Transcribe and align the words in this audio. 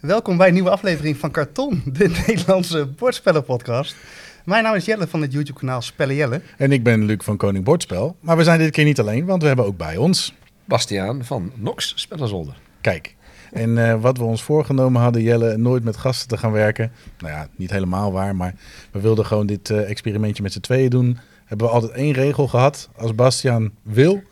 Welkom 0.00 0.36
bij 0.36 0.48
een 0.48 0.54
nieuwe 0.54 0.70
aflevering 0.70 1.16
van 1.16 1.30
Karton, 1.30 1.82
de 1.84 2.08
Nederlandse 2.26 2.86
bordspellenpodcast. 2.86 3.96
Mijn 4.44 4.62
naam 4.62 4.74
is 4.74 4.84
Jelle 4.84 5.06
van 5.06 5.20
het 5.22 5.32
YouTube-kanaal 5.32 5.82
Spellen 5.82 6.14
Jelle. 6.14 6.40
En 6.56 6.72
ik 6.72 6.82
ben 6.82 7.04
Luc 7.04 7.16
van 7.22 7.36
Koning 7.36 7.64
Bordspel. 7.64 8.16
Maar 8.20 8.36
we 8.36 8.44
zijn 8.44 8.58
dit 8.58 8.70
keer 8.70 8.84
niet 8.84 9.00
alleen, 9.00 9.24
want 9.24 9.42
we 9.42 9.48
hebben 9.48 9.64
ook 9.64 9.76
bij 9.76 9.96
ons... 9.96 10.34
Bastiaan 10.64 11.24
van 11.24 11.52
Nox 11.54 11.92
Spellenzolder. 11.96 12.54
Kijk, 12.80 13.16
en 13.52 13.76
uh, 13.76 14.00
wat 14.00 14.18
we 14.18 14.24
ons 14.24 14.42
voorgenomen 14.42 15.02
hadden, 15.02 15.22
Jelle, 15.22 15.56
nooit 15.56 15.84
met 15.84 15.96
gasten 15.96 16.28
te 16.28 16.36
gaan 16.36 16.52
werken. 16.52 16.92
Nou 17.18 17.32
ja, 17.32 17.48
niet 17.56 17.70
helemaal 17.70 18.12
waar, 18.12 18.36
maar 18.36 18.54
we 18.90 19.00
wilden 19.00 19.26
gewoon 19.26 19.46
dit 19.46 19.70
uh, 19.70 19.90
experimentje 19.90 20.42
met 20.42 20.52
z'n 20.52 20.60
tweeën 20.60 20.90
doen. 20.90 21.18
Hebben 21.44 21.66
we 21.66 21.72
altijd 21.72 21.92
één 21.92 22.12
regel 22.12 22.48
gehad. 22.48 22.88
Als 22.96 23.14
Bastiaan 23.14 23.70
wil, 23.82 24.22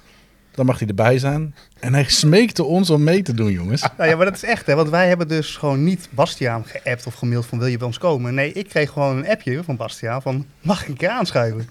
dan 0.58 0.66
mag 0.66 0.78
hij 0.78 0.88
erbij 0.88 1.18
zijn. 1.18 1.54
En 1.80 1.94
hij 1.94 2.04
smeekte 2.04 2.64
ons 2.64 2.90
om 2.90 3.04
mee 3.04 3.22
te 3.22 3.34
doen, 3.34 3.52
jongens. 3.52 3.82
Nou 3.96 4.10
ja, 4.10 4.16
maar 4.16 4.24
dat 4.24 4.34
is 4.34 4.42
echt, 4.42 4.66
hè. 4.66 4.74
Want 4.74 4.88
wij 4.88 5.08
hebben 5.08 5.28
dus 5.28 5.56
gewoon 5.56 5.84
niet 5.84 6.08
Bastiaan 6.10 6.64
geappt 6.64 7.06
of 7.06 7.14
gemaild 7.14 7.46
van 7.46 7.58
wil 7.58 7.66
je 7.66 7.76
bij 7.76 7.86
ons 7.86 7.98
komen. 7.98 8.34
Nee, 8.34 8.52
ik 8.52 8.68
kreeg 8.68 8.90
gewoon 8.90 9.16
een 9.16 9.28
appje 9.28 9.64
van 9.64 9.76
Bastiaan 9.76 10.22
van 10.22 10.46
mag 10.60 10.82
ik 10.82 10.88
een 10.88 10.96
keer 10.96 11.08
aanschuiven? 11.08 11.68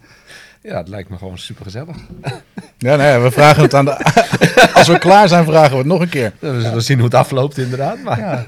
Ja, 0.62 0.77
het 0.77 0.88
lijkt 0.88 1.10
me 1.10 1.18
gewoon 1.18 1.38
super 1.38 1.63
gezellig. 1.63 1.96
Ja, 2.77 2.96
nee, 2.96 3.18
we 3.18 3.32
vragen 3.32 3.63
het 3.63 3.73
aan 3.73 3.86
de... 3.86 3.98
Als 4.73 4.88
we 4.88 4.99
klaar 4.99 5.27
zijn, 5.27 5.46
vragen 5.46 5.72
we 5.72 5.77
het 5.77 5.85
nog 5.85 6.02
een 6.02 6.10
keer. 6.10 6.34
we 6.40 6.62
zullen 6.62 6.84
zien 6.84 6.98
hoe 6.98 7.05
het 7.05 7.16
afloopt, 7.16 7.58
inderdaad. 7.58 8.04
Maar... 8.04 8.20
Ja. 8.20 8.46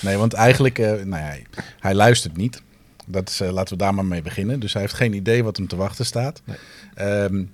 Nee, 0.00 0.16
want 0.16 0.32
eigenlijk, 0.32 0.78
uh, 0.78 0.86
nou 0.86 1.22
ja, 1.22 1.34
hij 1.80 1.94
luistert 1.94 2.36
niet. 2.36 2.62
Dat 3.06 3.28
is, 3.28 3.40
uh, 3.40 3.50
laten 3.50 3.72
we 3.72 3.82
daar 3.82 3.94
maar 3.94 4.04
mee 4.04 4.22
beginnen. 4.22 4.60
Dus 4.60 4.72
hij 4.72 4.82
heeft 4.82 4.94
geen 4.94 5.12
idee 5.12 5.44
wat 5.44 5.56
hem 5.56 5.66
te 5.66 5.76
wachten 5.76 6.06
staat. 6.06 6.42
Nee. 6.44 7.08
Um, 7.22 7.52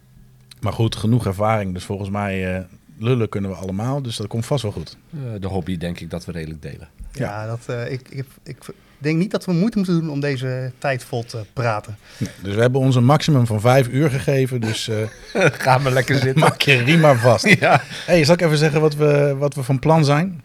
maar 0.60 0.72
goed, 0.72 0.96
genoeg 0.96 1.26
ervaring. 1.26 1.74
Dus 1.74 1.84
volgens 1.84 2.10
mij 2.10 2.56
uh, 2.56 2.64
lullen 2.98 3.28
kunnen 3.28 3.50
we 3.50 3.56
allemaal. 3.56 4.02
Dus 4.02 4.16
dat 4.16 4.26
komt 4.26 4.46
vast 4.46 4.62
wel 4.62 4.72
goed. 4.72 4.96
Uh, 5.10 5.20
de 5.40 5.46
hobby 5.46 5.76
denk 5.76 6.00
ik 6.00 6.10
dat 6.10 6.24
we 6.24 6.32
redelijk 6.32 6.62
delen. 6.62 6.88
Ja, 7.12 7.24
ja 7.24 7.46
dat, 7.46 7.66
uh, 7.70 7.92
ik, 7.92 8.08
ik, 8.08 8.26
ik, 8.42 8.58
denk 8.98 9.18
niet 9.18 9.30
dat 9.30 9.44
we 9.44 9.52
moeite 9.52 9.76
moeten 9.76 10.00
doen 10.00 10.10
om 10.10 10.20
deze 10.20 10.72
tijd 10.78 11.04
vol 11.04 11.24
te 11.24 11.44
praten. 11.52 11.96
Nee, 12.18 12.30
dus 12.42 12.54
we 12.54 12.60
hebben 12.60 12.80
ons 12.80 12.96
een 12.96 13.04
maximum 13.04 13.46
van 13.46 13.60
vijf 13.60 13.88
uur 13.88 14.10
gegeven. 14.10 14.60
Dus 14.60 14.90
ga 15.34 15.78
maar 15.78 15.92
lekker 15.92 16.18
zitten. 16.18 16.40
Maak 16.40 16.60
je 16.60 16.76
riem 16.76 17.16
vast. 17.16 17.48
ja. 17.60 17.82
Hey, 18.06 18.24
zal 18.24 18.34
ik 18.34 18.40
even 18.40 18.58
zeggen 18.58 18.80
wat 18.80 18.94
we, 18.94 19.34
wat 19.38 19.54
we 19.54 19.62
van 19.62 19.78
plan 19.78 20.04
zijn? 20.04 20.42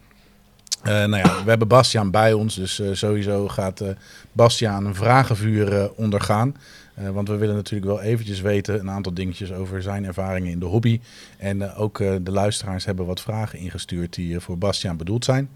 Uh, 0.84 0.92
nou 0.92 1.18
ja, 1.18 1.44
we 1.44 1.50
hebben 1.50 1.68
Bastiaan 1.68 2.12
bij 2.12 2.34
ons, 2.34 2.56
dus 2.56 2.80
uh, 2.80 2.90
sowieso 2.94 3.48
gaat 3.48 3.82
uh, 3.82 3.90
Bastiaan 4.32 4.86
een 4.86 4.96
vragenvuur 4.96 5.92
ondergaan. 5.96 6.56
Want 7.14 7.28
we 7.28 7.36
willen 7.36 7.56
natuurlijk 7.56 7.92
wel 7.92 8.02
eventjes 8.02 8.42
weten 8.42 8.80
een 8.80 8.90
aantal 8.90 9.14
dingetjes 9.14 9.52
over 9.52 9.82
zijn 9.82 10.06
ervaringen 10.06 10.52
in 10.52 10.60
de 10.60 10.66
hobby. 10.66 11.00
En 11.38 11.74
ook 11.74 11.98
de 11.98 12.32
luisteraars 12.32 12.86
hebben 12.86 13.06
wat 13.06 13.22
vragen 13.22 13.60
ingestuurd 13.60 14.14
die 14.14 14.40
voor 14.40 14.58
Bastiaan 14.58 14.98
bedoeld 14.98 15.26
zijn. 15.26 15.50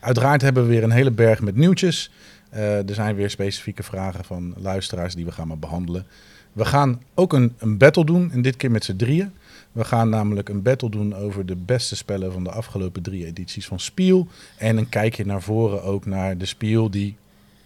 Uiteraard 0.00 0.42
hebben 0.42 0.62
we 0.62 0.68
weer 0.68 0.82
een 0.82 0.90
hele 0.90 1.10
berg 1.10 1.40
met 1.40 1.56
nieuwtjes. 1.56 2.10
er 2.50 2.94
zijn 2.94 3.14
weer 3.14 3.30
specifieke 3.30 3.82
vragen 3.82 4.24
van 4.24 4.54
luisteraars 4.56 5.14
die 5.14 5.24
we 5.24 5.32
gaan 5.32 5.48
maar 5.48 5.58
behandelen. 5.58 6.06
We 6.52 6.64
gaan 6.64 7.02
ook 7.14 7.32
een, 7.32 7.54
een 7.58 7.78
battle 7.78 8.04
doen, 8.04 8.32
en 8.32 8.42
dit 8.42 8.56
keer 8.56 8.70
met 8.70 8.84
z'n 8.84 8.96
drieën. 8.96 9.32
We 9.72 9.84
gaan 9.84 10.08
namelijk 10.08 10.48
een 10.48 10.62
battle 10.62 10.90
doen 10.90 11.14
over 11.14 11.46
de 11.46 11.56
beste 11.56 11.96
spellen 11.96 12.32
van 12.32 12.44
de 12.44 12.50
afgelopen 12.50 13.02
drie 13.02 13.26
edities 13.26 13.66
van 13.66 13.80
Spiel. 13.80 14.28
En 14.56 14.76
een 14.76 14.88
kijkje 14.88 15.26
naar 15.26 15.42
voren 15.42 15.82
ook 15.82 16.06
naar 16.06 16.38
de 16.38 16.46
Spiel 16.46 16.90
die 16.90 17.16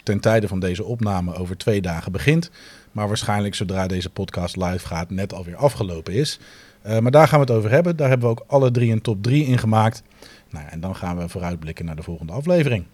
ten 0.03 0.19
tijde 0.19 0.47
van 0.47 0.59
deze 0.59 0.83
opname 0.83 1.35
over 1.35 1.57
twee 1.57 1.81
dagen 1.81 2.11
begint. 2.11 2.51
Maar 2.95 3.07
waarschijnlijk 3.07 3.55
zodra 3.55 3.87
deze 3.87 4.09
podcast 4.09 4.55
live 4.55 4.87
gaat 4.87 5.09
net 5.09 5.33
alweer 5.33 5.55
afgelopen 5.55 6.13
is. 6.13 6.39
Uh, 6.85 6.99
maar 6.99 7.11
daar 7.11 7.27
gaan 7.27 7.39
we 7.39 7.45
het 7.45 7.55
over 7.55 7.71
hebben. 7.71 7.95
Daar 7.95 8.09
hebben 8.09 8.27
we 8.29 8.35
ook 8.39 8.43
alle 8.47 8.71
drie 8.71 8.91
een 8.91 9.01
top 9.01 9.23
3 9.23 9.45
in 9.45 9.57
gemaakt. 9.57 10.03
Nou 10.49 10.65
ja, 10.65 10.71
en 10.71 10.79
dan 10.79 10.95
gaan 10.95 11.17
we 11.17 11.29
vooruitblikken 11.29 11.85
naar 11.85 11.95
de 11.95 12.03
volgende 12.03 12.33
aflevering. 12.33 12.85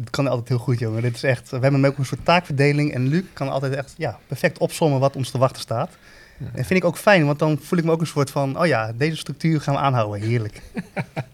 Het 0.00 0.10
kan 0.10 0.26
altijd 0.26 0.48
heel 0.48 0.58
goed, 0.58 0.78
jongen. 0.78 1.02
Dit 1.02 1.14
is 1.14 1.22
echt, 1.22 1.50
we 1.50 1.58
hebben 1.58 1.84
ook 1.84 1.98
een 1.98 2.04
soort 2.04 2.24
taakverdeling. 2.24 2.92
En 2.92 3.08
Luc 3.08 3.22
kan 3.32 3.48
altijd 3.48 3.74
echt 3.74 3.94
ja, 3.96 4.18
perfect 4.26 4.58
opzommen 4.58 5.00
wat 5.00 5.16
ons 5.16 5.30
te 5.30 5.38
wachten 5.38 5.60
staat. 5.62 5.90
Ja. 6.38 6.46
En 6.54 6.64
vind 6.64 6.80
ik 6.80 6.84
ook 6.84 6.98
fijn, 6.98 7.26
want 7.26 7.38
dan 7.38 7.58
voel 7.62 7.78
ik 7.78 7.84
me 7.84 7.90
ook 7.90 8.00
een 8.00 8.06
soort 8.06 8.30
van... 8.30 8.60
oh 8.60 8.66
ja, 8.66 8.92
deze 8.92 9.16
structuur 9.16 9.60
gaan 9.60 9.74
we 9.74 9.80
aanhouden. 9.80 10.28
Heerlijk. 10.28 10.62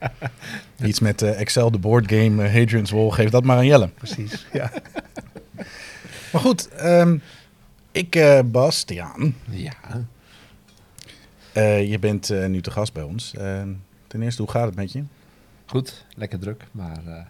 Iets 0.85 1.01
met 1.01 1.23
uh, 1.23 1.41
Excel, 1.41 1.71
de 1.71 1.79
boardgame, 1.79 2.45
uh, 2.45 2.55
Hadrian's 2.55 2.91
Wall. 2.91 3.11
Geef 3.11 3.31
dat 3.31 3.45
maar 3.45 3.57
aan 3.57 3.67
Jelle. 3.67 3.89
Precies, 3.89 4.47
ja. 4.53 4.71
maar 6.33 6.41
goed, 6.41 6.69
um, 6.83 7.23
ik, 7.93 8.17
uh, 8.17 8.41
Bastiaan. 8.45 9.35
Ja. 9.51 9.75
Uh, 11.57 11.91
je 11.91 11.99
bent 11.99 12.29
nu 12.49 12.61
te 12.61 12.71
gast 12.71 12.93
bij 12.93 13.03
ons. 13.03 13.31
ten 14.07 14.23
eerste, 14.23 14.43
hoe 14.43 14.51
gaat 14.51 14.67
het 14.67 14.75
met 14.75 14.93
je? 14.93 15.03
Goed, 15.67 16.05
lekker 16.17 16.39
druk, 16.39 16.67
maar 16.71 17.29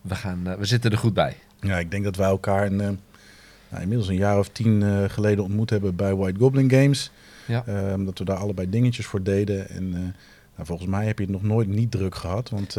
we, 0.00 0.14
gaan, 0.14 0.56
we 0.58 0.64
zitten 0.64 0.90
er 0.90 0.98
goed 0.98 1.14
bij. 1.14 1.36
Ja, 1.60 1.78
ik 1.78 1.90
denk 1.90 2.04
dat 2.04 2.16
wij 2.16 2.28
elkaar... 2.28 2.66
Een, 2.66 2.76
nou, 3.68 3.82
inmiddels 3.82 4.08
een 4.08 4.16
jaar 4.16 4.38
of 4.38 4.48
tien 4.48 5.10
geleden 5.10 5.44
ontmoet 5.44 5.70
hebben 5.70 5.96
bij 5.96 6.14
White 6.14 6.38
Goblin 6.38 6.70
Games. 6.70 7.10
Ja. 7.46 7.64
Dat 7.96 8.18
we 8.18 8.24
daar 8.24 8.36
allebei 8.36 8.70
dingetjes 8.70 9.06
voor 9.06 9.22
deden. 9.22 9.68
En 9.68 9.90
nou, 9.90 10.66
volgens 10.66 10.88
mij 10.88 11.06
heb 11.06 11.18
je 11.18 11.24
het 11.24 11.32
nog 11.32 11.42
nooit 11.42 11.68
niet 11.68 11.90
druk 11.90 12.14
gehad, 12.14 12.50
want 12.50 12.76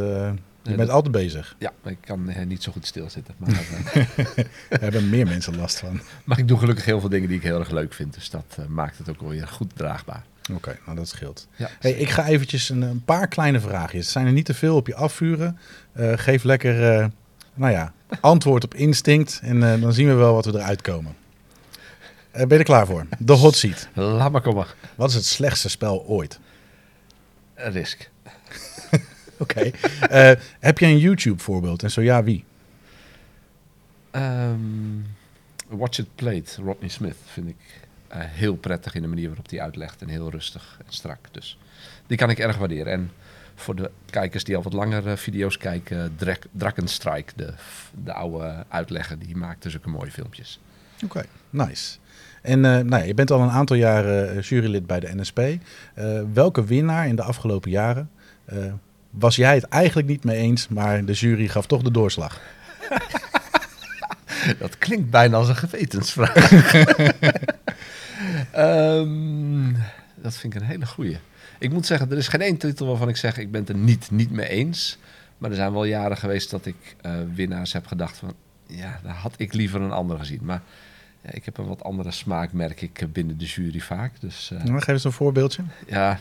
je 0.64 0.70
nee, 0.70 0.78
bent 0.78 0.88
dat... 0.88 0.96
altijd 0.96 1.14
bezig. 1.14 1.56
Ja, 1.60 1.72
ik 1.84 1.98
kan 2.02 2.48
niet 2.48 2.64
zo 2.64 2.72
goed 2.72 2.86
stilzitten. 2.86 3.34
Maar 3.38 3.50
Daar 4.70 4.80
hebben 4.80 5.10
meer 5.10 5.28
mensen 5.28 5.56
last 5.56 5.80
van. 5.80 6.02
Maar 6.24 6.40
ik 6.40 6.48
doe 6.48 6.60
gelukkig 6.60 6.86
heel 6.86 7.00
veel 7.00 7.10
dingen 7.10 7.28
die 7.28 7.38
ik 7.38 7.44
heel 7.44 7.60
erg 7.60 7.70
leuk 7.70 7.94
vind. 7.94 8.14
Dus 8.14 8.30
dat 8.30 8.58
maakt 8.68 8.98
het 8.98 9.10
ook 9.10 9.20
wel 9.20 9.30
weer 9.30 9.48
goed 9.48 9.72
draagbaar. 9.76 10.24
Oké, 10.42 10.54
okay, 10.54 10.80
nou 10.86 10.98
dat 10.98 11.08
scheelt. 11.08 11.48
Ja, 11.56 11.70
hey, 11.80 11.92
ik 11.92 12.10
ga 12.10 12.28
eventjes 12.28 12.70
een, 12.70 12.82
een, 12.82 13.04
paar 13.04 13.28
kleine 13.28 13.60
vraagjes. 13.60 14.02
Het 14.02 14.12
zijn 14.12 14.26
er 14.26 14.32
niet 14.32 14.46
te 14.46 14.54
veel 14.54 14.76
op 14.76 14.88
je 14.88 14.96
afvuren. 14.96 15.58
geef 16.16 16.44
lekker 16.44 17.10
nou 17.54 17.72
ja, 17.72 17.94
antwoord 18.22 18.64
op 18.64 18.74
instinct. 18.74 19.40
En 19.44 19.56
uh, 19.56 19.82
dan 19.82 19.94
zien 19.94 20.08
we 20.08 20.14
wel 20.14 20.34
wat 20.34 20.46
we 20.46 20.52
eruit 20.54 20.82
komen. 20.82 21.16
Ben 22.32 22.48
je 22.48 22.58
er 22.58 22.64
klaar 22.64 22.86
voor? 22.86 23.06
De 23.20 23.34
hot 23.34 23.56
seat. 23.56 23.88
Laat 23.94 24.32
maar 24.32 24.42
komen. 24.42 24.66
Wat 24.96 25.10
is 25.10 25.16
het 25.16 25.26
slechtste 25.26 25.70
spel 25.70 26.06
ooit? 26.06 26.40
Risk. 27.56 28.10
Oké. 29.44 29.72
Okay. 30.08 30.32
Uh, 30.34 30.42
heb 30.60 30.80
je 30.80 30.86
een 30.86 30.98
YouTube 30.98 31.42
voorbeeld? 31.42 31.84
En 31.84 31.92
zo 31.92 32.02
ja, 32.02 32.24
wie? 32.24 32.44
Um, 34.12 35.06
Watch 35.68 35.98
It 35.98 36.08
Played, 36.16 36.60
Rodney 36.64 36.90
Smith, 36.90 37.16
vind 37.26 37.48
ik 37.48 37.82
heel 38.16 38.56
prettig 38.56 38.96
in 38.96 39.02
de 39.02 39.08
manier 39.08 39.28
waarop 39.28 39.50
hij 39.50 39.62
uitlegt. 39.62 40.02
En 40.02 40.08
heel 40.08 40.30
rustig 40.30 40.80
en 40.86 40.94
strak. 40.94 41.18
Dus 41.32 41.58
die 42.08 42.18
kan 42.18 42.30
ik 42.30 42.40
erg 42.40 42.58
waarderen. 42.58 42.94
En 42.94 43.12
voor 43.56 43.76
de 43.76 43.92
kijkers 44.10 44.44
die 44.44 44.56
al 44.56 44.64
wat 44.64 44.74
langere 44.74 45.18
video's 45.18 45.58
kijken, 45.58 46.16
Drak 46.16 46.42
Drakkenstrike, 46.52 47.34
de, 47.36 47.54
de 48.04 48.14
oude 48.14 48.66
uitlegger, 48.68 49.20
die 49.20 49.36
maakt 49.36 49.64
dus 49.64 49.78
ook 49.78 49.86
mooie 49.86 50.12
filmpjes. 50.12 50.60
Oké, 50.96 51.06
okay, 51.06 51.26
nice. 51.50 51.98
En 52.42 52.58
uh, 52.58 52.64
nou 52.64 52.96
ja, 52.96 53.04
je 53.04 53.14
bent 53.14 53.32
al 53.32 53.42
een 53.42 53.50
aantal 53.50 53.76
jaren 53.76 54.40
jurylid 54.40 54.88
bij 54.88 55.00
de 55.00 55.16
NSP. 55.16 55.42
Welke 56.34 56.66
winnaar 56.66 57.08
in 57.08 57.16
de 57.16 57.24
afgelopen 57.24 57.72
jaren 57.72 58.10
was 59.14 59.36
jij 59.36 59.56
het 59.56 59.64
eigenlijk 59.64 60.08
niet 60.08 60.24
mee 60.24 60.38
eens, 60.38 60.68
maar 60.68 61.06
de 61.06 61.14
jury 61.14 61.48
gaf 61.48 61.66
toch 61.66 61.82
de 61.82 61.92
doorslag? 61.92 62.42
Dat 64.60 64.78
klinkt 64.78 65.10
bijna 65.10 65.38
als 65.38 65.50
een 65.50 65.56
gewetensvraag. 65.56 66.52
um, 68.58 69.78
dat 70.24 70.36
vind 70.36 70.56
ik 70.56 70.62
een 70.62 70.68
hele 70.68 70.86
goeie. 70.86 71.18
Ik 71.60 71.72
moet 71.72 71.86
zeggen, 71.86 72.12
er 72.12 72.18
is 72.18 72.28
geen 72.28 72.42
één 72.42 72.58
titel 72.58 72.88
waarvan 72.88 73.10
ik 73.10 73.18
zeg 73.18 73.38
ik 73.38 73.52
ben 73.52 73.62
het 73.62 73.70
er 73.70 73.76
niet, 73.76 74.12
niet 74.12 74.32
mee 74.32 74.48
eens. 74.48 74.98
Maar 75.38 75.50
er 75.50 75.56
zijn 75.56 75.74
wel 75.74 75.86
jaren 75.86 76.18
geweest 76.18 76.50
dat 76.50 76.66
ik 76.66 76.96
uh, 77.06 77.12
winnaars 77.34 77.74
heb 77.74 77.86
gedacht 77.86 78.18
van... 78.18 78.34
Ja, 78.68 79.00
daar 79.04 79.16
had 79.16 79.34
ik 79.38 79.54
liever 79.54 79.82
een 79.82 79.92
ander 79.92 80.18
gezien. 80.18 80.40
Maar 80.42 80.62
ja, 81.22 81.32
ik 81.32 81.46
heb 81.46 81.58
een 81.58 81.68
wat 81.68 81.84
andere 81.84 82.12
smaak, 82.12 82.52
merk 82.52 82.82
ik, 82.82 83.06
binnen 83.12 83.38
de 83.38 83.46
jury 83.46 83.80
vaak. 83.80 84.22
Dus, 84.22 84.50
uh, 84.54 84.64
nou, 84.64 84.80
geef 84.80 84.88
eens 84.88 85.04
een 85.04 85.12
voorbeeldje. 85.12 85.64
Ja, 85.88 86.20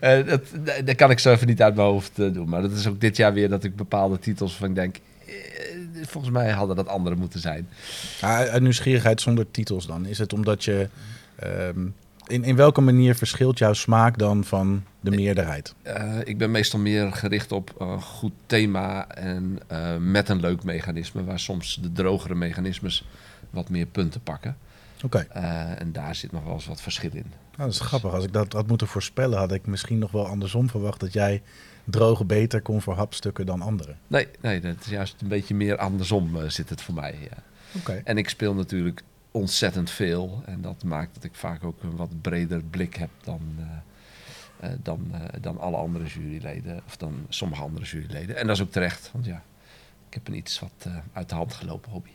uh, 0.00 0.26
dat, 0.26 0.42
dat 0.84 0.94
kan 0.94 1.10
ik 1.10 1.18
zo 1.18 1.32
even 1.32 1.46
niet 1.46 1.62
uit 1.62 1.74
mijn 1.74 1.88
hoofd 1.88 2.18
uh, 2.18 2.32
doen. 2.32 2.48
Maar 2.48 2.62
dat 2.62 2.72
is 2.72 2.86
ook 2.86 3.00
dit 3.00 3.16
jaar 3.16 3.32
weer 3.32 3.48
dat 3.48 3.64
ik 3.64 3.76
bepaalde 3.76 4.18
titels 4.18 4.56
van 4.56 4.74
denk... 4.74 4.96
volgens 6.02 6.32
mij 6.32 6.50
hadden 6.50 6.76
dat 6.76 6.88
andere 6.88 7.16
moeten 7.16 7.40
zijn. 7.40 7.68
uit 8.20 8.62
nieuwsgierigheid 8.62 9.20
zonder 9.20 9.50
titels 9.50 9.86
dan. 9.86 10.06
Is 10.06 10.18
het 10.18 10.32
omdat 10.32 10.64
je... 10.64 10.88
Um, 11.44 11.94
in, 12.26 12.44
in 12.44 12.56
welke 12.56 12.80
manier 12.80 13.14
verschilt 13.14 13.58
jouw 13.58 13.72
smaak 13.72 14.18
dan 14.18 14.44
van 14.44 14.84
de 15.00 15.10
meerderheid? 15.10 15.74
Uh, 15.86 16.18
ik 16.24 16.38
ben 16.38 16.50
meestal 16.50 16.80
meer 16.80 17.12
gericht 17.12 17.52
op 17.52 17.74
een 17.78 18.00
goed 18.00 18.32
thema 18.46 19.08
en 19.08 19.58
met 20.10 20.28
een 20.28 20.40
leuk 20.40 20.64
mechanisme, 20.64 21.24
waar 21.24 21.40
soms 21.40 21.78
de 21.82 21.92
drogere 21.92 22.34
mechanismes 22.34 23.08
wat 23.50 23.68
meer 23.68 23.86
punten 23.86 24.20
pakken. 24.20 24.56
Oké. 25.06 25.26
Okay. 25.30 25.42
Uh, 25.42 25.80
en 25.80 25.92
daar 25.92 26.14
zit 26.14 26.32
nog 26.32 26.44
wel 26.44 26.52
eens 26.52 26.66
wat 26.66 26.80
verschil 26.80 27.10
in. 27.12 27.26
Nou, 27.26 27.56
dat 27.56 27.68
is 27.68 27.78
dus... 27.78 27.86
grappig. 27.86 28.12
Als 28.12 28.24
ik 28.24 28.32
dat 28.32 28.52
had 28.52 28.66
moeten 28.66 28.86
voorspellen, 28.86 29.38
had 29.38 29.52
ik 29.52 29.66
misschien 29.66 29.98
nog 29.98 30.10
wel 30.10 30.26
andersom 30.26 30.70
verwacht 30.70 31.00
dat 31.00 31.12
jij 31.12 31.42
droge 31.84 32.24
beter 32.24 32.62
kon 32.62 32.82
voor 32.82 32.94
hapstukken 32.94 33.46
dan 33.46 33.62
anderen. 33.62 33.98
Nee, 34.06 34.28
nee, 34.40 34.60
dat 34.60 34.76
is 34.80 34.86
juist 34.86 35.22
een 35.22 35.28
beetje 35.28 35.54
meer 35.54 35.76
andersom 35.76 36.50
zit 36.50 36.68
het 36.68 36.82
voor 36.82 36.94
mij. 36.94 37.18
Ja. 37.20 37.42
Okay. 37.80 38.00
En 38.04 38.18
ik 38.18 38.28
speel 38.28 38.54
natuurlijk 38.54 39.02
ontzettend 39.36 39.90
veel. 39.90 40.42
En 40.44 40.60
dat 40.60 40.84
maakt 40.84 41.14
dat 41.14 41.24
ik 41.24 41.34
vaak 41.34 41.64
ook 41.64 41.82
een 41.82 41.96
wat 41.96 42.20
breder 42.20 42.62
blik 42.62 42.94
heb 42.94 43.10
dan, 43.22 43.40
uh, 43.58 43.66
eh, 44.60 44.78
dan, 44.82 45.08
eh, 45.12 45.20
dan 45.40 45.58
alle 45.58 45.76
andere 45.76 46.04
juryleden. 46.04 46.82
Of 46.86 46.96
dan 46.96 47.26
sommige 47.28 47.62
andere 47.62 47.84
juryleden. 47.84 48.36
En 48.36 48.46
dat 48.46 48.56
is 48.56 48.62
ook 48.62 48.70
terecht. 48.70 49.10
Want 49.12 49.24
ja, 49.24 49.42
ik 50.08 50.14
heb 50.14 50.28
een 50.28 50.36
iets 50.36 50.60
wat 50.60 50.72
eh, 50.78 50.96
uit 51.12 51.28
de 51.28 51.34
hand 51.34 51.54
gelopen 51.54 51.90
hobby. 51.90 52.10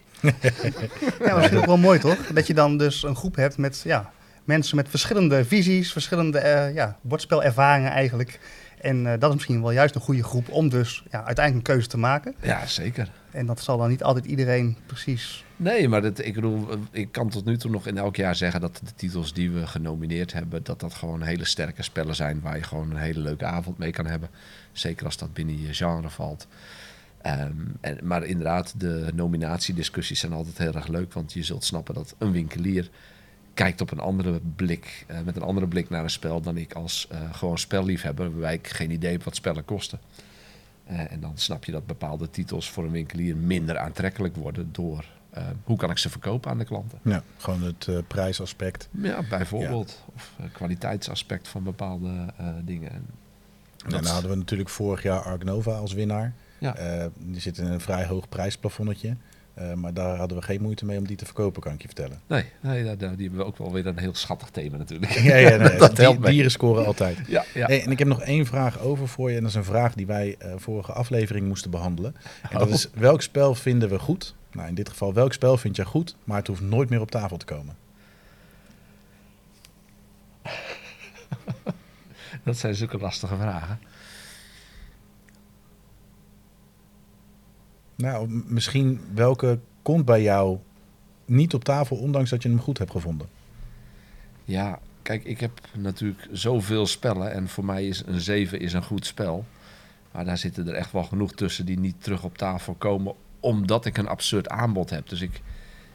Ja, 1.20 1.36
misschien 1.36 1.58
ook 1.58 1.66
wel 1.66 1.78
mooi 1.78 2.00
toch? 2.00 2.28
Dat 2.28 2.48
je 2.48 2.54
dan 2.54 2.78
dus 2.78 3.04
een 3.04 3.16
groep 3.16 3.36
hebt 3.36 3.58
met 3.58 3.82
ja, 3.84 4.12
mensen 4.44 4.76
met 4.76 4.90
verschillende 4.90 5.46
visies, 5.46 5.92
verschillende 5.92 6.40
eh 6.40 6.74
ja, 6.74 6.98
bordspelervaringen 7.02 7.92
eigenlijk. 7.92 8.40
En 8.82 9.06
eh, 9.06 9.20
dat 9.20 9.30
is 9.30 9.36
misschien 9.36 9.62
wel 9.62 9.72
juist 9.72 9.96
een 9.96 10.02
goede 10.02 10.24
groep 10.24 10.50
om 10.50 10.70
dus 10.70 11.04
ja, 11.12 11.26
uiteindelijk 11.26 11.68
een 11.68 11.74
keuze 11.74 11.88
te 11.88 11.98
maken. 11.98 12.36
Ja, 12.42 12.66
zeker. 12.66 13.12
En 13.32 13.46
dat 13.46 13.60
zal 13.60 13.78
dan 13.78 13.90
niet 13.90 14.04
altijd 14.04 14.26
iedereen 14.26 14.78
precies. 14.86 15.46
Nee, 15.56 15.88
maar 15.88 16.02
dat, 16.02 16.26
ik 16.26 16.34
bedoel, 16.34 16.68
ik 16.92 17.12
kan 17.12 17.30
tot 17.30 17.46
nu 17.46 17.58
toe 17.58 17.72
nog 17.72 17.88
in 17.88 17.98
elk 17.98 18.16
jaar 18.16 18.36
zeggen 18.36 18.62
dat 18.62 18.82
de 18.84 18.92
titels 18.96 19.34
die 19.34 19.52
we 19.52 19.68
genomineerd 19.68 20.34
hebben, 20.34 20.64
dat 20.64 20.80
dat 20.80 20.94
gewoon 20.94 21.22
hele 21.22 21.46
sterke 21.46 21.84
spellen 21.84 22.16
zijn 22.16 22.40
waar 22.42 22.58
je 22.58 22.64
gewoon 22.64 22.92
een 22.92 22.98
hele 22.98 23.20
leuke 23.20 23.46
avond 23.46 23.78
mee 23.78 23.92
kan 23.92 24.06
hebben. 24.06 24.30
Zeker 24.72 25.06
als 25.06 25.18
dat 25.18 25.34
binnen 25.34 25.62
je 25.62 25.74
genre 25.74 26.10
valt. 26.10 26.48
Ehm, 27.22 27.52
en, 27.82 27.98
maar 28.04 28.24
inderdaad, 28.24 28.74
de 28.78 29.12
nominatiediscussies 29.14 30.20
zijn 30.20 30.34
altijd 30.34 30.58
heel 30.58 30.74
erg 30.74 30.88
leuk, 30.88 31.14
want 31.14 31.34
je 31.34 31.44
zult 31.44 31.64
snappen 31.64 31.94
dat 31.94 32.16
een 32.18 32.32
winkelier 32.32 32.90
kijkt 33.54 33.82
op 33.82 33.92
een 33.92 34.00
andere 34.00 34.40
blik, 34.56 35.06
eh, 35.08 35.22
met 35.22 35.36
een 35.36 35.42
andere 35.42 35.68
blik 35.68 35.90
naar 35.90 36.04
een 36.04 36.10
spel 36.10 36.42
dan 36.42 36.58
ik 36.58 36.74
als 36.74 37.08
eh, 37.10 37.34
gewoon 37.34 37.58
spelliefhebber, 37.58 38.32
waarbij 38.32 38.54
ik 38.54 38.68
geen 38.68 38.92
idee 38.92 39.12
heb 39.12 39.24
wat 39.24 39.36
spellen 39.36 39.66
kosten. 39.66 40.00
Eh, 40.86 41.12
en 41.12 41.20
dan 41.20 41.32
snap 41.36 41.66
je 41.66 41.72
dat 41.72 41.86
bepaalde 41.86 42.30
titels 42.30 42.70
voor 42.70 42.84
een 42.84 42.92
winkelier 42.92 43.36
minder 43.36 43.78
aantrekkelijk 43.78 44.36
worden 44.36 44.70
door 44.72 45.06
eh, 45.30 45.44
hoe 45.64 45.78
kan 45.78 45.90
ik 45.90 45.98
ze 45.98 46.10
verkopen 46.10 46.52
aan 46.52 46.58
de 46.58 46.66
klanten. 46.66 47.00
Ja, 47.02 47.24
gewoon 47.38 47.64
het 47.64 48.08
prijsaspect. 48.08 48.90
Ja, 48.92 49.24
bijvoorbeeld. 49.30 50.04
Of 50.16 50.34
kwaliteitsaspect 50.52 51.48
van 51.48 51.64
bepaalde 51.64 52.26
dingen. 52.64 52.92
En 52.92 53.06
dan 53.90 54.06
hadden 54.06 54.30
we 54.30 54.38
natuurlijk 54.38 54.70
vorig 54.70 55.04
jaar 55.04 55.22
Ark 55.22 55.44
Nova 55.44 55.72
als 55.72 55.94
winnaar. 55.94 56.34
Ja. 56.62 56.76
Eh, 56.76 57.06
die 57.20 57.42
zit 57.42 57.58
in 57.58 57.66
een 57.66 57.80
vrij 57.82 58.06
hoog 58.06 58.30
prijsplafonnetje. 58.30 59.16
Eh, 59.54 59.74
maar 59.74 59.94
daar 59.94 60.18
hadden 60.18 60.38
we 60.38 60.44
geen 60.44 60.62
moeite 60.62 60.86
mee 60.86 60.98
om 60.98 61.08
die 61.08 61.18
te 61.18 61.26
verkopen, 61.26 61.62
kan 61.62 61.74
ik 61.74 61.82
je 61.82 61.88
vertellen. 61.88 62.22
Nee, 62.28 62.46
nee 62.62 62.84
daar- 62.84 62.98
die 62.98 63.08
hebben 63.08 63.38
we 63.40 63.46
ook 63.46 63.58
wel 63.58 63.72
weer 63.72 63.88
een 63.88 63.98
heel 64.00 64.16
schattig 64.16 64.50
thema 64.50 64.78
natuurlijk. 64.78 65.12
Ja, 65.12 65.36
ja, 65.36 65.56
nee, 65.58 65.78
dat 65.78 65.96
die- 65.96 66.06
helpt 66.06 66.20
mee. 66.20 66.32
dieren 66.32 66.52
scoren 66.52 66.86
altijd. 66.86 67.18
Ja, 67.28 67.44
ja. 67.54 67.66
Hey, 67.66 67.84
en 67.84 67.92
ik 67.92 68.00
heb 68.00 68.08
nog 68.08 68.22
één 68.22 68.46
vraag 68.46 68.80
over 68.80 69.08
voor 69.08 69.30
je. 69.30 69.36
En 69.36 69.42
dat 69.42 69.50
is 69.52 69.56
een 69.58 69.64
vraag 69.64 69.94
die 69.94 70.06
wij 70.06 70.36
eh, 70.40 70.54
vorige 70.58 70.92
aflevering 70.92 71.48
moesten 71.48 71.72
behandelen. 71.72 72.16
En 72.50 72.58
dat 72.60 72.68
Oh. 72.68 72.74
is, 72.74 72.90
welk 72.94 73.22
spel 73.22 73.56
vinden 73.56 73.90
we 73.90 74.00
goed? 74.00 74.36
Nou, 74.52 74.68
in 74.68 74.76
dit 74.76 74.90
geval, 74.90 75.14
welk 75.14 75.34
spel 75.34 75.58
vind 75.58 75.76
jij 75.76 75.86
goed, 75.86 76.16
maar 76.24 76.38
het 76.38 76.48
hoeft 76.48 76.62
nooit 76.62 76.90
meer 76.90 77.02
op 77.02 77.12
tafel 77.12 77.38
te 77.38 77.46
komen? 77.46 77.76
Dat 82.44 82.58
zijn 82.58 82.76
zulke 82.76 82.98
lastige 82.98 83.36
vragen. 83.36 83.80
Nou, 88.02 88.44
misschien 88.48 89.02
welke 89.14 89.60
komt 89.82 90.06
bij 90.06 90.22
jou 90.22 90.58
niet 91.26 91.54
op 91.54 91.64
tafel, 91.64 91.98
ondanks 91.98 92.30
dat 92.30 92.44
je 92.44 92.50
hem 92.50 92.60
goed 92.60 92.78
hebt 92.78 92.92
gevonden? 92.92 93.28
Ja, 94.46 94.80
kijk, 95.02 95.24
ik 95.24 95.40
heb 95.40 95.52
natuurlijk 95.78 96.28
zoveel 96.32 96.86
spellen. 96.86 97.32
En 97.32 97.48
voor 97.48 97.66
mij 97.66 97.88
is 97.88 98.04
een 98.06 98.20
7 98.20 98.60
is 98.60 98.74
een 98.74 98.84
goed 98.84 99.06
spel. 99.06 99.46
Maar 100.12 100.26
daar 100.26 100.38
zitten 100.38 100.68
er 100.68 100.74
echt 100.74 100.92
wel 100.92 101.04
genoeg 101.04 101.32
tussen 101.34 101.66
die 101.66 101.80
niet 101.80 102.04
terug 102.04 102.24
op 102.24 102.38
tafel 102.38 102.74
komen. 102.74 103.14
Omdat 103.40 103.86
ik 103.86 103.98
een 103.98 104.08
absurd 104.08 104.50
aanbod 104.50 104.90
heb. 104.90 105.10
Dus 105.10 105.22
ik, 105.22 105.42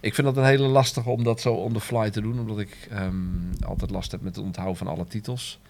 ik 0.01 0.15
vind 0.15 0.27
dat 0.27 0.37
een 0.37 0.45
hele 0.45 0.67
lastige 0.67 1.11
om 1.11 1.25
dat 1.25 1.41
zo 1.41 1.55
on 1.55 1.73
the 1.73 1.81
fly 1.81 2.11
te 2.11 2.21
doen. 2.21 2.41
Omdat 2.41 2.59
ik 2.59 2.89
ehm, 2.91 3.15
altijd 3.67 3.91
last 3.91 4.11
heb 4.11 4.21
met 4.21 4.37
het 4.37 4.45
onthouden 4.45 4.77
van 4.77 4.87
alle 4.87 5.07
titels. 5.07 5.61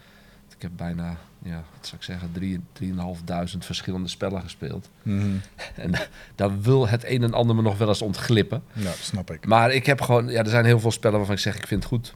Ik 0.56 0.62
heb 0.62 0.70
bijna, 0.76 1.17
ja, 1.43 1.64
wat 1.76 1.87
zou 1.87 1.97
ik 1.97 2.03
zeggen, 2.03 2.32
drie- 2.32 2.61
3.500 2.73 3.58
verschillende 3.58 4.08
spellen 4.08 4.43
gespeeld. 4.43 4.91
En 5.75 5.93
daar 6.35 6.61
wil 6.61 6.88
het 6.88 7.05
een 7.05 7.23
en 7.23 7.32
ander 7.35 7.56
me 7.56 7.62
nog 7.62 7.79
wel 7.79 7.88
eens 7.88 8.03
ontglippen. 8.03 8.62
Ja, 8.73 8.93
snap 8.93 9.31
ik. 9.31 9.47
Maar 9.47 9.73
ik 9.73 9.87
heb 9.87 10.00
gewoon, 10.00 10.29
ja, 10.29 10.38
er 10.43 10.49
zijn 10.50 10.64
heel 10.64 10.81
veel 10.81 10.91
spellen 10.91 11.17
waarvan 11.17 11.35
ik 11.35 11.41
zeg 11.41 11.56
ik 11.56 11.67
vind 11.67 11.82
het 11.82 11.93
goed. 11.93 12.14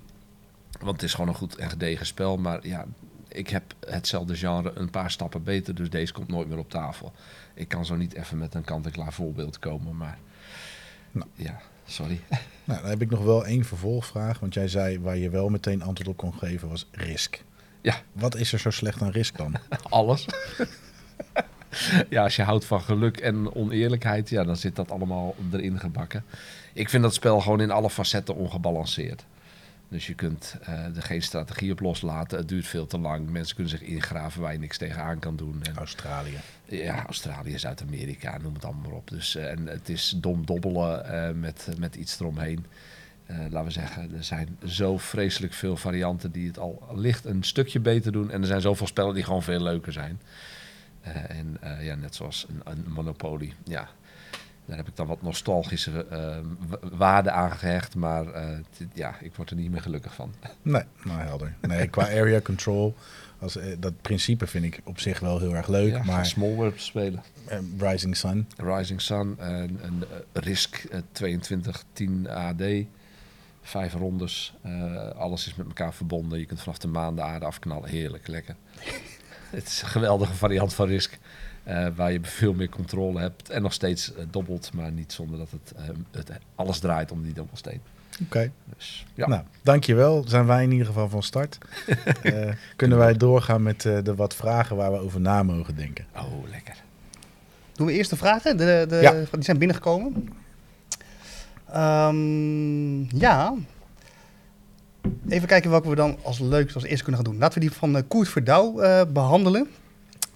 Want 0.81 0.93
het 0.93 1.03
is 1.03 1.13
gewoon 1.15 1.29
een 1.29 1.35
goed 1.35 1.57
en 1.57 1.71
gedegen 1.71 2.07
spel. 2.07 2.37
Maar 2.37 2.67
ja, 2.67 2.85
ik 3.29 3.49
heb 3.49 3.75
hetzelfde 3.87 4.37
genre 4.37 4.73
een 4.75 4.91
paar 4.91 5.11
stappen 5.11 5.43
beter. 5.43 5.75
Dus 5.75 5.91
deze 5.91 6.13
komt 6.13 6.29
nooit 6.29 6.49
meer 6.49 6.59
op 6.59 6.71
tafel. 6.71 7.13
Ik 7.55 7.69
kan 7.69 7.87
zo 7.87 7.97
niet 7.97 8.15
even 8.15 8.39
met 8.39 8.55
een 8.55 8.65
kant-en-klaar 8.65 9.13
voorbeeld 9.13 9.59
komen. 9.59 9.97
Maar 9.97 10.19
Nou. 11.13 11.27
ja, 11.35 11.61
sorry. 11.87 12.21
Nou, 12.65 12.81
dan 12.83 12.91
heb 12.91 13.03
ik 13.03 13.11
nog 13.11 13.23
wel 13.25 13.47
één 13.47 13.65
vervolgvraag. 13.65 14.39
Want 14.41 14.55
jij 14.55 14.69
zei 14.69 15.01
waar 15.01 15.17
je 15.17 15.31
wel 15.31 15.49
meteen 15.49 15.83
antwoord 15.83 16.09
op 16.09 16.17
kon 16.17 16.35
geven 16.35 16.69
was 16.69 16.87
Risk. 16.91 17.43
Ja. 17.81 17.95
Wat 18.13 18.37
is 18.37 18.53
er 18.53 18.59
zo 18.59 18.71
slecht 18.71 19.03
aan 19.03 19.11
Risk 19.11 19.37
dan? 19.37 19.55
Alles. 19.89 20.27
ja, 22.09 22.23
als 22.23 22.37
je 22.37 22.43
houdt 22.43 22.65
van 22.65 22.81
geluk 22.81 23.17
en 23.17 23.55
oneerlijkheid, 23.55 24.29
ja, 24.29 24.45
dan 24.45 24.57
zit 24.57 24.77
dat 24.77 24.91
allemaal 24.91 25.35
erin 25.53 25.81
gebakken. 25.81 26.25
Ik 26.73 26.89
vind 26.89 27.03
dat 27.03 27.15
spel 27.15 27.41
gewoon 27.41 27.61
in 27.61 27.71
alle 27.71 27.91
facetten 27.91 28.35
ongebalanceerd. 28.35 29.25
Dus 29.91 30.07
je 30.07 30.15
kunt 30.15 30.57
eh, 30.63 30.97
er 30.97 31.03
geen 31.03 31.23
strategie 31.23 31.73
op 31.73 31.81
loslaten. 31.81 32.39
Het 32.39 32.49
duurt 32.49 32.67
veel 32.67 32.87
te 32.87 32.99
lang. 32.99 33.31
Mensen 33.31 33.55
kunnen 33.55 33.79
zich 33.79 33.89
ingraven 33.89 34.41
waar 34.41 34.53
je 34.53 34.59
niks 34.59 34.79
tegenaan 34.79 35.19
kan 35.19 35.37
doen. 35.37 35.63
En, 35.63 35.77
Australië. 35.77 36.39
ja, 36.65 37.05
Australië, 37.07 37.59
Zuid-Amerika, 37.59 38.39
noem 38.39 38.55
het 38.55 38.65
allemaal 38.65 38.83
maar 38.83 38.99
op. 38.99 39.09
Dus, 39.09 39.37
eh, 39.37 39.51
en 39.51 39.67
het 39.67 39.89
is 39.89 40.15
dom 40.17 40.47
dobbelen 40.47 41.05
eh, 41.05 41.35
met, 41.35 41.69
met 41.79 41.95
iets 41.95 42.21
eromheen. 42.21 42.67
Eh, 43.31 43.37
laten 43.39 43.65
we 43.65 43.71
zeggen, 43.71 44.15
er 44.17 44.25
zijn 44.25 44.59
zo 44.67 44.99
vreselijk 44.99 45.53
veel 45.53 45.77
varianten 45.77 46.31
die 46.33 46.47
het 46.47 46.59
al 46.59 46.83
licht 46.95 47.25
een 47.25 47.43
stukje 47.43 47.81
beter 47.81 48.13
doen. 48.13 48.31
En 48.31 48.41
er 48.41 48.47
zijn 48.47 48.61
zoveel 48.61 48.87
spellen 48.87 49.15
die 49.15 49.25
gewoon 49.25 49.43
veel 49.43 49.63
leuker 49.63 49.93
zijn. 49.93 50.21
Eh, 51.01 51.31
en 51.39 51.57
eh, 51.61 51.85
ja, 51.85 51.95
net 51.95 52.15
zoals 52.15 52.47
een, 52.49 52.61
een 52.65 52.85
Monopoly. 52.93 53.53
Ja, 53.65 53.89
daar 54.67 54.77
heb 54.77 54.89
ik 54.89 54.97
dan 54.97 55.07
wat 55.07 55.23
nostalgische 55.23 56.07
eh, 56.07 56.37
wa- 56.69 56.79
waarde 56.97 57.31
aan 57.31 57.53
gehecht. 57.53 57.95
Maar 57.95 58.25
ja, 58.93 59.15
ik 59.21 59.35
word 59.35 59.51
er 59.51 59.57
niet 59.57 59.71
meer 59.71 59.83
gelukkig 59.83 60.15
van. 60.15 60.35
Nee, 60.63 60.83
nou 61.05 61.21
helder. 61.21 61.55
Nee, 61.61 61.87
qua 61.89 62.03
area 62.05 62.41
control, 62.41 62.95
als, 63.39 63.59
dat 63.79 64.01
principe 64.01 64.47
vind 64.47 64.65
ik 64.65 64.81
op 64.85 65.01
zich 65.01 65.21
wel 65.21 65.39
heel 65.39 65.55
erg 65.55 65.69
leuk. 65.69 65.93
ja, 65.93 66.03
maar 66.03 66.27
Small 66.27 66.55
World 66.55 66.81
spelen. 66.81 67.23
Rising 67.79 68.17
Sun, 68.17 68.47
Rising 68.57 69.01
Sun, 69.01 69.37
eh, 69.39 69.63
Risk 70.33 70.85
eh, 70.85 71.01
22 71.13 71.85
10 71.93 72.29
AD. 72.29 72.63
Vijf 73.63 73.95
rondes, 73.95 74.55
eh, 74.63 75.09
alles 75.11 75.47
is 75.47 75.55
met 75.55 75.67
elkaar 75.67 75.95
verbonden. 75.95 76.39
Je 76.39 76.45
kunt 76.47 76.61
vanaf 76.61 76.79
de 76.79 76.89
maan 76.89 77.17
de 77.17 77.23
aarde 77.23 77.45
afknallen. 77.47 77.89
Heerlijk, 77.89 78.29
lekker. 78.29 78.55
Het 79.51 79.67
is 79.67 79.83
een 79.83 79.89
geweldige 79.89 80.33
variant 80.35 80.75
van 80.75 80.87
Risk. 80.89 81.19
eh, 81.65 81.87
waar 81.97 82.13
je 82.13 82.19
veel 82.23 82.53
meer 82.55 82.69
controle 82.69 83.21
hebt. 83.21 83.51
En 83.51 83.63
nog 83.63 83.73
steeds 83.73 84.15
eh, 84.15 84.25
dobbelt, 84.31 84.73
maar 84.73 84.93
niet 84.93 85.13
zonder 85.13 85.39
dat 85.39 85.51
het, 85.51 85.73
eh, 85.77 85.85
het 86.11 86.31
alles 86.55 86.79
draait 86.79 87.13
om 87.13 87.23
die 87.23 87.33
dobbelsteen. 87.33 87.81
oké. 88.23 88.51
Dus 88.77 89.07
ja, 89.15 89.29
Nou, 89.29 89.43
dankjewel. 89.63 90.25
Zijn 90.29 90.47
wij 90.47 90.63
in 90.63 90.71
ieder 90.73 90.87
geval 90.87 91.09
van 91.09 91.23
start. 91.23 91.59
Eh, 92.23 92.51
kunnen 92.77 92.99
wij 92.99 93.15
doorgaan 93.17 93.63
met 93.63 93.85
eh, 93.85 93.99
de 94.03 94.15
wat 94.15 94.35
vragen 94.35 94.77
waar 94.77 94.93
we 94.93 94.99
over 94.99 95.21
na 95.21 95.43
mogen 95.43 95.77
denken. 95.77 96.07
oh 96.17 96.49
lekker. 96.51 96.75
Doen 97.73 97.87
we 97.87 97.93
eerst 97.93 98.11
de 98.11 98.17
vragen? 98.17 98.57
De, 98.57 98.85
de, 98.89 98.97
Ja. 98.97 99.13
Die 99.13 99.43
zijn 99.43 99.59
binnengekomen. 99.59 100.29
Ehm, 101.73 103.19
ja. 103.19 103.55
Even 105.29 105.49
kijken 105.49 105.71
welke 105.71 105.89
we 105.89 105.95
dan 105.95 106.17
als 106.23 106.39
leuk 106.39 106.73
als 106.73 106.85
eerste 106.85 107.05
kunnen 107.05 107.23
gaan 107.23 107.31
doen. 107.31 107.41
Laten 107.41 107.61
we 107.61 107.67
die 107.67 107.77
van 107.77 107.97
uh, 107.97 108.03
Koert 108.09 108.29
Verdouw 108.29 108.81
eh, 108.81 109.03
behandelen. 109.13 109.69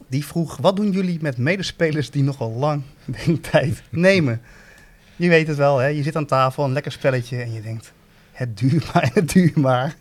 Die 0.09 0.25
vroeg, 0.27 0.57
wat 0.57 0.77
doen 0.77 0.91
jullie 0.91 1.19
met 1.21 1.37
medespelers 1.37 2.11
die 2.11 2.23
nogal 2.23 2.51
lang 2.51 2.83
tijd 3.51 3.83
nemen? 3.91 4.41
Je 5.17 5.29
weet 5.29 5.47
het 5.47 5.57
wel, 5.57 5.79
hè? 5.79 5.87
je 5.87 6.03
zit 6.03 6.17
aan 6.17 6.27
tafel, 6.27 6.65
een 6.65 6.73
lekker 6.73 6.93
spelletje 6.93 7.43
en 7.43 7.53
je 7.53 7.63
denkt, 7.63 7.93
het 8.33 8.59
duurt 8.59 8.85
maar, 8.93 9.11
het 9.15 9.33
duurt 9.33 9.57
maar. 9.57 9.97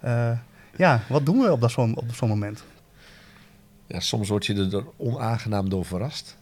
Eh, 0.00 0.30
ja, 0.76 1.02
wat 1.08 1.26
doen 1.26 1.38
we 1.38 1.52
op 1.52 1.70
zo'n 1.70 1.96
op 1.96 2.14
zo'n 2.14 2.28
moment? 2.28 2.64
Ja, 3.86 4.00
soms 4.00 4.28
word 4.28 4.46
je 4.46 4.68
er 4.72 4.84
onaangenaam 4.96 5.68
door 5.68 5.84
verrast. 5.84 6.36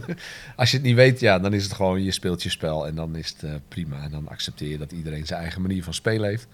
Als 0.56 0.70
je 0.70 0.76
het 0.76 0.86
niet 0.86 0.94
weet, 0.94 1.20
ja, 1.20 1.38
dan 1.38 1.52
is 1.52 1.64
het 1.64 1.72
gewoon, 1.72 2.02
je 2.02 2.12
speelt 2.12 2.42
je 2.42 2.50
spel 2.50 2.86
en 2.86 2.94
dan 2.94 3.16
is 3.16 3.28
het 3.28 3.42
eh, 3.42 3.50
prima. 3.68 4.02
En 4.02 4.10
dan 4.10 4.28
accepteer 4.28 4.68
je 4.68 4.78
dat 4.78 4.92
iedereen 4.92 5.26
zijn 5.26 5.40
eigen 5.40 5.62
manier 5.62 5.84
van 5.84 5.94
spelen 5.94 6.28
heeft. 6.28 6.46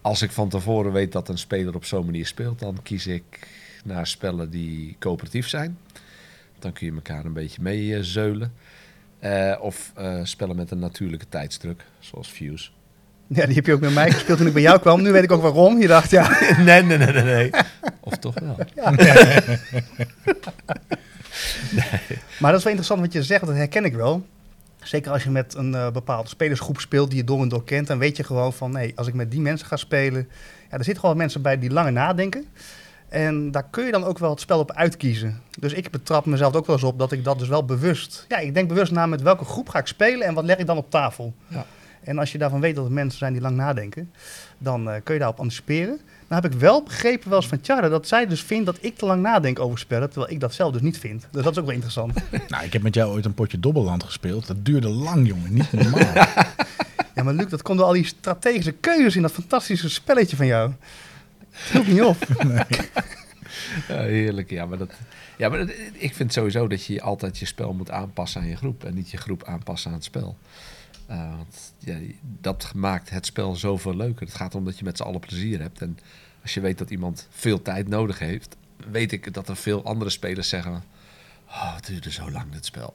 Als 0.00 0.22
ik 0.22 0.30
van 0.30 0.48
tevoren 0.48 0.92
weet 0.92 1.12
dat 1.12 1.28
een 1.28 1.38
speler 1.38 1.74
op 1.74 1.84
zo'n 1.84 2.04
manier 2.04 2.26
speelt, 2.26 2.58
dan 2.58 2.82
kies 2.82 3.06
ik 3.06 3.48
naar 3.84 4.06
spellen 4.06 4.50
die 4.50 4.96
coöperatief 4.98 5.48
zijn. 5.48 5.78
Dan 6.58 6.72
kun 6.72 6.86
je 6.86 6.92
elkaar 6.92 7.24
een 7.24 7.32
beetje 7.32 7.62
mee 7.62 7.94
eh, 7.94 8.02
zeulen. 8.02 8.52
Eh, 9.18 9.56
of 9.60 9.92
spellen 10.22 10.56
met 10.56 10.70
een 10.70 10.78
natuurlijke 10.78 11.28
tijdsdruk, 11.28 11.84
zoals 11.98 12.28
Fuse. 12.28 12.70
Ja, 13.26 13.46
die 13.46 13.54
heb 13.54 13.66
je 13.66 13.72
ook 13.72 13.80
met 13.80 13.94
mij 13.94 14.10
gespeeld 14.10 14.38
toen 14.38 14.46
ik 14.46 14.52
bij 14.52 14.62
jou 14.62 14.80
kwam. 14.80 15.02
Nu 15.02 15.12
weet 15.12 15.22
ik 15.22 15.32
ook 15.32 15.42
waarom. 15.42 15.80
Je 15.80 15.86
dacht, 15.86 16.10
ja, 16.10 16.28
nee, 16.64 16.82
nee, 16.82 16.98
nee, 16.98 17.12
nee, 17.12 17.22
nee. 17.22 17.50
Of 18.00 18.16
toch 18.16 18.34
wel? 18.40 18.56
Maar 22.40 22.50
dat 22.50 22.58
is 22.58 22.64
wel 22.64 22.72
interessant 22.72 23.00
wat 23.00 23.12
je 23.12 23.22
zegt, 23.22 23.46
dat 23.46 23.54
herken 23.54 23.84
ik 23.84 23.94
wel. 23.94 24.26
Zeker 24.82 25.12
als 25.12 25.22
je 25.22 25.30
met 25.30 25.54
een 25.54 25.74
eh, 25.74 25.90
bepaalde 25.90 26.28
spelersgroep 26.28 26.80
speelt 26.80 27.10
die 27.10 27.18
je 27.18 27.24
door 27.24 27.42
en 27.42 27.48
door 27.48 27.64
kent, 27.64 27.86
dan 27.86 27.98
weet 27.98 28.16
je 28.16 28.24
gewoon 28.24 28.52
van, 28.52 28.70
nee, 28.72 28.92
als 28.96 29.06
ik 29.06 29.14
met 29.14 29.30
die 29.30 29.40
mensen 29.40 29.66
ga 29.66 29.76
spelen, 29.76 30.28
ja, 30.70 30.76
er 30.76 30.84
zitten 30.84 31.00
gewoon 31.02 31.16
mensen 31.16 31.42
bij 31.42 31.58
die 31.58 31.70
langer 31.70 31.92
nadenken. 31.92 32.46
En 33.08 33.50
daar 33.50 33.66
kun 33.70 33.84
je 33.84 33.92
dan 33.92 34.04
ook 34.04 34.18
wel 34.18 34.30
het 34.30 34.40
spel 34.40 34.58
op 34.58 34.72
uitkiezen. 34.72 35.42
Dus 35.58 35.72
ik 35.72 35.90
betrap 35.90 36.26
mezelf 36.26 36.54
ook 36.54 36.66
wel 36.66 36.76
eens 36.76 36.84
op 36.84 36.98
dat 36.98 37.12
ik 37.12 37.24
dat 37.24 37.38
dus 37.38 37.48
wel 37.48 37.64
bewust... 37.64 38.24
Ja, 38.28 38.38
ik 38.38 38.54
denk 38.54 38.68
bewust 38.68 38.92
na 38.92 39.06
met 39.06 39.22
welke 39.22 39.44
groep 39.44 39.68
ga 39.68 39.78
ik 39.78 39.86
spelen 39.86 40.26
en 40.26 40.34
wat 40.34 40.44
leg 40.44 40.56
ik 40.56 40.66
dan 40.66 40.76
op 40.76 40.90
tafel. 40.90 41.34
Ja. 41.46 41.66
En 42.00 42.18
als 42.18 42.32
je 42.32 42.38
daarvan 42.38 42.60
weet 42.60 42.74
dat 42.74 42.84
het 42.84 42.92
mensen 42.92 43.18
zijn 43.18 43.32
die 43.32 43.42
lang 43.42 43.56
nadenken, 43.56 44.12
dan 44.58 44.90
eh, 44.90 45.00
kun 45.04 45.14
je 45.14 45.20
daarop 45.20 45.40
anticiperen. 45.40 46.00
Dan 46.28 46.42
heb 46.42 46.52
ik 46.52 46.58
wel 46.58 46.82
begrepen 46.82 47.28
wel 47.28 47.38
eens 47.38 47.48
van 47.48 47.60
Tjara 47.60 47.88
dat 47.88 48.08
zij 48.08 48.26
dus 48.26 48.42
vindt 48.42 48.66
dat 48.66 48.78
ik 48.80 48.96
te 48.96 49.06
lang 49.06 49.22
nadenk 49.22 49.58
over 49.58 49.78
spellen, 49.78 50.10
terwijl 50.10 50.32
ik 50.32 50.40
dat 50.40 50.54
zelf 50.54 50.72
dus 50.72 50.80
niet 50.80 50.98
vind. 50.98 51.26
Dus 51.30 51.42
dat 51.42 51.52
is 51.52 51.58
ook 51.58 51.64
wel 51.64 51.74
interessant. 51.74 52.12
Nou, 52.48 52.64
ik 52.64 52.72
heb 52.72 52.82
met 52.82 52.94
jou 52.94 53.10
ooit 53.12 53.24
een 53.24 53.34
potje 53.34 53.60
Dobbelland 53.60 54.04
gespeeld. 54.04 54.46
Dat 54.46 54.64
duurde 54.64 54.88
lang, 54.88 55.26
jongen. 55.28 55.54
Niet 55.54 55.72
normaal. 55.72 56.00
Ja, 57.14 57.24
maar 57.24 57.34
Luc, 57.34 57.46
dat 57.48 57.62
komt 57.62 57.78
door 57.78 57.86
al 57.86 57.92
die 57.92 58.04
strategische 58.06 58.72
keuzes 58.72 59.16
in 59.16 59.22
dat 59.22 59.32
fantastische 59.32 59.88
spelletje 59.90 60.36
van 60.36 60.46
jou. 60.46 60.72
Het 61.50 61.72
hield 61.72 61.86
niet 61.86 62.02
op. 62.02 62.16
Ja, 63.88 63.98
heerlijk. 64.02 64.50
Ja, 64.50 64.66
maar, 64.66 64.78
dat, 64.78 64.90
ja, 65.36 65.48
maar 65.48 65.58
dat- 65.58 65.74
ik 65.92 66.14
vind 66.14 66.32
sowieso 66.32 66.66
dat 66.68 66.84
je 66.84 67.02
altijd 67.02 67.38
je 67.38 67.46
spel 67.46 67.72
moet 67.72 67.90
aanpassen 67.90 68.40
aan 68.40 68.46
je 68.48 68.56
groep. 68.56 68.84
En 68.84 68.94
niet 68.94 69.10
je 69.10 69.16
groep 69.16 69.44
aanpassen 69.44 69.90
aan 69.90 69.96
het 69.96 70.04
spel. 70.04 70.36
Eh, 71.08 71.36
want 71.36 71.74
ja, 71.78 71.98
dat 72.40 72.72
maakt 72.74 73.10
het 73.10 73.26
spel 73.26 73.56
zoveel 73.56 73.96
leuker. 73.96 74.26
Het 74.26 74.34
gaat 74.34 74.52
erom 74.52 74.64
dat 74.64 74.78
je 74.78 74.84
met 74.84 74.96
z'n 74.96 75.02
allen 75.02 75.20
plezier 75.20 75.60
hebt. 75.60 75.80
En 75.82 75.98
als 76.42 76.54
je 76.54 76.60
weet 76.60 76.78
dat 76.78 76.90
iemand 76.90 77.26
veel 77.30 77.62
tijd 77.62 77.88
nodig 77.88 78.18
heeft, 78.18 78.56
weet 78.90 79.12
ik 79.12 79.34
dat 79.34 79.48
er 79.48 79.56
veel 79.56 79.84
andere 79.84 80.10
spelers 80.10 80.48
zeggen: 80.48 80.82
Oh, 81.46 81.74
het 81.74 81.86
duurde 81.86 82.10
zo 82.10 82.30
lang 82.30 82.52
dit 82.52 82.64
spel. 82.64 82.94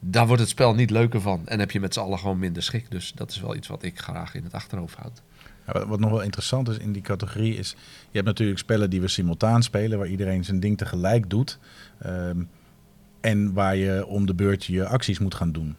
Daar 0.00 0.26
wordt 0.26 0.42
het 0.42 0.50
spel 0.50 0.74
niet 0.74 0.90
leuker 0.90 1.20
van. 1.20 1.46
En 1.46 1.58
heb 1.58 1.70
je 1.70 1.80
met 1.80 1.94
z'n 1.94 2.00
allen 2.00 2.18
gewoon 2.18 2.38
minder 2.38 2.62
schik. 2.62 2.90
Dus 2.90 3.12
dat 3.14 3.30
is 3.30 3.40
wel 3.40 3.54
iets 3.56 3.68
wat 3.68 3.82
ik 3.82 3.98
graag 4.00 4.34
in 4.34 4.44
het 4.44 4.52
achterhoofd 4.52 4.96
houd. 4.96 5.22
Ja, 5.66 5.72
wat- 5.72 5.86
wat 5.86 6.00
nog 6.00 6.10
wel 6.10 6.20
interessant 6.22 6.68
is 6.68 6.78
in 6.78 6.92
die 6.92 7.02
categorie 7.02 7.56
is... 7.56 7.70
Je 8.10 8.12
hebt 8.12 8.26
natuurlijk 8.26 8.58
spellen 8.58 8.90
die 8.90 9.00
we 9.00 9.08
simultaan 9.08 9.62
spelen... 9.62 9.98
waar 9.98 10.08
iedereen 10.08 10.44
zijn 10.44 10.60
ding 10.60 10.78
tegelijk 10.78 11.30
doet. 11.30 11.58
ehm, 11.98 12.42
en 13.20 13.52
waar 13.52 13.76
je 13.76 14.06
om 14.06 14.26
de 14.26 14.34
beurt 14.34 14.64
je 14.64 14.86
acties 14.86 15.18
moet 15.18 15.34
gaan 15.34 15.52
doen. 15.52 15.76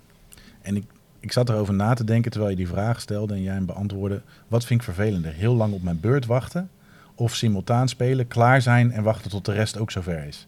En 0.62 0.76
ik, 0.76 0.84
ik 1.20 1.32
zat 1.32 1.50
erover 1.50 1.74
na 1.74 1.94
te 1.94 2.04
denken 2.04 2.32
terwijl 2.32 2.52
je 2.52 2.58
die 2.58 2.68
vraag 2.68 3.02
stelde... 3.02 3.34
en 3.34 3.42
jij 3.42 3.54
hem 3.54 3.66
beantwoordde. 3.66 4.22
Wat 4.48 4.66
vind 4.66 4.80
ik 4.80 4.86
vervelender? 4.86 5.34
Heel 5.34 5.56
lang 5.56 5.74
op 5.74 5.84
mijn 5.84 6.00
beurt 6.00 6.26
wachten... 6.26 6.70
of 7.16 7.36
simultaan 7.36 7.90
spelen, 7.90 8.28
klaar 8.28 8.62
zijn... 8.62 8.92
en 8.92 9.04
wachten 9.04 9.30
tot 9.30 9.46
de 9.46 9.54
rest 9.54 9.78
ook 9.78 9.92
zover 9.92 10.28
is? 10.28 10.48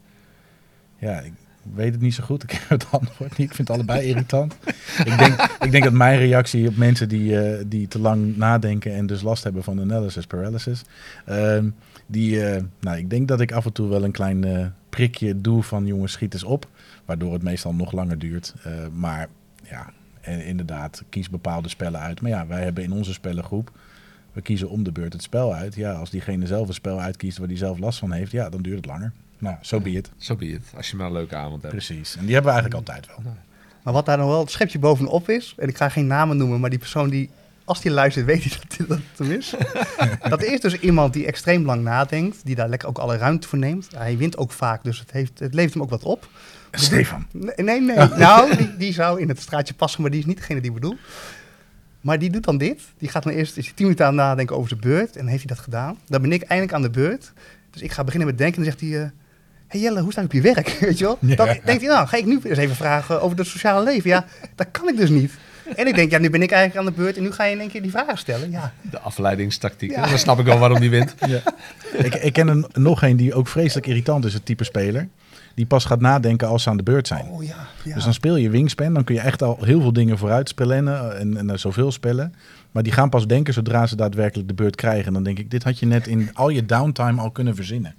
Ja, 0.97 1.19
ik 1.19 1.33
weet 1.73 1.91
het 1.91 2.01
niet 2.01 2.13
zo 2.13 2.23
goed. 2.23 2.43
Ik 2.49 2.51
heb 2.51 2.69
het 2.69 2.85
antwoord 2.91 3.37
niet. 3.37 3.49
Ik 3.49 3.55
vind 3.55 3.67
het 3.67 3.77
allebei 3.77 4.05
irritant. 4.09 4.57
ik, 5.05 5.17
denk, 5.17 5.57
ik 5.61 5.71
denk 5.71 5.83
dat 5.83 5.93
mijn 5.93 6.19
reactie 6.19 6.67
op 6.67 6.75
mensen 6.75 7.09
die, 7.09 7.39
eh, 7.39 7.63
die 7.67 7.87
te 7.87 7.99
lang 7.99 8.37
nadenken 8.37 8.93
en 8.93 9.05
dus 9.05 9.21
last 9.21 9.43
hebben 9.43 9.63
van 9.63 9.79
analysis 9.79 10.25
paralysis. 10.25 10.83
ehm, 11.25 11.69
die, 12.05 12.45
eh, 12.45 12.63
nou, 12.79 12.97
ik 12.97 13.09
denk 13.09 13.27
dat 13.27 13.41
ik 13.41 13.51
af 13.51 13.65
en 13.65 13.73
toe 13.73 13.89
wel 13.89 14.03
een 14.03 14.11
klein 14.11 14.43
eh, 14.43 14.65
prikje 14.89 15.41
doe 15.41 15.63
van 15.63 15.85
jongens, 15.85 16.11
schiet 16.11 16.33
eens 16.33 16.43
op. 16.43 16.67
Waardoor 17.05 17.33
het 17.33 17.43
meestal 17.43 17.73
nog 17.73 17.91
langer 17.91 18.19
duurt. 18.19 18.53
Maar 18.93 19.27
ja, 19.69 19.93
en 20.21 20.45
inderdaad, 20.45 21.03
kies 21.09 21.29
bepaalde 21.29 21.69
spellen 21.69 21.99
uit. 21.99 22.21
Maar 22.21 22.31
ja, 22.31 22.47
wij 22.47 22.63
hebben 22.63 22.83
in 22.83 22.91
onze 22.91 23.13
spellengroep, 23.13 23.71
we 24.31 24.41
kiezen 24.41 24.69
om 24.69 24.83
de 24.83 24.91
beurt 24.91 25.13
het 25.13 25.23
spel 25.23 25.53
uit. 25.53 25.75
Ja, 25.75 25.93
als 25.93 26.09
diegene 26.09 26.47
zelf 26.47 26.67
een 26.67 26.73
spel 26.73 26.99
uitkiest 26.99 27.37
waar 27.37 27.47
die 27.47 27.57
zelf 27.57 27.79
last 27.79 27.99
van 27.99 28.11
heeft, 28.11 28.31
ja, 28.31 28.49
dan 28.49 28.61
duurt 28.61 28.77
het 28.77 28.85
langer. 28.85 29.11
Nou, 29.37 29.55
zo 29.61 29.75
so 29.75 29.83
be 29.83 29.91
it. 29.91 30.11
Zo 30.17 30.35
be 30.35 30.45
het. 30.45 30.71
Als 30.75 30.89
je 30.89 30.95
maar 30.95 31.05
een 31.05 31.13
leuke 31.13 31.35
avond 31.35 31.61
hebt. 31.61 31.73
Precies. 31.73 32.15
En 32.15 32.25
die 32.25 32.33
hebben 32.33 32.53
we 32.53 32.59
eigenlijk 32.59 32.89
altijd 32.89 33.07
wel. 33.07 33.33
Maar 33.83 33.93
wat 33.93 34.05
daar 34.05 34.17
nog 34.17 34.27
wel 34.27 34.39
het 34.39 34.51
schepje 34.51 34.79
bovenop 34.79 35.29
is, 35.29 35.55
en 35.57 35.67
ik 35.67 35.77
ga 35.77 35.89
geen 35.89 36.07
namen 36.07 36.37
noemen, 36.37 36.59
maar 36.59 36.69
die 36.69 36.79
persoon 36.79 37.09
die, 37.09 37.29
als 37.65 37.81
die 37.81 37.91
luistert, 37.91 38.25
weet 38.25 38.43
hij 38.43 38.57
dat, 38.59 38.87
dat 38.87 38.97
het 38.97 39.27
hem 39.27 39.31
is. 39.31 39.53
dat 40.29 40.43
is 40.43 40.61
dus 40.61 40.79
iemand 40.79 41.13
die 41.13 41.25
extreem 41.25 41.65
lang 41.65 41.83
nadenkt, 41.83 42.45
die 42.45 42.55
daar 42.55 42.69
lekker 42.69 42.87
ook 42.87 42.97
alle 42.97 43.17
ruimte 43.17 43.47
voor 43.47 43.57
neemt. 43.57 43.87
Hij 43.95 44.17
wint 44.17 44.37
ook 44.37 44.51
vaak, 44.51 44.83
dus 44.83 44.99
het, 44.99 45.11
heeft, 45.11 45.39
het 45.39 45.53
levert 45.53 45.73
hem 45.73 45.83
ook 45.83 45.89
wat 45.89 46.03
op. 46.03 46.29
Stefan. 46.87 47.25
Nee, 47.31 47.53
nee, 47.55 47.81
nee. 47.81 47.97
nou, 48.17 48.55
die, 48.57 48.77
die 48.77 48.93
zou 48.93 49.21
in 49.21 49.27
het 49.29 49.39
straatje 49.39 49.73
passen, 49.73 50.01
maar 50.01 50.11
die 50.11 50.19
is 50.19 50.25
niet 50.25 50.37
degene 50.37 50.59
die 50.61 50.69
ik 50.69 50.75
bedoel. 50.75 50.97
Maar 52.01 52.19
die 52.19 52.29
doet 52.29 52.43
dan 52.43 52.57
dit. 52.57 52.81
Die 52.97 53.09
gaat 53.09 53.23
dan 53.23 53.33
eerst 53.33 53.57
is 53.57 53.65
hij 53.65 53.73
tien 53.75 53.85
minuten 53.85 54.05
aan 54.05 54.17
het 54.17 54.25
nadenken 54.25 54.55
over 54.55 54.69
zijn 54.69 54.81
beurt. 54.81 55.15
En 55.15 55.27
heeft 55.27 55.43
hij 55.45 55.55
dat 55.55 55.63
gedaan. 55.63 55.97
Dan 56.07 56.21
ben 56.21 56.31
ik 56.31 56.41
eindelijk 56.41 56.73
aan 56.73 56.81
de 56.81 56.89
beurt. 56.89 57.31
Dus 57.71 57.81
ik 57.81 57.91
ga 57.91 58.03
beginnen 58.03 58.27
met 58.27 58.37
denken. 58.37 58.57
En 58.57 58.63
dan 58.63 58.71
zegt 58.77 58.91
hij... 58.91 59.01
eh, 59.03 59.09
hey 59.67 59.79
Jelle, 59.79 60.01
hoe 60.01 60.11
sta 60.11 60.21
je 60.21 60.27
op 60.27 60.33
je 60.33 60.41
werk? 60.41 60.77
Weet 60.79 60.97
je 60.97 61.03
wel? 61.05 61.17
Ja. 61.21 61.35
Dan 61.35 61.45
denkt 61.45 61.81
hij, 61.81 61.91
nou, 61.93 62.07
ga 62.07 62.17
ik 62.17 62.25
nu 62.25 62.39
eens 62.43 62.57
even 62.57 62.75
vragen 62.75 63.21
over 63.21 63.37
het 63.37 63.47
sociale 63.47 63.83
leven. 63.83 64.09
Ja, 64.09 64.25
dat 64.55 64.67
kan 64.71 64.87
ik 64.87 64.97
dus 64.97 65.09
niet. 65.09 65.31
En 65.75 65.87
ik 65.87 65.95
denk, 65.95 66.11
ja, 66.11 66.17
nu 66.17 66.29
ben 66.29 66.41
ik 66.41 66.51
eigenlijk 66.51 66.87
aan 66.87 66.93
de 66.93 67.01
beurt. 67.01 67.17
En 67.17 67.23
nu 67.23 67.31
ga 67.31 67.43
je 67.43 67.53
in 67.53 67.59
één 67.59 67.69
keer 67.69 67.81
die 67.81 67.91
vragen 67.91 68.17
stellen. 68.17 68.51
Ja, 68.51 68.73
De 68.81 68.99
afleidingstactiek. 68.99 69.91
Ja. 69.91 70.07
Dan 70.07 70.19
snap 70.19 70.39
ik 70.39 70.45
wel 70.45 70.57
waarom 70.59 70.79
die 70.79 70.89
wint. 70.89 71.15
ik, 72.03 72.15
ik 72.15 72.33
ken 72.33 72.47
er 72.47 72.65
nog 72.73 73.01
een 73.01 73.15
die 73.17 73.33
ook 73.33 73.47
vreselijk 73.47 73.87
irritant 73.87 74.25
is, 74.25 74.33
het 74.33 74.45
type 74.45 74.63
speler. 74.63 75.07
Die 75.55 75.65
pas 75.65 75.85
gaat 75.85 76.01
nadenken 76.01 76.47
als 76.47 76.63
ze 76.63 76.69
aan 76.69 76.77
de 76.77 76.83
beurt 76.83 77.07
zijn. 77.07 77.25
oh 77.25 77.43
ja. 77.43 77.67
ja. 77.83 77.93
Dus 77.93 78.03
dan 78.03 78.13
speel 78.13 78.35
je 78.35 78.49
Wingspan, 78.49 78.93
dan 78.93 79.03
kun 79.03 79.15
je 79.15 79.21
echt 79.21 79.41
al 79.41 79.57
heel 79.61 79.81
veel 79.81 79.93
dingen 79.93 80.17
vooruit 80.17 80.49
spellen 80.49 80.87
eh, 80.87 81.19
en, 81.19 81.37
en 81.37 81.49
eh, 81.49 81.57
zoveel 81.57 81.91
spellen. 81.91 82.33
Maar 82.71 82.83
die 82.83 82.91
gaan 82.91 83.09
pas 83.09 83.27
denken 83.27 83.53
zodra 83.53 83.87
ze 83.87 83.95
daadwerkelijk 83.95 84.47
de 84.47 84.53
beurt 84.53 84.75
krijgen. 84.75 85.05
En 85.05 85.13
dan 85.13 85.23
denk 85.23 85.39
ik, 85.39 85.51
dit 85.51 85.63
had 85.63 85.79
je 85.79 85.85
net 85.85 86.07
in 86.07 86.35
al 86.35 86.49
je 86.49 86.65
downtime 86.65 87.21
al 87.21 87.31
kunnen 87.31 87.55
verzinnen. 87.55 87.95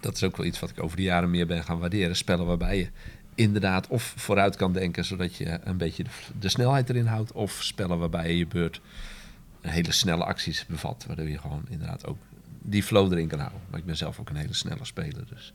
Dat 0.00 0.14
is 0.14 0.22
ook 0.22 0.36
wel 0.36 0.46
iets 0.46 0.60
wat 0.60 0.70
ik 0.70 0.82
over 0.82 0.96
de 0.96 1.02
jaren 1.02 1.30
meer 1.30 1.46
ben 1.46 1.64
gaan 1.64 1.78
waarderen. 1.78 2.16
Spellen 2.16 2.46
waarbij 2.46 2.78
je 2.78 2.88
inderdaad 3.34 3.88
of 3.88 4.14
vooruit 4.16 4.56
kan 4.56 4.72
denken, 4.72 5.04
zodat 5.04 5.36
je 5.36 5.58
een 5.64 5.76
beetje 5.76 6.02
de, 6.02 6.10
de 6.38 6.48
snelheid 6.48 6.88
erin 6.88 7.06
houdt. 7.06 7.32
Of 7.32 7.58
spellen 7.60 7.98
waarbij 7.98 8.28
je 8.28 8.38
je 8.38 8.46
beurt 8.46 8.80
hele 9.60 9.92
snelle 9.92 10.24
acties 10.24 10.66
bevat. 10.66 11.04
Waardoor 11.06 11.28
je 11.28 11.38
gewoon 11.38 11.62
inderdaad 11.68 12.06
ook 12.06 12.16
die 12.62 12.82
flow 12.82 13.12
erin 13.12 13.28
kan 13.28 13.38
houden. 13.38 13.60
Maar 13.70 13.78
ik 13.78 13.86
ben 13.86 13.96
zelf 13.96 14.18
ook 14.18 14.28
een 14.28 14.36
hele 14.36 14.54
snelle 14.54 14.84
speler. 14.84 15.24
Dus 15.28 15.52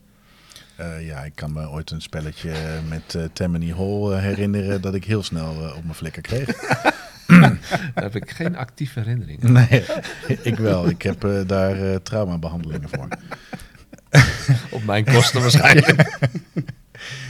Eh, 0.77 1.05
ja, 1.07 1.23
ik 1.23 1.35
kan 1.35 1.53
me 1.53 1.69
ooit 1.69 1.91
een 1.91 2.01
spelletje 2.01 2.51
met 2.89 3.15
eh 3.15 3.23
Tammany 3.33 3.73
Hall 3.73 4.11
eh, 4.11 4.19
herinneren 4.19 4.81
dat 4.81 4.93
ik 4.93 5.03
heel 5.03 5.23
snel 5.23 5.49
op 5.75 5.83
mijn 5.83 5.95
flikker 5.95 6.21
kreeg. 6.21 6.45
daar 7.93 8.03
heb 8.03 8.15
ik 8.15 8.31
geen 8.31 8.55
actieve 8.55 8.99
herinnering 8.99 9.43
aan. 9.43 9.51
Nee, 9.51 9.83
ik 10.51 10.57
wel. 10.57 10.89
Ik 10.89 11.01
heb 11.01 11.27
daar 11.47 11.81
eh, 11.81 11.95
traumabehandelingen 11.95 12.89
voor. 12.89 13.07
Op 14.77 14.83
mijn 14.83 15.05
kosten 15.05 15.41
waarschijnlijk. 15.41 16.19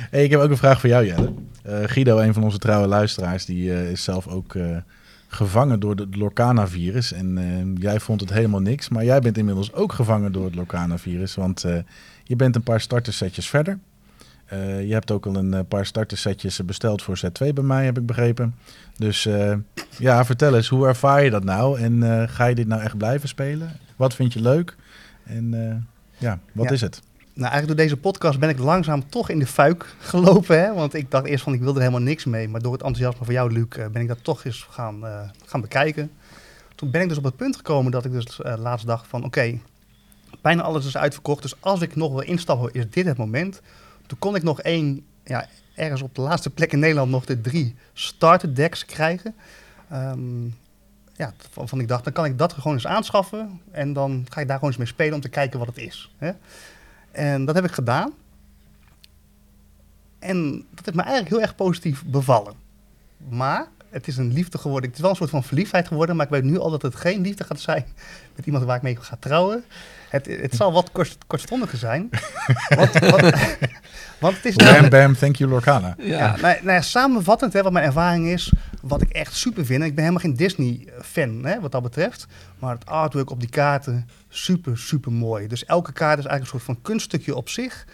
Hey, 0.09 0.23
ik 0.23 0.31
heb 0.31 0.39
ook 0.39 0.49
een 0.49 0.57
vraag 0.57 0.79
voor 0.79 0.89
jou, 0.89 1.05
Jelle. 1.05 1.33
Guido, 1.63 2.19
een 2.19 2.33
van 2.33 2.43
onze 2.43 2.57
trouwe 2.57 2.87
luisteraars, 2.87 3.45
die 3.45 3.91
is 3.91 4.03
zelf 4.03 4.27
ook 4.27 4.55
gevangen 5.27 5.79
door 5.79 5.95
het 5.95 6.15
Lorcana-virus. 6.15 7.13
En 7.13 7.75
jij 7.79 7.99
vond 7.99 8.21
het 8.21 8.29
helemaal 8.29 8.59
niks, 8.59 8.89
maar 8.89 9.03
jij 9.03 9.19
bent 9.19 9.37
inmiddels 9.37 9.73
ook 9.73 9.93
gevangen 9.93 10.31
door 10.31 10.45
het 10.45 10.55
Lorcana-virus. 10.55 11.35
Want 11.35 11.65
je 12.27 12.35
bent 12.35 12.55
een 12.55 12.63
paar 12.63 12.81
startersetjes 12.81 13.49
verder. 13.49 13.79
Eh, 14.45 14.87
je 14.87 14.93
hebt 14.93 15.11
ook 15.11 15.25
al 15.25 15.35
een 15.35 15.53
eh, 15.53 15.59
paar 15.67 15.85
startersetjes 15.85 16.65
besteld 16.65 17.01
voor 17.01 17.17
Z2 17.25 17.53
bij 17.53 17.63
mij, 17.63 17.85
heb 17.85 17.97
ik 17.97 18.05
begrepen. 18.05 18.55
Dus 18.97 19.25
eh, 19.25 19.53
ja, 19.97 20.25
vertel 20.25 20.55
eens, 20.55 20.67
hoe 20.67 20.87
ervaar 20.87 21.23
je 21.23 21.29
dat 21.29 21.43
nou? 21.43 21.79
En 21.79 22.29
ga 22.29 22.45
je 22.45 22.55
dit 22.55 22.67
nou 22.67 22.81
echt 22.81 22.97
blijven 22.97 23.29
spelen? 23.29 23.79
Wat 23.95 24.15
vind 24.15 24.33
je 24.33 24.41
leuk? 24.41 24.75
En 25.23 25.51
ja, 26.17 26.39
wat 26.51 26.65
Ja. 26.65 26.71
is 26.71 26.81
het? 26.81 27.01
Nou, 27.33 27.49
eigenlijk 27.51 27.67
door 27.67 27.87
deze 27.87 27.97
podcast 28.01 28.39
ben 28.39 28.49
ik 28.49 28.57
langzaam 28.59 29.09
toch 29.09 29.29
in 29.29 29.39
de 29.39 29.47
fuik 29.47 29.95
gelopen. 29.99 30.59
Hè? 30.59 30.73
Want 30.73 30.93
ik 30.93 31.11
dacht 31.11 31.25
eerst 31.25 31.43
van, 31.43 31.53
ik 31.53 31.59
wilde 31.61 31.79
er 31.79 31.85
helemaal 31.85 32.07
niks 32.07 32.25
mee. 32.25 32.49
Maar 32.49 32.61
door 32.61 32.71
het 32.71 32.81
enthousiasme 32.81 33.25
van 33.25 33.33
jou, 33.33 33.51
Luc, 33.51 33.67
ben 33.91 34.01
ik 34.01 34.07
dat 34.07 34.23
toch 34.23 34.45
eens 34.45 34.67
gaan, 34.69 35.03
gaan 35.45 35.61
bekijken. 35.61 36.11
Toen 36.75 36.91
ben 36.91 37.01
ik 37.01 37.09
dus 37.09 37.17
op 37.17 37.23
het 37.23 37.35
punt 37.35 37.55
gekomen 37.55 37.91
dat 37.91 38.05
ik 38.05 38.11
dus 38.11 38.39
laatst 38.57 38.85
dacht 38.85 39.07
van, 39.07 39.23
oké, 39.23 39.59
bijna 40.41 40.61
alles 40.61 40.85
is 40.85 40.97
uitverkocht. 40.97 41.41
Dus 41.41 41.61
als 41.61 41.81
ik 41.81 41.95
nog 41.95 42.11
wil 42.11 42.21
instappen, 42.21 42.73
is 42.73 42.89
dit 42.89 43.05
het 43.05 43.17
moment. 43.17 43.61
Toen 44.07 44.19
kon 44.19 44.35
ik 44.35 44.43
nog 44.43 44.61
één, 44.61 45.05
ja, 45.23 45.47
ergens 45.75 46.01
op 46.01 46.15
de 46.15 46.21
laatste 46.21 46.49
plek 46.49 46.71
in 46.71 46.79
Nederland 46.79 47.11
nog 47.11 47.25
de 47.25 47.41
drie 47.41 47.75
starter 47.93 48.55
decks 48.55 48.85
krijgen. 48.85 49.35
Ehm, 49.89 50.45
ja, 51.15 51.33
van 51.51 51.79
ik 51.79 51.87
dacht, 51.87 52.03
dan 52.03 52.13
kan 52.13 52.25
ik 52.25 52.37
dat 52.37 52.53
gewoon 52.53 52.73
eens 52.73 52.87
aanschaffen. 52.87 53.61
En 53.71 53.93
dan 53.93 54.25
ga 54.29 54.41
ik 54.41 54.47
daar 54.47 54.55
gewoon 54.55 54.69
eens 54.69 54.79
mee 54.79 54.87
spelen 54.87 55.13
om 55.13 55.21
te 55.21 55.29
kijken 55.29 55.59
wat 55.59 55.67
het 55.67 55.77
is. 55.77 56.11
Hè? 56.17 56.31
En 57.11 57.45
dat 57.45 57.55
heb 57.55 57.65
ik 57.65 57.71
gedaan. 57.71 58.13
En 60.19 60.51
dat 60.51 60.85
heeft 60.85 60.97
me 60.97 61.01
eigenlijk 61.01 61.31
heel 61.31 61.41
erg 61.41 61.55
positief 61.55 62.03
bevallen. 62.05 62.53
Maar 63.29 63.67
het 63.89 64.07
is 64.07 64.17
een 64.17 64.33
liefde 64.33 64.57
geworden. 64.57 64.85
Het 64.89 64.95
is 64.95 65.01
wel 65.01 65.11
een 65.11 65.17
soort 65.17 65.29
van 65.29 65.43
verliefdheid 65.43 65.87
geworden. 65.87 66.15
Maar 66.15 66.25
ik 66.25 66.31
weet 66.31 66.43
nu 66.43 66.59
al 66.59 66.69
dat 66.69 66.81
het 66.81 66.95
geen 66.95 67.21
liefde 67.21 67.43
gaat 67.43 67.59
zijn 67.59 67.85
met 68.35 68.45
iemand 68.45 68.63
waar 68.63 68.75
ik 68.75 68.81
mee 68.81 68.95
ga 68.95 69.17
trouwen. 69.19 69.63
Het, 70.09 70.25
het 70.25 70.55
zal 70.55 70.71
wat 70.71 70.91
kort, 70.91 71.17
kortstondiger 71.27 71.77
zijn. 71.77 72.09
want, 72.69 72.99
want, 73.11 73.33
want 74.19 74.35
het 74.35 74.45
is... 74.45 74.55
Bam, 74.55 74.89
bam, 74.89 75.15
thank 75.15 75.35
you 75.35 75.49
Lorcana. 75.49 75.95
Ja, 75.97 76.17
Ja, 76.17 76.35
nou, 76.41 76.55
nou 76.61 76.71
ja, 76.71 76.81
samenvattend, 76.81 77.53
hè, 77.53 77.63
wat 77.63 77.71
mijn 77.71 77.85
ervaring 77.85 78.27
is, 78.27 78.51
wat 78.81 79.01
ik 79.01 79.09
echt 79.09 79.35
super 79.35 79.65
vind. 79.65 79.83
Ik 79.83 79.95
ben 79.95 80.03
helemaal 80.03 80.23
geen 80.23 80.35
Disney-fan 80.35 81.45
hè, 81.45 81.59
wat 81.59 81.71
dat 81.71 81.83
betreft. 81.83 82.27
Maar 82.59 82.73
het 82.73 82.85
artwork 82.85 83.29
op 83.29 83.39
die 83.39 83.49
kaarten, 83.49 84.09
super, 84.29 84.77
super 84.77 85.11
mooi. 85.11 85.47
Dus 85.47 85.65
elke 85.65 85.93
kaart 85.93 86.19
is 86.19 86.25
eigenlijk 86.25 86.53
een 86.53 86.59
soort 86.59 86.77
van 86.77 86.81
kunststukje 86.81 87.35
op 87.35 87.49
zich. 87.49 87.85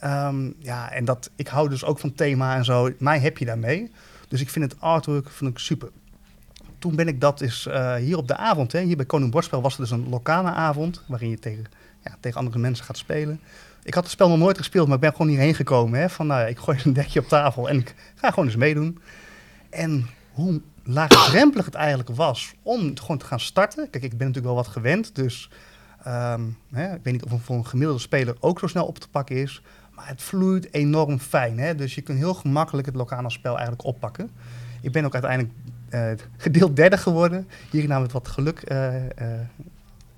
Ehm, 0.00 0.50
ja, 0.58 0.90
en 0.90 1.04
dat, 1.04 1.30
ik 1.36 1.48
hou 1.48 1.68
dus 1.68 1.84
ook 1.84 1.98
van 1.98 2.14
thema 2.14 2.56
en 2.56 2.64
zo. 2.64 2.90
Mij 2.98 3.18
heb 3.18 3.38
je 3.38 3.44
daarmee. 3.44 3.90
Dus 4.28 4.40
ik 4.40 4.50
vind 4.50 4.72
het 4.72 4.80
artwork 4.80 5.30
vind 5.30 5.50
ik 5.50 5.58
super. 5.58 5.88
Toen 6.78 6.94
ben 6.94 7.08
ik 7.08 7.20
dat 7.20 7.40
is 7.40 7.68
hier 7.98 8.16
op 8.16 8.28
de 8.28 8.36
avond, 8.36 8.72
hè, 8.72 8.80
hier 8.80 8.96
bij 8.96 9.06
Koning 9.06 9.30
Bordspel 9.30 9.62
was 9.62 9.74
er 9.74 9.80
dus 9.80 9.90
een 9.90 10.08
lokale 10.08 10.50
avond, 10.50 11.02
waarin 11.06 11.30
je 11.30 11.38
tegen 11.38 11.66
ja, 12.04 12.16
tegen 12.20 12.38
andere 12.38 12.58
mensen 12.58 12.84
gaat 12.84 12.96
spelen. 12.96 13.40
Ik 13.82 13.94
had 13.94 14.02
het 14.02 14.12
spel 14.12 14.28
nog 14.28 14.38
nooit 14.38 14.56
gespeeld, 14.56 14.86
maar 14.86 14.94
ik 14.94 15.02
ben 15.02 15.12
gewoon 15.12 15.28
hierheen 15.28 15.54
gekomen. 15.54 16.00
Hè, 16.00 16.10
van, 16.10 16.26
nou 16.26 16.48
ik 16.48 16.58
gooi 16.58 16.78
een 16.84 16.92
dekje 16.92 17.20
op 17.20 17.28
tafel 17.28 17.68
en 17.68 17.78
ik 17.78 17.94
ga 18.14 18.28
gewoon 18.28 18.44
eens 18.44 18.56
meedoen. 18.56 18.98
En 19.70 20.06
hoe 20.32 20.60
laagdrempelig 20.82 21.64
het 21.64 21.74
eigenlijk 21.74 22.08
was 22.08 22.54
om 22.62 22.98
gewoon 22.98 23.18
te 23.18 23.24
gaan 23.24 23.40
starten. 23.40 23.90
Kijk, 23.90 24.04
ik 24.04 24.10
ben 24.10 24.26
natuurlijk 24.26 24.54
wel 24.54 24.54
wat 24.54 24.66
gewend, 24.66 25.14
dus 25.14 25.50
ehm, 26.02 26.42
hè, 26.70 26.94
ik 26.94 27.00
weet 27.02 27.12
niet 27.12 27.24
of 27.24 27.30
het 27.30 27.40
voor 27.40 27.56
een 27.56 27.66
gemiddelde 27.66 28.00
speler 28.00 28.36
ook 28.40 28.58
zo 28.58 28.66
snel 28.66 28.86
op 28.86 28.98
te 28.98 29.08
pakken 29.08 29.36
is. 29.36 29.62
Maar 29.94 30.08
het 30.08 30.22
vloeit 30.22 30.72
enorm 30.72 31.18
fijn. 31.18 31.58
Hè? 31.58 31.74
Dus 31.74 31.94
je 31.94 32.00
kunt 32.00 32.18
heel 32.18 32.34
gemakkelijk 32.34 32.86
het 32.86 32.96
lokale 32.96 33.30
spel 33.30 33.52
eigenlijk 33.52 33.84
oppakken. 33.84 34.30
Ik 34.80 34.92
ben 34.92 35.04
ook 35.04 35.12
uiteindelijk 35.12 35.54
eh, 35.64 35.67
gedeeld 36.36 36.76
derde 36.76 36.96
geworden. 36.96 37.48
Hier 37.70 37.86
namelijk 37.86 38.12
wat 38.12 38.28
geluk. 38.28 38.60
eh, 38.60 38.96
eh, 38.96 39.02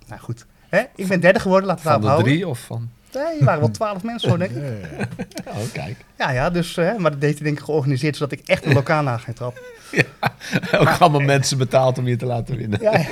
nou 0.06 0.20
goed, 0.20 0.46
hè? 0.68 0.82
ik 0.94 1.06
ben 1.08 1.20
derde 1.20 1.38
geworden, 1.40 1.66
laten 1.68 1.84
we 1.84 1.90
Van 1.90 2.00
daarop 2.00 2.24
de 2.24 2.30
houden. 2.30 2.32
drie 2.32 2.48
of 2.48 2.66
van... 2.66 2.90
Nee, 3.14 3.38
er 3.38 3.44
waren 3.44 3.60
wel 3.60 3.70
twaalf 3.70 4.02
mensen 4.02 4.30
zo, 4.30 4.36
denk 4.36 4.50
ik. 4.50 4.62
Oh, 5.48 5.72
kijk. 5.72 5.96
Ja, 6.18 6.30
ja, 6.30 6.50
dus, 6.50 6.76
hè, 6.76 6.98
maar 6.98 7.10
dat 7.10 7.20
deed 7.20 7.34
hij 7.34 7.44
denk 7.44 7.58
ik 7.58 7.64
georganiseerd, 7.64 8.16
zodat 8.16 8.32
ik 8.38 8.48
echt 8.48 8.64
een 8.66 8.72
lokaal 8.72 9.02
na 9.02 9.16
ging 9.16 9.36
trappen. 9.36 9.62
Ook 10.80 10.88
allemaal 10.88 11.20
mensen 11.20 11.58
betaald 11.58 11.98
om 11.98 12.06
je 12.08 12.16
te 12.16 12.26
laten 12.26 12.56
winnen. 12.56 12.82
Ja, 12.82 12.98
ja. 12.98 13.06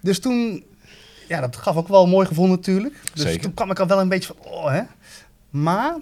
Dus 0.00 0.20
toen, 0.20 0.64
ja, 1.28 1.40
dat 1.40 1.56
gaf 1.56 1.76
ook 1.76 1.88
wel 1.88 2.02
een 2.02 2.10
mooi 2.10 2.26
gevoel 2.26 2.46
natuurlijk. 2.46 2.94
Dus 3.14 3.22
Zeker. 3.22 3.40
toen 3.40 3.54
kwam 3.54 3.70
ik 3.70 3.78
al 3.78 3.86
wel 3.86 4.00
een 4.00 4.08
beetje 4.08 4.34
van, 4.34 4.52
oh 4.52 4.70
hè. 4.70 4.80
Maar 5.50 5.94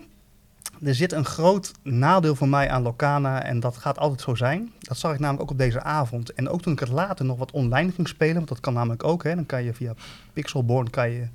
er 0.82 0.94
zit 0.94 1.12
een 1.12 1.24
groot 1.24 1.72
nadeel 1.82 2.34
voor 2.34 2.48
mij 2.48 2.70
aan 2.70 2.82
Locana 2.82 3.42
en 3.42 3.60
dat 3.60 3.76
gaat 3.76 3.98
altijd 3.98 4.20
zo 4.20 4.34
zijn. 4.34 4.72
Dat 4.78 4.98
zag 4.98 5.12
ik 5.12 5.18
namelijk 5.18 5.42
ook 5.42 5.50
op 5.50 5.58
deze 5.58 5.82
avond. 5.82 6.32
En 6.32 6.48
ook 6.48 6.62
toen 6.62 6.72
ik 6.72 6.78
het 6.78 6.88
later 6.88 7.24
nog 7.24 7.38
wat 7.38 7.50
online 7.50 7.92
ging 7.92 8.08
spelen, 8.08 8.34
want 8.34 8.48
dat 8.48 8.60
kan 8.60 8.74
namelijk 8.74 9.04
ook. 9.04 9.24
Hè. 9.24 9.34
Dan 9.34 9.46
kan 9.46 9.64
je 9.64 9.74
via 9.74 9.94
Pixelborn 10.32 10.90
kan 10.90 11.10
je, 11.10 11.28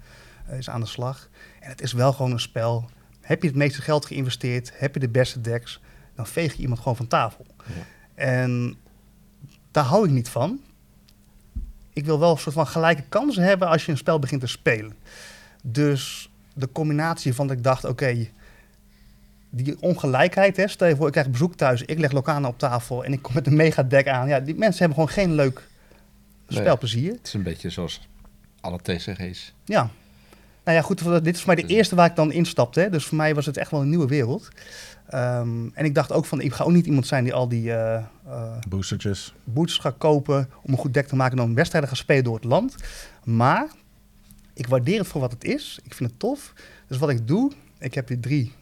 eh, 0.45 0.55
eens 0.55 0.69
aan 0.69 0.79
de 0.79 0.87
slag. 0.87 1.29
En 1.59 1.69
het 1.69 1.81
is 1.81 1.93
wel 1.93 2.13
gewoon 2.13 2.31
een 2.31 2.39
spel. 2.39 2.89
Heb 3.21 3.41
je 3.41 3.47
het 3.47 3.57
meeste 3.57 3.81
geld 3.81 4.05
geïnvesteerd, 4.05 4.71
heb 4.75 4.93
je 4.93 4.99
de 4.99 5.09
beste 5.09 5.41
decks, 5.41 5.81
dan 6.15 6.27
veeg 6.27 6.53
je 6.53 6.61
iemand 6.61 6.79
gewoon 6.79 6.95
van 6.95 7.07
tafel. 7.07 7.45
Ja. 7.65 7.73
En 8.15 8.75
daar 9.71 9.83
hou 9.83 10.05
ik 10.05 10.11
niet 10.11 10.29
van. 10.29 10.59
Ik 11.93 12.05
wil 12.05 12.19
wel 12.19 12.31
een 12.31 12.37
soort 12.37 12.55
van 12.55 12.67
gelijke 12.67 13.03
kansen 13.09 13.43
hebben 13.43 13.67
als 13.67 13.85
je 13.85 13.91
een 13.91 13.97
spel 13.97 14.19
begint 14.19 14.41
te 14.41 14.47
spelen. 14.47 14.93
Dus 15.61 16.29
de 16.53 16.71
combinatie 16.71 17.33
van 17.33 17.47
dat 17.47 17.57
ik 17.57 17.63
dacht, 17.63 17.85
oké, 17.85 18.27
die 19.55 19.75
ongelijkheid, 19.81 20.57
hè, 20.57 20.67
stel 20.67 20.87
je 20.87 20.95
voor, 20.95 21.05
ik 21.05 21.11
krijg 21.11 21.29
bezoek 21.29 21.55
thuis, 21.55 21.81
ik 21.81 21.99
leg 21.99 22.11
Locana 22.11 22.47
op 22.47 22.59
tafel 22.59 23.03
en 23.05 23.13
ik 23.13 23.21
kom 23.21 23.33
met 23.33 23.47
een 23.47 23.55
mega 23.55 23.83
deck 23.83 24.07
aan. 24.07 24.27
Ja, 24.27 24.39
die 24.39 24.55
mensen 24.55 24.79
hebben 24.85 24.93
gewoon 24.97 25.09
geen 25.25 25.35
leuk 25.35 25.67
Nee. 26.47 26.59
spelplezier. 26.59 27.11
Het 27.11 27.27
is 27.27 27.33
een 27.33 27.43
beetje 27.43 27.69
zoals 27.69 28.07
alle 28.61 28.77
TCG's. 28.81 29.53
Ja. 29.65 29.89
Nou 30.63 30.77
ja, 30.77 30.83
goed, 30.83 31.23
dit 31.23 31.33
is 31.35 31.37
voor 31.41 31.47
mij 31.53 31.55
de 31.55 31.61
Dus- 31.67 31.71
eerste 31.77 31.95
waar 31.95 32.09
ik 32.09 32.15
dan 32.15 32.31
instapte. 32.31 32.79
Hè. 32.79 32.89
Dus 32.89 33.05
voor 33.05 33.17
mij 33.17 33.35
was 33.35 33.45
het 33.45 33.57
echt 33.57 33.71
wel 33.71 33.81
een 33.81 33.89
nieuwe 33.89 34.07
wereld. 34.07 34.49
Ehm, 35.07 35.67
en 35.73 35.85
ik 35.85 35.95
dacht 35.95 36.11
ook 36.11 36.25
van, 36.25 36.41
ik 36.41 36.53
ga 36.53 36.63
ook 36.63 36.71
niet 36.71 36.85
iemand 36.85 37.07
zijn 37.07 37.23
die 37.23 37.33
al 37.33 37.47
die 37.47 37.71
eh, 37.73 37.95
eh, 37.95 38.03
Boostertjes. 38.69 39.33
boosters 39.43 39.79
ga 39.81 39.93
kopen 39.97 40.49
om 40.63 40.71
een 40.71 40.77
goed 40.79 40.93
deck 40.93 41.07
te 41.07 41.15
maken 41.15 41.37
en 41.37 41.45
dan 41.45 41.55
wedstrijden 41.55 41.89
ga 41.89 41.95
spelen 41.95 42.23
door 42.23 42.35
het 42.35 42.43
land. 42.43 42.75
Maar 43.23 43.67
ik 44.53 44.67
waardeer 44.67 44.99
het 44.99 45.07
voor 45.07 45.21
wat 45.21 45.31
het 45.31 45.43
is. 45.43 45.79
Ik 45.83 45.93
vind 45.93 46.09
het 46.09 46.19
tof. 46.19 46.53
Dus 46.87 46.97
wat 46.97 47.09
ik 47.09 47.27
doe, 47.27 47.51
ik 47.79 47.93
heb 47.93 48.07
die 48.07 48.19
drie 48.19 48.53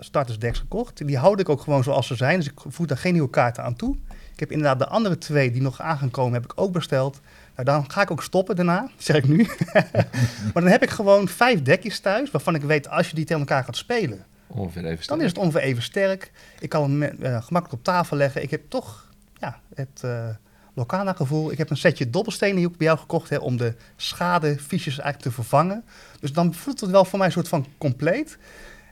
starters 0.00 0.38
decks 0.38 0.58
gekocht. 0.58 1.06
Die 1.06 1.18
houd 1.18 1.40
ik 1.40 1.48
ook 1.48 1.60
gewoon 1.60 1.82
zoals 1.82 2.06
ze 2.06 2.14
zijn. 2.14 2.36
Dus 2.36 2.48
ik 2.48 2.60
voeg 2.68 2.86
daar 2.86 2.98
geen 2.98 3.12
nieuwe 3.12 3.30
kaarten 3.30 3.64
aan 3.64 3.76
toe. 3.76 3.96
Ik 4.32 4.40
heb 4.40 4.50
inderdaad 4.50 4.78
de 4.78 4.86
andere 4.86 5.18
twee 5.18 5.50
die 5.50 5.62
nog 5.62 5.80
aan 5.80 5.98
gaan 5.98 6.10
komen, 6.10 6.32
heb 6.32 6.44
ik 6.44 6.60
ook 6.60 6.72
besteld. 6.72 7.20
Nou, 7.54 7.64
dan 7.64 7.90
ga 7.90 8.02
ik 8.02 8.10
ook 8.10 8.22
stoppen 8.22 8.56
daarna, 8.56 8.88
zeg 8.98 9.16
ik 9.16 9.28
nu. 9.28 9.48
maar 10.52 10.62
dan 10.62 10.66
heb 10.66 10.82
ik 10.82 10.90
gewoon 10.90 11.28
vijf 11.28 11.62
dekjes 11.62 12.00
thuis, 12.00 12.30
waarvan 12.30 12.54
ik 12.54 12.62
weet 12.62 12.88
als 12.88 13.08
je 13.08 13.14
die 13.14 13.24
tegen 13.24 13.40
elkaar 13.40 13.64
gaat 13.64 13.76
spelen, 13.76 14.24
Ongeveer 14.46 14.84
even 14.84 15.06
dan 15.06 15.20
is 15.20 15.28
het 15.28 15.38
ongeveer 15.38 15.60
even 15.60 15.82
sterk. 15.82 16.32
Ik 16.58 16.68
kan 16.68 16.82
hem 16.82 17.02
eh, 17.02 17.30
gemakkelijk 17.30 17.72
op 17.72 17.84
tafel 17.84 18.16
leggen. 18.16 18.42
Ik 18.42 18.50
heb 18.50 18.62
toch 18.68 19.06
ja, 19.38 19.60
het 19.74 20.00
eh 20.02 20.28
Locana 20.74 21.12
gevoel. 21.12 21.52
Ik 21.52 21.58
heb 21.58 21.70
een 21.70 21.76
setje 21.76 22.10
dobbelstenen 22.10 22.56
hier 22.56 22.66
ook 22.66 22.76
bij 22.76 22.86
jou 22.86 22.98
gekocht 22.98 23.30
hè, 23.30 23.36
om 23.36 23.56
de 23.56 23.74
schadefiches 23.96 24.98
eigenlijk 24.98 25.22
te 25.22 25.30
vervangen. 25.30 25.84
Dus 26.20 26.32
dan 26.32 26.54
voelt 26.54 26.80
het 26.80 26.90
wel 26.90 27.04
voor 27.04 27.18
mij 27.18 27.26
een 27.26 27.32
soort 27.32 27.48
van 27.48 27.66
compleet. 27.78 28.38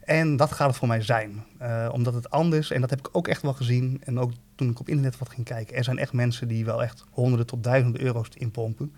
En 0.09 0.37
dat 0.37 0.53
gaat 0.53 0.69
het 0.69 0.77
voor 0.77 0.89
mij 0.89 1.03
zijn. 1.03 1.45
Eh, 1.59 1.89
omdat 1.93 2.15
het 2.15 2.31
anders, 2.31 2.71
en 2.71 2.81
dat 2.81 2.91
heb 2.91 2.99
ik 2.99 3.09
ook 3.13 3.29
echt 3.29 3.43
wel 3.43 3.53
gezien. 3.53 4.01
En 4.05 4.19
ook 4.19 4.33
toen 4.55 4.71
ik 4.71 4.81
op 4.81 4.89
internet 4.89 5.19
wat 5.19 5.29
ging 5.29 5.47
kijken. 5.47 5.77
Er 5.77 5.85
zijn 5.85 5.99
echt 5.99 6.13
mensen 6.13 6.49
die 6.49 6.65
wel 6.65 6.83
echt 6.83 7.05
honderden 7.11 7.47
tot 7.47 7.65
duizenden 7.65 8.01
euro's 8.01 8.29
inpompen. 8.35 8.93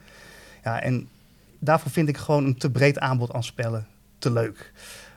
Ja, 0.64 0.80
en 0.80 1.08
daarvoor 1.58 1.90
vind 1.90 2.08
ik 2.08 2.16
gewoon 2.16 2.44
een 2.44 2.58
te 2.58 2.70
breed 2.70 2.98
aanbod 2.98 3.32
aan 3.32 3.44
spellen 3.44 3.86
te 4.18 4.32
leuk. 4.32 4.72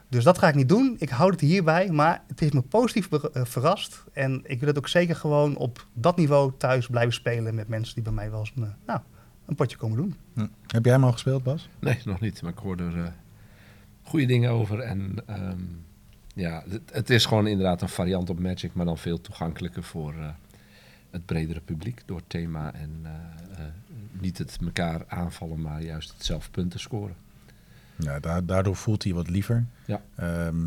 Dus 0.08 0.24
dat 0.24 0.38
ga 0.38 0.48
ik 0.48 0.54
niet 0.54 0.68
doen. 0.68 0.96
Ik 0.98 1.08
houd 1.08 1.30
het 1.30 1.40
hierbij, 1.40 1.90
maar 1.90 2.22
het 2.26 2.40
heeft 2.40 2.54
me 2.54 2.62
positief 2.62 3.12
eh, 3.12 3.44
verrast. 3.44 4.04
En 4.12 4.40
ik 4.44 4.58
wil 4.58 4.68
het 4.68 4.78
ook 4.78 4.88
zeker 4.88 5.16
gewoon 5.16 5.56
op 5.56 5.86
dat 5.92 6.16
niveau 6.16 6.52
thuis 6.58 6.86
blijven 6.86 7.14
spelen 7.14 7.54
met 7.54 7.68
mensen 7.68 7.94
die 7.94 8.04
bij 8.04 8.12
mij 8.12 8.30
wel 8.30 8.38
eens 8.38 8.52
een, 8.56 8.64
eh, 8.64 8.70
nou, 8.86 9.00
een 9.46 9.54
potje 9.54 9.76
komen 9.76 9.96
doen. 9.96 10.14
Hm. 10.34 10.46
Heb 10.66 10.84
jij 10.84 10.94
hem 10.94 11.04
al 11.04 11.12
gespeeld, 11.12 11.42
Bas? 11.42 11.68
Nee, 11.78 12.00
nog 12.04 12.20
niet. 12.20 12.42
Maar 12.42 12.52
ik 12.52 12.58
hoor 12.58 12.76
er 12.76 13.04
eh, 13.04 13.10
goede 14.02 14.26
dingen 14.26 14.50
over. 14.50 14.80
En 14.80 15.16
ehm, 15.26 15.60
ja, 16.34 16.62
het, 16.68 16.82
het 16.92 17.10
is 17.10 17.26
gewoon 17.26 17.46
inderdaad 17.46 17.82
een 17.82 17.88
variant 17.88 18.30
op 18.30 18.40
Magic, 18.40 18.74
maar 18.74 18.84
dan 18.84 18.98
veel 18.98 19.20
toegankelijker 19.20 19.82
voor 19.82 20.14
eh, 20.14 20.28
het 21.10 21.26
bredere 21.26 21.60
publiek. 21.60 22.02
Door 22.06 22.20
thema 22.26 22.72
en 22.74 23.00
eh, 23.02 23.10
eh, 23.12 23.72
niet 24.20 24.38
het 24.38 24.58
elkaar 24.64 25.04
aanvallen, 25.08 25.60
maar 25.60 25.82
juist 25.82 26.12
het 26.12 26.24
zelf 26.24 26.50
punten 26.50 26.80
scoren. 26.80 27.16
Ja, 27.96 28.20
da- 28.20 28.40
daardoor 28.40 28.76
voelt 28.76 29.02
hij 29.04 29.12
wat 29.12 29.30
liever. 29.30 29.64
Ja. 29.84 30.02
Ehm, 30.14 30.64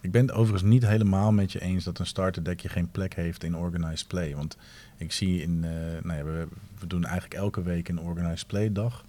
ik 0.00 0.10
ben 0.10 0.26
het 0.26 0.32
overigens 0.32 0.70
niet 0.70 0.86
helemaal 0.86 1.32
met 1.32 1.52
je 1.52 1.60
eens 1.60 1.84
dat 1.84 1.98
een 1.98 2.06
starterdekje 2.06 2.68
geen 2.68 2.90
plek 2.90 3.14
heeft 3.14 3.44
in 3.44 3.56
organized 3.56 4.06
play. 4.06 4.34
Want 4.34 4.56
ik 4.96 5.12
zie 5.12 5.42
in, 5.42 5.60
nou 6.02 6.12
ja, 6.14 6.24
we, 6.24 6.48
we 6.78 6.86
doen 6.86 7.04
eigenlijk 7.04 7.34
elke 7.34 7.62
week 7.62 7.88
een 7.88 8.00
organized 8.00 8.46
play 8.46 8.72
dag. 8.72 9.04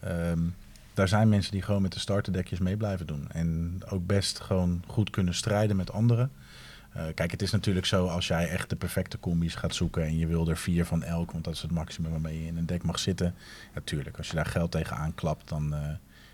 Ehm, 0.00 0.40
daar 0.96 1.08
zijn 1.08 1.28
mensen 1.28 1.52
die 1.52 1.62
gewoon 1.62 1.82
met 1.82 1.92
de 1.92 1.98
starterdekjes 1.98 2.58
mee 2.58 2.76
blijven 2.76 3.06
doen. 3.06 3.30
En 3.30 3.80
ook 3.88 4.06
best 4.06 4.40
gewoon 4.40 4.82
goed 4.86 5.10
kunnen 5.10 5.34
strijden 5.34 5.76
met 5.76 5.92
anderen. 5.92 6.30
Eh, 6.92 7.04
kijk, 7.14 7.30
het 7.30 7.42
is 7.42 7.50
natuurlijk 7.50 7.86
zo 7.86 8.06
als 8.06 8.26
jij 8.26 8.48
echt 8.48 8.70
de 8.70 8.76
perfecte 8.76 9.18
combis 9.18 9.54
gaat 9.54 9.74
zoeken 9.74 10.02
en 10.02 10.18
je 10.18 10.26
wil 10.26 10.48
er 10.48 10.56
vier 10.56 10.84
van 10.84 11.02
elk, 11.02 11.32
want 11.32 11.44
dat 11.44 11.54
is 11.54 11.62
het 11.62 11.70
maximum 11.70 12.10
waarmee 12.10 12.40
je 12.40 12.46
in 12.46 12.56
een 12.56 12.66
deck 12.66 12.82
mag 12.82 12.98
zitten. 12.98 13.34
Natuurlijk, 13.74 14.16
als 14.16 14.28
je 14.28 14.34
daar 14.34 14.46
geld 14.46 14.70
tegenaan 14.70 15.14
klapt, 15.14 15.48
dan, 15.48 15.74
eh, 15.74 15.80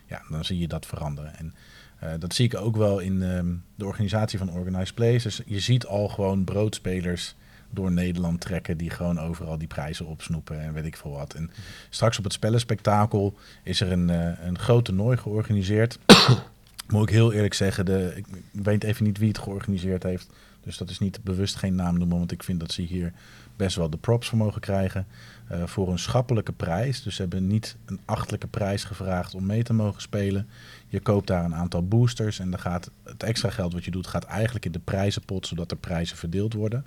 ja, 0.06 0.22
dan 0.30 0.44
zie 0.44 0.58
je 0.58 0.68
dat 0.68 0.86
veranderen. 0.86 1.36
En 1.36 1.54
eh, 1.98 2.10
dat 2.18 2.34
zie 2.34 2.44
ik 2.44 2.56
ook 2.56 2.76
wel 2.76 2.98
in 2.98 3.22
ehm, 3.22 3.54
de 3.74 3.86
organisatie 3.86 4.38
van 4.38 4.50
Organized 4.50 4.94
Plays. 4.94 5.22
Dus 5.22 5.40
je 5.46 5.60
ziet 5.60 5.86
al 5.86 6.08
gewoon 6.08 6.44
broodspelers 6.44 7.34
door 7.74 7.92
Nederland 7.92 8.40
trekken 8.40 8.76
die 8.76 8.90
gewoon 8.90 9.20
overal 9.20 9.58
die 9.58 9.68
prijzen 9.68 10.06
opsnoepen 10.06 10.60
en 10.60 10.72
weet 10.72 10.84
ik 10.84 10.96
veel 10.96 11.10
wat. 11.10 11.34
En 11.34 11.50
straks 11.90 12.18
op 12.18 12.24
het 12.24 12.32
spellenspectakel 12.32 13.34
is 13.62 13.80
er 13.80 13.92
een, 13.92 14.10
eh, 14.10 14.46
een 14.46 14.58
groot 14.58 14.84
toernooi 14.84 15.16
georganiseerd. 15.16 15.98
Moet 16.88 17.08
ik 17.08 17.14
heel 17.14 17.32
eerlijk 17.32 17.54
zeggen, 17.54 17.84
de, 17.84 18.12
ik 18.16 18.26
weet 18.52 18.84
even 18.84 19.04
niet 19.04 19.18
wie 19.18 19.28
het 19.28 19.38
georganiseerd 19.38 20.02
heeft. 20.02 20.28
Dus 20.62 20.76
dat 20.76 20.90
is 20.90 20.98
niet 20.98 21.24
bewust 21.24 21.56
geen 21.56 21.74
naam 21.74 21.98
noemen, 21.98 22.18
want 22.18 22.32
ik 22.32 22.42
vind 22.42 22.60
dat 22.60 22.72
ze 22.72 22.82
hier 22.82 23.12
best 23.56 23.76
wel 23.76 23.90
de 23.90 23.96
props 23.96 24.28
voor 24.28 24.38
mogen 24.38 24.60
krijgen. 24.60 25.06
eh, 25.48 25.62
voor 25.66 25.90
een 25.90 25.98
schappelijke 25.98 26.52
prijs. 26.52 27.02
Dus 27.02 27.14
ze 27.14 27.22
hebben 27.22 27.46
niet 27.46 27.76
een 27.84 28.00
achtelijke 28.04 28.46
prijs 28.46 28.84
gevraagd 28.84 29.34
om 29.34 29.46
mee 29.46 29.62
te 29.62 29.72
mogen 29.72 30.02
spelen. 30.02 30.48
Je 30.88 31.00
koopt 31.00 31.26
daar 31.26 31.44
een 31.44 31.54
aantal 31.54 31.86
boosters 31.86 32.38
en 32.38 32.50
dan 32.50 32.60
gaat 32.60 32.90
het 33.04 33.22
extra 33.22 33.50
geld 33.50 33.72
wat 33.72 33.84
je 33.84 33.90
doet, 33.90 34.06
gaat 34.06 34.24
eigenlijk 34.24 34.64
in 34.64 34.72
de 34.72 34.78
prijzenpot, 34.78 35.46
zodat 35.46 35.70
er 35.70 35.76
prijzen 35.76 36.16
verdeeld 36.16 36.52
worden. 36.52 36.86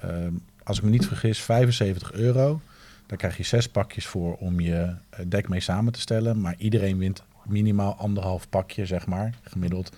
Ehm, 0.00 0.32
als 0.62 0.78
ik 0.78 0.84
me 0.84 0.90
niet 0.90 1.06
vergis, 1.06 1.40
75 1.40 2.12
euro. 2.12 2.60
Daar 3.06 3.18
krijg 3.18 3.36
je 3.36 3.42
zes 3.42 3.68
pakjes 3.68 4.06
voor 4.06 4.36
om 4.36 4.60
je 4.60 4.94
eh, 5.10 5.20
deck 5.28 5.48
mee 5.48 5.60
samen 5.60 5.92
te 5.92 6.00
stellen. 6.00 6.40
Maar 6.40 6.54
iedereen 6.58 6.98
wint 6.98 7.22
minimaal 7.44 7.94
anderhalf 7.94 8.48
pakje, 8.48 8.86
zeg 8.86 9.06
maar, 9.06 9.34
gemiddeld 9.42 9.92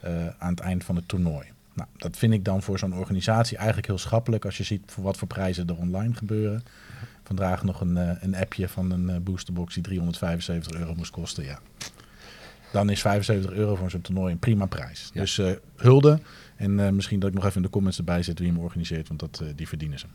eh, 0.00 0.26
aan 0.38 0.50
het 0.50 0.60
eind 0.60 0.84
van 0.84 0.96
het 0.96 1.08
toernooi. 1.08 1.46
Nou, 1.74 1.88
dat 1.96 2.16
vind 2.16 2.32
ik 2.32 2.44
dan 2.44 2.62
voor 2.62 2.78
zo'n 2.78 2.94
organisatie 2.94 3.56
eigenlijk 3.56 3.86
heel 3.86 3.98
schappelijk 3.98 4.44
als 4.44 4.56
je 4.56 4.64
ziet 4.64 4.82
voor 4.86 5.04
wat 5.04 5.16
voor 5.16 5.28
prijzen 5.28 5.68
er 5.68 5.76
online 5.76 6.14
gebeuren. 6.14 6.64
Vandaag 7.24 7.64
nog 7.64 7.80
een, 7.80 7.96
eh, 7.96 8.10
een 8.20 8.36
appje 8.36 8.68
van 8.68 8.90
een 8.90 9.22
boosterbox 9.22 9.74
die 9.74 9.82
375 9.82 10.72
euro 10.72 10.94
moest 10.94 11.10
kosten. 11.10 11.44
Ja. 11.44 11.58
Dan 12.74 12.90
is 12.90 13.00
75 13.00 13.52
euro 13.52 13.74
voor 13.74 13.90
zo'n 13.90 14.00
toernooi 14.00 14.32
een 14.32 14.38
prima 14.38 14.66
prijs. 14.66 15.10
Ja. 15.12 15.20
Dus 15.20 15.38
eh, 15.38 15.52
hulde. 15.76 16.18
En 16.56 16.80
eh, 16.80 16.90
misschien 16.90 17.20
dat 17.20 17.28
ik 17.28 17.34
nog 17.34 17.44
even 17.44 17.56
in 17.56 17.62
de 17.62 17.70
comments 17.70 17.98
erbij 17.98 18.22
zet 18.22 18.38
wie 18.38 18.48
hem 18.48 18.58
organiseert, 18.58 19.08
want 19.08 19.20
dat, 19.20 19.40
eh, 19.42 19.48
die 19.56 19.68
verdienen 19.68 19.98
ze. 19.98 20.06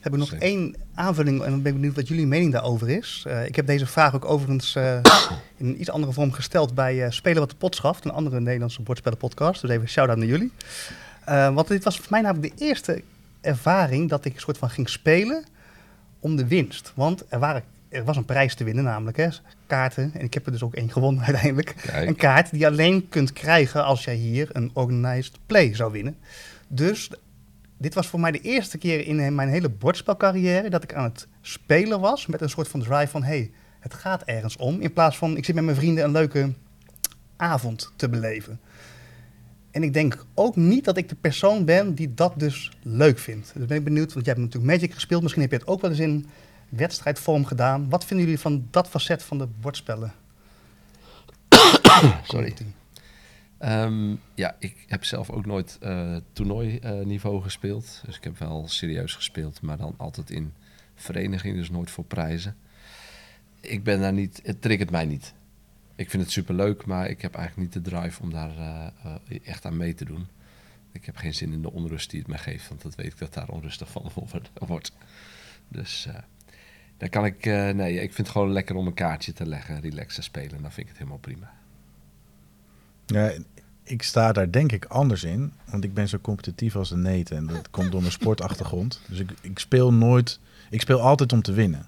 Heb 0.00 0.12
ik 0.12 0.18
nog 0.18 0.28
Zeker. 0.28 0.46
één 0.46 0.74
aanvulling 0.94 1.42
en 1.42 1.50
dan 1.50 1.62
ben 1.62 1.72
ik 1.72 1.78
benieuwd 1.78 1.96
wat 1.96 2.08
jullie 2.08 2.26
mening 2.26 2.52
daarover 2.52 2.88
is. 2.88 3.24
Eh, 3.26 3.46
ik 3.46 3.56
heb 3.56 3.66
deze 3.66 3.86
vraag 3.86 4.14
ook 4.14 4.24
overigens 4.24 4.74
eh, 4.74 5.00
in 5.56 5.66
een 5.66 5.80
iets 5.80 5.90
andere 5.90 6.12
vorm 6.12 6.32
gesteld 6.32 6.74
bij 6.74 7.04
eh, 7.04 7.10
Spelen 7.10 7.38
wat 7.38 7.50
de 7.50 7.56
pot 7.56 7.74
schaft, 7.74 8.04
een 8.04 8.10
andere 8.10 8.40
Nederlandse 8.40 8.82
bordspellenpodcast. 8.82 9.60
Dus 9.60 9.70
even 9.70 9.88
shout-out 9.88 10.18
naar 10.18 10.26
jullie. 10.26 10.52
Eh, 11.24 11.54
want 11.54 11.68
dit 11.68 11.84
was 11.84 11.96
voor 11.96 12.06
mij 12.10 12.20
namelijk 12.20 12.58
de 12.58 12.64
eerste 12.64 13.02
ervaring 13.40 14.08
dat 14.08 14.24
ik 14.24 14.34
een 14.34 14.40
soort 14.40 14.58
van 14.58 14.70
ging 14.70 14.88
spelen 14.88 15.44
om 16.18 16.36
de 16.36 16.46
winst. 16.46 16.92
Want 16.94 17.24
er 17.28 17.38
waren 17.38 17.62
er 17.90 18.04
was 18.04 18.16
een 18.16 18.24
prijs 18.24 18.54
te 18.54 18.64
winnen, 18.64 18.84
namelijk 18.84 19.16
hè, 19.16 19.28
kaarten. 19.66 20.10
En 20.14 20.24
ik 20.24 20.34
heb 20.34 20.46
er 20.46 20.52
dus 20.52 20.62
ook 20.62 20.74
één 20.74 20.90
gewonnen 20.90 21.24
uiteindelijk. 21.32 21.74
Kijk. 21.82 22.08
Een 22.08 22.16
kaart 22.16 22.50
die 22.50 22.60
je 22.60 22.66
alleen 22.66 23.08
kunt 23.08 23.32
krijgen 23.32 23.84
als 23.84 24.04
jij 24.04 24.14
hier 24.14 24.48
een 24.52 24.70
organized 24.72 25.38
play 25.46 25.74
zou 25.74 25.92
winnen. 25.92 26.16
Dus 26.68 27.10
dit 27.78 27.94
was 27.94 28.06
voor 28.06 28.20
mij 28.20 28.30
de 28.30 28.40
eerste 28.40 28.78
keer 28.78 29.06
in 29.06 29.34
mijn 29.34 29.48
hele 29.48 29.68
bordspelcarrière 29.68 30.70
dat 30.70 30.82
ik 30.82 30.94
aan 30.94 31.04
het 31.04 31.26
spelen 31.40 32.00
was 32.00 32.26
met 32.26 32.40
een 32.40 32.50
soort 32.50 32.68
van 32.68 32.82
drive 32.82 33.08
van 33.08 33.22
hey, 33.22 33.50
het 33.80 33.94
gaat 33.94 34.22
ergens 34.22 34.56
om. 34.56 34.80
In 34.80 34.92
plaats 34.92 35.16
van 35.16 35.36
ik 35.36 35.44
zit 35.44 35.54
met 35.54 35.64
mijn 35.64 35.76
vrienden 35.76 36.04
een 36.04 36.12
leuke 36.12 36.52
avond 37.36 37.92
te 37.96 38.08
beleven. 38.08 38.60
En 39.70 39.82
ik 39.82 39.92
denk 39.92 40.26
ook 40.34 40.56
niet 40.56 40.84
dat 40.84 40.96
ik 40.96 41.08
de 41.08 41.14
persoon 41.14 41.64
ben 41.64 41.94
die 41.94 42.14
dat 42.14 42.32
dus 42.36 42.70
leuk 42.82 43.18
vindt. 43.18 43.52
Dus 43.56 43.66
ben 43.66 43.76
ik 43.76 43.84
benieuwd, 43.84 44.12
want 44.12 44.24
jij 44.24 44.34
hebt 44.34 44.46
natuurlijk 44.46 44.72
Magic 44.72 44.94
gespeeld. 44.94 45.22
Misschien 45.22 45.42
heb 45.42 45.50
je 45.50 45.56
het 45.56 45.66
ook 45.66 45.80
wel 45.80 45.90
eens 45.90 46.00
in 46.00 46.26
wedstrijdvorm 46.70 47.44
gedaan. 47.44 47.88
Wat 47.88 48.04
vinden 48.04 48.26
jullie 48.26 48.40
van 48.40 48.68
dat 48.70 48.88
facet 48.88 49.22
van 49.22 49.38
de 49.38 49.46
bordspellen? 49.60 50.12
Sorry. 52.24 52.54
Ehm, 53.58 54.14
ja, 54.34 54.56
ik 54.58 54.84
heb 54.86 55.04
zelf 55.04 55.30
ook 55.30 55.46
nooit 55.46 55.78
eh 55.80 56.16
toernooiniveau 56.32 57.42
gespeeld. 57.42 58.02
Dus 58.06 58.16
ik 58.16 58.24
heb 58.24 58.38
wel 58.38 58.68
serieus 58.68 59.14
gespeeld, 59.14 59.60
maar 59.60 59.76
dan 59.76 59.94
altijd 59.96 60.30
in 60.30 60.52
vereniging, 60.94 61.56
dus 61.56 61.70
nooit 61.70 61.90
voor 61.90 62.04
prijzen. 62.04 62.56
Ik 63.60 63.84
ben 63.84 64.00
daar 64.00 64.12
niet, 64.12 64.40
het 64.44 64.62
triggert 64.62 64.90
mij 64.90 65.04
niet. 65.04 65.34
Ik 65.96 66.10
vind 66.10 66.22
het 66.22 66.32
superleuk, 66.32 66.86
maar 66.86 67.08
ik 67.08 67.22
heb 67.22 67.34
eigenlijk 67.34 67.74
niet 67.74 67.84
de 67.84 67.90
drive 67.90 68.22
om 68.22 68.32
daar 68.32 68.56
eh, 68.56 68.86
eh, 69.04 69.40
echt 69.44 69.64
aan 69.64 69.76
mee 69.76 69.94
te 69.94 70.04
doen. 70.04 70.26
Ik 70.92 71.04
heb 71.04 71.16
geen 71.16 71.34
zin 71.34 71.52
in 71.52 71.62
de 71.62 71.72
onrust 71.72 72.10
die 72.10 72.18
het 72.18 72.28
mij 72.28 72.38
geeft, 72.38 72.68
want 72.68 72.82
dat 72.82 72.94
weet 72.94 73.12
ik 73.12 73.18
dat 73.18 73.34
daar 73.34 73.48
onrustig 73.48 73.90
van 73.90 74.10
wordt. 74.66 74.92
Dus 75.68 76.08
daar 77.00 77.08
kan 77.08 77.24
ik, 77.24 77.46
eh, 77.46 77.68
nee, 77.70 77.94
ik 77.94 78.00
vind 78.14 78.16
het 78.16 78.28
gewoon 78.28 78.52
lekker 78.52 78.74
om 78.76 78.86
een 78.86 78.94
kaartje 78.94 79.32
te 79.32 79.46
leggen, 79.46 79.80
relaxen 79.80 80.14
te 80.14 80.22
spelen. 80.22 80.56
En 80.56 80.62
dan 80.62 80.72
vind 80.72 80.80
ik 80.86 80.88
het 80.88 80.98
helemaal 80.98 81.18
prima. 81.18 81.52
Ja, 83.06 83.32
ik 83.82 84.02
sta 84.02 84.32
daar 84.32 84.50
denk 84.50 84.72
ik 84.72 84.84
anders 84.84 85.24
in, 85.24 85.52
want 85.70 85.84
ik 85.84 85.94
ben 85.94 86.08
zo 86.08 86.18
competitief 86.18 86.76
als 86.76 86.90
een 86.90 87.02
neet 87.02 87.30
en 87.30 87.46
dat 87.46 87.70
komt 87.70 87.90
door 87.92 88.00
mijn 88.00 88.12
sportachtergrond. 88.12 89.00
Dus 89.08 89.18
ik, 89.18 89.30
ik 89.40 89.58
speel 89.58 89.92
nooit, 89.92 90.40
ik 90.70 90.80
speel 90.80 91.00
altijd 91.00 91.32
om 91.32 91.42
te 91.42 91.52
winnen. 91.52 91.86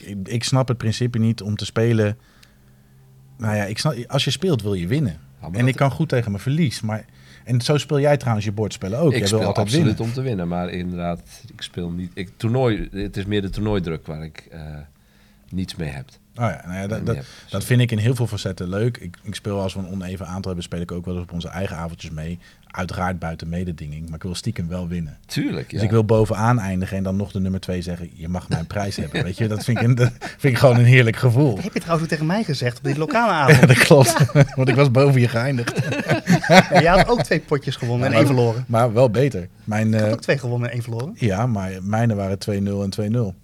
Ik, 0.00 0.28
ik, 0.28 0.44
snap 0.44 0.68
het 0.68 0.76
principe 0.78 1.18
niet 1.18 1.42
om 1.42 1.56
te 1.56 1.64
spelen. 1.64 2.18
Nou 3.36 3.56
ja, 3.56 3.64
ik 3.64 3.78
snap, 3.78 4.04
als 4.06 4.24
je 4.24 4.30
speelt 4.30 4.62
wil 4.62 4.74
je 4.74 4.86
winnen. 4.86 5.18
Ja, 5.40 5.46
en 5.46 5.52
dat- 5.52 5.66
ik 5.66 5.76
kan 5.76 5.90
goed 5.90 6.08
tegen 6.08 6.30
mijn 6.30 6.42
verlies, 6.42 6.80
maar 6.80 7.04
en 7.44 7.60
zo 7.60 7.78
speel 7.78 8.00
jij 8.00 8.16
trouwens 8.16 8.46
je 8.46 8.52
bordspellen 8.52 8.98
ook. 8.98 9.12
ik 9.12 9.18
jij 9.18 9.26
speel 9.26 9.38
wil 9.38 9.48
altijd 9.48 9.66
absoluut 9.66 9.86
winnen. 9.86 10.04
om 10.04 10.12
te 10.12 10.22
winnen, 10.22 10.48
maar 10.48 10.70
inderdaad, 10.70 11.20
ik 11.52 11.62
speel 11.62 11.90
niet. 11.90 12.10
Ik, 12.14 12.30
toernooi, 12.36 12.88
het 12.92 13.16
is 13.16 13.24
meer 13.24 13.42
de 13.42 13.50
toernooidruk 13.50 14.06
waar 14.06 14.24
ik 14.24 14.48
eh, 14.50 14.60
niets 15.48 15.76
mee 15.76 15.88
heb. 15.88 16.08
Oh 16.34 16.46
ja, 16.46 16.62
nou 16.66 16.78
ja, 16.78 16.86
dat, 16.86 17.24
dat 17.50 17.64
vind 17.64 17.80
ik 17.80 17.90
in 17.90 17.98
heel 17.98 18.14
veel 18.14 18.26
facetten 18.26 18.68
leuk. 18.68 18.96
Ik, 18.96 19.16
ik 19.22 19.34
speel 19.34 19.60
als 19.60 19.74
we 19.74 19.80
een 19.80 19.90
oneven 19.90 20.26
aantal 20.26 20.44
hebben, 20.44 20.62
speel 20.62 20.80
ik 20.80 20.92
ook 20.92 21.04
wel 21.04 21.14
eens 21.14 21.22
op 21.22 21.32
onze 21.32 21.48
eigen 21.48 21.76
avondjes 21.76 22.10
mee. 22.10 22.38
Uiteraard 22.70 23.18
buiten 23.18 23.48
mededinging, 23.48 24.04
maar 24.06 24.14
ik 24.14 24.22
wil 24.22 24.34
stiekem 24.34 24.68
wel 24.68 24.88
winnen. 24.88 25.18
Tuurlijk, 25.26 25.70
ja. 25.70 25.76
Dus 25.76 25.82
ik 25.82 25.90
wil 25.90 26.04
bovenaan 26.04 26.58
eindigen 26.58 26.96
en 26.96 27.02
dan 27.02 27.16
nog 27.16 27.32
de 27.32 27.40
nummer 27.40 27.60
twee 27.60 27.82
zeggen: 27.82 28.10
Je 28.14 28.28
mag 28.28 28.48
mijn 28.48 28.66
prijs 28.66 28.96
hebben. 28.96 29.22
Weet 29.24 29.36
je, 29.38 29.48
dat 29.48 29.64
vind 29.64 29.78
ik, 29.78 29.84
een, 29.84 29.94
dat 29.94 30.10
vind 30.20 30.52
ik 30.54 30.58
gewoon 30.58 30.76
een 30.78 30.84
heerlijk 30.84 31.16
gevoel. 31.16 31.54
Dat 31.54 31.64
heb 31.64 31.72
je 31.72 31.78
trouwens 31.80 32.04
ook 32.04 32.10
tegen 32.12 32.26
mij 32.26 32.44
gezegd 32.44 32.78
op 32.78 32.84
die 32.84 32.98
lokale 32.98 33.32
Ja, 33.32 33.38
avond. 33.40 33.66
dat 33.68 33.78
klopt. 33.78 34.16
Want 34.54 34.68
ik 34.68 34.74
was 34.74 34.90
boven 34.90 35.20
je 35.20 35.28
geëindigd. 35.28 35.72
Ja, 36.48 36.66
jij 36.70 36.86
had 36.90 37.08
ook 37.08 37.22
twee 37.22 37.40
potjes 37.40 37.76
gewonnen 37.76 38.06
en 38.06 38.12
Ja, 38.12 38.18
één 38.18 38.26
verloren. 38.26 38.64
Maar 38.68 38.92
wel 38.92 39.10
beter. 39.10 39.48
Mijn, 39.64 39.88
Ik 39.88 39.94
eh, 39.94 40.00
had 40.00 40.12
ook 40.12 40.20
twee 40.22 40.38
gewonnen 40.38 40.68
en 40.68 40.74
één 40.74 40.82
verloren. 40.82 41.14
ja, 41.16 41.46
maar 41.46 41.70
mijne 41.82 42.14
waren 42.14 42.38
2-0 42.38 42.52
en 42.52 42.90
2-0. 42.90 43.34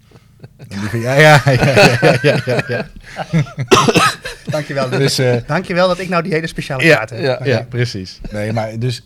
En 0.57 0.67
die 0.69 0.89
vind- 0.89 1.03
Ja, 1.03 1.15
ja, 1.15 1.41
ja, 1.45 1.53
ja, 2.01 2.19
ja, 2.23 2.41
ja, 2.47 2.63
ja. 2.69 2.87
Dankjewel. 4.57 4.89
Dus, 4.99 5.19
eh, 5.19 5.37
Dankjewel 5.47 5.89
dat 5.89 5.99
ik 5.99 6.09
nou 6.09 6.23
die 6.23 6.33
hele 6.33 6.47
speciale 6.47 6.85
Ja, 6.85 6.97
kaart 6.97 7.11
heb. 7.11 7.21
ja, 7.21 7.45
ja, 7.45 7.63
precies. 7.69 8.21
Nee, 8.31 8.53
maar 8.53 8.79
dus 8.79 9.03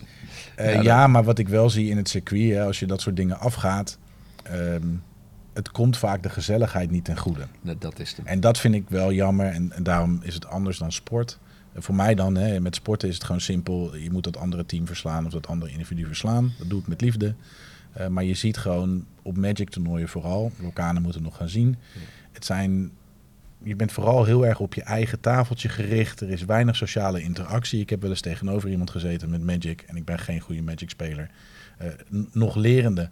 eh, 0.55 0.81
Ja, 0.81 1.07
maar 1.07 1.23
wat 1.23 1.39
ik 1.39 1.47
wel 1.49 1.69
zie 1.69 1.89
in 1.89 1.97
het 1.97 2.09
circuit, 2.09 2.51
hè, 2.53 2.63
als 2.63 2.79
je 2.79 2.85
dat 2.85 3.01
soort 3.01 3.15
dingen 3.15 3.39
afgaat, 3.39 3.97
ehm, 4.43 4.81
het 5.53 5.71
komt 5.71 5.97
vaak 5.97 6.23
de 6.23 6.29
gezelligheid 6.29 6.91
niet 6.91 7.05
ten 7.05 7.17
goede. 7.17 7.47
Nee, 7.61 7.75
dat 7.79 7.99
is 7.99 8.15
de... 8.15 8.21
En 8.25 8.39
dat 8.39 8.57
vind 8.59 8.75
ik 8.75 8.83
wel 8.89 9.11
jammer 9.11 9.45
en, 9.45 9.71
en 9.71 9.83
daarom 9.83 10.19
is 10.23 10.33
het 10.33 10.47
anders 10.47 10.77
dan 10.77 10.91
sport. 10.91 11.39
En 11.73 11.83
voor 11.83 11.95
mij 11.95 12.15
dan, 12.15 12.35
hè, 12.35 12.59
met 12.59 12.75
sporten 12.75 13.07
is 13.07 13.13
het 13.13 13.23
gewoon 13.23 13.41
simpel. 13.41 13.95
Je 13.95 14.11
moet 14.11 14.23
dat 14.23 14.37
andere 14.37 14.65
team 14.65 14.87
verslaan 14.87 15.25
of 15.25 15.31
dat 15.31 15.47
andere 15.47 15.71
individu 15.71 16.05
verslaan. 16.05 16.53
Dat 16.59 16.69
doe 16.69 16.79
ik 16.79 16.87
met 16.87 17.01
liefde. 17.01 17.33
Eh, 17.93 18.07
maar 18.07 18.23
je 18.23 18.33
ziet 18.33 18.57
gewoon 18.57 19.05
op 19.21 19.37
Magic 19.37 19.69
toernooien 19.69 20.07
vooral, 20.07 20.51
Vulkanen 20.59 21.01
moeten 21.01 21.21
nog 21.23 21.37
gaan 21.37 21.49
zien. 21.49 21.77
Het 22.31 22.45
zijn, 22.45 22.91
je 23.63 23.75
bent 23.75 23.91
vooral 23.91 24.25
heel 24.25 24.45
erg 24.45 24.59
op 24.59 24.73
je 24.73 24.83
eigen 24.83 25.19
tafeltje 25.19 25.69
gericht. 25.69 26.21
Er 26.21 26.29
is 26.29 26.45
weinig 26.45 26.75
sociale 26.75 27.21
interactie. 27.21 27.79
Ik 27.79 27.89
heb 27.89 28.01
wel 28.01 28.09
eens 28.09 28.21
tegenover 28.21 28.69
iemand 28.69 28.89
gezeten 28.89 29.29
met 29.29 29.43
Magic 29.43 29.81
en 29.81 29.95
ik 29.95 30.05
ben 30.05 30.19
geen 30.19 30.39
goede 30.39 30.61
Magic 30.61 30.89
speler. 30.89 31.29
Eh, 31.77 31.87
nog 32.31 32.55
lerende. 32.55 33.09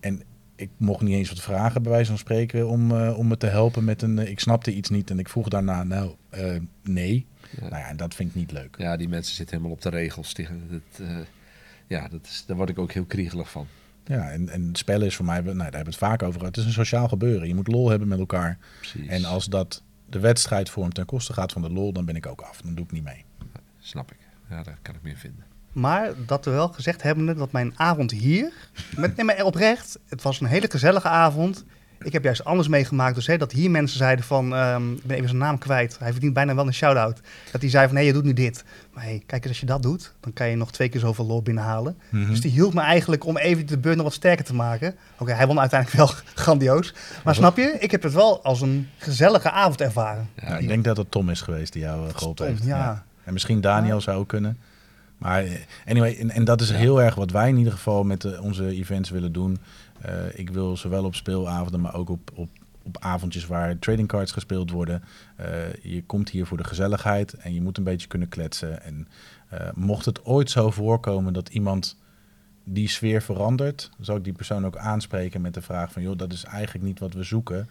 En 0.00 0.22
ik 0.56 0.70
mocht 0.76 1.02
niet 1.02 1.14
eens 1.14 1.28
wat 1.28 1.40
vragen, 1.40 1.82
bij 1.82 1.92
wijze 1.92 2.08
van 2.08 2.18
spreken, 2.18 2.68
om, 2.68 2.96
eh, 2.96 3.18
om 3.18 3.26
me 3.26 3.36
te 3.36 3.46
helpen 3.46 3.84
met 3.84 4.02
een... 4.02 4.18
eh, 4.18 4.30
ik 4.30 4.40
snapte 4.40 4.74
iets 4.74 4.90
niet 4.90 5.10
en 5.10 5.18
ik 5.18 5.28
vroeg 5.28 5.48
daarna, 5.48 5.84
nou, 5.84 6.14
nee. 6.82 7.26
Ja. 7.50 7.60
Nou 7.60 7.76
ja, 7.76 7.88
en 7.88 7.96
dat 7.96 8.14
vind 8.14 8.28
ik 8.28 8.34
niet 8.34 8.52
leuk. 8.52 8.74
Ja, 8.78 8.96
die 8.96 9.08
mensen 9.08 9.34
zitten 9.34 9.56
helemaal 9.56 9.76
op 9.76 9.82
de 9.82 9.90
regels. 9.90 10.34
Dat, 10.34 11.06
ja, 11.86 12.08
dat 12.08 12.20
is, 12.24 12.44
daar 12.46 12.56
word 12.56 12.68
ik 12.68 12.78
ook 12.78 12.92
heel 12.92 13.04
kriegelig 13.04 13.50
van. 13.50 13.66
Ja, 14.04 14.30
en, 14.30 14.48
en 14.48 14.68
spellen 14.72 15.06
is 15.06 15.16
voor 15.16 15.24
mij, 15.24 15.40
nou, 15.40 15.56
daar 15.56 15.62
hebben 15.62 15.84
we 15.84 15.88
het 15.88 15.96
vaak 15.96 16.22
over 16.22 16.38
gehad. 16.38 16.56
Het 16.56 16.64
is 16.64 16.64
een 16.64 16.84
sociaal 16.84 17.08
gebeuren. 17.08 17.48
Je 17.48 17.54
moet 17.54 17.68
lol 17.68 17.90
hebben 17.90 18.08
met 18.08 18.18
elkaar. 18.18 18.58
Precies. 18.78 19.08
En 19.08 19.24
als 19.24 19.46
dat 19.46 19.82
de 20.08 20.18
wedstrijd 20.18 20.70
vormt 20.70 20.94
ten 20.94 21.06
koste 21.06 21.32
gaat 21.32 21.52
van 21.52 21.62
de 21.62 21.70
lol, 21.70 21.92
dan 21.92 22.04
ben 22.04 22.16
ik 22.16 22.26
ook 22.26 22.40
af. 22.40 22.60
Dan 22.60 22.74
doe 22.74 22.84
ik 22.84 22.92
niet 22.92 23.04
mee. 23.04 23.24
Snap 23.78 24.12
ik. 24.12 24.18
Ja, 24.50 24.62
daar 24.62 24.78
kan 24.82 24.94
ik 24.94 25.02
meer 25.02 25.16
vinden. 25.16 25.44
Maar 25.72 26.12
dat 26.26 26.44
we 26.44 26.50
wel 26.50 26.68
gezegd 26.68 27.02
hebben 27.02 27.36
dat 27.36 27.52
mijn 27.52 27.78
avond 27.78 28.10
hier, 28.10 28.52
met, 28.96 29.16
nee, 29.16 29.26
maar 29.26 29.44
oprecht, 29.44 29.98
het 30.08 30.22
was 30.22 30.40
een 30.40 30.46
hele 30.46 30.70
gezellige 30.70 31.08
avond. 31.08 31.64
Ik 32.04 32.12
heb 32.12 32.24
juist 32.24 32.44
anders 32.44 32.68
meegemaakt. 32.68 33.14
Dus 33.14 33.26
hè, 33.26 33.38
dat 33.38 33.52
hier 33.52 33.70
mensen 33.70 33.98
zeiden 33.98 34.24
van, 34.24 34.54
ehm, 34.54 34.92
ik 34.92 35.06
ben 35.06 35.16
even 35.16 35.28
zijn 35.28 35.40
naam 35.40 35.58
kwijt. 35.58 35.96
Hij 35.98 36.10
verdient 36.10 36.34
bijna 36.34 36.54
wel 36.54 36.66
een 36.66 36.74
shout-out. 36.74 37.20
Dat 37.52 37.60
hij 37.60 37.70
zei 37.70 37.86
van, 37.86 37.96
hé, 37.96 38.02
je 38.02 38.12
doet 38.12 38.24
nu 38.24 38.32
dit. 38.32 38.64
Maar 38.94 39.04
hey, 39.04 39.22
kijk 39.26 39.42
eens, 39.42 39.50
als 39.50 39.60
je 39.60 39.66
dat 39.66 39.82
doet, 39.82 40.12
dan 40.20 40.32
kan 40.32 40.48
je 40.48 40.56
nog 40.56 40.72
twee 40.72 40.88
keer 40.88 41.00
zoveel 41.00 41.26
lol 41.26 41.42
binnenhalen. 41.42 41.96
Mhm. 42.08 42.30
Dus 42.30 42.40
die 42.40 42.50
hielp 42.50 42.74
me 42.74 42.80
eigenlijk 42.80 43.24
om 43.24 43.36
even 43.36 43.66
de 43.66 43.78
beurt 43.78 43.96
nog 43.96 44.04
wat 44.04 44.14
sterker 44.14 44.44
te 44.44 44.54
maken. 44.54 44.94
Oké, 45.18 45.32
hij 45.32 45.46
won 45.46 45.60
uiteindelijk 45.60 45.98
wel 45.98 46.10
grandioos. 46.44 46.94
Maar 47.24 47.34
snap 47.34 47.56
je, 47.56 47.76
ik 47.78 47.90
heb 47.90 48.02
het 48.02 48.12
wel 48.12 48.44
als 48.44 48.60
een 48.60 48.88
gezellige 48.96 49.50
avond 49.50 49.80
ervaren. 49.80 50.28
Ja, 50.40 50.58
ik 50.58 50.68
denk 50.68 50.84
dat 50.84 50.96
het 50.96 51.10
Tom 51.10 51.30
is 51.30 51.40
geweest 51.40 51.72
die 51.72 51.82
jou 51.82 52.08
eh, 52.08 52.14
geholpen 52.14 52.46
heeft. 52.46 52.64
ja. 52.64 53.04
En 53.24 53.32
misschien 53.32 53.60
Daniel 53.60 54.00
zou 54.00 54.18
ook 54.18 54.28
kunnen. 54.28 54.58
Maar 55.18 55.44
eh, 55.44 55.52
anyway, 55.86 56.16
en, 56.18 56.30
en 56.30 56.44
dat 56.44 56.60
is 56.60 56.70
heel 56.70 57.02
erg 57.02 57.14
wat 57.14 57.30
wij 57.30 57.48
in 57.48 57.56
ieder 57.56 57.72
geval 57.72 58.04
met 58.04 58.20
de, 58.20 58.38
onze 58.40 58.68
events 58.68 59.10
willen 59.10 59.32
doen. 59.32 59.58
Eh, 60.02 60.38
ik 60.38 60.50
wil 60.50 60.76
zowel 60.76 61.04
op 61.04 61.14
speelavonden, 61.14 61.80
maar 61.80 61.94
ook 61.94 62.08
op, 62.08 62.30
op, 62.34 62.48
op 62.82 62.96
avondjes 63.00 63.46
waar 63.46 63.78
trading 63.78 64.08
cards 64.08 64.32
gespeeld 64.32 64.70
worden. 64.70 65.02
Eh, 65.36 65.74
je 65.82 66.02
komt 66.02 66.30
hier 66.30 66.46
voor 66.46 66.56
de 66.56 66.64
gezelligheid 66.64 67.34
en 67.34 67.54
je 67.54 67.62
moet 67.62 67.78
een 67.78 67.84
beetje 67.84 68.08
kunnen 68.08 68.28
kletsen. 68.28 68.82
En 68.82 69.08
eh, 69.48 69.68
mocht 69.74 70.04
het 70.04 70.24
ooit 70.24 70.50
zo 70.50 70.70
voorkomen 70.70 71.32
dat 71.32 71.48
iemand 71.48 71.96
die 72.64 72.88
sfeer 72.88 73.22
verandert, 73.22 73.90
zou 74.00 74.18
ik 74.18 74.24
die 74.24 74.32
persoon 74.32 74.66
ook 74.66 74.76
aanspreken 74.76 75.40
met 75.40 75.54
de 75.54 75.62
vraag 75.62 75.92
van, 75.92 76.02
joh, 76.02 76.18
dat 76.18 76.32
is 76.32 76.44
eigenlijk 76.44 76.84
niet 76.84 76.98
wat 76.98 77.12
we 77.12 77.22
zoeken. 77.22 77.68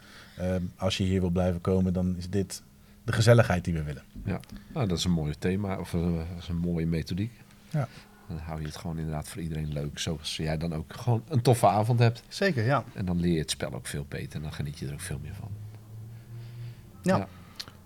Als 0.78 0.98
je 0.98 1.04
hier 1.04 1.20
wil 1.22 1.30
blijven 1.30 1.62
komen, 1.62 1.94
dan 1.94 2.16
is 2.18 2.30
dit 2.30 2.64
de 3.04 3.12
gezelligheid 3.12 3.64
die 3.64 3.74
we 3.74 3.84
willen. 3.84 4.04
Ja, 4.26 4.40
nou, 4.74 4.88
dat 4.88 4.98
is 4.98 5.04
een 5.04 5.12
mooi 5.12 5.34
thema 5.40 5.80
of 5.80 5.92
dat 5.92 6.26
is 6.40 6.48
een 6.48 6.58
mooie 6.58 6.86
methodiek. 6.86 7.32
Ja. 7.70 7.88
Dan 8.36 8.46
hou 8.46 8.60
je 8.60 8.66
het 8.66 8.76
gewoon 8.76 8.98
inderdaad 8.98 9.30
voor 9.30 9.42
iedereen 9.42 9.74
leuk. 9.74 10.00
Zoals 10.00 10.38
jij 10.38 10.58
dan 10.58 10.74
ook 10.74 10.94
gewoon 10.94 11.24
een 11.28 11.42
toffe 11.42 11.68
avond 11.68 12.00
hebt. 12.00 12.24
Zeker, 12.28 12.66
ja. 12.66 12.84
En 12.94 13.06
dan 13.06 13.20
leer 13.20 13.34
je 13.34 13.40
het 13.40 13.52
spel 13.52 13.74
ook 13.74 13.88
veel 13.88 14.06
beter. 14.08 14.36
En 14.36 14.42
dan 14.42 14.54
geniet 14.54 14.80
je 14.80 14.88
er 14.88 14.94
ook 14.94 15.00
veel 15.00 15.20
meer 15.22 15.36
van. 15.40 15.50
Ja. 17.02 17.18
Ja. 17.18 17.28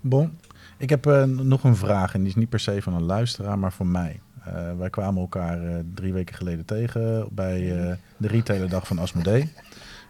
Bon, 0.02 0.38
ik 0.78 0.90
heb 0.90 1.06
eh, 1.06 1.24
nog 1.24 1.64
een 1.64 1.76
vraag 1.76 2.14
en 2.14 2.20
die 2.20 2.30
is 2.30 2.36
niet 2.36 2.50
per 2.50 2.60
se 2.60 2.82
van 2.82 2.94
een 2.94 3.04
luisteraar, 3.04 3.60
maar 3.60 3.74
van 3.74 3.92
mij. 3.92 4.20
Eh, 4.44 4.78
wij 4.78 4.90
kwamen 4.90 5.22
elkaar 5.22 5.64
eh, 5.64 5.80
drie 5.94 6.14
weken 6.14 6.36
geleden 6.36 6.66
tegen 6.66 7.28
bij 7.32 7.82
eh, 7.82 7.96
de 8.18 8.28
retailerdag 8.28 8.88
van 8.88 9.00
Asmodee. 9.00 9.52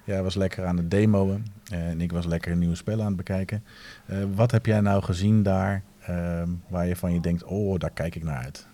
Jij 0.05 0.23
was 0.23 0.35
lekker 0.35 0.65
aan 0.65 0.77
het 0.77 0.91
demoen 0.91 1.45
eh, 1.71 1.89
en 1.89 2.01
ik 2.01 2.11
was 2.11 2.25
lekker 2.25 2.55
nieuwe 2.55 2.75
spellen 2.75 2.99
aan 2.99 3.07
het 3.07 3.15
bekijken. 3.17 3.63
Eh, 4.05 4.17
wat 4.35 4.51
heb 4.51 4.65
jij 4.65 4.81
nou 4.81 5.03
gezien 5.03 5.43
daar 5.43 5.83
ehm, 6.01 6.49
waar 6.67 6.87
je 6.87 6.95
van 6.95 7.13
je 7.13 7.19
denkt, 7.19 7.43
oh, 7.43 7.79
daar 7.79 7.91
kijk 7.91 8.15
ik 8.15 8.23
naar 8.23 8.43
uit? 8.43 8.67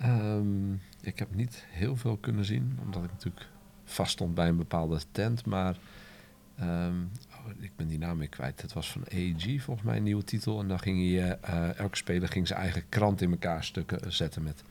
Ehm, 0.00 0.72
ik 1.00 1.18
heb 1.18 1.34
niet 1.34 1.64
heel 1.68 1.96
veel 1.96 2.16
kunnen 2.16 2.44
zien, 2.44 2.78
omdat 2.84 3.04
ik 3.04 3.10
natuurlijk 3.10 3.46
vast 3.84 4.12
stond 4.12 4.34
bij 4.34 4.48
een 4.48 4.56
bepaalde 4.56 5.00
tent. 5.12 5.46
Maar 5.46 5.76
ehm, 6.56 6.94
oh, 7.30 7.62
ik 7.62 7.70
ben 7.76 7.86
die 7.86 7.98
naam 7.98 8.18
weer 8.18 8.28
kwijt. 8.28 8.62
Het 8.62 8.72
was 8.72 8.92
van 8.92 9.04
AEG 9.12 9.62
volgens 9.62 9.86
mij 9.86 9.96
een 9.96 10.02
nieuwe 10.02 10.24
titel. 10.24 10.60
En 10.60 10.68
dan 10.68 10.78
ging 10.78 11.10
je, 11.10 11.38
eh, 11.40 11.78
elke 11.78 11.96
speler 11.96 12.28
ging 12.28 12.46
zijn 12.46 12.60
eigen 12.60 12.82
krant 12.88 13.20
in 13.20 13.30
elkaar 13.30 13.64
stukken 13.64 14.02
eh, 14.02 14.10
zetten 14.10 14.42
met... 14.42 14.62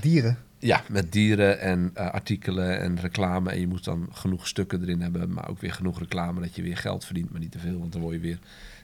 Dieren. 0.00 0.38
Ja, 0.58 0.82
met 0.88 1.12
dieren 1.12 1.60
en 1.60 1.90
eh, 1.94 2.10
artikelen 2.10 2.80
en 2.80 3.00
reclame. 3.00 3.50
En 3.50 3.60
je 3.60 3.66
moet 3.66 3.84
dan 3.84 4.08
genoeg 4.12 4.46
stukken 4.46 4.82
erin 4.82 5.00
hebben, 5.00 5.32
maar 5.32 5.48
ook 5.48 5.60
weer 5.60 5.72
genoeg 5.72 5.98
reclame 5.98 6.40
dat 6.40 6.56
je 6.56 6.62
weer 6.62 6.76
geld 6.76 7.04
verdient, 7.04 7.30
maar 7.30 7.40
niet 7.40 7.52
te 7.52 7.58
veel, 7.58 7.78
want 7.78 7.92
dan 7.92 8.00
word 8.00 8.14
je 8.14 8.20
weer 8.20 8.38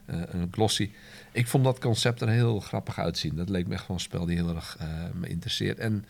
eh, 0.05 0.21
een 0.29 0.49
glossy. 0.51 0.91
Ik 1.33 1.47
vond 1.47 1.65
dat 1.65 1.79
concept 1.79 2.21
er 2.21 2.29
heel 2.29 2.61
grappig 2.61 2.99
uitzien. 2.99 3.37
Dat 3.37 3.49
leek 3.49 3.67
me 3.67 3.75
echt 3.75 3.87
wel 3.87 3.97
een 3.97 4.03
spel 4.03 4.27
die 4.27 4.37
heel 4.37 4.55
erg 4.55 4.77
eh, 4.79 4.89
me 5.15 5.29
interesseert. 5.29 5.79
En 5.79 6.05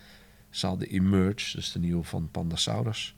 ze 0.51 0.67
hadden 0.67 0.89
Emerge, 0.89 1.57
dus 1.57 1.73
de 1.73 1.79
nieuwe 1.79 2.05
van 2.05 2.29
Pandasaurus. 2.31 3.15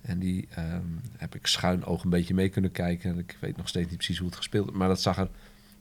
En 0.00 0.18
die 0.18 0.48
ehm, 0.50 0.86
heb 1.16 1.34
ik 1.34 1.46
schuin 1.46 1.84
oog 1.84 2.04
een 2.04 2.10
beetje 2.10 2.34
mee 2.34 2.48
kunnen 2.48 2.72
kijken. 2.72 3.18
Ik 3.18 3.36
weet 3.40 3.56
nog 3.56 3.68
steeds 3.68 3.88
niet 3.88 3.96
precies 3.96 4.18
hoe 4.18 4.26
het 4.26 4.36
gespeeld 4.36 4.68
is, 4.68 4.74
maar 4.74 4.88
dat 4.88 5.00
zag 5.00 5.18
er 5.18 5.28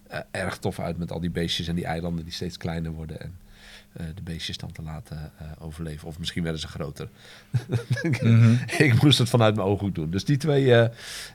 eh, 0.08 0.20
erg 0.32 0.58
tof 0.58 0.80
uit 0.80 0.98
met 0.98 1.12
al 1.12 1.20
die 1.20 1.30
beestjes 1.30 1.68
en 1.68 1.76
die 1.76 1.86
eilanden 1.86 2.24
die 2.24 2.34
steeds 2.34 2.58
kleiner 2.58 2.92
worden. 2.92 3.22
En 3.22 3.38
eh, 3.94 4.06
de 4.16 4.22
beestjes 4.22 4.58
dan 4.58 4.72
te 4.72 4.82
laten 4.82 5.32
overleven. 5.60 6.08
Of 6.08 6.20
misschien 6.20 6.44
werden 6.44 6.62
ze 6.62 6.68
groter. 6.68 7.10
Mhm. 8.22 8.56
ik 8.78 9.02
moest 9.02 9.18
het 9.18 9.30
vanuit 9.30 9.56
mijn 9.56 9.68
ooghoek 9.68 9.96
doen. 9.96 10.10
Dus 10.10 10.26
die 10.26 10.38
twee 10.38 10.90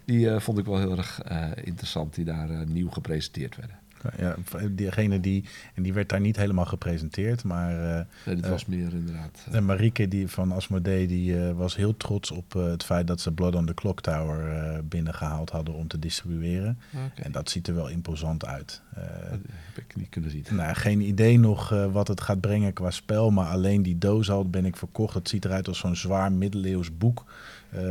die, 0.05 0.31
vond 0.31 0.59
ik 0.59 0.65
wel 0.65 0.79
heel 0.79 0.97
erg 0.97 1.23
interessant, 1.65 2.15
die 2.15 2.25
daar 2.25 2.67
nieuw 2.67 2.91
gepresenteerd 2.91 3.57
werden. 3.57 3.80
Ja, 4.19 4.35
diegene 4.71 5.21
die, 5.21 5.45
en 5.75 5.83
die 5.83 5.93
werd 5.93 6.09
daar 6.09 6.21
niet 6.21 6.37
helemaal 6.37 6.65
gepresenteerd, 6.65 7.45
maar 7.45 7.71
eh, 7.99 8.05
Nee, 8.27 8.35
dit 8.35 8.45
Eh, 8.45 8.51
was 8.51 8.67
meer 8.67 8.93
inderdaad. 8.93 9.47
eh, 9.49 9.55
en 9.55 9.65
Marieke 9.65 10.09
die 10.09 10.29
van 10.29 10.53
Asmodee 10.53 11.07
die 11.07 11.47
eh, 11.47 11.53
was 11.53 11.77
heel 11.77 11.97
trots 11.97 12.31
op 12.31 12.55
eh, 12.57 12.65
het 12.65 12.85
feit 12.85 13.07
dat 13.07 13.21
ze 13.21 13.33
Blood 13.33 13.55
on 13.55 13.67
the 13.67 13.75
Clock 13.75 14.01
Tower 14.01 14.57
eh, 14.57 14.79
binnengehaald 14.85 15.51
hadden 15.51 15.75
om 15.75 15.89
te 15.89 15.99
distribueren. 15.99 16.79
Oké, 17.07 17.23
En 17.23 17.33
dat 17.33 17.51
ziet 17.51 17.69
er 17.69 17.75
wel 17.75 17.89
imposant 17.89 18.45
uit. 18.47 18.83
Eh, 18.95 19.03
dat 19.31 19.39
heb 19.75 19.85
ik 19.85 19.97
niet 19.97 20.09
kunnen 20.09 20.31
zien. 20.31 20.45
nou, 20.51 20.75
geen 20.75 21.01
idee 21.01 21.39
nog 21.39 21.73
eh, 21.73 21.93
wat 21.93 22.09
het 22.09 22.21
gaat 22.21 22.41
brengen 22.41 22.73
qua 22.73 22.91
spel, 22.91 23.31
maar 23.31 23.47
alleen 23.47 23.83
die 23.83 23.99
doos 23.99 24.31
al 24.31 24.49
ben 24.51 24.65
ik 24.65 24.77
verkocht. 24.77 25.15
Het 25.15 25.29
ziet 25.29 25.45
eruit 25.45 25.69
als 25.69 25.79
zo'n 25.79 25.97
zwaar 25.97 26.33
middeleeuws 26.33 26.97
boek. 26.99 27.25
Eh, 27.73 27.83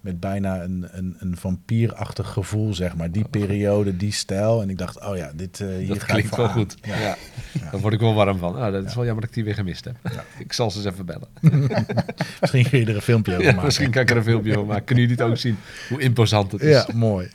met 0.00 0.20
bijna 0.20 0.62
een, 0.62 0.88
een, 0.90 1.16
een 1.18 1.36
vampierachtig 1.36 2.28
gevoel, 2.28 2.74
zeg 2.74 2.96
maar. 2.96 3.10
Die 3.10 3.24
periode, 3.28 3.96
die 3.96 4.12
stijl. 4.12 4.62
En 4.62 4.70
ik 4.70 4.78
dacht, 4.78 5.00
oh 5.04 5.16
ja, 5.16 5.30
dit 5.34 5.60
eh 5.60 5.68
hier 5.68 5.88
dat 5.88 5.98
ga 6.02 6.06
ik 6.06 6.12
klinkt 6.12 6.36
wel 6.36 6.46
aan. 6.46 6.52
goed. 6.52 6.76
Ja. 6.82 6.96
Ja. 6.98 7.16
Daar 7.70 7.80
word 7.80 7.94
ik 7.94 8.00
wel 8.00 8.14
warm 8.14 8.38
van. 8.38 8.56
Ah, 8.56 8.72
dat 8.72 8.84
is 8.84 8.94
wel 8.94 9.04
jammer 9.04 9.20
dat 9.20 9.30
ik 9.30 9.36
die 9.36 9.44
weer 9.44 9.54
gemist 9.54 9.84
heb. 9.84 9.96
ik 10.44 10.52
zal 10.52 10.70
ze 10.70 10.78
eens 10.78 10.86
even 10.86 11.06
bellen. 11.06 11.28
Misschien 12.40 12.68
kun 12.70 12.78
je 12.78 12.86
er 12.86 12.94
een 12.94 13.02
filmpje 13.02 13.32
over 13.32 13.44
Ja, 13.44 13.50
maken. 13.50 13.64
misschien 13.64 13.90
kan 13.90 14.02
ik 14.02 14.10
er 14.10 14.16
een 14.16 14.22
filmpje 14.22 14.52
van 14.52 14.66
maken. 14.66 14.84
Kunnen 14.84 15.04
jullie 15.04 15.22
het 15.22 15.30
ook 15.32 15.38
zien 15.38 15.56
hoe 15.88 16.00
imposant 16.00 16.52
het 16.52 16.62
is? 16.62 16.74
Ja, 16.74 16.86
mooi. 16.94 17.26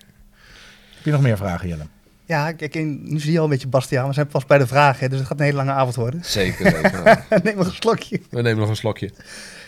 Heb 0.95 1.03
je 1.03 1.11
nog 1.11 1.21
meer 1.21 1.37
vragen, 1.37 1.67
Jelle? 1.67 1.83
Ja, 2.25 2.51
kijk, 2.51 2.75
nu 2.75 3.19
zie 3.19 3.31
je 3.31 3.37
al 3.37 3.43
een 3.43 3.49
beetje 3.49 3.67
Bastiaan. 3.67 4.07
We 4.07 4.13
zijn 4.13 4.27
pas 4.27 4.45
bij 4.45 4.57
de 4.57 4.67
vragen, 4.67 5.09
dus 5.09 5.19
het 5.19 5.27
gaat 5.27 5.39
een 5.39 5.45
hele 5.45 5.57
lange 5.57 5.71
avond 5.71 5.95
worden. 5.95 6.25
Zeker. 6.25 6.63
weten. 6.81 7.23
Neem 7.43 7.57
nog 7.57 7.67
een 7.67 7.73
slokje. 7.73 8.21
We 8.29 8.41
nemen 8.41 8.59
nog 8.59 8.69
een 8.69 8.75
slokje. 8.75 9.11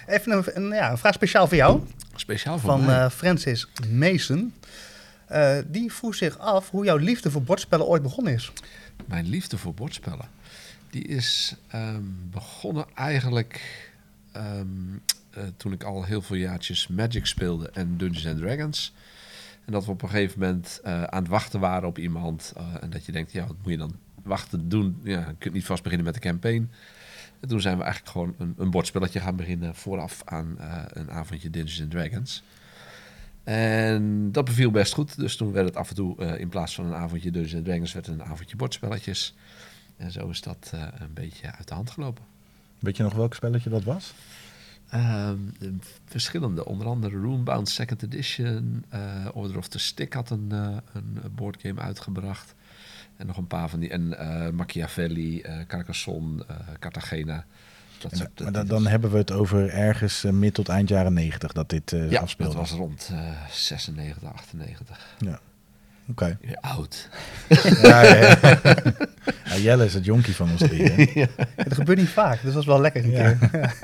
Even 0.08 0.32
een, 0.32 0.44
een, 0.54 0.68
ja, 0.68 0.92
een 0.92 0.98
vraag 0.98 1.14
speciaal 1.14 1.48
voor 1.48 1.58
jou. 1.58 1.82
Speciaal 2.15 2.60
voor 2.60 2.69
Van 2.69 2.86
mij. 2.86 3.04
eh, 3.04 3.10
Francis 3.10 3.67
Mason. 3.91 4.54
Eh, 5.26 5.58
die 5.67 5.93
vroeg 5.93 6.15
zich 6.15 6.38
af 6.38 6.69
hoe 6.69 6.86
jouw 6.86 6.97
liefde 6.97 7.32
voor 7.32 7.43
bordspellen 7.43 7.86
ooit 7.86 8.02
begonnen 8.02 8.34
is. 8.34 8.52
Mijn 9.06 9.28
liefde 9.28 9.58
voor 9.58 9.73
bordspellen. 9.73 10.28
Die 10.89 11.04
is 11.04 11.56
ehm, 11.67 12.02
begonnen 12.32 12.86
eigenlijk 12.95 13.62
ehm, 14.32 14.65
eh, 15.30 15.43
toen 15.58 15.71
ik 15.73 15.84
al 15.84 16.04
heel 16.04 16.21
veel 16.21 16.36
jaartjes 16.36 16.88
Magic 16.88 17.26
speelde 17.26 17.69
en 17.69 17.97
Dungeons 17.97 18.28
and 18.28 18.38
Dragons. 18.38 18.93
En 19.65 19.71
dat 19.73 19.86
we 19.86 19.91
op 19.91 20.02
een 20.02 20.10
gegeven 20.10 20.39
moment 20.39 20.80
aan 20.84 21.21
het 21.21 21.28
wachten 21.28 21.60
waren 21.60 21.88
op 21.88 21.97
iemand. 21.97 22.54
en 22.82 22.89
dat 22.89 23.06
je 23.06 23.12
denkt, 23.12 23.32
ja, 23.32 23.47
wat 23.47 23.56
moet 23.63 23.71
je 23.71 23.78
dan 23.78 23.95
wachten 24.23 24.69
doen? 24.69 24.99
Ja, 25.04 25.19
je 25.19 25.36
kunt 25.38 25.54
niet 25.54 25.65
vast 25.65 25.84
beginnen 25.84 26.06
met 26.06 26.15
de 26.15 26.19
campaign. 26.30 26.71
En 27.44 27.50
toen 27.50 27.62
zijn 27.62 27.78
we 27.78 27.84
eigenlijk 27.84 28.12
gewoon 28.12 28.36
een, 28.38 28.54
een 28.58 28.72
bordspelletje 28.72 29.20
gaan 29.20 29.36
beginnen 29.36 29.76
vooraf 29.76 30.22
aan 30.26 30.60
eh, 30.60 30.82
een 30.88 31.12
avondje 31.12 31.50
Dungeons 31.50 31.82
and 31.82 31.92
Dragons. 31.92 32.44
En 33.44 34.32
dat 34.32 34.46
beviel 34.46 34.72
best 34.72 34.94
goed. 34.94 35.18
Dus 35.18 35.36
toen 35.36 35.52
werd 35.52 35.68
het 35.68 35.76
af 35.76 35.90
en 35.90 35.96
toe 35.96 36.18
eh, 36.18 36.40
in 36.40 36.50
plaats 36.50 36.76
van 36.76 36.86
een 36.86 36.94
avondje 36.94 37.32
Dungeons 37.32 37.56
and 37.56 37.66
Dragons 37.66 37.94
werd 37.94 38.06
het 38.06 38.16
een 38.16 38.24
avondje 38.24 38.56
bordspelletjes. 38.56 39.36
En 39.98 40.12
zo 40.12 40.30
is 40.30 40.42
dat 40.42 40.72
eh, 40.74 40.82
een 41.00 41.14
beetje 41.14 41.52
uit 41.52 41.68
de 41.68 41.74
hand 41.74 41.90
gelopen. 41.90 42.24
Weet 42.80 42.98
je 42.98 43.04
nog 43.04 43.14
welk 43.14 43.34
spelletje 43.34 43.70
dat 43.70 43.84
was? 43.84 44.14
Ehm, 44.90 45.38
de 45.60 45.76
verschillende, 46.06 46.66
onder 46.66 46.88
andere 46.88 47.18
Roombound 47.18 47.70
Second 47.70 48.04
Edition, 48.04 48.86
Order 49.34 49.58
of 49.58 49.68
the 49.68 49.80
Stick 49.80 50.14
had 50.14 50.30
een, 50.30 50.52
een 50.52 51.20
boardgame 51.36 51.82
uitgebracht. 51.82 52.56
En 53.17 53.26
nog 53.28 53.38
een 53.38 53.47
paar 53.47 53.69
van 53.69 53.80
die, 53.80 53.89
en 53.89 54.17
eh, 54.17 54.49
Machiavelli, 54.49 55.41
eh, 55.41 55.54
Carcassonne, 55.67 56.45
eh, 56.47 56.56
Cartagena. 56.80 57.45
Dat 57.97 58.12
En, 58.12 58.17
soort, 58.17 58.39
maar 58.39 58.52
dan, 58.52 58.67
dan 58.67 58.88
hebben 58.88 59.12
we 59.12 59.17
het 59.17 59.32
over 59.32 59.69
ergens 59.69 60.23
mid 60.32 60.54
tot 60.54 60.69
eind 60.69 60.89
jaren 60.89 61.13
negentig 61.13 61.52
dat 61.52 61.69
dit 61.69 61.93
eh 61.93 62.12
ja, 62.12 62.21
afspeelde. 62.21 62.56
dat 62.56 62.62
was 62.69 62.78
rond 62.80 63.10
eh 63.13 63.19
96, 63.52 64.23
98. 64.34 65.15
Oké. 66.10 66.38
Weer 66.41 66.58
oud. 66.62 67.10
Ja, 67.82 68.02
ja, 68.02 68.15
ja. 68.41 68.60
Ja, 69.45 69.58
Jelle 69.58 69.86
is 69.86 69.93
het 69.93 70.06
jonkie 70.06 70.36
van 70.36 70.52
ons 70.52 70.60
drie. 70.62 70.84
hè? 70.91 71.26
Dat 71.63 71.73
gebeurt 71.73 71.97
niet 71.97 72.10
vaak, 72.10 72.41
dus 72.41 72.54
dat 72.54 72.62
is 72.62 72.67
wel 72.67 72.82
lekker 72.82 73.04
een 73.04 73.12
Ja. 73.12 73.32
keer. 73.34 73.73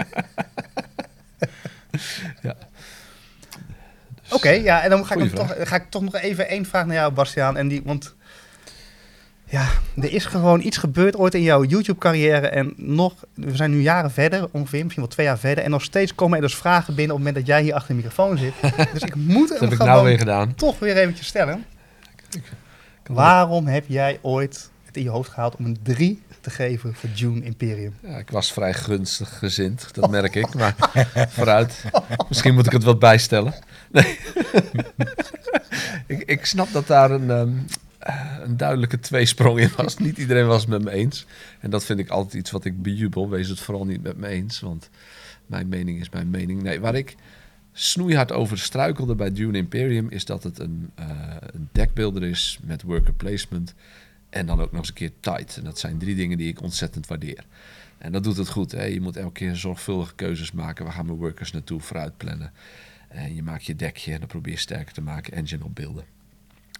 Ja. 2.42 2.56
Oké, 4.30 4.50
ja, 4.50 4.84
en 4.84 4.90
dan 4.90 5.06
ga 5.06 5.16
ik, 5.16 5.32
toch, 5.36 5.56
ga 5.60 5.76
ik 5.76 5.90
toch 5.90 6.02
nog 6.02 6.16
even 6.16 6.48
één 6.48 6.66
vraag 6.66 6.86
naar 6.86 6.96
jou, 6.96 7.14
Bastiaan. 7.14 7.58
En 7.58 7.68
die, 7.68 7.82
want 7.84 8.16
ja, 9.50 9.68
er 9.96 10.14
is 10.14 10.26
gewoon 10.26 10.62
iets 10.62 10.78
gebeurd 10.78 11.18
ooit 11.18 11.34
in 11.34 11.42
jouw 11.42 11.64
YouTube-carrière. 11.64 12.48
En 12.48 12.74
nog, 12.76 13.14
we 13.34 13.56
zijn 13.56 13.72
nu 13.72 13.82
jaren 13.82 14.12
verder, 14.12 14.48
ongeveer, 14.52 14.84
misschien 14.84 15.04
wel 15.04 15.12
twee 15.12 15.26
jaar 15.26 15.40
verder. 15.40 15.64
En 15.64 15.72
nog 15.72 15.84
steeds 15.84 16.16
komen 16.16 16.36
er 16.36 16.44
dus 16.44 16.56
vragen 16.56 16.96
binnen 16.96 17.16
op 17.16 17.22
het 17.22 17.28
moment 17.28 17.36
dat 17.36 17.56
jij 17.56 17.64
hier 17.64 17.74
achter 17.74 17.90
de 17.90 18.02
microfoon 18.02 18.38
zit. 18.38 18.54
Dus 18.94 19.02
ik 19.02 19.16
moet 19.16 19.50
hem 19.50 19.60
heb 19.60 19.72
ik 19.72 19.78
gewoon 19.78 19.94
nou 19.94 20.06
weer 20.06 20.18
gedaan. 20.18 20.56
toch 20.56 20.80
weer 20.80 20.98
eventjes 20.98 21.28
stellen. 21.28 21.66
Waarom 23.06 23.68
heb 23.68 23.84
jij 23.88 24.20
ooit 24.22 24.70
het 24.86 24.98
in 24.98 25.04
je 25.04 25.10
hoofd 25.10 25.30
gehaald 25.30 25.56
om 25.56 25.66
een 25.66 25.78
3 25.84 26.22
te 26.42 26.50
geven 26.50 26.96
voor 26.96 27.10
June 27.10 27.44
Imperium? 27.44 27.94
Ja, 28.02 28.18
ik 28.18 28.30
was 28.30 28.54
vrij 28.54 28.74
gunstig 28.74 29.38
gezind, 29.38 29.90
dat 29.94 30.10
merk 30.20 30.36
ik. 30.36 30.54
Maar 30.54 30.76
vooruit. 31.30 31.84
Misschien 32.28 32.54
moet 32.54 32.66
ik 32.66 32.72
het 32.72 32.84
wat 32.84 33.00
bijstellen. 33.00 33.54
Nee. 33.92 34.20
ik, 36.08 36.24
ik 36.26 36.46
snap 36.46 36.68
dat 36.72 36.88
daar 36.88 37.12
een, 37.12 37.30
ehm, 37.30 37.50
eh, 37.50 37.76
een 38.44 38.58
duidelijke 38.58 39.00
tweesprong 39.00 39.60
in 39.60 39.70
was. 39.76 39.98
Niet 39.98 40.18
iedereen 40.18 40.48
was 40.48 40.62
het 40.62 40.70
met 40.70 40.84
me 40.84 40.92
eens. 40.92 41.26
En 41.60 41.70
dat 41.70 41.86
vind 41.86 42.00
ik 42.00 42.10
altijd 42.10 42.34
iets 42.34 42.52
wat 42.52 42.66
ik 42.66 42.82
bejubel. 42.82 43.30
Wees 43.30 43.50
het 43.50 43.60
vooral 43.60 43.86
niet 43.86 44.04
met 44.04 44.18
me 44.18 44.28
eens, 44.28 44.60
want 44.60 44.90
mijn 45.46 45.68
mening 45.68 46.00
is 46.00 46.10
mijn 46.10 46.30
mening. 46.30 46.62
Nee, 46.62 46.80
waar 46.80 46.96
ik 46.96 47.16
snoeihard 47.72 48.32
over 48.32 48.60
struikelde 48.60 49.16
bij 49.16 49.32
Dune 49.32 49.58
Imperium... 49.58 50.10
is 50.10 50.26
dat 50.26 50.44
het 50.44 50.60
een, 50.60 50.92
eh 50.96 51.36
een 51.40 51.70
deckbuilder 51.72 52.24
is 52.24 52.60
met 52.64 52.82
worker 52.82 53.14
placement... 53.14 53.74
en 54.30 54.46
dan 54.46 54.62
ook 54.62 54.72
nog 54.72 54.80
eens 54.80 54.90
een 54.90 54.94
keer 54.94 55.12
tight. 55.20 55.58
En 55.58 55.64
dat 55.64 55.80
zijn 55.80 55.98
drie 55.98 56.16
dingen 56.16 56.38
die 56.38 56.50
ik 56.50 56.62
ontzettend 56.62 57.08
waardeer. 57.08 57.46
En 57.98 58.12
dat 58.12 58.24
doet 58.24 58.38
het 58.38 58.50
goed. 58.50 58.72
Je 58.72 59.02
moet 59.02 59.18
elke 59.18 59.32
keer 59.32 59.56
zorgvuldige 59.56 60.16
keuzes 60.16 60.52
maken. 60.52 60.86
Waar 60.86 60.94
gaan 60.94 61.06
mijn 61.06 61.18
workers 61.18 61.52
naartoe? 61.52 61.80
Vooruit 61.80 62.18
plannen. 62.18 62.52
En 63.08 63.36
je 63.36 63.44
maakt 63.44 63.66
je 63.66 63.76
dekje 63.76 64.14
en 64.14 64.20
dan 64.20 64.28
probeer 64.28 64.54
je 64.54 64.60
sterker 64.60 64.94
te 64.94 65.02
maken. 65.02 65.34
Engine 65.34 65.64
opbeelden. 65.64 66.19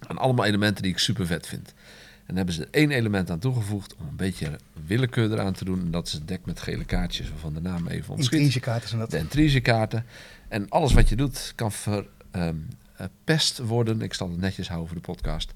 En 0.08 0.18
allemaal 0.18 0.44
elementen 0.44 0.82
die 0.82 0.92
ik 0.92 0.98
super 0.98 1.26
vet 1.26 1.46
vind. 1.46 1.74
En 2.20 2.36
dan 2.36 2.36
hebben 2.36 2.54
ze 2.54 2.62
er 2.62 2.80
één 2.80 2.90
element 2.90 3.30
aan 3.30 3.38
toegevoegd 3.38 3.94
om 3.96 4.06
een 4.06 4.16
beetje 4.16 4.58
willekeur 4.86 5.32
eraan 5.32 5.52
te 5.52 5.64
doen. 5.64 5.80
En 5.80 5.90
dat 5.90 6.06
is 6.06 6.12
het 6.12 6.28
dek 6.28 6.40
met 6.44 6.60
gele 6.60 6.84
kaartjes 6.84 7.28
waarvan 7.28 7.54
de 7.54 7.60
naam 7.60 7.86
even 7.86 8.14
ontschiet. 8.14 8.38
Intrige-kaarten 8.40 8.88
zijn 8.88 9.00
dat. 9.00 9.10
De 9.10 9.18
intrigekaarten. 9.18 10.04
En 10.48 10.68
alles 10.68 10.92
wat 10.92 11.08
je 11.08 11.16
doet 11.16 11.52
kan 11.54 11.72
verpest 11.72 13.58
worden. 13.58 14.02
Ik 14.02 14.14
zal 14.14 14.30
het 14.30 14.40
netjes 14.40 14.68
houden 14.68 14.88
voor 14.88 15.00
de 15.00 15.12
podcast. 15.12 15.52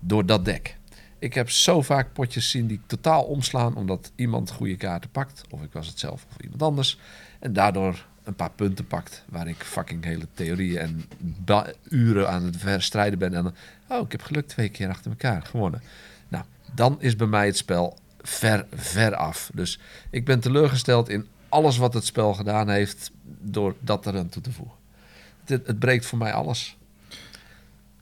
Door 0.00 0.26
dat 0.26 0.44
dek. 0.44 0.76
Ik 1.18 1.34
heb 1.34 1.50
zo 1.50 1.82
vaak 1.82 2.12
potjes 2.12 2.50
zien 2.50 2.66
die 2.66 2.80
totaal 2.86 3.22
omslaan. 3.22 3.76
Omdat 3.76 4.12
iemand 4.14 4.50
goede 4.50 4.76
kaarten 4.76 5.10
pakt. 5.10 5.42
Of 5.50 5.62
ik 5.62 5.72
was 5.72 5.86
het 5.86 5.98
zelf 5.98 6.26
of 6.30 6.42
iemand 6.42 6.62
anders. 6.62 6.98
En 7.38 7.52
daardoor 7.52 8.06
een 8.28 8.34
paar 8.34 8.50
punten 8.50 8.86
pakt. 8.86 9.24
Waar 9.28 9.48
ik 9.48 9.56
fucking 9.56 10.04
hele 10.04 10.26
theorieën 10.34 10.78
en 10.78 11.04
uren 11.88 12.28
aan 12.28 12.44
het 12.44 12.56
verstrijden 12.56 13.18
ben. 13.18 13.34
En 13.34 13.42
dan, 13.42 13.54
oh, 13.88 14.04
ik 14.04 14.12
heb 14.12 14.22
geluk 14.22 14.48
twee 14.48 14.68
keer 14.68 14.88
achter 14.88 15.10
elkaar 15.10 15.42
gewonnen. 15.42 15.82
Nou, 16.28 16.44
dan 16.74 16.96
is 17.00 17.16
bij 17.16 17.26
mij 17.26 17.46
het 17.46 17.56
spel 17.56 17.98
ver, 18.20 18.66
ver 18.74 19.14
af. 19.14 19.50
Dus 19.54 19.78
ik 20.10 20.24
ben 20.24 20.40
teleurgesteld 20.40 21.08
in 21.08 21.26
alles 21.48 21.76
wat 21.76 21.94
het 21.94 22.04
spel 22.04 22.34
gedaan 22.34 22.68
heeft. 22.68 23.10
Door 23.40 23.74
dat 23.80 24.06
er 24.06 24.18
aan 24.18 24.28
toe 24.28 24.42
te 24.42 24.52
voegen. 24.52 24.76
Het, 25.44 25.66
het 25.66 25.78
breekt 25.78 26.06
voor 26.06 26.18
mij 26.18 26.32
alles. 26.32 26.76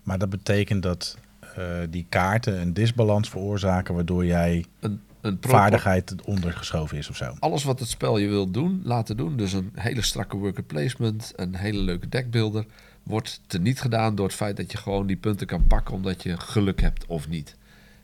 Maar 0.03 0.19
dat 0.19 0.31
betekent 0.31 0.83
dat 0.83 1.17
eh, 1.41 1.65
die 1.91 2.07
kaarten 2.09 2.61
een 2.61 2.73
disbalans 2.73 3.29
veroorzaken... 3.29 3.95
waardoor 3.95 4.27
jij 4.27 4.65
Een, 4.81 5.01
een 5.27 5.39
vaardigheid 5.41 6.15
ondergeschoven 6.25 6.99
is 6.99 7.09
of 7.09 7.17
zo. 7.17 7.37
alles 7.39 7.65
wat 7.65 7.81
het 7.81 7.89
spel 7.89 8.19
je 8.19 8.29
wil 8.29 8.51
doen, 8.51 8.81
laten 8.85 9.17
doen. 9.17 9.37
Dus 9.37 9.53
een 9.53 9.71
hele 9.75 10.03
strakke 10.03 10.37
worker 10.37 10.63
placement, 10.63 11.33
een 11.37 11.57
hele 11.57 11.79
leuke 11.79 12.09
deckbuilder, 12.09 12.67
wordt 13.03 13.41
teniet 13.47 13.81
gedaan 13.81 14.15
door 14.15 14.27
het 14.27 14.35
feit 14.35 14.57
dat 14.57 14.73
je 14.73 14.79
gewoon 14.79 15.07
die 15.07 15.17
punten 15.17 15.47
kan 15.47 15.67
pakken 15.67 15.95
omdat 15.95 16.23
je 16.23 16.41
geluk 16.41 16.81
hebt 16.81 17.07
of 17.07 17.29
niet. 17.29 17.57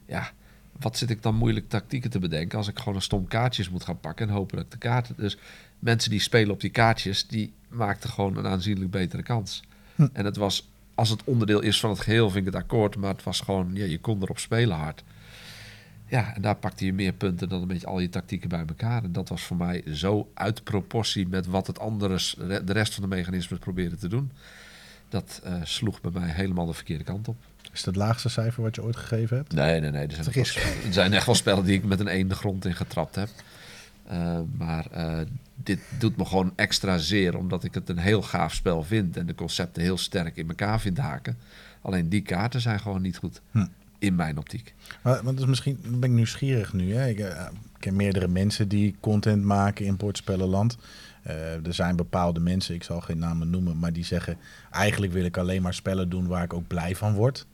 Ja, 0.07 0.31
wat 0.81 0.99
zit 0.99 1.11
ik 1.11 1.23
dan 1.23 1.35
moeilijk 1.35 1.69
tactieken 1.69 2.11
te 2.11 2.19
bedenken 2.19 2.59
als 2.59 2.69
ik 2.69 2.79
gewoon 2.79 2.95
een 2.95 3.03
stom 3.03 3.29
kaartjes 3.29 3.71
moet 3.71 3.85
gaan 3.85 4.01
pakken 4.01 4.29
en 4.29 4.35
hopen 4.35 4.57
dat 4.57 4.65
ik 4.65 4.71
de 4.71 4.79
kaarten. 4.79 5.15
Dus 5.17 5.39
mensen 5.79 6.11
die 6.11 6.21
spelen 6.21 6.53
op 6.53 6.61
die 6.61 6.71
kaartjes, 6.71 7.27
die 7.27 7.53
maakten 7.69 8.11
gewoon 8.11 8.37
een 8.37 8.47
aanzienlijk 8.47 8.91
betere 8.91 9.23
kans. 9.23 9.63
Hm. 9.95 10.09
En 10.13 10.25
het 10.25 10.37
was, 10.37 10.69
als 10.95 11.09
het 11.09 11.25
onderdeel 11.25 11.61
is 11.61 11.81
van 11.81 11.91
het 11.91 12.01
geheel, 12.01 12.31
vind 12.31 12.47
ik 12.47 12.53
het 12.53 12.63
akkoord, 12.63 12.97
maar 12.97 13.13
het 13.13 13.23
was 13.23 13.41
gewoon, 13.41 13.71
ja, 13.75 13.85
je 13.85 14.01
kon 14.01 14.23
erop 14.23 14.39
spelen 14.39 14.77
hard. 14.77 15.03
Ja, 16.13 16.35
en 16.35 16.43
daar 16.43 16.57
pakte 16.57 16.85
je 16.85 16.93
meer 16.93 17.13
punten 17.13 17.49
dan 17.49 17.63
een 17.63 17.69
beetje 17.69 17.87
al 17.87 17.99
je 18.01 18.09
tactieken 18.09 18.49
bij 18.49 18.65
elkaar. 18.69 19.05
En 19.05 19.13
dat 19.13 19.29
was 19.29 19.43
voor 19.43 19.57
mij 19.57 19.83
zo 19.93 20.31
uit 20.35 20.65
proportie 20.65 21.29
met 21.29 21.47
wat 21.47 21.67
het 21.67 21.79
andere, 21.79 22.19
de 22.65 22.73
rest 22.73 22.95
van 22.95 23.03
de 23.03 23.09
mechanismen 23.17 23.59
probeerde 23.59 23.97
te 23.97 24.09
doen. 24.09 24.31
Dat 25.09 25.41
eh, 25.45 25.55
sloeg 25.63 26.01
bij 26.01 26.11
mij 26.11 26.29
helemaal 26.31 26.67
de 26.67 26.73
verkeerde 26.73 27.05
kant 27.05 27.29
op. 27.29 27.37
Is 27.63 27.71
het 27.79 27.85
het 27.85 27.97
laagste 27.97 28.29
cijfer 28.29 28.63
wat 28.63 28.75
je 28.75 28.83
ooit 28.83 28.97
gegeven 28.97 29.37
hebt? 29.37 29.53
Nee, 29.53 29.81
nee, 29.81 29.91
nee. 29.91 30.07
Er 30.07 30.13
zijn, 30.13 30.25
Vergis. 30.25 30.57
echt 30.57 30.65
wel- 30.77 30.87
er 30.87 30.93
zijn 30.93 31.13
echt 31.13 31.27
wel 31.27 31.35
spellen 31.35 31.65
die 31.65 31.75
ik 31.75 31.85
met 31.85 32.01
een 32.01 32.09
1 32.09 32.29
de 32.29 32.35
grond 32.35 32.65
in 32.65 32.75
getrapt 32.75 33.15
heb. 33.15 33.29
Eh, 34.07 34.39
maar 34.57 34.87
eh, 34.91 35.19
dit 35.55 35.81
doet 35.99 36.17
me 36.17 36.25
gewoon 36.25 36.53
extra 36.57 36.99
zeer, 36.99 37.37
omdat 37.37 37.65
ik 37.65 37.75
het 37.75 37.89
een 37.89 37.99
heel 37.99 38.23
gaaf 38.23 38.55
spel 38.55 38.83
vind 38.83 39.17
en 39.17 39.27
de 39.27 39.35
concepten 39.35 39.83
heel 39.83 39.99
sterk 39.99 40.37
in 40.37 40.49
elkaar 40.49 40.81
vind 40.81 40.99
haken. 40.99 41.39
Alleen 41.83 42.09
die 42.09 42.23
kaarten 42.23 42.61
zijn 42.61 42.81
gewoon 42.81 43.03
niet 43.03 43.17
goed, 43.17 43.41
Hm. 43.51 43.67
In 44.03 44.15
mijn 44.15 44.39
optiek. 44.39 44.75
Maar, 45.03 45.21
want 45.23 45.37
dus 45.37 45.47
misschien 45.47 45.79
ben 45.89 46.11
ik 46.11 46.17
nieuwsgierig 46.17 46.73
nu. 46.73 46.95
Hè? 46.95 47.09
Ik 47.09 47.19
eh, 47.19 47.45
ken 47.79 47.97
meerdere 47.97 48.29
mensen 48.29 48.69
die 48.69 48.97
content 49.01 49.45
maken 49.45 49.85
in 49.85 49.97
Bordspellenland. 49.97 50.77
Eh, 51.23 51.67
er 51.67 51.75
zijn 51.75 51.97
bepaalde 51.97 52.41
mensen, 52.41 52.75
ik 52.75 52.83
zal 52.83 53.01
geen 53.01 53.19
namen 53.19 53.51
noemen, 53.51 53.79
maar 53.79 53.93
die 53.93 54.05
zeggen... 54.05 54.37
eigenlijk 54.71 55.13
wil 55.13 55.25
ik 55.25 55.37
alleen 55.37 55.63
maar 55.63 55.75
spellen 55.75 56.09
doen 56.09 56.27
waar 56.27 56.45
ik 56.45 56.55
ook 56.55 56.67
blij 56.67 56.97
van 56.97 57.15
word. 57.15 57.47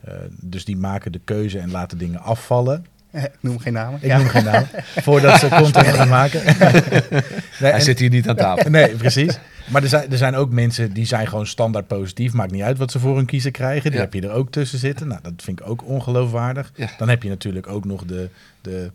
Eh, 0.00 0.14
dus 0.40 0.64
die 0.64 0.76
maken 0.76 1.12
de 1.12 1.20
keuze 1.24 1.58
en 1.58 1.70
laten 1.70 1.98
dingen 1.98 2.20
afvallen. 2.20 2.86
Ik 3.12 3.30
noem 3.40 3.58
geen 3.58 3.72
namen. 3.72 3.98
Ik 4.02 4.06
Ja. 4.06 4.16
noem 4.18 4.26
geen 4.28 4.44
naam. 4.44 4.64
Voordat 5.06 5.38
ze 5.40 5.48
content 5.48 5.86
gaan 5.86 6.08
maken. 6.08 6.44
nee, 6.44 7.22
Hij 7.58 7.72
en- 7.72 7.82
zit 7.82 7.98
hier 7.98 8.10
niet 8.10 8.28
aan 8.28 8.36
tafel. 8.36 8.70
Nee, 8.70 8.96
precies. 8.96 9.38
Maar 9.70 9.82
er 9.82 9.88
zijn, 9.88 10.10
er 10.10 10.18
zijn 10.18 10.34
ook 10.34 10.50
mensen 10.50 10.92
die 10.92 11.04
zijn 11.04 11.26
gewoon 11.26 11.46
standaard 11.46 11.86
positief. 11.86 12.32
Maakt 12.32 12.52
niet 12.52 12.62
uit 12.62 12.78
wat 12.78 12.90
ze 12.90 12.98
voor 12.98 13.16
hun 13.16 13.26
kiezen 13.26 13.52
krijgen. 13.52 13.90
Die 13.90 14.00
heb 14.00 14.14
je 14.14 14.20
er 14.20 14.32
ook 14.32 14.50
tussen 14.50 14.78
zitten. 14.78 15.08
Nou, 15.08 15.20
dat 15.22 15.32
vind 15.36 15.60
ik 15.60 15.66
ook 15.66 15.84
ongeloofwaardig. 15.84 16.72
Dan 16.98 17.08
heb 17.08 17.22
je 17.22 17.28
natuurlijk 17.28 17.66
ook 17.66 17.84
nog 17.84 18.04
de, 18.04 18.28
de, 18.60 18.90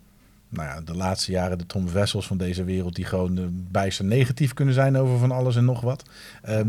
nou 0.48 0.68
ja, 0.68 0.80
de 0.80 0.94
laatste 0.94 1.30
jaren 1.30 1.58
de 1.58 1.66
Tom 1.66 1.92
Wessels 1.92 2.26
van 2.26 2.36
deze 2.36 2.64
wereld... 2.64 2.94
die 2.94 3.04
gewoon 3.04 3.38
eh, 3.38 3.44
bijster 3.50 4.04
negatief 4.04 4.54
kunnen 4.54 4.74
zijn 4.74 4.96
over 4.96 5.18
van 5.18 5.30
alles 5.30 5.56
en 5.56 5.64
nog 5.64 5.80
wat. 5.80 6.02
Ehm, 6.42 6.68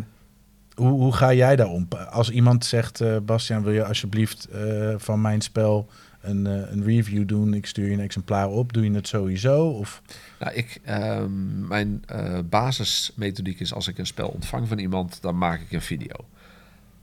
hoe, 0.74 0.89
hoe 0.89 1.13
ga 1.13 1.34
jij 1.34 1.56
daar 1.56 1.70
om? 1.70 1.88
Als 2.10 2.30
iemand 2.30 2.65
zegt, 2.65 3.02
eh 3.02 3.17
Bastiaan, 3.24 3.63
wil 3.63 3.74
je 3.74 3.86
alsjeblieft 3.86 4.46
eh, 4.46 4.93
van 4.98 5.22
mijn 5.22 5.41
spel 5.41 5.89
een, 6.29 6.47
eh, 6.47 6.71
een 6.71 6.83
review 6.83 7.27
doen? 7.27 7.53
Ik 7.53 7.65
stuur 7.65 7.87
je 7.87 7.93
een 7.93 7.99
exemplaar 7.99 8.49
op. 8.49 8.73
Doe 8.73 8.83
je 8.83 8.91
het 8.91 9.07
sowieso? 9.07 9.67
Of... 9.67 10.01
Nou, 10.39 10.53
ik, 10.53 10.79
ehm, 10.83 11.67
mijn 11.67 12.03
eh, 12.05 12.39
basismethodiek 12.49 13.59
is 13.59 13.73
als 13.73 13.87
ik 13.87 13.97
een 13.97 14.07
spel 14.07 14.27
ontvang 14.27 14.67
van 14.67 14.77
iemand, 14.77 15.21
dan 15.21 15.37
maak 15.37 15.61
ik 15.61 15.71
een 15.71 15.81
video. 15.81 16.15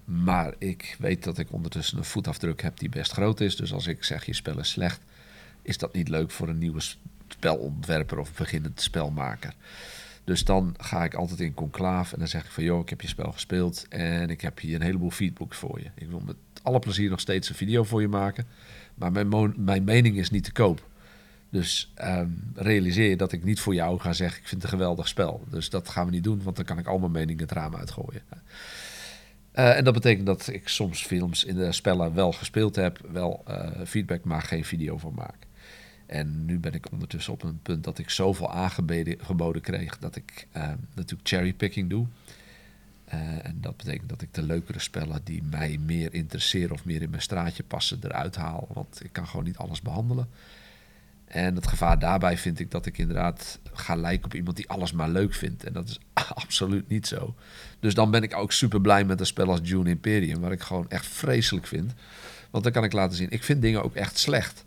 Maar 0.05 0.55
ik 0.59 0.97
weet 0.99 1.25
dat 1.25 1.39
ik 1.39 1.53
ondertussen 1.53 1.99
een 1.99 2.05
voetafdruk 2.05 2.63
heb 2.63 2.79
die 2.79 2.89
best 2.89 3.13
groot 3.13 3.41
is. 3.41 3.57
Dus 3.57 3.73
als 3.73 3.87
ik 3.87 4.05
zeg 4.05 4.25
je 4.25 4.35
spel 4.35 4.59
is 4.59 4.71
slecht, 4.71 5.01
is 5.63 5.79
dat 5.79 5.95
niet 5.95 6.09
leuk 6.09 6.31
voor 6.31 6.49
een 6.49 6.59
nieuwe 6.59 6.81
spelontwerper 7.29 8.19
of 8.19 8.35
beginnend 8.35 8.81
spelmaker. 8.81 9.55
Dus 10.25 10.45
dan 10.45 10.75
ga 10.79 11.05
ik 11.05 11.15
altijd 11.15 11.41
in 11.41 11.55
conclaaf 11.55 12.13
en 12.13 12.19
dan 12.19 12.29
zeg 12.29 12.45
ik 12.45 12.51
van... 12.51 12.65
joh, 12.65 12.81
ik 12.81 12.89
heb 12.89 13.01
je 13.01 13.09
spel 13.09 13.33
gespeeld 13.33 13.87
en 13.89 14.31
ik 14.31 14.41
heb 14.41 14.61
hier 14.61 14.75
een 14.75 14.83
heleboel 14.83 15.11
feedback 15.11 15.55
voor 15.55 15.81
je. 15.81 15.91
Ik 15.95 16.09
wil 16.09 16.23
met 16.27 16.37
alle 16.63 16.79
plezier 16.79 17.11
nog 17.11 17.21
steeds 17.21 17.49
een 17.49 17.55
video 17.55 17.85
voor 17.85 18.01
je 18.01 18.09
maken. 18.09 18.47
Maar 18.95 19.13
mijn, 19.13 19.55
mijn 19.57 19.85
mening 19.85 20.17
is 20.17 20.31
niet 20.31 20.45
te 20.45 20.53
koop. 20.53 20.87
Dus 21.51 21.93
ehm, 21.95 22.29
realiseer 22.55 23.09
je 23.09 23.17
dat 23.17 23.33
ik 23.33 23.45
niet 23.45 23.61
voor 23.61 23.75
jou 23.75 24.01
ga 24.01 24.13
zeggen... 24.13 24.41
ik 24.41 24.49
vind 24.49 24.63
het 24.63 24.73
een 24.73 24.79
geweldig 24.79 25.09
spel. 25.09 25.45
Dus 25.51 25.71
dat 25.71 25.89
gaan 25.89 26.07
we 26.07 26.11
niet 26.11 26.25
doen, 26.25 26.43
want 26.43 26.57
dan 26.57 26.65
kan 26.65 26.79
ik 26.79 26.87
al 26.87 26.99
mijn 26.99 27.13
mening 27.13 27.41
het 27.41 27.53
raam 27.53 27.77
uitgooien. 27.77 28.23
Eh, 29.53 29.77
en 29.77 29.85
dat 29.85 29.95
betekent 29.95 30.27
dat 30.27 30.49
ik 30.53 30.69
soms 30.69 31.07
films 31.07 31.45
in 31.45 31.57
de 31.57 31.73
spellen 31.73 32.15
wel 32.15 32.33
gespeeld 32.33 32.77
heb... 32.77 33.01
wel 33.13 33.43
eh, 33.47 33.71
feedback, 33.87 34.25
maar 34.25 34.43
geen 34.43 34.65
video 34.65 34.99
van 34.99 35.13
maak. 35.15 35.37
En 36.07 36.45
nu 36.45 36.59
ben 36.59 36.73
ik 36.73 36.93
ondertussen 36.93 37.33
op 37.33 37.43
een 37.43 37.59
punt 37.63 37.85
dat 37.85 37.99
ik 37.99 38.11
zoveel 38.11 38.53
aangeboden 38.53 39.17
geboden 39.21 39.63
kreeg... 39.63 39.99
dat 39.99 40.17
ik 40.17 40.47
eh, 40.53 40.73
natuurlijk 40.95 41.29
cherrypicking 41.29 41.91
doe. 41.91 42.07
Eh, 43.05 43.47
en 43.47 43.59
dat 43.61 43.77
betekent 43.77 44.09
dat 44.09 44.23
ik 44.23 44.35
de 44.35 44.43
leukere 44.43 44.79
spellen 44.79 45.21
die 45.25 45.43
mij 45.43 45.79
meer 45.85 46.15
interesseren... 46.15 46.73
of 46.73 46.85
meer 46.85 47.03
in 47.03 47.11
mijn 47.11 47.23
straatje 47.23 47.63
passen, 47.63 47.99
eruit 48.03 48.37
haal. 48.37 48.69
Want 48.73 49.01
ik 49.05 49.13
kan 49.13 49.27
gewoon 49.27 49.45
niet 49.45 49.57
alles 49.57 49.83
behandelen. 49.83 50.29
En 51.25 51.55
het 51.55 51.67
gevaar 51.67 51.99
daarbij 51.99 52.39
vind 52.39 52.61
ik 52.61 52.71
dat 52.71 52.87
ik 52.87 52.99
inderdaad 52.99 53.59
ga 53.73 53.95
lijken 53.95 54.25
op 54.25 54.35
iemand 54.35 54.57
die 54.57 54.69
alles 54.69 54.93
maar 54.93 55.09
leuk 55.09 55.35
vindt. 55.35 55.65
En 55.65 55.73
dat 55.73 55.89
is 55.89 55.99
absoluut 56.45 56.89
niet 56.89 57.07
zo. 57.07 57.35
Dus 57.81 57.95
dan 57.95 58.11
ben 58.11 58.23
ik 58.23 58.37
ook 58.37 58.53
super 58.53 58.81
blij 58.81 59.05
met 59.05 59.21
een 59.21 59.27
spel 59.27 59.49
als 59.51 59.63
Dune 59.63 59.91
Imperium, 59.91 60.41
waar 60.41 60.53
ik 60.53 60.61
gewoon 60.61 60.91
echt 60.91 61.07
vreselijk 61.07 61.67
vind. 61.67 61.93
Want 62.51 62.65
dan 62.65 62.73
kan 62.73 62.85
ik 62.85 62.93
laten 62.93 63.17
zien, 63.17 63.31
ik 63.31 63.43
vind 63.43 63.63
dingen 63.63 63.83
ook 63.85 63.95
echt 63.95 64.19
slecht. 64.19 64.64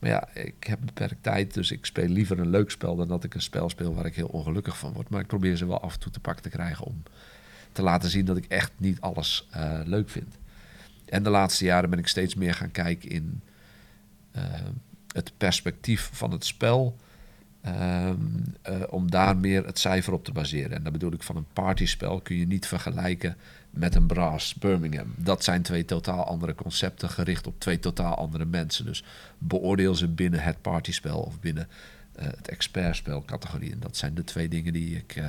Maar 0.00 0.10
ja, 0.10 0.28
ik 0.34 0.64
heb 0.64 0.78
beperkt 0.84 1.22
tijd, 1.22 1.54
dus 1.54 1.70
ik 1.70 1.86
speel 1.86 2.08
liever 2.08 2.38
een 2.38 2.50
leuk 2.50 2.70
spel 2.70 2.96
dan 2.96 3.08
dat 3.08 3.24
ik 3.24 3.34
een 3.34 3.42
spel 3.42 3.68
speel 3.68 3.94
waar 3.94 4.06
ik 4.06 4.14
heel 4.14 4.28
ongelukkig 4.28 4.78
van 4.78 4.92
word. 4.92 5.08
Maar 5.08 5.20
ik 5.20 5.26
probeer 5.26 5.56
ze 5.56 5.66
wel 5.66 5.80
af 5.80 5.94
en 5.94 6.00
toe 6.00 6.12
te 6.12 6.20
pakken 6.20 6.42
te 6.42 6.48
krijgen 6.48 6.84
om 6.84 7.02
te 7.72 7.82
laten 7.82 8.10
zien 8.10 8.24
dat 8.24 8.36
ik 8.36 8.44
echt 8.44 8.72
niet 8.76 9.00
alles 9.00 9.48
eh, 9.50 9.80
leuk 9.84 10.10
vind. 10.10 10.38
En 11.04 11.22
de 11.22 11.30
laatste 11.30 11.64
jaren 11.64 11.90
ben 11.90 11.98
ik 11.98 12.06
steeds 12.06 12.34
meer 12.34 12.54
gaan 12.54 12.70
kijken 12.70 13.10
in 13.10 13.42
eh, 14.30 14.42
het 15.12 15.32
perspectief 15.36 16.10
van 16.12 16.30
het 16.30 16.44
spel. 16.44 16.96
ehm, 17.60 18.16
eh, 18.62 18.80
om 18.88 19.10
daar 19.10 19.36
meer 19.36 19.66
het 19.66 19.78
cijfer 19.78 20.12
op 20.12 20.24
te 20.24 20.32
baseren. 20.32 20.76
En 20.76 20.82
daar 20.82 20.92
bedoel 20.92 21.12
ik 21.12 21.22
van 21.22 21.36
een 21.36 21.46
partyspel 21.52 22.20
kun 22.20 22.36
je 22.36 22.46
niet 22.46 22.66
vergelijken 22.66 23.36
met 23.70 23.94
een 23.94 24.06
Brass 24.06 24.54
Birmingham. 24.54 25.14
Dat 25.16 25.44
zijn 25.44 25.62
twee 25.62 25.84
totaal 25.84 26.24
andere 26.24 26.54
concepten 26.54 27.10
gericht 27.10 27.46
op 27.46 27.60
twee 27.60 27.78
totaal 27.78 28.14
andere 28.14 28.44
mensen. 28.44 28.84
Dus 28.84 29.04
beoordeel 29.38 29.94
ze 29.94 30.08
binnen 30.08 30.42
het 30.42 30.62
partyspel 30.62 31.20
of 31.20 31.40
binnen 31.40 31.68
eh, 32.12 32.26
het 32.26 32.48
expertspel 32.48 33.24
categorie. 33.24 33.72
En 33.72 33.80
dat 33.80 33.96
zijn 33.96 34.14
de 34.14 34.24
twee 34.24 34.48
dingen 34.48 34.72
die 34.72 34.96
ik 34.96 35.16
eh, 35.16 35.24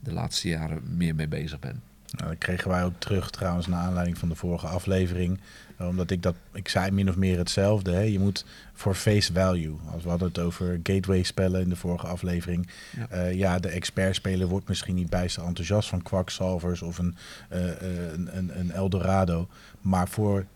de 0.00 0.12
laatste 0.12 0.48
jaren 0.48 0.96
meer 0.96 1.14
mee 1.14 1.28
bezig 1.28 1.58
ben. 1.58 1.82
Nou, 2.10 2.28
dat 2.28 2.38
kregen 2.38 2.70
wij 2.70 2.84
ook 2.84 2.98
terug 2.98 3.30
trouwens 3.30 3.66
naar 3.66 3.80
aanleiding 3.80 4.18
van 4.18 4.28
de 4.28 4.34
vorige 4.34 4.66
aflevering. 4.66 5.40
Eh, 5.76 5.88
Omdat 5.88 6.10
ik 6.10 6.22
dat, 6.22 6.34
ik 6.52 6.68
zei 6.68 6.90
min 6.90 7.08
of 7.08 7.16
meer 7.16 7.38
hetzelfde. 7.38 7.92
Hè? 7.92 8.00
Je 8.00 8.18
moet 8.18 8.44
voor 8.72 8.94
face 8.94 9.32
value. 9.32 9.76
Als 9.92 10.02
we 10.02 10.08
hadden 10.08 10.28
het 10.28 10.38
over 10.38 10.80
gateway 10.82 11.22
spellen 11.22 11.60
in 11.60 11.68
de 11.68 11.76
vorige 11.76 12.06
aflevering. 12.06 12.68
Ja. 12.96 13.06
Ja, 13.10 13.24
ja 13.26 13.58
de 13.58 13.68
expert 13.68 14.14
speler 14.14 14.46
wordt 14.46 14.68
misschien 14.68 14.94
niet 14.94 15.10
bijster 15.10 15.44
enthousiast 15.44 15.88
van 15.88 16.02
kwakzalvers 16.02 16.82
of 16.82 16.98
een, 16.98 17.16
eh, 17.48 17.70
eh, 17.70 18.12
een, 18.12 18.36
een, 18.36 18.58
een 18.58 18.70
Eldorado. 18.70 19.48
Maar 19.80 20.08
voor 20.08 20.46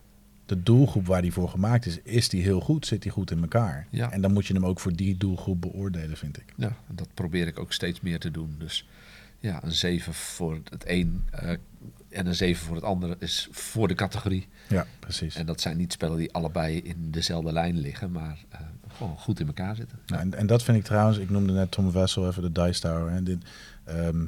de 0.47 0.63
doelgroep 0.63 1.07
waar 1.07 1.23
die 1.23 1.33
voor 1.33 1.49
gemaakt 1.49 1.87
is, 1.87 1.99
is 2.03 2.29
die 2.29 2.43
heel 2.43 2.61
goed, 2.61 2.87
zit 2.87 3.03
die 3.03 3.11
goed 3.13 3.31
in 3.31 3.41
elkaar. 3.41 3.87
Ja. 3.91 4.11
En 4.13 4.21
dan 4.21 4.33
moet 4.33 4.47
je 4.47 4.55
hem 4.55 4.67
ook 4.67 4.81
voor 4.81 4.93
die 4.93 5.17
doelgroep 5.17 5.61
beoordelen, 5.61 6.17
vind 6.17 6.37
ik. 6.37 6.45
Ja, 6.57 6.77
dat 6.87 7.09
probeer 7.15 7.47
ik 7.47 7.59
ook 7.59 7.73
steeds 7.73 8.01
meer 8.01 8.19
te 8.19 8.31
doen. 8.31 8.55
Dus 8.59 8.87
ja, 9.41 9.63
een 9.63 9.73
7 9.73 10.15
voor 10.15 10.61
het 10.71 10.85
een 10.87 11.25
eh, 11.31 11.51
en 12.09 12.27
een 12.27 12.35
7 12.35 12.67
voor 12.67 12.75
het 12.75 12.85
andere 12.85 13.17
is 13.19 13.49
voor 13.51 13.89
de 13.89 13.95
categorie. 13.95 14.49
Ja, 14.69 14.87
precies. 14.99 15.35
En 15.35 15.47
dat 15.47 15.61
zijn 15.61 15.77
niet 15.77 15.93
spellen 15.93 16.17
die 16.17 16.33
allebei 16.33 16.79
in 16.79 17.11
dezelfde 17.11 17.53
lijn 17.53 17.79
liggen, 17.79 18.11
maar 18.11 18.39
eh, 18.49 18.61
gewoon 18.89 19.17
goed 19.19 19.41
in 19.41 19.47
elkaar 19.47 19.77
zitten. 19.77 19.99
Nou, 20.07 20.23
en, 20.23 20.35
en 20.35 20.47
dat 20.47 20.63
vind 20.63 20.77
ik 20.77 20.85
trouwens, 20.85 21.19
ik 21.19 21.31
noemde 21.31 21.53
net 21.53 21.71
Tom 21.71 21.93
Wessel 21.93 22.29
even 22.29 22.43
de 22.43 22.53
Dice 22.53 22.81
Tower. 22.81 23.11
Hè. 23.11 23.23
Dit, 23.23 23.45
ehm, 23.85 24.27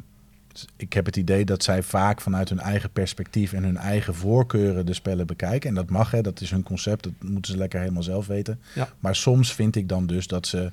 ik 0.76 0.92
heb 0.92 1.06
het 1.06 1.16
idee 1.16 1.44
dat 1.44 1.62
zij 1.62 1.82
vaak 1.82 2.20
vanuit 2.20 2.48
hun 2.48 2.60
eigen 2.60 2.90
perspectief 2.90 3.52
en 3.52 3.62
hun 3.62 3.76
eigen 3.76 4.14
voorkeuren 4.14 4.86
de 4.86 4.94
spellen 4.94 5.26
bekijken. 5.26 5.68
En 5.68 5.74
dat 5.74 5.90
mag, 5.90 6.10
hè, 6.10 6.20
dat 6.20 6.40
is 6.40 6.50
hun 6.50 6.62
concept, 6.62 7.04
dat 7.04 7.12
moeten 7.20 7.52
ze 7.52 7.58
lekker 7.58 7.80
helemaal 7.80 8.02
zelf 8.02 8.26
weten. 8.26 8.60
Ja. 8.74 8.88
Maar 8.98 9.16
soms 9.16 9.54
vind 9.54 9.76
ik 9.76 9.88
dan 9.88 10.06
dus 10.06 10.26
dat 10.26 10.46
ze, 10.46 10.70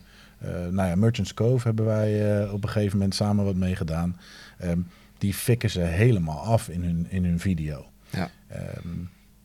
nou 0.70 0.88
ja, 0.88 0.96
Merchants 0.96 1.34
Cove 1.34 1.68
hebben 1.68 1.86
wij 1.86 2.42
eh, 2.42 2.54
op 2.54 2.64
een 2.64 2.70
gegeven 2.70 2.98
moment 2.98 3.16
samen 3.16 3.46
wat 3.46 3.56
mee 3.56 3.76
gedaan. 3.76 4.20
Ehm, 4.58 4.80
die 5.18 5.34
fikken 5.34 5.70
ze 5.70 5.80
helemaal 5.80 6.40
af 6.40 6.70
in 6.70 6.84
hun, 6.84 7.06
in 7.10 7.26
hun 7.26 7.40
video. 7.40 7.86
Ja. 8.10 8.30
Ehm, 8.48 8.88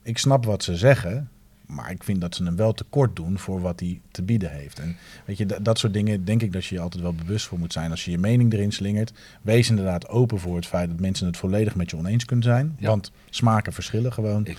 ik 0.03 0.19
snap 0.19 0.45
wat 0.45 0.63
ze 0.63 0.77
zeggen, 0.77 1.31
maar 1.67 1.91
ik 1.91 2.05
vind 2.05 2.21
dat 2.21 2.35
ze 2.35 2.45
hem 2.45 2.57
wel 2.57 2.73
tekort 2.73 3.17
doen 3.17 3.39
voor 3.39 3.61
wat 3.61 3.81
hij 3.81 4.01
te 4.11 4.23
bieden 4.23 4.51
heeft. 4.51 4.79
En 4.79 4.97
weet 5.25 5.39
je, 5.39 5.47
dat, 5.47 5.79
soort 5.79 5.93
dingen 5.93 6.25
denk 6.25 6.43
ik 6.43 6.53
dat 6.53 6.65
je 6.65 6.75
je 6.75 6.81
altijd 6.81 7.03
wel 7.03 7.15
bewust 7.15 7.47
voor 7.47 7.59
moet 7.59 7.73
zijn. 7.73 7.91
Als 7.91 8.05
je 8.05 8.11
je 8.11 8.19
mening 8.19 8.53
erin 8.53 8.73
slingert, 8.73 9.13
wees 9.43 9.69
inderdaad 9.69 10.09
open 10.09 10.39
voor 10.39 10.57
het 10.57 10.67
feit 10.67 10.89
dat 10.89 11.01
mensen 11.01 11.27
het 11.27 11.37
volledig 11.37 11.75
met 11.75 11.91
je 11.91 11.97
oneens 11.97 12.25
kunnen 12.25 12.45
zijn. 12.45 12.77
Ja. 12.79 12.89
Want 12.89 13.13
smaken 13.31 13.73
verschillen 13.73 14.13
gewoon. 14.13 14.47
Ik, 14.47 14.59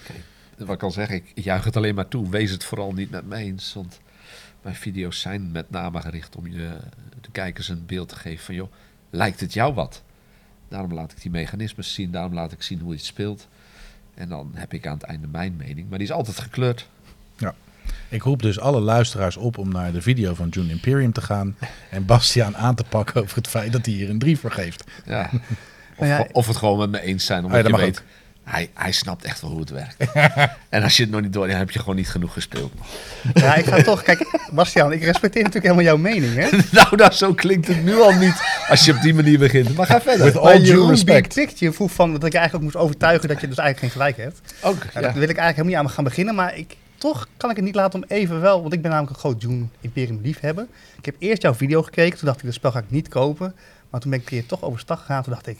eh, 0.58 0.66
wat 0.66 0.76
ik 0.76 0.84
al 0.84 0.91
zeg, 0.91 1.10
ik 1.10 1.32
juich 1.36 1.64
het 1.64 1.78
alleen 1.78 1.95
maar 1.95 2.08
toe. 2.08 2.30
Wees 2.30 2.51
het 2.51 2.64
vooral 2.64 2.93
niet 2.93 3.10
met 3.10 3.26
me 3.26 3.36
eens. 3.36 3.74
Want 3.74 3.99
mijn 4.64 4.76
video's 4.76 5.20
zijn 5.20 5.51
met 5.51 5.70
name 5.70 6.01
gericht 6.01 6.36
om 6.36 6.47
je, 6.47 6.78
de 7.22 7.32
kijkers 7.32 7.70
een 7.70 7.86
beeld 7.86 8.09
te 8.09 8.16
geven 8.16 8.45
van... 8.45 8.55
joh, 8.55 8.72
lijkt 9.09 9.39
het 9.39 9.53
jou 9.53 9.74
wat? 9.74 10.03
Daarom 10.68 10.93
laat 10.93 11.11
ik 11.11 11.22
die 11.22 11.32
mechanismes 11.32 11.93
zien, 11.93 12.11
daarom 12.11 12.34
laat 12.34 12.51
ik 12.51 12.61
zien 12.61 12.80
hoe 12.80 12.91
je 12.91 12.97
het 12.97 13.05
speelt. 13.05 13.47
En 14.14 14.30
dan 14.30 14.51
heb 14.53 14.74
ik 14.74 14.88
aan 14.88 14.93
het 14.93 15.03
einde 15.03 15.28
mijn 15.28 15.55
mening. 15.57 15.89
Maar 15.89 15.97
die 15.97 16.07
is 16.07 16.14
altijd 16.14 16.39
gekleurd. 16.39 16.88
Ja. 17.38 17.53
Ik 18.09 18.24
roep 18.24 18.41
dus 18.41 18.59
alle 18.59 18.80
luisteraars 18.80 19.38
op 19.38 19.57
om 19.57 19.72
naar 19.72 19.91
de 19.91 20.01
video 20.01 20.34
van 20.34 20.49
June 20.49 20.72
Imperium 20.72 21.11
te 21.11 21.22
gaan 21.22 21.55
en 21.89 22.05
Bastiaan 22.05 22.57
aan 22.57 22.76
te 22.76 22.84
pakken 22.84 23.22
over 23.22 23.38
het 23.38 23.47
feit 23.47 23.72
dat 23.72 23.86
hij 23.86 23.95
hier 23.95 24.09
een 24.09 24.20
3 24.20 24.38
voor 24.38 24.51
geeft. 24.51 24.84
Ja. 25.05 25.30
Of, 25.95 26.07
Nou 26.07 26.11
ja, 26.11 26.28
of 26.32 26.47
het 26.47 26.57
gewoon 26.57 26.78
met 26.78 26.89
me 26.89 27.01
eens 27.01 27.26
zijn, 27.26 27.39
Ah, 27.39 27.45
omdat 27.45 27.64
ja, 27.64 27.70
dat 27.70 27.80
je 27.80 27.86
mag 27.86 27.95
weet... 27.95 28.03
Hij, 28.44 28.70
hij 28.74 28.91
snapt 28.91 29.24
echt 29.24 29.41
wel 29.41 29.50
hoe 29.50 29.60
het 29.60 29.70
werkt. 29.70 30.12
en 30.70 30.84
als 30.84 30.98
je 30.98 31.04
het 31.04 31.12
nog 31.12 31.22
niet 31.22 31.34
door 31.34 31.48
hebt, 31.48 31.60
heb 31.60 31.72
je 31.72 31.80
gewoon 31.80 31.96
niet 31.96 32.10
genoeg 32.10 32.34
gespeeld. 32.34 32.74
Ja, 33.34 33.56
ik 33.56 33.66
ga 33.66 33.82
toch... 33.82 34.02
Kijk, 34.04 34.39
Bastiaan, 34.52 34.91
ik 34.91 35.04
respecteer 35.04 35.44
natuurlijk 35.44 35.74
helemaal 35.74 35.94
jouw 35.94 36.12
mening, 36.12 36.36
hè? 36.36 36.50
nou, 36.82 36.96
nou, 36.96 37.12
zo 37.12 37.34
klinkt 37.34 37.68
het 37.68 37.84
nu 37.84 38.02
al 38.02 38.12
niet 38.12 38.41
als 38.70 38.86
je 38.86 38.91
op 38.91 39.02
die 39.02 39.14
manier 39.14 39.39
begint. 39.39 39.76
Maar 39.76 39.86
ga 39.86 40.02
verder. 40.02 40.26
With 40.26 40.38
all 40.38 40.64
due 40.64 40.88
respect. 40.88 41.36
Big 41.36 41.46
Picture 41.46 41.72
vroeg 41.72 41.91
van 41.91 42.12
dat 42.12 42.24
ik 42.24 42.32
je 42.32 42.38
eigenlijk 42.38 42.56
ook 42.56 42.74
moest 42.74 42.86
overtuigen 42.86 43.28
dat 43.28 43.41
je 43.41 43.48
dus 43.48 43.58
eigenlijk 43.58 43.94
geen 43.94 44.02
gelijk 44.02 44.18
hebt. 44.18 44.54
Ook, 44.62 44.78
Nou, 44.78 44.89
ja. 44.94 45.02
Dat 45.02 45.14
wil 45.14 45.30
ik 45.30 45.38
eigenlijk 45.38 45.56
helemaal 45.56 45.66
niet 45.66 45.76
aan 45.76 45.89
gaan 45.89 46.04
beginnen, 46.04 46.36
maar 46.36 46.58
ik, 46.58 46.76
toch 46.98 47.28
kan 47.38 47.50
ik 47.50 47.56
het 47.56 47.66
niet 47.66 47.76
laten 47.76 48.04
om 48.04 48.10
even 48.10 48.41
wel, 48.41 48.62
want 48.62 48.74
ik 48.74 48.82
ben 48.82 48.91
namelijk 48.91 49.16
een 49.16 49.22
groot 49.22 49.41
Dune 49.41 49.66
Imperium 49.82 50.20
liefhebber. 50.24 50.68
Ik 50.98 51.06
heb 51.06 51.16
eerst 51.20 51.41
jouw 51.41 51.54
video 51.54 51.84
gekeken, 51.84 52.18
toen 52.18 52.28
dacht 52.28 52.39
ik, 52.39 52.46
dat 52.46 52.54
spel 52.54 52.72
ga 52.72 52.80
ik 52.80 52.91
niet 52.91 53.08
kopen. 53.08 53.56
Maar 53.89 54.02
toen 54.02 54.12
ben 54.12 54.20
ik 54.20 54.26
keer 54.26 54.46
toch 54.46 54.64
overstag 54.64 55.00
gegaan, 55.00 55.24
toen 55.24 55.34
dacht 55.34 55.48
ik, 55.48 55.58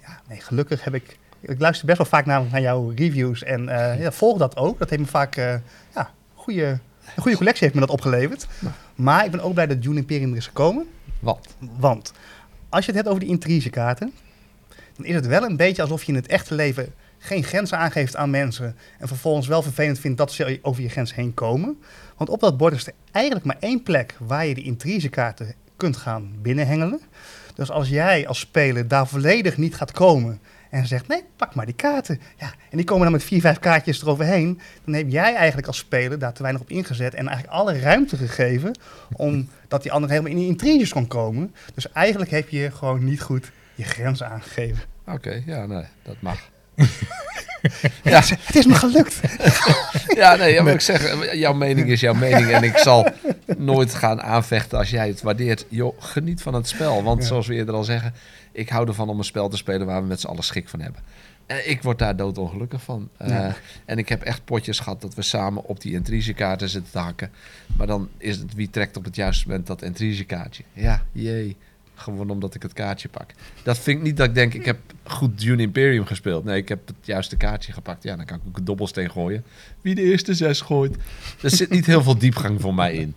ja, 0.00 0.20
nee, 0.28 0.40
gelukkig 0.40 0.84
heb 0.84 0.94
ik, 0.94 1.18
ik 1.46 1.60
luister 1.60 1.86
best 1.86 1.98
wel 1.98 2.06
vaak 2.06 2.26
naar, 2.26 2.42
naar 2.50 2.60
jouw 2.60 2.92
reviews 2.96 3.42
en 3.42 3.68
eh, 3.68 4.00
ja, 4.00 4.12
volg 4.12 4.38
dat 4.38 4.56
ook. 4.56 4.78
Dat 4.78 4.90
heeft 4.90 5.02
me 5.02 5.08
vaak, 5.08 5.36
eh, 5.36 5.54
ja, 5.94 6.10
goede, 6.34 6.64
een 7.16 7.22
goede 7.22 7.36
collectie 7.36 7.62
heeft 7.62 7.74
me 7.74 7.80
dat 7.80 7.90
opgeleverd. 7.90 8.46
Maar 8.94 9.24
ik 9.24 9.30
ben 9.30 9.40
ook 9.40 9.54
blij 9.54 9.66
dat 9.66 9.82
Dune 9.82 9.96
Imperium 9.96 10.30
er 10.30 10.36
is 10.36 10.46
gekomen. 10.46 10.86
Wat? 11.20 11.54
Want 11.78 12.12
als 12.68 12.84
je 12.84 12.90
het 12.90 13.00
hebt 13.00 13.08
over 13.08 13.20
die 13.20 13.32
intrigekaarten, 13.32 14.12
dan 14.96 15.06
is 15.06 15.14
het 15.14 15.26
wel 15.26 15.42
een 15.42 15.56
beetje 15.56 15.82
alsof 15.82 16.02
je 16.02 16.12
in 16.12 16.18
het 16.18 16.26
echte 16.26 16.54
leven 16.54 16.92
geen 17.18 17.44
grenzen 17.44 17.78
aangeeft 17.78 18.16
aan 18.16 18.30
mensen 18.30 18.76
en 18.98 19.08
vervolgens 19.08 19.46
wel 19.46 19.62
vervelend 19.62 19.98
vindt 19.98 20.18
dat 20.18 20.32
ze 20.32 20.58
over 20.62 20.82
je 20.82 20.88
grens 20.88 21.14
heen 21.14 21.34
komen. 21.34 21.78
Want 22.16 22.30
op 22.30 22.40
dat 22.40 22.56
bord 22.56 22.74
is 22.74 22.86
er 22.86 22.92
eigenlijk 23.10 23.46
maar 23.46 23.56
één 23.60 23.82
plek 23.82 24.14
waar 24.18 24.46
je 24.46 24.54
die 24.54 24.64
intrigekaarten 24.64 25.54
kunt 25.76 25.96
gaan 25.96 26.32
binnenhengelen. 26.42 27.00
Dus 27.54 27.70
als 27.70 27.88
jij 27.88 28.26
als 28.28 28.38
speler 28.38 28.88
daar 28.88 29.06
volledig 29.06 29.56
niet 29.56 29.74
gaat 29.74 29.92
komen 29.92 30.40
en 30.74 30.86
zegt, 30.86 31.08
nee, 31.08 31.24
pak 31.36 31.54
maar 31.54 31.66
die 31.66 31.74
kaarten. 31.74 32.20
Ja, 32.38 32.46
en 32.70 32.76
die 32.76 32.84
komen 32.84 33.02
dan 33.02 33.12
met 33.12 33.24
vier, 33.24 33.40
vijf 33.40 33.58
kaartjes 33.58 34.02
eroverheen. 34.02 34.60
Dan 34.84 34.94
heb 34.94 35.06
jij 35.08 35.34
eigenlijk 35.34 35.66
als 35.66 35.78
speler 35.78 36.18
daar 36.18 36.32
te 36.32 36.42
weinig 36.42 36.62
op 36.62 36.70
ingezet 36.70 37.14
en 37.14 37.26
eigenlijk 37.28 37.56
alle 37.56 37.78
ruimte 37.78 38.16
gegeven 38.16 38.78
omdat 39.12 39.82
die 39.82 39.92
ander 39.92 40.10
helemaal 40.10 40.30
in 40.30 40.36
die 40.36 40.46
intriges 40.46 40.92
kon 40.92 41.06
komen. 41.06 41.54
Dus 41.74 41.92
eigenlijk 41.92 42.30
heb 42.30 42.48
je 42.48 42.70
gewoon 42.70 43.04
niet 43.04 43.20
goed 43.20 43.50
je 43.74 43.84
grenzen 43.84 44.28
aangegeven. 44.28 44.82
Oké, 45.06 45.42
ja, 45.46 45.66
nee, 45.66 45.84
dat 46.02 46.16
mag. 46.20 46.38
Ja. 48.02 48.22
Het 48.24 48.56
is 48.56 48.66
me 48.66 48.74
gelukt. 48.74 49.20
Ja, 50.16 50.36
nee, 50.36 50.52
ja, 50.52 50.62
maar 50.62 50.72
ik 50.72 50.80
zeg, 50.80 51.32
jouw 51.34 51.52
mening 51.52 51.88
is 51.88 52.00
jouw 52.00 52.14
mening. 52.14 52.50
En 52.50 52.62
ik 52.62 52.78
zal 52.78 53.08
nooit 53.58 53.94
gaan 53.94 54.22
aanvechten 54.22 54.78
als 54.78 54.90
jij 54.90 55.08
het 55.08 55.22
waardeert. 55.22 55.66
Joh, 55.68 56.02
geniet 56.02 56.42
van 56.42 56.54
het 56.54 56.68
spel. 56.68 57.02
Want 57.02 57.20
Ja. 57.22 57.26
zoals 57.28 57.46
we 57.46 57.54
eerder 57.54 57.74
al 57.74 57.84
zeggen, 57.84 58.14
ik 58.52 58.68
hou 58.68 58.88
ervan 58.88 59.08
om 59.08 59.18
een 59.18 59.24
spel 59.24 59.48
te 59.48 59.56
spelen 59.56 59.86
waar 59.86 60.00
we 60.02 60.08
met 60.08 60.20
z'n 60.20 60.26
allen 60.26 60.44
schik 60.44 60.68
van 60.68 60.80
hebben. 60.80 61.00
En 61.46 61.70
ik 61.70 61.82
word 61.82 61.98
daar 61.98 62.16
doodongelukkig 62.16 62.82
van. 62.82 63.08
Eh. 63.16 63.52
En 63.84 63.98
ik 63.98 64.08
heb 64.08 64.22
echt 64.22 64.44
potjes 64.44 64.78
gehad 64.78 65.00
dat 65.00 65.14
we 65.14 65.22
samen 65.22 65.64
op 65.64 65.80
die 65.80 65.92
intrigekaarten 65.92 66.68
zitten 66.68 66.92
te 66.92 66.98
hakken. 66.98 67.30
Maar 67.76 67.86
dan 67.86 68.08
is 68.18 68.36
het 68.36 68.54
wie 68.54 68.70
trekt 68.70 68.96
op 68.96 69.04
het 69.04 69.16
juiste 69.16 69.48
moment 69.48 69.66
dat 69.66 69.82
intrigekaartje. 69.82 70.62
Ja, 70.72 71.02
jee. 71.12 71.56
Gewoon 71.94 72.30
omdat 72.30 72.54
ik 72.54 72.62
het 72.62 72.72
kaartje 72.72 73.08
pak. 73.08 73.30
Dat 73.62 73.78
vind 73.78 73.98
ik 73.98 74.04
niet 74.04 74.16
dat 74.16 74.28
ik 74.28 74.34
denk, 74.34 74.54
ik 74.54 74.64
heb 74.64 74.78
goed 75.02 75.40
Dune 75.40 75.62
Imperium 75.62 76.04
gespeeld. 76.04 76.44
Nee, 76.44 76.56
ik 76.56 76.68
heb 76.68 76.86
het 76.86 76.96
juiste 77.00 77.36
kaartje 77.36 77.72
gepakt. 77.72 78.02
Ja, 78.02 78.16
dan 78.16 78.24
kan 78.24 78.36
ik 78.36 78.42
ook 78.48 78.56
een 78.56 78.64
dobbelsteen 78.64 79.10
gooien. 79.10 79.44
Wie 79.80 79.94
de 79.94 80.02
eerste 80.02 80.34
zes 80.34 80.60
gooit. 80.60 80.96
Er 81.42 81.50
zit 81.50 81.70
niet 81.70 81.86
heel 81.86 82.02
veel 82.02 82.18
diepgang 82.18 82.60
voor 82.60 82.74
mij 82.74 82.94
in. 82.94 83.14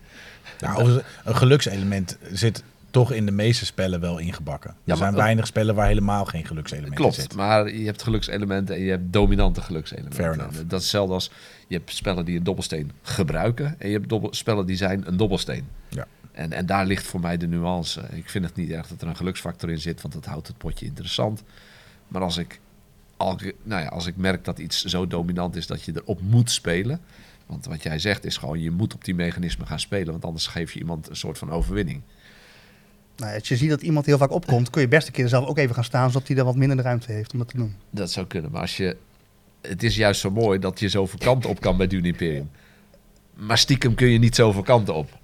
Nou, 0.59 1.01
een 1.23 1.35
gelukselement 1.35 2.17
zit 2.31 2.63
toch 2.91 3.11
in 3.11 3.25
de 3.25 3.31
meeste 3.31 3.65
spellen 3.65 3.99
wel 3.99 4.17
ingebakken. 4.17 4.75
Ja, 4.83 4.91
er 4.91 4.97
zijn 4.97 5.13
maar- 5.13 5.21
weinig 5.23 5.47
spellen 5.47 5.75
waar 5.75 5.87
helemaal 5.87 6.25
geen 6.25 6.45
gelukselement 6.45 6.91
in 6.91 6.97
Klopt, 6.97 7.15
zit. 7.15 7.35
maar 7.35 7.73
je 7.73 7.85
hebt 7.85 8.03
gelukselementen 8.03 8.75
en 8.75 8.81
je 8.81 8.89
hebt 8.89 9.13
dominante 9.13 9.61
gelukselementen. 9.61 10.19
Fair 10.19 10.33
enough. 10.33 10.55
Dat 10.55 10.65
is 10.65 10.71
hetzelfde 10.71 11.13
als, 11.13 11.31
je 11.67 11.75
hebt 11.75 11.93
spellen 11.93 12.25
die 12.25 12.37
een 12.37 12.43
dobbelsteen 12.43 12.91
gebruiken 13.01 13.75
en 13.77 13.87
je 13.87 13.93
hebt 13.93 14.09
dobbel, 14.09 14.33
spellen 14.33 14.65
die 14.65 14.75
zijn 14.75 15.07
een 15.07 15.17
dobbelsteen. 15.17 15.67
Ja. 15.89 16.07
En, 16.31 16.51
en 16.51 16.65
daar 16.65 16.85
ligt 16.85 17.05
voor 17.05 17.19
mij 17.19 17.37
de 17.37 17.47
nuance. 17.47 18.01
Ik 18.11 18.29
vind 18.29 18.45
het 18.45 18.55
niet 18.55 18.69
erg 18.69 18.87
dat 18.87 19.01
er 19.01 19.07
een 19.07 19.15
geluksfactor 19.15 19.69
in 19.69 19.79
zit, 19.79 20.01
want 20.01 20.13
dat 20.13 20.25
houdt 20.25 20.47
het 20.47 20.57
potje 20.57 20.85
interessant. 20.85 21.43
Maar 22.07 22.21
als 22.21 22.37
ik, 22.37 22.59
al, 23.17 23.39
nou 23.63 23.81
ja, 23.81 23.87
als 23.87 24.05
ik 24.05 24.15
merk 24.17 24.45
dat 24.45 24.59
iets 24.59 24.83
zo 24.83 25.07
dominant 25.07 25.55
is 25.55 25.67
dat 25.67 25.83
je 25.83 25.91
erop 25.95 26.21
moet 26.21 26.51
spelen. 26.51 26.99
Want 27.47 27.65
wat 27.65 27.83
jij 27.83 27.99
zegt 27.99 28.25
is 28.25 28.37
gewoon, 28.37 28.61
je 28.61 28.71
moet 28.71 28.93
op 28.93 29.05
die 29.05 29.15
mechanismen 29.15 29.67
gaan 29.67 29.79
spelen, 29.79 30.11
want 30.11 30.25
anders 30.25 30.47
geef 30.47 30.73
je 30.73 30.79
iemand 30.79 31.09
een 31.09 31.15
soort 31.15 31.37
van 31.37 31.51
overwinning. 31.51 32.01
Nou, 33.17 33.33
als 33.33 33.47
je 33.47 33.57
ziet 33.57 33.69
dat 33.69 33.81
iemand 33.81 34.05
heel 34.05 34.17
vaak 34.17 34.31
opkomt, 34.31 34.69
kun 34.69 34.81
je 34.81 34.87
best 34.87 35.07
een 35.07 35.13
keer 35.13 35.27
zelf 35.27 35.47
ook 35.47 35.57
even 35.57 35.75
gaan 35.75 35.83
staan, 35.83 36.11
zodat 36.11 36.27
hij 36.27 36.35
dan 36.35 36.45
wat 36.45 36.55
minder 36.55 36.77
de 36.77 36.83
ruimte 36.83 37.11
heeft 37.11 37.33
om 37.33 37.39
dat 37.39 37.47
te 37.47 37.57
doen. 37.57 37.75
Dat 37.89 38.11
zou 38.11 38.27
kunnen, 38.27 38.51
maar 38.51 38.61
als 38.61 38.77
je... 38.77 38.97
Het 39.61 39.83
is 39.83 39.95
juist 39.95 40.21
zo 40.21 40.31
mooi 40.31 40.59
dat 40.59 40.79
je 40.79 40.89
zoveel 40.89 41.19
kanten 41.19 41.49
op 41.49 41.61
kan 41.61 41.77
bij 41.77 41.87
Dune 41.87 42.07
Imperium. 42.07 42.49
Maar 43.33 43.57
stiekem 43.57 43.95
kun 43.95 44.07
je 44.07 44.19
niet 44.19 44.35
zoveel 44.35 44.61
kanten 44.61 44.93
op. 44.93 45.19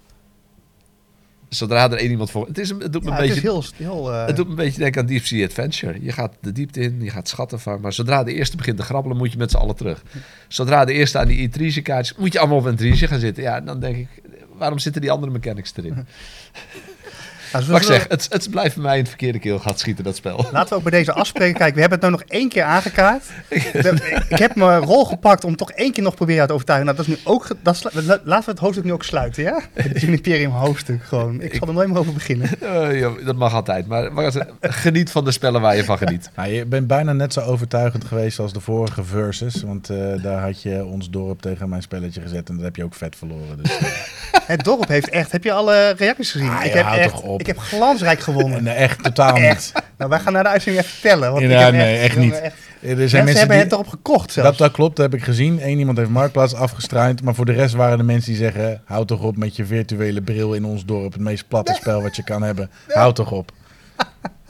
Zodra 1.54 1.90
er 1.90 1.96
één 1.98 2.10
iemand 2.10 2.30
voor... 2.30 2.46
Het, 2.46 2.58
is, 2.58 2.70
een- 2.70 2.80
het 2.80 2.92
doet 2.92 3.02
me 3.04 3.10
Ja, 3.10 3.16
een 3.16 3.22
het 3.22 3.34
beetje... 3.42 3.58
is 3.58 3.72
heel... 3.76 3.92
heel 3.92 4.12
eh, 4.12 4.26
Het 4.26 4.36
doet 4.36 4.44
me 4.44 4.50
een 4.50 4.56
beetje 4.56 4.78
denken 4.80 5.00
aan 5.00 5.06
Deep 5.06 5.24
Sea 5.24 5.44
Adventure. 5.46 5.98
Je 6.02 6.12
gaat 6.12 6.32
de 6.40 6.52
diepte 6.52 6.80
in, 6.80 7.02
je 7.02 7.10
gaat 7.10 7.28
schatten 7.28 7.60
van. 7.60 7.80
Maar 7.80 7.92
zodra 7.92 8.24
de 8.24 8.34
eerste 8.34 8.56
begint 8.56 8.76
te 8.76 8.82
grabbelen, 8.82 9.16
moet 9.16 9.32
je 9.32 9.38
met 9.38 9.50
z'n 9.50 9.56
allen 9.56 9.76
terug. 9.76 10.02
Zodra 10.48 10.84
de 10.84 10.92
eerste 10.92 11.18
aan 11.18 11.26
die 11.28 11.38
intrige 11.38 11.80
kaartjes... 11.82 12.16
moet 12.18 12.32
je 12.32 12.38
allemaal 12.38 12.58
op 12.58 12.64
een 12.64 12.70
intrige 12.70 13.06
gaan 13.06 13.20
zitten. 13.20 13.42
Ja, 13.42 13.60
dan 13.60 13.80
denk 13.80 13.96
ik... 13.96 14.08
Waarom 14.56 14.78
zitten 14.78 15.00
die 15.00 15.10
andere 15.10 15.32
mechanics 15.32 15.72
erin? 15.76 15.94
nou, 17.60 17.72
Wat 17.72 17.80
ik 17.80 17.86
zeg, 17.86 18.06
het, 18.08 18.26
het 18.30 18.50
blijft 18.50 18.74
bij 18.74 18.84
mij 18.84 18.94
in 18.94 19.00
het 19.00 19.08
verkeerde 19.08 19.38
keel 19.38 19.58
gaat 19.58 19.78
schieten, 19.78 20.04
dat 20.04 20.16
spel. 20.16 20.46
Laten 20.52 20.68
we 20.68 20.74
ook 20.74 20.82
bij 20.82 20.98
deze 20.98 21.12
afspreken. 21.12 21.58
Kijk, 21.58 21.74
we 21.74 21.80
hebben 21.80 22.00
het 22.00 22.08
nou 22.08 22.22
nog 22.22 22.30
één 22.40 22.48
keer 22.48 22.62
aangekaart. 22.62 23.24
Ik 24.28 24.38
heb 24.38 24.54
mijn 24.54 24.80
rol 24.80 25.04
gepakt 25.04 25.44
om 25.44 25.56
toch 25.56 25.70
één 25.70 25.92
keer 25.92 26.02
nog 26.02 26.14
proberen 26.14 26.46
te 26.46 26.52
overtuigen. 26.52 26.86
Nou, 26.86 26.98
dat 26.98 27.08
is 27.08 27.14
nu 27.16 27.32
ook... 27.32 27.48
Dat 27.62 27.82
laten 28.24 28.44
we 28.44 28.50
het 28.50 28.58
hoofdstuk 28.58 28.84
nu 28.84 28.92
ook 28.92 29.04
sluiten, 29.04 29.42
ja? 29.42 29.60
Het 29.72 30.02
Imperium 30.02 30.50
hoofdstuk 30.50 31.04
gewoon. 31.04 31.40
Ik 31.40 31.54
zal 31.54 31.68
er 31.68 31.74
nooit 31.74 31.88
meer 31.88 31.98
over 31.98 32.12
beginnen. 32.12 32.48
Eh, 32.64 32.98
ja, 32.98 33.10
dat 33.24 33.36
mag 33.36 33.54
altijd. 33.54 33.86
Maar, 33.86 34.12
maar 34.12 34.32
geniet 34.60 35.10
van 35.10 35.24
de 35.24 35.30
spellen 35.30 35.60
waar 35.60 35.76
je 35.76 35.84
van 35.84 35.98
geniet. 35.98 36.30
Nou, 36.36 36.48
je 36.48 36.66
bent 36.66 36.86
bijna 36.86 37.12
net 37.12 37.32
zo 37.32 37.40
overtuigend 37.40 38.04
geweest 38.04 38.38
als 38.38 38.52
de 38.52 38.60
vorige 38.60 39.04
versus. 39.04 39.62
Want 39.62 39.90
eh, 39.90 40.22
daar 40.22 40.42
had 40.42 40.62
je 40.62 40.84
ons 40.84 41.10
dorp 41.10 41.40
tegen 41.40 41.68
mijn 41.68 41.82
spelletje 41.82 42.20
gezet. 42.20 42.48
En 42.48 42.54
dat 42.54 42.64
heb 42.64 42.76
je 42.76 42.84
ook 42.84 42.94
vet 42.94 43.16
verloren. 43.16 43.62
Dus, 43.62 43.78
eh, 43.78 43.86
Het 44.54 44.64
dorp 44.64 44.88
heeft 44.88 45.08
echt... 45.08 45.32
Heb 45.32 45.44
je 45.44 45.52
alle 45.52 45.94
reacties 45.96 46.30
gezien? 46.30 46.50
Ah, 46.50 46.64
ik, 46.64 46.72
heb 46.72 46.84
houd 46.84 46.98
echt, 46.98 47.10
toch 47.10 47.22
op. 47.22 47.40
ik 47.48 47.54
heb 47.56 47.64
glansrijk 47.64 48.20
gewonnen. 48.20 48.62
nee, 48.62 48.74
echt 48.74 49.02
totaal 49.02 49.34
niet. 49.34 49.42
Echt. 49.42 49.72
Nou, 49.98 50.10
wij 50.10 50.20
gaan 50.20 50.32
naar 50.32 50.42
de 50.42 50.48
uitzending 50.48 50.84
even 50.84 50.98
vertellen. 50.98 51.32
Want 51.32 51.42
Ja, 51.42 51.58
ik 51.58 51.64
heb 51.64 51.72
nee, 51.72 51.98
echt 51.98 52.14
jongen, 52.14 52.30
niet. 52.30 52.40
Er 52.40 52.50
zijn 52.80 52.96
mensen, 52.96 53.24
mensen 53.24 53.38
hebben 53.38 53.56
die... 53.56 53.64
het 53.64 53.72
erop 53.72 53.88
gekocht 53.88 54.32
zelfs. 54.32 54.48
Dat, 54.48 54.58
dat 54.58 54.72
klopt, 54.72 54.96
dat 54.96 55.10
heb 55.10 55.20
ik 55.20 55.26
gezien. 55.26 55.58
Eén 55.62 55.78
iemand 55.78 55.98
heeft 55.98 56.10
Marktplaats 56.10 56.54
afgestruind. 56.54 57.22
Maar 57.22 57.34
voor 57.34 57.44
de 57.44 57.52
rest 57.52 57.74
waren 57.74 57.98
de 57.98 58.04
mensen 58.04 58.30
die 58.30 58.40
zeggen... 58.40 58.82
Houd 58.84 59.08
toch 59.08 59.20
op 59.20 59.36
met 59.36 59.56
je 59.56 59.64
virtuele 59.64 60.22
bril 60.22 60.54
in 60.54 60.64
ons 60.64 60.84
dorp. 60.84 61.12
Het 61.12 61.22
meest 61.22 61.48
platte 61.48 61.74
spel 61.74 62.02
wat 62.02 62.16
je 62.16 62.24
kan 62.24 62.42
hebben. 62.42 62.70
Houd 62.88 63.14
toch 63.14 63.30
op. 63.30 63.52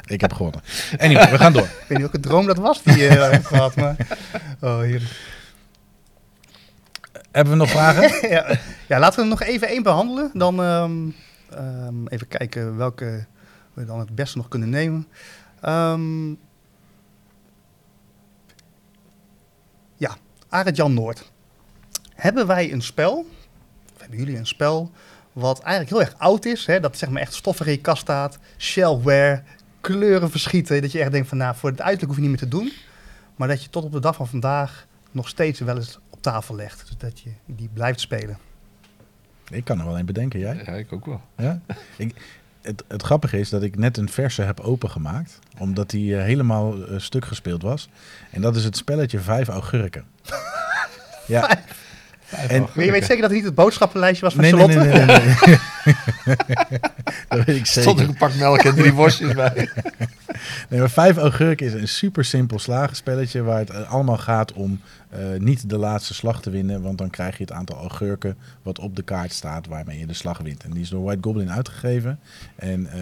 Ik 0.07 0.21
heb 0.21 0.33
gewonnen. 0.33 0.61
Anyway, 0.99 1.31
we 1.31 1.39
gaan 1.39 1.53
door. 1.53 1.63
Ik 1.63 1.71
weet 1.79 1.89
niet 1.89 1.99
welke 1.99 2.21
droom 2.21 2.47
dat 2.47 2.59
was 2.59 2.83
die 2.83 2.97
je 2.97 3.09
eh, 3.09 3.31
hebt 3.31 3.47
gehad. 3.47 3.77
Maar... 3.77 3.97
Oh, 4.61 4.81
heerlijk. 4.81 5.13
Hebben 7.33 7.53
we 7.53 7.59
nog 7.59 7.71
vragen? 7.71 8.11
ja, 8.37 8.47
ja, 8.87 8.99
laten 8.99 9.17
we 9.17 9.23
er 9.23 9.29
nog 9.29 9.43
even 9.43 9.69
één 9.69 9.83
behandelen. 9.83 10.31
Dan 10.33 10.63
ehm, 10.63 10.93
ehm, 11.55 12.07
even 12.07 12.29
kijken 12.29 12.77
welke 12.77 13.27
we 13.73 13.85
dan 13.85 13.99
het 13.99 14.15
beste 14.15 14.37
nog 14.37 14.49
kunnen 14.49 14.71
nemen. 14.71 15.07
Ehm, 15.61 16.31
ja, 19.97 20.17
Arend 20.49 20.77
Jan 20.77 20.95
Noord. 20.95 21.33
Hebben 22.15 22.47
wij 22.47 22.73
een 22.73 22.83
spel, 22.83 23.27
of 23.95 24.01
hebben 24.01 24.19
jullie 24.19 24.37
een 24.37 24.47
spel, 24.47 24.91
wat 25.33 25.61
eigenlijk 25.61 25.91
heel 25.91 26.11
erg 26.11 26.19
oud 26.19 26.45
is, 26.45 26.67
hè, 26.67 26.81
dat 26.81 26.99
zeg 26.99 27.09
maar 27.09 27.23
echt 27.23 27.35
stoffig 27.35 27.67
in 27.67 27.73
je 27.73 27.81
kast 27.81 28.03
staat, 28.03 28.39
shelfware, 28.59 29.43
kleuren 29.81 30.31
verschieten, 30.31 30.83
dat 30.83 30.93
je 30.93 31.01
echt 31.01 31.13
denkt 31.13 31.29
van 31.29 31.39
nou, 31.39 31.57
voor 31.57 31.71
het 31.71 31.81
uiterlijk 31.81 32.07
hoef 32.07 32.17
je 32.17 32.29
niet 32.29 32.41
meer 32.41 32.51
te 32.51 32.57
doen, 32.57 32.73
maar 33.37 33.49
dat 33.49 33.63
je 33.63 33.71
tot 33.71 33.85
op 33.85 33.93
de 33.93 34.01
dag 34.01 34.17
van 34.17 34.29
vandaag 34.29 34.87
nog 35.11 35.29
steeds 35.29 35.61
wel 35.61 35.77
eens 35.77 35.99
op 36.11 36.23
tafel 36.23 36.55
legt, 36.55 36.87
dus 36.87 36.97
dat 36.97 37.21
je 37.21 37.31
die 37.47 37.69
blijft 37.73 38.01
spelen. 38.01 38.39
Ik 39.51 39.65
kan 39.65 39.79
er 39.79 39.87
wel 39.87 39.99
een 39.99 40.07
bedenken, 40.07 40.41
jij? 40.41 40.63
Ja, 40.65 40.73
ik 40.73 40.93
ook 40.93 41.07
wel. 41.07 41.21
Ja? 41.37 41.61
Ik, 41.97 42.15
het, 42.63 42.85
het 42.89 43.03
grappige 43.03 43.39
is 43.39 43.49
dat 43.49 43.63
ik 43.63 43.77
net 43.77 43.97
een 43.97 44.09
verse 44.09 44.43
heb 44.43 44.61
opengemaakt. 44.61 45.39
Omdat 45.59 45.91
die 45.91 46.17
eh, 46.17 46.23
helemaal 46.23 46.87
eh, 46.87 46.99
stuk 46.99 47.25
gespeeld 47.25 47.63
was. 47.63 47.89
En 48.31 48.41
dat 48.41 48.57
is 48.57 48.65
het 48.65 48.77
spelletje 48.77 49.21
Vijf 49.21 49.49
Augurken. 49.49 50.05
ja. 51.27 51.59
En, 52.49 52.67
Maar 52.75 52.85
je 52.85 52.91
weet 52.91 53.05
zeker 53.05 53.21
dat 53.21 53.31
het 53.31 53.33
niet 53.33 53.45
het 53.45 53.55
boodschappenlijstje 53.55 54.25
was 54.25 54.35
van 54.35 54.43
nee, 54.43 54.53
nee, 54.53 54.67
Charlotte? 54.67 54.89
nee, 54.89 55.07
nee, 55.07 55.17
nee, 55.19 55.59
nee. 56.25 56.79
dat 57.29 57.45
weet 57.45 57.57
ik 57.57 57.67
Stond 57.67 57.87
er 57.87 57.93
zeker. 57.93 58.09
een 58.09 58.17
pak 58.17 58.35
melk 58.35 58.63
en 58.63 58.75
drie 58.75 58.93
worstjes 59.03 59.35
bij. 59.35 59.69
Nee, 60.69 60.81
maar 60.81 60.91
vijf 60.91 61.17
augurken 61.17 61.67
is 61.67 61.73
een 61.73 61.89
super 61.89 62.25
simpel 62.25 62.59
slagenspelletje 62.59 63.43
waar 63.43 63.59
het 63.59 63.71
eh, 63.71 63.93
allemaal 63.93 64.19
gaat 64.19 64.53
om 64.53 64.81
eh, 65.11 65.21
niet 65.39 65.69
de 65.71 65.79
laatste 65.79 66.15
slag 66.15 66.43
te 66.43 66.51
winnen, 66.51 66.83
want 66.83 66.99
dan 66.99 67.11
krijg 67.11 67.37
je 67.37 67.43
het 67.43 67.53
aantal 67.53 67.77
augurken 67.77 68.37
wat 68.63 68.79
op 68.79 68.97
de 68.97 69.03
kaart 69.03 69.33
staat 69.33 69.67
waarmee 69.67 69.99
je 69.99 70.07
de 70.07 70.15
slag 70.15 70.39
wint. 70.39 70.65
En 70.65 70.71
die 70.71 70.83
is 70.83 70.89
door 70.89 71.03
White 71.05 71.23
Goblin 71.23 71.51
uitgegeven. 71.51 72.19
En 72.57 72.87
eh, 72.93 73.01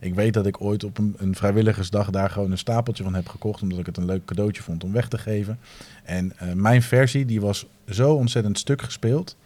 ik 0.00 0.14
weet 0.14 0.34
dat 0.34 0.46
ik 0.46 0.60
ooit 0.60 0.84
op 0.84 0.98
een, 0.98 1.14
een 1.18 1.34
vrijwilligersdag 1.34 2.10
daar 2.10 2.30
gewoon 2.30 2.50
een 2.50 2.58
stapeltje 2.58 3.02
van 3.02 3.14
heb 3.14 3.28
gekocht, 3.28 3.62
omdat 3.62 3.78
ik 3.78 3.86
het 3.86 3.96
een 3.96 4.04
leuk 4.04 4.24
cadeautje 4.24 4.62
vond 4.62 4.84
om 4.84 4.92
weg 4.92 5.08
te 5.08 5.18
geven. 5.18 5.58
En 6.04 6.32
eh, 6.38 6.52
mijn 6.52 6.82
versie 6.82 7.24
die 7.24 7.40
was 7.40 7.66
zo 7.88 8.14
ontzettend 8.14 8.58
stuk 8.58 8.82
gespeeld. 8.82 9.36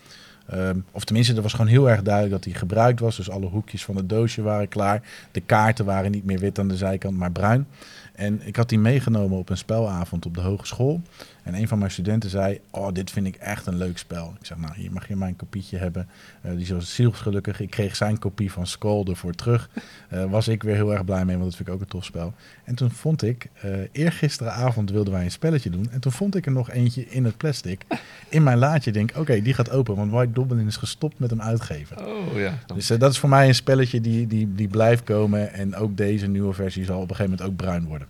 Ehm, 0.46 0.78
of 0.92 1.04
tenminste, 1.04 1.34
er 1.34 1.42
was 1.42 1.52
gewoon 1.52 1.66
heel 1.66 1.90
erg 1.90 2.02
duidelijk 2.02 2.34
dat 2.34 2.44
hij 2.44 2.60
gebruikt 2.60 3.00
was. 3.00 3.16
Dus 3.16 3.30
alle 3.30 3.46
hoekjes 3.46 3.84
van 3.84 3.96
het 3.96 4.08
doosje 4.08 4.42
waren 4.42 4.68
klaar. 4.68 5.02
De 5.32 5.40
kaarten 5.40 5.84
waren 5.84 6.10
niet 6.10 6.24
meer 6.24 6.38
wit 6.38 6.58
aan 6.58 6.68
de 6.68 6.76
zijkant, 6.76 7.16
maar 7.16 7.32
bruin. 7.32 7.66
En 8.12 8.40
ik 8.44 8.56
had 8.56 8.68
die 8.68 8.78
meegenomen 8.78 9.38
op 9.38 9.48
een 9.50 9.56
spelavond 9.56 10.26
op 10.26 10.34
de 10.34 10.40
hogeschool. 10.40 11.00
En 11.48 11.54
een 11.54 11.68
van 11.68 11.78
mijn 11.78 11.90
studenten 11.90 12.30
zei, 12.30 12.60
oh, 12.70 12.92
dit 12.92 13.10
vind 13.10 13.26
ik 13.26 13.36
echt 13.36 13.66
een 13.66 13.76
leuk 13.76 13.98
spel. 13.98 14.34
Ik 14.40 14.46
zeg, 14.46 14.58
nou, 14.58 14.72
hier 14.76 14.92
mag 14.92 15.08
je 15.08 15.16
mijn 15.16 15.36
kopietje 15.36 15.76
hebben. 15.76 16.08
Eh, 16.40 16.56
die 16.56 16.74
was 16.74 16.94
zielsgelukkig. 16.94 17.60
Ik 17.60 17.70
kreeg 17.70 17.96
zijn 17.96 18.18
kopie 18.18 18.52
van 18.52 18.66
Skull 18.66 19.04
ervoor 19.04 19.34
terug. 19.34 19.70
Eh, 20.08 20.24
was 20.24 20.48
ik 20.48 20.62
weer 20.62 20.74
heel 20.74 20.92
erg 20.92 21.04
blij 21.04 21.24
mee, 21.24 21.36
want 21.36 21.46
dat 21.46 21.56
vind 21.56 21.68
ik 21.68 21.74
ook 21.74 21.80
een 21.80 21.86
tof 21.86 22.04
spel. 22.04 22.34
En 22.64 22.74
toen 22.74 22.90
vond 22.90 23.22
ik, 23.22 23.48
eh 23.60 23.70
eergisteravond 23.92 24.90
wilden 24.90 25.12
wij 25.12 25.24
een 25.24 25.30
spelletje 25.30 25.70
doen. 25.70 25.90
En 25.90 26.00
toen 26.00 26.12
vond 26.12 26.34
ik 26.34 26.46
er 26.46 26.52
nog 26.52 26.70
eentje 26.70 27.06
in 27.06 27.24
het 27.24 27.36
plastic. 27.36 27.84
In 28.28 28.42
mijn 28.42 28.58
laadje 28.58 28.92
denk, 28.92 29.12
oké, 29.16 29.42
die 29.42 29.54
gaat 29.54 29.70
open. 29.70 29.96
Want 29.96 30.10
White 30.10 30.40
Goblin 30.40 30.66
is 30.66 30.76
gestopt 30.76 31.18
met 31.18 31.30
hem 31.30 31.40
uitgeven. 31.40 32.06
Oh 32.06 32.38
ja. 32.38 32.58
Dus 32.74 32.86
dat 32.86 33.10
is 33.10 33.18
voor 33.18 33.28
mij 33.28 33.48
een 33.48 33.54
spelletje 33.54 34.00
die, 34.00 34.26
die, 34.26 34.54
die 34.54 34.68
blijft 34.68 35.04
komen. 35.04 35.52
En 35.52 35.76
ook 35.76 35.96
deze 35.96 36.26
nieuwe 36.26 36.52
versie 36.52 36.84
zal 36.84 37.00
op 37.00 37.10
een 37.10 37.16
gegeven 37.16 37.30
moment 37.30 37.50
ook 37.50 37.56
bruin 37.56 37.84
worden. 37.84 38.08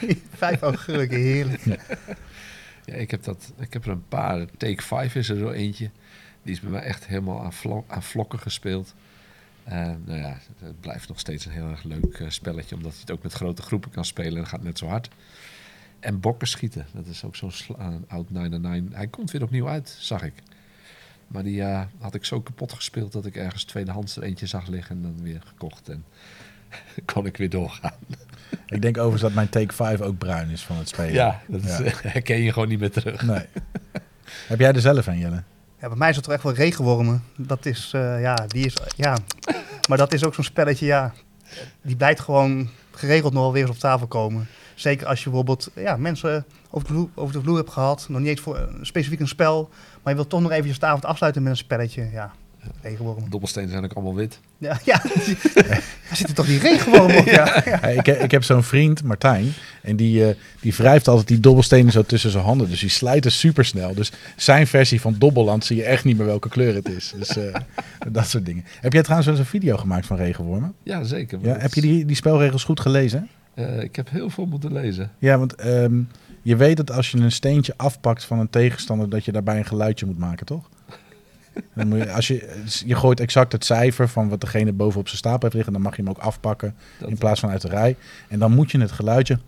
Vijf 0.36 0.60
augurken, 0.60 1.18
heerlijk. 1.18 1.62
Ja, 2.84 2.94
ik 2.94 3.10
heb, 3.10 3.22
dat, 3.22 3.52
ik 3.58 3.72
heb 3.72 3.84
er 3.84 3.90
een 3.90 4.08
paar. 4.08 4.46
Take 4.56 4.82
5 4.82 5.14
is 5.14 5.28
er 5.28 5.36
zo 5.36 5.50
eentje. 5.50 5.90
Die 6.42 6.54
is 6.54 6.60
bij 6.60 6.70
mij 6.70 6.82
echt 6.82 7.06
helemaal 7.06 7.44
aan, 7.44 7.82
aan 7.86 8.02
vlokken 8.02 8.38
gespeeld. 8.38 8.94
Nou 10.04 10.18
ja, 10.18 10.38
het 10.58 10.80
blijft 10.80 11.08
nog 11.08 11.18
steeds 11.18 11.44
een 11.44 11.52
heel 11.52 11.68
erg 11.68 11.82
leuk 11.82 12.18
eh, 12.18 12.28
spelletje. 12.28 12.76
Omdat 12.76 12.94
je 12.94 13.00
het 13.00 13.10
ook 13.10 13.22
met 13.22 13.32
grote 13.32 13.62
groepen 13.62 13.90
kan 13.90 14.04
spelen. 14.04 14.32
En 14.32 14.38
dat 14.38 14.48
gaat 14.48 14.62
net 14.62 14.78
zo 14.78 14.86
hard. 14.86 15.08
En 16.00 16.20
bokken 16.20 16.48
schieten. 16.48 16.86
Dat 16.92 17.06
is 17.06 17.24
ook 17.24 17.36
zo'n 17.36 17.52
een 17.68 18.04
oud 18.08 18.30
999. 18.30 18.96
Hij 18.96 19.06
komt 19.06 19.30
weer 19.30 19.42
opnieuw 19.42 19.68
uit, 19.68 19.96
zag 19.98 20.22
ik. 20.22 20.34
Maar 21.26 21.42
die 21.42 21.62
eh, 21.62 21.82
had 21.98 22.14
ik 22.14 22.24
zo 22.24 22.40
kapot 22.40 22.72
gespeeld 22.72 23.12
dat 23.12 23.26
ik 23.26 23.36
ergens 23.36 23.64
tweedehands 23.64 24.16
er 24.16 24.22
eentje 24.22 24.46
zag 24.46 24.66
liggen. 24.66 24.96
En 24.96 25.02
dan 25.02 25.22
weer 25.22 25.42
gekocht. 25.46 25.88
En 25.88 26.04
kon 27.14 27.26
ik 27.26 27.36
weer 27.36 27.50
doorgaan. 27.50 27.92
Ik 28.66 28.82
denk 28.82 28.96
overigens 28.96 29.22
dat 29.22 29.32
mijn 29.32 29.48
Take 29.48 29.74
5 29.74 30.00
ook 30.00 30.18
bruin 30.18 30.50
is 30.50 30.64
van 30.64 30.76
het 30.76 30.88
spelen. 30.88 31.12
Ja, 31.12 31.40
dat 31.48 31.62
is, 31.62 31.78
Ja. 31.78 31.84
herken 32.02 32.42
je 32.42 32.52
gewoon 32.52 32.68
niet 32.68 32.80
meer 32.80 32.90
terug. 32.90 33.22
Nee. 33.22 33.44
Heb 34.48 34.58
jij 34.58 34.72
er 34.72 34.80
zelf 34.80 35.06
een, 35.06 35.18
Jelle? 35.18 35.42
Ja, 35.80 35.88
bij 35.88 35.96
mij 35.96 36.08
is 36.08 36.16
het 36.16 36.24
toch 36.24 36.34
echt 36.34 36.42
wel 36.42 36.52
regenwormen. 36.52 37.22
Dat 37.36 37.66
is, 37.66 37.90
eh, 37.94 38.20
ja, 38.20 38.34
die 38.34 38.66
is, 38.66 38.76
ja. 38.96 39.16
Maar 39.88 39.98
dat 39.98 40.12
is 40.12 40.24
ook 40.24 40.34
zo'n 40.34 40.44
spelletje, 40.44 40.86
ja. 40.86 41.12
Die 41.82 41.96
blijft 41.96 42.20
gewoon 42.20 42.70
geregeld 42.90 43.32
nog 43.32 43.42
wel 43.42 43.52
weer 43.52 43.62
eens 43.62 43.70
op 43.70 43.78
tafel 43.78 44.06
komen. 44.06 44.48
Zeker 44.74 45.06
als 45.06 45.18
je 45.18 45.24
bijvoorbeeld 45.24 45.70
ja, 45.74 45.96
mensen 45.96 46.44
over 46.70 46.88
de, 46.88 46.94
vloer, 46.94 47.08
over 47.14 47.34
de 47.34 47.40
vloer 47.42 47.56
hebt 47.56 47.70
gehad. 47.70 48.06
Nog 48.08 48.20
niet 48.20 48.28
eens 48.28 48.40
voor 48.40 48.68
specifiek 48.82 49.20
een 49.20 49.28
spel. 49.28 49.68
Maar 50.02 50.12
je 50.12 50.14
wilt 50.14 50.28
toch 50.30 50.40
nog 50.40 50.50
eventjes 50.50 50.78
de 50.78 50.86
avond 50.86 51.04
afsluiten 51.04 51.42
met 51.42 51.50
een 51.52 51.58
spelletje. 51.58 52.08
Ja, 52.12 52.32
regenwormen. 52.82 53.30
Dobbelstenen 53.30 53.70
zijn 53.70 53.84
ook 53.84 53.92
allemaal 53.92 54.14
wit. 54.14 54.40
Ja, 54.58 54.78
ja. 54.84 55.02
Daar 55.54 55.82
zitten 56.12 56.34
toch 56.34 56.46
die 56.46 56.58
regenwormen 56.58 57.18
op, 57.18 57.24
ja. 57.40 57.62
ja. 57.64 57.78
Ja, 57.82 57.88
ik, 57.88 58.06
ik 58.06 58.30
heb 58.30 58.44
zo'n 58.44 58.62
vriend, 58.62 59.02
Martijn, 59.02 59.52
en 59.82 59.96
die, 59.96 60.28
eh, 60.28 60.34
die 60.60 60.74
wrijft 60.74 61.08
altijd 61.08 61.28
die 61.28 61.40
dobbelstenen 61.40 61.92
zo 61.92 62.02
tussen 62.02 62.30
zijn 62.30 62.44
handen. 62.44 62.68
Dus 62.68 62.80
die 62.80 62.88
slijten 62.88 63.32
supersnel. 63.32 63.94
Dus 63.94 64.12
zijn 64.36 64.66
versie 64.66 65.00
van 65.00 65.14
Dobbelland 65.18 65.64
zie 65.64 65.76
je 65.76 65.84
echt 65.84 66.04
niet 66.04 66.16
meer 66.16 66.26
welke 66.26 66.48
kleur 66.48 66.74
het 66.74 66.88
is. 66.88 67.14
Dus 67.18 67.36
eh, 67.36 67.54
dat 68.12 68.28
soort 68.28 68.46
dingen. 68.46 68.64
Heb 68.80 68.92
jij 68.92 69.02
trouwens 69.02 69.28
wel 69.28 69.38
eens 69.38 69.46
een 69.46 69.60
video 69.60 69.76
gemaakt 69.76 70.06
van 70.06 70.16
regenwormen? 70.16 70.74
Ja, 70.82 71.04
zeker. 71.04 71.38
Ja, 71.42 71.56
heb 71.58 71.74
je 71.74 71.80
die, 71.80 72.04
die 72.04 72.16
spelregels 72.16 72.64
goed 72.64 72.80
gelezen? 72.80 73.28
Eh, 73.54 73.82
ik 73.82 73.96
heb 73.96 74.10
heel 74.10 74.30
veel 74.30 74.46
moeten 74.46 74.72
lezen. 74.72 75.10
Ja, 75.18 75.38
want 75.38 75.54
ehm, 75.54 76.02
je 76.42 76.56
weet 76.56 76.76
dat 76.76 76.90
als 76.90 77.10
je 77.10 77.18
een 77.18 77.32
steentje 77.32 77.74
afpakt 77.76 78.24
van 78.24 78.38
een 78.38 78.50
tegenstander, 78.50 79.08
dat 79.08 79.24
je 79.24 79.32
daarbij 79.32 79.58
een 79.58 79.64
geluidje 79.64 80.06
moet 80.06 80.18
maken, 80.18 80.46
toch? 80.46 80.68
Dan 81.74 81.88
moet 81.88 81.98
je, 81.98 82.12
als 82.12 82.26
je, 82.26 82.48
je 82.86 82.94
gooit 82.94 83.20
exact 83.20 83.52
het 83.52 83.64
cijfer 83.64 84.08
van 84.08 84.28
wat 84.28 84.40
degene 84.40 84.72
bovenop 84.72 85.06
zijn 85.06 85.18
stapel 85.18 85.40
heeft 85.40 85.54
liggen, 85.54 85.72
dan 85.72 85.82
mag 85.82 85.96
je 85.96 86.02
hem 86.02 86.10
ook 86.10 86.18
afpakken 86.18 86.74
Dat- 86.98 87.08
in 87.08 87.18
plaats 87.18 87.40
van 87.40 87.50
uit 87.50 87.60
de 87.62 87.68
rij. 87.68 87.96
En 88.28 88.38
dan 88.38 88.52
moet 88.54 88.70
je 88.70 88.80
het 88.80 88.92
geluidje 88.92 89.38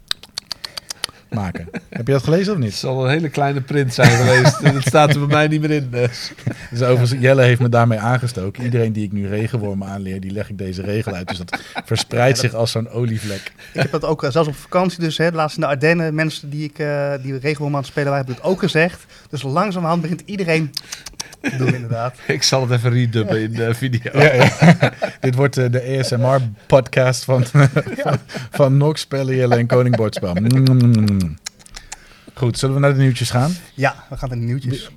maken. 1.31 1.69
Heb 1.89 2.07
je 2.07 2.13
dat 2.13 2.23
gelezen 2.23 2.49
of 2.53 2.55
Het 2.59 2.65
niet? 2.67 2.75
zal 2.75 3.05
een 3.05 3.11
hele 3.11 3.29
kleine 3.29 3.61
print 3.61 3.95
zijn 3.95 4.11
geweest. 4.11 4.63
dat 4.75 4.83
staat 4.83 5.11
er 5.15 5.19
bij 5.19 5.29
mij 5.29 5.49
niet 5.49 5.61
meer 5.61 5.71
in. 5.71 5.89
dus. 5.91 6.33
Dus 6.71 6.83
overigens, 6.83 7.21
Jelle 7.21 7.43
heeft 7.43 7.61
me 7.61 7.69
daarmee 7.69 7.99
aangestoken. 7.99 8.65
Iedereen 8.65 8.93
die 8.93 9.05
ik 9.05 9.13
nu 9.13 9.29
regenwormen 9.29 9.89
aanleer, 9.89 10.21
die 10.21 10.31
leg 10.31 10.49
ik 10.51 10.59
deze 10.59 10.83
regel 10.83 11.13
uit. 11.13 11.29
Dus 11.29 11.39
dat 11.39 11.61
verspreidt 11.85 12.39
zich 12.39 12.55
als 12.55 12.71
zo'n 12.71 12.89
olievlek. 12.89 13.53
Ik 13.73 13.81
heb 13.81 13.91
dat 13.91 14.05
ook, 14.05 14.23
eh, 14.23 14.31
zelfs 14.31 14.49
op 14.49 14.55
vakantie 14.57 15.01
dus, 15.01 15.19
hè, 15.19 15.31
laatst 15.31 15.57
in 15.57 15.63
de 15.63 15.69
Ardennen, 15.69 16.15
mensen 16.15 16.51
die, 16.51 16.65
ik, 16.65 16.79
eh, 16.79 17.13
die 17.23 17.39
regenwormen 17.39 17.77
aan 17.77 17.83
het 17.83 17.91
spelen 17.91 18.11
waren, 18.11 18.25
hebben 18.27 18.43
het 18.45 18.53
ook 18.53 18.59
gezegd. 18.61 19.05
Dus 19.31 19.43
langzamerhand 19.43 20.03
begint 20.03 20.23
iedereen 20.25 20.71
inderdaad. 21.41 22.16
Ik 22.26 22.43
zal 22.43 22.61
het 22.61 22.70
even 22.70 22.91
redubben 22.91 23.41
in 23.41 23.53
de 23.53 23.74
video. 23.74 24.20
Ja, 24.20 24.34
ja. 24.34 24.51
Dit 25.20 25.34
wordt 25.34 25.57
eh, 25.57 25.70
de 25.70 25.99
ASMR-podcast 25.99 27.24
van, 27.30 27.45
van, 27.45 28.18
van 28.51 28.76
Nox, 28.76 29.01
Spellen, 29.01 29.36
Jelle 29.36 29.57
en 29.57 29.66
Koning 29.66 29.97
Bordspel. 29.97 30.34
Mm. 30.34 31.36
Goed, 32.34 32.59
zullen 32.59 32.74
we 32.74 32.80
naar 32.80 32.95
de 32.95 33.01
nieuwtjes 33.01 33.30
gaan? 33.30 33.53
Ja, 33.74 34.05
we 34.09 34.16
gaan 34.16 34.28
naar 34.28 34.39
de 34.39 34.45
nieuwtjes. 34.45 34.91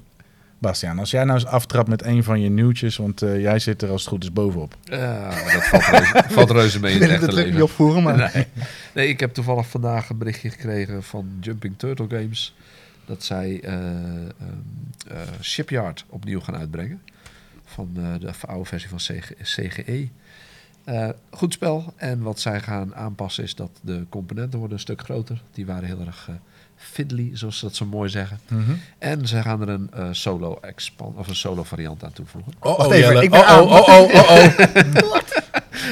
Bastiaan, 0.61 0.99
als 0.99 1.11
jij 1.11 1.23
nou 1.23 1.39
eens 1.39 1.47
aftrapt 1.47 1.87
met 1.87 2.03
een 2.03 2.23
van 2.23 2.41
je 2.41 2.49
nieuwtjes, 2.49 2.97
want 2.97 3.21
eh, 3.21 3.41
jij 3.41 3.59
zit 3.59 3.81
er 3.81 3.89
als 3.89 4.01
het 4.01 4.09
goed 4.09 4.23
is 4.23 4.33
bovenop. 4.33 4.75
Ja, 4.83 5.29
dat 5.53 5.63
valt 5.63 5.83
reuze, 5.83 6.23
valt 6.29 6.51
reuze 6.51 6.79
mee 6.79 6.95
Ik 6.95 7.01
in 7.01 7.07
wil 7.07 7.19
het 7.19 7.37
echte 7.37 7.51
niet 7.51 7.61
opvoeren, 7.61 8.03
maar 8.03 8.31
Nee. 8.33 8.47
nee, 8.93 9.07
ik 9.07 9.19
heb 9.19 9.33
toevallig 9.33 9.67
vandaag 9.67 10.09
een 10.09 10.17
berichtje 10.17 10.49
gekregen 10.49 11.03
van 11.03 11.37
Jumping 11.39 11.73
Turtle 11.77 12.05
Games. 12.09 12.55
Dat 13.05 13.23
zij 13.23 13.59
eh, 13.63 13.73
ehm, 13.73 14.29
eh, 15.07 15.17
Shipyard 15.41 16.05
opnieuw 16.09 16.39
gaan 16.39 16.55
uitbrengen. 16.55 17.01
Van 17.65 17.91
eh, 17.95 18.19
de 18.19 18.47
oude 18.47 18.65
versie 18.65 18.89
van 18.89 18.97
CG 18.97 19.31
CGE. 19.41 20.09
Eh, 20.83 21.09
goed 21.29 21.53
spel. 21.53 21.93
En 21.95 22.21
wat 22.21 22.39
zij 22.39 22.59
gaan 22.59 22.95
aanpassen 22.95 23.43
is 23.43 23.55
dat 23.55 23.69
de 23.81 24.05
componenten 24.09 24.59
worden 24.59 24.77
een 24.77 24.83
stuk 24.83 25.01
groter. 25.01 25.41
Die 25.51 25.65
waren 25.65 25.83
heel 25.83 25.99
erg 26.05 26.25
eh, 26.29 26.35
fiddly, 26.75 27.29
zoals 27.33 27.57
ze 27.57 27.65
dat 27.65 27.75
zo 27.75 27.85
mooi 27.85 28.09
zeggen. 28.09 28.39
En 28.97 29.27
ze 29.27 29.41
gaan 29.41 29.61
er 29.61 29.69
een 29.69 29.89
eh, 29.93 30.07
solo 30.11 30.57
expand 30.61 31.17
of 31.17 31.27
een 31.27 31.35
solo 31.35 31.63
variant 31.63 32.03
aan 32.03 32.13
toevoegen. 32.13 32.53
Oh, 32.59 32.77
Wacht 32.77 32.91
even, 32.91 33.21
ik 33.21 33.29
ben 33.29 33.39
oh, 33.39 33.47
aan. 33.47 33.63
oh, 33.63 33.87
oh, 33.87 34.13
oh, 34.13 34.31
oh. 35.03 35.19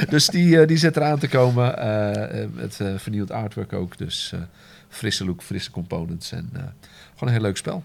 Dus 0.08 0.26
die, 0.26 0.66
die 0.66 0.76
zit 0.76 0.96
eraan 0.96 1.18
te 1.18 1.28
komen. 1.28 1.74
met 2.54 2.80
vernieuwd 2.96 3.30
artwork 3.30 3.72
ook. 3.72 3.98
Dus 3.98 4.34
frisse 4.90 5.24
look, 5.24 5.42
frisse 5.42 5.70
components. 5.70 6.32
En 6.32 6.50
eh, 6.52 6.62
gewoon 7.20 7.34
een 7.34 7.40
heel 7.40 7.48
leuk 7.50 7.56
spel. 7.56 7.82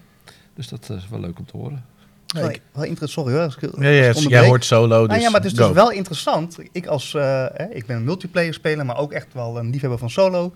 Dus 0.54 0.68
dat 0.68 0.88
eh, 0.90 0.96
is 0.96 1.08
wel 1.08 1.20
leuk 1.20 1.38
om 1.38 1.46
te 1.46 1.56
horen. 1.56 1.84
wel, 2.26 2.50
wel 2.72 2.84
interessant. 2.84 3.10
Sorry 3.26 3.32
hoor. 3.32 3.42
als 3.44 3.56
ik- 3.56 3.82
Ja, 3.82 3.88
ja, 3.88 4.08
ik 4.08 4.28
jij 4.28 4.46
hoort 4.46 4.64
solo, 4.64 4.98
dus 5.00 5.08
Nou 5.08 5.20
ja, 5.20 5.30
maar 5.30 5.40
het 5.40 5.52
is 5.52 5.58
go. 5.58 5.66
dus 5.66 5.74
wel 5.76 5.90
interessant. 5.90 6.58
Ik 6.72 6.86
als, 6.86 7.14
eh, 7.14 7.22
hè, 7.52 7.64
ik 7.70 7.86
ben 7.86 7.96
een 7.96 8.04
multiplayer 8.04 8.54
speler, 8.54 8.86
maar 8.86 8.96
ook 8.98 9.12
echt 9.12 9.32
wel 9.32 9.58
een 9.58 9.70
liefhebber 9.70 9.98
van 9.98 10.10
solo. 10.10 10.52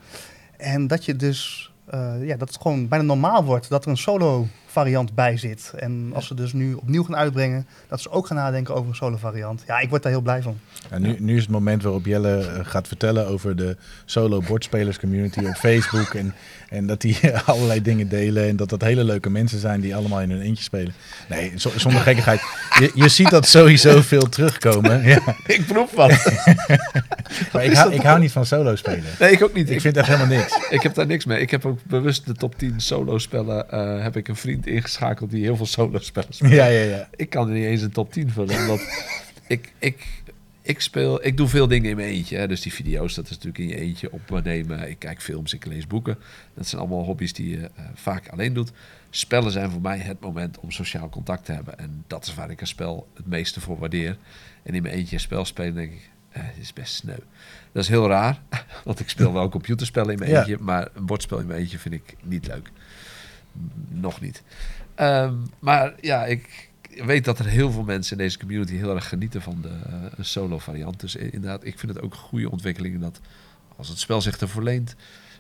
En 0.56 0.86
dat 0.86 1.04
je 1.04 1.16
dus, 1.16 1.70
eh, 1.86 2.26
ja, 2.26 2.36
dat 2.36 2.48
het 2.48 2.60
gewoon 2.62 2.88
bijna 2.88 3.04
normaal 3.04 3.44
wordt 3.44 3.68
dat 3.68 3.84
er 3.84 3.90
een 3.90 3.96
solo 3.96 4.46
variant 4.70 5.14
bij 5.14 5.36
zit. 5.36 5.72
En 5.76 6.10
als 6.14 6.26
ze 6.26 6.34
dus 6.34 6.52
nu 6.52 6.74
opnieuw 6.74 7.02
gaan 7.02 7.16
uitbrengen, 7.16 7.66
dat 7.88 8.00
ze 8.00 8.10
ook 8.10 8.26
gaan 8.26 8.36
nadenken 8.36 8.74
over 8.74 8.88
een 8.88 8.94
solo 8.94 9.16
variant. 9.16 9.62
Ja, 9.66 9.78
ik 9.80 9.88
word 9.88 10.02
daar 10.02 10.12
heel 10.12 10.20
blij 10.20 10.42
van. 10.42 10.58
Ja, 10.90 10.98
nu, 10.98 11.16
nu 11.18 11.36
is 11.36 11.42
het 11.42 11.50
moment 11.50 11.82
waarop 11.82 12.06
Jelle 12.06 12.38
eh, 12.38 12.58
gaat 12.62 12.88
vertellen 12.88 13.26
over 13.26 13.56
de 13.56 13.76
solo 14.04 14.40
bordspelers 14.46 14.98
community 14.98 15.38
op 15.44 15.54
Facebook. 15.54 16.14
En, 16.14 16.34
en 16.68 16.86
dat 16.86 17.00
die 17.00 17.18
allerlei 17.44 17.82
dingen 17.82 18.08
delen. 18.08 18.48
En 18.48 18.56
dat 18.56 18.68
dat 18.68 18.80
hele 18.82 19.04
leuke 19.04 19.30
mensen 19.30 19.58
zijn 19.58 19.80
die 19.80 19.96
allemaal 19.96 20.20
in 20.20 20.30
hun 20.30 20.40
eentje 20.40 20.64
spelen. 20.64 20.92
Nee, 21.28 21.52
zo- 21.56 21.72
zonder 21.76 22.00
gekkigheid. 22.00 22.40
Je, 22.80 22.90
je 22.94 23.08
ziet 23.08 23.30
dat 23.30 23.46
sowieso 23.46 24.00
veel 24.00 24.28
terugkomen. 24.28 25.02
Ja. 25.02 25.20
Ik 25.46 25.66
proef 25.66 25.92
wat. 25.92 26.10
Maar 27.52 27.64
ik 27.64 27.72
hou, 27.72 27.92
ik 27.94 28.02
hou 28.02 28.18
niet 28.20 28.32
van 28.32 28.46
solo 28.46 28.76
spelen. 28.76 29.04
nee, 29.18 29.30
ik 29.32 29.42
ook 29.42 29.54
niet. 29.54 29.70
Ik 29.70 29.80
vind 29.80 29.96
echt 29.96 30.06
helemaal 30.06 30.36
niks. 30.38 30.58
Ik 30.70 30.82
heb 30.82 30.94
daar 30.94 31.06
niks 31.06 31.24
mee. 31.24 31.40
Ik 31.40 31.50
heb 31.50 31.66
ook 31.66 31.78
bewust 31.84 32.26
de 32.26 32.34
top 32.34 32.58
10 32.58 32.80
solo-spellen. 32.80 33.70
eh, 33.70 34.02
heb 34.02 34.16
ik 34.16 34.28
een 34.28 34.36
vriend 34.36 34.59
ingeschakeld 34.66 35.30
die 35.30 35.42
heel 35.42 35.56
veel 35.56 35.66
solo-spellen 35.66 36.32
speelt. 36.34 36.52
Ja, 36.52 36.66
ja, 36.66 36.82
ja. 36.82 37.08
Ik 37.16 37.30
kan 37.30 37.48
er 37.48 37.54
niet 37.54 37.64
eens 37.64 37.82
een 37.82 37.90
top 37.92 38.12
10 38.12 38.30
vullen. 38.30 38.58
Omdat 38.60 38.80
ik, 39.46 39.72
ik, 39.78 40.06
ik 40.62 40.80
speel. 40.80 41.24
Ik 41.26 41.36
doe 41.36 41.48
veel 41.48 41.66
dingen 41.68 41.90
in 41.90 41.96
mijn 41.96 42.08
eentje. 42.08 42.36
Hè. 42.36 42.48
Dus 42.48 42.60
die 42.60 42.72
video's, 42.72 43.14
dat 43.14 43.24
is 43.24 43.30
natuurlijk 43.30 43.58
in 43.58 43.68
je 43.68 43.76
eentje 43.76 44.12
opnemen. 44.12 44.90
Ik 44.90 44.98
kijk 44.98 45.22
films, 45.22 45.52
ik 45.54 45.64
lees 45.66 45.86
boeken. 45.86 46.18
Dat 46.54 46.66
zijn 46.66 46.80
allemaal 46.80 47.04
hobby's 47.04 47.32
die 47.32 47.48
je 47.58 47.70
eh, 47.76 47.84
vaak 47.94 48.28
alleen 48.28 48.52
doet. 48.52 48.72
Spellen 49.10 49.52
zijn 49.52 49.70
voor 49.70 49.80
mij 49.80 49.98
het 49.98 50.20
moment 50.20 50.58
om 50.58 50.70
sociaal 50.70 51.08
contact 51.08 51.44
te 51.44 51.52
hebben. 51.52 51.78
En 51.78 52.04
dat 52.06 52.26
is 52.26 52.34
waar 52.34 52.50
ik 52.50 52.60
een 52.60 52.66
spel 52.66 53.08
het 53.16 53.26
meeste 53.26 53.60
voor 53.60 53.78
waardeer. 53.78 54.16
En 54.62 54.74
in 54.74 54.82
mijn 54.82 54.94
eentje 54.94 55.14
een 55.14 55.20
spel 55.20 55.44
spelen, 55.44 55.74
denk 55.74 55.92
ik. 55.92 56.10
eh, 56.30 56.42
het 56.44 56.56
is 56.60 56.72
best 56.72 56.94
sneu. 56.94 57.16
Dat 57.72 57.82
is 57.82 57.88
heel 57.88 58.08
raar, 58.08 58.40
want 58.84 59.00
ik 59.00 59.08
speel 59.08 59.32
wel 59.32 59.48
computerspellen 59.58 60.12
in 60.12 60.18
mijn 60.18 60.30
Ja. 60.30 60.38
eentje, 60.38 60.56
maar 60.60 60.88
een 60.94 61.06
bordspel 61.06 61.38
in 61.38 61.46
mijn 61.46 61.60
eentje 61.60 61.78
vind 61.78 61.94
ik 61.94 62.16
niet 62.22 62.46
leuk. 62.46 62.70
Nog 63.88 64.20
niet. 64.20 64.42
Ehm, 64.94 65.34
maar 65.58 65.94
ja, 66.00 66.24
ik 66.24 66.70
weet 67.04 67.24
dat 67.24 67.38
er 67.38 67.46
heel 67.46 67.70
veel 67.70 67.82
mensen 67.82 68.16
in 68.16 68.22
deze 68.22 68.38
community 68.38 68.74
heel 68.74 68.94
erg 68.94 69.08
genieten 69.08 69.42
van 69.42 69.58
de 69.62 69.68
eh, 69.68 70.24
solo 70.24 70.58
variant. 70.58 71.00
Dus 71.00 71.16
inderdaad, 71.16 71.64
ik 71.64 71.78
vind 71.78 71.94
het 71.94 72.02
ook 72.02 72.12
een 72.12 72.18
goede 72.18 72.50
ontwikkeling 72.50 73.00
dat 73.00 73.20
als 73.76 73.88
het 73.88 73.98
spel 73.98 74.20
zich 74.20 74.38
ervoor 74.38 74.62
leent, 74.62 74.96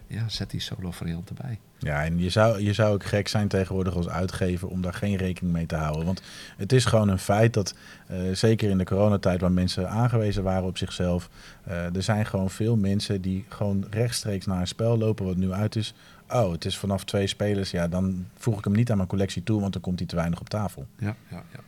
ja, 0.06 0.28
zet 0.28 0.50
die 0.50 0.60
solo 0.60 0.90
variant 0.90 1.28
erbij. 1.28 1.58
Ja, 1.78 2.04
en 2.04 2.18
je 2.18 2.30
zou, 2.30 2.62
je 2.62 2.72
zou 2.72 2.94
ook 2.94 3.04
gek 3.04 3.28
zijn 3.28 3.48
tegenwoordig 3.48 3.94
als 3.94 4.08
uitgever 4.08 4.68
om 4.68 4.82
daar 4.82 4.94
geen 4.94 5.16
rekening 5.16 5.54
mee 5.54 5.66
te 5.66 5.76
houden. 5.76 6.04
Want 6.04 6.22
het 6.56 6.72
is 6.72 6.84
gewoon 6.84 7.08
een 7.08 7.18
feit 7.18 7.54
dat, 7.54 7.74
eh, 8.06 8.18
zeker 8.32 8.70
in 8.70 8.78
de 8.78 8.84
coronatijd 8.84 9.40
waar 9.40 9.52
mensen 9.52 9.88
aangewezen 9.88 10.42
waren 10.42 10.68
op 10.68 10.78
zichzelf, 10.78 11.30
eh, 11.64 11.94
er 11.94 12.02
zijn 12.02 12.26
gewoon 12.26 12.50
veel 12.50 12.76
mensen 12.76 13.20
die 13.20 13.44
gewoon 13.48 13.86
rechtstreeks 13.90 14.46
naar 14.46 14.60
een 14.60 14.66
spel 14.66 14.98
lopen 14.98 15.24
wat 15.24 15.36
nu 15.36 15.52
uit 15.52 15.76
is. 15.76 15.94
Oh, 16.32 16.52
het 16.52 16.64
is 16.64 16.78
vanaf 16.78 17.04
twee 17.04 17.26
spelers. 17.26 17.70
Ja, 17.70 17.88
dan 17.88 18.26
voeg 18.34 18.58
ik 18.58 18.64
hem 18.64 18.72
niet 18.72 18.90
aan 18.90 18.96
mijn 18.96 19.08
collectie 19.08 19.42
toe, 19.42 19.60
want 19.60 19.72
dan 19.72 19.82
komt 19.82 19.98
hij 19.98 20.08
te 20.08 20.16
weinig 20.16 20.40
op 20.40 20.48
tafel. 20.48 20.86
Ja, 20.98 21.16
ja, 21.30 21.42
ja. 21.52 21.60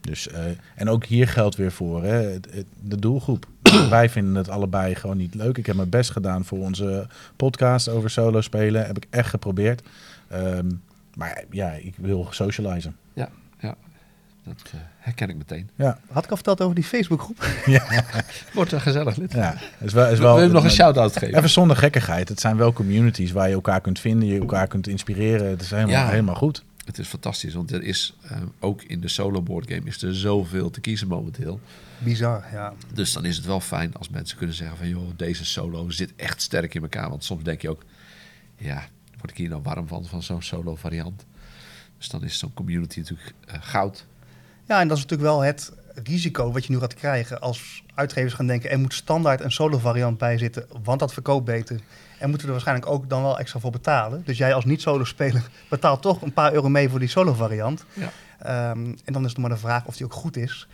Dus, 0.00 0.28
eh, 0.28 0.44
en 0.74 0.88
ook 0.88 1.04
hier 1.04 1.28
geldt 1.28 1.56
weer 1.56 1.72
voor 1.72 2.02
hè, 2.04 2.40
de 2.80 2.98
doelgroep. 2.98 3.46
Wij 3.90 4.08
vinden 4.08 4.34
het 4.34 4.48
allebei 4.48 4.94
gewoon 4.94 5.16
niet 5.16 5.34
leuk. 5.34 5.58
Ik 5.58 5.66
heb 5.66 5.76
mijn 5.76 5.88
best 5.88 6.10
gedaan 6.10 6.44
voor 6.44 6.58
onze 6.58 7.06
podcast 7.36 7.88
over 7.88 8.10
solo 8.10 8.40
spelen. 8.40 8.86
Heb 8.86 8.96
ik 8.96 9.06
echt 9.10 9.28
geprobeerd. 9.28 9.82
Ehm, 10.28 10.70
maar 11.14 11.44
ja, 11.50 11.70
ik 11.70 11.94
wil 11.96 12.26
socializen. 12.30 12.96
ja, 13.12 13.28
ja. 13.60 13.76
Dat 14.48 14.70
eh, 14.74 14.80
herken 14.98 15.28
ik 15.28 15.36
meteen. 15.36 15.70
Ja, 15.74 15.98
Had 16.10 16.24
ik 16.24 16.30
al 16.30 16.36
verteld 16.36 16.60
over 16.60 16.74
die 16.74 16.84
Facebookgroep? 16.84 17.46
Wordt 18.54 18.72
een 18.72 18.80
gezellig 18.80 19.16
lid. 19.16 19.32
ja. 19.32 19.56
Is 19.80 19.92
wel, 19.92 20.06
is 20.10 20.18
We 20.18 20.24
wel, 20.24 20.48
nog 20.48 20.64
een 20.64 20.70
shout-out 20.70 21.16
geven. 21.16 21.36
Even 21.36 21.50
zonder 21.50 21.76
gekkigheid. 21.76 22.28
Het 22.28 22.40
zijn 22.40 22.56
wel 22.56 22.72
communities 22.72 23.32
waar 23.32 23.48
je 23.48 23.54
elkaar 23.54 23.80
kunt 23.80 24.00
vinden, 24.00 24.28
je 24.28 24.38
elkaar 24.40 24.66
kunt 24.66 24.86
inspireren. 24.86 25.48
Het 25.50 25.60
is 25.60 25.70
helemaal, 25.70 25.90
Ja. 25.90 26.08
helemaal 26.08 26.34
goed. 26.34 26.64
Het 26.84 26.98
is 26.98 27.08
fantastisch, 27.08 27.54
want 27.54 27.72
er 27.72 27.82
is 27.82 28.16
eh, 28.22 28.36
ook 28.60 28.82
in 28.82 29.00
de 29.00 29.08
solo 29.08 29.42
board 29.42 29.70
game 29.70 29.86
is 29.86 30.02
er 30.02 30.14
zoveel 30.16 30.70
te 30.70 30.80
kiezen 30.80 31.08
momenteel. 31.08 31.60
Bizar, 31.98 32.44
ja. 32.52 32.72
Dus 32.94 33.12
dan 33.12 33.24
is 33.24 33.36
het 33.36 33.46
wel 33.46 33.60
fijn 33.60 33.94
als 33.94 34.08
mensen 34.08 34.36
kunnen 34.38 34.56
zeggen 34.56 34.76
van 34.76 34.88
joh, 34.88 35.08
deze 35.16 35.44
solo 35.44 35.90
zit 35.90 36.12
echt 36.16 36.42
sterk 36.42 36.74
in 36.74 36.82
elkaar. 36.82 37.10
Want 37.10 37.24
soms 37.24 37.42
denk 37.44 37.62
je 37.62 37.70
ook, 37.70 37.82
ja, 38.56 38.84
word 39.18 39.30
ik 39.30 39.36
hier 39.36 39.48
nou 39.48 39.62
warm 39.62 39.88
van, 39.88 40.04
van 40.06 40.22
zo'n 40.22 40.42
solo 40.42 40.74
variant. 40.76 41.24
Dus 41.98 42.08
dan 42.08 42.24
is 42.24 42.38
zo'n 42.38 42.54
community 42.54 42.98
natuurlijk 42.98 43.32
eh, 43.46 43.54
goud. 43.60 44.06
Ja, 44.68 44.80
en 44.80 44.88
dat 44.88 44.96
is 44.96 45.02
natuurlijk 45.02 45.30
wel 45.30 45.40
het 45.40 45.72
risico 46.04 46.52
wat 46.52 46.66
je 46.66 46.72
nu 46.72 46.78
gaat 46.78 46.94
krijgen 46.94 47.40
als 47.40 47.82
uitgevers 47.94 48.34
gaan 48.34 48.46
denken... 48.46 48.70
er 48.70 48.78
moet 48.78 48.94
standaard 48.94 49.40
een 49.40 49.52
solo 49.52 49.78
variant 49.78 50.18
bij 50.18 50.38
zitten, 50.38 50.66
want 50.82 51.00
dat 51.00 51.12
verkoopt 51.12 51.44
beter. 51.44 51.80
En 52.18 52.28
moeten 52.28 52.38
we 52.38 52.46
er 52.46 52.52
waarschijnlijk 52.52 52.86
ook 52.86 53.08
dan 53.08 53.22
wel 53.22 53.38
extra 53.38 53.60
voor 53.60 53.70
betalen. 53.70 54.22
Dus 54.24 54.38
jij 54.38 54.54
als 54.54 54.64
niet-solo 54.64 55.04
speler 55.04 55.42
betaalt 55.70 56.02
toch 56.02 56.22
een 56.22 56.32
paar 56.32 56.52
euro 56.52 56.68
mee 56.68 56.88
voor 56.88 56.98
die 56.98 57.08
solo 57.08 57.32
variant. 57.32 57.84
Ja. 57.92 58.10
Ehm, 58.38 58.94
en 59.04 59.12
dan 59.12 59.24
is 59.24 59.30
het 59.30 59.38
maar 59.38 59.50
de 59.50 59.56
vraag 59.56 59.86
of 59.86 59.96
die 59.96 60.06
ook 60.06 60.12
goed 60.12 60.36
is. 60.36 60.68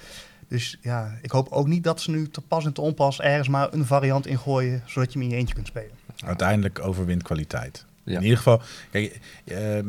Dus 0.49 0.78
ja, 0.82 1.18
ik 1.22 1.30
hoop 1.30 1.49
ook 1.51 1.66
niet 1.66 1.84
dat 1.84 2.01
ze 2.01 2.11
nu 2.11 2.28
te 2.28 2.40
pas 2.40 2.64
en 2.64 2.72
te 2.72 2.80
onpas 2.80 3.20
ergens 3.20 3.49
maar 3.49 3.72
een 3.72 3.86
variant 3.86 4.26
ingooien... 4.26 4.82
zodat 4.86 5.12
je 5.12 5.18
hem 5.18 5.28
in 5.28 5.34
je 5.34 5.40
eentje 5.40 5.55
kunt 5.55 5.66
spelen. 5.66 5.90
Uiteindelijk 6.24 6.80
overwint 6.86 7.22
kwaliteit. 7.22 7.84
Ja. 8.05 8.16
In 8.16 8.22
ieder 8.22 8.36
geval, 8.36 8.62
kijk, 8.90 9.20
ehm, 9.45 9.59
eh, 9.59 9.82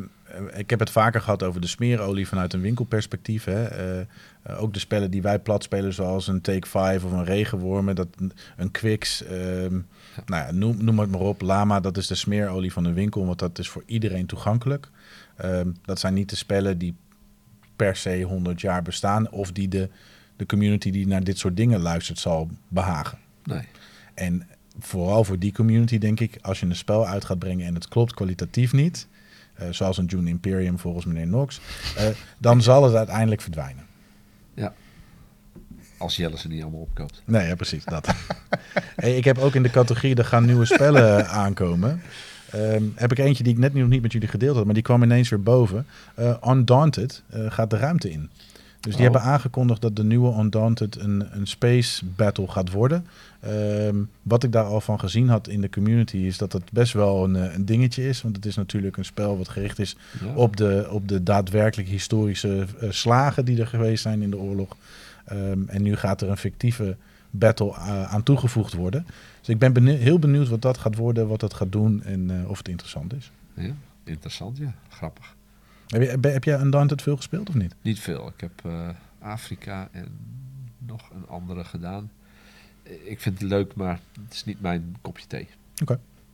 ik 0.54 0.70
heb 0.70 0.80
het 0.80 0.90
vaker 0.90 1.22
gehad 1.22 1.44
over 1.44 1.62
de 1.62 1.68
smeerolie 1.68 2.28
vanuit 2.28 2.54
een 2.54 2.62
winkelperspectief. 2.62 3.44
Hè. 3.44 3.66
Eh, 3.66 4.00
eh, 4.00 4.62
ook 4.62 4.74
de 4.74 4.80
spellen 4.80 5.12
die 5.12 5.22
wij 5.22 5.40
plat 5.40 5.64
spelen, 5.64 5.94
zoals 5.94 6.28
een 6.28 6.42
Take 6.42 6.68
5 6.68 7.04
of 7.04 7.12
een 7.12 7.26
Regenwormen, 7.26 7.96
dat, 7.96 8.08
een 8.58 8.72
Quicks, 8.72 9.24
ehm, 9.24 9.80
nou 10.26 10.46
ja, 10.46 10.52
noem, 10.52 10.84
noem 10.84 11.00
het 11.00 11.12
maar 11.12 11.22
op. 11.22 11.42
Lama, 11.42 11.80
dat 11.80 11.98
is 11.98 12.08
de 12.08 12.16
smeerolie 12.16 12.72
van 12.72 12.84
de 12.84 12.94
winkel, 12.94 13.26
want 13.26 13.40
dat 13.40 13.60
is 13.60 13.70
voor 13.70 13.84
iedereen 13.86 14.26
toegankelijk. 14.26 14.90
Ehm, 15.36 15.72
dat 15.86 16.00
zijn 16.00 16.14
niet 16.14 16.30
de 16.30 16.36
spellen 16.36 16.78
die 16.78 16.96
per 17.76 17.96
se 17.96 18.22
100 18.22 18.62
jaar 18.62 18.82
bestaan 18.82 19.32
of 19.32 19.52
die 19.52 19.68
de, 19.68 19.90
de 20.36 20.46
community 20.46 20.92
die 20.92 21.08
naar 21.08 21.24
dit 21.24 21.38
soort 21.38 21.58
dingen 21.58 21.80
luistert 21.80 22.20
zal 22.20 22.50
behagen. 22.68 23.18
Nee. 23.44 23.68
En 24.14 24.48
vooral 24.80 25.24
voor 25.24 25.40
die 25.40 25.54
community 25.54 25.98
denk 25.98 26.20
ik, 26.20 26.38
als 26.42 26.60
je 26.60 26.66
een 26.66 26.76
spel 26.76 27.08
uit 27.08 27.26
gaat 27.26 27.40
brengen 27.40 27.66
en 27.66 27.74
het 27.74 27.88
klopt 27.88 28.14
kwalitatief 28.14 28.74
niet, 28.74 29.08
eh, 29.12 29.15
zoals 29.70 29.98
een 29.98 30.06
June 30.06 30.30
Imperium 30.30 30.80
volgens 30.80 31.06
meneer 31.06 31.26
Knox, 31.26 31.60
eh, 31.98 32.08
dan 32.38 32.62
zal 32.62 32.84
het 32.84 32.96
uiteindelijk 32.96 33.42
verdwijnen. 33.42 33.84
Ja. 34.54 34.74
Als 35.98 36.16
Jelle 36.16 36.38
ze 36.38 36.48
niet 36.48 36.62
allemaal 36.62 36.80
opkoopt. 36.80 37.22
Nee, 37.26 37.48
ja, 37.48 37.56
precies 37.56 37.86
dat. 37.86 38.08
hey, 38.96 39.18
ik 39.18 39.24
heb 39.24 39.38
ook 39.38 39.56
in 39.56 39.64
de 39.64 39.70
categorie, 39.70 40.16
er 40.16 40.26
gaan 40.26 40.46
nieuwe 40.46 40.66
spellen 40.66 41.28
aankomen. 41.44 42.02
Ehm, 42.52 42.84
heb 42.96 43.12
ik 43.12 43.20
eentje 43.20 43.44
die 43.44 43.54
ik 43.54 43.60
net 43.60 43.74
nog 43.74 43.88
niet 43.88 44.02
met 44.02 44.12
jullie 44.12 44.28
gedeeld 44.28 44.56
had, 44.56 44.66
maar 44.66 44.74
die 44.74 44.84
kwam 44.84 45.04
ineens 45.04 45.30
weer 45.30 45.44
boven. 45.44 45.86
Eh, 46.16 46.38
Undaunted 46.48 47.24
eh, 47.30 47.52
gaat 47.52 47.70
de 47.70 47.78
ruimte 47.78 48.12
in. 48.12 48.30
Dus 48.86 48.96
die 48.96 49.06
Oh. 49.08 49.12
hebben 49.14 49.32
aangekondigd 49.32 49.82
dat 49.82 49.96
de 49.96 50.04
nieuwe 50.04 50.40
Undaunted 50.40 51.00
een, 51.00 51.24
een 51.32 51.48
space 51.48 52.06
battle 52.06 52.48
gaat 52.48 52.72
worden. 52.72 53.06
Ehm, 53.40 53.96
wat 54.22 54.44
ik 54.44 54.52
daar 54.52 54.64
al 54.64 54.82
van 54.82 55.00
gezien 55.00 55.30
had 55.30 55.48
in 55.48 55.62
de 55.62 55.70
community 55.70 56.18
is 56.18 56.38
dat 56.38 56.54
het 56.54 56.72
best 56.72 56.94
wel 56.94 57.24
een, 57.24 57.36
eh, 57.36 57.54
een 57.54 57.66
dingetje 57.66 58.08
is. 58.08 58.22
Want 58.22 58.36
het 58.36 58.46
is 58.46 58.56
natuurlijk 58.56 58.98
een 58.98 59.06
spel 59.06 59.38
wat 59.38 59.50
gericht 59.50 59.80
is 59.80 59.96
Ja. 60.26 60.34
op 60.36 60.58
de, 60.58 60.88
op 60.92 61.08
de 61.08 61.24
daadwerkelijk 61.24 61.90
historische 61.90 62.66
eh, 62.80 62.92
slagen 62.92 63.46
die 63.46 63.60
er 63.60 63.68
geweest 63.68 64.02
zijn 64.02 64.22
in 64.22 64.30
de 64.30 64.38
oorlog. 64.38 64.76
Ehm, 65.26 65.60
en 65.68 65.82
nu 65.82 65.96
gaat 65.96 66.22
er 66.22 66.30
een 66.30 66.38
fictieve 66.38 66.96
battle 67.30 67.72
eh, 67.74 68.14
aan 68.14 68.24
toegevoegd 68.24 68.74
worden. 68.74 69.06
Dus 69.40 69.50
ik 69.50 69.60
ben 69.60 69.74
benieu- 69.74 69.98
heel 69.98 70.20
benieuwd 70.20 70.50
wat 70.50 70.62
dat 70.62 70.78
gaat 70.78 70.96
worden, 70.96 71.28
wat 71.28 71.40
dat 71.40 71.54
gaat 71.54 71.72
doen 71.72 72.04
en 72.04 72.46
of 72.48 72.58
het 72.58 72.68
interessant 72.68 73.14
is. 73.14 73.32
Ja, 73.54 73.72
interessant, 74.04 74.58
ja. 74.58 74.74
Grappig. 74.90 75.35
Heb, 75.96 76.24
je, 76.24 76.30
heb, 76.30 76.44
jij 76.44 76.60
Undaunted 76.60 77.02
veel 77.02 77.16
gespeeld 77.16 77.50
of 77.50 77.56
niet? 77.56 77.76
Niet 77.82 78.00
veel. 78.00 78.28
Ik 78.28 78.42
heb 78.42 78.52
eh, 78.66 78.90
Afrika 79.20 79.88
en 79.92 80.08
nog 80.78 81.10
een 81.10 81.28
andere 81.28 81.64
gedaan. 81.64 82.12
Ik 82.84 83.20
vind 83.20 83.40
het 83.40 83.50
leuk, 83.50 83.76
maar 83.76 84.00
het 84.24 84.34
is 84.34 84.46
niet 84.46 84.62
mijn 84.62 84.96
kopje 85.02 85.28
thee. 85.28 85.48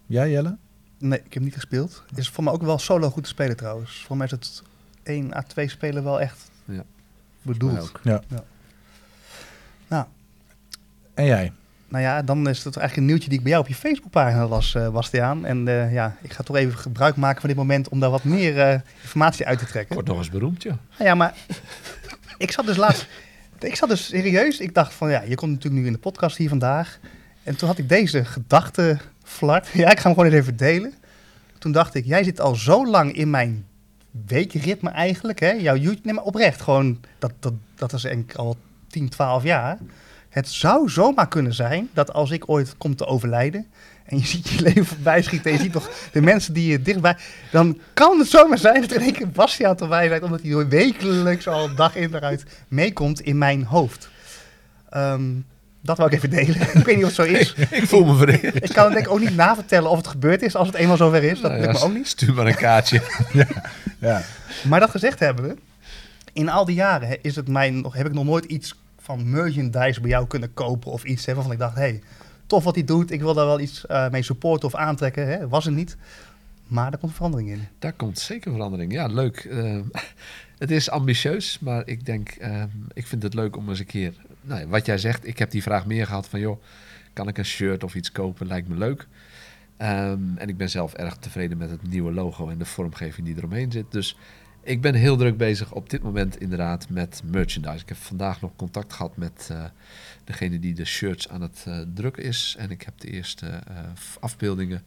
Jij 0.05 0.31
Jelle? 0.31 0.57
Nee, 0.97 1.21
ik 1.23 1.33
heb 1.33 1.43
niet 1.43 1.53
gespeeld. 1.53 2.03
Is 2.15 2.29
voor 2.29 2.43
mij 2.43 2.53
ook 2.53 2.61
wel 2.61 2.77
solo 2.79 3.09
goed 3.09 3.23
te 3.23 3.29
spelen 3.29 3.57
trouwens. 3.57 4.03
Voor 4.05 4.17
mij 4.17 4.25
is 4.25 4.31
het 4.31 4.63
1 5.03 5.35
à 5.35 5.41
2 5.41 5.69
spelen 5.69 6.03
wel 6.03 6.21
echt 6.21 6.51
Ja. 6.65 6.83
bedoeld. 7.41 7.91
Ja. 8.03 8.21
Ja. 8.27 8.43
Nou. 9.87 10.05
En 11.13 11.25
jij? 11.25 11.51
Nou 11.91 12.03
ja, 12.03 12.21
dan 12.21 12.49
is 12.49 12.63
het 12.63 12.77
eigenlijk 12.77 12.95
een 12.97 13.05
nieuwtje 13.05 13.29
die 13.29 13.37
ik 13.37 13.43
bij 13.43 13.51
jou 13.51 13.63
op 13.63 13.69
je 13.69 13.75
Facebookpagina 13.75 14.47
las, 14.47 14.75
eh 14.75 14.89
Bastiaan. 14.89 15.45
En 15.45 15.67
eh, 15.67 15.93
ja, 15.93 16.15
ik 16.21 16.33
ga 16.33 16.43
toch 16.43 16.55
even 16.55 16.77
gebruik 16.77 17.15
maken 17.15 17.39
van 17.39 17.49
dit 17.49 17.57
moment 17.57 17.89
om 17.89 17.99
daar 17.99 18.09
wat 18.09 18.23
meer 18.23 18.59
eh, 18.59 18.79
informatie 19.01 19.45
uit 19.45 19.59
te 19.59 19.65
trekken. 19.65 19.93
Wordt 19.93 20.09
nog 20.09 20.17
eens 20.17 20.29
beroemd, 20.29 20.63
ja. 20.63 20.77
Nou 20.97 21.09
ja, 21.09 21.15
maar 21.15 21.33
ik 22.37 22.51
zat 22.51 22.65
dus 22.65 22.77
laatst... 22.77 23.07
Ik 23.59 23.75
zat 23.75 23.89
dus 23.89 24.05
serieus, 24.05 24.59
ik 24.59 24.73
dacht 24.73 24.93
van 24.93 25.09
ja, 25.09 25.21
je 25.21 25.35
komt 25.35 25.51
natuurlijk 25.51 25.81
nu 25.81 25.87
in 25.87 25.93
de 25.93 25.99
podcast 25.99 26.37
hier 26.37 26.49
vandaag. 26.49 26.99
En 27.43 27.55
toen 27.55 27.67
had 27.67 27.77
ik 27.77 27.89
deze 27.89 28.25
gedachte 28.25 28.97
flart. 29.23 29.67
Ja, 29.73 29.91
ik 29.91 29.99
ga 29.99 30.09
hem 30.09 30.17
gewoon 30.17 30.31
even 30.31 30.57
delen. 30.57 30.93
Toen 31.57 31.71
dacht 31.71 31.95
ik, 31.95 32.05
jij 32.05 32.23
zit 32.23 32.39
al 32.39 32.55
zo 32.55 32.87
lang 32.87 33.13
in 33.13 33.29
mijn 33.29 33.65
weekritme 34.27 34.89
eigenlijk. 34.89 35.39
Hè? 35.39 35.51
Jouw 35.51 35.75
YouTube, 35.75 36.01
nee 36.03 36.13
maar 36.13 36.23
oprecht, 36.23 36.61
gewoon, 36.61 36.99
dat, 37.19 37.31
dat, 37.39 37.53
dat 37.75 37.93
is 37.93 38.01
denk 38.01 38.31
ik 38.31 38.37
al 38.37 38.57
10, 38.87 39.09
12 39.09 39.43
jaar. 39.43 39.77
Het 40.31 40.49
zou 40.49 40.89
zomaar 40.89 41.27
kunnen 41.27 41.53
zijn 41.53 41.89
dat 41.93 42.13
als 42.13 42.31
ik 42.31 42.49
ooit 42.49 42.75
kom 42.77 42.95
te 42.95 43.05
overlijden... 43.05 43.67
en 44.05 44.17
je 44.17 44.25
ziet 44.25 44.49
je 44.49 44.61
leven 44.61 44.85
voorbij 44.85 45.21
schieten 45.21 45.51
en 45.51 45.57
je 45.57 45.63
ziet 45.63 45.73
nog 45.73 45.89
de 46.11 46.21
mensen 46.21 46.53
die 46.53 46.71
je 46.71 46.81
dichtbij... 46.81 47.17
dan 47.51 47.79
kan 47.93 48.19
het 48.19 48.27
zomaar 48.27 48.57
zijn 48.57 48.81
dat 48.81 48.89
er 48.89 48.95
in 48.95 49.01
één 49.01 49.13
keer 49.13 49.29
Bastiaan 49.29 49.77
erbij 49.77 50.07
zijn... 50.07 50.23
omdat 50.23 50.41
hij 50.41 50.67
wekelijks 50.67 51.47
al 51.47 51.75
dag 51.75 51.95
in 51.95 52.11
dag 52.11 52.21
uit 52.21 52.43
meekomt 52.67 53.21
in 53.21 53.37
mijn 53.37 53.63
hoofd. 53.63 54.09
Ehm, 54.89 55.31
dat 55.81 55.97
wou 55.97 56.09
ik 56.09 56.15
even 56.15 56.29
delen. 56.29 56.61
ik 56.79 56.85
weet 56.85 56.95
niet 56.95 57.05
of 57.05 57.17
het 57.17 57.27
zo 57.27 57.33
is. 57.33 57.53
Ik 57.81 57.87
voel 57.87 58.05
me 58.05 58.15
vereerd. 58.15 58.55
Ik 58.55 58.73
kan 58.73 58.83
het 58.83 58.93
denk 58.93 59.05
ik 59.05 59.11
ook 59.11 59.19
niet 59.19 59.35
navertellen 59.35 59.89
of 59.89 59.97
het 59.97 60.07
gebeurd 60.07 60.41
is 60.41 60.55
als 60.55 60.67
het 60.67 60.75
eenmaal 60.75 60.97
zover 60.97 61.23
is. 61.23 61.41
Dat 61.41 61.51
Nou 61.51 61.63
lukt 61.63 61.73
ja, 61.73 61.79
me 61.79 61.85
ook 61.85 61.97
niet. 61.97 62.07
Stuur 62.07 62.33
maar 62.33 62.47
een 62.47 62.55
kaartje. 62.55 63.01
Ja. 63.99 64.21
Maar 64.67 64.79
dat 64.79 64.89
gezegd 64.89 65.19
hebben 65.19 65.47
we, 65.47 65.55
in 66.33 66.49
al 66.49 66.65
die 66.65 66.75
jaren 66.75 67.21
is 67.21 67.35
het 67.35 67.47
mij 67.47 67.69
nog, 67.69 67.93
heb 67.93 68.05
ik 68.05 68.13
nog 68.13 68.25
nooit 68.25 68.45
iets 68.45 68.80
van 69.01 69.29
merchandise 69.29 70.01
bij 70.01 70.09
jou 70.09 70.27
kunnen 70.27 70.53
kopen 70.53 70.91
of 70.91 71.03
iets 71.03 71.25
hè, 71.25 71.33
waarvan 71.33 71.51
ik 71.51 71.59
dacht, 71.59 71.75
hey, 71.75 72.01
tof 72.45 72.63
wat 72.63 72.75
hij 72.75 72.83
doet, 72.83 73.11
ik 73.11 73.19
wil 73.19 73.33
daar 73.33 73.45
wel 73.45 73.59
iets 73.59 73.85
eh, 73.85 74.09
mee 74.09 74.23
supporten 74.23 74.67
of 74.67 74.75
aantrekken. 74.75 75.27
Hè. 75.27 75.47
Was 75.47 75.65
het 75.65 75.75
niet. 75.75 75.97
Maar 76.67 76.91
er 76.91 76.97
komt 76.97 77.13
verandering 77.13 77.49
in. 77.49 77.67
Daar 77.79 77.93
komt 77.93 78.19
zeker 78.19 78.51
verandering. 78.51 78.91
Ja, 78.91 79.07
leuk. 79.07 79.37
Eh, 79.37 79.79
het 80.57 80.71
is 80.71 80.89
ambitieus, 80.89 81.59
maar 81.59 81.87
ik 81.87 82.05
denk, 82.05 82.29
eh, 82.29 82.63
ik 82.93 83.07
vind 83.07 83.23
het 83.23 83.33
leuk 83.33 83.57
om 83.57 83.69
eens 83.69 83.79
een 83.79 83.85
keer... 83.85 84.13
Nou, 84.41 84.67
wat 84.67 84.85
jij 84.85 84.97
zegt, 84.97 85.27
ik 85.27 85.39
heb 85.39 85.51
die 85.51 85.61
vraag 85.61 85.85
meer 85.85 86.05
gehad 86.05 86.27
van... 86.27 86.39
joh, 86.39 86.61
kan 87.13 87.27
ik 87.27 87.37
een 87.37 87.45
shirt 87.45 87.83
of 87.83 87.95
iets 87.95 88.11
kopen? 88.11 88.47
Lijkt 88.47 88.67
me 88.67 88.75
leuk. 88.75 89.07
Ehm, 89.77 90.19
en 90.37 90.49
ik 90.49 90.57
ben 90.57 90.69
zelf 90.69 90.93
erg 90.93 91.15
tevreden 91.15 91.57
met 91.57 91.69
het 91.69 91.87
nieuwe 91.87 92.11
logo 92.11 92.49
en 92.49 92.57
de 92.57 92.65
vormgeving 92.65 93.27
die 93.27 93.37
eromheen 93.37 93.71
zit. 93.71 93.91
Dus 93.91 94.17
Ik 94.63 94.81
ben 94.81 94.93
heel 94.95 95.17
druk 95.17 95.37
bezig 95.37 95.71
op 95.71 95.89
dit 95.89 96.03
moment 96.03 96.39
inderdaad 96.39 96.89
met 96.89 97.21
merchandise. 97.25 97.81
Ik 97.81 97.89
heb 97.89 97.97
vandaag 97.97 98.41
nog 98.41 98.51
contact 98.55 98.93
gehad 98.93 99.17
met 99.17 99.49
uh, 99.51 99.63
degene 100.23 100.59
die 100.59 100.73
de 100.73 100.85
shirts 100.85 101.29
aan 101.29 101.41
het 101.41 101.65
uh, 101.67 101.79
drukken 101.93 102.23
is. 102.23 102.55
En 102.57 102.71
ik 102.71 102.81
heb 102.81 102.99
de 102.99 103.07
eerste 103.07 103.45
uh, 103.45 103.77
afbeeldingen. 104.19 104.83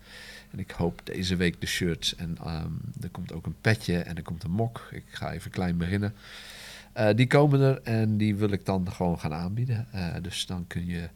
En 0.50 0.58
ik 0.58 0.70
hoop 0.70 1.00
deze 1.04 1.36
week 1.36 1.60
de 1.60 1.66
shirts. 1.66 2.14
En 2.16 2.36
um, 2.46 2.80
er 3.00 3.08
komt 3.10 3.32
ook 3.32 3.46
een 3.46 3.56
petje 3.60 3.98
en 3.98 4.16
er 4.16 4.22
komt 4.22 4.42
een 4.42 4.50
mok. 4.50 4.88
Ik 4.90 5.04
ga 5.08 5.32
even 5.32 5.50
klein 5.50 5.76
beginnen. 5.76 6.14
die 7.14 7.26
komen 7.26 7.60
er 7.60 7.82
en 7.82 8.16
die 8.16 8.34
wil 8.34 8.50
ik 8.50 8.64
dan 8.66 8.92
gewoon 8.92 9.18
gaan 9.18 9.34
aanbieden. 9.34 9.86
dus 10.22 10.46
dan 10.46 10.66
kun 10.66 10.86
je 10.86 11.08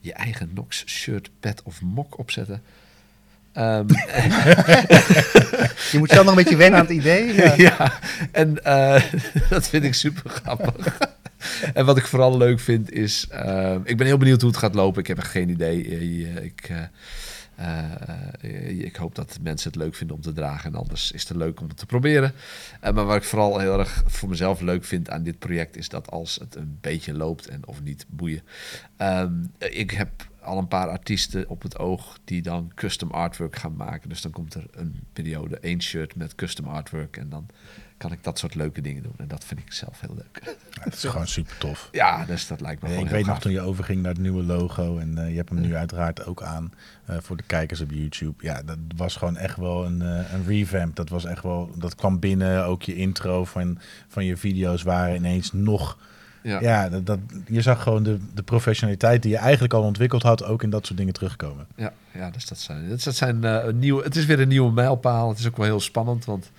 je 0.00 0.12
eigen 0.12 0.50
Nox 0.54 0.86
shirt, 0.86 1.30
pet 1.40 1.62
of 1.62 1.82
mok 1.82 2.18
opzetten. 2.18 2.62
Um, 3.58 3.86
je 5.92 5.98
moet 5.98 6.10
zelf 6.10 6.24
nog 6.24 6.36
een 6.36 6.42
beetje 6.42 6.56
wennen 6.56 6.78
aan 6.78 6.86
het 6.86 6.94
idee. 6.94 7.34
Ja, 7.42 7.54
ja 7.56 7.92
en 8.32 8.58
uh, 8.66 9.02
dat 9.50 9.68
vind 9.68 9.84
ik 9.84 9.94
super 9.94 10.30
grappig. 10.30 10.98
en 11.74 11.86
wat 11.86 11.96
ik 11.96 12.06
vooral 12.06 12.36
leuk 12.36 12.60
vind 12.60 12.92
is, 12.92 13.26
uh, 13.32 13.74
ik 13.84 13.96
ben 13.96 14.06
heel 14.06 14.16
benieuwd 14.16 14.40
hoe 14.40 14.50
het 14.50 14.58
gaat 14.58 14.74
lopen. 14.74 15.00
Ik 15.00 15.06
heb 15.06 15.18
echt 15.18 15.30
geen 15.30 15.48
idee. 15.48 15.82
Ik, 16.42 16.70
uh, 16.70 16.78
ik 18.84 18.96
hoop 18.96 19.14
dat 19.14 19.38
mensen 19.42 19.70
het 19.70 19.80
leuk 19.80 19.94
vinden 19.94 20.16
om 20.16 20.22
te 20.22 20.32
dragen. 20.32 20.72
En 20.72 20.78
anders 20.78 21.12
is 21.12 21.28
het 21.28 21.36
leuk 21.36 21.60
om 21.60 21.68
het 21.68 21.76
te 21.76 21.86
proberen. 21.86 22.32
maar 22.80 23.04
wat 23.04 23.16
ik 23.16 23.24
vooral 23.24 23.58
heel 23.58 23.78
erg 23.78 24.02
voor 24.06 24.28
mezelf 24.28 24.60
leuk 24.60 24.84
vind 24.84 25.10
aan 25.10 25.22
dit 25.22 25.38
project 25.38 25.76
is 25.76 25.88
dat 25.88 26.10
als 26.10 26.38
het 26.40 26.56
een 26.56 26.78
beetje 26.80 27.14
loopt 27.14 27.48
en 27.48 27.66
of 27.66 27.82
niet 27.82 28.04
boeien. 28.08 28.42
Um, 28.98 29.52
ik 29.58 29.90
heb 29.90 30.10
al 30.46 30.58
een 30.58 30.68
paar 30.68 30.88
artiesten 30.88 31.48
op 31.48 31.62
het 31.62 31.78
oog 31.78 32.18
die 32.24 32.42
dan 32.42 32.72
custom 32.74 33.10
artwork 33.10 33.56
gaan 33.56 33.76
maken. 33.76 34.08
Dus 34.08 34.20
dan 34.20 34.32
komt 34.32 34.54
er 34.54 34.66
een 34.70 35.04
periode 35.12 35.58
één 35.58 35.82
shirt 35.82 36.16
met 36.16 36.34
custom 36.34 36.66
artwork 36.66 37.16
en 37.16 37.28
dan 37.28 37.46
kan 37.96 38.12
ik 38.12 38.24
dat 38.24 38.38
soort 38.38 38.54
leuke 38.54 38.80
dingen 38.80 39.02
doen. 39.02 39.14
En 39.16 39.28
dat 39.28 39.44
vind 39.44 39.60
ik 39.60 39.72
zelf 39.72 40.00
heel 40.00 40.14
leuk. 40.14 40.40
Ja, 40.70 40.80
het 40.80 40.94
is 40.94 41.04
gewoon 41.04 41.26
super 41.26 41.58
tof. 41.58 41.88
Ja, 41.92 42.24
dus 42.24 42.46
dat 42.46 42.60
lijkt 42.60 42.82
me 42.82 42.88
gewoon 42.88 43.04
Ik 43.04 43.10
weet 43.10 43.26
nog 43.26 43.40
toen 43.40 43.52
je 43.52 43.60
overging 43.60 44.02
naar 44.02 44.12
het 44.12 44.20
nieuwe 44.20 44.42
logo 44.42 44.98
en 44.98 45.18
uh, 45.18 45.30
je 45.30 45.36
hebt 45.36 45.48
hem 45.48 45.60
nu 45.60 45.74
uiteraard 45.76 46.26
ook 46.26 46.42
aan 46.42 46.72
uh, 47.10 47.16
voor 47.20 47.36
de 47.36 47.42
kijkers 47.42 47.80
op 47.80 47.90
YouTube. 47.90 48.44
Ja, 48.44 48.62
dat 48.62 48.78
was 48.96 49.16
gewoon 49.16 49.36
echt 49.36 49.56
wel 49.56 49.84
een, 49.84 50.02
uh, 50.02 50.32
een 50.32 50.46
revamp. 50.46 50.96
Dat 50.96 51.08
was 51.08 51.24
echt 51.24 51.42
wel, 51.42 51.70
dat 51.78 51.94
kwam 51.94 52.18
binnen. 52.18 52.64
Ook 52.64 52.82
je 52.82 52.94
intro 52.94 53.44
van, 53.44 53.78
van 54.08 54.24
je 54.24 54.36
video's 54.36 54.82
waren 54.82 55.16
ineens 55.16 55.52
nog 55.52 55.98
ja, 56.46 56.60
ja 56.60 56.88
dat, 56.88 57.06
dat, 57.06 57.18
je 57.46 57.60
zag 57.60 57.82
gewoon 57.82 58.02
de, 58.02 58.18
de 58.34 58.42
professionaliteit 58.42 59.22
die 59.22 59.30
je 59.30 59.36
eigenlijk 59.36 59.74
al 59.74 59.82
ontwikkeld 59.82 60.22
had, 60.22 60.44
ook 60.44 60.62
in 60.62 60.70
dat 60.70 60.86
soort 60.86 60.98
dingen 60.98 61.12
terugkomen. 61.12 61.66
Ja, 61.76 61.92
ja 62.12 62.30
dus 62.30 62.46
dat 62.46 62.58
zijn, 62.58 62.88
dat 62.88 63.02
zijn 63.14 63.44
uh, 63.44 63.64
een 63.64 63.78
nieuwe, 63.78 64.02
het 64.02 64.16
is 64.16 64.26
weer 64.26 64.40
een 64.40 64.48
nieuwe 64.48 64.72
mijlpaal. 64.72 65.28
Het 65.28 65.38
is 65.38 65.46
ook 65.46 65.56
wel 65.56 65.66
heel 65.66 65.80
spannend, 65.80 66.24
want 66.24 66.50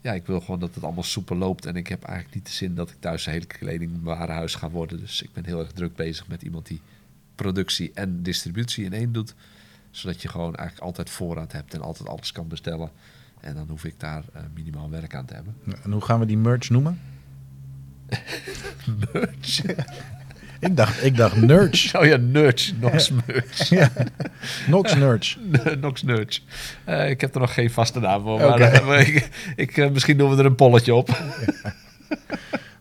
ja, 0.00 0.12
ik 0.12 0.26
wil 0.26 0.40
gewoon 0.40 0.60
dat 0.60 0.74
het 0.74 0.84
allemaal 0.84 1.02
soepel 1.02 1.36
loopt. 1.36 1.66
En 1.66 1.76
ik 1.76 1.86
heb 1.86 2.02
eigenlijk 2.02 2.34
niet 2.34 2.46
de 2.46 2.52
zin 2.52 2.74
dat 2.74 2.90
ik 2.90 2.96
thuis 2.98 3.26
een 3.26 3.32
hele 3.32 3.44
kledingwarenhuis 3.44 4.54
ga 4.54 4.70
worden. 4.70 4.98
Dus 4.98 5.22
ik 5.22 5.32
ben 5.32 5.44
heel 5.44 5.58
erg 5.58 5.72
druk 5.72 5.94
bezig 5.94 6.28
met 6.28 6.42
iemand 6.42 6.66
die 6.66 6.80
productie 7.34 7.90
en 7.94 8.22
distributie 8.22 8.84
in 8.84 8.92
één 8.92 9.12
doet. 9.12 9.34
Zodat 9.90 10.22
je 10.22 10.28
gewoon 10.28 10.54
eigenlijk 10.54 10.86
altijd 10.86 11.10
voorraad 11.10 11.52
hebt 11.52 11.74
en 11.74 11.80
altijd 11.80 12.08
alles 12.08 12.32
kan 12.32 12.48
bestellen. 12.48 12.90
En 13.40 13.54
dan 13.54 13.68
hoef 13.68 13.84
ik 13.84 14.00
daar 14.00 14.24
uh, 14.36 14.42
minimaal 14.54 14.90
werk 14.90 15.14
aan 15.14 15.24
te 15.24 15.34
hebben. 15.34 15.54
En 15.82 15.92
hoe 15.92 16.00
gaan 16.00 16.20
we 16.20 16.26
die 16.26 16.38
merch 16.38 16.70
noemen? 16.70 17.00
Merch. 19.12 19.62
ik 20.60 20.76
dacht, 20.76 21.04
ik 21.04 21.16
dacht 21.16 21.36
Nurch. 21.36 21.92
Oh 21.98 22.04
ja, 22.04 22.16
Nurch. 22.16 22.72
Nox 22.80 23.10
merch. 23.26 23.68
ja. 23.80 23.90
Nox 24.66 24.94
Nurch. 24.94 25.36
Nox 25.80 26.02
Nurch. 26.02 26.40
Uh, 26.88 27.10
ik 27.10 27.20
heb 27.20 27.34
er 27.34 27.40
nog 27.40 27.54
geen 27.54 27.70
vaste 27.70 28.00
naam 28.00 28.22
voor. 28.22 28.38
Maar, 28.38 28.54
okay. 28.54 29.00
uh, 29.00 29.08
ik, 29.08 29.28
ik 29.56 29.76
uh, 29.76 29.90
misschien 29.90 30.18
doen 30.18 30.30
we 30.30 30.36
er 30.36 30.46
een 30.46 30.54
polletje 30.54 30.94
op. 30.94 31.08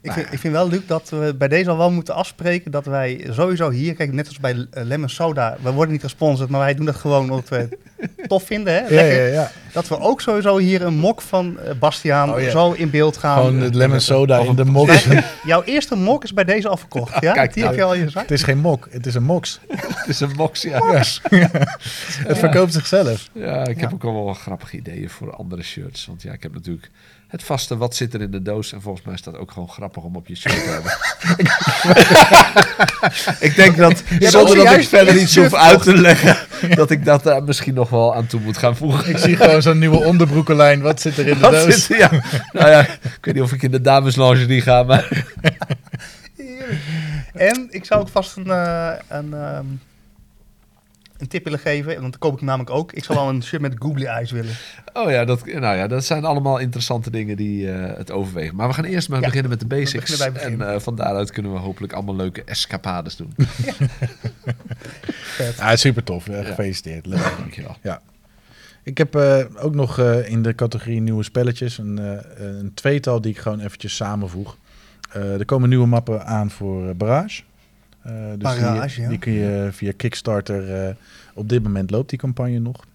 Ik 0.04 0.12
vind, 0.12 0.28
ik 0.32 0.39
vind 0.39 0.54
wel, 0.54 0.70
Luc, 0.70 0.82
dat 0.86 1.10
we 1.10 1.36
bij 1.38 1.47
deze 1.47 1.70
al 1.70 1.78
wel 1.78 1.91
moeten 1.91 2.16
afspreken 2.16 2.72
dat 2.72 2.86
wij 2.86 3.28
sowieso 3.30 3.70
hier, 3.70 3.93
kijk, 3.93 4.14
net 4.14 4.28
als 4.28 4.39
bij 4.39 4.54
uh, 4.54 4.66
Lemon 4.72 5.10
Soda, 5.10 5.58
we 5.62 5.72
worden 5.72 5.91
niet 5.91 6.02
gesponsord, 6.02 6.49
maar 6.49 6.60
wij 6.60 6.76
doen 6.76 6.86
dat 6.86 6.95
gewoon 6.95 7.22
omdat 7.22 7.49
we 7.49 7.56
het 7.56 8.28
tof 8.28 8.43
vinden. 8.43 8.74
Hè? 8.74 8.80
Ja, 8.80 9.02
ja, 9.02 9.26
ja. 9.26 9.52
Dat 9.74 9.88
we 9.88 9.99
ook 9.99 10.22
sowieso 10.22 10.58
hier 10.58 10.82
een 10.82 10.93
mok 10.93 11.22
van 11.22 11.58
uh, 11.66 11.72
Bastiaan 11.80 12.34
oh, 12.34 12.49
zo 12.49 12.72
in 12.72 12.89
beeld 12.89 13.18
gaan. 13.18 13.38
Gewoon 13.38 13.60
het 13.60 13.76
Lemon 13.76 13.99
Soda 13.99 14.39
in 14.39 14.56
de 14.56 14.66
mok. 14.66 14.89
Jouw 15.43 15.64
eerste 15.64 15.95
mok 15.95 16.24
is 16.24 16.34
bij 16.34 16.43
deze 16.43 16.68
al 16.68 16.78
verkocht, 16.78 17.22
ja? 17.26 17.34
Kijk, 17.34 17.54
Die 17.54 17.64
heb 17.64 17.76
je 17.76 17.84
al 17.84 17.93
in 17.93 17.99
je 17.99 18.10
zak. 18.10 18.22
Het 18.22 18.32
is 18.32 18.43
geen 18.43 18.60
mok, 18.60 18.88
het 18.91 19.06
is 19.06 19.16
een 19.16 19.24
mox. 19.24 19.60
het 19.68 20.08
is 20.08 20.20
een 20.20 20.34
mox, 20.36 20.62
ja. 20.62 20.86
Mox. 20.86 21.22
het 22.28 22.38
verkoopt 22.38 22.74
zichzelf. 22.74 23.30
Ja, 23.34 23.66
ik 23.66 23.80
heb 23.80 23.93
ook 23.93 24.04
al 24.04 24.26
wel 24.26 24.34
grappige 24.34 24.78
ideeën 24.78 25.10
voor 25.10 25.36
andere 25.36 25.64
shirts. 25.64 26.06
Want 26.06 26.22
ja, 26.22 26.34
ik 26.34 26.43
heb 26.43 26.54
natuurlijk 26.54 26.89
het 27.32 27.43
vaste 27.43 27.77
wat 27.77 27.95
zit 27.95 28.13
er 28.13 28.21
in 28.21 28.32
de 28.32 28.41
doos. 28.41 28.73
En 28.73 28.82
volgens 28.82 29.05
mij 29.05 29.13
is 29.13 29.21
dat 29.21 29.38
ook 29.38 29.51
gewoon 29.51 29.69
grappig 29.69 30.03
om 30.03 30.15
op 30.15 30.27
je 30.27 30.36
shirt 30.36 30.63
te 30.63 30.69
hebben. 30.69 30.91
ik 33.47 33.55
denk 33.55 33.77
dat, 33.77 34.03
ja, 34.19 34.29
zonder 34.29 34.55
dat 34.55 34.73
ik 34.73 34.88
verder 34.88 35.17
iets 35.17 35.36
hoef 35.36 35.53
uit 35.53 35.84
te 35.84 35.97
leggen, 35.97 36.38
dat 36.75 36.91
ik 36.91 37.05
dat 37.05 37.23
daar 37.23 37.43
misschien 37.43 37.73
nog 37.73 37.89
wel 37.89 38.15
aan 38.15 38.27
toe 38.27 38.39
moet 38.39 38.57
gaan 38.57 38.75
voegen. 38.75 39.09
Ik 39.09 39.17
zie 39.17 39.36
gewoon 39.36 39.61
zo'n 39.61 39.79
nieuwe 39.79 40.03
onderbroekenlijn. 40.03 40.82
Wat 40.82 41.01
zit 41.01 41.17
er 41.17 41.27
in 41.27 41.34
de 41.34 41.39
wat 41.39 41.51
doos? 41.51 41.86
Zit, 41.86 41.97
ja. 41.97 42.09
nou 42.51 42.69
ja, 42.69 42.79
ik 42.79 43.17
weet 43.21 43.34
niet 43.34 43.43
of 43.43 43.51
ik 43.51 43.61
in 43.61 43.71
de 43.71 43.82
dameslingerie 43.82 44.61
ga, 44.61 44.84
maar... 44.84 45.07
en 47.34 47.67
ik 47.69 47.86
zou 47.86 48.01
ook 48.01 48.09
vast 48.09 48.38
een... 48.38 48.47
Uh, 48.47 48.91
een 49.07 49.34
um 49.34 49.79
een 51.22 51.28
tip 51.28 51.43
willen 51.43 51.59
geven, 51.59 51.88
want 51.88 52.11
dan 52.11 52.19
koop 52.19 52.34
ik 52.34 52.41
namelijk 52.41 52.69
ook. 52.69 52.91
Ik 52.91 53.03
zou 53.03 53.19
wel 53.19 53.30
een 53.30 53.43
shirt 53.47 53.61
met 53.61 53.76
googly 53.80 54.05
eyes 54.05 54.32
willen. 54.32 54.53
Oh 54.93 55.11
ja, 55.11 55.26
dat, 55.26 55.45
nou 55.45 55.78
ja, 55.78 55.88
dat 55.88 56.05
zijn 56.05 56.26
allemaal 56.26 56.57
interessante 56.57 57.11
dingen 57.11 57.38
die 57.38 57.65
uh, 57.65 57.97
het 57.97 58.11
overwegen. 58.11 58.55
Maar 58.55 58.67
we 58.67 58.74
gaan 58.74 58.84
eerst 58.84 59.09
maar 59.09 59.19
ja, 59.19 59.26
beginnen 59.26 59.49
met 59.49 59.59
de 59.59 59.65
basics. 59.65 60.19
En 60.19 60.53
uh, 60.53 60.80
van 60.80 60.95
daaruit 60.95 61.32
kunnen 61.32 61.53
we 61.53 61.57
hopelijk 61.57 61.93
allemaal 61.93 62.15
leuke 62.15 62.43
escapades 62.43 63.15
doen. 63.15 63.34
ja. 63.38 63.74
ja, 65.69 65.76
super 65.76 66.03
tof. 66.03 66.28
Uh, 66.28 66.45
gefeliciteerd. 66.45 67.05
Leuk. 67.05 67.34
Dankjewel. 67.38 67.78
Ja. 67.82 68.01
Ik 68.84 68.97
heb 68.97 69.15
uh, 69.15 69.39
ook 69.55 69.76
nog 69.76 69.99
uh, 69.99 70.30
in 70.30 70.41
de 70.41 70.55
categorie 70.55 71.01
nieuwe 71.01 71.24
spelletjes 71.24 71.78
een, 71.78 71.99
uh, 71.99 72.17
een 72.59 72.74
tweetal 72.74 73.22
die 73.22 73.32
ik 73.32 73.38
gewoon 73.38 73.59
eventjes 73.59 73.95
samenvoeg. 73.95 74.57
er 75.11 75.45
komen 75.45 75.69
nieuwe 75.69 75.88
mappen 75.88 76.26
aan 76.26 76.51
voor 76.51 76.95
Barrage. 76.95 77.41
Uh, 78.08 78.30
dus 78.30 78.38
Barrage, 78.38 78.95
die, 78.95 79.04
ja. 79.04 79.10
die, 79.10 79.18
kun 79.18 79.32
je 79.32 79.70
via 79.72 79.91
Kickstarter. 79.97 80.88
Uh, 80.88 80.95
op 81.34 81.49
dit 81.49 81.64
moment 81.64 81.91
loopt 81.91 82.10
die 82.10 82.20
campagne 82.20 82.60
nog. 82.60 82.86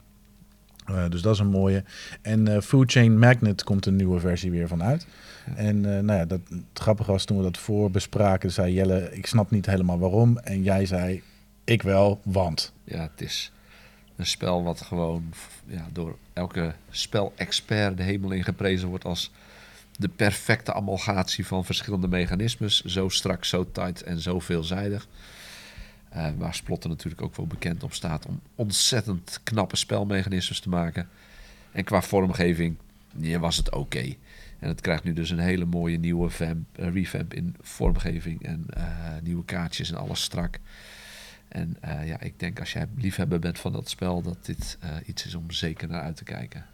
Uh, 0.90 1.08
dus 1.08 1.22
dat 1.22 1.34
is 1.34 1.40
een 1.40 1.46
mooie. 1.46 1.84
En 2.22 2.62
Food 2.62 2.92
Chain 2.92 3.18
Magnet 3.18 3.64
komt 3.64 3.86
een 3.86 3.96
nieuwe 3.96 4.20
versie 4.20 4.50
weer 4.50 4.68
van 4.68 4.82
uit. 4.82 5.06
En 5.54 5.80
nou 5.80 6.12
ja, 6.12 6.24
dat, 6.24 6.40
het 6.48 6.62
grappige 6.74 7.10
was 7.10 7.24
toen 7.24 7.36
we 7.36 7.42
dat 7.42 7.58
voor 7.58 7.90
bespraken, 7.90 8.52
zei 8.52 8.72
Jelle, 8.72 9.08
ik 9.12 9.26
snap 9.26 9.50
niet 9.50 9.66
helemaal 9.66 9.98
waarom. 9.98 10.38
En 10.38 10.62
jij 10.62 10.86
zei, 10.86 11.22
ik 11.64 11.82
wel, 11.82 12.20
want. 12.24 12.72
Ja, 12.84 13.00
het 13.00 13.20
is 13.20 13.52
een 14.16 14.26
spel 14.26 14.64
wat 14.64 14.80
gewoon 14.80 15.32
ja, 15.66 15.86
door 15.92 16.16
elke 16.32 16.74
spelexpert 16.90 17.96
de 17.96 18.02
hemel 18.02 18.30
in 18.30 18.44
geprezen 18.44 18.88
wordt 18.88 19.04
als 19.04 19.32
de 19.98 20.08
perfecte 20.08 20.72
amalgatie 20.72 21.46
van 21.46 21.64
verschillende 21.64 22.08
mechanismes. 22.08 22.84
Zo 22.84 23.08
strak, 23.08 23.44
zo 23.44 23.70
tight 23.72 24.02
en 24.02 24.20
zo 24.20 24.40
veelzijdig. 24.40 25.06
Uh, 26.16 26.28
waar 26.36 26.54
Splotter 26.54 26.90
natuurlijk 26.90 27.22
ook 27.22 27.36
wel 27.36 27.46
bekend 27.46 27.82
op 27.82 27.92
staat 27.92 28.26
om 28.26 28.40
ontzettend 28.54 29.40
knappe 29.42 29.76
spelmechanismes 29.76 30.60
te 30.60 30.68
maken. 30.68 31.08
En 31.72 31.84
qua 31.84 32.02
vormgeving 32.02 32.76
was 33.40 33.56
het 33.56 33.74
oké. 33.74 34.14
En 34.58 34.68
het 34.68 34.80
krijgt 34.80 35.04
nu 35.04 35.12
dus 35.12 35.30
een 35.30 35.38
hele 35.38 35.64
mooie 35.64 35.98
nieuwe 35.98 36.30
uh, 36.40 36.50
revamp 36.72 37.34
in 37.34 37.56
vormgeving 37.60 38.42
en 38.42 38.66
uh, 38.76 38.84
nieuwe 39.22 39.44
kaartjes 39.44 39.90
en 39.90 39.98
alles 39.98 40.22
strak. 40.22 40.58
En 41.48 41.76
ja, 42.04 42.20
ik 42.20 42.38
denk 42.38 42.60
als 42.60 42.72
jij 42.72 42.86
liefhebber 42.96 43.38
bent 43.38 43.58
van 43.58 43.72
dat 43.72 43.88
spel, 43.88 44.22
dat 44.22 44.46
dit 44.46 44.78
iets 45.06 45.26
is 45.26 45.34
om 45.34 45.50
zeker 45.50 45.88
naar 45.88 46.02
uit 46.02 46.16
te 46.16 46.24
kijken. 46.24 46.64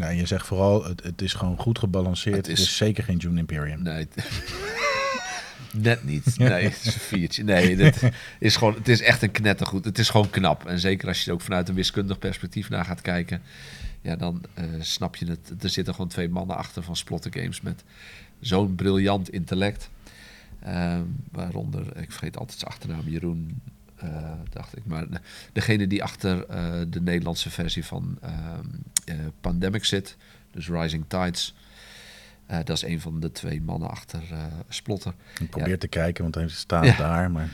Nou, 0.00 0.14
je 0.14 0.26
zegt 0.26 0.46
vooral, 0.46 0.84
het, 0.84 1.02
het 1.02 1.22
is 1.22 1.32
gewoon 1.32 1.58
goed 1.58 1.78
gebalanceerd. 1.78 2.36
Het 2.36 2.48
is, 2.48 2.58
het 2.58 2.68
is 2.68 2.76
zeker 2.76 3.04
geen 3.04 3.16
June 3.16 3.38
Imperium. 3.38 3.82
Nee. 3.82 4.08
Net 5.72 6.04
niet. 6.04 6.38
Nee, 6.38 6.64
het 6.64 6.84
is 6.84 6.94
een 6.94 7.00
viertje. 7.00 7.44
Nee, 7.44 7.76
het 7.76 8.10
is, 8.38 8.56
gewoon, 8.56 8.74
het 8.74 8.88
is 8.88 9.00
echt 9.00 9.22
een 9.22 9.30
knettergoed. 9.30 9.84
Het 9.84 9.98
is 9.98 10.08
gewoon 10.08 10.30
knap. 10.30 10.66
En 10.66 10.78
zeker 10.78 11.08
als 11.08 11.20
je 11.20 11.26
er 11.26 11.32
ook 11.32 11.40
vanuit 11.40 11.68
een 11.68 11.74
wiskundig 11.74 12.18
perspectief 12.18 12.68
naar 12.68 12.84
gaat 12.84 13.00
kijken. 13.00 13.42
Ja, 14.00 14.16
dan 14.16 14.42
uh, 14.58 14.64
snap 14.80 15.16
je 15.16 15.26
het. 15.26 15.62
Er 15.62 15.68
zitten 15.68 15.94
gewoon 15.94 16.10
twee 16.10 16.28
mannen 16.28 16.56
achter 16.56 16.82
van 16.82 16.96
Splotter 16.96 17.32
Games 17.32 17.60
met 17.60 17.84
zo'n 18.40 18.74
briljant 18.74 19.30
intellect. 19.30 19.90
Uh, 20.66 21.00
waaronder, 21.30 21.96
ik 21.96 22.10
vergeet 22.10 22.36
altijd 22.36 22.58
zijn 22.58 22.70
achternaam, 22.70 23.08
Jeroen 23.08 23.60
uh, 24.04 24.32
dacht 24.50 24.76
ik. 24.76 24.86
Maar 24.86 25.06
degene 25.52 25.86
die 25.86 26.02
achter 26.02 26.36
uh, 26.50 26.80
de 26.88 27.00
Nederlandse 27.00 27.50
versie 27.50 27.84
van 27.84 28.18
uh, 28.24 29.14
Pandemic 29.40 29.84
zit, 29.84 30.16
dus 30.50 30.68
Rising 30.68 31.04
Tides. 31.08 31.54
dat 32.46 32.70
is 32.70 32.82
een 32.82 33.00
van 33.00 33.20
de 33.20 33.32
twee 33.32 33.62
mannen 33.62 33.90
achter 33.90 34.22
Splotter. 34.68 35.14
Ik 35.40 35.50
probeer 35.50 35.68
ja. 35.68 35.76
te 35.76 35.88
kijken, 35.88 36.22
want 36.22 36.34
hij 36.34 36.48
staat 36.48 36.84
ja. 36.84 36.96
daar. 36.96 37.30
Maar, 37.30 37.48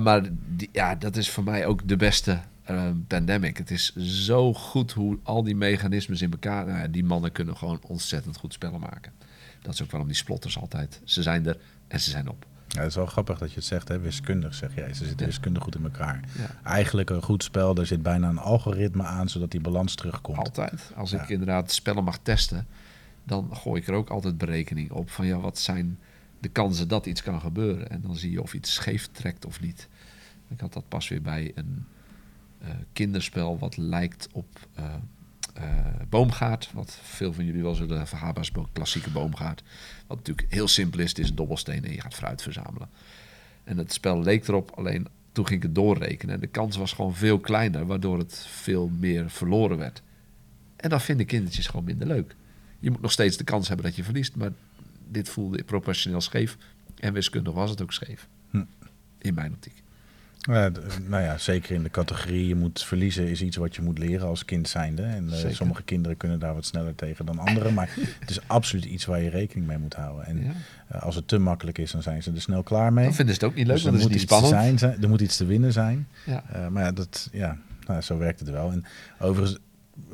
maar 0.00 0.22
die, 0.46 0.68
ja, 0.72 0.94
dat 0.94 1.16
is 1.16 1.30
voor 1.30 1.44
mij 1.44 1.66
ook 1.66 1.88
de 1.88 1.96
beste 1.96 2.40
eh, 2.66 2.90
Pandemic. 3.06 3.56
Het 3.56 3.70
is 3.70 3.94
zo 3.96 4.54
goed 4.54 4.92
hoe 4.92 5.18
al 5.22 5.42
die 5.42 5.56
mechanismes 5.56 6.22
in 6.22 6.30
elkaar... 6.30 6.66
Nou 6.66 6.90
die 6.90 7.04
mannen 7.04 7.32
kunnen 7.32 7.56
gewoon 7.56 7.80
ontzettend 7.82 8.36
goed 8.36 8.52
spellen 8.52 8.80
maken. 8.80 9.12
Dat 9.62 9.74
is 9.74 9.82
ook 9.82 9.90
waarom 9.90 10.08
die 10.08 10.18
splotters 10.18 10.58
altijd... 10.58 11.00
Ze 11.04 11.22
zijn 11.22 11.46
er 11.46 11.58
en 11.88 12.00
ze 12.00 12.10
zijn 12.10 12.28
op. 12.28 12.46
Ja, 12.76 12.82
het 12.82 12.90
is 12.90 12.96
wel 12.96 13.06
grappig 13.06 13.38
dat 13.38 13.48
je 13.50 13.56
het 13.56 13.64
zegt, 13.64 13.88
hè? 13.88 13.98
wiskundig 13.98 14.54
zeg 14.54 14.74
jij. 14.74 14.94
Ze 14.94 15.04
zitten 15.06 15.26
wiskundig 15.26 15.62
goed 15.62 15.74
in 15.74 15.84
elkaar. 15.84 16.20
Ja. 16.38 16.50
Eigenlijk 16.70 17.10
een 17.10 17.22
goed 17.22 17.42
spel, 17.42 17.74
daar 17.74 17.86
zit 17.86 18.02
bijna 18.02 18.28
een 18.28 18.38
algoritme 18.38 19.02
aan, 19.02 19.28
zodat 19.28 19.50
die 19.50 19.60
balans 19.60 19.94
terugkomt. 19.94 20.38
Altijd. 20.38 20.90
Als 20.96 21.12
ik 21.12 21.20
Ja. 21.20 21.28
inderdaad 21.28 21.72
spellen 21.72 22.04
mag 22.04 22.18
testen, 22.22 22.66
dan 23.24 23.48
gooi 23.56 23.80
ik 23.80 23.88
er 23.88 23.94
ook 23.94 24.08
altijd 24.10 24.38
berekening 24.38 24.90
op 24.90 25.10
van 25.10 25.26
ja, 25.26 25.38
wat 25.38 25.58
zijn 25.58 25.98
de 26.38 26.48
kansen 26.48 26.88
dat 26.88 27.06
iets 27.06 27.22
kan 27.22 27.40
gebeuren. 27.40 27.90
En 27.90 28.00
dan 28.00 28.16
zie 28.16 28.30
je 28.30 28.42
of 28.42 28.54
iets 28.54 28.74
scheef 28.74 29.08
trekt 29.12 29.44
of 29.46 29.60
niet. 29.60 29.88
Ik 30.48 30.60
had 30.60 30.72
dat 30.72 30.88
pas 30.88 31.08
weer 31.08 31.22
bij 31.22 31.52
een 31.54 31.86
eh, 32.60 32.68
kinderspel 32.92 33.58
wat 33.58 33.76
lijkt 33.76 34.28
op 34.32 34.46
eh, 34.74 34.84
eh, 35.56 35.86
Boomgaard. 36.08 36.70
Wat 36.72 36.98
veel 37.02 37.32
van 37.32 37.44
jullie 37.44 37.62
wel 37.62 37.74
zullen 37.74 38.06
als 38.34 38.52
bo- 38.52 38.68
klassieke 38.72 39.10
Boomgaard. 39.10 39.62
Wat 40.06 40.16
natuurlijk 40.16 40.52
heel 40.52 40.68
simpel 40.68 41.00
is. 41.00 41.08
Het 41.08 41.18
is 41.18 41.28
een 41.28 41.34
dobbelsteen 41.34 41.84
en 41.84 41.92
je 41.92 42.00
gaat 42.00 42.14
fruit 42.14 42.42
verzamelen. 42.42 42.88
En 43.64 43.78
het 43.78 43.92
spel 43.92 44.22
leek 44.22 44.48
erop, 44.48 44.70
alleen 44.70 45.06
toen 45.32 45.46
ging 45.46 45.58
ik 45.58 45.66
het 45.66 45.74
doorrekenen. 45.74 46.34
En 46.34 46.40
de 46.40 46.46
kans 46.46 46.76
was 46.76 46.92
gewoon 46.92 47.14
veel 47.14 47.38
kleiner, 47.38 47.86
waardoor 47.86 48.18
het 48.18 48.46
veel 48.48 48.90
meer 48.98 49.30
verloren 49.30 49.78
werd. 49.78 50.02
En 50.76 50.90
dan 50.90 51.00
vinden 51.00 51.26
kindertjes 51.26 51.66
gewoon 51.66 51.84
minder 51.84 52.06
leuk. 52.06 52.34
Je 52.78 52.90
moet 52.90 53.00
nog 53.00 53.12
steeds 53.12 53.36
de 53.36 53.44
kans 53.44 53.68
hebben 53.68 53.86
dat 53.86 53.96
je 53.96 54.04
verliest, 54.04 54.36
maar 54.36 54.50
dit 55.08 55.28
voelde 55.28 55.64
proportioneel 55.64 56.20
scheef. 56.20 56.56
En 56.98 57.12
wiskundig 57.12 57.52
was 57.52 57.70
het 57.70 57.82
ook 57.82 57.92
scheef. 57.92 58.28
Hm. 58.50 58.64
In 59.18 59.34
mijn 59.34 59.52
optiek. 59.52 59.82
Ja, 60.46 60.70
nou 61.06 61.22
ja, 61.22 61.38
zeker 61.38 61.74
in 61.74 61.82
de 61.82 61.90
categorie 61.90 62.46
je 62.46 62.54
moet 62.54 62.82
verliezen 62.84 63.28
is 63.28 63.42
iets 63.42 63.56
wat 63.56 63.76
je 63.76 63.82
moet 63.82 63.98
leren 63.98 64.26
als 64.26 64.44
kind 64.44 64.68
zijnde. 64.68 65.02
En 65.02 65.32
eh, 65.32 65.54
sommige 65.54 65.82
kinderen 65.82 66.16
kunnen 66.16 66.38
daar 66.38 66.54
wat 66.54 66.64
sneller 66.64 66.94
tegen 66.94 67.26
dan 67.26 67.38
anderen. 67.38 67.74
Maar 67.74 67.90
het 68.20 68.30
is 68.30 68.38
absoluut 68.46 68.84
iets 68.84 69.04
waar 69.04 69.20
je 69.22 69.30
rekening 69.30 69.66
mee 69.66 69.78
moet 69.78 69.94
houden. 69.94 70.26
En 70.26 70.42
Ja. 70.44 70.52
eh, 70.88 71.02
als 71.02 71.14
het 71.14 71.28
te 71.28 71.38
makkelijk 71.38 71.78
is, 71.78 71.90
dan 71.90 72.02
zijn 72.02 72.22
ze 72.22 72.32
er 72.32 72.40
snel 72.40 72.62
klaar 72.62 72.92
mee. 72.92 73.04
Dan 73.04 73.14
vinden 73.14 73.34
ze 73.34 73.40
het 73.40 73.50
ook 73.50 73.56
niet 73.56 73.66
leuk, 73.66 73.74
Dus 73.76 73.84
er 73.84 73.90
want 73.90 74.02
moet 74.02 74.10
is 74.12 74.16
niet 74.20 74.30
iets 74.30 74.40
te 74.40 74.46
spannend. 74.46 74.78
zijn, 74.80 75.02
er 75.02 75.08
moet 75.08 75.20
iets 75.20 75.36
te 75.36 75.46
winnen 75.46 75.72
zijn. 75.72 76.08
Ja. 76.26 76.42
Eh, 76.52 76.68
maar 76.68 76.82
ja, 76.84 76.92
dat, 76.92 77.28
ja 77.32 77.56
nou, 77.86 78.00
zo 78.00 78.18
werkt 78.18 78.40
het 78.40 78.50
wel. 78.50 78.70
En 78.72 78.84
overigens, 79.20 79.58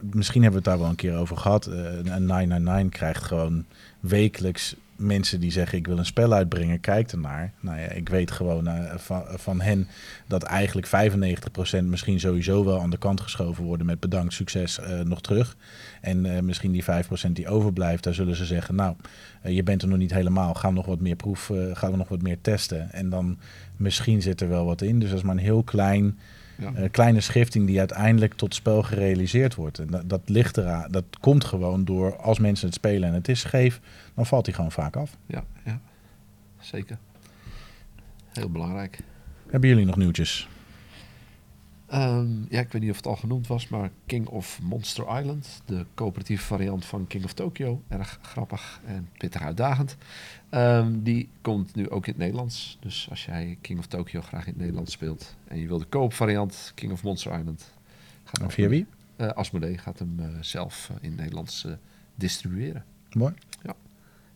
misschien 0.00 0.42
hebben 0.42 0.62
we 0.62 0.68
het 0.68 0.76
daar 0.76 0.82
wel 0.84 0.90
een 0.90 0.96
keer 0.96 1.14
over 1.16 1.36
gehad. 1.36 1.66
Eh, 1.66 1.74
een 1.74 2.04
999 2.04 2.88
krijgt 2.98 3.22
gewoon 3.22 3.64
wekelijks 4.00 4.76
mensen 5.02 5.40
die 5.40 5.50
zeggen 5.50 5.78
ik 5.78 5.86
wil 5.86 5.98
een 5.98 6.04
spel 6.06 6.32
uitbrengen, 6.32 6.80
kijk 6.80 7.12
ernaar. 7.12 7.52
Nou 7.60 7.78
ja, 7.78 7.88
ik 7.88 8.08
weet 8.08 8.30
gewoon 8.30 8.66
eh, 8.66 8.96
van, 8.96 9.22
van 9.28 9.60
hen 9.60 9.88
dat 10.26 10.42
eigenlijk 10.42 10.86
95% 10.86 11.84
misschien 11.84 12.20
sowieso 12.20 12.64
wel 12.64 12.80
aan 12.80 12.90
de 12.90 12.98
kant 12.98 13.20
geschoven 13.20 13.64
worden 13.64 13.86
met 13.86 14.00
bedankt, 14.00 14.32
succes, 14.32 14.78
eh, 14.78 15.00
nog 15.00 15.20
terug. 15.20 15.56
En 16.00 16.26
eh, 16.36 16.42
misschien 16.42 16.72
die 16.72 16.84
5% 16.84 17.32
die 17.32 17.48
overblijft, 17.48 18.04
daar 18.04 18.14
zullen 18.14 18.36
ze 18.36 18.44
zeggen, 18.44 18.74
nou, 18.74 18.94
je 19.44 19.62
bent 19.62 19.82
er 19.82 19.88
nog 19.88 19.98
niet 19.98 20.12
helemaal, 20.14 20.54
ga 20.54 20.70
nog 20.70 20.86
wat 20.86 21.00
meer 21.00 21.16
proef, 21.16 21.50
eh, 21.50 21.56
gaan 21.72 21.90
we 21.90 21.96
nog 21.96 22.08
wat 22.08 22.22
meer 22.22 22.40
testen. 22.40 22.92
En 22.92 23.10
dan 23.10 23.38
misschien 23.76 24.22
zit 24.22 24.40
er 24.40 24.48
wel 24.48 24.64
wat 24.64 24.82
in. 24.82 24.98
Dus 24.98 25.08
dat 25.08 25.18
is 25.18 25.24
maar 25.24 25.36
een 25.36 25.42
heel 25.42 25.62
klein, 25.62 26.18
Ja. 26.56 26.88
kleine 26.88 27.20
schifting 27.20 27.66
die 27.66 27.78
uiteindelijk 27.78 28.34
tot 28.34 28.54
spel 28.54 28.82
gerealiseerd 28.82 29.54
wordt. 29.54 29.78
En 29.78 29.86
dat, 29.90 30.08
dat 30.08 30.20
ligt 30.26 30.56
eraan, 30.56 30.90
dat 30.90 31.04
komt 31.20 31.44
gewoon 31.44 31.84
door 31.84 32.16
als 32.16 32.38
mensen 32.38 32.66
het 32.66 32.74
spelen 32.74 33.08
en 33.08 33.14
het 33.14 33.28
is 33.28 33.40
scheef, 33.40 33.80
dan 34.14 34.26
valt 34.26 34.46
hij 34.46 34.54
gewoon 34.54 34.72
vaak 34.72 34.96
af. 34.96 35.16
Ja, 35.26 35.44
ja, 35.64 35.80
zeker. 36.60 36.98
Heel 38.32 38.50
belangrijk. 38.50 38.98
Hebben 39.46 39.68
jullie 39.68 39.84
nog 39.84 39.96
nieuwtjes? 39.96 40.48
Ehm, 41.92 42.26
ja, 42.48 42.60
ik 42.60 42.72
weet 42.72 42.82
niet 42.82 42.90
of 42.90 42.96
het 42.96 43.06
al 43.06 43.16
genoemd 43.16 43.46
was, 43.46 43.68
maar 43.68 43.90
King 44.06 44.26
of 44.26 44.60
Monster 44.62 45.18
Island, 45.18 45.62
de 45.64 45.86
coöperatieve 45.94 46.44
variant 46.44 46.84
van 46.84 47.06
King 47.06 47.24
of 47.24 47.32
Tokyo, 47.32 47.82
erg 47.88 48.18
grappig 48.22 48.80
en 48.84 49.08
pittig 49.16 49.42
uitdagend. 49.42 49.96
Ehm, 50.48 51.02
die 51.02 51.28
komt 51.40 51.74
nu 51.74 51.90
ook 51.90 52.06
in 52.06 52.12
het 52.12 52.20
Nederlands. 52.20 52.78
Dus 52.80 53.06
als 53.10 53.24
jij 53.24 53.58
King 53.60 53.78
of 53.78 53.86
Tokyo 53.86 54.20
graag 54.20 54.42
in 54.42 54.52
het 54.52 54.58
Nederlands 54.58 54.92
speelt 54.92 55.36
en 55.48 55.58
je 55.58 55.66
wil 55.66 55.78
de 55.78 55.84
koop 55.84 56.12
variant 56.12 56.72
King 56.74 56.92
of 56.92 57.02
Monster 57.02 57.38
Island, 57.38 57.72
gaat 58.24 58.52
via 58.52 58.68
wie? 58.68 58.86
Eh, 59.16 59.28
Asmodee 59.28 59.78
gaat 59.78 59.98
hem 59.98 60.14
eh, 60.18 60.26
zelf 60.40 60.90
eh, 60.90 60.96
in 61.00 61.08
het 61.10 61.18
Nederlands 61.18 61.66
distribueren. 62.14 62.84
Mooi. 63.12 63.34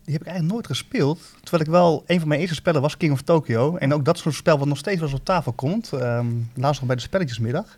Die 0.07 0.15
heb 0.15 0.25
ik 0.25 0.31
eigenlijk 0.31 0.53
nooit 0.53 0.67
gespeeld. 0.67 1.21
Terwijl 1.41 1.63
ik 1.63 1.69
wel, 1.69 2.05
een 2.07 2.19
van 2.19 2.29
mijn 2.29 2.41
eerste 2.41 2.55
spellen 2.55 2.81
was 2.81 2.97
King 2.97 3.13
of 3.13 3.23
Tokyo. 3.23 3.77
En 3.77 3.95
ook 3.95 4.05
dat 4.05 4.19
soort 4.19 4.35
spel 4.35 4.59
wat 4.59 4.69
nog 4.69 4.79
steeds 4.79 5.01
wel 5.01 5.13
op 5.13 5.25
tafel 5.25 5.53
komt. 5.53 5.93
Ehm 5.93 6.27
laatst 6.55 6.81
nog 6.81 6.87
bij 6.87 6.97
de 6.97 7.03
spelletjesmiddag. 7.03 7.77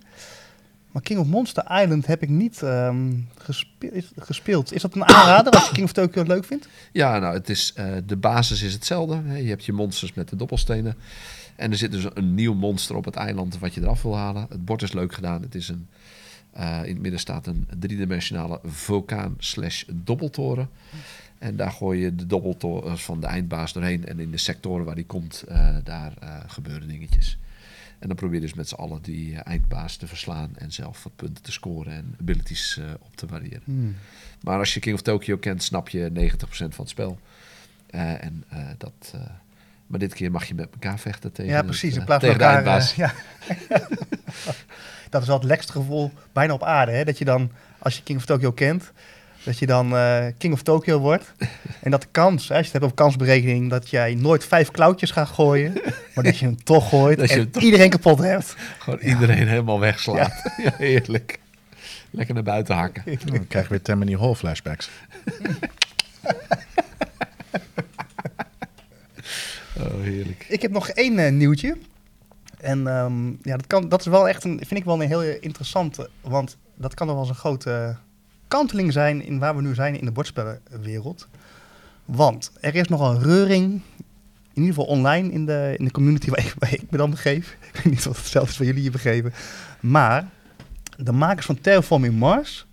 Maar 0.92 1.02
King 1.02 1.18
of 1.18 1.26
Monster 1.26 1.80
Island 1.82 2.06
heb 2.06 2.22
ik 2.22 2.28
niet 2.28 2.62
ehm, 2.62 3.12
gespeeld. 4.16 4.72
Is 4.72 4.82
dat 4.82 4.94
een 4.94 5.04
aanrader 5.04 5.52
als 5.52 5.66
je 5.66 5.72
King 5.72 5.84
of 5.84 5.92
Tokyo 5.92 6.22
leuk 6.22 6.44
vindt? 6.44 6.68
Ja, 6.92 7.18
nou, 7.18 7.34
het 7.34 7.48
is, 7.48 7.72
eh, 7.74 7.86
de 8.06 8.16
basis 8.16 8.62
is 8.62 8.72
hetzelfde. 8.72 9.42
Je 9.42 9.48
hebt 9.48 9.64
je 9.64 9.72
monsters 9.72 10.14
met 10.14 10.28
de 10.28 10.36
doppelstenen. 10.36 10.96
En 11.56 11.70
er 11.70 11.76
zit 11.76 11.92
dus 11.92 12.06
een 12.14 12.34
nieuw 12.34 12.54
monster 12.54 12.96
op 12.96 13.04
het 13.04 13.16
eiland 13.16 13.58
wat 13.58 13.74
je 13.74 13.80
eraf 13.80 14.02
wil 14.02 14.16
halen. 14.16 14.46
Het 14.48 14.64
bord 14.64 14.82
is 14.82 14.92
leuk 14.92 15.14
gedaan. 15.14 15.42
Het 15.42 15.54
is 15.54 15.68
een, 15.68 15.88
eh, 16.52 16.80
in 16.84 16.92
het 16.92 17.02
midden 17.02 17.20
staat 17.20 17.46
een 17.46 17.68
driedimensionale 17.78 18.60
vulkaan 18.64 19.34
slash 19.38 19.84
dobbeltoren. 19.92 20.68
En 21.38 21.56
daar 21.56 21.70
gooi 21.70 22.00
je 22.00 22.14
de 22.14 22.26
dobbeltorens 22.26 23.04
van 23.04 23.20
de 23.20 23.26
eindbaas 23.26 23.72
doorheen. 23.72 24.06
En 24.06 24.20
in 24.20 24.30
de 24.30 24.36
sectoren 24.38 24.84
waar 24.84 24.94
die 24.94 25.06
komt, 25.06 25.44
eh, 25.48 25.76
daar 25.84 26.12
eh, 26.20 26.36
gebeuren 26.46 26.88
dingetjes. 26.88 27.38
En 27.98 28.06
dan 28.08 28.16
probeer 28.16 28.34
je 28.34 28.40
dus 28.46 28.54
met 28.54 28.68
z'n 28.68 28.74
allen 28.74 29.02
die 29.02 29.34
eh, 29.34 29.40
eindbaas 29.44 29.96
te 29.96 30.06
verslaan. 30.06 30.50
En 30.56 30.72
zelf 30.72 31.02
wat 31.02 31.16
punten 31.16 31.42
te 31.42 31.52
scoren 31.52 31.92
en 31.92 32.14
abilities 32.20 32.76
eh, 32.78 32.84
op 33.00 33.16
te 33.16 33.26
variëren. 33.26 33.62
Hmm. 33.64 33.96
Maar 34.42 34.58
als 34.58 34.74
je 34.74 34.80
King 34.80 34.94
of 34.94 35.02
Tokyo 35.02 35.36
kent, 35.36 35.62
snap 35.62 35.88
je 35.88 36.10
90% 36.12 36.14
van 36.48 36.68
het 36.84 36.88
spel. 36.88 37.18
Eh, 37.90 38.24
en, 38.24 38.44
eh, 38.48 38.58
dat, 38.78 39.12
eh, 39.14 39.20
maar 39.86 39.98
dit 39.98 40.14
keer 40.14 40.30
mag 40.30 40.44
je 40.44 40.54
met 40.54 40.68
elkaar 40.72 40.98
vechten 40.98 41.32
tegen, 41.32 41.52
Ja, 41.52 41.62
precies. 41.62 41.94
het, 41.94 41.94
In 41.94 42.00
eh, 42.00 42.06
plaats 42.06 42.24
van 42.24 42.34
tegen 42.38 42.52
de 42.52 42.56
elkaar. 42.56 42.80
eindbaas. 42.80 42.92
eh, 42.92 43.68
ja. 43.68 43.88
dat 45.10 45.20
is 45.22 45.26
wel 45.28 45.36
het 45.36 45.46
lekkerste 45.46 45.72
gevoel 45.72 46.12
bijna 46.32 46.52
op 46.52 46.62
aarde. 46.62 46.92
Hè? 46.92 47.04
Dat 47.04 47.18
je 47.18 47.24
dan, 47.24 47.50
als 47.78 47.96
je 47.96 48.02
King 48.02 48.18
of 48.18 48.24
Tokyo 48.24 48.52
kent, 48.52 48.92
dat 49.48 49.58
je 49.58 49.66
dan 49.66 49.96
eh, 49.96 50.26
King 50.38 50.52
of 50.52 50.62
Tokyo 50.62 50.98
wordt. 50.98 51.32
en 51.82 51.90
dat 51.90 52.02
de 52.02 52.08
kans, 52.10 52.48
hè, 52.48 52.54
als 52.54 52.66
je 52.66 52.72
het 52.72 52.72
hebt 52.72 52.84
over 52.84 52.96
kansberekening, 52.96 53.70
dat 53.70 53.90
jij 53.90 54.14
nooit 54.14 54.44
vijf 54.44 54.70
klauwtjes 54.70 55.10
gaat 55.10 55.28
gooien. 55.28 55.72
maar 56.14 56.24
dat 56.24 56.38
je 56.38 56.44
hem 56.44 56.64
toch 56.64 56.88
gooit 56.88 57.18
Dat 57.18 57.28
je 57.30 57.34
en 57.34 57.50
toch- 57.50 57.62
iedereen 57.62 57.90
kapot 57.90 58.18
hebt. 58.18 58.54
Gewoon 58.78 58.98
iedereen 58.98 59.48
helemaal 59.48 59.80
wegslaat. 59.80 60.32
Ja. 60.62 60.72
heerlijk. 60.76 61.38
Lekker 62.10 62.34
naar 62.34 62.42
buiten 62.42 62.74
hakken. 62.74 63.02
Dan 63.24 63.46
krijg 63.46 63.64
je 63.64 63.70
weer 63.70 63.82
Tammany 63.82 64.16
Hall 64.16 64.34
flashbacks. 64.34 64.90
Oh, 69.76 70.02
heerlijk. 70.02 70.46
Ik 70.48 70.62
heb 70.62 70.70
nog 70.70 70.88
één 70.88 71.18
eh, 71.18 71.32
nieuwtje. 71.32 71.76
En 72.60 72.86
ehm, 72.86 73.28
ja, 73.28 73.56
dat, 73.56 73.66
kan, 73.66 73.88
dat 73.88 74.00
is 74.00 74.06
wel 74.06 74.28
echt 74.28 74.44
een, 74.44 74.56
vind 74.66 74.80
ik 74.80 74.84
wel 74.84 75.02
een 75.02 75.08
heel 75.08 75.22
interessante. 75.22 76.10
Want 76.20 76.56
dat 76.74 76.94
kan 76.94 77.06
nog 77.06 77.16
wel 77.16 77.24
eens 77.24 77.34
een 77.34 77.40
grote 77.40 77.96
kanteling 78.48 78.92
zijn 78.92 79.24
in 79.24 79.38
waar 79.38 79.56
we 79.56 79.62
nu 79.62 79.74
zijn 79.74 79.98
in 79.98 80.04
de 80.04 80.12
bordspellenwereld. 80.12 81.28
Want 82.04 82.52
er 82.60 82.74
is 82.74 82.88
nogal 82.88 83.18
reuring, 83.18 83.72
in 84.52 84.62
ieder 84.64 84.74
geval 84.74 84.84
online 84.84 85.32
in 85.32 85.46
de, 85.46 85.74
in 85.78 85.84
de 85.84 85.90
community 85.90 86.30
waar 86.30 86.38
ik, 86.38 86.80
ik 86.80 86.90
me 86.90 86.96
dan 86.96 87.10
begeef. 87.10 87.56
Ik 87.72 87.74
weet 87.74 87.92
niet 87.92 88.04
wat 88.04 88.16
hetzelfde 88.16 88.50
is 88.50 88.58
waar 88.58 88.66
jullie 88.66 88.82
je 88.82 88.90
begeven. 88.90 89.32
Maar 89.80 90.28
de 90.96 91.12
makers 91.12 91.46
van 91.46 91.60
Terraforming 91.60 92.14
Mars 92.18 92.66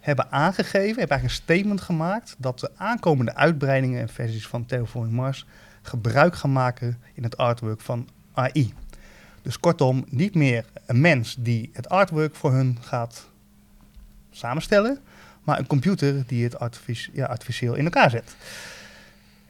hebben 0.00 0.32
aangegeven, 0.32 0.98
hebben 0.98 1.08
eigenlijk 1.08 1.22
een 1.22 1.54
statement 1.54 1.80
gemaakt 1.80 2.34
dat 2.38 2.60
de 2.60 2.70
aankomende 2.76 3.34
uitbreidingen 3.34 4.00
en 4.00 4.08
versies 4.08 4.46
van 4.46 4.66
Terraforming 4.66 5.14
Mars 5.14 5.46
gebruik 5.82 6.36
gaan 6.36 6.52
maken 6.52 6.98
in 7.14 7.22
het 7.22 7.36
artwork 7.36 7.80
van 7.80 8.08
AI. 8.34 8.72
Dus 9.42 9.60
kortom, 9.60 10.04
niet 10.08 10.34
meer 10.34 10.64
een 10.86 11.00
mens 11.00 11.36
die 11.38 11.70
het 11.72 11.88
artwork 11.88 12.34
voor 12.34 12.52
hun 12.52 12.78
gaat 12.80 13.28
samenstellen, 14.30 14.98
maar 15.50 15.58
een 15.58 15.66
computer 15.66 16.22
die 16.26 16.44
het 16.44 16.58
artifici- 16.58 17.10
ja, 17.12 17.26
artificieel 17.26 17.74
in 17.74 17.84
elkaar 17.84 18.10
zet. 18.10 18.34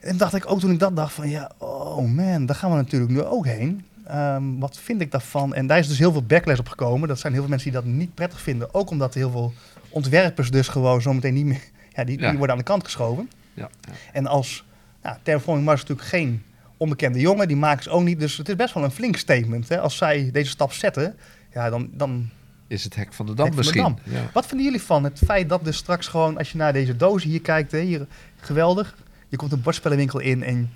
En 0.01 0.17
dacht 0.17 0.35
ik 0.35 0.51
ook 0.51 0.61
toen 0.61 0.71
ik 0.71 0.79
dat 0.79 0.97
dacht 0.97 1.13
van 1.13 1.29
ja, 1.29 1.51
oh 1.59 2.07
man, 2.09 2.47
daar 2.47 2.57
gaan 2.57 2.71
we 2.71 2.77
natuurlijk 2.77 3.13
nu 3.13 3.23
ook 3.23 3.47
heen. 3.47 3.85
Ehm, 4.07 4.59
wat 4.59 4.79
vind 4.79 5.01
ik 5.01 5.11
daarvan? 5.11 5.55
En 5.55 5.67
daar 5.67 5.79
is 5.79 5.89
dus 5.89 5.99
heel 5.99 6.13
veel 6.13 6.23
backlash 6.23 6.59
op 6.59 6.69
gekomen. 6.69 7.09
Dat 7.09 7.19
zijn 7.19 7.33
heel 7.33 7.41
veel 7.43 7.51
mensen 7.51 7.71
die 7.73 7.81
dat 7.81 7.91
niet 7.91 8.15
prettig 8.15 8.41
vinden. 8.41 8.75
Ook 8.75 8.91
omdat 8.91 9.15
heel 9.15 9.31
veel 9.31 9.53
ontwerpers 9.89 10.51
dus 10.51 10.69
gewoon 10.69 11.03
zometeen 11.03 11.35
niet 11.35 11.45
meer... 11.45 11.61
Ja, 11.95 12.05
die, 12.05 12.19
Ja. 12.21 12.29
die 12.29 12.39
worden 12.39 12.51
aan 12.57 12.63
de 12.63 12.69
kant 12.71 12.85
geschoven. 12.85 13.31
Ja, 13.55 13.69
ja. 13.81 13.93
En 14.13 14.27
als 14.27 14.65
nou, 15.03 15.17
Terraforming 15.23 15.67
Mars 15.67 15.83
is 15.83 15.89
natuurlijk 15.89 16.09
geen 16.09 16.43
onbekende 16.77 17.21
jongen, 17.21 17.49
die 17.49 17.57
maken 17.57 17.83
ze 17.83 17.91
ook 17.91 18.03
niet. 18.03 18.21
Dus 18.21 18.37
het 18.37 18.49
is 18.49 18.57
best 18.57 18.75
wel 18.75 18.85
een 18.85 18.91
flink 18.91 19.17
statement. 19.17 19.69
Hè? 19.69 19.81
Als 19.81 19.97
zij 19.97 20.31
deze 20.33 20.51
stap 20.51 20.73
zetten, 20.73 21.17
ja, 21.53 21.71
dan, 21.71 21.91
dan... 21.93 22.31
Is 22.71 22.85
het 22.85 22.97
hek 22.97 23.13
van 23.13 23.27
de 23.27 23.35
dam 23.35 23.47
Hek 23.47 23.55
van 23.55 23.63
de 23.63 23.69
misschien? 23.69 23.97
Dam. 24.05 24.15
Ja. 24.15 24.31
Wat 24.33 24.47
vinden 24.47 24.67
jullie 24.67 24.83
van 24.83 25.05
het 25.05 25.19
feit 25.25 25.49
dat 25.49 25.65
dus 25.65 25.77
straks 25.77 26.07
gewoon, 26.07 26.39
als 26.39 26.53
je 26.53 26.59
naar 26.59 26.73
deze 26.73 26.97
dozen 26.97 27.31
hier 27.31 27.41
kijkt, 27.41 27.73
hè, 27.73 27.81
hier, 27.81 28.07
geweldig. 28.37 28.95
Je 29.29 29.37
komt 29.37 29.53
een 29.53 29.63
bordspellenwinkel 29.63 30.19
in 30.19 30.43
en 30.43 30.71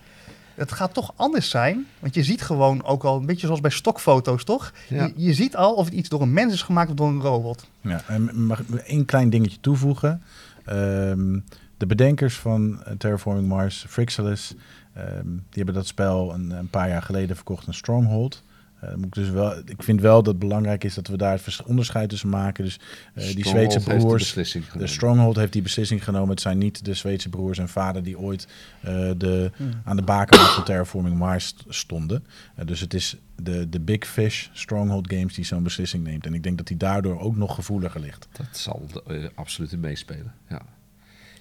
het 0.55 0.73
gaat 0.73 0.95
toch 0.95 1.13
anders 1.17 1.51
zijn. 1.51 1.87
Want 1.99 2.15
je 2.15 2.25
ziet 2.25 2.43
gewoon 2.43 2.85
ook 2.85 3.05
al, 3.05 3.17
een 3.17 3.27
beetje 3.27 3.47
zoals 3.47 3.61
bij 3.61 3.71
stokfoto's, 3.71 4.45
toch? 4.45 4.73
Ja. 4.89 5.05
Je, 5.05 5.13
je 5.17 5.35
ziet 5.35 5.57
al 5.57 5.75
of 5.75 5.85
het 5.85 5.95
iets 5.95 6.09
door 6.09 6.23
een 6.23 6.33
mens 6.33 6.53
is 6.53 6.63
gemaakt 6.63 6.91
of 6.91 6.97
door 6.97 7.09
een 7.09 7.21
robot. 7.21 7.67
Ja, 7.81 8.03
en 8.07 8.45
mag 8.47 8.61
ik 8.61 8.75
één 8.75 9.05
klein 9.05 9.31
dingetje 9.31 9.61
toevoegen? 9.61 10.23
Ehm, 10.65 11.39
de 11.77 11.87
bedenkers 11.87 12.37
van 12.37 12.83
Terraforming 12.99 13.49
Mars, 13.49 13.85
Frixalis, 13.89 14.55
ehm, 14.95 15.27
die 15.27 15.63
hebben 15.63 15.75
dat 15.75 15.87
spel 15.87 16.35
een, 16.35 16.51
een 16.51 16.71
paar 16.71 16.89
jaar 16.89 17.03
geleden 17.03 17.37
verkocht 17.37 17.67
aan 17.67 17.75
Stronghold. 17.75 18.43
Eh, 18.89 18.95
moet 18.95 19.05
ik, 19.05 19.13
dus 19.13 19.31
wel, 19.31 19.59
ik 19.59 19.83
vind 19.83 20.01
wel 20.01 20.17
dat 20.17 20.27
het 20.27 20.39
belangrijk 20.39 20.85
is 20.85 20.95
dat 20.95 21.07
we 21.07 21.17
daar 21.17 21.41
het 21.45 21.63
onderscheid 21.63 22.09
tussen 22.09 22.29
maken. 22.29 22.65
Dus 22.65 22.81
eh, 23.15 23.35
die 23.35 23.47
Zweedse 23.47 23.79
heeft 23.79 23.91
de 23.91 23.97
broers, 23.97 24.33
de 24.33 24.45
genomen. 24.45 24.89
Stronghold 24.89 25.37
heeft 25.37 25.53
die 25.53 25.63
beslissing 25.63 26.05
genomen. 26.05 26.29
Het 26.29 26.41
zijn 26.41 26.59
niet 26.59 26.85
de 26.85 26.95
Zweedse 26.95 27.29
broers 27.29 27.59
en 27.59 27.69
vader 27.69 28.03
die 28.03 28.19
ooit 28.19 28.49
eh, 28.81 29.11
de, 29.17 29.51
aan 29.85 29.97
de 29.97 30.03
bakermat 30.03 30.51
van 30.51 30.65
Terraforming 30.65 31.17
Mars 31.17 31.47
st- 31.47 31.65
stonden. 31.69 32.25
Dus 32.65 32.81
het 32.81 32.95
is 32.95 33.17
de, 33.43 33.69
de 33.69 33.81
Big 33.81 34.07
Fish 34.07 34.49
Stronghold 34.53 35.13
Games 35.13 35.35
die 35.35 35.45
zo'n 35.45 35.63
beslissing 35.63 36.05
neemt. 36.05 36.27
En 36.27 36.35
ik 36.35 36.43
denk 36.43 36.57
dat 36.57 36.67
die 36.67 36.77
daardoor 36.77 37.21
ook 37.21 37.37
nog 37.37 37.55
gevoeliger 37.55 38.01
ligt. 38.01 38.29
Dat 38.33 38.47
zal 38.57 38.87
eh, 39.07 39.25
absoluut 39.35 39.73
in 39.73 39.81
meespelen. 39.81 40.35
Ja. 40.49 40.63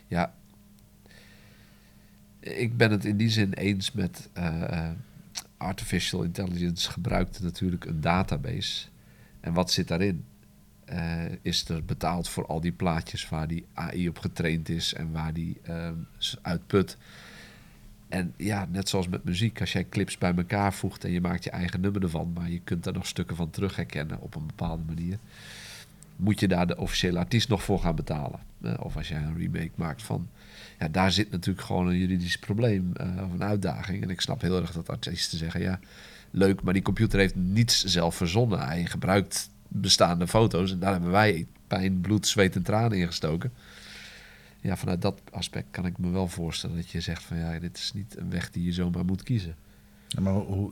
ja. 0.07 0.33
Ik 2.39 2.77
ben 2.77 2.91
het 2.91 3.05
in 3.05 3.17
die 3.17 3.29
zin 3.29 3.53
eens 3.53 3.91
met 3.91 4.29
eh, 4.33 4.61
eh, 4.61 4.91
artificial 5.63 6.23
intelligence 6.23 6.91
gebruikt 6.91 7.41
natuurlijk 7.41 7.85
een 7.85 8.01
database. 8.01 8.87
En 9.39 9.53
wat 9.53 9.71
zit 9.71 9.87
daarin? 9.87 10.23
Eh, 10.85 11.21
is 11.41 11.69
er 11.69 11.85
betaald 11.85 12.29
voor 12.29 12.45
al 12.45 12.61
die 12.61 12.71
plaatjes 12.71 13.29
waar 13.29 13.47
die 13.47 13.65
AI 13.73 14.09
op 14.09 14.19
getraind 14.19 14.69
is 14.69 14.93
en 14.93 15.11
waar 15.11 15.33
die 15.33 15.57
s- 16.17 16.37
uitput? 16.41 16.97
En 18.09 18.33
ja, 18.37 18.67
net 18.71 18.89
zoals 18.89 19.07
met 19.07 19.23
muziek, 19.23 19.59
als 19.59 19.71
jij 19.73 19.85
clips 19.89 20.17
bij 20.17 20.33
elkaar 20.35 20.73
voegt 20.73 21.03
en 21.03 21.11
je 21.11 21.21
maakt 21.21 21.43
je 21.43 21.49
eigen 21.49 21.81
nummer 21.81 22.03
ervan, 22.03 22.31
maar 22.33 22.49
je 22.49 22.59
kunt 22.59 22.83
daar 22.83 22.93
nog 22.93 23.07
stukken 23.07 23.35
van 23.35 23.49
terug 23.49 23.75
herkennen 23.75 24.21
op 24.21 24.35
een 24.35 24.45
bepaalde 24.47 24.83
manier 24.85 25.17
moet 26.15 26.39
je 26.39 26.47
daar 26.47 26.67
de 26.67 26.77
officiële 26.77 27.19
artiest 27.19 27.49
nog 27.49 27.63
voor 27.63 27.79
gaan 27.79 27.95
betalen. 27.95 28.39
Eh, 28.61 28.73
of 28.79 28.97
als 28.97 29.07
jij 29.07 29.21
een 29.21 29.37
remake 29.37 29.71
maakt 29.75 30.03
van... 30.03 30.27
Ja, 30.83 30.89
daar 30.89 31.11
zit 31.11 31.31
natuurlijk 31.31 31.65
gewoon 31.65 31.87
een 31.87 31.97
juridisch 31.97 32.37
probleem 32.37 32.91
eh, 32.93 33.07
of 33.23 33.31
een 33.31 33.43
uitdaging. 33.43 34.03
En 34.03 34.09
ik 34.09 34.21
snap 34.21 34.41
heel 34.41 34.61
erg 34.61 34.71
dat 34.71 34.89
artiesten 34.89 35.37
zeggen... 35.37 35.61
ja, 35.61 35.79
leuk, 36.31 36.61
maar 36.61 36.73
die 36.73 36.81
computer 36.81 37.19
heeft 37.19 37.35
niets 37.35 37.83
zelf 37.83 38.15
verzonnen. 38.15 38.59
Hij 38.59 38.85
gebruikt 38.85 39.49
bestaande 39.67 40.27
foto's 40.27 40.71
en 40.71 40.79
daar 40.79 40.91
hebben 40.91 41.11
wij 41.11 41.47
pijn, 41.67 42.01
bloed, 42.01 42.27
zweet 42.27 42.55
en 42.55 42.63
tranen 42.63 42.97
in 42.97 43.07
gestoken. 43.07 43.53
Ja, 44.59 44.77
vanuit 44.77 45.01
dat 45.01 45.21
aspect 45.31 45.67
kan 45.71 45.85
ik 45.85 45.97
me 45.97 46.09
wel 46.09 46.27
voorstellen 46.27 46.75
dat 46.75 46.89
je 46.89 47.01
zegt 47.01 47.23
van... 47.23 47.37
ja, 47.37 47.59
dit 47.59 47.77
is 47.77 47.91
niet 47.93 48.17
een 48.17 48.29
weg 48.29 48.51
die 48.51 48.63
je 48.63 48.73
zomaar 48.73 49.05
moet 49.05 49.23
kiezen. 49.23 49.55
Ja, 50.15 50.21
Maar 50.21 50.33
hoe, 50.33 50.71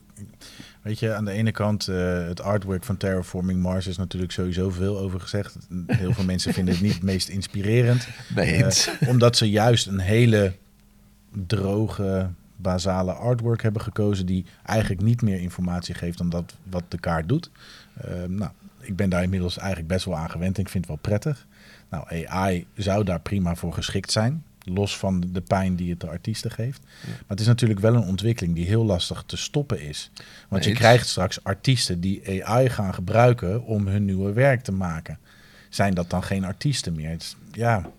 weet 0.82 1.00
je, 1.00 1.14
aan 1.14 1.26
de 1.26 1.32
ene 1.32 1.52
kant, 1.52 1.88
eh, 1.88 2.26
het 2.28 2.42
artwork 2.42 2.84
van 2.84 2.98
Terraforming 2.98 3.62
Mars 3.62 3.88
is 3.88 3.98
natuurlijk 3.98 4.32
sowieso 4.32 4.70
veel 4.70 5.00
over 5.00 5.20
gezegd. 5.20 5.58
Heel 5.88 6.14
veel 6.14 6.24
mensen 6.24 6.54
vinden 6.54 6.74
het 6.74 6.84
niet 6.84 6.94
het 6.94 7.04
meest 7.04 7.30
inspirerend. 7.30 8.08
Nee 8.36 8.64
Eh, 8.64 9.10
omdat 9.10 9.38
ze 9.38 9.50
juist 9.50 9.88
een 9.88 10.00
hele 10.00 10.54
droge, 11.48 12.30
basale 12.56 13.12
artwork 13.12 13.62
hebben 13.62 13.82
gekozen 13.82 14.26
die 14.26 14.46
eigenlijk 14.66 15.02
niet 15.02 15.22
meer 15.22 15.40
informatie 15.40 15.96
geeft 15.96 16.18
dan 16.18 16.30
dat 16.30 16.56
wat 16.70 16.84
de 16.88 17.00
kaart 17.00 17.30
doet. 17.30 17.52
Eh, 17.94 18.24
nou, 18.28 18.52
ik 18.80 18.96
ben 18.96 19.10
daar 19.10 19.24
inmiddels 19.24 19.58
eigenlijk 19.58 19.88
best 19.88 20.06
wel 20.06 20.18
aan 20.18 20.30
gewend 20.30 20.56
en 20.56 20.64
ik 20.64 20.70
vind 20.70 20.88
het 20.88 20.94
wel 20.94 21.18
prettig. 21.18 21.48
Nou, 21.90 22.26
AI 22.28 22.68
zou 22.76 23.04
daar 23.04 23.20
prima 23.20 23.56
voor 23.56 23.74
geschikt 23.74 24.12
zijn. 24.12 24.44
Los 24.64 24.98
van 24.98 25.24
de 25.32 25.42
pijn 25.42 25.76
die 25.76 25.90
het 25.90 26.00
de 26.00 26.08
artiesten 26.08 26.52
geeft. 26.52 26.82
Maar 27.06 27.14
het 27.28 27.40
is 27.40 27.46
natuurlijk 27.46 27.80
wel 27.80 27.96
een 27.96 28.08
ontwikkeling 28.08 28.56
die 28.56 28.66
heel 28.66 28.86
lastig 28.86 29.24
te 29.26 29.38
stoppen 29.38 29.82
is. 29.82 30.12
Want 30.50 30.64
je 30.64 30.74
krijgt 30.74 31.08
straks 31.08 31.44
artiesten 31.44 32.02
die 32.02 32.46
AI 32.48 32.70
gaan 32.70 32.94
gebruiken 32.94 33.64
om 33.64 33.88
hun 33.88 34.06
nieuwe 34.06 34.34
werk 34.34 34.62
te 34.64 34.72
maken. 34.72 35.18
Zijn 35.70 35.94
dat 35.94 36.10
dan 36.10 36.24
geen 36.24 36.44
artiesten 36.44 36.96
meer? 36.96 37.10
Het 37.10 37.22
is- 37.22 37.36
ja, 37.52 37.90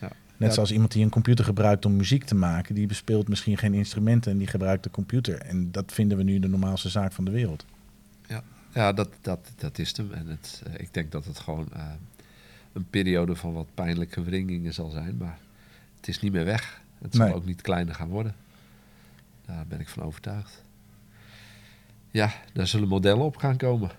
Ja. 0.00 0.08
Net 0.36 0.48
Ja. 0.48 0.54
zoals 0.54 0.72
iemand 0.72 0.92
die 0.92 1.04
een 1.04 1.10
computer 1.10 1.44
gebruikt 1.44 1.84
om 1.84 1.96
muziek 1.96 2.24
te 2.24 2.34
maken, 2.34 2.74
die 2.74 2.86
bespeelt 2.86 3.28
misschien 3.28 3.58
geen 3.58 3.74
instrumenten 3.74 4.32
en 4.32 4.38
die 4.38 4.46
gebruikt 4.46 4.84
de 4.84 4.90
computer. 4.90 5.38
En 5.38 5.72
dat 5.72 5.92
vinden 5.92 6.16
we 6.16 6.22
nu 6.22 6.38
de 6.38 6.48
normaalste 6.48 6.88
zaak 6.88 7.12
van 7.12 7.24
de 7.24 7.30
wereld. 7.30 7.64
Ja, 8.74 8.92
dat, 8.92 9.08
dat, 9.20 9.38
dat 9.56 9.78
is 9.78 9.96
hem. 9.96 10.12
En 10.12 10.26
het, 10.26 10.62
eh, 10.66 10.72
ik 10.80 10.94
denk 10.94 11.12
dat 11.12 11.24
het 11.24 11.38
gewoon 11.38 11.68
eh, 11.72 11.82
een 12.72 12.86
periode 12.90 13.34
van 13.36 13.52
wat 13.52 13.66
pijnlijke 13.74 14.22
wringingen 14.22 14.74
zal 14.74 14.90
zijn. 14.90 15.16
Maar 15.16 15.38
het 16.02 16.08
is 16.10 16.20
niet 16.20 16.32
meer 16.32 16.44
weg. 16.44 16.80
Het 17.02 17.14
zal 17.14 17.26
Nee. 17.26 17.34
ook 17.34 17.44
niet 17.44 17.60
kleiner 17.62 17.94
gaan 17.94 18.08
worden. 18.08 18.34
Daar 19.46 19.64
ben 19.68 19.80
ik 19.80 19.88
van 19.88 20.02
overtuigd. 20.02 20.64
Ja, 22.10 22.32
daar 22.52 22.66
zullen 22.66 22.88
modellen 22.88 23.24
op 23.24 23.36
gaan 23.36 23.56
komen. 23.56 23.90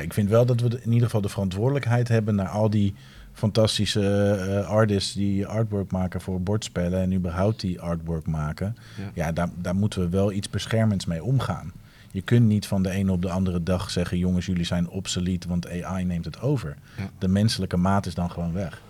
Ik 0.00 0.12
vind 0.12 0.28
wel 0.28 0.46
dat 0.46 0.60
we 0.60 0.80
in 0.82 0.88
ieder 0.92 1.04
geval 1.04 1.20
de 1.20 1.28
verantwoordelijkheid 1.28 2.08
hebben 2.08 2.34
naar 2.34 2.48
al 2.48 2.70
die 2.70 2.94
fantastische 3.32 4.30
eh, 4.34 4.68
artists 4.68 5.12
die 5.14 5.46
artwork 5.46 5.90
maken 5.90 6.20
voor 6.20 6.40
bordspellen 6.42 7.00
en 7.02 7.12
überhaupt 7.14 7.60
die 7.60 7.80
artwork 7.80 8.26
maken. 8.26 8.76
Ja. 8.98 9.10
Ja, 9.14 9.32
daar, 9.32 9.48
daar 9.56 9.74
moeten 9.76 10.00
we 10.00 10.08
wel 10.08 10.32
iets 10.32 10.50
beschermends 10.50 11.04
mee 11.06 11.24
omgaan. 11.24 11.72
Je 12.10 12.22
kunt 12.22 12.46
niet 12.46 12.66
van 12.66 12.82
de 12.82 12.90
ene 12.90 13.12
op 13.12 13.22
de 13.22 13.30
andere 13.30 13.62
dag 13.62 13.90
zeggen: 13.90 14.18
jongens, 14.18 14.46
jullie 14.46 14.64
zijn 14.64 14.88
obsolet, 14.88 15.44
want 15.44 15.68
AI 15.82 16.04
neemt 16.04 16.24
het 16.24 16.40
over. 16.40 16.76
Ja. 16.96 17.10
De 17.18 17.28
menselijke 17.28 17.76
maat 17.76 18.06
is 18.06 18.14
dan 18.14 18.30
gewoon 18.30 18.52
weg. 18.52 18.82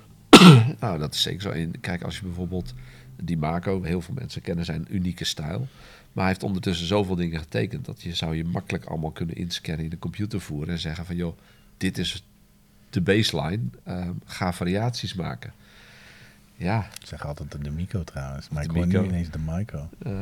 Nou, 0.80 0.99
dat 0.99 1.14
is 1.14 1.22
zeker 1.22 1.43
zo. 1.43 1.51
En 1.51 1.80
kijk, 1.80 2.03
als 2.03 2.16
je 2.16 2.22
bijvoorbeeld 2.22 2.74
die 3.22 3.38
Marco, 3.38 3.82
heel 3.82 4.01
veel 4.01 4.14
mensen 4.14 4.43
kennen 4.43 4.64
zijn 4.64 4.86
unieke 4.90 5.24
stijl. 5.24 5.68
Maar 6.12 6.24
hij 6.24 6.32
heeft 6.32 6.43
ondertussen 6.43 6.86
zoveel 6.86 7.14
dingen 7.16 7.38
getekend 7.38 7.84
dat 7.84 8.03
je 8.03 8.14
zou 8.14 8.36
je 8.36 8.45
makkelijk 8.45 8.84
allemaal 8.84 9.11
kunnen 9.11 9.36
inscannen 9.36 9.84
in 9.84 9.90
de 9.90 9.99
computer 9.99 10.40
voeren 10.40 10.68
en 10.74 10.78
zeggen 10.78 11.05
van 11.07 11.16
joh, 11.16 11.38
dit 11.76 11.99
is 11.99 12.24
de 12.90 13.01
baseline, 13.01 13.62
eh, 13.82 14.09
ga 14.24 14.53
variaties 14.53 15.14
maken. 15.14 15.53
Ja, 16.57 16.88
Ik 17.01 17.07
zeg 17.07 17.26
altijd 17.26 17.64
de 17.64 17.70
Mico 17.70 18.05
trouwens, 18.05 18.49
maar 18.49 18.62
De 18.62 18.68
ik 18.68 18.74
hoor 18.74 18.86
nu 18.86 19.09
ineens 19.09 19.30
de 19.30 19.38
Mico. 19.38 19.88
eh, 19.99 20.12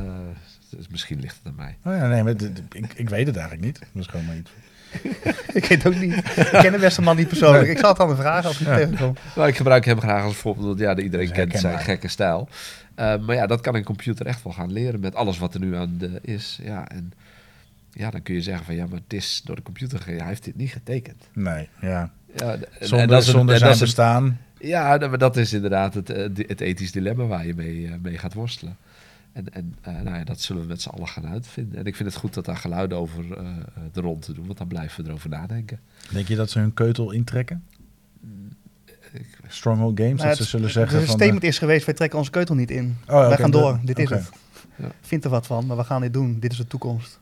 dus 0.70 0.88
misschien 0.88 1.20
ligt 1.20 1.36
het 1.36 1.46
aan 1.46 1.54
mij. 1.54 1.76
Oh 1.84 1.92
ja, 1.94 2.08
nee, 2.08 2.22
maar 2.22 2.34
ik, 2.72 2.92
ik 2.94 3.08
weet 3.08 3.26
het 3.26 3.36
eigenlijk 3.36 3.66
niet. 3.66 3.78
Dat 3.78 4.02
is 4.02 4.06
gewoon 4.06 4.26
maar 4.26 4.36
iets. 4.36 4.50
ik 5.52 5.64
weet 5.64 5.86
ook 5.86 5.94
niet. 5.96 6.14
Ik 6.16 6.48
ken 6.60 6.72
de 6.72 6.78
beste 6.78 7.02
man 7.02 7.16
niet 7.16 7.28
persoonlijk. 7.28 7.68
Ik 7.68 7.78
zal 7.78 7.88
het 7.90 8.00
aan 8.00 8.16
vragen 8.16 8.48
als 8.48 8.60
ik 8.60 8.66
Ja. 8.66 8.76
tegenkom. 8.76 9.14
Nou, 9.36 9.48
ik 9.48 9.56
gebruik 9.56 9.84
hem 9.84 10.00
graag 10.00 10.24
als 10.24 10.36
voorbeeld, 10.36 10.66
want 10.66 10.78
ja, 10.78 10.96
iedereen 10.96 11.32
kent 11.32 11.58
zijn 11.58 11.78
gekke 11.78 12.08
stijl. 12.08 12.48
Eh, 12.94 13.14
maar 13.18 13.34
ja, 13.36 13.46
dat 13.46 13.60
kan 13.60 13.74
een 13.74 13.84
computer 13.84 14.26
echt 14.26 14.42
wel 14.42 14.52
gaan 14.52 14.72
leren 14.72 15.00
met 15.00 15.14
alles 15.14 15.38
wat 15.38 15.54
er 15.54 15.60
nu 15.60 15.76
aan 15.76 15.94
de 15.98 16.18
is. 16.22 16.58
Ja, 16.62 16.88
en 16.88 17.12
ja, 17.92 18.10
dan 18.10 18.22
kun 18.22 18.34
je 18.34 18.42
zeggen 18.42 18.64
van 18.64 18.74
ja, 18.74 18.86
maar 18.86 18.98
het 19.04 19.12
is 19.12 19.42
door 19.44 19.56
de 19.56 19.62
computer 19.62 19.98
gegeven. 19.98 20.18
Hij 20.20 20.28
heeft 20.28 20.44
dit 20.44 20.56
niet 20.56 20.72
getekend. 20.72 21.28
Nee, 21.32 21.68
ja. 21.80 22.10
Ja, 22.36 22.52
en- 22.52 22.64
Zonder, 22.80 22.98
en 23.00 23.08
dat 23.08 23.22
is 23.22 23.30
zonder 23.30 23.58
zijn 23.58 23.78
bestaan. 23.78 24.40
Ja, 24.58 24.98
dat- 24.98 25.08
maar 25.08 25.18
dat 25.18 25.36
is 25.36 25.52
inderdaad 25.52 25.94
het, 25.94 26.10
eh, 26.10 26.22
het 26.46 26.60
ethisch 26.60 26.92
dilemma 26.92 27.24
waar 27.24 27.46
je 27.46 27.54
mee, 27.54 27.86
eh, 27.86 27.92
mee 28.02 28.18
gaat 28.18 28.34
worstelen. 28.34 28.76
En, 29.32 29.52
en 29.52 29.74
eh, 29.80 29.92
nou 29.92 30.16
ja, 30.16 30.24
dat 30.24 30.40
zullen 30.40 30.62
we 30.62 30.68
met 30.68 30.82
z'n 30.82 30.88
allen 30.88 31.08
gaan 31.08 31.26
uitvinden. 31.26 31.78
En 31.78 31.84
ik 31.84 31.96
vind 31.96 32.08
het 32.08 32.18
goed 32.18 32.34
dat 32.34 32.44
daar 32.44 32.56
geluiden 32.56 32.98
over 32.98 33.36
eh, 33.38 33.46
de 33.92 34.00
rond 34.00 34.22
te 34.22 34.32
doen, 34.32 34.46
want 34.46 34.58
dan 34.58 34.66
blijven 34.66 35.02
we 35.02 35.08
erover 35.08 35.28
nadenken. 35.28 35.80
Denk 36.12 36.28
je 36.28 36.36
dat 36.36 36.50
ze 36.50 36.58
hun 36.58 36.74
keutel 36.74 37.10
intrekken? 37.10 37.64
Ik- 39.12 39.38
Stronghold 39.48 39.98
Games, 40.00 40.14
Nou, 40.16 40.26
dat 40.28 40.36
ze 40.36 40.42
het- 40.42 40.50
zullen 40.50 40.70
zeggen 40.70 40.98
de 41.00 41.04
van... 41.06 41.14
statement 41.14 41.42
is 41.42 41.58
geweest, 41.58 41.84
wij 41.86 41.94
trekken 41.94 42.18
onze 42.18 42.30
keutel 42.30 42.54
niet 42.54 42.70
in. 42.70 42.96
Oh, 43.08 43.28
wij 43.28 43.36
gaan 43.36 43.50
de- 43.50 43.56
door, 43.58 43.80
dit 43.84 43.98
is 43.98 44.10
het. 44.10 44.30
Ja. 44.76 44.90
Vind 45.00 45.24
er 45.24 45.30
wat 45.30 45.46
van, 45.46 45.66
maar 45.66 45.76
we 45.76 45.84
gaan 45.84 46.00
dit 46.00 46.12
doen. 46.12 46.38
Dit 46.40 46.52
is 46.52 46.56
de 46.58 46.66
toekomst. 46.66 47.18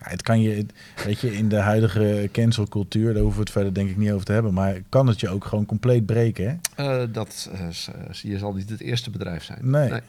Ja, 0.00 0.10
het 0.10 0.22
kan 0.22 0.40
je, 0.40 0.66
weet 1.04 1.20
je, 1.20 1.36
in 1.36 1.48
de 1.48 1.56
huidige 1.56 2.28
cancelcultuur, 2.32 3.12
daar 3.12 3.22
hoeven 3.22 3.38
we 3.38 3.44
het 3.44 3.52
verder 3.52 3.74
denk 3.74 3.90
ik 3.90 3.96
niet 3.96 4.10
over 4.10 4.26
te 4.26 4.32
hebben, 4.32 4.54
maar 4.54 4.80
kan 4.88 5.06
het 5.06 5.20
je 5.20 5.28
ook 5.28 5.44
gewoon 5.44 5.66
compleet 5.66 6.06
breken, 6.06 6.60
hè? 6.74 6.84
Eh, 7.02 7.12
dat 7.12 7.50
eh, 7.52 8.12
je 8.12 8.38
zal 8.38 8.54
niet 8.54 8.70
het 8.70 8.80
eerste 8.80 9.10
bedrijf 9.10 9.44
zijn. 9.44 9.70
Nee. 9.70 10.00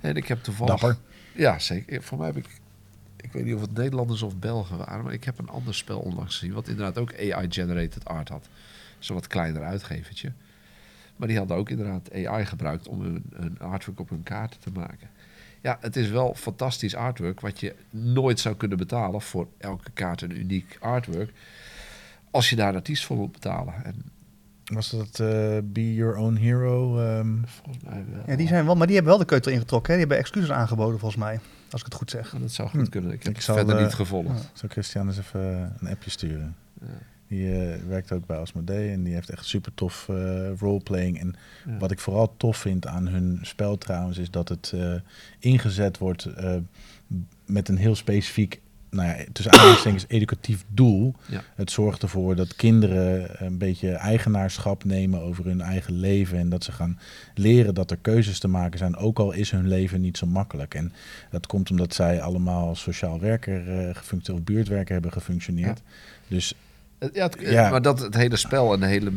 En 0.00 0.16
ik 0.16 0.28
heb 0.28 0.42
toevallig... 0.42 0.80
Dapper. 0.80 0.96
Ja, 1.32 1.58
zeker. 1.58 2.02
Voor 2.02 2.18
mij 2.18 2.26
heb 2.26 2.36
ik... 2.36 2.46
Ik 3.16 3.32
weet 3.32 3.44
niet 3.44 3.54
of 3.54 3.60
het 3.60 3.74
Nederlanders 3.74 4.22
of 4.22 4.36
Belgen 4.36 4.76
waren, 4.76 5.04
maar 5.04 5.12
ik 5.12 5.24
heb 5.24 5.38
een 5.38 5.48
ander 5.48 5.74
spel 5.74 5.98
onlangs 5.98 6.38
gezien, 6.38 6.54
wat 6.54 6.68
inderdaad 6.68 6.98
ook 6.98 7.14
AI-generated 7.14 8.04
art 8.04 8.28
had. 8.28 8.48
Zo'n 8.98 9.16
wat 9.16 9.26
kleiner 9.26 9.62
uitgevertje. 9.62 10.32
Maar 11.16 11.28
die 11.28 11.38
hadden 11.38 11.56
ook 11.56 11.70
inderdaad 11.70 12.12
AI 12.14 12.44
gebruikt 12.44 12.88
om 12.88 13.02
hun, 13.02 13.24
hun 13.34 13.58
artwork 13.58 14.00
op 14.00 14.08
hun 14.08 14.22
kaarten 14.22 14.60
te 14.60 14.70
maken. 14.70 15.08
Ja, 15.62 15.78
het 15.80 15.96
is 15.96 16.08
wel 16.08 16.34
fantastisch 16.34 16.94
artwork, 16.94 17.40
wat 17.40 17.60
je 17.60 17.74
nooit 17.90 18.40
zou 18.40 18.54
kunnen 18.54 18.78
betalen 18.78 19.20
voor 19.22 19.48
elke 19.58 19.90
kaart 19.90 20.22
een 20.22 20.38
uniek 20.38 20.76
artwork. 20.80 21.32
Als 22.30 22.50
je 22.50 22.56
daar 22.56 22.68
een 22.68 22.74
artiest 22.74 23.04
voor 23.04 23.16
moet 23.16 23.32
betalen. 23.32 23.74
En 23.84 23.94
Was 24.64 24.90
dat 24.90 25.20
eh, 25.20 25.58
Be 25.64 25.94
Your 25.94 26.16
Own 26.16 26.34
Hero? 26.36 26.98
ehm, 26.98 27.36
volgens 27.44 27.84
mij 27.84 28.04
wel. 28.12 28.22
Ja, 28.26 28.36
die 28.36 28.48
zijn 28.48 28.64
wel, 28.64 28.74
maar 28.74 28.86
die 28.86 28.94
hebben 28.96 29.12
wel 29.12 29.22
de 29.22 29.28
keutel 29.28 29.52
ingetrokken. 29.52 29.92
Hè? 29.92 29.98
Die 29.98 30.08
hebben 30.08 30.24
excuses 30.26 30.50
aangeboden 30.56 30.98
volgens 30.98 31.20
mij. 31.22 31.40
Als 31.70 31.80
ik 31.80 31.86
het 31.86 31.94
goed 31.96 32.10
zeg. 32.10 32.34
Dat 32.40 32.50
zou 32.52 32.68
goed 32.68 32.80
Hm. 32.80 32.90
kunnen. 32.90 33.12
Ik 33.12 33.18
heb 33.22 33.28
Ik 33.30 33.36
het 33.36 33.44
zal, 33.44 33.56
verder 33.56 33.76
eh, 33.76 33.82
niet 33.82 33.94
gevolgd. 33.94 34.28
ja. 34.42 34.50
Zal 34.52 34.68
Christian 34.68 35.06
eens 35.06 35.18
even 35.18 35.54
eh, 35.62 35.70
een 35.80 35.88
appje 35.88 36.10
sturen? 36.10 36.56
Ja. 36.80 36.86
Die 37.32 37.52
eh, 37.52 37.78
werkt 37.88 38.12
ook 38.12 38.26
bij 38.26 38.36
Asmodee 38.36 38.90
en 38.90 39.02
die 39.02 39.14
heeft 39.14 39.30
echt 39.30 39.44
super 39.46 39.74
tof 39.74 40.08
eh, 40.08 40.50
roleplaying. 40.58 41.20
En 41.20 41.34
Ja. 41.66 41.78
wat 41.78 41.90
ik 41.90 41.98
vooral 42.00 42.34
tof 42.36 42.56
vind 42.56 42.86
aan 42.86 43.08
hun 43.08 43.38
spel 43.42 43.78
trouwens, 43.78 44.18
is 44.18 44.30
dat 44.30 44.48
het 44.48 44.72
eh, 44.74 44.94
ingezet 45.38 45.98
wordt 45.98 46.28
met 47.44 47.68
een 47.68 47.76
heel 47.76 47.94
specifiek, 47.94 48.60
nou 48.90 49.08
ja, 49.08 49.24
tussen 49.32 49.52
aanhalingstekens 49.52 50.04
educatief 50.18 50.64
doel. 50.68 51.14
Ja. 51.28 51.42
Het 51.54 51.70
zorgt 51.70 52.02
ervoor 52.02 52.36
dat 52.36 52.56
kinderen 52.56 53.44
een 53.44 53.58
beetje 53.58 53.90
eigenaarschap 53.90 54.84
nemen 54.84 55.20
over 55.20 55.44
hun 55.44 55.60
eigen 55.60 55.98
leven. 55.98 56.38
En 56.38 56.48
dat 56.48 56.64
ze 56.64 56.72
gaan 56.72 56.98
leren 57.34 57.74
dat 57.74 57.90
er 57.90 57.98
keuzes 58.00 58.38
te 58.38 58.48
maken 58.48 58.78
zijn, 58.78 58.96
ook 58.96 59.18
al 59.18 59.32
is 59.32 59.50
hun 59.50 59.68
leven 59.68 60.00
niet 60.00 60.18
zo 60.18 60.26
makkelijk. 60.26 60.74
En 60.74 60.92
dat 61.30 61.46
komt 61.46 61.70
omdat 61.70 61.94
zij 61.94 62.22
allemaal 62.22 62.68
als 62.68 62.80
sociaal 62.80 63.20
werker 63.20 63.60
gefunctioneerd 63.94 64.48
of 64.48 64.54
buurtwerker 64.54 64.92
hebben 64.92 65.12
gefunctioneerd. 65.12 65.82
Dus 66.28 66.54
Ja, 67.12 67.22
het- 67.26 67.36
Ja. 67.40 67.70
maar 67.70 67.82
dat 67.82 68.00
het 68.00 68.14
hele 68.14 68.36
spel 68.36 68.72
en 68.72 68.80
de 68.80 68.86
hele 68.86 69.12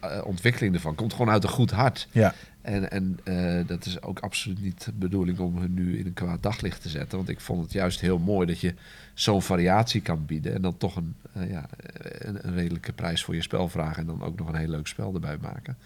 eh, 0.00 0.20
ontwikkeling 0.24 0.74
ervan 0.74 0.94
komt 0.94 1.12
gewoon 1.12 1.30
uit 1.30 1.42
een 1.44 1.48
goed 1.50 1.70
hart. 1.70 2.08
ja, 2.10 2.34
En, 2.62 2.90
en 2.90 3.18
eh, 3.24 3.66
dat 3.66 3.86
is 3.86 4.02
ook 4.02 4.18
absoluut 4.20 4.60
niet 4.62 4.84
de 4.84 4.92
bedoeling 4.92 5.38
om 5.38 5.58
hun 5.58 5.74
nu 5.74 5.98
in 5.98 6.06
een 6.06 6.12
kwaad 6.12 6.42
daglicht 6.42 6.82
te 6.82 6.88
zetten. 6.88 7.16
Want 7.18 7.28
ik 7.30 7.40
vond 7.40 7.62
het 7.62 7.72
juist 7.72 8.00
heel 8.00 8.18
mooi 8.18 8.46
dat 8.46 8.60
je 8.60 8.74
zo'n 9.14 9.42
variatie 9.42 10.00
kan 10.00 10.26
bieden. 10.26 10.54
En 10.54 10.62
dan 10.62 10.76
toch 10.76 10.96
een, 10.96 11.14
eh, 11.32 11.50
ja, 11.50 11.66
een, 12.18 12.38
een 12.46 12.54
redelijke 12.54 12.92
prijs 12.92 13.24
voor 13.24 13.34
je 13.34 13.42
spel 13.42 13.68
vragen. 13.68 13.96
En 13.96 14.06
dan 14.06 14.22
ook 14.22 14.38
nog 14.38 14.48
een 14.48 14.54
heel 14.54 14.68
leuk 14.68 14.86
spel 14.86 15.14
erbij 15.14 15.36
maken. 15.40 15.76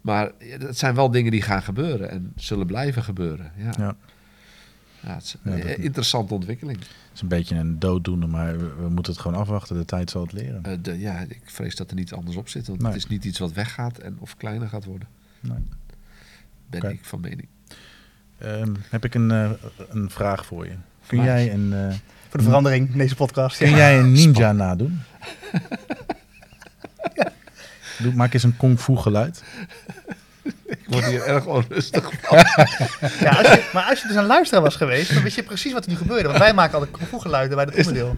Maar 0.00 0.30
ja, 0.38 0.58
het 0.58 0.78
zijn 0.78 0.94
wel 0.94 1.10
dingen 1.10 1.30
die 1.30 1.42
gaan 1.42 1.62
gebeuren 1.62 2.10
en 2.10 2.32
zullen 2.36 2.66
blijven 2.66 3.02
gebeuren. 3.02 3.52
Ja, 3.56 3.72
ja. 3.78 3.96
Ja, 5.00 5.14
het 5.14 5.22
is 5.24 5.36
Ja, 5.44 5.50
een 5.52 5.60
dat- 5.60 5.76
interessante 5.76 6.34
ontwikkeling. 6.34 6.78
Het 7.14 7.22
is 7.22 7.30
een 7.30 7.38
beetje 7.38 7.54
een 7.56 7.78
dooddoener, 7.78 8.28
maar 8.28 8.58
we, 8.58 8.74
we 8.74 8.88
moeten 8.88 9.12
het 9.12 9.22
gewoon 9.22 9.40
afwachten. 9.40 9.76
De 9.76 9.84
tijd 9.84 10.10
zal 10.10 10.22
het 10.22 10.32
leren. 10.32 10.64
Eh, 10.64 10.72
de, 10.82 10.98
ja, 10.98 11.18
ik 11.20 11.40
vrees 11.44 11.76
dat 11.76 11.90
er 11.90 11.96
niets 11.96 12.12
anders 12.12 12.36
op 12.36 12.48
zit. 12.48 12.66
Want 12.66 12.78
Nee. 12.80 12.88
het 12.92 12.96
is 13.00 13.06
niet 13.06 13.24
iets 13.24 13.38
wat 13.38 13.52
weggaat 13.52 13.98
en 13.98 14.16
of 14.20 14.36
kleiner 14.36 14.68
gaat 14.68 14.84
worden. 14.84 15.08
Nee. 15.40 15.58
Ben 16.70 16.90
ik 16.90 17.04
van 17.04 17.20
mening. 17.20 17.48
Ehm, 18.38 18.74
heb 18.90 19.04
ik 19.04 19.14
een, 19.14 19.30
eh, 19.30 19.50
een 19.88 20.10
vraag 20.10 20.46
voor 20.46 20.64
je. 20.64 20.70
Kun 21.06 21.22
Vraag. 21.22 21.24
jij 21.24 21.52
een, 21.52 21.72
eh, 21.72 21.94
Voor 22.28 22.38
de 22.38 22.42
verandering 22.44 22.92
in 22.92 22.98
deze 22.98 23.14
podcast. 23.14 23.56
kun 23.58 23.70
Ja. 23.70 23.76
jij 23.76 23.98
een 23.98 24.12
ninja 24.12 24.52
nadoen? 24.52 25.00
Doe, 28.02 28.14
maak 28.14 28.34
eens 28.34 28.42
een 28.42 28.56
kung 28.56 28.80
fu 28.80 28.96
geluid. 28.96 29.44
Ik 30.80 30.86
word 30.88 31.04
hier 31.04 31.22
erg 31.22 31.44
onrustig. 31.44 32.10
Ja, 33.20 33.30
als 33.30 33.48
je, 33.48 33.62
maar 33.72 33.84
als 33.90 34.00
je 34.02 34.06
dus 34.08 34.16
een 34.16 34.26
luisteraar 34.26 34.62
was 34.62 34.76
geweest, 34.76 35.14
dan 35.14 35.22
wist 35.22 35.36
je 35.36 35.42
precies 35.42 35.72
wat 35.72 35.84
er 35.84 35.90
nu 35.90 35.96
gebeurde. 35.96 36.26
Want 36.28 36.38
wij 36.38 36.52
maken 36.54 36.78
altijd 36.78 36.96
geluiden 37.22 37.56
bij 37.56 37.64
het 37.64 37.76
onderdeel. 37.76 38.16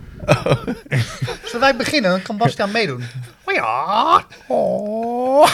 Zullen 1.44 1.61
wij 1.61 1.76
beginnen? 1.76 2.11
Dan 2.11 2.22
kan 2.22 2.36
Bastiaan 2.36 2.70
meedoen. 2.70 3.02
Oh 3.44 3.54
ja. 3.54 4.24
Oh. 4.46 5.46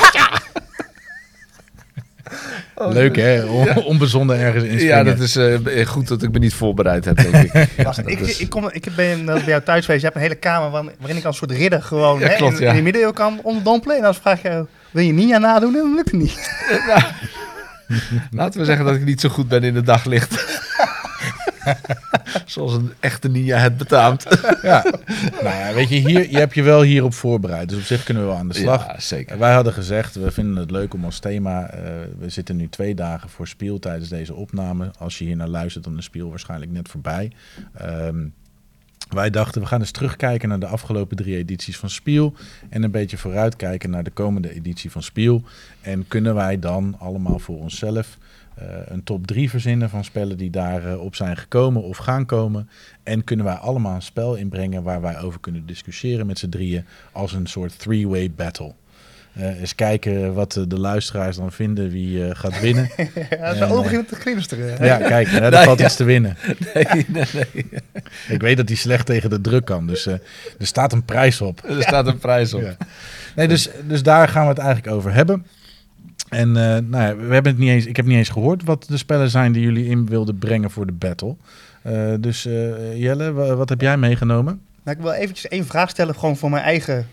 Leuk 2.76 3.16
hè? 3.16 3.44
On- 3.44 3.82
Onbezonnen 3.84 4.38
ergens 4.38 4.64
in 4.64 4.78
Ja, 4.78 5.02
dat 5.02 5.18
is 5.18 5.36
eh, 5.36 5.86
goed 5.86 6.08
dat 6.08 6.22
ik 6.22 6.30
me 6.32 6.38
niet 6.38 6.54
voorbereid 6.54 7.04
heb, 7.04 7.16
denk 7.16 7.34
ik. 7.52 7.68
Bastiaan, 7.84 8.08
ik, 8.10 8.20
is- 8.20 8.38
ik, 8.38 8.50
kom, 8.50 8.68
ik 8.70 8.88
ben 8.96 9.18
eh, 9.20 9.34
bij 9.34 9.44
jou 9.44 9.62
thuis 9.62 9.84
geweest. 9.84 10.00
Je 10.04 10.06
hebt 10.06 10.16
een 10.16 10.22
hele 10.28 10.34
kamer 10.40 10.70
waar- 10.70 10.84
waarin 10.98 11.16
ik 11.16 11.24
als 11.24 11.36
soort 11.36 11.50
ridder 11.50 11.82
gewoon 11.82 12.18
Ja, 12.20 12.26
hè, 12.28 12.36
klopt, 12.36 12.58
in, 12.58 12.62
ja. 12.64 12.70
in 12.70 12.76
de 12.76 12.82
middeleeuwen 12.82 13.16
kan 13.16 13.40
onderdompelen. 13.42 13.96
En 13.96 14.02
dan 14.02 14.14
vraag 14.14 14.42
je, 14.42 14.66
wil 14.92 15.04
je 15.04 15.12
Ninja 15.12 15.38
nadoen? 15.38 15.74
En 15.74 15.80
dan 15.80 15.94
lukt 15.94 16.10
het 16.10 16.20
niet. 16.20 16.50
Laten 18.40 18.60
we 18.60 18.66
zeggen 18.66 18.84
dat 18.84 18.94
ik 18.94 19.04
niet 19.04 19.20
zo 19.20 19.28
goed 19.28 19.48
ben 19.48 19.62
in 19.62 19.74
het 19.74 19.86
daglicht. 19.86 20.60
Zoals 22.46 22.72
een 22.72 22.92
echte 23.00 23.28
ninja 23.28 23.58
het 23.58 23.76
betaamt. 23.76 24.26
Ja. 24.62 24.84
nou 25.42 25.56
ja, 25.56 25.72
weet 25.74 25.88
je, 25.88 25.94
hier, 25.94 26.30
je 26.30 26.38
hebt 26.38 26.54
je 26.54 26.62
wel 26.62 26.82
hierop 26.82 27.14
voorbereid. 27.14 27.68
Dus 27.68 27.78
op 27.78 27.84
zich 27.84 28.02
kunnen 28.04 28.22
we 28.22 28.28
wel 28.28 28.38
aan 28.38 28.48
de 28.48 28.54
slag. 28.54 28.86
Ja, 28.86 29.00
zeker. 29.00 29.38
Wij 29.38 29.52
hadden 29.54 29.72
gezegd, 29.72 30.14
we 30.14 30.30
vinden 30.30 30.56
het 30.56 30.70
leuk 30.70 30.94
om 30.94 31.04
als 31.04 31.18
thema. 31.18 31.66
eh, 31.66 31.82
we 32.18 32.28
zitten 32.28 32.56
nu 32.56 32.68
twee 32.68 32.94
dagen 32.94 33.28
voor 33.28 33.48
Spiel 33.48 33.78
tijdens 33.78 34.08
deze 34.08 34.34
opname. 34.34 34.90
Als 34.98 35.18
je 35.18 35.24
hier 35.24 35.36
naar 35.36 35.48
luistert, 35.48 35.84
dan 35.84 35.98
is 35.98 36.04
Spiel 36.04 36.28
waarschijnlijk 36.30 36.70
net 36.72 36.88
voorbij. 36.88 37.32
Ehm, 37.74 38.24
wij 39.12 39.30
dachten, 39.30 39.60
we 39.60 39.66
gaan 39.66 39.80
eens 39.80 39.90
terugkijken 39.90 40.48
naar 40.48 40.60
de 40.60 40.66
afgelopen 40.66 41.16
drie 41.16 41.36
edities 41.36 41.78
van 41.78 41.90
Spiel. 41.90 42.34
En 42.68 42.82
een 42.82 42.90
beetje 42.90 43.18
vooruitkijken 43.18 43.90
naar 43.90 44.04
de 44.04 44.10
komende 44.10 44.54
editie 44.54 44.90
van 44.90 45.02
Spiel. 45.02 45.42
En 45.80 46.08
kunnen 46.08 46.34
wij 46.34 46.58
dan 46.58 46.96
allemaal 46.98 47.38
voor 47.38 47.58
onszelf 47.58 48.18
eh, 48.54 48.66
een 48.84 49.04
top 49.04 49.26
3 49.26 49.50
verzinnen 49.50 49.90
van 49.90 50.04
spellen 50.04 50.36
die 50.38 50.50
daarop 50.50 51.00
op 51.00 51.14
zijn 51.14 51.36
gekomen 51.36 51.82
of 51.82 51.96
gaan 51.96 52.26
komen. 52.26 52.68
En 53.02 53.24
kunnen 53.24 53.46
wij 53.46 53.54
allemaal 53.54 53.94
een 53.94 54.02
spel 54.02 54.34
inbrengen 54.34 54.82
waar 54.82 55.00
wij 55.00 55.20
over 55.20 55.40
kunnen 55.40 55.66
discussiëren 55.66 56.26
met 56.26 56.38
z'n 56.38 56.48
drieën 56.48 56.84
als 57.12 57.32
een 57.32 57.46
soort 57.46 57.78
three-way 57.78 58.30
battle. 58.30 58.72
Eh, 59.32 59.60
eens 59.60 59.74
kijken 59.74 60.34
wat 60.34 60.52
de 60.68 60.78
luisteraars 60.78 61.36
dan 61.36 61.52
vinden 61.52 61.90
wie 61.90 62.24
eh, 62.28 62.30
gaat 62.34 62.60
winnen. 62.60 62.90
Ja, 63.30 63.36
En, 63.36 63.56
zo 63.56 63.82
eh, 63.82 63.98
te 63.98 64.14
glinsteren. 64.14 64.84
ja, 64.84 64.96
kijk, 64.96 65.28
hè, 65.28 65.38
er 65.40 65.50
Nee, 65.50 65.64
valt 65.64 65.78
ja. 65.78 65.84
iets 65.84 65.96
te 65.96 66.04
winnen. 66.04 66.36
Nee, 66.74 66.86
nee, 67.08 67.24
nee. 67.32 67.64
Ik 68.28 68.40
weet 68.40 68.56
dat 68.56 68.68
hij 68.68 68.76
slecht 68.76 69.06
tegen 69.06 69.30
de 69.30 69.40
druk 69.40 69.64
kan, 69.64 69.86
dus 69.86 70.06
er 70.06 70.20
staat 70.58 70.92
een 70.92 71.04
prijs 71.04 71.40
op. 71.40 71.62
Er 71.68 71.82
staat 71.82 72.06
een 72.06 72.18
prijs 72.18 72.54
op. 72.54 72.62
Ja. 72.62 72.76
Nee, 73.36 73.48
dus, 73.48 73.68
dus 73.86 74.02
daar 74.02 74.28
gaan 74.28 74.42
we 74.42 74.48
het 74.48 74.58
eigenlijk 74.58 74.94
over 74.94 75.12
hebben. 75.14 75.46
En 76.28 76.52
nou 76.52 76.96
ja, 76.96 77.16
we 77.16 77.32
hebben 77.34 77.52
het 77.52 77.58
niet 77.58 77.70
eens, 77.70 77.86
ik 77.86 77.96
heb 77.96 78.06
niet 78.06 78.16
eens 78.16 78.28
gehoord 78.28 78.64
wat 78.64 78.84
de 78.88 78.96
spellen 78.96 79.30
zijn 79.30 79.52
die 79.52 79.62
jullie 79.62 79.86
in 79.86 80.06
wilden 80.06 80.38
brengen 80.38 80.70
voor 80.70 80.86
de 80.86 80.92
battle. 80.92 81.36
Dus 82.20 82.42
Jelle, 82.94 83.32
wa- 83.32 83.54
wat 83.54 83.68
heb 83.68 83.80
jij 83.80 83.96
meegenomen? 83.96 84.60
Nou, 84.84 84.96
ik 84.96 85.02
wil 85.02 85.12
eventjes 85.12 85.48
één 85.50 85.66
vraag 85.66 85.90
stellen, 85.90 86.14
gewoon 86.14 86.36
voor 86.36 86.50
mijn 86.50 86.64
eigen 86.64 87.06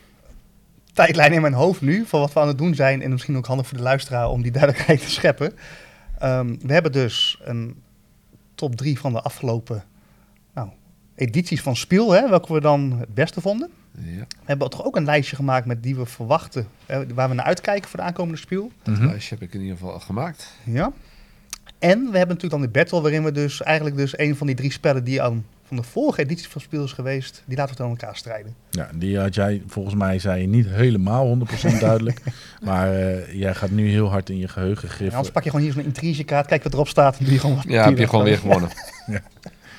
tijdlijn 0.93 1.33
in 1.33 1.41
mijn 1.41 1.53
hoofd 1.53 1.81
nu, 1.81 2.05
voor 2.05 2.19
wat 2.19 2.33
we 2.33 2.39
aan 2.39 2.47
het 2.47 2.57
doen 2.57 2.75
zijn. 2.75 3.01
En 3.01 3.11
misschien 3.11 3.37
ook 3.37 3.45
handig 3.45 3.67
voor 3.67 3.77
de 3.77 3.83
luisteraar 3.83 4.29
om 4.29 4.41
die 4.41 4.51
duidelijkheid 4.59 4.99
te 5.01 5.09
scheppen. 5.09 5.53
Ehm, 6.19 6.55
we 6.61 6.73
hebben 6.73 6.91
dus 6.91 7.39
een 7.43 7.81
top 8.55 8.75
3 8.75 8.99
van 8.99 9.13
de 9.13 9.21
afgelopen 9.21 9.83
nou, 10.53 10.69
edities 11.15 11.61
van 11.61 11.75
Spiel, 11.75 12.11
hè, 12.11 12.29
welke 12.29 12.53
we 12.53 12.61
dan 12.61 12.95
het 12.99 13.13
beste 13.13 13.41
vonden. 13.41 13.69
Ja, 14.01 14.17
We 14.29 14.35
hebben 14.45 14.69
toch 14.69 14.85
ook 14.85 14.95
een 14.95 15.05
lijstje 15.05 15.35
gemaakt 15.35 15.65
met 15.65 15.83
die 15.83 15.95
we 15.95 16.05
verwachten, 16.05 16.67
hè, 16.85 17.13
waar 17.13 17.29
we 17.29 17.35
naar 17.35 17.45
uitkijken 17.45 17.89
voor 17.89 17.99
de 17.99 18.05
aankomende 18.05 18.37
Spiel. 18.39 18.71
dat 18.83 18.95
Mhm. 18.95 19.05
lijstje 19.05 19.35
heb 19.35 19.47
ik 19.47 19.53
in 19.53 19.61
ieder 19.61 19.77
geval 19.77 19.93
al 19.93 19.99
gemaakt. 19.99 20.55
Ja. 20.63 20.91
En 21.79 21.99
we 22.11 22.17
hebben 22.17 22.35
natuurlijk 22.35 22.51
dan 22.51 22.61
de 22.61 22.67
battle, 22.79 23.01
waarin 23.01 23.23
we 23.23 23.31
dus 23.31 23.61
eigenlijk 23.63 23.95
dus 23.97 24.17
een 24.17 24.35
van 24.35 24.47
die 24.47 24.55
drie 24.55 24.71
spellen 24.71 25.03
die 25.03 25.21
aan 25.21 25.45
van 25.63 25.77
de 25.77 25.83
vorige 25.83 26.21
editie 26.21 26.47
van 26.49 26.61
Spiel 26.61 26.83
is 26.83 26.91
geweest, 26.93 27.43
die 27.45 27.57
laten 27.57 27.75
we 27.75 27.81
dan 27.81 27.89
elkaar 27.89 28.15
strijden. 28.15 28.55
Ja, 28.69 28.89
die 28.95 29.19
had 29.19 29.35
jij, 29.35 29.63
volgens 29.67 29.95
mij 29.95 30.19
zei 30.19 30.41
je 30.41 30.47
niet 30.47 30.67
helemaal 30.67 31.37
100% 31.73 31.79
duidelijk. 31.79 32.21
maar 32.63 32.93
eh, 32.93 33.33
jij 33.33 33.55
gaat 33.55 33.69
nu 33.69 33.89
heel 33.89 34.09
hard 34.09 34.29
in 34.29 34.37
je 34.37 34.47
geheugen 34.47 34.83
En 34.87 34.93
griffen. 34.93 35.15
anders 35.15 35.33
pak 35.33 35.43
je 35.43 35.49
gewoon 35.49 35.65
hier 35.65 35.73
zo'n 35.73 35.83
intrigekaart, 35.83 36.47
kijk 36.47 36.63
wat 36.63 36.73
erop 36.73 36.87
staat 36.87 37.17
en 37.17 37.23
doe 37.25 37.33
je 37.33 37.39
gewoon 37.39 37.55
wat 37.55 37.65
Ja, 37.67 37.85
heb 37.85 37.97
je 37.97 38.07
gewoon 38.07 38.25
weer 38.25 38.37
gewonnen. 38.37 38.69
Ja. 39.07 39.21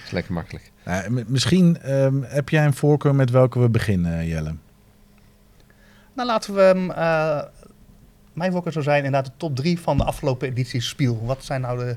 is 0.04 0.10
lekker 0.10 0.32
makkelijk. 0.32 0.70
M- 1.08 1.20
misschien 1.26 1.78
ehm, 1.82 2.22
heb 2.22 2.48
jij 2.48 2.64
een 2.64 2.74
voorkeur 2.74 3.14
met 3.14 3.30
welke 3.30 3.58
we 3.60 3.68
beginnen, 3.68 4.18
eh, 4.18 4.28
Jelle? 4.28 4.54
Nou, 6.14 6.28
laten 6.28 6.54
we 6.54 6.60
hem, 6.60 6.90
eh, 6.90 7.42
mijn 8.32 8.52
voorkeur 8.52 8.72
zou 8.72 8.84
zijn 8.84 9.04
inderdaad 9.04 9.24
de 9.24 9.36
top 9.36 9.56
drie 9.56 9.80
van 9.80 9.96
de 9.96 10.04
afgelopen 10.04 10.48
edities 10.48 10.88
Spiel. 10.88 11.24
Wat 11.24 11.44
zijn 11.44 11.60
nou, 11.60 11.78
de, 11.78 11.96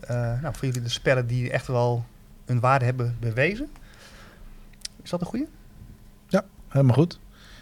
eh, 0.00 0.16
nou 0.16 0.54
voor 0.54 0.66
jullie 0.66 0.82
de 0.82 0.88
spellen 0.88 1.26
die 1.26 1.50
echt 1.50 1.66
wel 1.66 2.04
hun 2.44 2.60
waarde 2.60 2.84
hebben 2.84 3.16
bewezen? 3.20 3.68
Is 5.02 5.10
dat 5.10 5.20
een 5.20 5.26
goede? 5.26 5.46
Helemaal 6.68 6.94
goed. 6.94 7.18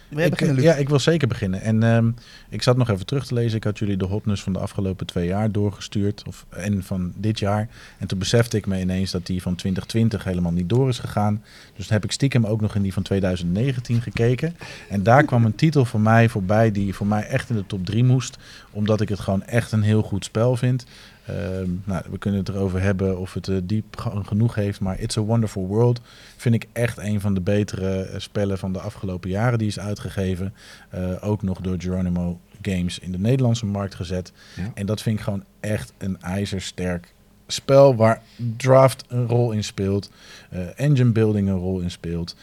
Wil 0.07 0.17
jij 0.17 0.25
Ik, 0.27 0.31
beginnen, 0.31 0.57
eh, 0.57 0.63
Luc? 0.63 0.71
ja, 0.73 0.79
ik 0.79 0.89
wil 0.89 0.99
zeker 0.99 1.27
beginnen. 1.27 1.61
En 1.61 1.83
ehm, 1.83 2.11
ik 2.49 2.61
zat 2.63 2.77
nog 2.77 2.89
even 2.89 3.05
terug 3.05 3.25
te 3.25 3.33
lezen. 3.33 3.57
Ik 3.57 3.63
had 3.63 3.79
jullie 3.79 3.97
de 3.97 4.05
hotness 4.05 4.43
van 4.43 4.53
de 4.53 4.59
afgelopen 4.59 5.05
twee 5.05 5.27
jaar 5.27 5.51
doorgestuurd. 5.51 6.23
Of, 6.27 6.45
en 6.49 6.83
van 6.83 7.13
dit 7.15 7.39
jaar. 7.39 7.69
En 7.97 8.07
toen 8.07 8.19
besefte 8.19 8.57
ik 8.57 8.65
me 8.65 8.79
ineens 8.79 9.11
dat 9.11 9.25
die 9.25 9.41
van 9.41 9.55
2020 9.55 10.23
helemaal 10.23 10.51
niet 10.51 10.69
door 10.69 10.89
is 10.89 10.99
gegaan. 10.99 11.43
Dus 11.75 11.85
toen 11.85 11.95
heb 11.95 12.03
ik 12.03 12.11
stiekem 12.11 12.45
ook 12.45 12.61
nog 12.61 12.75
in 12.75 12.81
die 12.81 12.93
van 12.93 13.03
2019 13.03 14.01
gekeken. 14.01 14.55
En 14.89 15.03
daar 15.03 15.23
kwam 15.23 15.45
een 15.45 15.55
titel 15.55 15.85
voor 15.85 16.01
mij 16.01 16.29
voorbij 16.29 16.71
die 16.71 16.93
voor 16.93 17.07
mij 17.07 17.27
echt 17.27 17.49
in 17.49 17.55
de 17.55 17.65
top 17.67 17.85
3 17.85 18.03
moest. 18.03 18.37
Omdat 18.71 19.01
ik 19.01 19.09
het 19.09 19.19
gewoon 19.19 19.43
echt 19.43 19.71
een 19.71 19.81
heel 19.81 20.01
goed 20.01 20.25
spel 20.25 20.55
vind. 20.55 20.85
Ehm, 21.27 21.69
nou, 21.83 22.03
we 22.09 22.17
kunnen 22.17 22.39
het 22.39 22.49
erover 22.49 22.81
hebben 22.81 23.19
of 23.19 23.33
het 23.33 23.47
eh, 23.47 23.55
diep 23.63 23.97
ge- 23.99 24.23
genoeg 24.23 24.55
heeft. 24.55 24.79
Maar 24.79 24.99
It's 24.99 25.17
a 25.17 25.21
Wonderful 25.21 25.67
World 25.67 26.01
vind 26.37 26.55
ik 26.55 26.67
echt 26.73 26.97
een 26.97 27.21
van 27.21 27.33
de 27.33 27.41
betere 27.41 28.01
eh, 28.01 28.19
spellen 28.19 28.57
van 28.57 28.71
de 28.73 28.79
afgelopen 28.79 29.29
jaren. 29.29 29.57
Die 29.57 29.67
is 29.67 29.79
uitgegeven. 29.79 30.53
Eh, 30.89 31.13
ook 31.21 31.41
nog 31.41 31.61
door 31.61 31.75
Geronimo 31.77 32.39
Games 32.61 32.99
in 32.99 33.11
de 33.11 33.19
Nederlandse 33.19 33.65
markt 33.65 33.95
gezet. 33.95 34.31
Ja. 34.55 34.71
En 34.73 34.85
dat 34.85 35.01
vind 35.01 35.17
ik 35.17 35.23
gewoon 35.23 35.43
echt 35.59 35.93
een 35.97 36.21
ijzersterk 36.21 37.13
spel 37.47 37.95
waar 37.95 38.21
draft 38.57 39.03
een 39.07 39.27
rol 39.27 39.51
in 39.51 39.63
speelt. 39.63 40.09
eh, 40.49 40.59
engine 40.75 41.11
building 41.11 41.47
een 41.49 41.57
rol 41.57 41.79
in 41.79 41.91
speelt. 41.91 42.35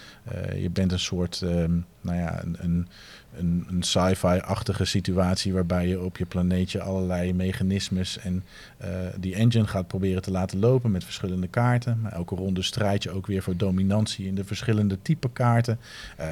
Je 0.59 0.71
bent 0.71 0.93
een 0.93 0.99
soort, 0.99 1.43
ehm, 1.43 1.71
nou 2.01 2.19
ja, 2.19 2.43
een, 2.43 2.57
een, 2.61 2.89
een, 3.37 3.67
een 3.69 3.83
sci-fi-achtige 3.83 4.85
situatie 4.85 5.53
waarbij 5.53 5.89
je 5.89 6.01
op 6.01 6.17
je 6.17 6.27
planeetje 6.27 6.81
allerlei 6.81 7.35
mechanismes 7.35 8.19
en 8.19 8.45
eh, 8.77 8.89
die 9.17 9.35
engine 9.35 9.67
gaat 9.67 9.87
proberen 9.87 10.23
te 10.23 10.31
laten 10.31 10.59
lopen 10.59 10.91
met 10.91 11.05
verschillende 11.05 11.49
kaarten. 11.49 12.01
Maar 12.01 12.13
elke 12.13 12.35
ronde 12.35 12.63
strijd 12.63 13.03
je 13.03 13.11
ook 13.11 13.27
weer 13.27 13.43
voor 13.43 13.57
dominantie 13.57 14.27
in 14.27 14.35
de 14.35 14.45
verschillende 14.45 14.99
type 15.03 15.31
kaarten. 15.33 15.79
Eh, 16.17 16.29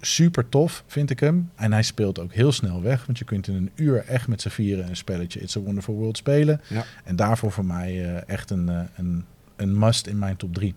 super 0.00 0.48
tof, 0.48 0.84
vind 0.86 1.10
ik 1.10 1.20
hem. 1.20 1.50
En 1.54 1.72
hij 1.72 1.82
speelt 1.82 2.18
ook 2.18 2.32
heel 2.32 2.52
snel 2.52 2.82
weg. 2.82 3.06
Want 3.06 3.18
je 3.18 3.24
kunt 3.24 3.48
in 3.48 3.54
een 3.54 3.70
uur 3.74 4.04
echt 4.04 4.28
met 4.28 4.42
z'n 4.42 4.48
vieren 4.48 4.88
een 4.88 4.96
spelletje 4.96 5.40
It's 5.40 5.56
a 5.56 5.60
Wonderful 5.60 5.94
World 5.94 6.16
spelen. 6.16 6.60
Ja. 6.68 6.84
En 7.04 7.16
daarvoor 7.16 7.52
voor 7.52 7.64
mij 7.64 8.04
eh, 8.04 8.28
echt 8.28 8.50
een, 8.50 8.68
een, 8.96 9.24
een 9.56 9.78
must 9.78 10.06
in 10.06 10.18
mijn 10.18 10.36
top 10.36 10.54
3. 10.54 10.74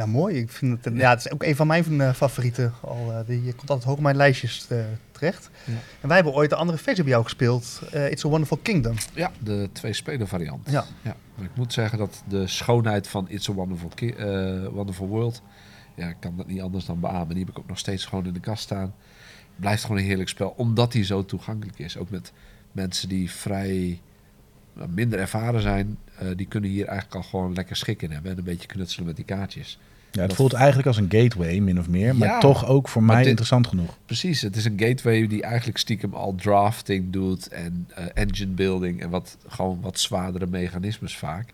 Ja, 0.00 0.06
mooi. 0.06 0.36
Ik 0.36 0.50
vind 0.50 0.84
het, 0.84 0.96
ja, 0.96 1.10
het 1.10 1.24
is 1.24 1.30
ook 1.32 1.42
een 1.42 1.56
van 1.56 1.66
mijn 1.66 2.00
eh, 2.00 2.12
favorieten. 2.12 2.72
Al, 2.80 3.12
eh, 3.12 3.26
die 3.26 3.42
komt 3.54 3.70
altijd 3.70 3.84
hoog 3.88 3.96
op 3.96 4.02
mijn 4.02 4.16
lijstjes 4.16 4.66
eh, 4.68 4.78
terecht. 5.12 5.50
Ja. 5.64 5.72
En 6.00 6.06
wij 6.08 6.16
hebben 6.16 6.34
ooit 6.34 6.50
de 6.50 6.56
andere 6.56 6.78
versie 6.78 7.02
bij 7.02 7.12
jou 7.12 7.24
gespeeld. 7.24 7.80
It's 7.92 8.24
a 8.24 8.28
Wonderful 8.28 8.56
Kingdom. 8.56 8.94
Ja, 9.14 9.30
de 9.38 9.68
twee-speler 9.72 10.26
variant. 10.26 10.70
Ja. 10.70 10.84
Ja, 11.02 11.16
maar 11.34 11.44
ik 11.44 11.50
moet 11.56 11.72
zeggen 11.72 11.98
dat 11.98 12.22
de 12.28 12.46
schoonheid 12.46 13.08
van 13.08 13.28
It's 13.28 13.48
a 13.48 13.52
Wonderful, 13.52 13.88
Ki- 13.94 14.14
Wonderful 14.72 15.06
World, 15.06 15.42
ja, 15.96 16.08
ik 16.08 16.16
kan 16.20 16.36
dat 16.36 16.46
niet 16.46 16.60
anders 16.60 16.84
dan 16.84 17.00
beamen. 17.00 17.28
Die 17.28 17.38
heb 17.44 17.48
ik 17.48 17.58
ook 17.58 17.68
nog 17.68 17.78
steeds 17.78 18.04
gewoon 18.04 18.26
in 18.26 18.32
de 18.32 18.40
kast 18.40 18.62
staan. 18.62 18.94
Blijft 19.56 19.82
gewoon 19.82 19.98
een 19.98 20.04
heerlijk 20.04 20.28
spel, 20.28 20.54
omdat 20.56 20.92
hij 20.92 21.04
zo 21.04 21.24
toegankelijk 21.24 21.78
is. 21.78 21.96
Ook 21.96 22.10
met 22.10 22.32
mensen 22.72 23.08
die 23.08 23.30
vrij 23.30 24.00
minder 24.88 25.18
ervaren 25.18 25.62
zijn, 25.62 25.98
die 26.36 26.46
kunnen 26.46 26.70
hier 26.70 26.86
eigenlijk 26.86 27.16
al 27.16 27.30
gewoon 27.30 27.54
lekker 27.54 27.76
schik 27.76 28.02
in 28.02 28.10
hebben. 28.10 28.32
En 28.32 28.38
een 28.38 28.44
beetje 28.44 28.68
knutselen 28.68 29.06
met 29.06 29.16
die 29.16 29.24
kaartjes. 29.24 29.78
Ja, 30.12 30.22
het 30.22 30.34
voelt 30.34 30.52
eigenlijk 30.52 30.86
als 30.86 30.96
een 30.96 31.08
gateway, 31.10 31.58
min 31.58 31.78
of 31.78 31.88
meer. 31.88 32.16
Maar 32.16 32.28
Ja, 32.28 32.38
toch 32.38 32.66
ook 32.66 32.88
voor 32.88 33.02
mij 33.02 33.16
dit- 33.18 33.26
interessant 33.26 33.66
genoeg. 33.66 33.96
Precies, 34.06 34.40
het 34.40 34.56
is 34.56 34.64
een 34.64 34.78
gateway 34.80 35.26
die 35.26 35.42
eigenlijk 35.42 35.78
stiekem 35.78 36.14
al 36.14 36.34
drafting 36.34 37.12
doet 37.12 37.48
en 37.48 37.88
eh, 37.94 38.04
engine 38.14 38.52
building 38.52 39.02
en 39.02 39.10
wat, 39.10 39.36
gewoon 39.48 39.80
wat 39.80 39.98
zwaardere 40.00 40.46
mechanismes 40.46 41.16
vaak. 41.16 41.52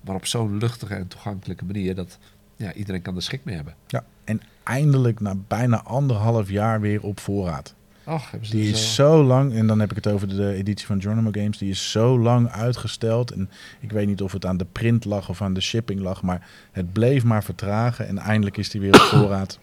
Maar 0.00 0.14
op 0.14 0.26
zo'n 0.26 0.58
luchtige 0.58 0.94
en 0.94 1.08
toegankelijke 1.08 1.64
manier 1.64 1.94
dat 1.94 2.18
ja, 2.56 2.72
iedereen 2.72 3.02
kan 3.02 3.16
er 3.16 3.22
schik 3.22 3.40
mee 3.44 3.54
hebben. 3.54 3.74
Ja. 3.86 4.04
En 4.24 4.40
eindelijk 4.62 5.20
na 5.20 5.34
bijna 5.48 5.82
anderhalf 5.82 6.50
jaar 6.50 6.80
weer 6.80 7.02
op 7.02 7.20
voorraad. 7.20 7.74
Ach, 8.08 8.30
hebben 8.30 8.48
ze 8.48 8.56
Die 8.56 8.70
is 8.70 8.94
zo... 8.94 9.02
zo 9.16 9.22
lang, 9.24 9.54
en 9.54 9.66
dan 9.66 9.80
heb 9.80 9.90
ik 9.90 9.96
het 9.96 10.06
over 10.06 10.28
de 10.28 10.52
editie 10.54 10.86
van 10.86 11.00
Geronimo 11.00 11.28
Games, 11.32 11.58
die 11.58 11.70
is 11.70 11.90
zo 11.90 12.18
lang 12.18 12.50
uitgesteld. 12.50 13.30
En 13.30 13.50
ik 13.80 13.92
weet 13.92 14.06
niet 14.06 14.22
of 14.22 14.32
het 14.32 14.46
aan 14.46 14.56
de 14.56 14.66
print 14.72 15.04
lag 15.04 15.28
of 15.28 15.42
aan 15.42 15.54
de 15.54 15.60
shipping 15.60 16.00
lag, 16.00 16.22
maar 16.22 16.46
het 16.72 16.92
bleef 16.92 17.24
maar 17.24 17.44
vertragen. 17.44 18.08
En 18.08 18.18
eindelijk 18.18 18.56
is 18.56 18.70
die 18.70 18.80
weer 18.80 18.94
op 18.94 19.00
voorraad. 19.20 19.58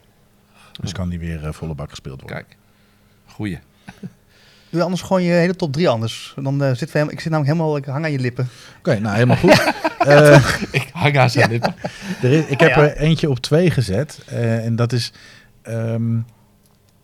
Dus 0.81 0.91
kan 0.91 1.09
die 1.09 1.19
weer 1.19 1.45
eh, 1.45 1.53
volle 1.53 1.73
bak 1.75 1.89
gespeeld 1.89 2.21
worden. 2.21 2.37
Kijk, 2.37 2.57
goeie. 3.25 3.59
Doe 4.69 4.81
je 4.81 4.83
anders 4.83 5.01
gewoon 5.01 5.23
je 5.23 5.31
hele 5.31 5.55
top 5.55 5.73
3 5.73 5.89
anders. 5.89 6.33
Dan 6.41 6.63
eh, 6.63 6.71
we 6.71 6.77
helemaal, 6.91 7.11
ik 7.13 7.19
zit 7.19 7.31
namelijk 7.31 7.53
helemaal, 7.57 7.77
ik 7.77 7.85
hang 7.85 8.05
aan 8.05 8.11
je 8.11 8.19
lippen. 8.19 8.47
Oké, 8.79 8.99
nou 8.99 9.13
helemaal 9.13 9.37
goed. 9.37 9.71
Eh, 10.03 10.53
Ik 10.71 10.89
hang 10.93 11.17
aan 11.17 11.29
zijn 11.29 11.49
lippen. 11.49 11.75
Er 12.21 12.31
is, 12.31 12.45
ik 12.45 12.59
heb 12.59 12.69
Ja, 12.69 12.81
ja. 12.83 12.89
er 12.89 12.97
eentje 12.97 13.29
op 13.29 13.39
twee 13.39 13.71
gezet. 13.71 14.19
eh, 14.25 14.65
en 14.65 14.75
dat 14.75 14.91
is. 14.93 15.11
ehm, 15.61 16.19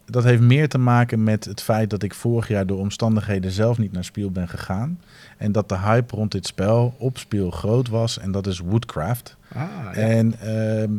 dat 0.09 0.23
heeft 0.23 0.41
meer 0.41 0.69
te 0.69 0.77
maken 0.77 1.23
met 1.23 1.45
het 1.45 1.61
feit 1.61 1.89
dat 1.89 2.03
ik 2.03 2.13
vorig 2.13 2.47
jaar 2.47 2.65
door 2.65 2.79
omstandigheden 2.79 3.51
zelf 3.51 3.77
niet 3.77 3.91
naar 3.91 4.03
Spiel 4.03 4.31
ben 4.31 4.49
gegaan. 4.49 4.99
En 5.37 5.51
dat 5.51 5.69
de 5.69 5.77
hype 5.77 6.15
rond 6.15 6.31
dit 6.31 6.45
spel 6.45 6.95
op 6.97 7.17
Spiel 7.17 7.51
groot 7.51 7.89
was. 7.89 8.19
En 8.19 8.31
dat 8.31 8.47
is 8.47 8.59
Woodcraft. 8.59 9.37
Ah, 9.53 9.61
ja. 9.83 9.93
En 9.93 10.39
ehm, 10.39 10.91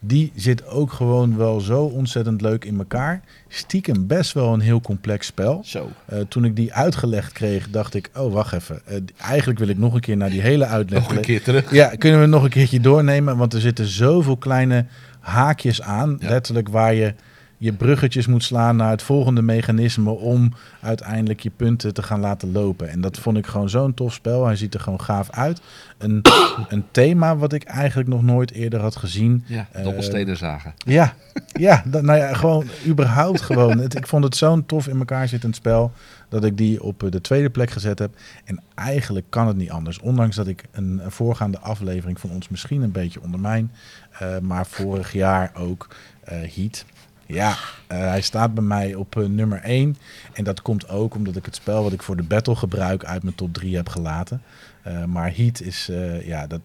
die 0.00 0.32
zit 0.34 0.66
ook 0.66 0.92
gewoon 0.92 1.36
wel 1.36 1.60
zo 1.60 1.84
ontzettend 1.84 2.40
leuk 2.40 2.64
in 2.64 2.78
elkaar. 2.78 3.20
Stiekem 3.48 4.06
best 4.06 4.32
wel 4.32 4.52
een 4.52 4.60
heel 4.60 4.80
complex 4.80 5.26
spel. 5.26 5.60
Zo. 5.64 5.90
Eh, 6.06 6.20
toen 6.28 6.44
ik 6.44 6.56
die 6.56 6.74
uitgelegd 6.74 7.32
kreeg, 7.32 7.70
dacht 7.70 7.94
ik: 7.94 8.10
oh, 8.16 8.32
wacht 8.32 8.52
even. 8.52 8.80
Eh, 8.84 8.96
eigenlijk 9.20 9.58
wil 9.58 9.68
ik 9.68 9.78
nog 9.78 9.94
een 9.94 10.00
keer 10.00 10.16
naar 10.16 10.30
die 10.30 10.40
hele 10.40 10.66
uitleg. 10.66 11.02
Nog 11.02 11.16
een 11.16 11.20
keer 11.20 11.42
terug. 11.42 11.72
Ja, 11.72 11.88
kunnen 11.88 12.20
we 12.20 12.26
nog 12.26 12.42
een 12.42 12.50
keertje 12.50 12.80
doornemen? 12.80 13.36
Want 13.36 13.52
er 13.52 13.60
zitten 13.60 13.86
zoveel 13.86 14.36
kleine 14.36 14.84
haakjes 15.20 15.82
aan. 15.82 16.16
Ja. 16.20 16.28
Letterlijk 16.28 16.68
waar 16.68 16.94
je 16.94 17.14
je 17.58 17.72
bruggetjes 17.72 18.26
moet 18.26 18.42
slaan 18.44 18.76
naar 18.76 18.90
het 18.90 19.02
volgende 19.02 19.42
mechanisme 19.42 20.10
om 20.10 20.52
uiteindelijk 20.80 21.40
je 21.40 21.50
punten 21.50 21.94
te 21.94 22.02
gaan 22.02 22.20
laten 22.20 22.52
lopen. 22.52 22.88
En 22.88 23.00
dat 23.00 23.18
vond 23.18 23.36
ik 23.36 23.46
gewoon 23.46 23.68
zo'n 23.68 23.94
tof 23.94 24.12
spel. 24.12 24.46
Hij 24.46 24.56
ziet 24.56 24.74
er 24.74 24.80
gewoon 24.80 25.00
gaaf 25.00 25.30
uit. 25.30 25.60
Een, 25.98 26.22
een 26.68 26.84
thema 26.90 27.36
wat 27.36 27.52
ik 27.52 27.62
eigenlijk 27.62 28.08
nog 28.08 28.22
nooit 28.22 28.52
eerder 28.52 28.80
had 28.80 28.96
gezien. 28.96 29.44
Ja, 29.46 29.66
Eh, 29.72 29.82
dobbelstenen 29.84 30.36
zagen. 30.36 30.74
Ja, 30.84 31.14
ja, 31.52 31.82
dat, 31.86 32.02
nou 32.02 32.18
ja, 32.18 32.34
gewoon 32.34 32.66
überhaupt 32.86 33.40
gewoon. 33.40 33.78
Het, 33.78 33.96
ik 33.96 34.06
vond 34.06 34.24
het 34.24 34.36
zo'n 34.36 34.66
tof 34.66 34.86
in 34.88 34.98
elkaar 34.98 35.28
zittend 35.28 35.56
spel 35.56 35.92
dat 36.28 36.44
ik 36.44 36.56
die 36.56 36.82
op 36.82 37.02
eh, 37.02 37.10
de 37.10 37.20
tweede 37.20 37.50
plek 37.50 37.70
gezet 37.70 37.98
heb. 37.98 38.14
En 38.44 38.62
eigenlijk 38.74 39.26
kan 39.28 39.46
het 39.46 39.56
niet 39.56 39.70
anders. 39.70 39.98
Ondanks 39.98 40.36
dat 40.36 40.46
ik 40.46 40.64
een, 40.72 41.00
voorgaande 41.06 41.58
aflevering 41.58 42.20
van 42.20 42.30
ons 42.30 42.48
misschien 42.48 42.82
een 42.82 42.92
beetje 42.92 43.22
ondermijn. 43.22 43.72
eh, 44.18 44.38
maar 44.38 44.66
vorig 44.66 45.12
jaar 45.12 45.50
ook 45.54 45.88
eh, 46.22 46.36
Heat. 46.54 46.84
Ja, 47.28 47.56
eh, 47.86 47.98
hij 47.98 48.20
staat 48.20 48.54
bij 48.54 48.64
mij 48.64 48.94
op 48.94 49.16
eh, 49.16 49.24
nummer 49.24 49.60
1. 49.62 49.96
En 50.32 50.44
dat 50.44 50.62
komt 50.62 50.88
ook 50.88 51.14
omdat 51.14 51.36
ik 51.36 51.44
het 51.44 51.54
spel 51.54 51.82
wat 51.82 51.92
ik 51.92 52.02
voor 52.02 52.16
de 52.16 52.22
battle 52.22 52.56
gebruik 52.56 53.04
uit 53.04 53.22
mijn 53.22 53.34
top 53.34 53.54
3 53.54 53.76
heb 53.76 53.88
gelaten. 53.88 54.42
Eh, 54.82 55.04
maar 55.04 55.36
Heat 55.36 55.60
is, 55.60 55.90
ja, 56.22 56.46
dat, 56.46 56.60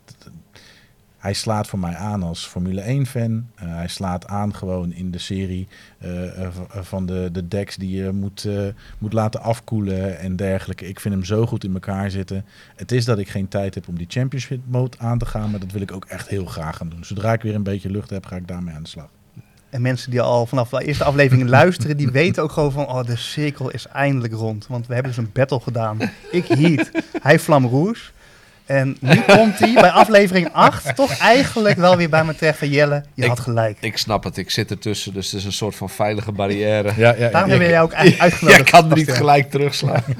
hij 1.17 1.33
slaat 1.33 1.67
voor 1.67 1.79
mij 1.79 1.95
aan 1.95 2.23
als 2.23 2.45
Formule 2.45 2.81
1-fan. 2.81 3.47
Eh, 3.55 3.75
hij 3.75 3.87
slaat 3.87 4.27
aan 4.27 4.55
gewoon 4.55 4.93
in 4.93 5.11
de 5.11 5.17
serie 5.17 5.67
van 6.69 7.05
de, 7.05 7.29
de 7.31 7.47
decks 7.47 7.75
die 7.75 7.95
je 7.95 8.11
moet, 8.11 8.47
moet 8.97 9.13
laten 9.13 9.41
afkoelen 9.41 10.19
en 10.19 10.35
dergelijke. 10.35 10.87
Ik 10.87 10.99
vind 10.99 11.13
hem 11.13 11.23
zo 11.23 11.45
goed 11.45 11.63
in 11.63 11.73
elkaar 11.73 12.11
zitten. 12.11 12.45
Het 12.75 12.91
is 12.91 13.05
dat 13.05 13.19
ik 13.19 13.29
geen 13.29 13.47
tijd 13.47 13.75
heb 13.75 13.87
om 13.87 13.97
die 13.97 14.07
Championship 14.09 14.61
mode 14.65 14.97
aan 14.99 15.17
te 15.17 15.25
gaan, 15.25 15.51
maar 15.51 15.59
dat 15.59 15.71
wil 15.71 15.81
ik 15.81 15.91
ook 15.91 16.05
echt 16.05 16.27
heel 16.27 16.45
graag 16.45 16.77
gaan 16.77 16.89
doen. 16.89 17.05
Zodra 17.05 17.33
ik 17.33 17.41
weer 17.41 17.55
een 17.55 17.63
beetje 17.63 17.89
lucht 17.89 18.09
heb, 18.09 18.25
ga 18.25 18.35
ik 18.35 18.47
daarmee 18.47 18.75
aan 18.75 18.83
de 18.83 18.89
slag. 18.89 19.09
En 19.73 19.81
mensen 19.81 20.11
die 20.11 20.21
al 20.21 20.45
vanaf 20.45 20.69
de 20.69 20.85
eerste 20.85 21.03
aflevering 21.03 21.49
luisteren, 21.49 21.97
die 21.97 22.09
weten 22.11 22.43
ook 22.43 22.51
gewoon 22.51 22.71
van, 22.71 22.87
oh, 22.87 23.03
de 23.05 23.15
cirkel 23.15 23.69
is 23.71 23.87
eindelijk 23.87 24.33
rond. 24.33 24.67
Want 24.67 24.87
we 24.87 24.93
hebben 24.93 25.11
dus 25.11 25.23
een 25.23 25.31
battle 25.33 25.59
gedaan. 25.59 25.97
Ik 26.31 26.47
Heat, 26.47 26.91
hij 27.21 27.39
Flam 27.39 27.65
Rouge. 27.67 28.01
En 28.65 28.97
nu 28.99 29.21
komt 29.21 29.59
hij 29.59 29.73
bij 29.73 29.89
aflevering 29.89 30.49
8 30.53 30.95
toch 30.95 31.17
eigenlijk 31.17 31.77
wel 31.77 31.97
weer 31.97 32.09
bij 32.09 32.23
me 32.25 32.35
terecht 32.35 32.57
van 32.57 32.69
Jelle, 32.69 33.03
je 33.13 33.21
Ik- 33.23 33.27
had 33.27 33.39
gelijk. 33.39 33.77
Ik 33.81 33.97
snap 33.97 34.23
het, 34.23 34.37
ik 34.37 34.49
zit 34.51 34.71
ertussen, 34.71 35.13
dus 35.13 35.31
het 35.31 35.39
is 35.39 35.45
een 35.45 35.51
soort 35.53 35.75
van 35.75 35.89
veilige 35.89 36.31
barrière. 36.31 36.91
Ja, 36.97 37.15
ja, 37.15 37.29
Daarom 37.29 37.49
hebben 37.49 37.67
we 37.67 37.73
jou 37.73 37.85
ook 37.85 37.93
uit- 37.93 38.09
Jij 38.09 38.19
uitgenodigd. 38.19 38.69
kan 38.69 38.89
er 38.89 38.95
niet 38.97 39.11
gelijk 39.11 39.49
terugslaan. 39.51 40.03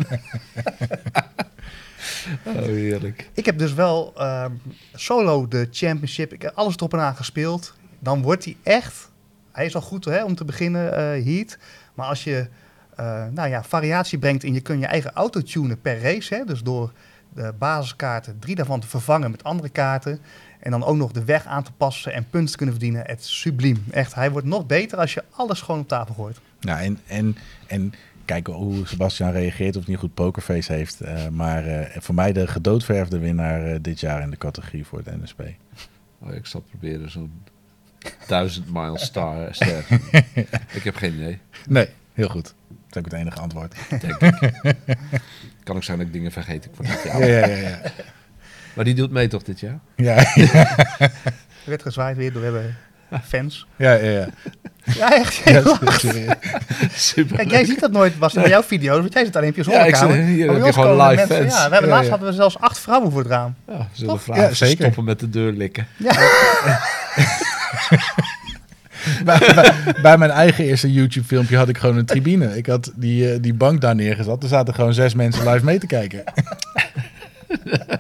oh, 2.44 2.66
heerlijk. 2.66 3.30
Ik 3.34 3.46
heb 3.46 3.58
dus 3.58 3.74
wel 3.74 4.14
ehm, 4.18 4.52
solo 4.94 5.48
de 5.48 5.68
championship, 5.72 6.34
ik 6.34 6.42
heb 6.42 6.52
alles 6.56 6.76
erop 6.76 6.94
en 6.94 7.00
aan 7.00 7.16
gespeeld. 7.16 7.74
Dan 8.00 8.22
wordt 8.22 8.44
hij 8.46 8.56
echt, 8.64 9.10
hij 9.54 9.66
is 9.66 9.76
al 9.76 9.82
goed 9.82 10.06
hè, 10.06 10.24
om 10.24 10.36
te 10.36 10.46
beginnen, 10.46 10.94
eh, 10.94 11.26
Heat. 11.26 11.58
Maar 11.94 12.08
als 12.08 12.24
je 12.24 12.48
eh, 12.96 13.26
nou 13.32 13.50
ja, 13.50 13.64
variatie 13.64 14.18
brengt 14.18 14.44
en 14.44 14.54
je 14.54 14.62
kunt 14.62 14.80
je 14.80 14.86
eigen 14.86 15.14
auto 15.14 15.42
tunen 15.42 15.82
per 15.82 16.02
race. 16.02 16.36
Hè, 16.36 16.46
dus 16.46 16.64
door 16.64 16.92
de 17.34 17.54
basiskaarten, 17.58 18.40
drie 18.40 18.56
daarvan 18.56 18.80
te 18.80 18.88
vervangen 18.88 19.32
met 19.32 19.44
andere 19.44 19.70
kaarten. 19.70 20.20
En 20.60 20.72
dan 20.72 20.84
ook 20.84 20.96
nog 20.96 21.12
de 21.12 21.24
weg 21.24 21.46
aan 21.46 21.64
te 21.64 21.72
passen 21.72 22.14
en 22.14 22.30
punten 22.30 22.52
te 22.52 22.58
kunnen 22.58 22.76
verdienen. 22.76 23.06
Het 23.06 23.20
is 23.20 23.40
subliem. 23.40 23.86
Echt, 23.92 24.16
hij 24.16 24.32
wordt 24.32 24.48
nog 24.48 24.66
beter 24.66 24.98
als 24.98 25.14
je 25.14 25.24
alles 25.32 25.62
gewoon 25.62 25.82
op 25.82 25.88
tafel 25.88 26.14
gooit. 26.14 26.40
Ja, 26.60 26.82
en, 26.82 27.00
en, 27.08 27.38
en 27.68 27.94
kijken 28.26 28.54
hoe 28.54 28.88
Sebastian 28.88 29.32
reageert 29.32 29.76
of 29.76 29.86
hij 29.86 29.94
een 29.94 30.00
goed 30.00 30.14
pokerface 30.14 30.74
heeft. 30.74 31.02
Eh, 31.02 31.28
maar 31.28 31.66
eh, 31.66 32.02
voor 32.02 32.16
mij 32.16 32.34
de 32.34 32.48
gedoodverfde 32.48 33.20
winnaar 33.20 33.66
eh, 33.66 33.80
dit 33.82 34.00
jaar 34.00 34.22
in 34.22 34.30
de 34.30 34.38
categorie 34.38 34.86
voor 34.86 35.02
het 35.04 35.22
NSP. 35.22 35.42
Oh, 36.20 36.34
ik 36.34 36.46
zal 36.46 36.62
proberen 36.62 37.12
zo'n 37.12 37.32
1000 38.28 38.74
mile 38.74 38.98
star 39.00 39.48
ster. 39.56 39.84
ik 40.72 40.84
heb 40.84 40.96
geen 40.96 41.14
idee, 41.14 41.40
Nee, 41.68 41.90
heel 42.14 42.28
goed. 42.30 42.44
Dat 42.44 42.54
is 42.90 42.98
ook 42.98 43.06
het 43.06 43.14
enige 43.14 43.40
antwoord. 43.40 43.76
denk 43.90 44.04
ik. 44.22 44.76
kan 45.64 45.76
ook 45.76 45.84
zijn 45.84 45.98
dat 45.98 46.08
ik 46.08 46.14
dingen 46.14 46.32
vergeet. 46.32 46.66
Ik 46.66 46.72
van 46.76 46.86
dit 46.86 47.04
jaar. 47.04 47.20
Ja, 47.28 47.46
ja, 47.48 47.56
ja. 47.56 47.68
ja. 47.70 47.82
Maar 48.74 48.86
die 48.86 48.94
doet 48.94 49.12
mee 49.12 49.28
toch 49.28 49.44
dit 49.44 49.60
jaar? 49.60 49.80
ja, 49.96 50.16
Er 50.36 51.12
werd 51.66 51.82
gezwaaid 51.82 52.18
weer 52.18 52.34
door 52.34 52.42
we 52.42 52.48
hebben 52.48 52.76
fans. 53.24 53.68
ja, 53.76 53.92
ja, 53.94 54.10
ja. 54.10 54.28
Ja, 54.96 55.14
echt. 55.16 55.36
Ja. 55.36 55.62
Super. 56.94 57.36
Kijk, 57.38 57.50
jij 57.50 57.66
ziet 57.66 57.80
dat 57.80 57.92
nooit, 57.92 58.18
was 58.18 58.34
bij 58.34 58.50
jouw 58.50 58.64
video's, 58.64 59.00
want 59.00 59.14
jij 59.14 59.26
zit 59.26 59.36
alleen 59.36 59.50
op 59.50 59.56
je 59.56 59.72
Ja, 59.72 59.86
ik 59.86 59.96
zit 59.96 60.10
hier, 60.12 60.74
gewoon 60.74 61.08
live 61.08 61.16
mensen- 61.16 61.36
fans. 61.38 61.54
Ja, 61.54 61.66
we 61.68 61.72
hebben, 61.74 61.90
Ja, 61.90 61.96
laatst 61.96 62.04
ja. 62.04 62.10
hadden 62.10 62.30
we 62.30 62.36
zelfs 62.36 62.60
acht 62.60 62.80
vrouwen 62.80 63.12
voor 63.12 63.20
het 63.22 63.30
raam. 63.30 63.56
Ja, 63.68 63.78
we 63.78 63.84
zullen 63.92 64.14
Toch? 64.14 64.24
vragen 64.24 64.44
Ja, 64.44 64.54
zeker. 64.54 64.78
stoppen 64.84 65.04
met 65.04 65.20
de 65.20 65.30
deur 65.30 65.52
likken. 65.52 65.88
Ja. 65.98 66.12
bij, 69.26 69.52
bij, 69.56 69.96
bij 70.02 70.18
mijn 70.18 70.32
eigen 70.32 70.64
eerste 70.66 70.92
YouTube-filmpje 70.92 71.58
had 71.58 71.70
ik 71.70 71.78
gewoon 71.78 71.98
een 71.98 72.06
tribune. 72.06 72.58
Ik 72.58 72.66
had 72.66 72.92
die, 72.96 73.32
eh, 73.32 73.42
die 73.42 73.54
bank 73.54 73.82
daar 73.82 73.96
neergezet. 73.96 74.44
Er 74.44 74.50
zaten 74.50 74.74
gewoon 74.74 74.94
zes 74.94 75.14
mensen 75.14 75.50
live 75.50 75.66
mee 75.66 75.80
te 75.80 75.88
kijken. 75.88 76.24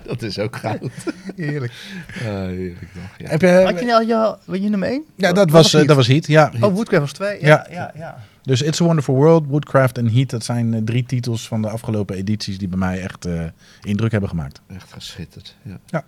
Dat 0.08 0.22
is 0.22 0.40
ook 0.40 0.56
goud. 0.56 0.90
Heerlijk. 1.36 1.72
Ah, 2.20 2.26
heerlijk 2.26 2.88
nog. 2.94 3.04
Ja. 3.18 3.30
Heb 3.30 3.42
je, 3.42 3.48
Had 3.48 3.80
je 3.80 3.94
al 3.94 4.02
je, 4.02 4.36
weet 4.46 4.64
je 4.64 4.70
nummer 4.70 4.90
één? 4.90 5.04
ja, 5.16 5.32
dat 5.34 5.50
was, 5.50 5.66
eh, 5.66 5.72
Heat? 5.74 5.88
dat 5.88 5.96
was 5.96 6.08
Heat. 6.08 6.28
Ja. 6.28 6.52
Oh, 6.60 6.74
Woodcraft 6.74 7.02
was 7.02 7.12
twee. 7.12 7.38
Ja, 7.42 7.48
Ja. 7.48 7.68
ja, 7.70 7.92
ja. 7.96 8.18
Dus 8.44 8.62
It's 8.62 8.82
a 8.82 8.84
Wonderful 8.86 9.16
World, 9.16 9.46
Woodcraft 9.48 9.98
en 9.98 10.12
Heat. 10.14 10.30
Dat 10.30 10.44
zijn 10.44 10.74
eh, 10.74 10.82
drie 10.84 11.04
titels 11.06 11.48
van 11.48 11.62
de 11.62 11.70
afgelopen 11.70 12.16
edities 12.16 12.58
die 12.58 12.68
bij 12.68 12.78
mij 12.78 13.02
echt 13.02 13.26
eh, 13.26 13.42
indruk 13.82 14.12
hebben 14.12 14.30
gemaakt. 14.30 14.62
Echt 14.76 14.94
geschitterd. 14.94 15.56
Ja. 15.88 16.04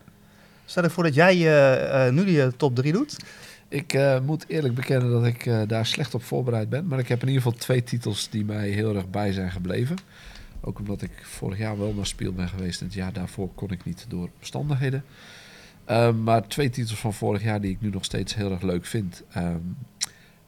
Stel 0.66 0.84
je 0.84 0.90
voor 0.90 1.04
dat 1.04 1.16
jij 1.16 1.34
eh, 1.36 2.08
eh, 2.08 2.14
nu 2.14 2.26
die 2.26 2.56
top 2.58 2.76
drie 2.76 2.92
doet. 2.94 3.16
Ik 3.76 3.94
eh, 3.94 4.20
moet 4.20 4.46
eerlijk 4.48 4.76
bekennen 4.76 5.12
dat 5.12 5.26
ik 5.26 5.46
eh, 5.46 5.62
daar 5.68 5.86
slecht 5.86 6.14
op 6.14 6.24
voorbereid 6.24 6.70
ben. 6.70 6.88
Maar 6.88 7.00
ik 7.00 7.08
heb 7.08 7.22
in 7.22 7.28
ieder 7.28 7.42
geval 7.42 7.58
twee 7.58 7.84
titels 7.84 8.30
die 8.30 8.46
mij 8.46 8.70
heel 8.70 8.96
erg 8.96 9.10
bij 9.10 9.32
zijn 9.32 9.52
gebleven. 9.52 9.96
Ook 10.62 10.80
omdat 10.80 11.02
ik 11.02 11.12
vorig 11.22 11.58
jaar 11.58 11.78
wel 11.78 11.94
naar 11.94 12.06
Spiel 12.06 12.34
ben 12.34 12.50
geweest. 12.50 12.80
En 12.80 12.86
het 12.86 12.96
jaar 12.96 13.14
daarvoor 13.14 13.50
kon 13.54 13.72
ik 13.72 13.86
niet 13.86 14.06
door 14.08 14.30
omstandigheden. 14.38 15.04
Ehm, 15.86 16.24
maar 16.24 16.48
twee 16.48 16.70
titels 16.70 17.00
van 17.00 17.14
vorig 17.14 17.44
jaar 17.44 17.62
die 17.62 17.72
ik 17.72 17.82
nu 17.82 17.90
nog 17.90 18.06
steeds 18.06 18.36
heel 18.36 18.52
erg 18.52 18.62
leuk 18.62 18.86
vind. 18.86 19.24
Ehm, 19.32 19.60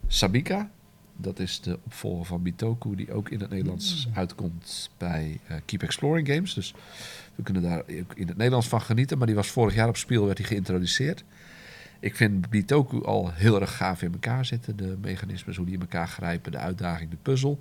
Sabika, 0.07 0.69
dat 1.15 1.39
is 1.39 1.61
de 1.61 1.79
opvolger 1.85 2.25
van 2.25 2.41
Bitoku, 2.41 2.95
die 2.95 3.13
ook 3.13 3.29
in 3.29 3.39
het 3.39 3.49
Nederlands 3.49 4.07
uitkomt 4.13 4.89
bij 4.97 5.39
eh, 5.47 5.57
Keep 5.65 5.83
Exploring 5.83 6.27
Games. 6.27 6.53
Dus 6.53 6.73
we 7.35 7.43
kunnen 7.43 7.61
daar 7.61 7.79
ook 7.79 8.13
in 8.15 8.27
het 8.27 8.37
Nederlands 8.37 8.67
van 8.67 8.81
genieten. 8.81 9.17
Maar 9.17 9.27
die 9.27 9.35
was 9.35 9.47
vorig 9.47 9.75
jaar 9.75 9.87
op 9.87 9.97
Spiel, 9.97 10.25
werd 10.25 10.37
hij 10.37 10.47
geïntroduceerd. 10.47 11.23
Ik 11.99 12.15
vind 12.15 12.49
Bitoku 12.49 13.03
al 13.03 13.31
heel 13.33 13.61
erg 13.61 13.77
gaaf 13.77 14.01
in 14.01 14.11
elkaar 14.11 14.45
zitten. 14.45 14.77
De 14.77 14.97
mechanismes, 15.01 15.55
hoe 15.55 15.65
die 15.65 15.75
in 15.75 15.81
elkaar 15.81 16.07
grijpen, 16.07 16.51
de 16.51 16.57
uitdaging, 16.57 17.09
de 17.09 17.17
puzzel. 17.21 17.59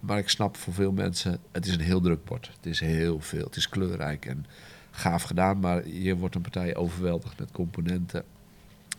Maar 0.00 0.18
ik 0.18 0.28
snap 0.28 0.56
voor 0.56 0.74
veel 0.74 0.92
mensen, 0.92 1.38
het 1.52 1.66
is 1.66 1.74
een 1.74 1.80
heel 1.80 2.00
druk 2.00 2.24
bord. 2.24 2.50
Het 2.56 2.66
is 2.66 2.80
heel 2.80 3.20
veel, 3.20 3.44
het 3.44 3.56
is 3.56 3.68
kleurrijk 3.68 4.26
en 4.26 4.46
gaaf 4.90 5.22
gedaan. 5.22 5.60
Maar 5.60 5.82
hier 5.82 6.16
wordt 6.16 6.34
een 6.34 6.40
partij 6.40 6.76
overweldigd 6.76 7.38
met 7.38 7.52
componenten. 7.52 8.24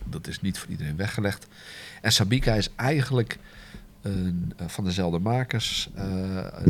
Dat 0.06 0.28
is 0.28 0.42
niet 0.42 0.58
voor 0.58 0.70
iedereen 0.70 0.96
weggelegd. 0.96 1.48
En 2.02 2.12
Sabika 2.12 2.54
is 2.54 2.70
eigenlijk 2.76 3.38
een, 4.02 4.54
eh, 4.58 4.68
van 4.68 4.84
dezelfde 4.84 5.20
makers, 5.20 5.90
eh, 5.96 6.04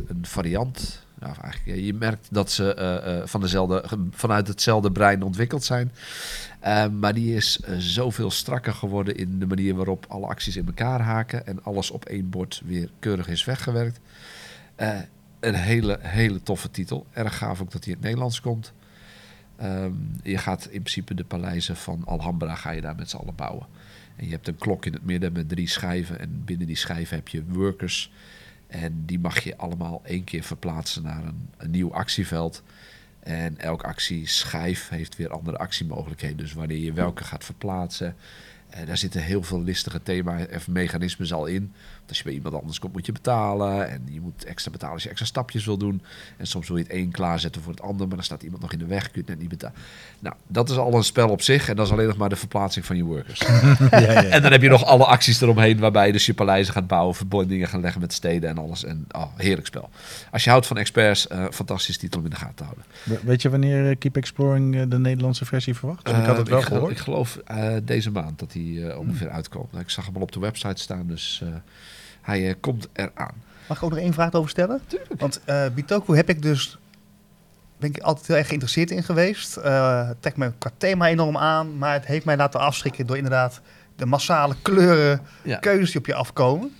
een 0.07 0.26
variant. 0.26 1.06
Nou, 1.19 1.35
eigenlijk, 1.41 1.77
ja, 1.77 1.85
je 1.85 1.93
merkt 1.93 2.27
dat 2.31 2.51
ze 2.51 2.73
eh, 2.73 3.17
eh, 3.17 3.27
van 3.27 3.41
dezelfde, 3.41 3.83
vanuit 4.11 4.47
hetzelfde 4.47 4.91
brein 4.91 5.23
ontwikkeld 5.23 5.63
zijn. 5.63 5.91
Uh, 6.65 6.87
maar 6.87 7.13
die 7.13 7.35
is 7.35 7.59
zoveel 7.77 8.31
strakker 8.31 8.73
geworden 8.73 9.15
in 9.15 9.39
de 9.39 9.47
manier 9.47 9.75
waarop 9.75 10.05
alle 10.09 10.27
acties 10.27 10.55
in 10.55 10.65
elkaar 10.65 11.01
haken 11.01 11.47
en 11.47 11.63
alles 11.63 11.91
op 11.91 12.05
één 12.05 12.29
bord 12.29 12.61
weer 12.65 12.89
keurig 12.99 13.27
is 13.27 13.45
weggewerkt. 13.45 13.99
Een 15.39 15.55
hele, 15.55 15.99
hele 16.01 16.43
toffe 16.43 16.71
titel. 16.71 17.05
Erg 17.13 17.37
gaaf 17.37 17.61
ook 17.61 17.71
dat 17.71 17.83
hij 17.83 17.93
in 17.93 17.97
het 17.97 18.05
Nederlands 18.05 18.41
komt. 18.41 18.73
Um, 19.63 20.19
je 20.23 20.37
gaat 20.37 20.65
in 20.65 20.81
principe 20.81 21.13
de 21.13 21.23
paleizen 21.23 21.75
van 21.75 22.01
Alhambra 22.05 22.55
ga 22.55 22.71
je 22.71 22.81
daar 22.81 22.95
met 22.95 23.09
z'n 23.09 23.17
allen 23.17 23.35
bouwen. 23.35 23.67
En 24.15 24.25
je 24.25 24.31
hebt 24.31 24.47
een 24.47 24.57
klok 24.57 24.85
in 24.85 24.93
het 24.93 25.05
midden 25.05 25.33
met 25.33 25.49
drie 25.49 25.67
schijven. 25.67 26.19
En 26.19 26.41
binnen 26.45 26.67
die 26.67 26.75
schijven 26.75 27.15
heb 27.15 27.27
je 27.27 27.43
workers. 27.47 28.11
En 28.69 29.05
die 29.05 29.19
mag 29.19 29.43
je 29.43 29.57
allemaal 29.57 30.01
één 30.03 30.23
keer 30.23 30.43
verplaatsen 30.43 31.03
naar 31.03 31.23
een, 31.23 31.71
nieuw 31.71 31.93
actieveld. 31.93 32.63
En 33.19 33.57
elke 33.57 33.85
actieschijf 33.85 34.89
heeft 34.89 35.15
weer 35.15 35.29
andere 35.29 35.57
actiemogelijkheden. 35.57 36.37
Dus 36.37 36.53
wanneer 36.53 36.77
je 36.77 36.93
welke 36.93 37.23
gaat 37.23 37.43
verplaatsen. 37.43 38.15
En 38.69 38.85
daar 38.85 38.97
zitten 38.97 39.23
heel 39.23 39.43
veel 39.43 39.61
listige 39.61 40.03
thema's 40.03 40.45
of 40.55 40.67
mechanismes 40.67 41.33
al 41.33 41.45
in. 41.45 41.73
Als 42.10 42.18
je 42.18 42.23
bij 42.23 42.34
iemand 42.34 42.56
anders 42.56 42.80
komt, 42.80 42.94
moet 42.94 43.06
je 43.06 43.11
betalen. 43.11 43.90
En 43.90 44.07
je 44.10 44.22
moet 44.22 44.44
extra 44.44 44.72
betalen 44.72 44.94
als 44.94 45.03
je 45.03 45.10
extra 45.10 45.27
stapjes 45.27 45.65
wil 45.65 45.77
doen. 45.77 46.02
En 46.38 46.48
soms 46.48 46.68
wil 46.68 46.77
je 46.77 46.84
het 46.84 46.94
een 46.94 47.11
klaarzetten 47.11 47.61
voor 47.61 47.72
het 47.72 47.81
ander, 47.81 48.07
maar 48.07 48.15
dan 48.15 48.26
staat 48.26 48.44
iemand 48.44 48.61
nog 48.61 48.73
in 48.73 48.80
de 48.80 48.86
weg, 48.86 49.03
kun 49.03 49.11
je 49.14 49.19
het 49.19 49.27
net 49.27 49.40
niet 49.40 49.49
betalen. 49.49 49.76
Nou, 50.19 50.36
dat 50.48 50.69
is 50.69 50.77
al 50.77 50.94
een 50.94 51.03
spel 51.03 51.30
op 51.30 51.41
zich. 51.41 51.69
En 51.69 51.76
dat 51.76 51.86
is 51.86 51.91
alleen 51.91 52.07
nog 52.07 52.18
maar 52.18 52.30
de 52.30 52.36
verplaatsing 52.36 52.86
van 52.86 52.95
je 52.95 53.03
workers. 53.03 53.40
ja, 53.91 53.99
ja. 53.99 54.23
En 54.23 54.41
dan 54.41 54.52
heb 54.52 54.61
je 54.61 54.69
nog 54.69 54.86
alle 54.86 55.06
acties 55.06 55.41
eromheen, 55.41 55.80
waarbij 55.80 56.06
je 56.06 56.11
dus 56.11 56.26
je 56.26 56.34
paleizen 56.34 56.73
gaat 56.73 56.88
bouwen, 56.88 57.15
verbindingen 57.15 57.68
gaan 57.68 57.81
leggen 57.81 58.02
met 58.02 58.14
steden 58.14 58.49
en 58.49 58.57
alles. 58.57 58.84
En 58.84 59.06
oh, 59.11 59.26
heerlijk 59.36 59.68
spel. 59.68 59.90
Als 60.31 60.44
je 60.44 60.49
houdt 60.49 60.68
van 60.68 60.77
experts, 60.77 61.27
uh, 61.31 61.45
fantastisch 61.52 61.98
titel 61.98 62.19
om 62.19 62.26
in 62.26 62.31
de 62.31 62.38
gaten 62.38 62.56
te 62.56 62.64
houden. 62.64 62.84
Weet 63.26 63.41
je 63.41 63.49
wanneer 63.49 63.95
Keep 63.98 64.18
Exploring 64.18 64.88
de 64.88 64.99
Nederlandse 64.99 65.45
versie 65.45 65.73
verwacht? 65.73 66.07
Ik 66.07 66.15
had 66.15 66.38
het 66.38 66.48
wel 66.48 66.60
ik, 66.60 66.65
gehoord. 66.65 66.91
Ik 66.91 66.98
geloof 66.98 67.40
uh, 67.52 67.73
deze 67.84 68.11
maand 68.11 68.40
dat 68.40 68.53
hij 68.53 68.61
uh, 68.61 68.98
ongeveer 68.98 69.27
hmm. 69.27 69.36
uitkomt. 69.36 69.77
Ik 69.80 69.90
zag 69.90 70.06
hem 70.06 70.15
al 70.15 70.22
op 70.22 70.31
de 70.31 70.40
website 70.40 70.81
staan, 70.81 71.07
dus 71.07 71.41
uh, 71.44 71.49
hij 72.30 72.47
uh, 72.47 72.53
komt 72.60 72.88
eraan. 72.93 73.34
Mag 73.68 73.77
ik 73.77 73.84
ook 73.84 73.89
nog 73.89 73.99
één 73.99 74.14
vraag 74.14 74.34
over 74.34 74.49
stellen? 74.49 74.81
Tuurlijk. 74.88 75.19
Want 75.19 75.41
uh, 75.49 75.65
Bitoku 75.76 76.15
heb 76.15 76.30
ik 76.30 76.41
dus 76.41 76.77
ben 77.77 77.89
ik 77.89 77.99
altijd 77.99 78.27
heel 78.27 78.35
erg 78.35 78.47
geïnteresseerd 78.47 78.91
in 78.91 79.03
geweest. 79.03 79.57
Uh, 79.57 80.07
het 80.07 80.22
trekt 80.22 80.38
me 80.38 80.51
qua 80.57 80.72
thema 80.77 81.07
enorm 81.07 81.38
aan, 81.38 81.77
maar 81.77 81.93
het 81.93 82.06
heeft 82.06 82.26
mij 82.26 82.38
laten 82.38 82.60
afschrikken 82.60 83.06
door 83.06 83.15
inderdaad 83.15 83.61
de 83.95 84.06
massale 84.06 84.56
kleuren, 84.61 85.22
ja. 85.43 85.57
keuzes 85.57 85.91
die 85.91 85.99
op 85.99 86.06
je 86.06 86.14
afkomen. 86.14 86.76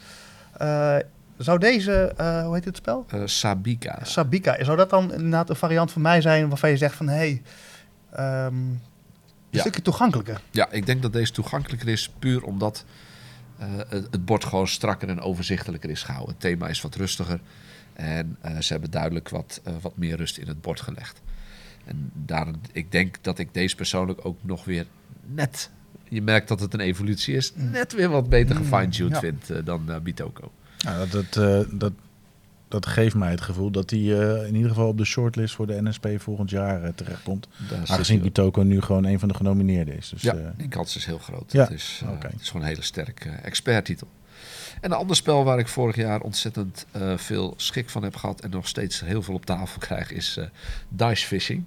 Uh, 0.62 0.96
zou 1.38 1.60
deze, 1.60 2.14
uh, 2.20 2.44
hoe 2.44 2.56
heet 2.56 2.66
het 2.66 2.78
spel? 2.78 3.06
Sabika. 3.26 4.00
Sabika. 4.04 4.64
Zou 4.64 4.78
dat 4.78 4.90
dan 4.90 5.14
inderdaad 5.14 5.50
een 5.50 5.56
variant 5.56 5.92
van 5.92 6.02
mij 6.02 6.22
zijn 6.22 6.50
waarvan 6.50 6.70
je 6.70 6.78
zegt 6.78 6.96
van 6.96 7.08
hé, 7.08 7.16
hey, 7.16 8.46
um, 8.46 8.56
een 8.56 8.80
ja. 9.50 9.60
stukje 9.60 9.82
toegankelijker? 9.82 10.42
Ja, 10.52 10.72
ik 10.72 10.86
denk 10.86 11.02
dat 11.02 11.14
deze 11.14 11.32
toegankelijker 11.32 11.88
is 11.88 12.10
puur 12.20 12.44
omdat 12.44 12.86
het, 13.88 14.08
het 14.12 14.26
bord 14.26 14.46
gewoon 14.46 14.68
strakker 14.68 15.10
en 15.10 15.22
overzichtelijker 15.22 15.90
is 15.90 16.04
gehouden. 16.04 16.34
Het 16.34 16.42
thema 16.42 16.68
is 16.68 16.82
wat 16.82 16.96
rustiger. 16.96 17.40
En 17.94 18.38
uh, 18.46 18.60
ze 18.60 18.72
hebben 18.72 18.92
duidelijk 18.92 19.30
wat, 19.30 19.62
uh, 19.68 19.74
wat 19.82 19.98
meer 19.98 20.16
rust 20.16 20.38
in 20.38 20.48
het 20.48 20.62
bord 20.62 20.82
gelegd. 20.82 21.22
En 21.86 22.12
daarom, 22.14 22.56
ik 22.72 22.92
denk 22.92 23.16
dat 23.22 23.40
ik 23.40 23.54
deze 23.54 23.76
persoonlijk 23.76 24.26
ook 24.26 24.38
nog 24.42 24.66
weer 24.66 24.86
net, 25.26 25.70
je 26.10 26.22
merkt 26.22 26.48
dat 26.48 26.60
het 26.60 26.74
een 26.74 26.80
evolutie 26.80 27.36
is, 27.36 27.52
net 27.56 27.94
weer 27.94 28.10
wat 28.10 28.30
beter 28.30 28.56
gefine-tuned 28.56 29.12
ja. 29.12 29.20
vind 29.20 29.50
uh, 29.52 29.58
dan 29.64 30.00
Bitoko. 30.04 30.52
Ja, 30.78 31.06
dat, 31.06 31.34
dat, 31.34 31.80
dat, 31.80 31.94
dat 32.70 32.86
geeft 32.86 33.16
mij 33.16 33.32
het 33.32 33.42
gevoel 33.42 33.72
dat 33.72 33.90
hij 33.90 34.00
in 34.48 34.56
ieder 34.56 34.70
geval 34.70 34.88
op 34.88 34.98
de 34.98 35.06
shortlist 35.06 35.56
voor 35.56 35.68
de 35.68 35.82
NSP 35.82 36.08
volgend 36.18 36.50
jaar 36.50 36.96
terechtkomt. 36.96 37.48
Aangezien 37.86 38.22
Bitoko 38.22 38.64
nu 38.64 38.82
gewoon 38.82 39.06
een 39.06 39.20
van 39.20 39.28
de 39.28 39.34
genomineerden 39.34 39.98
is. 39.98 40.10
Dus, 40.10 40.22
ja, 40.22 40.54
die 40.58 40.68
kans 40.68 40.96
is 40.96 41.06
heel 41.06 41.18
groot. 41.18 41.52
Ja. 41.52 41.62
Het, 41.62 41.72
is, 41.72 42.02
okay. 42.04 42.32
het 42.32 42.42
is 42.42 42.48
gewoon 42.48 42.62
een 42.62 42.68
hele 42.68 42.82
sterke 42.82 43.30
experttitel. 43.30 44.08
En 44.82 44.92
een 44.92 44.98
ander 44.98 45.16
spel 45.16 45.44
waar 45.44 45.60
ik 45.60 45.68
vorig 45.68 45.96
jaar 45.96 46.22
ontzettend 46.22 46.86
uh, 46.98 47.18
veel 47.18 47.54
schik 47.58 47.90
van 47.90 48.04
heb 48.04 48.16
gehad 48.16 48.42
en 48.42 48.50
nog 48.50 48.68
steeds 48.68 49.00
heel 49.00 49.22
veel 49.22 49.34
op 49.34 49.46
tafel 49.46 49.80
krijg, 49.88 50.12
is 50.12 50.38
uh, 50.40 50.46
Dice 50.90 51.26
Fishing. 51.26 51.64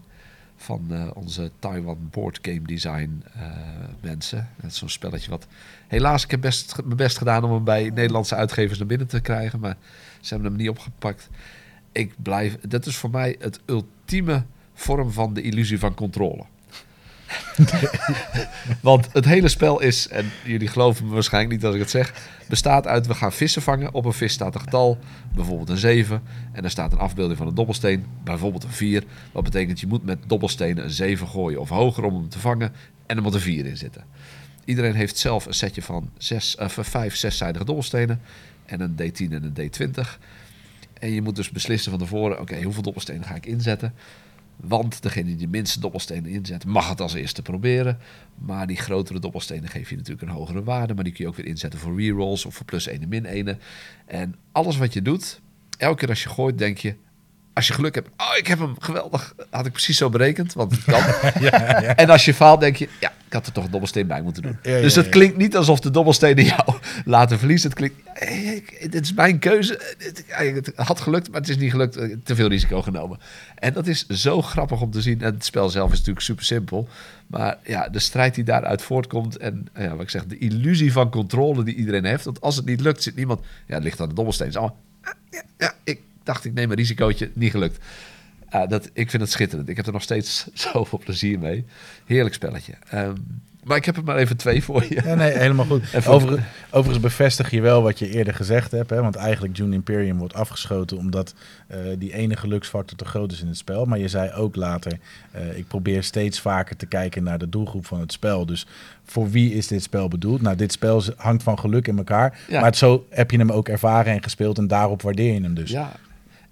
Van 0.62 0.86
uh, 0.90 1.10
onze 1.14 1.51
Taiwan 1.59 2.09
Board 2.10 2.39
Game 2.43 2.62
Design 2.62 3.22
mensen. 4.01 4.48
Dat 4.60 4.70
is 4.70 4.76
zo'n 4.76 4.89
spelletje 4.89 5.30
wat. 5.30 5.47
Helaas, 5.89 6.24
ik 6.24 6.30
heb 6.30 6.40
best, 6.40 6.76
mijn 6.84 6.97
best 6.97 7.18
gedaan 7.18 7.44
om 7.44 7.52
hem 7.52 7.64
bij 7.64 7.90
Nederlandse 7.94 8.34
uitgevers 8.34 8.78
naar 8.78 8.86
binnen 8.86 9.06
te 9.06 9.20
krijgen. 9.20 9.60
Maar 9.60 9.76
ze 10.20 10.34
hebben 10.34 10.52
hem 10.52 10.60
niet 10.60 10.68
opgepakt. 10.68 11.28
Ik 11.93 12.14
blijf. 12.22 12.59
Dat 12.68 12.86
is 12.86 12.97
voor 12.97 13.10
mij 13.10 13.36
het 13.39 13.60
ultieme 13.66 14.44
vorm 14.74 15.10
van 15.10 15.34
de 15.34 15.43
illusie 15.43 15.78
van 15.78 15.94
controle. 15.94 16.44
Want 18.80 19.09
het 19.12 19.24
hele 19.24 19.48
spel 19.48 19.80
is, 19.80 20.09
en 20.09 20.30
jullie 20.44 20.68
geloven 20.68 21.06
me 21.06 21.12
waarschijnlijk 21.12 21.54
niet 21.54 21.64
als 21.64 21.74
ik 21.74 21.80
het 21.80 21.90
zeg, 21.90 22.12
bestaat 22.48 22.86
uit 22.86 23.06
we 23.06 23.14
gaan 23.14 23.32
vissen 23.32 23.62
vangen. 23.62 23.94
Op 23.94 24.04
een 24.04 24.12
vis 24.12 24.32
staat 24.32 24.54
een 24.54 24.60
getal, 24.60 24.98
bijvoorbeeld 25.34 25.68
een 25.68 25.76
7. 25.76 26.22
En 26.52 26.64
er 26.64 26.70
staat 26.70 26.92
een 26.92 26.98
afbeelding 26.98 27.38
van 27.38 27.46
een 27.46 27.54
dobbelsteen, 27.54 28.06
bijvoorbeeld 28.24 28.64
een 28.64 28.70
4. 28.70 29.04
Wat 29.32 29.44
betekent 29.44 29.80
je 29.80 29.86
moet 29.86 30.04
met 30.04 30.18
dobbelstenen 30.26 30.84
een 30.84 30.90
7 30.90 31.28
gooien 31.28 31.60
of 31.60 31.68
hoger 31.68 32.04
om 32.04 32.14
hem 32.14 32.28
te 32.28 32.38
vangen. 32.38 32.72
En 33.06 33.16
er 33.16 33.22
moet 33.22 33.34
een 33.34 33.40
4 33.40 33.66
in 33.66 33.76
zitten. 33.76 34.04
Iedereen 34.64 34.94
heeft 34.94 35.18
zelf 35.18 35.46
een 35.46 35.54
setje 35.54 35.82
van 35.82 36.10
zes, 36.18 36.56
uh, 36.60 36.68
vijf 36.68 37.16
zeszijdige 37.16 37.64
dobbelstenen. 37.64 38.20
En 38.66 38.80
een 38.80 38.92
D10 38.92 39.32
en 39.32 39.54
een 39.54 39.70
D20. 39.70 40.18
En 40.98 41.10
je 41.10 41.22
moet 41.22 41.36
dus 41.36 41.50
beslissen 41.50 41.90
van 41.90 42.00
tevoren, 42.00 42.40
oké, 42.40 42.62
hoeveel 42.62 42.82
dobbelstenen 42.82 43.24
ga 43.24 43.34
ik 43.34 43.46
inzetten? 43.46 43.94
Want 44.56 45.02
degene 45.02 45.24
die 45.24 45.36
de 45.36 45.46
minste 45.46 45.80
dobbelstenen 45.80 46.30
inzet, 46.30 46.64
mag 46.64 46.88
het 46.88 47.00
als 47.00 47.14
eerste 47.14 47.42
proberen. 47.42 47.98
Maar 48.38 48.66
die 48.66 48.76
grotere 48.76 49.18
dobbelstenen 49.18 49.68
geef 49.68 49.90
je 49.90 49.96
natuurlijk 49.96 50.22
een 50.22 50.34
hogere 50.34 50.62
waarde. 50.62 50.94
Maar 50.94 51.04
die 51.04 51.12
kun 51.12 51.24
je 51.24 51.30
ook 51.30 51.36
weer 51.36 51.46
inzetten 51.46 51.80
voor 51.80 52.00
rerolls 52.00 52.44
of 52.44 52.54
voor 52.54 52.66
plus 52.66 52.86
1 52.86 53.02
en 53.02 53.08
min 53.08 53.26
1. 53.26 53.58
En 54.06 54.34
alles 54.52 54.76
wat 54.76 54.92
je 54.92 55.02
doet, 55.02 55.40
elke 55.78 55.98
keer 55.98 56.08
als 56.08 56.22
je 56.22 56.28
gooit, 56.28 56.58
denk 56.58 56.78
je... 56.78 56.94
Als 57.54 57.66
je 57.66 57.72
geluk 57.72 57.94
hebt, 57.94 58.08
oh, 58.16 58.36
ik 58.36 58.46
heb 58.46 58.58
hem 58.58 58.74
geweldig. 58.78 59.34
Had 59.50 59.66
ik 59.66 59.72
precies 59.72 59.96
zo 59.96 60.10
berekend, 60.10 60.52
want 60.52 60.72
het 60.72 60.84
kan. 60.84 61.00
ja, 61.50 61.80
ja. 61.80 61.96
En 61.96 62.10
als 62.10 62.24
je 62.24 62.34
faalt, 62.34 62.60
denk 62.60 62.76
je, 62.76 62.88
ja, 63.00 63.12
ik 63.26 63.32
had 63.32 63.46
er 63.46 63.52
toch 63.52 63.64
een 63.64 63.70
dobbelsteen 63.70 64.06
bij 64.06 64.22
moeten 64.22 64.42
doen. 64.42 64.58
Ja, 64.62 64.80
dus 64.80 64.94
het 64.94 65.08
klinkt 65.08 65.36
niet 65.36 65.56
alsof 65.56 65.80
de 65.80 65.90
dobbelstenen 65.90 66.44
jou 66.44 66.74
laten 67.04 67.38
verliezen. 67.38 67.68
Het 67.70 67.78
klinkt, 67.78 67.96
hey, 68.04 68.64
dit 68.80 69.02
is 69.02 69.12
mijn 69.12 69.38
keuze. 69.38 69.80
Het 70.26 70.72
had 70.74 71.00
gelukt, 71.00 71.30
maar 71.30 71.40
het 71.40 71.48
is 71.48 71.56
niet 71.56 71.70
gelukt. 71.70 71.98
Te 72.24 72.34
veel 72.34 72.48
risico 72.48 72.82
genomen. 72.82 73.18
En 73.54 73.72
dat 73.72 73.86
is 73.86 74.06
zo 74.06 74.42
grappig 74.42 74.80
om 74.80 74.90
te 74.90 75.00
zien. 75.00 75.22
En 75.22 75.34
het 75.34 75.44
spel 75.44 75.68
zelf 75.68 75.90
is 75.90 75.98
natuurlijk 75.98 76.24
super 76.26 76.44
simpel. 76.44 76.88
Maar 77.26 77.58
ja, 77.64 77.88
de 77.88 77.98
strijd 77.98 78.34
die 78.34 78.44
daaruit 78.44 78.82
voortkomt. 78.82 79.36
En 79.36 79.68
ja, 79.76 79.90
wat 79.90 80.02
ik 80.02 80.10
zeg, 80.10 80.26
de 80.26 80.38
illusie 80.38 80.92
van 80.92 81.10
controle 81.10 81.64
die 81.64 81.74
iedereen 81.74 82.04
heeft. 82.04 82.24
Want 82.24 82.40
als 82.40 82.56
het 82.56 82.64
niet 82.64 82.80
lukt, 82.80 83.02
zit 83.02 83.16
niemand. 83.16 83.40
Ja, 83.66 83.74
het 83.74 83.84
ligt 83.84 84.00
aan 84.00 84.08
de 84.08 84.14
dobbelsteen. 84.14 84.58
Oh, 84.58 84.70
ja, 85.30 85.42
ja, 85.58 85.74
ik 85.84 86.00
dacht, 86.24 86.44
ik 86.44 86.54
neem 86.54 86.70
een 86.70 86.76
risicootje. 86.76 87.30
Niet 87.34 87.50
gelukt. 87.50 87.78
Uh, 88.54 88.66
dat, 88.68 88.90
ik 88.92 89.10
vind 89.10 89.22
het 89.22 89.30
schitterend. 89.30 89.68
Ik 89.68 89.76
heb 89.76 89.86
er 89.86 89.92
nog 89.92 90.02
steeds 90.02 90.46
zoveel 90.54 90.98
plezier 90.98 91.38
mee. 91.38 91.64
Heerlijk 92.06 92.34
spelletje. 92.34 92.74
Um, 92.94 93.14
Maar 93.64 93.76
ik 93.76 93.84
heb 93.84 93.96
er 93.96 94.04
maar 94.04 94.16
even 94.16 94.36
twee 94.36 94.64
voor 94.64 94.84
je. 94.88 95.00
Ja, 95.04 95.14
nee, 95.14 95.38
helemaal 95.38 95.64
goed. 95.64 95.82
Over, 96.06 96.44
overigens 96.66 97.00
bevestig 97.00 97.50
je 97.50 97.60
wel 97.60 97.82
wat 97.82 97.98
je 97.98 98.08
eerder 98.08 98.34
gezegd 98.34 98.70
hebt. 98.70 98.90
Hè? 98.90 99.02
Want 99.02 99.16
eigenlijk 99.16 99.56
June 99.56 99.74
Imperium 99.74 100.18
wordt 100.18 100.34
afgeschoten 100.34 100.98
omdat 100.98 101.34
eh, 101.66 101.78
die 101.98 102.14
ene 102.14 102.36
geluksfactor 102.36 102.96
te 102.96 103.04
groot 103.04 103.32
is 103.32 103.40
in 103.40 103.46
het 103.46 103.56
spel. 103.56 103.84
Maar 103.84 103.98
je 103.98 104.08
zei 104.08 104.32
ook 104.32 104.56
later, 104.56 104.98
eh, 105.30 105.58
ik 105.58 105.66
probeer 105.66 106.02
steeds 106.02 106.40
vaker 106.40 106.76
te 106.76 106.86
kijken 106.86 107.22
naar 107.22 107.38
de 107.38 107.48
doelgroep 107.48 107.86
van 107.86 108.00
het 108.00 108.12
spel. 108.12 108.46
Dus 108.46 108.66
voor 109.04 109.30
wie 109.30 109.54
is 109.54 109.66
dit 109.66 109.82
spel 109.82 110.08
bedoeld? 110.08 110.42
Nou, 110.42 110.56
dit 110.56 110.72
spel 110.72 111.02
hangt 111.16 111.42
van 111.42 111.58
geluk 111.58 111.88
in 111.88 111.96
elkaar. 111.96 112.38
Ja. 112.48 112.60
Maar 112.60 112.68
het, 112.68 112.76
zo 112.76 113.06
heb 113.08 113.30
je 113.30 113.38
hem 113.38 113.52
ook 113.52 113.68
ervaren 113.68 114.12
en 114.12 114.22
gespeeld 114.22 114.58
en 114.58 114.66
daarop 114.66 115.02
waardeer 115.02 115.34
je 115.34 115.42
hem 115.42 115.54
dus. 115.54 115.70
Ja, 115.70 115.92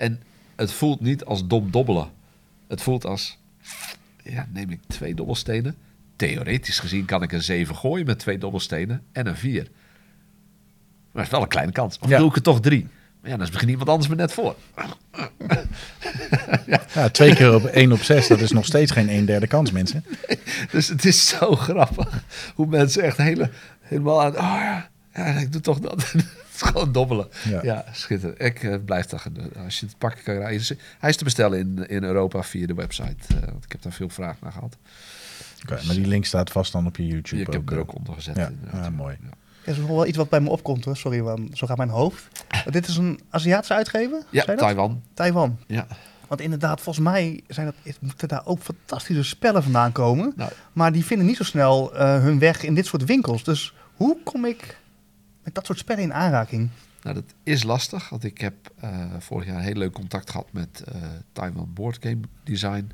en 0.00 0.22
het 0.56 0.72
voelt 0.72 1.00
niet 1.00 1.24
als 1.24 1.46
dom 1.46 1.70
dobbelen. 1.70 2.08
Het 2.68 2.82
voelt 2.82 3.04
als, 3.06 3.38
ja, 4.24 4.46
neem 4.52 4.70
ik 4.70 4.80
twee 4.86 5.14
dobbelstenen. 5.14 5.76
Theoretisch 6.16 6.78
gezien 6.78 7.04
kan 7.04 7.22
ik 7.22 7.32
een 7.32 7.42
7 7.42 7.76
gooien 7.76 8.06
met 8.06 8.18
twee 8.18 8.38
dobbelstenen 8.38 9.02
en 9.12 9.26
een 9.26 9.36
4. 9.36 9.62
Maar 9.62 9.70
het 11.12 11.24
is 11.24 11.30
wel 11.30 11.42
een 11.42 11.48
kleine 11.48 11.72
kans. 11.72 11.98
Of 11.98 12.08
Ja. 12.08 12.18
doe 12.18 12.28
ik 12.28 12.36
er 12.36 12.42
toch 12.42 12.60
drie? 12.60 12.88
Maar 13.20 13.30
ja, 13.30 13.36
dan 13.36 13.40
is 13.44 13.48
misschien 13.48 13.70
iemand 13.70 13.88
anders 13.88 14.08
me 14.08 14.14
net 14.14 14.32
voor. 14.32 14.56
Ja, 16.94 17.08
twee 17.08 17.34
keer 17.34 17.54
op 17.54 17.64
één 17.64 17.92
op 17.92 18.02
zes, 18.02 18.26
dat 18.28 18.40
is 18.40 18.50
nog 18.50 18.64
steeds 18.64 18.92
geen 18.92 19.08
een 19.08 19.24
derde 19.24 19.46
kans, 19.46 19.70
mensen. 19.70 20.04
Dus 20.72 20.88
het 20.88 21.04
is 21.04 21.28
zo 21.28 21.54
grappig 21.56 22.22
hoe 22.54 22.66
mensen 22.66 23.02
echt 23.02 23.16
hele, 23.16 23.50
helemaal 23.80 24.22
aan... 24.22 24.32
Oh 24.32 24.60
ja, 24.62 24.90
ja, 25.14 25.24
ik 25.24 25.52
doe 25.52 25.60
toch 25.60 25.78
dat. 25.80 26.14
gewoon 26.62 26.92
dobbelen. 26.92 27.28
Ja. 27.44 27.62
Ja, 27.62 27.84
schitterend. 27.92 28.42
Ik 28.42 28.62
eh, 28.62 28.76
blijf 28.84 29.06
dat 29.06 29.22
Als 29.64 29.80
je 29.80 29.86
het 29.86 29.98
pakken 29.98 30.22
kan 30.24 30.34
rijden. 30.34 30.78
Hij 30.98 31.10
is 31.10 31.16
te 31.16 31.24
bestellen 31.24 31.58
in, 31.58 31.88
in 31.88 32.02
Europa 32.04 32.42
via 32.42 32.66
de 32.66 32.74
website. 32.74 33.16
eh, 33.28 33.40
want 33.40 33.64
ik 33.64 33.72
heb 33.72 33.82
daar 33.82 33.92
veel 33.92 34.08
vraag 34.08 34.36
naar 34.40 34.52
gehad. 34.52 34.76
Oké, 35.62 35.86
maar 35.86 35.94
die 35.94 36.06
link 36.06 36.24
staat 36.24 36.50
vast 36.50 36.72
dan 36.72 36.86
op 36.86 36.96
je 36.96 37.06
YouTube. 37.06 37.40
ik 37.42 37.52
heb 37.52 37.66
hem 37.66 37.68
er 37.68 37.74
eh. 37.74 37.80
ook 37.80 37.94
onder 37.94 38.14
gezet. 38.14 38.36
Ja, 38.36 38.52
ah, 38.72 38.88
mooi. 38.88 39.16
Ja. 39.22 39.28
Er 39.64 39.72
is 39.78 39.84
wel 39.84 40.06
iets 40.06 40.16
wat 40.16 40.28
bij 40.28 40.40
me 40.40 40.50
opkomt 40.50 40.84
hoor. 40.84 40.96
Sorry, 40.96 41.22
want 41.22 41.58
zo 41.58 41.66
gaat 41.66 41.76
mijn 41.76 41.88
hoofd. 41.88 42.44
Maar 42.50 42.70
dit 42.72 42.86
is 42.86 42.96
een 42.96 43.20
Aziatische 43.30 43.74
uitgever? 43.74 44.22
Ja, 44.30 44.42
Zei 44.42 44.42
je 44.42 44.46
dat? 44.46 44.58
Taiwan. 44.58 45.02
Taiwan. 45.14 45.58
Ja. 45.66 45.86
Want 46.28 46.40
inderdaad, 46.42 46.80
volgens 46.80 47.04
mij 47.04 47.40
zijn 47.48 47.66
dat, 47.66 47.96
moeten 48.00 48.28
daar 48.28 48.46
ook 48.46 48.62
fantastische 48.62 49.22
spellen 49.24 49.62
vandaan 49.62 49.92
komen. 49.92 50.32
Nou, 50.36 50.50
Maar 50.72 50.92
die 50.92 51.04
vinden 51.04 51.26
niet 51.26 51.36
zo 51.36 51.44
snel 51.44 51.94
eh, 51.94 52.20
hun 52.20 52.38
weg 52.38 52.62
in 52.62 52.74
dit 52.74 52.86
soort 52.86 53.04
winkels. 53.04 53.44
Dus 53.44 53.74
hoe 53.94 54.16
kom 54.24 54.44
ik 54.44 54.79
met 55.42 55.54
dat 55.54 55.66
soort 55.66 55.78
spellen 55.78 56.02
in 56.02 56.12
aanraking? 56.12 56.70
nou, 57.02 57.14
dat 57.14 57.34
is 57.42 57.62
lastig. 57.62 58.08
Want 58.08 58.24
ik 58.24 58.40
heb 58.40 58.54
eh, 58.80 59.06
vorig 59.18 59.46
jaar 59.46 59.62
heel 59.62 59.74
leuk 59.74 59.92
contact 59.92 60.30
gehad 60.30 60.52
met 60.52 60.82
eh, 60.86 61.02
Taiwan 61.32 61.70
Board 61.74 61.98
Game 62.00 62.20
Design. 62.44 62.90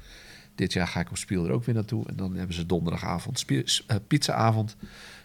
Dit 0.55 0.73
jaar 0.73 0.86
ga 0.86 1.01
ik 1.01 1.10
op 1.10 1.16
Spiel 1.16 1.44
er 1.44 1.51
ook 1.51 1.64
weer 1.64 1.74
naartoe. 1.74 2.09
En 2.09 2.16
dan 2.16 2.35
hebben 2.35 2.55
ze 2.55 2.66
donderdagavond 2.66 3.44
eh, 3.47 3.97
pizzaavond. 4.06 4.77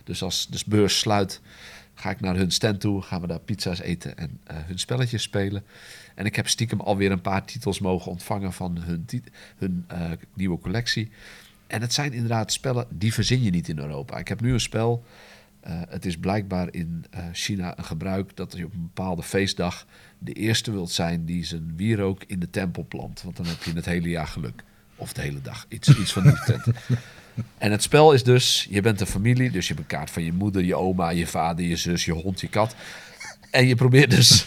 Dus 0.03 0.23
als 0.23 0.47
de 0.47 0.59
beurs 0.65 0.99
sluit, 0.99 1.41
ga 1.93 2.09
ik 2.09 2.19
naar 2.19 2.35
hun 2.35 2.51
stand 2.51 2.79
toe. 2.79 3.01
Gaan 3.01 3.21
we 3.21 3.27
daar 3.27 3.39
pizza's 3.39 3.79
eten 3.79 4.17
en 4.17 4.41
hun 4.45 4.79
spelletjes 4.79 5.21
spelen. 5.21 5.63
En 6.15 6.25
ik 6.25 6.35
heb 6.35 6.47
stiekem 6.47 6.79
alweer 6.79 7.11
een 7.11 7.21
paar 7.21 7.45
titels 7.45 7.79
mogen 7.79 8.11
ontvangen 8.11 8.53
van 8.53 8.77
hun, 8.77 9.05
hun 9.57 9.85
nieuwe 10.33 10.59
collectie. 10.59 11.11
En 11.67 11.81
het 11.81 11.93
zijn 11.93 12.13
inderdaad 12.13 12.51
spellen, 12.51 12.87
die 12.89 13.13
verzin 13.13 13.43
je 13.43 13.49
niet 13.49 13.67
in 13.67 13.79
Europa. 13.79 14.17
Ik 14.17 14.27
heb 14.27 14.41
nu 14.41 14.53
een 14.53 14.59
spel, 14.59 15.05
het 15.69 16.05
is 16.05 16.17
blijkbaar 16.17 16.67
in 16.71 17.05
eh, 17.09 17.25
China 17.31 17.77
een 17.77 17.83
gebruik 17.83 18.35
dat 18.35 18.53
je 18.57 18.65
op 18.65 18.73
een 18.73 18.81
bepaalde 18.81 19.23
feestdag 19.23 19.85
de 20.19 20.33
eerste 20.33 20.71
wilt 20.71 20.91
zijn 20.91 21.25
die 21.25 21.45
zijn 21.45 21.73
wierook 21.75 22.23
in 22.27 22.39
de 22.39 22.49
tempel 22.49 22.85
plant. 22.87 23.21
Want 23.21 23.37
dan 23.37 23.45
heb 23.45 23.63
je 23.63 23.73
het 23.73 23.85
hele 23.85 24.09
jaar 24.09 24.27
geluk. 24.27 24.63
Of 24.95 25.13
de 25.13 25.21
hele 25.21 25.41
dag, 25.41 25.65
iets, 25.69 25.97
iets 25.97 26.13
van 26.13 26.23
die 26.23 26.39
tent. 26.45 26.63
En 27.57 27.71
het 27.71 27.83
spel 27.83 28.13
is 28.13 28.23
dus, 28.23 28.67
je 28.69 28.81
bent 28.81 29.01
een 29.01 29.07
familie, 29.07 29.51
dus 29.51 29.67
je 29.67 29.73
hebt 29.73 29.91
een 29.91 29.97
kaart 29.97 30.09
van 30.09 30.23
je 30.23 30.33
moeder, 30.33 30.63
je 30.63 30.75
oma, 30.75 31.09
je 31.09 31.27
vader, 31.27 31.65
je 31.65 31.75
zus, 31.75 32.05
je 32.05 32.11
hond, 32.11 32.41
je 32.41 32.47
kat. 32.47 32.75
En 33.51 33.67
je 33.67 33.75
probeert 33.75 34.11
dus 34.11 34.45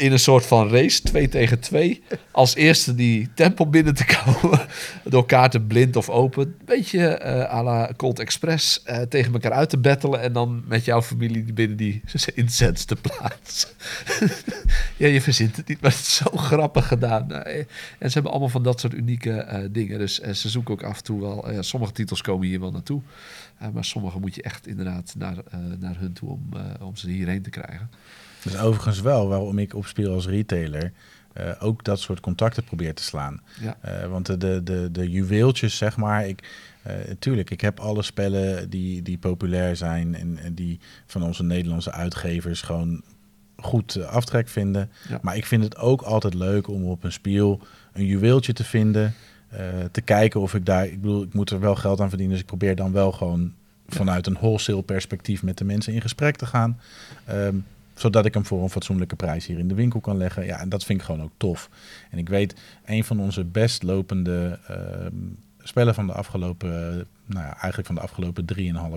in 0.00 0.12
een 0.12 0.18
soort 0.18 0.46
van 0.46 0.68
race, 0.68 1.02
twee 1.02 1.28
tegen 1.28 1.60
twee, 1.60 2.02
als 2.30 2.54
eerste 2.54 2.94
die 2.94 3.28
tempel 3.34 3.68
binnen 3.68 3.94
te 3.94 4.04
komen. 4.04 4.60
Door 5.04 5.26
kaarten 5.26 5.66
blind 5.66 5.96
of 5.96 6.08
open. 6.08 6.56
Beetje 6.64 7.06
eh 7.06 7.54
à 7.54 7.62
la 7.62 7.92
Cold 7.96 8.18
Express 8.18 8.82
eh, 8.82 9.00
tegen 9.00 9.32
elkaar 9.32 9.52
uit 9.52 9.70
te 9.70 9.78
battelen. 9.78 10.20
En 10.20 10.32
dan 10.32 10.64
met 10.66 10.84
jouw 10.84 11.02
familie 11.02 11.52
binnen 11.52 11.76
die 11.76 12.02
inzets 12.34 12.84
te 12.84 12.96
plaatsen. 12.96 13.68
ja, 14.96 15.06
je 15.06 15.20
verzint 15.20 15.56
het 15.56 15.68
niet, 15.68 15.80
maar 15.80 15.90
het 15.90 16.00
is 16.00 16.14
zo 16.14 16.30
grappig 16.36 16.86
gedaan. 16.86 17.32
Eh, 17.32 17.58
En 17.98 18.08
ze 18.08 18.12
hebben 18.12 18.30
allemaal 18.30 18.48
van 18.48 18.62
dat 18.62 18.80
soort 18.80 18.94
unieke 18.94 19.68
dingen. 19.72 19.98
Dus 19.98 20.18
ze 20.18 20.48
zoeken 20.48 20.74
ook 20.74 20.82
af 20.82 20.96
en 20.96 21.04
toe 21.04 21.20
wel. 21.20 21.46
sommige 21.60 21.92
titels 21.92 22.22
komen 22.22 22.46
hier 22.46 22.60
wel 22.60 22.70
naartoe. 22.70 23.02
Eh, 23.60 23.68
maar 23.68 23.84
sommige 23.84 24.18
moet 24.18 24.34
je 24.34 24.42
echt 24.42 24.66
inderdaad 24.66 25.14
naar, 25.18 25.36
eh, 25.38 25.58
naar 25.78 25.98
hun 25.98 26.12
toe 26.12 26.28
om, 26.28 26.48
eh, 26.52 26.86
om 26.86 26.96
ze 26.96 27.10
hierheen 27.10 27.42
te 27.42 27.50
krijgen. 27.50 27.90
Dat 28.42 28.52
is 28.52 28.58
overigens 28.58 29.00
wel 29.00 29.28
waarom 29.28 29.58
ik 29.58 29.74
op 29.74 29.86
speel 29.86 30.12
als 30.12 30.26
retailer 30.26 30.92
ook 31.58 31.84
dat 31.84 32.00
soort 32.00 32.20
contacten 32.20 32.64
probeer 32.64 32.94
te 32.94 33.02
slaan. 33.02 33.40
Ja. 33.60 34.08
Want 34.08 34.26
de, 34.26 34.36
de, 34.36 34.60
de, 34.62 34.88
de 34.92 35.10
juweeltjes, 35.10 35.76
zeg 35.76 35.96
maar. 35.96 36.26
Ik, 36.28 36.42
eh, 36.82 36.94
tuurlijk, 37.18 37.50
ik 37.50 37.60
heb 37.60 37.80
alle 37.80 38.02
spellen 38.02 38.70
die, 38.70 39.02
die 39.02 39.18
populair 39.18 39.76
zijn 39.76 40.14
en, 40.14 40.38
en 40.38 40.54
die 40.54 40.80
van 41.06 41.22
onze 41.22 41.42
Nederlandse 41.42 41.92
uitgevers 41.92 42.62
gewoon 42.62 43.02
goed 43.56 44.04
aftrek 44.04 44.48
vinden. 44.48 44.90
Ja. 45.08 45.18
Maar 45.22 45.36
ik 45.36 45.46
vind 45.46 45.62
het 45.62 45.76
ook 45.76 46.02
altijd 46.02 46.34
leuk 46.34 46.68
om 46.68 46.84
op 46.84 47.04
een 47.04 47.12
spiel 47.12 47.60
een 47.92 48.06
juweeltje 48.06 48.52
te 48.52 48.64
vinden. 48.64 49.14
Eh, 49.50 49.64
te 49.90 50.00
kijken 50.00 50.40
of 50.40 50.54
ik 50.54 50.66
daar... 50.66 50.86
Ik 50.86 51.00
bedoel, 51.00 51.22
ik 51.22 51.34
moet 51.34 51.50
er 51.50 51.60
wel 51.60 51.76
geld 51.76 52.00
aan 52.00 52.08
verdienen. 52.08 52.34
Dus 52.34 52.44
ik 52.44 52.50
probeer 52.50 52.76
dan 52.76 52.92
wel 52.92 53.12
gewoon 53.12 53.52
vanuit 53.86 54.26
een 54.26 54.34
wholesale 54.34 54.82
perspectief 54.82 55.42
met 55.42 55.58
de 55.58 55.64
mensen 55.64 55.92
in 55.92 56.00
gesprek 56.00 56.36
te 56.36 56.46
gaan. 56.46 56.80
Ehm, 57.24 57.56
zodat 57.94 58.26
ik 58.26 58.34
hem 58.34 58.46
voor 58.46 58.62
een 58.62 58.70
fatsoenlijke 58.70 59.16
prijs 59.16 59.46
hier 59.46 59.58
in 59.58 59.68
de 59.68 59.74
winkel 59.74 60.00
kan 60.00 60.16
leggen. 60.16 60.44
Ja, 60.44 60.60
en 60.60 60.68
dat 60.68 60.84
vind 60.84 61.00
ik 61.00 61.04
gewoon 61.04 61.22
ook 61.22 61.32
tof. 61.36 61.70
En 62.10 62.18
ik 62.18 62.28
weet, 62.28 62.60
een 62.84 63.04
van 63.04 63.20
onze 63.20 63.44
best 63.44 63.82
lopende 63.82 64.58
ehm, 64.66 65.14
spellen 65.58 65.94
van 65.94 66.06
de 66.06 66.12
afgelopen... 66.12 66.70
nou 67.26 67.46
ja, 67.46 67.52
eigenlijk 67.52 67.86
van 67.86 67.94
de 67.94 68.00
afgelopen 68.00 68.44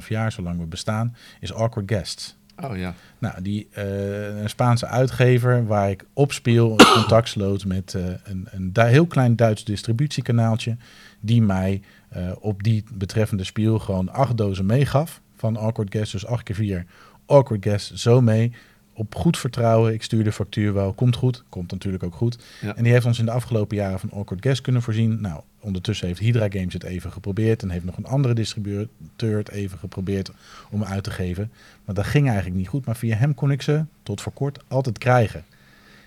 3,5 0.02 0.08
jaar, 0.08 0.32
zolang 0.32 0.60
we 0.60 0.66
bestaan, 0.66 1.16
is 1.40 1.54
Awkward 1.54 1.92
Guests. 1.92 2.36
Oh 2.62 2.78
ja. 2.78 2.94
Nou, 3.20 3.42
die 3.42 3.68
eh, 3.72 4.42
een 4.42 4.50
Spaanse 4.50 4.88
uitgever 4.88 5.66
waar 5.66 5.90
ik 5.90 6.06
op 6.14 6.32
speel 6.32 6.76
contact 6.96 7.30
sloot 7.30 7.66
met 7.66 7.94
eh, 7.94 8.04
een, 8.24 8.48
een 8.52 8.72
heel 8.86 9.06
klein 9.06 9.36
Duits 9.36 9.64
distributiekanaaltje. 9.64 10.78
Die 11.20 11.42
mij 11.42 11.82
eh, 12.10 12.32
op 12.40 12.64
die 12.64 12.84
betreffende 12.94 13.44
spiel 13.44 13.80
gewoon 13.80 14.10
acht 14.10 14.38
dozen 14.38 14.66
meegaf 14.66 15.22
van 15.36 15.58
Awkward 15.58 15.94
Guest. 15.96 16.12
Dus 16.12 16.26
acht 16.26 16.44
keer 16.44 16.56
vier 16.56 16.86
Awkward 17.26 17.64
Guest 17.64 18.00
zo 18.00 18.22
mee. 18.22 18.52
Op 18.94 19.16
goed 19.16 19.38
vertrouwen. 19.38 19.94
Ik 19.94 20.04
stuur 20.04 20.24
de 20.24 20.32
factuur 20.32 20.74
wel. 20.74 20.94
Komt 20.94 21.16
goed. 21.16 21.44
Komt 21.50 21.72
natuurlijk 21.72 22.04
ook 22.04 22.16
goed. 22.16 22.38
Ja. 22.62 22.76
En 22.76 22.84
die 22.84 22.92
heeft 22.92 23.06
ons 23.06 23.20
in 23.20 23.26
de 23.26 23.32
afgelopen 23.32 23.78
jaren 23.78 24.00
van 24.00 24.12
Awkward 24.12 24.46
Guest 24.46 24.62
kunnen 24.62 24.82
voorzien. 24.82 25.22
Nou, 25.22 25.42
ondertussen 25.64 26.08
heeft 26.08 26.20
Hydra 26.20 26.48
Games 26.50 26.74
het 26.74 26.84
even 26.84 27.12
geprobeerd. 27.12 27.62
En 27.62 27.70
heeft 27.70 27.86
nog 27.86 27.98
een 27.98 28.06
andere 28.06 28.34
distributeur 28.34 29.38
het 29.38 29.50
even 29.50 29.78
geprobeerd 29.78 30.32
om 30.70 30.84
uit 30.84 31.04
te 31.04 31.12
geven. 31.12 31.52
Maar 31.86 31.96
dat 31.96 32.06
ging 32.06 32.28
eigenlijk 32.28 32.58
niet 32.58 32.68
goed. 32.68 32.86
Maar 32.86 32.96
via 32.96 33.16
hem 33.16 33.34
kon 33.34 33.52
ik 33.52 33.62
ze 33.62 33.86
tot 34.04 34.22
voor 34.22 34.34
kort 34.34 34.60
altijd 34.68 34.98
krijgen. 34.98 35.44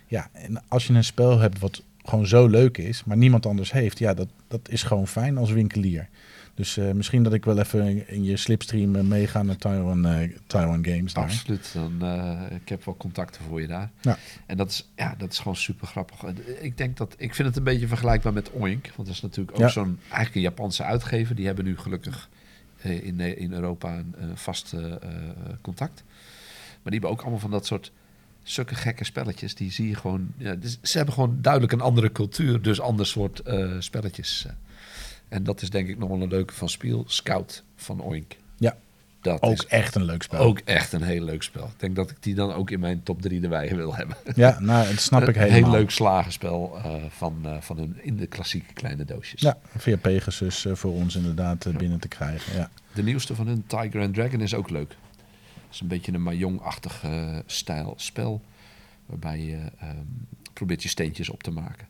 Ja, 0.06 0.28
en 0.32 0.62
als 0.68 0.86
je 0.86 0.94
een 0.94 1.04
spel 1.04 1.38
hebt 1.38 1.58
wat 1.58 1.82
gewoon 2.04 2.26
zo 2.26 2.46
leuk 2.46 2.78
is, 2.78 3.04
maar 3.04 3.16
niemand 3.16 3.46
anders 3.46 3.72
heeft, 3.72 3.98
ja, 3.98 4.14
dat, 4.14 4.28
dat 4.48 4.60
is 4.68 4.82
gewoon 4.82 5.06
fijn 5.06 5.38
als 5.38 5.50
winkelier. 5.50 6.08
Dus 6.56 6.76
eh, 6.76 6.92
misschien 6.92 7.22
dat 7.22 7.32
ik 7.32 7.44
wel 7.44 7.58
even 7.58 8.08
in 8.08 8.24
je 8.24 8.36
slipstream 8.36 8.96
eh, 8.96 9.02
meega 9.02 9.42
naar 9.42 9.56
Taiwan, 9.56 10.06
eh, 10.06 10.30
Taiwan 10.46 10.84
Games. 10.84 11.12
Daar. 11.12 11.24
Absoluut. 11.24 11.70
Dan, 11.72 11.92
ik 12.50 12.68
heb 12.68 12.84
wel 12.84 12.96
contacten 12.96 13.42
voor 13.48 13.60
je 13.60 13.66
daar. 13.66 13.90
Ja. 14.00 14.18
En 14.46 14.56
dat 14.56 14.70
is, 14.70 14.88
ja, 14.96 15.14
dat 15.18 15.32
is 15.32 15.38
gewoon 15.38 15.56
super 15.56 15.86
grappig. 15.86 16.22
Ik 16.60 16.78
denk 16.78 16.96
dat 16.96 17.14
ik 17.18 17.34
vind 17.34 17.48
het 17.48 17.56
een 17.56 17.64
beetje 17.64 17.88
vergelijkbaar 17.88 18.32
met 18.32 18.50
Oink. 18.50 18.86
Want 18.96 19.08
dat 19.08 19.16
is 19.16 19.22
natuurlijk 19.22 19.56
ook 19.56 19.62
Ja. 19.62 19.68
zo'n 19.68 19.98
eigenlijk 20.02 20.34
een 20.34 20.40
Japanse 20.40 20.82
uitgever. 20.82 21.34
Die 21.34 21.46
hebben 21.46 21.64
nu 21.64 21.78
gelukkig 21.78 22.28
in, 22.82 23.20
in 23.20 23.52
Europa 23.52 23.96
een, 23.96 24.14
vast 24.36 24.74
contact. 25.60 26.02
Maar 26.82 26.92
die 26.92 26.92
hebben 26.92 27.10
ook 27.10 27.20
allemaal 27.20 27.38
van 27.38 27.50
dat 27.50 27.66
soort 27.66 27.92
zulke 28.42 28.74
gekke 28.74 29.04
spelletjes. 29.04 29.54
Die 29.54 29.72
zie 29.72 29.88
je 29.88 29.94
gewoon. 29.94 30.32
Ja, 30.36 30.54
dus 30.54 30.78
ze 30.82 30.96
hebben 30.96 31.14
gewoon 31.14 31.38
duidelijk 31.40 31.72
een 31.72 31.80
andere 31.80 32.12
cultuur. 32.12 32.62
Dus 32.62 32.80
ander 32.80 33.06
soort 33.06 33.42
spelletjes. 33.78 34.46
En 35.28 35.44
dat 35.44 35.62
is 35.62 35.70
denk 35.70 35.88
ik 35.88 35.98
nog 35.98 36.08
wel 36.08 36.22
een 36.22 36.28
leuke 36.28 36.54
van 36.54 36.68
Spiel. 36.68 37.04
Scout 37.06 37.62
van 37.76 38.00
Oink. 38.02 38.36
Ja, 38.58 38.76
Dat 39.20 39.42
ook 39.42 39.52
is 39.52 39.66
echt 39.66 39.94
een 39.94 40.04
leuk 40.04 40.22
spel. 40.22 40.40
ook 40.40 40.58
echt 40.58 40.92
een 40.92 41.02
heel 41.02 41.24
leuk 41.24 41.42
spel. 41.42 41.64
Ik 41.64 41.80
denk 41.80 41.96
dat 41.96 42.10
ik 42.10 42.16
die 42.22 42.34
dan 42.34 42.52
ook 42.52 42.70
in 42.70 42.80
mijn 42.80 43.02
top 43.02 43.22
3 43.22 43.42
erbij 43.42 43.76
wil 43.76 43.94
hebben. 43.94 44.16
Ja, 44.34 44.60
nou, 44.60 44.88
dat 44.88 45.00
snap 45.00 45.22
ik 45.22 45.36
Een 45.36 45.42
helemaal. 45.42 45.70
heel 45.70 45.78
leuk 45.80 45.90
slagenspel 45.90 46.76
eh, 46.84 46.94
van, 47.08 47.38
eh, 47.44 47.60
van 47.60 47.76
hun 47.78 47.96
in 48.02 48.16
de 48.16 48.26
klassieke 48.26 48.72
kleine 48.72 49.04
doosjes. 49.04 49.40
Ja, 49.40 49.58
via 49.76 49.96
Pegasus 49.96 50.64
eh, 50.66 50.74
voor 50.74 50.92
ons 50.92 51.16
inderdaad 51.16 51.76
binnen 51.78 52.00
te 52.00 52.08
krijgen. 52.08 52.54
Ja. 52.56 52.70
De 52.94 53.02
nieuwste 53.02 53.34
van 53.34 53.46
hun, 53.46 53.64
Tiger 53.66 54.00
and 54.02 54.14
Dragon, 54.14 54.40
is 54.40 54.54
ook 54.54 54.70
leuk. 54.70 54.90
Het 55.66 55.74
is 55.74 55.80
een 55.80 55.88
beetje 55.88 56.12
een 56.12 56.22
Mahjong-achtig 56.22 57.02
eh, 57.02 57.38
stijl 57.46 57.94
spel. 57.96 58.42
Waarbij 59.06 59.40
je 59.40 59.58
ehm, 59.78 59.96
probeert 60.52 60.82
je 60.82 60.88
steentjes 60.88 61.28
op 61.28 61.42
te 61.42 61.50
maken. 61.50 61.86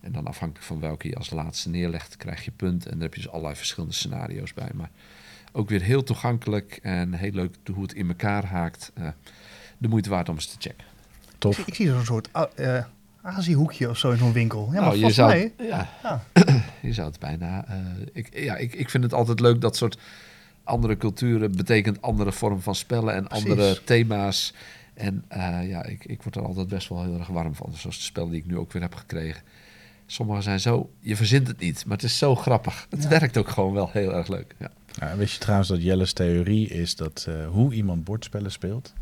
En 0.00 0.12
dan 0.12 0.26
afhankelijk 0.26 0.66
van 0.66 0.80
welke 0.80 1.08
je 1.08 1.14
als 1.16 1.30
laatste 1.30 1.68
neerlegt, 1.68 2.16
krijg 2.16 2.44
je 2.44 2.50
punt. 2.50 2.84
En 2.86 2.92
daar 2.92 3.02
heb 3.02 3.14
je 3.14 3.20
dus 3.20 3.30
allerlei 3.30 3.56
verschillende 3.56 3.94
scenario's 3.94 4.54
bij. 4.54 4.70
Maar 4.74 4.90
ook 5.52 5.68
weer 5.68 5.82
heel 5.82 6.02
toegankelijk 6.02 6.78
en 6.82 7.12
heel 7.12 7.30
leuk 7.32 7.56
hoe 7.72 7.82
het 7.82 7.92
in 7.92 8.08
elkaar 8.08 8.44
haakt. 8.44 8.90
Eh, 8.94 9.08
de 9.78 9.88
moeite 9.88 10.10
waard 10.10 10.28
om 10.28 10.34
eens 10.34 10.46
te 10.46 10.56
checken. 10.58 10.84
Ik, 11.32 11.34
Tof. 11.38 11.54
zie- 11.54 11.64
ik 11.66 11.74
zie 11.74 11.88
zo'n 11.88 12.04
soort 12.04 12.28
uh, 12.58 12.84
Aziëhoekje 13.22 13.88
of 13.88 13.98
zo 13.98 14.10
in 14.10 14.18
zo'n 14.18 14.32
winkel. 14.32 14.64
Ja, 14.66 14.72
maar 14.72 14.80
Nou, 14.80 14.92
je, 14.92 14.96
volgens 14.96 15.14
zou, 15.16 15.28
mij... 15.28 15.52
ja, 15.68 15.88
Ja. 16.02 16.22
je 16.88 16.92
zou 16.92 17.08
het 17.08 17.18
bijna... 17.18 17.66
eh, 17.66 17.76
ik, 18.12 18.38
ja, 18.38 18.56
ik, 18.56 18.74
ik 18.74 18.90
vind 18.90 19.02
het 19.04 19.12
altijd 19.14 19.40
leuk 19.40 19.60
dat 19.60 19.76
soort 19.76 19.98
andere 20.64 20.96
culturen 20.96 21.56
betekent 21.56 22.02
andere 22.02 22.32
vormen 22.32 22.62
van 22.62 22.74
spellen 22.74 23.14
en 23.14 23.24
Precies. 23.24 23.48
andere 23.50 23.84
thema's. 23.84 24.54
En 24.94 25.24
eh, 25.28 25.68
ja, 25.68 25.84
ik, 25.84 26.04
ik 26.04 26.22
word 26.22 26.36
er 26.36 26.44
altijd 26.44 26.68
best 26.68 26.88
wel 26.88 27.02
heel 27.02 27.18
erg 27.18 27.28
warm 27.28 27.54
van. 27.54 27.72
Zoals 27.74 27.96
de 27.96 28.02
spellen 28.02 28.30
die 28.30 28.40
ik 28.40 28.46
nu 28.46 28.56
ook 28.58 28.72
weer 28.72 28.82
heb 28.82 28.94
gekregen. 28.94 29.42
Sommige 30.12 30.42
zijn 30.42 30.60
zo... 30.60 30.90
Je 31.00 31.16
verzint 31.16 31.46
het 31.46 31.60
niet, 31.60 31.84
maar 31.86 31.96
het 31.96 32.06
is 32.06 32.18
zo 32.18 32.34
grappig. 32.34 32.86
Het 32.90 33.02
Ja. 33.02 33.08
werkt 33.08 33.36
ook 33.36 33.48
gewoon 33.48 33.72
wel 33.72 33.90
heel 33.92 34.14
erg 34.14 34.28
leuk. 34.28 34.54
Ja. 34.58 34.70
Ja, 35.00 35.16
wist 35.16 35.32
je 35.32 35.38
trouwens 35.40 35.68
dat 35.68 35.82
Jelle's 35.82 36.12
theorie 36.12 36.68
is 36.68 36.96
dat 36.96 37.26
eh, 37.28 37.48
hoe 37.48 37.72
iemand 37.74 38.04
bordspellen 38.04 38.52
speelt, 38.52 38.92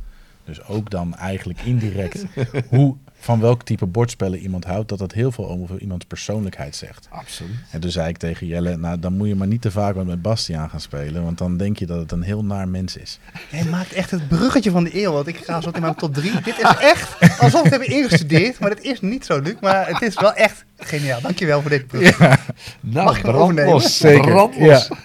dus 0.45 0.63
ook 0.65 0.91
dan 0.91 1.15
eigenlijk 1.17 1.61
indirect 1.61 2.25
hoe, 2.69 2.97
van 3.21 3.41
welk 3.41 3.63
type 3.63 3.87
bordspellen 3.87 4.39
iemand 4.39 4.65
houdt, 4.65 4.89
dat 4.89 4.99
dat 4.99 5.13
heel 5.13 5.33
veel 5.33 5.49
over 5.49 5.81
iemands 5.81 6.05
persoonlijkheid 6.05 6.77
zegt. 6.77 7.07
Absoluut. 7.11 7.57
En 7.71 7.81
toen 7.81 7.91
zei 7.91 8.09
ik 8.09 8.17
tegen 8.17 8.47
Jelle, 8.47 8.77
nou 8.77 8.99
dan 8.99 9.17
moet 9.17 9.29
je 9.29 9.35
maar 9.35 9.47
niet 9.47 9.63
te 9.63 9.71
vaak 9.71 9.95
met 9.95 10.23
Bastiaan 10.23 10.71
gaan 10.71 10.81
spelen, 10.81 11.23
want 11.25 11.39
dan 11.39 11.57
denk 11.57 11.79
je 11.79 11.87
dat 11.87 11.99
het 12.01 12.13
een 12.13 12.23
heel 12.23 12.45
naar 12.45 12.69
mens 12.69 12.97
is. 12.97 13.19
Jij 13.51 13.65
maakt 13.65 13.93
echt 13.93 14.11
het 14.11 14.29
bruggetje 14.29 14.71
van 14.71 14.85
de 14.85 15.03
eeuw. 15.03 15.13
Want 15.13 15.27
ik 15.27 15.37
ga 15.37 15.61
zo 15.61 15.71
in 15.71 15.81
mijn 15.81 15.95
top 15.95 16.15
3. 16.15 16.33
Dit 16.43 16.59
is 16.59 16.75
echt 16.81 17.21
alsof 17.41 17.51
we 17.53 17.59
het 17.69 17.71
hebben 17.71 17.89
ingestudeerd. 17.89 18.59
Maar 18.59 18.71
het 18.71 18.83
is 18.83 19.01
niet 19.01 19.25
zo, 19.25 19.41
Luc. 19.41 19.55
Maar 19.61 19.89
het 19.89 20.03
is 20.03 20.15
wel 20.21 20.33
echt 20.35 20.65
geniaal. 20.79 21.21
Dankjewel 21.21 21.61
voor 21.61 21.71
dit 21.71 21.87
bruggetje. 21.87 22.39
Nou, 22.81 23.05
Mag 23.05 23.17
ik 23.17 23.23
hem 23.23 23.33
brand 23.33 23.37
overnemen? 23.51 23.73
los. 23.73 23.97
Zeker, 23.99 24.33
los. 24.35 24.89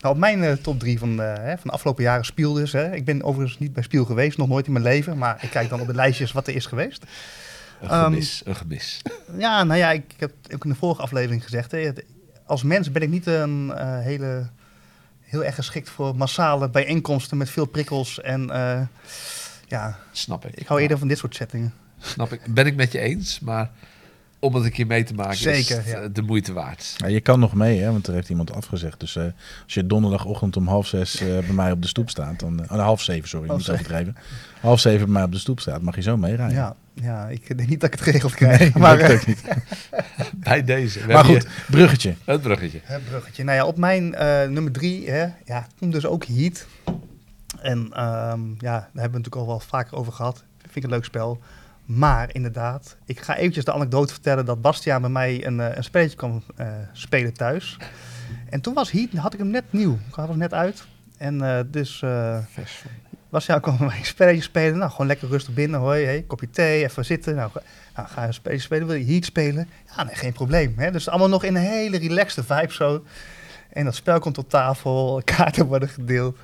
Nou, 0.00 0.14
op 0.14 0.20
mijn 0.20 0.44
eh, 0.44 0.52
top 0.52 0.78
3 0.78 0.98
van, 0.98 1.20
eh, 1.22 1.32
hè, 1.34 1.50
van 1.54 1.60
de 1.64 1.70
afgelopen 1.70 2.02
jaren 2.04 2.24
Spiel 2.24 2.52
dus. 2.52 2.72
Hè. 2.72 2.94
Ik 2.94 3.04
ben 3.04 3.22
overigens 3.22 3.58
niet 3.58 3.72
bij 3.72 3.82
Spiel 3.82 4.04
geweest. 4.04 4.38
Nog 4.38 4.48
nooit 4.48 4.66
in 4.66 4.72
mijn 4.72 4.84
leven. 4.84 5.18
Maar 5.18 5.38
ik 5.42 5.50
kijk 5.50 5.68
dan 5.68 5.80
op 5.80 5.86
de 5.86 5.94
lijstjes 6.02 6.32
wat 6.32 6.46
er 6.46 6.54
is 6.54 6.66
geweest. 6.66 7.04
Een 7.80 7.88
Ehm, 7.88 8.04
gemis, 8.04 8.42
een 8.44 8.56
gemis. 8.56 9.00
Ja, 9.38 9.64
nou 9.64 9.78
ja, 9.78 9.90
ik, 9.90 10.04
ik 10.14 10.20
heb 10.20 10.32
ook 10.54 10.64
in 10.64 10.70
de 10.70 10.76
vorige 10.76 11.02
aflevering 11.02 11.42
gezegd. 11.42 11.70
Hè, 11.70 11.78
het- 11.78 12.04
als 12.46 12.62
mens 12.62 12.92
ben 12.92 13.02
ik 13.02 13.08
niet 13.08 13.26
een 13.26 13.72
eh, 13.76 13.98
hele, 14.00 14.46
heel 15.20 15.44
erg 15.44 15.54
geschikt 15.54 15.90
voor 15.90 16.16
massale 16.16 16.68
bijeenkomsten 16.70 17.36
met 17.36 17.50
veel 17.50 17.66
prikkels. 17.66 18.20
En 18.20 18.46
ja, 19.66 19.98
Snap 20.12 20.46
ik. 20.46 20.54
ik 20.54 20.66
hou 20.66 20.80
eerder 20.80 20.98
van 20.98 21.08
dit 21.08 21.18
soort 21.18 21.34
settingen. 21.34 21.74
Snap 21.98 22.32
ik. 22.32 22.40
Ben 22.54 22.66
ik 22.66 22.74
met 22.76 22.92
je 22.92 22.98
eens, 22.98 23.40
maar 23.40 23.70
om 24.40 24.54
het 24.54 24.64
een 24.64 24.70
keer 24.70 24.86
mee 24.86 25.04
te 25.04 25.14
maken 25.14 25.32
is 25.32 25.40
Zeker, 25.40 25.76
het, 25.76 25.86
ja. 25.86 26.00
eh, 26.00 26.08
de 26.12 26.22
moeite 26.22 26.52
waard. 26.52 26.94
Ja, 26.96 27.06
je 27.06 27.20
kan 27.20 27.40
nog 27.40 27.54
mee, 27.54 27.80
hè, 27.80 27.90
want 27.92 28.06
er 28.06 28.14
heeft 28.14 28.28
iemand 28.28 28.54
afgezegd. 28.54 29.00
Dus 29.00 29.16
eh, 29.16 29.24
als 29.64 29.74
je 29.74 29.86
donderdagochtend 29.86 30.56
om 30.56 30.66
half 30.68 30.86
zes 30.86 31.20
eh, 31.20 31.26
bij 31.28 31.54
mij 31.54 31.70
op 31.70 31.82
de 31.82 31.88
stoep 31.88 32.10
staat, 32.10 32.40
dan, 32.40 32.60
oh, 32.70 32.78
half 32.78 33.02
zeven, 33.02 33.28
sorry, 33.28 33.46
Half 33.46 33.58
niet 33.58 33.66
zeven. 33.66 33.80
overdrijven. 33.84 34.16
Half 34.60 34.80
zeven 34.80 35.04
bij 35.04 35.12
mij 35.14 35.22
op 35.22 35.32
de 35.32 35.38
stoep 35.38 35.60
staat, 35.60 35.82
mag 35.82 35.94
je 35.94 36.02
zo 36.02 36.16
meerijden. 36.16 36.56
Ja, 36.56 36.76
ja, 36.94 37.28
ik 37.28 37.56
denk 37.56 37.68
niet 37.68 37.80
dat 37.80 37.92
ik 37.92 37.98
het 37.98 38.08
geregeld 38.08 38.34
krijg. 38.34 38.58
Nee, 38.58 38.72
maar 38.74 39.12
ook 39.12 39.26
niet. 39.26 39.42
Bij 40.34 40.64
deze. 40.64 41.06
We 41.06 41.12
Maar 41.12 41.24
goed, 41.24 41.46
bruggetje. 41.70 42.14
Het 42.24 42.42
bruggetje. 42.42 42.80
Hè, 42.84 42.98
bruggetje. 42.98 43.44
Nou 43.44 43.56
ja, 43.56 43.66
op 43.66 43.76
mijn 43.76 44.14
eh, 44.14 44.48
nummer 44.48 44.72
drie, 44.72 45.10
hè, 45.10 45.26
ja, 45.44 45.66
toen 45.78 45.90
dus 45.90 46.06
ook 46.06 46.24
Heat. 46.24 46.66
En 47.60 47.88
ehm, 47.92 48.40
ja, 48.48 48.56
daar 48.58 48.82
hebben 48.82 48.92
we 48.92 49.00
natuurlijk 49.02 49.36
al 49.36 49.46
wel 49.46 49.60
vaker 49.60 49.96
over 49.96 50.12
gehad. 50.12 50.44
Vind 50.58 50.76
ik 50.76 50.82
een 50.82 50.90
leuk 50.90 51.04
spel. 51.04 51.40
Maar 51.96 52.28
inderdaad, 52.32 52.96
ik 53.04 53.20
ga 53.20 53.36
eventjes 53.36 53.64
de 53.64 53.72
anekdote 53.72 54.12
vertellen 54.12 54.44
dat 54.44 54.62
Bastiaan 54.62 55.00
bij 55.00 55.10
mij 55.10 55.46
een, 55.46 55.60
eh, 55.60 55.76
een 55.76 55.84
spelletje 55.84 56.16
kwam 56.16 56.42
eh, 56.56 56.66
spelen 56.92 57.32
thuis. 57.32 57.76
En 58.50 58.60
toen 58.60 58.74
was 58.74 58.90
Heat, 58.90 59.12
had 59.12 59.32
ik 59.32 59.38
hem 59.38 59.50
net 59.50 59.64
nieuw. 59.70 59.92
Ik 60.08 60.14
had 60.14 60.28
hem 60.28 60.38
net 60.38 60.54
uit. 60.54 60.84
En 61.16 61.42
eh, 61.42 61.60
dus 61.66 61.98
van. 61.98 62.90
Bastiaan 63.28 63.60
kwam 63.60 63.76
bij 63.76 63.86
mij 63.86 63.98
een 63.98 64.04
spelletje 64.04 64.42
spelen. 64.42 64.78
Nou, 64.78 64.90
gewoon 64.90 65.06
lekker 65.06 65.28
rustig 65.28 65.54
binnen. 65.54 65.80
Hoi, 65.80 66.04
hey, 66.04 66.24
kopje 66.26 66.50
thee, 66.50 66.84
even 66.84 67.04
zitten. 67.04 67.34
Nou, 67.34 67.50
ga, 67.50 67.62
nou, 67.96 68.08
ga 68.08 68.20
je 68.20 68.26
een 68.26 68.34
spelletje 68.34 68.64
spelen. 68.64 68.86
Wil 68.86 68.96
je 68.96 69.12
Heat 69.12 69.24
spelen? 69.24 69.68
Ja, 69.96 70.04
nee, 70.04 70.14
geen 70.14 70.32
probleem. 70.32 70.74
Hè? 70.76 70.90
Dus 70.90 71.08
allemaal 71.08 71.28
nog 71.28 71.44
in 71.44 71.56
een 71.56 71.62
hele 71.62 71.98
relaxte 71.98 72.44
vibe 72.44 72.72
zo. 72.72 73.04
En 73.72 73.84
dat 73.84 73.94
spel 73.94 74.18
komt 74.18 74.38
op 74.38 74.48
tafel, 74.48 75.20
kaarten 75.36 75.66
worden 75.66 75.88
gedeeld. 75.88 76.38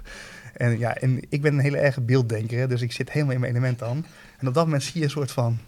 En 0.57 0.79
ja, 0.79 0.95
en 0.95 1.21
ik 1.29 1.43
ben 1.43 1.53
een 1.53 1.61
hele 1.61 1.79
erge 1.79 2.01
beelddenker, 2.01 2.69
dus 2.69 2.83
ik 2.83 2.93
zit 2.93 3.11
helemaal 3.11 3.35
in 3.35 3.41
mijn 3.41 3.53
element 3.53 3.83
aan. 3.83 4.07
En 4.39 4.49
op 4.49 4.55
dat 4.55 4.65
moment 4.65 4.83
zie 4.83 4.99
je 4.99 5.05
een 5.05 5.11
soort 5.11 5.33
van 5.33 5.59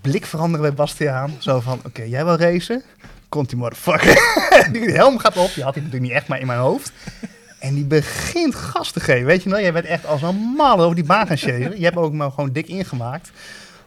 blik 0.00 0.26
veranderen 0.26 0.66
bij 0.66 0.74
Bastiaan. 0.74 1.34
Zo 1.38 1.60
van, 1.60 1.80
oké, 1.86 2.02
jij 2.02 2.24
wil 2.24 2.36
racen? 2.36 2.82
Komt 3.28 3.48
die 3.48 3.58
motherfucker. 3.58 4.18
die 4.72 4.90
helm 4.90 5.18
gaat 5.18 5.36
op. 5.36 5.54
Die 5.54 5.64
had 5.64 5.74
hij 5.74 5.82
natuurlijk 5.82 6.10
niet 6.10 6.20
echt, 6.20 6.28
maar 6.28 6.40
in 6.40 6.46
mijn 6.46 6.58
hoofd. 6.58 6.92
En 7.58 7.74
die 7.74 7.84
begint 7.84 8.54
gas 8.54 8.90
te 8.90 9.00
geven. 9.00 9.26
Weet 9.26 9.42
je 9.42 9.50
wel, 9.50 9.60
jij 9.60 9.72
bent 9.72 9.84
echt 9.84 10.06
als 10.06 10.22
een 10.22 10.36
mal 10.56 10.80
over 10.80 10.94
die 10.94 11.04
baan 11.04 11.26
gaan 11.26 11.36
chasen. 11.36 11.78
Je 11.78 11.84
hebt 11.84 11.96
ook 11.96 12.12
maar 12.12 12.30
gewoon 12.30 12.52
dik 12.52 12.66
ingemaakt. 12.66 13.30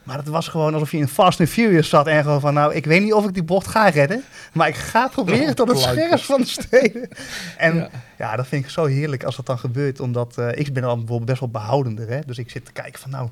Maar 0.03 0.17
het 0.17 0.27
was 0.27 0.47
gewoon 0.47 0.73
alsof 0.73 0.91
je 0.91 0.97
in 0.97 1.07
Fast 1.07 1.39
and 1.39 1.49
Furious 1.49 1.89
zat 1.89 2.07
en 2.07 2.23
gewoon 2.23 2.39
van, 2.39 2.53
nou, 2.53 2.73
ik 2.73 2.85
weet 2.85 3.01
niet 3.01 3.13
of 3.13 3.25
ik 3.25 3.33
die 3.33 3.43
bocht 3.43 3.67
ga 3.67 3.89
redden, 3.89 4.23
maar 4.53 4.67
ik 4.67 4.75
ga 4.75 5.07
proberen 5.07 5.55
tot 5.55 5.67
het 5.67 5.79
scherpst 5.79 6.25
van 6.25 6.41
de 6.41 6.47
steden. 6.47 7.09
En 7.57 7.75
Ja. 7.75 7.89
ja. 8.17 8.35
dat 8.35 8.47
vind 8.47 8.63
ik 8.63 8.69
zo 8.69 8.85
heerlijk 8.85 9.23
als 9.23 9.35
dat 9.35 9.45
dan 9.45 9.59
gebeurt, 9.59 9.99
omdat 9.99 10.37
eh, 10.37 10.47
ik 10.53 10.73
ben 10.73 10.83
dan 10.83 10.97
bijvoorbeeld 10.97 11.25
best 11.29 11.39
wel 11.39 11.49
behoudender, 11.49 12.09
hè. 12.09 12.19
Dus 12.25 12.37
ik 12.37 12.49
zit 12.49 12.65
te 12.65 12.71
kijken 12.71 12.99
van, 12.99 13.11
nou, 13.11 13.29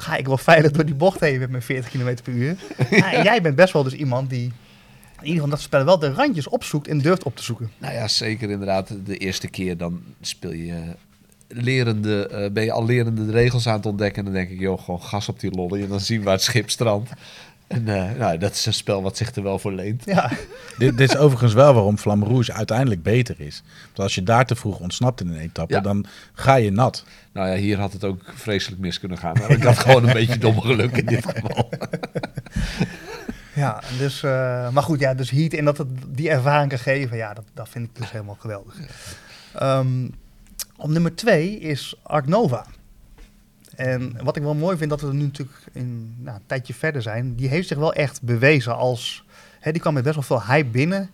ga 0.00 0.16
ik 0.16 0.26
wel 0.26 0.38
veilig 0.38 0.70
door 0.70 0.84
die 0.84 0.94
bocht 0.94 1.20
heen 1.20 1.38
met 1.38 1.50
mijn 1.50 1.62
40 1.62 1.90
km 1.90 2.16
per 2.22 2.32
uur? 2.32 2.56
En 2.90 3.22
jij 3.30 3.42
bent 3.42 3.56
best 3.56 3.72
wel 3.72 3.82
dus 3.82 3.92
iemand 3.92 4.30
die 4.30 4.52
in 5.20 5.24
ieder 5.24 5.34
geval 5.34 5.48
dat 5.48 5.60
spel 5.60 5.84
wel 5.84 5.98
de 5.98 6.12
randjes 6.12 6.48
opzoekt 6.48 6.88
en 6.88 6.98
durft 6.98 7.22
op 7.22 7.36
te 7.36 7.42
zoeken. 7.42 7.70
Nou 7.78 7.94
ja, 7.94 8.08
zeker 8.08 8.50
inderdaad. 8.50 8.94
De 9.04 9.16
eerste 9.16 9.48
keer 9.48 9.76
dan 9.76 10.02
speel 10.20 10.52
je 10.52 10.94
lerende, 11.48 12.28
eh, 12.28 12.50
ben 12.50 12.64
je 12.64 12.72
al 12.72 12.84
lerende 12.84 13.26
de 13.26 13.32
regels 13.32 13.66
aan 13.66 13.76
het 13.76 13.86
ontdekken. 13.86 14.18
En 14.18 14.24
dan 14.24 14.34
denk 14.34 14.50
ik, 14.50 14.58
joh, 14.58 14.80
gewoon 14.80 15.02
gas 15.02 15.28
op 15.28 15.40
die 15.40 15.50
lolly 15.50 15.82
en 15.82 15.88
dan 15.88 16.00
zien 16.00 16.18
we 16.18 16.24
waar 16.24 16.34
het 16.34 16.42
schip 16.42 16.70
strandt. 16.70 17.10
En 17.68 17.88
eh, 17.88 18.18
nou, 18.18 18.38
dat 18.38 18.52
is 18.52 18.66
een 18.66 18.72
spel 18.74 19.02
wat 19.02 19.16
zich 19.16 19.34
er 19.34 19.42
wel 19.42 19.58
voor 19.58 19.72
leent. 19.72 20.04
Ja, 20.04 20.30
dit, 20.78 20.98
dit 20.98 21.10
is 21.10 21.16
overigens 21.16 21.52
wel 21.52 21.74
waarom 21.74 21.98
Flamme 21.98 22.24
Rouge 22.26 22.52
uiteindelijk 22.52 23.02
beter 23.02 23.40
is. 23.40 23.62
Want 23.84 23.98
als 23.98 24.14
je 24.14 24.22
daar 24.22 24.46
te 24.46 24.56
vroeg 24.56 24.78
ontsnapt 24.78 25.20
in 25.20 25.28
een 25.28 25.38
etappe, 25.38 25.74
Ja. 25.74 25.80
dan 25.80 26.06
ga 26.32 26.54
je 26.54 26.70
nat. 26.70 27.04
Nou 27.32 27.48
ja, 27.48 27.54
hier 27.56 27.78
had 27.78 27.92
het 27.92 28.04
ook 28.04 28.22
vreselijk 28.34 28.80
mis 28.80 28.98
kunnen 29.00 29.18
gaan. 29.18 29.36
Maar 29.38 29.50
ik 29.50 29.62
had 29.62 29.78
gewoon 29.78 30.06
een 30.06 30.12
beetje 30.12 30.38
domme 30.38 30.60
geluk 30.60 30.96
in 30.96 31.06
dit 31.06 31.24
geval. 31.26 31.68
ja 33.54 33.82
dus, 33.98 34.22
eh, 34.22 34.68
maar 34.70 34.82
goed, 34.82 35.00
ja, 35.00 35.14
dus 35.14 35.30
Heat 35.30 35.52
en 35.52 35.64
dat 35.64 35.78
het 35.78 35.88
die 36.08 36.30
ervaring 36.30 36.68
kan 36.70 36.78
geven, 36.78 37.16
ja, 37.16 37.34
dat, 37.34 37.44
dat 37.54 37.68
vind 37.68 37.84
ik 37.88 37.96
dus 37.96 38.10
helemaal 38.10 38.36
geweldig. 38.40 38.74
Ehm, 39.54 40.08
op 40.76 40.88
nummer 40.88 41.14
twee 41.14 41.58
is 41.58 41.94
Ark 42.02 42.26
Nova. 42.26 42.66
En 43.78 44.16
wat 44.24 44.36
ik 44.36 44.42
wel 44.42 44.54
mooi 44.54 44.76
vind, 44.76 44.90
dat 44.90 45.00
we 45.00 45.06
er 45.06 45.14
nu 45.14 45.22
natuurlijk 45.22 45.58
in, 45.72 46.14
nou, 46.18 46.36
een 46.36 46.46
tijdje 46.46 46.74
verder 46.74 47.02
zijn. 47.02 47.34
Die 47.34 47.48
heeft 47.48 47.68
zich 47.68 47.78
wel 47.78 47.92
echt 47.92 48.22
bewezen 48.22 48.76
als... 48.76 49.24
Hè, 49.60 49.72
die 49.72 49.80
kwam 49.80 49.94
met 49.94 50.02
best 50.02 50.14
wel 50.14 50.24
veel 50.24 50.42
hype 50.52 50.68
binnen. 50.68 51.10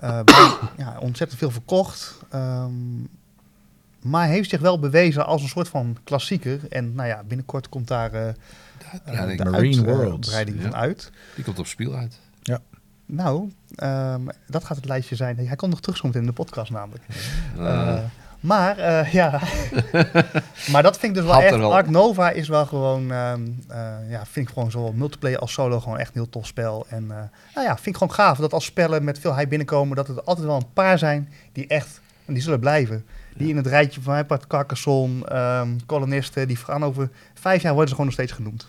Eh, 0.00 0.20
ja, 0.76 0.98
ontzettend 1.00 1.38
veel 1.38 1.50
verkocht. 1.50 2.14
Ehm, 2.30 2.70
maar 4.02 4.26
heeft 4.28 4.50
zich 4.50 4.60
wel 4.60 4.78
bewezen 4.78 5.26
als 5.26 5.42
een 5.42 5.48
soort 5.48 5.68
van 5.68 5.96
klassieker. 6.04 6.60
En 6.68 6.94
nou 6.94 7.08
ja, 7.08 7.22
binnenkort 7.26 7.68
komt 7.68 7.88
daar 7.88 8.12
eh, 8.12 8.34
Ja, 9.06 9.26
de 9.26 9.44
Marine 9.50 9.96
uitbreiding 9.96 10.56
Ja. 10.56 10.62
van 10.62 10.74
uit. 10.74 11.10
Die 11.34 11.44
komt 11.44 11.58
op 11.58 11.66
spiel 11.66 11.94
uit. 11.94 12.18
Nou, 13.06 13.50
ehm, 13.74 14.20
dat 14.46 14.64
gaat 14.64 14.76
het 14.76 14.86
lijstje 14.86 15.16
zijn. 15.16 15.36
Hij 15.46 15.56
komt 15.56 15.70
nog 15.70 15.80
terug 15.80 15.96
zo 15.96 16.06
meteen 16.06 16.20
in 16.20 16.26
de 16.26 16.32
podcast 16.32 16.70
namelijk. 16.70 17.04
Eh, 17.58 17.98
maar 18.40 18.78
uh, 18.78 19.12
ja, 19.12 19.40
maar 20.72 20.82
dat 20.82 20.98
vind 20.98 21.02
ik 21.02 21.14
dus 21.14 21.24
wel 21.24 21.32
Had 21.32 21.42
echt. 21.42 21.54
Ark 21.54 21.90
Nova 21.90 22.30
is 22.30 22.48
wel 22.48 22.66
gewoon, 22.66 23.10
um, 23.10 23.64
uh, 23.70 24.10
ja, 24.10 24.26
vind 24.26 24.48
ik 24.48 24.52
gewoon 24.52 24.70
zowel 24.70 24.92
multiplayer 24.92 25.38
als 25.38 25.52
solo 25.52 25.80
gewoon 25.80 25.98
echt 25.98 26.08
een 26.08 26.20
heel 26.20 26.30
tof 26.30 26.46
spel. 26.46 26.86
En 26.88 27.02
uh, 27.02 27.16
nou 27.54 27.66
ja, 27.66 27.74
vind 27.74 27.86
ik 27.86 27.96
gewoon 27.96 28.14
gaaf 28.14 28.38
dat 28.38 28.52
als 28.52 28.64
spellen 28.64 29.04
met 29.04 29.18
veel 29.18 29.34
hype 29.34 29.48
binnenkomen, 29.48 29.96
dat 29.96 30.08
er 30.08 30.22
altijd 30.22 30.46
wel 30.46 30.56
een 30.56 30.72
paar 30.72 30.98
zijn 30.98 31.28
die 31.52 31.66
echt, 31.66 32.00
en 32.24 32.34
die 32.34 32.42
zullen 32.42 32.60
blijven. 32.60 33.04
Die 33.34 33.46
ja. 33.46 33.52
in 33.52 33.56
het 33.56 33.66
rijtje 33.66 34.00
van 34.00 34.12
mijn 34.12 34.26
part 34.26 34.46
Carcassonne, 34.46 35.36
um, 35.60 35.86
kolonisten, 35.86 36.48
die 36.48 36.56
gaan 36.56 36.84
over 36.84 37.10
vijf 37.34 37.62
jaar 37.62 37.72
worden 37.72 37.88
ze 37.88 37.94
gewoon 37.94 38.10
nog 38.10 38.20
steeds 38.20 38.32
genoemd. 38.32 38.68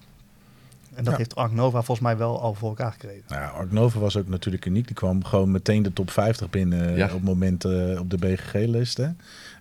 En 1.00 1.06
dat 1.06 1.14
ja. 1.14 1.20
heeft 1.20 1.36
Ark 1.36 1.52
Nova 1.52 1.82
volgens 1.82 2.08
mij 2.08 2.18
wel 2.18 2.42
al 2.42 2.54
voor 2.54 2.70
elkaar 2.70 2.92
gekregen. 2.92 3.24
Nou 3.28 3.42
ja, 3.42 3.48
Ark 3.48 3.72
Nova 3.72 4.00
was 4.00 4.18
ook 4.18 4.28
natuurlijk 4.28 4.66
uniek. 4.66 4.86
Die 4.86 4.96
kwam 4.96 5.24
gewoon 5.24 5.52
meteen 5.52 5.84
de 5.84 5.94
top 5.94 6.12
50 6.12 6.50
binnen 6.50 6.96
ja. 6.96 7.06
op 7.06 7.12
het 7.12 7.24
moment 7.24 7.66
uh, 7.66 8.00
op 8.00 8.10
de 8.10 8.18
BGG-list. 8.18 9.00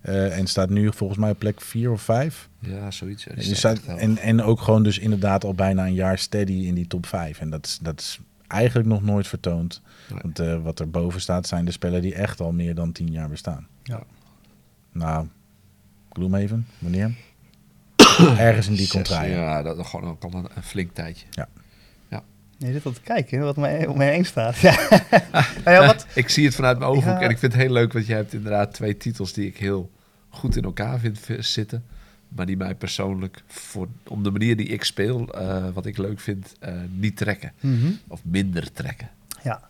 Uh, 0.02 0.38
en 0.38 0.46
staat 0.46 0.70
nu 0.70 0.92
volgens 0.92 1.18
mij 1.18 1.30
op 1.30 1.38
plek 1.38 1.60
4 1.60 1.90
of 1.90 2.02
5. 2.02 2.48
Ja, 2.58 2.90
zoiets. 2.90 3.24
Ja, 3.24 3.34
en, 3.34 3.56
staat, 3.56 3.78
en, 3.78 4.18
en 4.18 4.42
ook 4.42 4.60
gewoon 4.60 4.82
dus 4.82 4.98
inderdaad 4.98 5.44
al 5.44 5.54
bijna 5.54 5.86
een 5.86 5.94
jaar 5.94 6.18
steady 6.18 6.52
in 6.52 6.74
die 6.74 6.86
top 6.86 7.06
5. 7.06 7.40
En 7.40 7.50
dat 7.50 7.66
is, 7.66 7.78
dat 7.82 8.00
is 8.00 8.20
eigenlijk 8.46 8.88
nog 8.88 9.02
nooit 9.02 9.26
vertoond. 9.26 9.82
Nee. 10.10 10.18
Want 10.22 10.40
uh, 10.40 10.62
wat 10.62 10.80
er 10.80 10.90
boven 10.90 11.20
staat 11.20 11.46
zijn 11.46 11.64
de 11.64 11.70
spellen 11.70 12.02
die 12.02 12.14
echt 12.14 12.40
al 12.40 12.52
meer 12.52 12.74
dan 12.74 12.92
10 12.92 13.10
jaar 13.10 13.28
bestaan. 13.28 13.66
Ja. 13.82 14.02
Nou, 14.92 15.26
Gloomhaven, 16.12 16.66
wanneer? 16.78 17.14
Ergens 18.38 18.68
in 18.68 18.74
die 18.74 18.88
contraille. 18.88 19.34
Ja, 19.34 19.62
dat, 19.62 19.76
dat 19.76 19.86
gewoon 19.86 20.18
al 20.20 20.34
een, 20.34 20.48
een 20.54 20.62
flink 20.62 20.94
tijdje. 20.94 21.26
Ja. 21.30 21.48
Je 22.58 22.72
zit 22.72 22.84
al 22.86 22.92
te 22.92 23.00
kijken 23.00 23.40
wat 23.40 23.56
mij, 23.56 23.86
op 23.86 23.96
mij 23.96 24.12
één 24.12 24.24
staat. 24.24 24.56
Ja. 24.66 24.76
nou 25.64 25.76
ja, 25.76 25.86
wat, 25.86 26.06
ik 26.14 26.28
zie 26.28 26.44
het 26.44 26.54
vanuit 26.54 26.78
mijn 26.78 26.90
ooghoek 26.90 27.04
Ja. 27.04 27.20
en 27.20 27.30
ik 27.30 27.38
vind 27.38 27.52
het 27.52 27.62
heel 27.62 27.72
leuk, 27.72 27.92
want 27.92 28.06
je 28.06 28.14
hebt 28.14 28.32
inderdaad 28.32 28.74
twee 28.74 28.96
titels 28.96 29.32
die 29.32 29.46
ik 29.46 29.56
heel 29.56 29.90
goed 30.28 30.56
in 30.56 30.64
elkaar 30.64 30.98
vind 30.98 31.18
zitten. 31.38 31.84
Maar 32.28 32.46
die 32.46 32.56
mij 32.56 32.74
persoonlijk, 32.74 33.42
voor, 33.46 33.88
om 34.08 34.22
de 34.22 34.30
manier 34.30 34.56
die 34.56 34.66
ik 34.66 34.84
speel, 34.84 35.28
eh, 35.34 35.64
wat 35.74 35.86
ik 35.86 35.98
leuk 35.98 36.20
vind, 36.20 36.54
eh, 36.60 36.72
niet 36.90 37.16
trekken. 37.16 37.52
Mhm. 37.60 37.90
Of 38.08 38.20
minder 38.24 38.72
trekken. 38.72 39.08
Ja. 39.42 39.60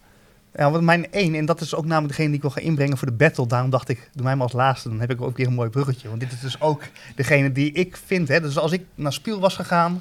Ja, 0.54 0.70
want 0.70 0.84
mijn 0.84 1.12
één, 1.12 1.34
en 1.34 1.46
dat 1.46 1.60
is 1.60 1.74
ook 1.74 1.84
namelijk 1.84 2.08
degene 2.08 2.26
die 2.26 2.36
ik 2.36 2.42
wil 2.42 2.50
gaan 2.50 2.62
inbrengen 2.62 2.98
voor 2.98 3.08
de 3.08 3.14
battle. 3.14 3.46
Daarom 3.46 3.70
dacht 3.70 3.88
ik, 3.88 4.10
doe 4.12 4.24
mij 4.24 4.34
maar 4.34 4.42
als 4.42 4.52
laatste. 4.52 4.88
Dan 4.88 5.00
heb 5.00 5.10
ik 5.10 5.20
ook 5.22 5.36
weer 5.36 5.46
een 5.46 5.52
mooi 5.54 5.70
bruggetje. 5.70 6.08
Want 6.08 6.20
dit 6.20 6.32
is 6.32 6.40
dus 6.40 6.60
ook 6.60 6.82
degene 7.14 7.52
die 7.52 7.72
ik 7.72 7.96
vind. 8.06 8.28
Hè, 8.28 8.40
dus 8.40 8.58
als 8.58 8.72
ik 8.72 8.84
naar 8.94 9.12
Spiel 9.12 9.40
was 9.40 9.54
gegaan, 9.54 10.00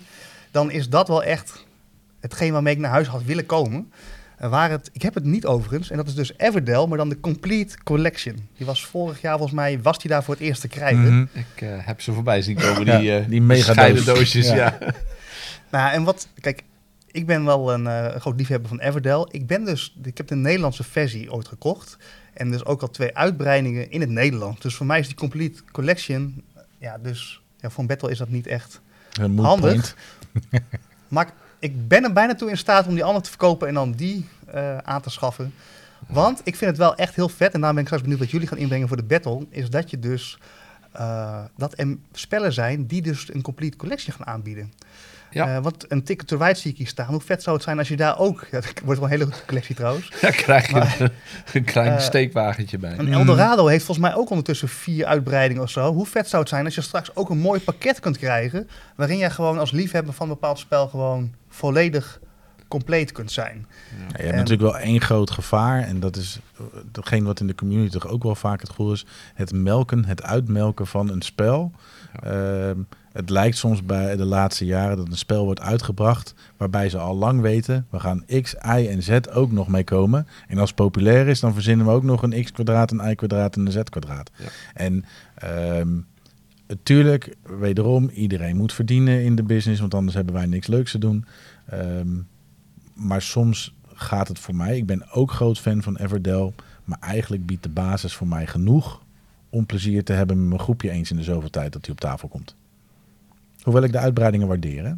dan 0.51 0.71
is 0.71 0.89
dat 0.89 1.07
wel 1.07 1.23
echt 1.23 1.65
hetgeen 2.19 2.51
waarmee 2.51 2.73
ik 2.73 2.79
naar 2.79 2.91
huis 2.91 3.07
had 3.07 3.23
willen 3.23 3.45
komen. 3.45 3.91
En 4.37 4.49
waar 4.49 4.69
het, 4.69 4.89
ik 4.93 5.01
heb 5.01 5.13
het 5.13 5.23
niet 5.23 5.45
overigens, 5.45 5.89
en 5.89 5.97
dat 5.97 6.07
is 6.07 6.15
dus 6.15 6.33
Everdell, 6.37 6.85
maar 6.87 6.97
dan 6.97 7.09
de 7.09 7.19
Complete 7.19 7.77
Collection. 7.83 8.47
Die 8.57 8.65
was 8.65 8.85
vorig 8.85 9.21
jaar 9.21 9.33
volgens 9.37 9.55
mij, 9.55 9.81
was 9.81 9.99
die 9.99 10.09
daar 10.09 10.23
voor 10.23 10.33
het 10.33 10.43
eerst 10.43 10.61
te 10.61 10.67
krijgen. 10.67 11.13
Mhm. 11.13 11.25
Ik 11.33 11.61
eh, 11.61 11.69
heb 11.79 12.01
ze 12.01 12.13
voorbij 12.13 12.41
zien 12.41 12.55
komen, 12.55 12.85
Ja, 12.85 12.99
die, 12.99 13.17
eh 13.17 13.29
die 13.29 13.41
megadoos. 13.41 13.75
scheidendoosjes. 13.75 14.47
Ja. 14.47 14.55
Ja. 14.55 14.77
Nou, 15.71 15.91
en 15.91 16.03
wat, 16.03 16.27
kijk, 16.39 16.63
ik 17.11 17.25
ben 17.25 17.45
wel 17.45 17.73
een 17.73 17.87
eh, 17.87 18.15
groot 18.19 18.37
liefhebber 18.37 18.69
van 18.69 18.79
Everdell. 18.79 19.25
Ik 19.31 19.47
ben 19.47 19.65
dus, 19.65 19.97
ik 20.03 20.17
heb 20.17 20.27
de 20.27 20.35
Nederlandse 20.35 20.83
versie 20.83 21.31
ooit 21.31 21.47
gekocht. 21.47 21.97
En 22.33 22.51
dus 22.51 22.65
ook 22.65 22.81
al 22.81 22.89
twee 22.89 23.15
uitbreidingen 23.17 23.91
in 23.91 24.01
het 24.01 24.09
Nederlands. 24.09 24.61
Dus 24.61 24.75
voor 24.75 24.85
mij 24.85 24.99
is 24.99 25.07
die 25.07 25.15
Complete 25.15 25.61
Collection, 25.71 26.43
ja, 26.79 26.97
dus 26.97 27.41
ja, 27.57 27.69
voor 27.69 27.79
een 27.79 27.87
battle 27.87 28.11
is 28.11 28.17
dat 28.17 28.29
niet 28.29 28.47
echt 28.47 28.81
handig. 29.17 29.59
point. 29.59 29.95
Maar 31.07 31.31
ik 31.59 31.87
ben 31.87 32.03
er 32.03 32.13
bijna 32.13 32.35
toe 32.35 32.49
in 32.49 32.57
staat 32.57 32.87
om 32.87 32.93
die 32.93 33.03
andere 33.03 33.23
te 33.23 33.29
verkopen 33.29 33.67
en 33.67 33.73
dan 33.73 33.91
die 33.91 34.29
eh, 34.45 34.77
aan 34.77 35.01
te 35.01 35.09
schaffen. 35.09 35.53
Want 36.07 36.41
ik 36.43 36.55
vind 36.55 36.69
het 36.69 36.79
wel 36.79 36.95
echt 36.95 37.15
heel 37.15 37.29
vet, 37.29 37.53
en 37.53 37.59
daarom 37.59 37.71
ben 37.71 37.79
ik 37.79 37.85
straks 37.85 38.01
benieuwd 38.01 38.19
wat 38.19 38.31
jullie 38.31 38.47
gaan 38.47 38.57
inbrengen 38.57 38.87
voor 38.87 38.97
de 38.97 39.03
battle, 39.03 39.45
is 39.49 39.69
dat 39.69 39.89
je 39.89 39.99
dus, 39.99 40.37
eh, 40.91 41.39
dat 41.57 41.73
er 41.79 41.97
spellen 42.11 42.53
zijn 42.53 42.85
die 42.85 43.01
dus 43.01 43.33
een 43.33 43.41
complete 43.41 43.77
collection 43.77 44.15
gaan 44.15 44.27
aanbieden. 44.27 44.73
Ja. 45.31 45.55
Eh, 45.55 45.63
want 45.63 45.91
een 45.91 46.03
Ticket 46.03 46.27
to 46.27 46.37
Ride 46.37 46.53
zie 46.59 46.71
ik 46.71 46.77
hier 46.77 46.87
staan. 46.87 47.07
Hoe 47.07 47.21
vet 47.21 47.43
zou 47.43 47.55
het 47.55 47.65
zijn 47.65 47.77
als 47.77 47.87
je 47.87 47.95
daar 47.95 48.19
ook, 48.19 48.47
ja, 48.51 48.57
het 48.59 48.81
wordt 48.83 48.99
wel 48.99 49.09
een 49.09 49.15
hele 49.15 49.23
goede 49.31 49.45
collectie 49.45 49.75
trouwens. 49.75 50.11
Daar 50.21 50.31
krijg 50.31 50.67
je 50.67 50.73
Maar- 50.73 50.95
een, 50.99 51.11
een 51.53 51.63
klein 51.63 52.01
steekwagentje 52.01 52.77
bij. 52.77 52.97
Een 52.97 53.13
Eldorado 53.13 53.67
heeft 53.67 53.85
volgens 53.85 54.07
mij 54.07 54.15
ook 54.15 54.29
ondertussen 54.29 54.67
vier 54.69 55.05
uitbreidingen 55.05 55.63
of 55.63 55.69
zo. 55.69 55.93
Hoe 55.93 56.05
vet 56.05 56.29
zou 56.29 56.41
het 56.41 56.51
zijn 56.51 56.65
als 56.65 56.75
je 56.75 56.81
straks 56.81 57.15
ook 57.15 57.29
een 57.29 57.37
mooi 57.37 57.59
pakket 57.59 57.99
kunt 57.99 58.17
krijgen, 58.17 58.69
waarin 58.95 59.17
jij 59.17 59.29
gewoon 59.29 59.59
als 59.59 59.71
liefhebber 59.71 60.13
van 60.13 60.27
een 60.27 60.33
bepaald 60.33 60.59
spel 60.59 60.87
gewoon 60.87 61.33
volledig 61.57 62.19
compleet 62.67 63.11
kunt 63.11 63.31
zijn. 63.31 63.65
Ja, 63.67 64.05
je 64.07 64.13
hebt 64.23 64.29
En- 64.31 64.35
natuurlijk 64.35 64.61
wel 64.71 64.77
één 64.77 65.01
groot 65.01 65.31
gevaar. 65.31 65.81
En 65.83 65.99
dat 65.99 66.15
is 66.15 66.39
eh, 66.57 66.63
degene 66.91 67.25
wat 67.25 67.39
in 67.39 67.47
de 67.47 67.55
community 67.55 67.89
toch 67.91 68.07
ook 68.07 68.23
wel 68.23 68.35
vaak 68.35 68.59
het 68.59 68.69
gevoel 68.69 68.91
is. 68.91 69.05
Het 69.33 69.53
melken, 69.53 70.05
het 70.05 70.23
uitmelken 70.23 70.87
van 70.87 71.09
een 71.09 71.21
spel. 71.21 71.71
Ehm, 72.23 72.77
het 73.11 73.29
lijkt 73.29 73.57
soms 73.57 73.83
bij 73.85 74.15
de 74.15 74.25
laatste 74.25 74.65
jaren 74.65 74.97
dat 74.97 75.07
een 75.07 75.17
spel 75.17 75.43
wordt 75.45 75.61
uitgebracht. 75.61 76.33
Waarbij 76.57 76.89
ze 76.89 76.97
al 76.97 77.15
lang 77.15 77.41
weten, 77.41 77.87
we 77.89 77.99
gaan 77.99 78.23
X, 78.41 78.53
Y 78.53 78.87
en 78.89 79.03
Z 79.03 79.19
ook 79.33 79.51
nog 79.51 79.67
mee 79.67 79.83
komen. 79.83 80.27
En 80.47 80.57
als 80.57 80.69
het 80.69 80.77
populair 80.77 81.27
is, 81.27 81.39
dan 81.39 81.53
verzinnen 81.53 81.85
we 81.85 81.91
ook 81.91 82.03
nog 82.03 82.23
een 82.23 82.43
X 82.43 82.51
kwadraat, 82.51 82.91
een 82.91 83.09
Y 83.09 83.15
kwadraat 83.15 83.55
en 83.55 83.65
een 83.65 83.71
Z 83.71 83.81
kwadraat. 83.83 84.31
Ja. 84.37 84.45
En 84.73 85.05
ehm 85.35 85.87
natuurlijk, 86.67 87.35
wederom, 87.59 88.09
iedereen 88.09 88.57
moet 88.57 88.73
verdienen 88.73 89.23
in 89.23 89.35
de 89.35 89.43
business. 89.43 89.79
Want 89.79 89.93
anders 89.93 90.15
hebben 90.15 90.33
wij 90.33 90.45
niks 90.45 90.67
leuks 90.67 90.91
te 90.91 90.97
doen. 90.97 91.25
Ehm, 91.65 92.17
maar 92.93 93.21
soms 93.21 93.75
gaat 93.93 94.27
het 94.27 94.39
voor 94.39 94.55
mij. 94.55 94.77
Ik 94.77 94.85
ben 94.85 95.11
ook 95.11 95.31
groot 95.31 95.59
fan 95.59 95.83
van 95.83 95.97
Everdell. 95.97 96.53
Maar 96.83 96.99
eigenlijk 96.99 97.45
biedt 97.45 97.63
de 97.63 97.69
basis 97.69 98.13
voor 98.13 98.27
mij 98.27 98.47
genoeg 98.47 99.01
om 99.49 99.65
plezier 99.65 100.03
te 100.03 100.13
hebben 100.13 100.39
met 100.39 100.47
mijn 100.47 100.59
groepje 100.59 100.89
eens 100.89 101.11
in 101.11 101.17
de 101.17 101.23
zoveel 101.23 101.49
tijd 101.49 101.73
dat 101.73 101.85
hij 101.85 101.93
op 101.93 101.99
tafel 101.99 102.27
komt. 102.27 102.55
Hoewel 103.61 103.83
ik 103.83 103.91
de 103.91 103.97
uitbreidingen 103.97 104.47
waardeer. 104.47 104.85
Hè? 104.85 104.93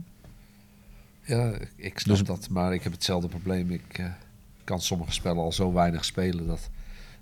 Ja, 1.35 1.53
ik 1.75 1.99
snap 1.99 2.17
Dus- 2.17 2.27
dat, 2.27 2.49
maar 2.49 2.73
ik 2.73 2.83
heb 2.83 2.91
hetzelfde 2.91 3.27
probleem. 3.27 3.71
Ik 3.71 3.97
eh, 3.97 4.05
kan 4.63 4.81
sommige 4.81 5.11
spellen 5.11 5.43
al 5.43 5.51
zo 5.51 5.73
weinig 5.73 6.05
spelen 6.05 6.47
dat 6.47 6.69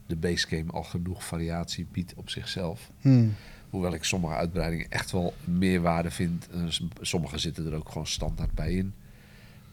de 0.06 0.16
base 0.16 0.48
game 0.48 0.72
al 0.72 0.84
genoeg 0.84 1.26
variatie 1.26 1.88
biedt 1.92 2.14
op 2.16 2.30
zichzelf. 2.30 2.92
Hmm. 3.02 3.34
Hoewel 3.70 3.94
ik 3.94 4.04
sommige 4.04 4.34
uitbreidingen 4.34 4.86
echt 4.90 5.12
wel 5.12 5.34
meerwaarde 5.44 6.12
vind. 6.12 6.48
Eh, 6.54 6.60
s- 6.68 6.84
sommige 7.02 7.38
zitten 7.38 7.66
er 7.66 7.76
ook 7.76 7.90
gewoon 7.90 8.08
standaard 8.08 8.52
bij 8.54 8.72
in. 8.72 8.94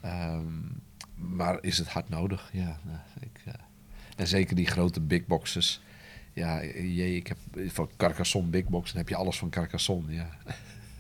Ehm, 0.01 0.43
maar 1.15 1.59
is 1.61 1.79
het 1.79 1.89
hard 1.89 2.09
nodig? 2.09 2.51
Ja. 2.53 2.79
nou, 2.85 2.99
ik, 3.21 3.41
eh, 3.45 3.53
en 4.17 4.27
zeker 4.27 4.57
die 4.57 4.67
grote 4.67 5.01
big 5.01 5.27
boxes. 5.27 5.83
Ja, 6.33 6.65
jee, 6.65 7.17
ik 7.17 7.27
heb 7.27 7.37
van 7.73 7.89
Carcassonne 7.97 8.49
big 8.51 8.65
box. 8.69 8.89
Dan 8.91 8.99
heb 9.01 9.09
je 9.09 9.17
alles 9.17 9.39
van 9.39 9.51
Carcassonne. 9.51 10.13
Ja, 10.15 10.29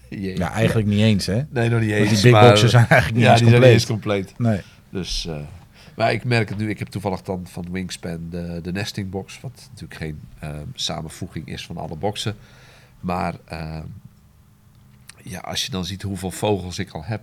Jee. 0.08 0.36
Ja, 0.36 0.50
eigenlijk 0.52 0.88
niet 0.88 1.00
eens. 1.00 1.26
Hè? 1.26 1.42
Nee, 1.50 1.68
nog 1.68 1.80
niet 1.80 1.90
eens. 1.90 2.08
Want 2.10 2.22
die 2.22 2.32
big 2.32 2.40
boxen 2.40 2.68
zijn 2.68 2.86
eigenlijk 2.88 3.14
niet 3.14 3.24
ja, 3.24 3.30
eens 3.30 3.40
die 3.40 3.48
zijn 3.48 3.60
compleet. 3.60 3.72
niet 3.72 3.72
eens 3.72 3.86
compleet. 3.86 4.38
Nee. 4.38 4.60
Dus, 4.90 5.26
eh, 5.26 5.40
maar 5.96 6.12
ik 6.12 6.24
merk 6.24 6.48
het 6.48 6.58
nu. 6.58 6.68
Ik 6.70 6.78
heb 6.78 6.88
toevallig 6.88 7.22
dan 7.22 7.46
van 7.46 7.66
Wingspan 7.70 8.26
de, 8.30 8.60
de 8.62 8.72
nesting 8.72 9.10
box. 9.10 9.40
Wat 9.40 9.68
natuurlijk 9.70 10.00
geen 10.00 10.20
eh, 10.38 10.50
samenvoeging 10.74 11.46
is 11.48 11.66
van 11.66 11.76
alle 11.76 11.96
boxen. 11.96 12.36
Maar 13.04 13.34
eh, 13.44 13.80
ja, 15.22 15.38
als 15.38 15.64
je 15.64 15.70
dan 15.70 15.84
ziet 15.84 16.02
hoeveel 16.02 16.30
vogels 16.30 16.78
ik 16.78 16.90
al 16.90 17.04
heb. 17.04 17.20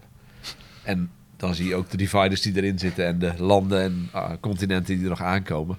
En 0.84 1.12
dan 1.38 1.56
zie 1.56 1.68
je 1.68 1.76
ook 1.76 1.90
de 1.90 1.98
dividers 1.98 2.42
die 2.42 2.56
erin 2.56 2.80
zitten. 2.80 3.06
En 3.06 3.20
de 3.20 3.34
landen 3.38 3.82
en 3.82 4.10
ah, 4.12 4.32
continenten 4.40 4.96
die 4.96 5.04
er 5.04 5.10
nog 5.10 5.22
aankomen. 5.22 5.78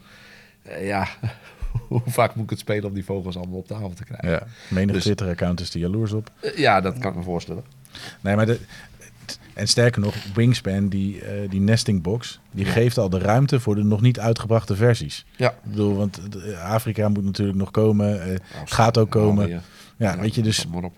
Eh, 0.63 0.87
ja, 0.87 1.09
hoe 1.89 2.03
vaak 2.07 2.35
moet 2.35 2.45
ik 2.45 2.51
het 2.51 2.59
spelen 2.59 2.85
om 2.85 2.95
die 2.95 3.05
vogels 3.05 3.37
allemaal 3.37 3.59
op 3.59 3.67
tafel 3.67 3.93
te 3.95 4.05
krijgen? 4.05 4.31
Ja, 4.31 4.47
menig 4.69 4.95
Dus- 4.95 5.05
Twitter-account 5.05 5.61
is 5.61 5.75
er 5.75 5.81
jaloers 5.81 6.13
op. 6.13 6.31
Eh, 6.41 6.57
ja 6.57 6.81
dat 6.81 6.99
kan 6.99 7.11
ik 7.11 7.17
me 7.17 7.23
voorstellen. 7.23 7.65
Nee, 8.21 8.37
maar 8.37 8.47
de, 8.47 8.61
en 9.55 9.69
sterker 9.69 10.01
nog, 10.01 10.15
Wingspan, 10.35 10.89
die, 10.89 11.21
eh, 11.21 11.51
die 11.51 11.61
nesting 11.61 12.03
box, 12.03 12.41
die 12.51 12.65
geeft 12.65 12.99
al 12.99 13.09
de 13.09 13.19
ruimte 13.19 13.61
voor 13.61 13.75
de 13.75 13.83
nog 13.83 14.01
niet 14.01 14.21
uitgebrachte 14.21 14.77
versies. 14.77 15.25
Ja. 15.37 15.51
Ik 15.51 15.71
bedoel, 15.71 15.97
want 15.97 16.21
Afrika 16.63 17.09
moet 17.09 17.25
natuurlijk 17.25 17.59
nog 17.59 17.71
komen, 17.71 18.23
eh, 18.23 18.37
gaat 18.65 18.99
ook 18.99 19.11
komen. 19.11 19.63
Ja, 20.03 20.13
Ja, 20.15 20.21
weet 20.21 20.35
je, 20.35 20.43
dus 20.43 20.63
kom 20.63 20.71
maar 20.73 20.83
op. 20.83 20.93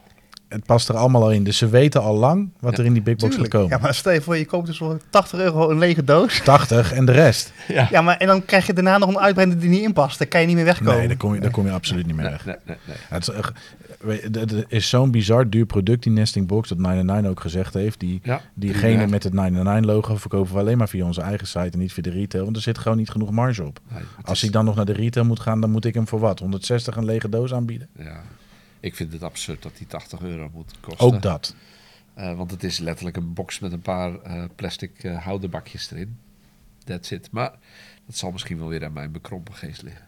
het 0.48 0.64
past 0.66 0.88
er 0.88 0.96
allemaal 0.96 1.22
al 1.22 1.30
in. 1.32 1.44
Dus 1.44 1.58
ze 1.58 1.68
weten 1.68 2.02
al 2.02 2.16
lang 2.16 2.50
wat 2.60 2.72
Ja, 2.72 2.78
er 2.78 2.84
in 2.84 2.92
die 2.92 3.02
big 3.02 3.16
box 3.16 3.30
Tuurlijk. 3.30 3.52
gaat 3.52 3.62
komen. 3.62 3.76
Ja, 3.76 3.82
maar 3.82 3.94
stel 3.94 4.12
je 4.12 4.20
voor, 4.20 4.36
je 4.36 4.44
koopt 4.46 4.66
dus 4.66 4.76
voor 4.78 4.98
80 5.10 5.38
euro 5.40 5.70
een 5.70 5.78
lege 5.78 6.04
doos. 6.04 6.40
80 6.44 6.92
en 6.92 7.04
de 7.04 7.12
rest. 7.12 7.52
Ja. 7.68 7.88
Ja, 7.90 8.00
maar 8.02 8.16
en 8.16 8.26
dan 8.26 8.44
krijg 8.44 8.66
je 8.66 8.72
daarna 8.72 8.98
nog 8.98 9.08
een 9.08 9.18
uitbreiding 9.18 9.60
die 9.60 9.70
niet 9.70 9.82
inpast. 9.82 10.18
Daar 10.18 10.28
kan 10.28 10.40
je 10.40 10.46
niet 10.46 10.56
meer 10.56 10.64
wegkomen. 10.64 10.96
Nee, 10.98 11.08
daar 11.08 11.16
kom 11.16 11.34
je, 11.34 11.40
daar 11.40 11.50
kom 11.50 11.66
je 11.66 11.72
absoluut 11.72 12.06
niet 12.06 12.14
meer 12.16 12.24
Nee, 12.24 12.32
weg. 12.34 12.44
nee, 12.44 12.56
nee, 12.64 12.76
nee. 12.86 12.96
Het 13.08 13.28
is, 13.28 13.34
echt- 13.34 13.52
weet 14.00 14.20
je, 14.22 14.38
het 14.40 14.50
het 14.50 14.64
is 14.68 14.88
zo'n 14.88 15.10
bizar 15.10 15.50
duur 15.50 15.66
product, 15.66 16.02
die 16.02 16.12
nesting 16.12 16.46
box, 16.46 16.68
dat 16.68 16.78
99 16.78 17.30
ook 17.30 17.40
gezegd 17.40 17.74
heeft. 17.74 18.00
Die, 18.00 18.20
Ja, 18.22 18.40
diegene 18.54 19.06
met 19.06 19.22
het 19.22 19.32
99 19.32 19.94
logo 19.94 20.16
verkopen 20.16 20.52
we 20.54 20.58
alleen 20.60 20.78
maar 20.78 20.88
via 20.88 21.04
onze 21.04 21.20
eigen 21.20 21.46
site 21.46 21.68
en 21.70 21.78
niet 21.78 21.92
via 21.92 22.02
de 22.02 22.10
retail. 22.10 22.44
Want 22.44 22.56
er 22.56 22.62
zit 22.62 22.78
gewoon 22.78 22.96
niet 22.98 23.10
genoeg 23.10 23.30
marge 23.30 23.64
op. 23.64 23.80
Als 24.22 24.32
is- 24.36 24.40
hij 24.40 24.50
dan 24.50 24.64
nog 24.64 24.76
naar 24.76 24.84
de 24.84 24.92
retail 24.92 25.26
moet 25.26 25.40
gaan, 25.40 25.60
dan 25.60 25.70
moet 25.70 25.84
ik 25.84 25.94
hem 25.94 26.08
voor 26.08 26.20
wat? 26.20 26.38
160 26.38 26.96
een 26.96 27.04
lege 27.04 27.28
doos 27.28 27.54
aanbieden? 27.54 27.88
Ja, 27.98 28.20
ik 28.84 28.94
vind 28.94 29.12
het 29.12 29.22
absurd 29.22 29.62
dat 29.62 29.76
die 29.76 29.86
80 29.86 30.20
euro 30.22 30.50
moet 30.52 30.80
kosten. 30.80 31.06
Ook 31.06 31.22
dat. 31.22 31.54
Eh, 32.14 32.36
want 32.36 32.50
het 32.50 32.64
is 32.64 32.78
letterlijk 32.78 33.16
een 33.16 33.32
box 33.32 33.58
met 33.58 33.72
een 33.72 33.80
paar 33.80 34.20
eh, 34.20 34.44
plastic 34.54 35.04
eh 35.04 35.24
houderbakjes 35.24 35.90
erin. 35.90 36.18
That's 36.84 37.10
it. 37.10 37.30
Maar 37.30 37.58
dat 38.06 38.16
zal 38.16 38.30
misschien 38.30 38.58
wel 38.58 38.68
weer 38.68 38.84
aan 38.84 38.92
mijn 38.92 39.12
bekrompen 39.12 39.54
geest 39.54 39.82
liggen. 39.82 40.06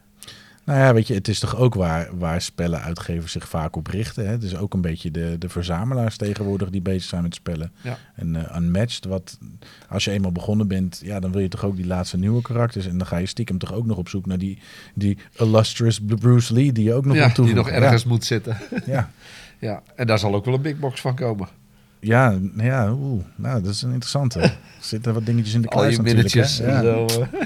Nou 0.67 0.79
ja, 0.79 0.95
weet 0.95 1.07
je, 1.07 1.15
het 1.15 1.29
is 1.29 1.39
toch 1.39 1.57
ook 1.57 1.75
waar, 1.75 2.09
waar 2.19 2.41
spellenuitgevers 2.41 3.33
zich 3.33 3.49
vaak 3.49 3.77
op 3.77 3.87
richten. 3.87 4.25
Hè? 4.27 4.31
Het 4.31 4.43
is 4.43 4.57
ook 4.57 4.75
een 4.75 4.81
beetje 4.81 5.11
de, 5.11 5.37
de 5.39 5.49
verzamelaars 5.49 6.17
tegenwoordig 6.17 6.71
die 6.71 6.81
bezig 6.81 7.03
zijn 7.09 7.23
met 7.23 7.35
spellen. 7.35 7.73
Ja. 7.81 7.99
En 8.15 8.37
eh 8.51 8.57
Unmatched, 8.57 9.05
wat 9.05 9.39
als 9.89 10.05
je 10.05 10.11
eenmaal 10.11 10.33
begonnen 10.33 10.69
bent, 10.69 11.01
ja, 11.05 11.21
dan 11.21 11.33
wil 11.33 11.41
je 11.41 11.49
toch 11.49 11.65
ook 11.65 11.77
die 11.77 11.87
laatste 11.87 12.17
nieuwe 12.19 12.43
karakters. 12.43 12.87
En 12.87 12.99
dan 12.99 13.07
ga 13.07 13.17
je 13.17 13.27
stiekem 13.27 13.59
toch 13.59 13.73
ook 13.73 13.87
nog 13.87 13.97
op 13.97 14.09
zoek 14.09 14.27
naar 14.27 14.39
die, 14.39 14.59
die 14.95 15.19
illustrious 15.37 16.01
Bruce 16.03 16.53
Lee, 16.55 16.73
die 16.73 16.85
je 16.85 16.95
ook 16.95 17.05
nog 17.05 17.17
ja, 17.17 17.27
moet 17.27 17.37
die 17.47 17.55
nog 17.55 17.69
ergens 17.69 18.05
moet 18.05 18.25
zitten. 18.25 18.57
Ja, 18.87 19.11
ja, 19.59 19.83
en 19.97 20.07
daar 20.07 20.19
zal 20.19 20.35
ook 20.35 20.45
wel 20.45 20.55
een 20.55 20.63
big 20.63 20.79
box 20.79 21.01
van 21.01 21.15
komen. 21.15 21.49
ja, 22.01 22.39
ja, 22.57 22.93
oeh, 22.93 23.25
nou, 23.37 23.63
dat 23.63 23.73
is 23.73 23.83
een 23.83 23.91
interessante. 23.93 24.41
Er 24.87 24.93
zitten 24.93 25.15
wat 25.15 25.27
dingetjes 25.27 25.55
in 25.55 25.61
de 25.63 25.69
Al 25.69 25.79
kluis 25.79 25.97
je 25.97 26.03
natuurlijk. 26.03 26.49
hè? 26.49 26.71
Ja. 26.71 26.83
zo. 26.83 27.07
eh. 27.07 27.41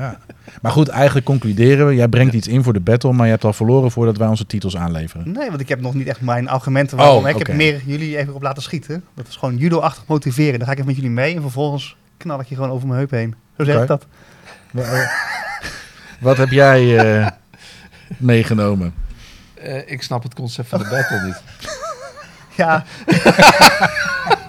Ja. 0.00 0.18
Maar 0.62 0.72
goed, 0.72 0.88
eigenlijk 0.88 1.26
concluderen 1.26 1.86
we. 1.86 1.94
Jij 1.94 2.08
brengt 2.08 2.34
iets 2.34 2.48
in 2.48 2.62
voor 2.62 2.72
de 2.72 2.80
battle, 2.80 3.12
maar 3.12 3.24
je 3.26 3.32
hebt 3.32 3.44
al 3.44 3.52
verloren 3.52 3.90
voordat 3.90 4.16
wij 4.16 4.28
onze 4.28 4.46
titels 4.46 4.76
aanleveren. 4.76 5.32
Nee, 5.32 5.48
want 5.48 5.60
ik 5.60 5.68
heb 5.68 5.80
nog 5.80 5.94
niet 5.94 6.06
echt 6.06 6.20
mijn 6.20 6.48
argumenten 6.48 6.96
waarom. 6.96 7.22
Oh, 7.24 7.28
ik 7.28 7.46
heb 7.46 7.56
meer 7.56 7.80
jullie 7.84 8.16
even 8.16 8.34
op 8.34 8.42
laten 8.42 8.62
schieten. 8.62 9.04
Dat 9.14 9.26
is 9.28 9.36
gewoon 9.36 9.56
judo-achtig 9.56 10.04
motiveren. 10.06 10.58
Dan 10.58 10.66
ga 10.66 10.72
ik 10.72 10.78
even 10.78 10.86
met 10.90 10.96
jullie 11.00 11.10
mee 11.16 11.34
en 11.34 11.40
vervolgens 11.42 11.96
knal 12.16 12.40
ik 12.40 12.46
je 12.46 12.54
gewoon 12.54 12.70
over 12.70 12.86
mijn 12.86 12.98
heup 12.98 13.10
heen. 13.10 13.34
Zo 13.58 13.64
zeg 13.64 13.80
ik 13.82 13.86
dat. 13.88 14.06
Wa- 14.70 15.10
Wat 16.20 16.36
heb 16.36 16.50
jij 16.50 16.98
eh, 17.20 17.26
meegenomen? 18.16 18.94
Eh, 19.54 19.90
ik 19.90 20.02
snap 20.02 20.22
het 20.22 20.34
concept 20.34 20.68
van 20.68 20.78
de 20.78 20.88
battle 20.90 21.22
niet. 21.26 21.42
Ja. 22.56 22.84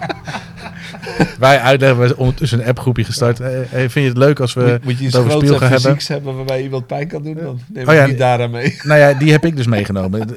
wij 1.38 1.58
uitleggen, 1.60 1.98
we 2.08 2.16
ondertussen 2.16 2.60
een 2.60 2.66
appgroepje 2.66 3.04
gestart. 3.04 3.38
Hey, 3.38 3.66
hey, 3.68 3.90
vind 3.90 4.04
je 4.04 4.10
het 4.10 4.16
leuk 4.18 4.40
als 4.40 4.54
we 4.54 4.60
moet, 4.60 4.70
moet 4.70 4.82
je 4.84 4.90
het 4.96 5.00
iets 5.00 5.16
over 5.16 5.30
groots 5.30 5.46
spiel 5.46 5.58
gaan 5.58 6.00
hebben? 6.06 6.34
waarbij 6.34 6.62
iemand 6.62 6.86
pijn 6.86 7.08
kan 7.08 7.22
doen? 7.22 7.34
Dan 7.34 7.60
neem 7.72 7.88
Oh 7.88 7.94
ja, 7.94 8.06
niet 8.06 8.18
daaraan 8.18 8.50
mee. 8.50 8.76
Nou 8.82 9.00
ja, 9.00 9.14
die 9.14 9.32
heb 9.32 9.44
ik 9.44 9.56
dus 9.56 9.66
meegenomen. 9.66 10.28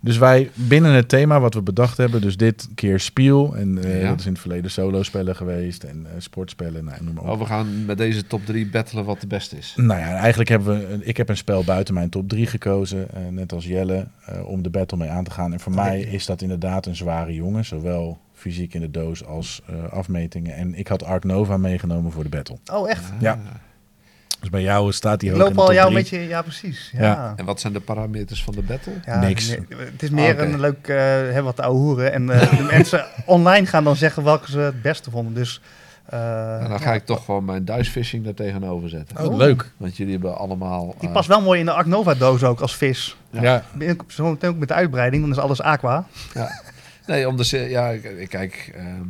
Dus 0.00 0.18
wij 0.18 0.50
binnen 0.54 0.92
het 0.92 1.08
thema 1.08 1.40
wat 1.40 1.54
we 1.54 1.62
bedacht 1.62 1.96
hebben, 1.96 2.20
dus 2.20 2.36
dit 2.36 2.68
keer 2.74 3.00
spiel. 3.00 3.56
En 3.56 3.78
eh, 3.84 4.00
Ja. 4.02 4.08
dat 4.08 4.18
is 4.20 4.26
in 4.26 4.32
het 4.32 4.40
verleden 4.40 4.70
solo-spellen 4.70 5.36
geweest 5.36 5.82
en 5.82 6.06
eh, 6.06 6.12
sportspellen, 6.18 6.84
nou, 6.84 7.04
noem 7.04 7.14
maar 7.14 7.24
op. 7.24 7.30
Oh, 7.30 7.38
we 7.38 7.44
gaan 7.44 7.84
met 7.86 7.98
deze 7.98 8.26
top 8.26 8.46
3 8.46 8.66
battelen 8.66 9.04
wat 9.04 9.20
de 9.20 9.26
beste 9.26 9.56
is. 9.56 9.72
Nou 9.76 10.00
ja, 10.00 10.14
eigenlijk 10.14 10.48
hebben 10.50 10.78
we, 10.78 10.92
een- 10.92 11.08
ik 11.08 11.16
heb 11.16 11.28
een 11.28 11.36
spel 11.36 11.64
buiten 11.64 11.94
mijn 11.94 12.08
top 12.08 12.28
3 12.28 12.46
gekozen, 12.46 13.06
eh, 13.14 13.20
net 13.30 13.52
als 13.52 13.64
Jelle, 13.66 14.06
eh, 14.24 14.46
om 14.48 14.62
de 14.62 14.70
battle 14.70 14.98
mee 14.98 15.08
aan 15.10 15.24
te 15.24 15.30
gaan. 15.30 15.52
En 15.52 15.60
voor 15.60 15.74
mij 15.74 16.00
is 16.00 16.26
dat 16.26 16.42
inderdaad 16.42 16.86
een 16.86 16.96
zware 16.96 17.34
jongen, 17.34 17.64
zowel 17.64 18.18
fysiek 18.38 18.74
in 18.74 18.80
de 18.80 18.90
doos 18.90 19.24
als 19.24 19.60
eh, 19.66 19.92
afmetingen. 19.92 20.54
En 20.54 20.74
ik 20.74 20.88
had 20.88 21.04
Ark 21.04 21.24
Nova 21.24 21.56
meegenomen 21.56 22.12
voor 22.12 22.22
de 22.22 22.28
battle. 22.28 22.58
Oh, 22.72 22.90
echt? 22.90 23.12
Ja. 23.18 23.38
Dus 24.40 24.50
bij 24.50 24.62
jou 24.62 24.92
staat 24.92 25.20
die 25.20 25.30
Ik 25.30 25.36
hoog 25.36 25.48
in 25.48 25.54
loop 25.54 25.66
de 25.66 25.70
al 25.70 25.74
jou 25.76 25.88
een 25.88 25.94
beetje... 25.94 26.18
Ja, 26.18 26.42
precies. 26.42 26.90
Ja. 26.92 27.02
Ja. 27.02 27.32
En 27.36 27.44
wat 27.44 27.60
zijn 27.60 27.72
de 27.72 27.80
parameters 27.80 28.44
van 28.44 28.54
de 28.54 28.62
battle? 28.62 28.92
Ja, 29.04 29.20
Niks. 29.20 29.48
nee, 29.48 29.66
het 29.78 30.02
is 30.02 30.10
meer 30.10 30.32
Oké. 30.32 30.42
een 30.42 30.60
leuk 30.60 30.88
uh, 30.88 30.96
hebben 30.96 31.44
wat 31.44 31.56
te 31.56 31.62
ouwehoeren. 31.62 32.12
En 32.12 32.30
eh, 32.30 32.56
de 32.56 32.62
mensen 32.76 33.04
online 33.24 33.66
gaan 33.66 33.84
dan 33.84 33.96
zeggen 33.96 34.24
welke 34.24 34.50
ze 34.50 34.58
het 34.58 34.82
beste 34.82 35.10
vonden. 35.10 35.34
Dus, 35.34 35.60
eh, 36.06 36.18
Nou, 36.18 36.68
dan 36.68 36.80
ga 36.80 36.94
ik 36.94 37.04
toch 37.04 37.24
gewoon 37.24 37.44
mijn 37.44 37.64
duisfishing 37.64 38.24
daar 38.24 38.34
tegenover 38.34 38.88
zetten. 38.88 39.26
Oh, 39.26 39.36
leuk. 39.36 39.70
Want 39.76 39.96
jullie 39.96 40.12
hebben 40.12 40.38
allemaal... 40.38 40.94
Die 41.00 41.08
past 41.08 41.28
wel 41.28 41.40
mooi 41.40 41.60
in 41.60 41.66
de 41.66 41.72
Ark 41.72 41.86
Nova 41.86 42.14
doos 42.14 42.44
ook 42.44 42.60
als 42.60 42.76
vis. 42.76 43.16
Ja. 43.30 43.62
Ja. 43.78 43.94
Zo 44.06 44.30
meteen 44.30 44.50
ook 44.50 44.56
met 44.56 44.68
de 44.68 44.74
uitbreiding, 44.74 45.22
dan 45.22 45.30
is 45.30 45.38
alles 45.38 45.62
aqua. 45.62 46.06
Ja. 46.34 46.50
Nee, 47.08 47.28
om 47.28 47.36
de, 47.36 47.66
ja, 47.68 47.94
kijk, 48.28 48.72
ehm, 48.74 49.06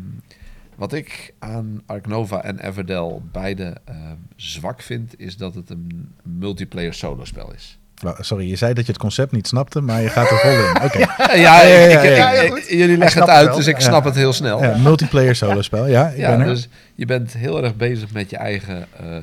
wat 0.76 0.92
ik 0.92 1.34
aan 1.38 1.82
Ark 1.86 2.06
Nova 2.06 2.42
en 2.42 2.58
Everdell 2.58 3.18
beide 3.32 3.76
ehm, 3.84 3.98
zwak 4.36 4.82
vind, 4.82 5.14
is 5.20 5.36
dat 5.36 5.54
het 5.54 5.70
een 5.70 6.12
multiplayer 6.22 6.94
solo 6.94 7.24
spel 7.24 7.52
is. 7.54 7.78
Wa- 8.02 8.22
Sorry, 8.22 8.48
je 8.48 8.56
zei 8.56 8.74
dat 8.74 8.86
je 8.86 8.92
het 8.92 9.00
concept 9.00 9.32
niet 9.32 9.46
snapte, 9.46 9.80
maar 9.80 10.02
je 10.02 10.08
gaat 10.08 10.30
er 10.30 10.38
vol 10.38 10.50
in. 10.50 10.84
Oké. 10.84 10.98
Ja, 11.38 11.62
ja, 11.62 11.62
ik- 11.62 11.92
ja, 11.92 12.00
ik- 12.02 12.16
ja, 12.16 12.32
ja, 12.32 12.40
ik- 12.40 12.50
goed. 12.50 12.68
jullie 12.68 12.96
leggen 12.96 13.20
het 13.20 13.30
uit, 13.30 13.54
dus 13.54 13.66
ik 13.66 13.80
snap 13.80 14.04
het 14.04 14.14
heel 14.14 14.32
snel. 14.32 14.62
Ja, 14.62 14.76
multiplayer 14.76 15.34
solo-spel, 15.36 15.86
ja. 15.86 16.08
Ik 16.08 16.16
Ja, 16.18 16.30
ben 16.30 16.40
er. 16.40 16.46
dus 16.46 16.68
je 16.94 17.04
bent 17.06 17.32
heel 17.32 17.62
erg 17.64 17.76
bezig 17.76 18.12
met 18.12 18.30
je 18.30 18.36
eigen 18.36 18.86
eh, 19.00 19.16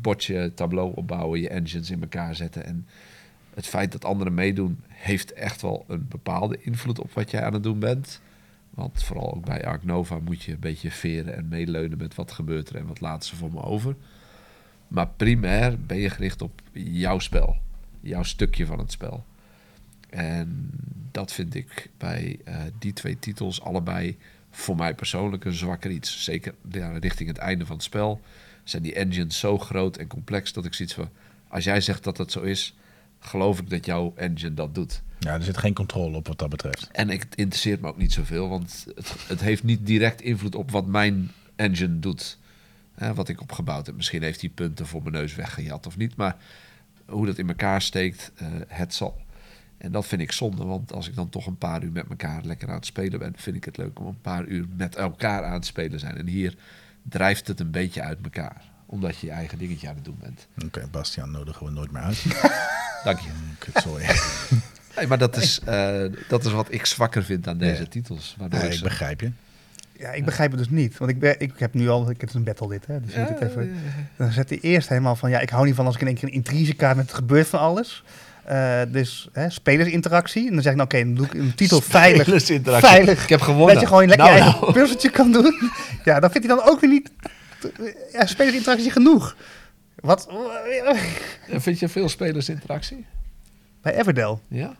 bordje, 0.00 0.52
tableau 0.54 0.92
opbouwen, 0.94 1.40
je 1.40 1.48
engines 1.48 1.90
in 1.90 2.00
elkaar 2.00 2.34
zetten. 2.34 2.64
En 2.66 2.86
het 3.58 3.66
feit 3.66 3.92
dat 3.92 4.04
anderen 4.04 4.34
meedoen, 4.34 4.80
heeft 4.88 5.32
echt 5.32 5.62
wel 5.62 5.84
een 5.88 6.08
bepaalde 6.08 6.58
invloed 6.62 7.00
op 7.00 7.12
wat 7.12 7.30
jij 7.30 7.44
aan 7.44 7.52
het 7.52 7.62
doen 7.62 7.78
bent. 7.78 8.20
Want 8.70 9.02
vooral 9.02 9.34
ook 9.34 9.44
bij 9.44 9.64
Ark 9.64 9.84
Nova 9.84 10.18
moet 10.18 10.42
je 10.42 10.52
een 10.52 10.60
beetje 10.60 10.90
veren 10.90 11.36
en 11.36 11.48
meeleunen 11.48 11.98
met 11.98 12.14
wat 12.14 12.32
gebeurt 12.32 12.68
er 12.68 12.76
en 12.76 12.86
wat 12.86 13.00
laten 13.00 13.28
ze 13.28 13.36
voor 13.36 13.52
me 13.52 13.62
over. 13.62 13.96
Maar 14.88 15.08
primair 15.08 15.80
ben 15.80 15.96
je 15.96 16.10
gericht 16.10 16.42
op 16.42 16.62
jouw 16.72 17.18
spel, 17.18 17.56
jouw 18.00 18.22
stukje 18.22 18.66
van 18.66 18.78
het 18.78 18.92
spel. 18.92 19.24
En 20.10 20.70
dat 21.10 21.32
vind 21.32 21.54
ik 21.54 21.90
bij 21.96 22.38
eh, 22.44 22.56
die 22.78 22.92
twee 22.92 23.18
titels 23.18 23.62
allebei 23.62 24.16
voor 24.50 24.76
mij 24.76 24.94
persoonlijk 24.94 25.44
een 25.44 25.52
zwakker 25.52 25.90
iets. 25.90 26.24
Zeker 26.24 26.54
richting 27.00 27.28
het 27.28 27.38
einde 27.38 27.66
van 27.66 27.76
het 27.76 27.84
spel 27.84 28.20
zijn 28.64 28.82
die 28.82 28.94
engines 28.94 29.38
zo 29.38 29.58
groot 29.58 29.96
en 29.96 30.06
complex 30.06 30.52
dat 30.52 30.64
ik 30.64 30.74
zoiets 30.74 30.94
van... 30.94 31.08
Als 31.48 31.64
jij 31.64 31.80
zegt 31.80 32.04
dat 32.04 32.16
dat 32.16 32.32
zo 32.32 32.40
is, 32.40 32.74
geloof 33.18 33.58
ik 33.58 33.70
dat 33.70 33.84
jouw 33.84 34.12
engine 34.16 34.54
dat 34.54 34.74
doet. 34.74 35.02
Ja, 35.18 35.34
er 35.34 35.42
zit 35.42 35.58
geen 35.58 35.74
controle 35.74 36.16
op 36.16 36.26
wat 36.26 36.38
dat 36.38 36.48
betreft. 36.48 36.88
En 36.92 37.10
ik, 37.10 37.22
het 37.22 37.34
interesseert 37.34 37.80
me 37.80 37.88
ook 37.88 37.98
niet 37.98 38.12
zoveel, 38.12 38.48
want 38.48 38.86
het, 38.94 39.14
het 39.28 39.40
heeft 39.40 39.62
niet 39.62 39.86
direct 39.86 40.20
invloed 40.20 40.54
op 40.54 40.70
wat 40.70 40.86
mijn 40.86 41.30
engine 41.56 41.98
doet. 41.98 42.38
Hè, 42.94 43.14
wat 43.14 43.28
ik 43.28 43.40
opgebouwd 43.40 43.86
heb. 43.86 43.96
Misschien 43.96 44.22
heeft 44.22 44.40
hij 44.40 44.50
punten 44.50 44.86
voor 44.86 45.02
mijn 45.02 45.14
neus 45.14 45.34
weggejat 45.34 45.86
of 45.86 45.96
niet, 45.96 46.16
maar 46.16 46.36
hoe 47.06 47.26
dat 47.26 47.38
in 47.38 47.48
elkaar 47.48 47.82
steekt, 47.82 48.32
eh, 48.36 48.46
het 48.68 48.94
zal. 48.94 49.20
En 49.78 49.92
dat 49.92 50.06
vind 50.06 50.20
ik 50.20 50.32
zonde, 50.32 50.64
want 50.64 50.92
als 50.92 51.08
ik 51.08 51.14
dan 51.14 51.28
toch 51.28 51.46
een 51.46 51.58
paar 51.58 51.82
uur 51.82 51.92
met 51.92 52.08
elkaar 52.08 52.44
lekker 52.44 52.68
aan 52.68 52.74
het 52.74 52.86
spelen 52.86 53.18
ben, 53.18 53.32
vind 53.36 53.56
ik 53.56 53.64
het 53.64 53.76
leuk 53.76 54.00
om 54.00 54.06
een 54.06 54.20
paar 54.20 54.44
uur 54.44 54.66
met 54.76 54.96
elkaar 54.96 55.44
aan 55.44 55.52
het 55.52 55.66
spelen 55.66 56.00
zijn. 56.00 56.16
En 56.16 56.26
hier 56.26 56.56
drijft 57.02 57.46
het 57.46 57.60
een 57.60 57.70
beetje 57.70 58.02
uit 58.02 58.18
elkaar, 58.22 58.62
omdat 58.90 59.18
je 59.18 59.26
je 59.26 59.32
eigen 59.32 59.58
dingetje 59.58 59.88
aan 59.88 59.94
het 59.94 60.04
doen 60.04 60.18
bent. 60.22 60.46
Oké, 60.64 60.88
Bastiaan 60.90 61.30
nodigen 61.30 61.66
we 61.66 61.72
nooit 61.72 61.90
meer 61.92 62.02
uit. 62.02 62.24
Dank 63.04 63.18
je. 63.18 63.28
Kut, 63.58 63.82
sorry. 63.82 64.04
Nee, 64.96 65.06
maar 65.06 65.18
dat 65.18 65.36
is, 65.36 65.60
eh, 65.64 66.00
dat 66.28 66.44
is 66.44 66.52
wat 66.52 66.66
ik 66.70 66.86
zwakker 66.86 67.24
vind 67.24 67.48
aan 67.48 67.58
deze 67.58 67.82
Ja. 67.82 67.88
titels. 67.88 68.34
Waardoor 68.38 68.60
Ja, 68.60 68.66
ik 68.66 68.72
ze- 68.72 68.82
begrijp 68.82 69.20
je. 69.20 69.30
Ja, 69.98 70.10
ik 70.12 70.24
begrijp 70.24 70.50
het 70.50 70.58
dus 70.58 70.68
niet. 70.70 70.98
Want 70.98 71.10
ik, 71.10 71.18
ben, 71.18 71.34
ik 71.40 71.52
heb 71.56 71.74
nu 71.74 71.88
al, 71.88 72.10
ik 72.10 72.20
heb 72.20 72.34
een 72.34 72.44
battle 72.44 72.68
dit, 72.68 72.86
hè. 72.86 73.00
Dus 73.00 73.14
even, 73.14 73.74
dan 74.16 74.32
zet 74.32 74.48
hij 74.48 74.58
eerst 74.60 74.88
helemaal 74.88 75.16
van, 75.16 75.30
ja, 75.30 75.40
ik 75.40 75.50
hou 75.50 75.66
niet 75.66 75.74
van 75.74 75.86
als 75.86 75.94
ik 75.94 76.00
in 76.00 76.06
één 76.06 76.16
keer 76.16 76.28
een 76.28 76.34
intrigekaart 76.34 76.96
met 76.96 77.06
het 77.06 77.14
gebeurt 77.14 77.46
van 77.48 77.60
alles. 77.60 78.04
Eh, 78.44 78.80
dus 78.88 79.28
hè, 79.32 79.50
spelersinteractie. 79.50 80.46
En 80.48 80.52
dan 80.52 80.62
zeg 80.62 80.72
ik, 80.72 80.78
nou 80.78 80.88
oké, 80.90 81.04
dan 81.04 81.14
doe 81.14 81.26
ik 81.26 81.34
een 81.34 81.54
titel 81.54 81.80
veilig. 81.80 82.22
Spelersinteractie. 82.22 82.88
Veilig. 82.88 83.22
Ik 83.22 83.28
heb 83.28 83.40
gewonnen. 83.40 83.72
Dat 83.74 83.80
je 83.82 83.86
gewoon 83.88 84.08
lekker 84.08 84.26
Nou, 84.38 84.38
nou. 84.60 84.72
puzzeltje 84.72 85.10
kan 85.10 85.32
doen. 85.32 85.70
Ja, 86.04 86.20
dan 86.20 86.30
vindt 86.30 86.46
hij 86.46 86.56
dan 86.56 86.66
ook 86.66 86.80
weer 86.80 86.90
niet 86.90 87.10
ja, 88.12 88.26
spelersinteractie 88.26 88.90
genoeg. 88.90 89.36
Wat? 89.94 90.28
Vind 91.48 91.78
je 91.78 91.88
veel 91.88 92.08
spelersinteractie? 92.08 93.06
Bij 93.82 93.94
Everdell. 93.98 94.38
Ja? 94.48 94.74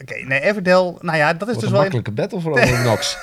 Oké, 0.00 0.14
nee, 0.24 0.40
Everdell, 0.40 0.94
nou 1.00 1.16
ja, 1.18 1.32
dat 1.34 1.48
is 1.48 1.54
Wat 1.54 1.54
dus 1.54 1.64
een 1.64 1.70
wel... 1.70 1.80
makkelijke 1.80 2.10
battle 2.12 2.40
voor 2.40 2.52
Over 2.52 2.82
Nox. 2.90 3.16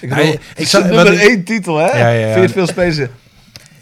ik 0.00 0.08
Ja, 0.08 0.16
bedoel, 0.16 0.32
ik 0.32 0.40
ik 0.56 0.66
zou- 0.66 0.84
nummer 0.84 1.12
ik- 1.12 1.18
één 1.20 1.44
titel, 1.44 1.76
hè? 1.76 1.86
Ja, 1.86 2.08
ja, 2.08 2.08
ja. 2.08 2.22
Vind 2.24 2.34
je 2.34 2.40
het 2.40 2.52
veel 2.52 2.66
spelen? 2.66 3.10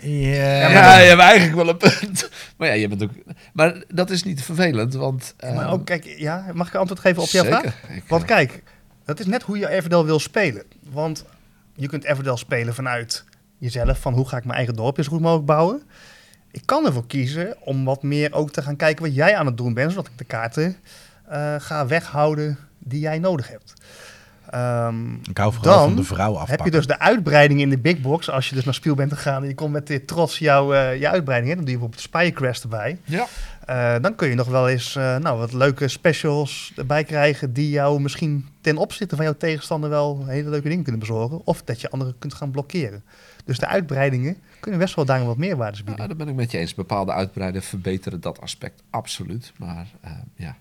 Ja, 0.00 0.60
Ja, 0.60 0.68
maar 0.80 1.00
je 1.02 1.08
hebt 1.08 1.20
eigenlijk 1.20 1.54
wel 1.56 1.68
een 1.68 1.76
punt. 1.76 2.28
Maar 2.56 2.68
ja, 2.68 2.74
je 2.74 2.88
bent 2.88 3.02
ook... 3.02 3.10
Maar 3.52 3.82
dat 3.88 4.10
is 4.10 4.22
niet 4.22 4.42
vervelend, 4.42 4.94
want... 4.94 5.34
Maar 5.40 5.50
ehm, 5.50 5.66
ook, 5.72 5.86
kijk, 5.86 6.04
ja, 6.04 6.46
mag 6.52 6.68
ik 6.68 6.74
antwoord 6.74 7.00
geven 7.00 7.22
op 7.22 7.28
jouw 7.28 7.44
zeker. 7.44 7.60
vraag? 7.60 7.74
Ik, 7.96 8.02
Want 8.08 8.22
eh, 8.22 8.28
kijk, 8.28 8.62
dat 9.04 9.20
is 9.20 9.26
net 9.26 9.42
hoe 9.42 9.58
je 9.58 9.68
Everdell 9.68 10.02
wil 10.04 10.18
spelen. 10.18 10.62
Want 10.90 11.24
je 11.74 11.88
kunt 11.88 12.04
Everdell 12.04 12.36
spelen 12.36 12.74
vanuit 12.74 13.24
jezelf, 13.58 14.00
van 14.00 14.12
hoe 14.14 14.28
ga 14.28 14.36
ik 14.36 14.44
mijn 14.44 14.56
eigen 14.56 14.74
dorpje 14.76 15.02
zo 15.02 15.10
goed 15.10 15.20
mogelijk 15.20 15.46
bouwen. 15.46 15.82
Ik 16.50 16.62
kan 16.64 16.86
ervoor 16.86 17.06
kiezen 17.06 17.56
om 17.60 17.84
wat 17.84 18.02
meer 18.02 18.32
ook 18.32 18.50
te 18.50 18.62
gaan 18.62 18.76
kijken 18.76 19.04
wat 19.04 19.14
jij 19.14 19.36
aan 19.36 19.46
het 19.46 19.56
doen 19.56 19.74
bent, 19.74 19.90
zodat 19.90 20.06
ik 20.06 20.18
de 20.18 20.24
kaarten 20.24 20.76
eh, 21.28 21.54
ga 21.58 21.86
weghouden 21.86 22.58
die 22.78 23.00
jij 23.00 23.18
nodig 23.18 23.48
hebt. 23.48 23.72
Ehm, 24.50 25.14
Ik 25.14 25.38
hou 25.38 25.52
vooral 25.52 25.74
Dan 25.78 25.86
van 25.86 25.96
de 25.96 26.04
vrouw 26.04 26.32
afpakken. 26.32 26.56
heb 26.56 26.64
je 26.64 26.70
dus 26.70 26.86
de 26.86 26.98
uitbreiding 26.98 27.60
in 27.60 27.70
de 27.70 27.78
big 27.78 28.00
box. 28.00 28.30
Als 28.30 28.48
je 28.48 28.54
dus 28.54 28.64
naar 28.64 28.74
Spiel 28.74 28.94
bent 28.94 29.12
gegaan 29.12 29.42
en 29.42 29.48
je 29.48 29.54
komt 29.54 29.72
met 29.72 29.86
dit 29.86 30.06
trots 30.06 30.38
jouw, 30.38 30.72
eh, 30.74 31.00
je 31.00 31.08
uitbreiding. 31.08 31.50
Hè, 31.50 31.56
dan 31.56 31.64
doe 31.64 31.74
je 31.74 31.78
bijvoorbeeld 31.80 32.00
Spirecrest 32.02 32.62
erbij. 32.62 32.98
Ja. 33.04 33.26
Eh, 33.66 33.94
dan 34.00 34.14
kun 34.14 34.28
je 34.28 34.34
nog 34.34 34.48
wel 34.48 34.68
eens 34.68 34.96
eh, 34.96 35.16
nou, 35.16 35.38
wat 35.38 35.52
leuke 35.52 35.88
specials 35.88 36.72
erbij 36.76 37.04
krijgen 37.04 37.52
die 37.52 37.70
jou 37.70 38.00
misschien 38.00 38.48
ten 38.60 38.76
opzichte 38.76 39.16
van 39.16 39.24
jouw 39.24 39.36
tegenstander 39.36 39.90
wel 39.90 40.26
hele 40.26 40.50
leuke 40.50 40.68
dingen 40.68 40.82
kunnen 40.82 41.00
bezorgen. 41.00 41.40
Of 41.44 41.62
dat 41.62 41.80
je 41.80 41.90
anderen 41.90 42.18
kunt 42.18 42.34
gaan 42.34 42.50
blokkeren. 42.50 43.02
Dus 43.44 43.58
de 43.58 43.66
uitbreidingen 43.66 44.36
kunnen 44.60 44.80
best 44.80 44.94
wel 44.94 45.04
daarin 45.04 45.26
wat 45.26 45.36
meerwaardes 45.36 45.78
Ja, 45.78 45.84
bieden. 45.84 46.08
daar 46.08 46.16
ben 46.16 46.28
ik 46.28 46.34
met 46.34 46.50
je 46.50 46.58
eens. 46.58 46.74
Bepaalde 46.74 47.12
uitbreiden 47.12 47.62
verbeteren 47.62 48.20
dat 48.20 48.40
aspect 48.40 48.82
absoluut. 48.90 49.52
Maar 49.58 49.86
eh, 50.00 50.12
ja, 50.34 50.56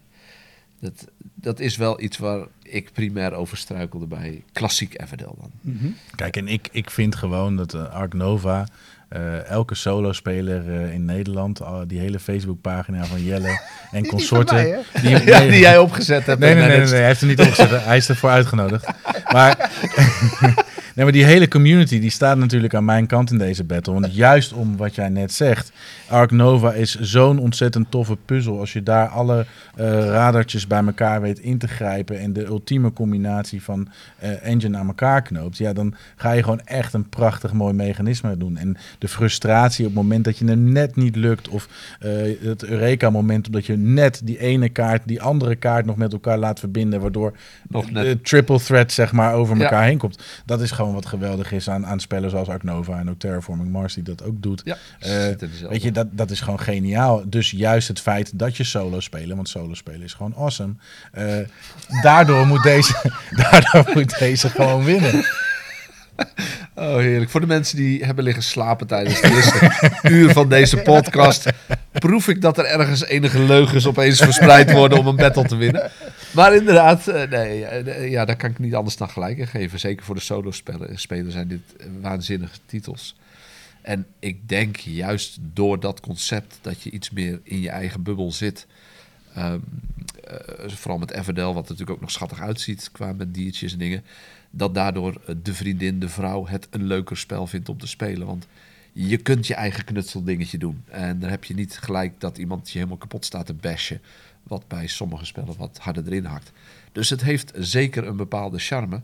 dat, 0.79 1.07
dat 1.33 1.59
is 1.59 1.77
wel 1.77 2.01
iets 2.01 2.17
waar 2.17 2.45
ik 2.61 2.91
primair 2.93 3.33
over 3.33 3.57
struikelde 3.57 4.05
bij 4.05 4.43
klassiek 4.51 5.01
Everdell 5.01 5.33
dan. 5.39 5.51
Mhm. 5.61 5.87
Kijk, 6.15 6.37
en 6.37 6.47
ik, 6.47 6.69
ik 6.71 6.89
vind 6.89 7.15
gewoon 7.15 7.55
dat 7.55 7.73
Ark 7.73 8.13
Nova, 8.13 8.67
eh, 9.13 9.49
elke 9.49 9.75
solo-speler 9.75 10.69
eh, 10.69 10.93
in 10.93 11.05
Nederland, 11.05 11.61
die 11.87 11.99
hele 11.99 12.19
Facebookpagina 12.19 13.05
van 13.05 13.23
Jelle 13.23 13.59
en 13.91 14.07
consorten. 14.07 14.55
mij, 14.55 14.79
die, 15.01 15.25
Ja, 15.31 15.39
nee, 15.39 15.49
die 15.49 15.59
jij 15.59 15.77
opgezet 15.77 16.25
hebt. 16.25 16.39
Nee, 16.39 16.53
nee, 16.53 16.59
nee, 16.59 16.67
nee, 16.67 16.77
managed. 16.77 16.97
hij 16.99 17.07
heeft 17.07 17.21
er 17.21 17.27
niet 17.27 17.39
opgezet. 17.39 17.85
hij 17.85 17.97
is 17.97 18.09
ervoor 18.09 18.29
uitgenodigd. 18.29 18.85
Maar, 19.33 19.71
nee, 20.95 21.03
maar 21.05 21.11
die 21.13 21.23
hele 21.23 21.47
community 21.47 21.99
die 21.99 22.09
staat 22.09 22.37
natuurlijk 22.37 22.73
aan 22.75 22.85
mijn 22.85 23.07
kant 23.07 23.31
in 23.31 23.37
deze 23.37 23.63
battle. 23.63 23.93
Want 23.93 24.15
juist 24.15 24.53
om 24.53 24.77
wat 24.77 24.95
jij 24.95 25.09
net 25.09 25.31
zegt, 25.33 25.71
Ark 26.09 26.31
Nova 26.31 26.73
is 26.73 26.99
zo'n 26.99 27.39
ontzettend 27.39 27.91
toffe 27.91 28.17
puzzel. 28.25 28.59
Als 28.59 28.73
je 28.73 28.83
daar 28.83 29.07
alle 29.07 29.45
eh, 29.75 29.85
radartjes 30.05 30.67
bij 30.67 30.83
elkaar 30.85 31.21
weet 31.21 31.39
in 31.39 31.57
te 31.57 31.67
grijpen 31.67 32.19
en 32.19 32.33
de 32.33 32.45
ultieme 32.45 32.93
combinatie 32.93 33.63
van 33.63 33.87
eh, 34.19 34.29
engine 34.47 34.77
aan 34.77 34.87
elkaar 34.87 35.21
knoopt, 35.21 35.57
ja, 35.57 35.73
dan 35.73 35.93
ga 36.15 36.31
je 36.31 36.43
gewoon 36.43 36.61
echt 36.65 36.93
een 36.93 37.09
prachtig 37.09 37.53
mooi 37.53 37.73
mechanisme 37.73 38.37
doen. 38.37 38.57
En 38.57 38.77
de 38.99 39.07
frustratie 39.07 39.85
op 39.85 39.93
het 39.93 40.01
moment 40.03 40.25
dat 40.25 40.37
je 40.37 40.45
hem 40.45 40.71
net 40.71 40.95
niet 40.95 41.15
lukt, 41.15 41.47
of 41.47 41.67
eh, 41.99 42.11
het 42.41 42.63
Eureka-moment 42.63 43.45
omdat 43.45 43.65
je 43.65 43.77
net 43.77 44.21
die 44.23 44.39
ene 44.39 44.69
kaart, 44.69 45.01
die 45.05 45.21
andere 45.21 45.55
kaart 45.55 45.85
nog 45.85 45.95
met 45.97 46.13
elkaar 46.13 46.37
laat 46.37 46.59
verbinden, 46.59 47.01
waardoor 47.01 47.33
Nog 47.69 47.91
net. 47.91 48.05
de 48.05 48.21
triple 48.21 48.59
threat 48.59 48.91
zeg 48.91 49.11
maar 49.11 49.33
over 49.33 49.57
Ja. 49.57 49.63
elkaar 49.63 49.83
heen 49.83 49.97
komt. 49.97 50.19
Dat 50.45 50.61
is 50.61 50.71
gewoon 50.71 50.81
gewoon 50.83 51.01
wat 51.01 51.05
geweldig 51.05 51.51
is 51.51 51.69
aan, 51.69 51.85
aan 51.85 51.99
spellen 51.99 52.29
zoals 52.29 52.47
Ark 52.47 52.63
Nova 52.63 52.99
en 52.99 53.09
ook 53.09 53.19
Terraforming 53.19 53.71
Mars 53.71 53.93
die 53.93 54.03
dat 54.03 54.23
ook 54.23 54.41
doet. 54.41 54.61
Ja, 54.65 54.77
Eh. 54.99 55.69
Weet 55.69 55.81
je, 55.81 55.91
dat, 55.91 56.07
dat 56.11 56.31
is 56.31 56.41
gewoon 56.41 56.59
geniaal. 56.59 57.23
Dus 57.29 57.51
juist 57.51 57.87
het 57.87 57.99
feit 57.99 58.39
dat 58.39 58.57
je 58.57 58.63
solo 58.63 58.99
spelen, 58.99 59.35
want 59.35 59.49
solo 59.49 59.73
spelen 59.73 60.01
is 60.01 60.13
gewoon 60.13 60.35
awesome. 60.35 60.73
eh, 61.11 61.37
daardoor, 62.01 62.47
moet 62.47 62.63
deze, 62.63 63.11
daardoor 63.41 63.91
moet 63.93 64.19
deze 64.19 64.49
gewoon 64.49 64.83
winnen. 64.83 65.25
Oh, 66.75 66.97
heerlijk. 66.97 67.31
Voor 67.31 67.39
de 67.41 67.47
mensen 67.47 67.77
die 67.77 68.03
hebben 68.05 68.23
liggen 68.23 68.43
slapen 68.43 68.87
tijdens 68.87 69.21
het 69.21 69.31
eerste 69.31 69.91
uur 70.09 70.31
van 70.31 70.49
deze 70.49 70.77
podcast, 70.77 71.49
proef 71.91 72.27
ik 72.27 72.41
dat 72.41 72.57
er 72.57 72.65
ergens 72.65 73.05
enige 73.05 73.39
leugens 73.39 73.87
opeens 73.87 74.19
verspreid 74.19 74.71
worden 74.71 74.97
om 74.97 75.07
een 75.07 75.15
battle 75.15 75.45
te 75.47 75.55
winnen. 75.55 75.91
Maar 76.31 76.55
inderdaad, 76.55 77.07
eh, 77.07 77.29
nee, 77.29 77.65
eh, 77.65 78.09
ja, 78.09 78.25
daar 78.25 78.35
kan 78.35 78.49
ik 78.49 78.59
niet 78.59 78.75
anders 78.75 78.97
dan 78.97 79.09
gelijk 79.09 79.37
in 79.37 79.47
geven. 79.47 79.79
Zeker 79.79 80.05
voor 80.05 80.15
de 80.15 80.21
solo-spelers 80.21 81.33
zijn 81.33 81.47
dit 81.47 81.61
eh, 81.77 81.85
waanzinnige 82.01 82.57
titels. 82.65 83.15
En 83.81 84.05
ik 84.19 84.49
denk 84.49 84.77
juist 84.77 85.37
door 85.53 85.79
dat 85.79 85.99
concept 85.99 86.57
dat 86.61 86.81
je 86.81 86.89
iets 86.89 87.11
meer 87.11 87.39
in 87.43 87.61
je 87.61 87.69
eigen 87.69 88.03
bubbel 88.03 88.31
zit. 88.31 88.67
ehm, 89.35 89.59
eh, 90.27 90.69
vooral 90.69 90.97
met 90.97 91.11
Everdell, 91.11 91.43
wat 91.43 91.63
natuurlijk 91.63 91.89
ook 91.89 92.01
nog 92.01 92.11
schattig 92.11 92.41
uitziet 92.41 92.89
qua 92.91 93.13
met 93.13 93.33
diertjes 93.33 93.71
en 93.73 93.77
dingen. 93.77 94.03
Dat 94.55 94.73
daardoor 94.73 95.21
eh, 95.25 95.35
de 95.43 95.53
vriendin, 95.53 95.99
de 95.99 96.09
vrouw 96.09 96.47
het 96.47 96.67
een 96.69 96.83
leuker 96.83 97.17
spel 97.17 97.47
vindt 97.47 97.69
om 97.69 97.77
te 97.77 97.87
spelen. 97.87 98.27
Want 98.27 98.47
je 98.91 99.17
kunt 99.17 99.47
je 99.47 99.53
eigen 99.53 99.83
knutseldingetje 99.83 100.57
doen. 100.57 100.83
En 100.89 101.19
dan 101.19 101.29
heb 101.29 101.43
je 101.43 101.53
niet 101.53 101.77
gelijk 101.77 102.19
dat 102.19 102.37
iemand 102.37 102.69
je 102.69 102.77
helemaal 102.77 102.97
kapot 102.97 103.25
staat 103.25 103.45
te 103.45 103.53
bashen. 103.53 104.01
Wat 104.43 104.67
bij 104.67 104.87
sommige 104.87 105.25
spellen 105.25 105.57
wat 105.57 105.77
harder 105.77 106.05
erin 106.05 106.25
hakt. 106.25 106.51
Dus 106.91 107.09
het 107.09 107.21
heeft 107.21 107.51
zeker 107.55 108.07
een 108.07 108.17
bepaalde 108.17 108.59
charme. 108.59 109.01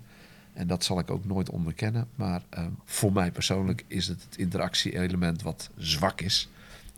En 0.54 0.68
dat 0.68 0.84
zal 0.84 1.00
ik 1.00 1.12
ook 1.12 1.26
nooit 1.26 1.50
onderkennen. 1.50 2.08
Maar 2.16 2.42
eh, 2.50 2.66
voor 2.86 3.14
mij 3.14 3.32
persoonlijk 3.32 3.84
is 3.88 4.08
het 4.08 4.24
het 4.24 4.38
interactie-element 4.38 5.42
wat 5.42 5.70
zwak 5.78 6.22
is. 6.22 6.50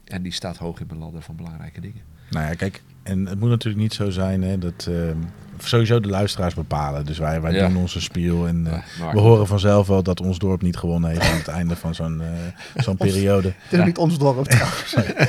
En 0.04 0.22
die 0.22 0.32
staat 0.32 0.58
hoog 0.58 0.80
in 0.80 0.88
mijn 0.88 1.00
ladder 1.00 1.22
van 1.22 1.36
belangrijke 1.36 1.82
dingen. 1.82 2.02
Nou 2.30 2.48
ja, 2.48 2.54
kijk, 2.54 2.82
en 3.04 3.26
het 3.26 3.40
moet 3.40 3.50
natuurlijk 3.50 3.82
niet 3.82 3.94
zo 3.94 4.10
zijn 4.10 4.44
hè, 4.44 4.58
dat 4.58 4.88
ehm, 4.90 5.16
sowieso 5.58 6.00
de 6.00 6.08
luisteraars 6.10 6.54
bepalen. 6.54 7.06
Dus 7.06 7.18
wij, 7.18 7.42
wij 7.42 7.54
Ja. 7.54 7.68
doen 7.68 7.78
onze 7.78 8.02
spiel 8.02 8.48
en 8.48 8.68
eh, 8.68 8.72
maar- 9.00 9.14
we 9.14 9.20
horen 9.20 9.48
vanzelf 9.48 9.88
wel 9.88 10.04
dat 10.04 10.22
ons 10.22 10.40
dorp 10.40 10.62
niet 10.62 10.78
gewonnen 10.78 11.10
heeft 11.10 11.22
aan 11.32 11.38
het 11.38 11.48
einde 11.60 11.76
van 11.76 11.96
zo'n 11.96 12.22
eh, 12.22 12.84
zo'n 12.84 12.98
periode. 12.98 13.54
Het 13.70 13.80
is 13.80 13.86
niet 13.86 13.98
ons 13.98 14.18
dorp. 14.18 14.48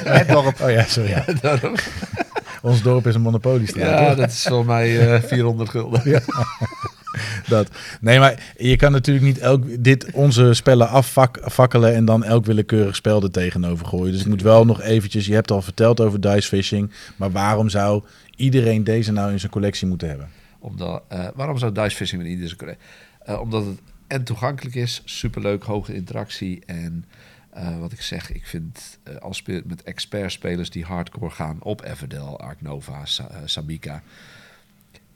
Het 0.04 0.28
dorp. 0.28 0.60
Oh 0.60 0.70
ja, 0.70 0.84
sorry. 0.84 1.10
Ja. 1.10 1.24
Ons 2.62 2.82
dorp 2.82 3.06
is 3.06 3.14
een 3.14 3.20
monopoliestraat. 3.20 3.98
Ja, 4.00 4.14
dat 4.14 4.28
is 4.30 4.42
voor 4.42 4.64
mij 4.66 5.14
eh 5.14 5.22
400 5.22 5.70
gulden. 5.70 6.22
Dat. 7.48 7.68
Nee, 8.00 8.18
maar 8.18 8.52
je 8.56 8.76
kan 8.76 8.92
natuurlijk 8.92 9.26
niet 9.26 9.38
elk, 9.38 9.64
dit 9.84 10.10
onze 10.12 10.54
spellen 10.54 10.88
afvakkelen 10.88 11.94
en 11.94 12.04
dan 12.04 12.24
elk 12.24 12.44
willekeurig 12.44 12.96
spel 12.96 13.22
er 13.22 13.30
tegenover 13.30 13.86
gooien. 13.86 14.12
Dus 14.12 14.20
ik 14.20 14.26
moet 14.26 14.42
wel 14.42 14.64
nog 14.64 14.80
eventjes, 14.82 15.26
je 15.26 15.34
hebt 15.34 15.50
al 15.50 15.62
verteld 15.62 16.00
over 16.00 16.20
dice 16.20 16.48
fishing, 16.48 16.90
maar 17.16 17.30
waarom 17.32 17.68
zou 17.68 18.02
iedereen 18.36 18.84
deze 18.84 19.12
nou 19.12 19.32
in 19.32 19.40
zijn 19.40 19.52
collectie 19.52 19.86
moeten 19.86 20.08
hebben? 20.08 20.28
Omdat, 20.58 21.02
eh, 21.08 21.26
waarom 21.34 21.58
zou 21.58 21.72
dice 21.72 21.96
fishing 21.96 22.22
met 22.22 22.30
iedere 22.30 22.56
kunnen? 22.56 22.76
Eh, 23.24 23.40
omdat 23.40 23.66
het 23.66 23.78
en 24.06 24.24
toegankelijk 24.24 24.74
is, 24.74 25.02
superleuk, 25.04 25.62
hoge 25.62 25.94
interactie. 25.94 26.62
En 26.66 27.04
eh, 27.50 27.78
wat 27.78 27.92
ik 27.92 28.00
zeg, 28.00 28.32
ik 28.32 28.46
vind 28.46 28.98
eh, 29.02 29.16
als 29.16 29.42
met 29.64 29.82
expert 29.82 30.32
spelers 30.32 30.70
die 30.70 30.84
hardcore 30.84 31.30
gaan 31.30 31.56
op 31.62 31.84
Everdell, 31.84 32.20
Ark 32.36 32.60
Nova, 32.62 33.04
Sa- 33.04 33.30
Sabika. 33.44 34.02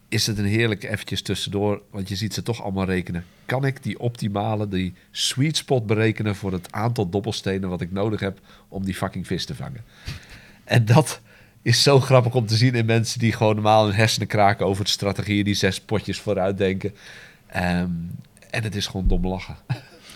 Is 0.09 0.27
het 0.27 0.39
een 0.39 0.45
heerlijke 0.45 0.89
eventjes 0.89 1.23
tussendoor, 1.23 1.83
want 1.91 2.09
je 2.09 2.17
ziet 2.17 2.35
ze 2.35 2.43
toch 2.43 2.63
allemaal 2.63 2.85
rekenen. 2.85 3.25
Kan 3.45 3.65
ik 3.65 3.83
die 3.83 3.99
optimale, 3.99 4.69
die 4.69 4.95
sweet 5.11 5.57
spot 5.57 5.87
berekenen 5.87 6.37
voor 6.37 6.53
het 6.53 6.73
aantal 6.73 7.09
dobbelstenen 7.09 7.69
wat 7.69 7.81
ik 7.81 7.93
nodig 7.93 8.21
heb 8.21 8.41
om 8.69 8.85
die 8.85 8.95
fucking 8.95 9.27
vis 9.27 9.45
te 9.45 9.55
vangen? 9.55 9.85
En 10.65 10.85
dat 10.85 11.21
is 11.63 11.83
zo 11.83 12.01
grappig 12.01 12.35
om 12.35 12.47
te 12.47 12.57
zien 12.57 12.75
in 12.75 12.87
mensen 12.87 13.19
die 13.19 13.33
gewoon 13.33 13.55
normaal 13.55 13.85
hun 13.85 13.95
hersenen 13.95 14.29
kraken 14.29 14.67
over 14.67 14.85
de 14.85 14.91
strategieën, 14.91 15.45
die 15.45 15.55
zes 15.55 15.81
potjes 15.81 16.21
vooruit 16.21 16.59
denken. 16.59 16.95
Ehm, 17.47 17.91
en 18.51 18.63
het 18.63 18.75
is 18.75 18.87
gewoon 18.87 19.09
dom 19.09 19.27
lachen. 19.27 19.57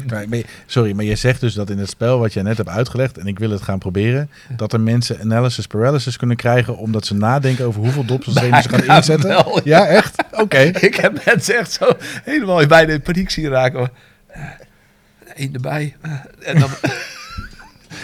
Maar- 0.08 0.26
Sorry, 0.66 0.92
maar 0.92 1.04
je 1.04 1.16
zegt 1.16 1.40
dus 1.40 1.54
dat 1.54 1.70
in 1.70 1.78
het 1.78 1.88
spel 1.88 2.18
wat 2.18 2.32
jij 2.32 2.42
net 2.42 2.56
hebt 2.56 2.68
uitgelegd, 2.68 3.18
en 3.18 3.26
ik 3.26 3.38
wil 3.38 3.50
het 3.50 3.62
gaan 3.62 3.78
proberen, 3.78 4.30
dat 4.56 4.72
er 4.72 4.80
mensen 4.80 5.20
analysis 5.20 5.66
paralysis 5.66 6.16
kunnen 6.16 6.36
krijgen 6.36 6.76
omdat 6.76 7.06
ze 7.06 7.14
nadenken 7.14 7.64
over 7.66 7.80
hoeveel 7.80 8.04
dobbelstenen 8.04 8.62
ze 8.62 8.68
gaan 8.68 8.96
inzetten? 8.96 9.28
wel, 9.28 9.60
Ja, 9.64 9.86
echt? 9.86 10.22
Oké. 10.32 10.58
ik 10.88 10.94
heb 10.94 11.24
mensen 11.24 11.58
echt 11.58 11.72
zo 11.72 11.92
helemaal 12.24 12.66
bijna 12.66 12.92
in 12.92 13.00
paniek 13.02 13.30
zien 13.30 13.48
raken. 13.48 13.90
Eén 15.34 15.54
erbij. 15.54 15.96
eh, 16.00 16.12
en 16.48 16.58
dan, 16.58 16.70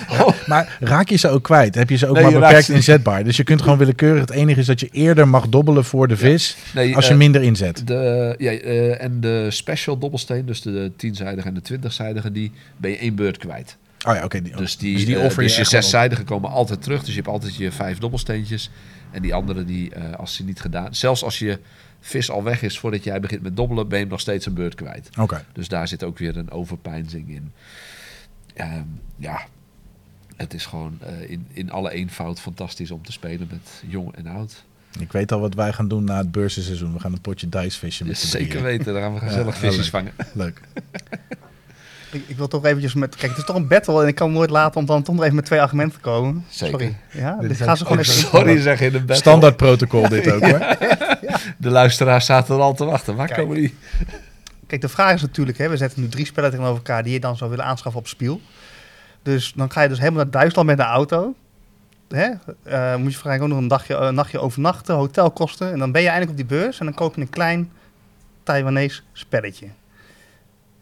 Maar 0.47 0.77
raak 0.81 1.09
je 1.09 1.17
ze 1.17 1.29
ook 1.29 1.43
kwijt? 1.43 1.75
Heb 1.75 1.91
je 1.91 1.97
ze 1.97 2.07
ook 2.07 2.15
Nee, 2.15 2.23
maar 2.23 2.33
je 2.33 2.39
beperkt 2.39 2.65
ze- 2.65 2.75
inzetbaar? 2.75 3.25
Dus 3.25 3.37
je 3.37 3.45
kunt 3.45 3.63
gewoon 3.63 3.79
willekeurig. 3.79 4.21
Het 4.21 4.31
enige 4.31 4.61
is 4.61 4.67
dat 4.67 4.81
je 4.81 4.89
eerder 4.93 5.29
mag 5.29 5.49
dobbelen 5.49 5.85
voor 5.85 6.09
de 6.09 6.17
vis 6.17 6.57
nee, 6.75 6.97
als 6.97 7.07
je 7.07 7.13
eh, 7.13 7.19
minder 7.19 7.43
inzet. 7.43 7.87
De, 7.87 8.35
ja, 8.39 8.51
eh, 8.51 9.03
en 9.03 9.21
de 9.21 9.51
special 9.51 9.99
dobbelsteen, 9.99 10.47
dus 10.47 10.61
de 10.61 10.93
tienzijdige 10.97 11.49
en 11.49 11.55
de 11.55 11.61
twintigzijdige, 11.61 12.33
die 12.33 12.53
ben 12.77 12.91
je 12.91 12.99
één 12.99 13.15
beurt 13.15 13.37
kwijt. 13.37 13.77
Oh 14.07 14.15
ja, 14.15 14.25
oké. 14.25 14.43
Dus 14.43 14.77
die, 14.77 14.95
dus 14.95 15.07
die 15.07 15.17
eh, 15.17 15.25
offer 15.25 15.43
dus 15.43 15.57
je 15.57 15.63
je 15.63 15.71
wel 15.71 15.79
op. 15.79 15.85
zeszijdige 15.85 16.25
komen 16.25 16.51
altijd 16.51 16.83
terug. 16.83 17.01
Dus 17.01 17.09
je 17.09 17.15
hebt 17.21 17.29
altijd 17.29 17.57
je 17.57 17.73
vijf 17.73 17.99
dobbelsteentjes. 17.99 18.71
En 19.11 19.23
die 19.23 19.35
andere, 19.35 19.65
die, 19.65 19.93
als 20.17 20.35
ze 20.35 20.45
niet 20.45 20.61
gedaan... 20.61 20.95
Zelfs 20.95 21.25
als 21.25 21.39
je 21.39 21.59
vis 22.01 22.31
al 22.31 22.43
weg 22.43 22.63
is 22.63 22.79
voordat 22.79 23.05
jij 23.05 23.21
begint 23.21 23.43
met 23.43 23.57
dobbelen... 23.57 23.89
ben 23.89 23.97
je 23.97 24.03
hem 24.03 24.13
nog 24.13 24.21
steeds 24.21 24.47
een 24.47 24.55
beurt 24.55 24.75
kwijt. 24.75 25.09
Oké. 25.19 25.45
Dus 25.53 25.69
daar 25.69 25.89
zit 25.89 26.05
ook 26.05 26.19
weer 26.19 26.37
een 26.37 26.51
overpeinzing 26.51 27.29
in. 27.29 27.53
Ehm, 28.55 28.83
ja, 29.17 29.47
het 30.37 30.55
is 30.55 30.67
gewoon 30.67 30.99
eh, 31.01 31.31
in, 31.31 31.47
in 31.53 31.71
alle 31.71 31.91
eenvoud 31.91 32.41
fantastisch 32.41 32.91
om 32.91 33.03
te 33.05 33.13
spelen 33.13 33.49
met 33.51 33.83
jong 33.87 34.15
en 34.15 34.27
oud. 34.27 34.65
Ik 35.01 35.13
weet 35.13 35.33
al 35.33 35.41
wat 35.41 35.55
wij 35.55 35.73
gaan 35.73 35.89
doen 35.89 36.05
na 36.05 36.17
het 36.17 36.33
beursenseizoen. 36.33 36.93
We 36.93 37.01
gaan 37.01 37.13
een 37.13 37.21
potje 37.21 37.49
dice 37.49 37.79
vissen 37.79 38.07
met 38.07 38.21
Dus 38.21 38.31
zeker 38.31 38.49
drieën. 38.49 38.65
weten, 38.65 38.93
daar 38.93 39.03
gaan 39.03 39.15
we 39.15 39.21
Ja, 39.21 39.27
gezellig 39.27 39.61
heel 39.61 39.71
visjes 39.73 39.93
leuk. 39.93 40.13
vangen. 40.15 40.31
Leuk. 40.33 40.61
Ik, 42.13 42.23
ik 42.27 42.37
wil 42.37 42.49
toch 42.49 42.65
eventjes 42.65 42.95
met... 42.95 43.17
Kijk, 43.17 43.31
het 43.31 43.39
is 43.41 43.45
toch 43.45 43.57
een 43.57 43.67
battle 43.69 44.03
en 44.03 44.09
ik 44.09 44.15
kan 44.15 44.33
nooit 44.33 44.51
laten 44.51 44.81
om 44.81 44.87
dan 44.87 45.03
toch 45.03 45.15
nog 45.15 45.25
even 45.25 45.37
met 45.37 45.45
twee 45.45 45.61
argumenten 45.61 45.95
te 45.95 46.01
komen. 46.01 46.45
Zeker. 46.49 46.79
Sorry. 46.79 46.97
Ja, 47.13 47.37
Dit 47.41 47.57
gaan 47.57 47.77
ze 47.77 47.83
gewoon 47.85 47.99
even... 47.99 48.13
Sorry 48.15 48.61
zeg 48.61 48.81
in 48.81 48.93
de 48.93 48.99
battle. 48.99 49.17
Standaard 49.17 49.57
protocol 49.57 50.09
dit 50.09 50.31
ook 50.33 50.43
hoor. 50.43 50.59
De 51.59 51.71
luisteraars 51.71 52.27
zaten 52.27 52.55
er 52.55 52.61
al 52.61 52.75
te 52.75 52.85
wachten. 52.85 53.17
Waar 53.17 53.27
Kijk. 53.27 53.39
komen 53.41 53.57
die? 53.57 53.75
Kijk, 54.67 54.81
de 54.81 54.89
vraag 54.89 55.15
is 55.15 55.23
natuurlijk, 55.23 55.59
hè, 55.59 55.69
we 55.69 55.77
zetten 55.77 56.01
nu 56.01 56.09
drie 56.09 56.27
spellen 56.27 56.51
tegenover 56.51 56.77
elkaar 56.77 57.03
die 57.03 57.13
je 57.13 57.21
dan 57.21 57.37
zou 57.37 57.51
willen 57.51 57.65
aanschaffen 57.65 58.01
op 58.01 58.07
Spiel. 58.07 58.41
Dus 59.27 59.53
dan 59.57 59.71
ga 59.71 59.83
je 59.83 59.89
dus 59.89 59.99
helemaal 59.99 60.23
naar 60.23 60.31
Duitsland 60.33 60.69
met 60.69 60.77
de 60.77 60.83
auto. 60.83 61.35
Hè? 62.09 62.27
Eh, 62.27 62.97
moet 62.97 63.13
je 63.13 63.19
waarschijnlijk 63.19 63.43
ook 63.43 63.49
nog 63.49 63.59
een, 63.59 63.69
dagje, 63.69 63.95
een 63.95 64.15
nachtje 64.15 64.41
overnachten, 64.41 64.95
hotelkosten. 64.95 65.73
En 65.73 65.79
dan 65.79 65.93
ben 65.93 66.03
je 66.03 66.09
eindelijk 66.09 66.41
op 66.41 66.49
die 66.49 66.59
beurs 66.59 66.79
en 66.79 66.85
dan 66.85 66.95
koop 66.95 67.15
je 67.15 67.21
een 67.21 67.31
klein 67.31 67.73
Taiwanese 68.43 69.03
spelletje. 69.13 69.67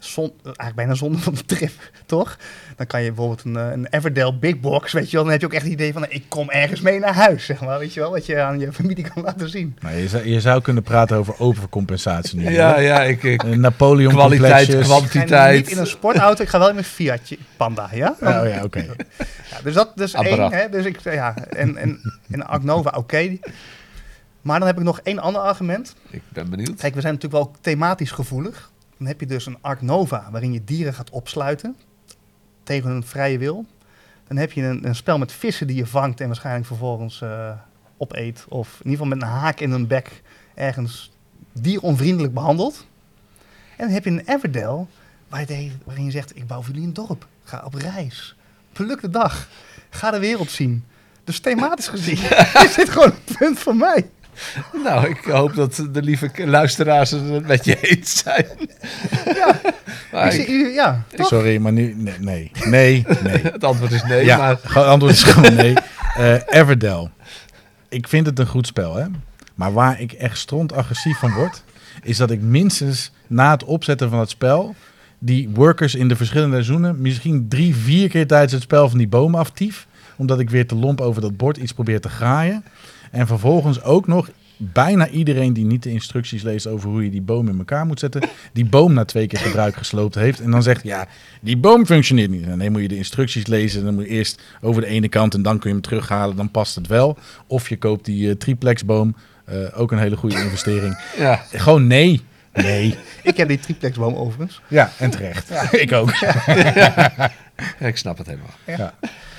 Zon, 0.05 0.33
eigenlijk 0.43 0.75
bijna 0.75 0.95
zonde 0.95 1.19
van 1.19 1.35
de 1.35 1.45
trip, 1.45 1.73
toch? 2.07 2.39
Dan 2.77 2.87
kan 2.87 3.03
je 3.03 3.07
bijvoorbeeld 3.13 3.45
een, 3.45 3.57
eh, 3.57 3.71
een 3.71 3.87
Everdell 3.91 4.35
Big 4.41 4.61
Box, 4.61 4.93
weet 4.93 5.11
je 5.11 5.17
wel. 5.17 5.23
Dan 5.23 5.33
heb 5.33 5.41
je 5.41 5.47
ook 5.47 5.53
echt 5.53 5.63
het 5.63 5.73
idee 5.73 5.93
van, 5.93 6.07
ik 6.09 6.25
kom 6.29 6.51
ergens 6.51 6.81
mee 6.81 6.99
naar 6.99 7.15
huis, 7.15 7.45
zeg 7.45 7.61
maar. 7.61 7.79
Weet 7.79 7.95
je 7.95 8.01
wel, 8.01 8.11
wat 8.11 8.27
je 8.27 8.41
aan 8.41 8.59
je 8.59 8.73
familie 8.73 9.11
kan 9.13 9.23
laten 9.29 9.49
zien. 9.49 9.77
Nou, 9.81 9.97
je, 9.97 10.09
zou, 10.09 10.29
je 10.29 10.41
zou 10.41 10.63
kunnen 10.63 10.83
praten 10.83 11.17
over 11.17 11.35
overcompensatie 11.39 12.39
nu. 12.39 12.51
Ja, 12.51 12.79
ja, 12.79 13.03
ik, 13.03 13.23
ik 13.23 13.43
Een 13.43 13.61
Napoleon 13.61 14.13
kwaliteit, 14.13 14.67
complexjes. 14.67 14.75
Ik 14.75 14.93
ga 14.93 15.09
kwantiteit. 15.09 15.57
niet 15.65 15.71
in 15.71 15.79
een 15.79 15.87
sportauto, 15.87 16.43
ik 16.43 16.49
ga 16.49 16.59
wel 16.59 16.69
in 16.69 16.75
mijn 16.75 16.87
Fiatje 16.87 17.39
Panda, 17.57 17.89
ja? 17.93 18.17
Oh 18.21 18.49
ja, 18.49 18.61
oké. 18.63 18.87
Ja, 19.51 19.61
dus 19.63 19.75
dat 19.75 19.93
dus 19.95 20.15
één, 20.15 20.53
hè, 20.53 20.69
dus 20.69 20.85
ik, 20.85 21.01
ja, 21.01 21.35
en, 21.37 21.77
en, 21.77 22.01
en 22.31 22.47
Ark 22.47 22.63
Nova, 22.63 22.93
oké. 22.97 23.39
Maar 24.45 24.59
dan 24.59 24.69
heb 24.69 24.79
ik 24.79 24.85
nog 24.85 25.01
één 25.03 25.19
ander 25.19 25.43
argument. 25.43 25.95
Ik 26.11 26.23
ben 26.29 26.51
benieuwd. 26.51 26.81
Kijk, 26.81 26.95
we 26.95 27.01
zijn 27.01 27.15
natuurlijk 27.15 27.45
wel 27.45 27.55
thematisch 27.61 28.11
gevoelig. 28.11 28.71
Dan 29.05 29.13
heb 29.13 29.21
je 29.23 29.27
dus 29.35 29.47
een 29.47 29.59
Ark 29.61 29.81
Nova, 29.83 30.29
waarin 30.31 30.53
je 30.53 30.65
dieren 30.65 30.95
gaat 30.95 31.11
opsluiten 31.11 31.77
tegen 32.63 32.91
hun 32.91 33.05
vrije 33.05 33.39
wil. 33.39 33.67
Dan 34.27 34.37
heb 34.37 34.53
je 34.53 34.63
een, 34.63 34.87
een 34.87 34.95
spel 34.95 35.19
met 35.19 35.33
vissen 35.33 35.67
die 35.67 35.77
je 35.77 35.87
vangt 35.87 36.21
en 36.21 36.27
waarschijnlijk 36.27 36.67
vervolgens 36.67 37.21
eh, 37.23 37.51
opeet. 37.97 38.45
Of 38.49 38.69
in 38.69 38.91
ieder 38.91 38.91
geval 38.91 39.07
met 39.07 39.23
een 39.23 39.35
haak 39.41 39.61
in 39.61 39.71
hun 39.71 39.87
bek 39.87 40.23
ergens 40.55 41.13
dieronvriendelijk 41.53 42.35
behandelt. 42.35 42.87
En 43.77 43.85
dan 43.85 43.89
heb 43.95 44.05
je 44.05 44.11
een 44.11 44.23
Everdell, 44.27 44.87
waar 45.29 45.41
je 45.41 45.47
de- 45.47 45.71
waarin 45.85 46.05
je 46.05 46.11
zegt, 46.11 46.37
ik 46.37 46.47
bouw 46.47 46.63
voor 46.63 46.73
jullie 46.75 46.89
een 46.89 46.95
dorp. 46.95 47.27
Ga 47.45 47.63
op 47.65 47.75
reis. 47.75 48.37
Pluk 48.73 49.01
de 49.01 49.11
dag. 49.11 49.49
Ga 49.91 50.11
de 50.11 50.19
wereld 50.19 50.51
zien. 50.51 50.85
Dus 51.25 51.41
thematisch 51.41 51.89
gezien 51.89 52.19
is 52.67 52.75
dit 52.75 52.89
gewoon 52.89 53.11
een 53.27 53.37
punt 53.39 53.59
voor 53.59 53.77
mij. 53.77 54.11
Nou, 54.85 55.09
ik 55.09 55.25
hoop 55.25 55.55
dat 55.55 55.87
de 55.93 56.03
lieve 56.03 56.31
luisteraars 56.47 57.11
het 57.11 57.47
met 57.47 57.65
je 57.65 57.81
eens 57.81 58.19
zijn. 58.19 58.47
Ja, 59.35 59.61
Maar 60.13 60.27
ik 60.35 60.41
ik- 60.41 60.47
zie, 60.47 60.55
u- 60.55 60.73
ja 60.75 61.05
toch? 61.17 61.27
Sorry, 61.27 61.57
maar 61.59 61.73
nu... 61.73 61.95
Nee, 61.97 62.15
nee, 62.21 62.51
nee. 62.65 63.05
nee. 63.23 63.43
het 63.53 63.65
antwoord 63.65 63.93
is 63.93 64.03
nee, 64.03 64.25
ja, 64.25 64.37
maar 64.37 64.59
gewoon- 64.65 64.87
antwoord 64.89 65.13
is 65.15 65.23
gewoon 65.23 65.55
nee. 65.55 65.75
Eh 66.17 66.35
Everdell. 66.47 67.11
Ik 67.89 68.09
vind 68.09 68.27
het 68.27 68.39
een 68.39 68.47
goed 68.47 68.67
spel, 68.67 68.95
hè. 68.95 69.07
Maar 69.55 69.73
waar 69.73 70.01
ik 70.01 70.13
echt 70.13 70.39
stront 70.39 70.73
agressief 70.73 71.19
van 71.19 71.33
word... 71.33 71.63
is 72.03 72.17
dat 72.17 72.31
ik 72.31 72.41
minstens 72.41 73.13
na 73.27 73.51
het 73.51 73.65
opzetten 73.65 74.11
van 74.11 74.19
het 74.19 74.31
spel... 74.31 74.75
die 75.19 75.49
workers 75.55 75.95
in 75.95 76.09
de 76.09 76.17
verschillende 76.17 76.55
seizoenen 76.55 77.01
misschien 77.01 77.47
drie, 77.49 77.75
vier 77.77 78.09
keer 78.09 78.27
tijdens 78.27 78.53
het 78.53 78.63
spel 78.63 78.89
van 78.89 78.99
die 78.99 79.09
boom 79.09 79.35
aftief. 79.35 79.87
Omdat 80.17 80.41
ik 80.41 80.51
weer 80.51 80.67
te 80.67 80.75
lomp 80.75 81.01
over 81.01 81.21
dat 81.23 81.37
bord 81.37 81.57
iets 81.57 81.73
probeer 81.73 82.01
te 82.01 82.09
graaien. 82.09 82.65
En 83.15 83.27
vervolgens 83.27 83.83
ook 83.83 84.07
nog 84.07 84.31
bijna 84.57 85.09
iedereen 85.09 85.53
die 85.53 85.65
niet 85.65 85.83
de 85.83 85.91
instructies 85.91 86.43
leest 86.43 86.67
over 86.67 86.91
hoe 86.91 87.05
je 87.05 87.11
die 87.11 87.23
boom 87.23 87.49
in 87.49 87.59
elkaar 87.59 87.87
moet 87.87 87.99
zetten, 87.99 88.23
die 88.53 88.65
boom 88.65 88.93
na 88.93 89.05
twee 89.05 89.27
keer 89.27 89.39
gebruik 89.39 89.77
gesloopt 89.77 90.15
heeft. 90.15 90.41
En 90.41 90.51
dan 90.51 90.63
zegt, 90.63 90.83
ja, 90.83 91.07
die 91.41 91.57
boom 91.57 91.87
functioneert 91.87 92.31
niet. 92.31 92.47
En 92.47 92.59
dan 92.59 92.73
moet 92.73 92.83
je 92.83 92.89
de 92.89 92.97
instructies 92.97 93.47
lezen. 93.47 93.85
Dan 93.85 93.95
moet 93.95 94.05
je 94.05 94.11
eerst 94.11 94.43
over 94.61 94.83
de 94.83 94.89
ene 94.89 95.09
kant 95.09 95.35
en 95.35 95.43
dan 95.43 95.59
kun 95.59 95.69
je 95.69 95.77
hem 95.77 95.85
terughalen. 95.85 96.37
Dan 96.37 96.51
past 96.51 96.75
het 96.75 96.87
wel. 96.87 97.19
Of 97.47 97.69
je 97.69 97.77
koopt 97.77 98.05
die 98.05 98.29
uh, 98.29 98.35
triplexboom. 98.35 99.17
Uh, 99.53 99.81
ook 99.81 99.93
een 99.93 99.99
hele 99.99 100.17
goede 100.17 100.43
investering. 100.43 100.99
Ja. 101.19 101.45
Gewoon 101.53 101.87
nee. 101.87 102.21
Nee. 102.53 102.97
Ik 103.23 103.37
heb 103.37 103.49
die 103.49 103.59
triplexboom 103.59 104.15
overigens. 104.15 104.61
Ja, 104.69 104.91
en 104.99 105.11
terecht. 105.11 105.51
ik 105.85 105.93
ook. 105.93 106.13
Ja, 107.79 107.87
ik 107.87 107.97
snap 107.97 108.19
het 108.19 108.27
helemaal. 108.27 108.55
Ja. 108.67 108.95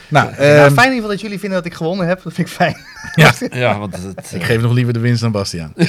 Nou, 0.07 0.30
Nou, 0.38 0.38
fijn 0.38 0.68
in 0.69 0.76
ieder 0.76 0.94
geval 0.94 1.10
dat 1.10 1.22
jullie 1.22 1.40
vinden 1.40 1.57
dat 1.57 1.65
ik 1.72 1.73
gewonnen 1.77 2.07
heb. 2.07 2.23
Dat 2.23 2.34
vind 2.34 2.48
ik 2.48 2.53
fijn. 2.53 2.76
ja, 3.15 3.34
Ja, 3.60 3.80
want 3.80 3.95
het, 3.95 4.32
ik 4.34 4.44
geef 4.44 4.61
nog 4.61 4.73
liever 4.73 4.94
de 4.94 4.99
winst 4.99 5.23
aan 5.23 5.32
Bastiaan. 5.32 5.73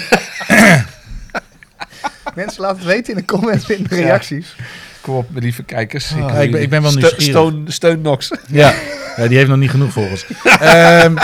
Mensen 2.34 2.62
laten 2.62 2.76
het 2.78 2.86
weten 2.86 3.12
in 3.12 3.18
de 3.18 3.24
comments, 3.24 3.68
in 3.70 3.86
de 3.88 3.94
reacties. 3.94 4.56
Kom 5.00 5.14
op, 5.16 5.30
mijn 5.30 5.44
lieve 5.44 5.62
kijkers. 5.62 6.12
Ah, 6.12 6.42
ik 6.42 6.50
ben- 6.50 6.62
ik 6.62 6.70
ben 6.70 6.82
wel 6.82 6.90
nieuwsgierig. 6.92 7.22
Steun, 7.22 7.64
steun 7.68 8.00
Nox. 8.00 8.30
Ja. 8.48 8.74
ja, 9.16 9.26
die 9.28 9.36
heeft 9.36 9.48
nog 9.48 9.58
niet 9.58 9.70
genoeg 9.70 9.92
volgens. 9.92 10.26
Ehm, 10.60 11.14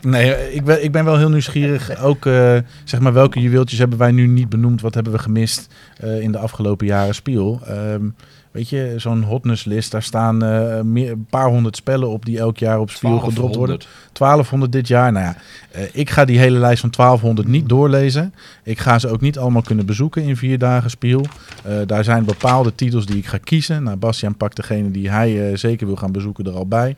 nee, 0.00 0.52
ik 0.54 0.64
ben, 0.64 0.84
ik 0.84 0.92
ben 0.92 1.04
wel 1.04 1.18
heel 1.18 1.28
nieuwsgierig. 1.28 2.00
Ook 2.02 2.26
eh, 2.26 2.56
zeg 2.84 3.00
maar, 3.00 3.12
welke 3.12 3.40
juweeltjes 3.40 3.78
hebben 3.78 3.98
wij 3.98 4.10
nu 4.10 4.26
niet 4.26 4.48
benoemd? 4.48 4.80
Wat 4.80 4.94
hebben 4.94 5.12
we 5.12 5.18
gemist 5.18 5.66
eh, 5.96 6.20
in 6.20 6.32
de 6.32 6.38
afgelopen 6.38 6.86
jaren 6.86 7.14
Spiel? 7.14 7.60
Ehm, 7.66 8.04
weet 8.52 8.68
je, 8.68 8.94
zo'n 8.96 9.22
hotnesslist, 9.22 9.90
daar 9.90 10.02
staan 10.02 10.44
eh, 10.44 10.80
meer, 10.80 11.10
een 11.10 11.26
paar 11.30 11.48
honderd 11.48 11.76
spellen 11.76 12.08
op 12.08 12.24
die 12.24 12.38
elk 12.38 12.58
jaar 12.58 12.80
op 12.80 12.90
Spiel 12.90 13.18
gedropt 13.18 13.56
worden. 13.56 13.80
1200 14.12 14.72
dit 14.72 14.88
jaar. 14.88 15.12
Nou 15.12 15.24
ja, 15.24 15.36
eh, 15.70 15.82
ik 15.92 16.10
ga 16.10 16.24
die 16.24 16.38
hele 16.38 16.58
lijst 16.58 16.80
van 16.80 16.90
1200 16.90 17.48
niet 17.48 17.68
doorlezen. 17.68 18.34
Ik 18.62 18.78
ga 18.78 18.98
ze 18.98 19.08
ook 19.08 19.20
niet 19.20 19.38
allemaal 19.38 19.62
kunnen 19.62 19.86
bezoeken 19.86 20.22
in 20.22 20.36
vier 20.36 20.58
dagen 20.58 20.90
spiel. 20.90 21.24
Eh, 21.64 21.76
daar 21.86 22.04
zijn 22.04 22.24
bepaalde 22.24 22.74
titels 22.74 23.06
die 23.06 23.16
ik 23.16 23.26
ga 23.26 23.38
kiezen. 23.38 23.82
Nou, 23.82 23.96
Bastiaan 23.96 24.36
pakt 24.36 24.56
degene 24.56 24.90
die 24.90 25.10
hij 25.10 25.56
zeker 25.56 25.86
wil 25.86 25.96
gaan 25.96 26.12
bezoeken 26.12 26.44
er 26.44 26.52
al 26.52 26.66
bij. 26.66 26.96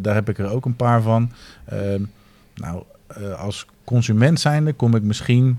Daar 0.00 0.14
heb 0.14 0.28
ik 0.28 0.38
er 0.38 0.50
ook 0.50 0.64
een 0.64 0.76
paar 0.76 1.02
van. 1.02 1.30
Ehm, 1.64 2.02
nou, 2.54 2.82
als 3.38 3.66
consument 3.84 4.40
zijnde 4.40 4.72
kom 4.72 4.94
ik 4.94 5.02
misschien 5.02 5.58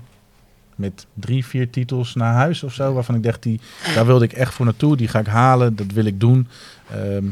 met 0.76 1.06
drie, 1.14 1.46
vier 1.46 1.70
titels 1.70 2.14
naar 2.14 2.34
huis 2.34 2.62
of 2.62 2.74
zo. 2.74 2.92
Waarvan 2.92 3.14
ik 3.14 3.22
dacht, 3.22 3.42
die, 3.42 3.60
daar 3.94 4.06
wilde 4.06 4.24
ik 4.24 4.32
echt 4.32 4.54
voor 4.54 4.64
naartoe. 4.64 4.96
Die 4.96 5.08
ga 5.08 5.18
ik 5.18 5.26
halen, 5.26 5.76
dat 5.76 5.92
wil 5.92 6.04
ik 6.04 6.20
doen. 6.20 6.48
Ehm, 6.90 7.26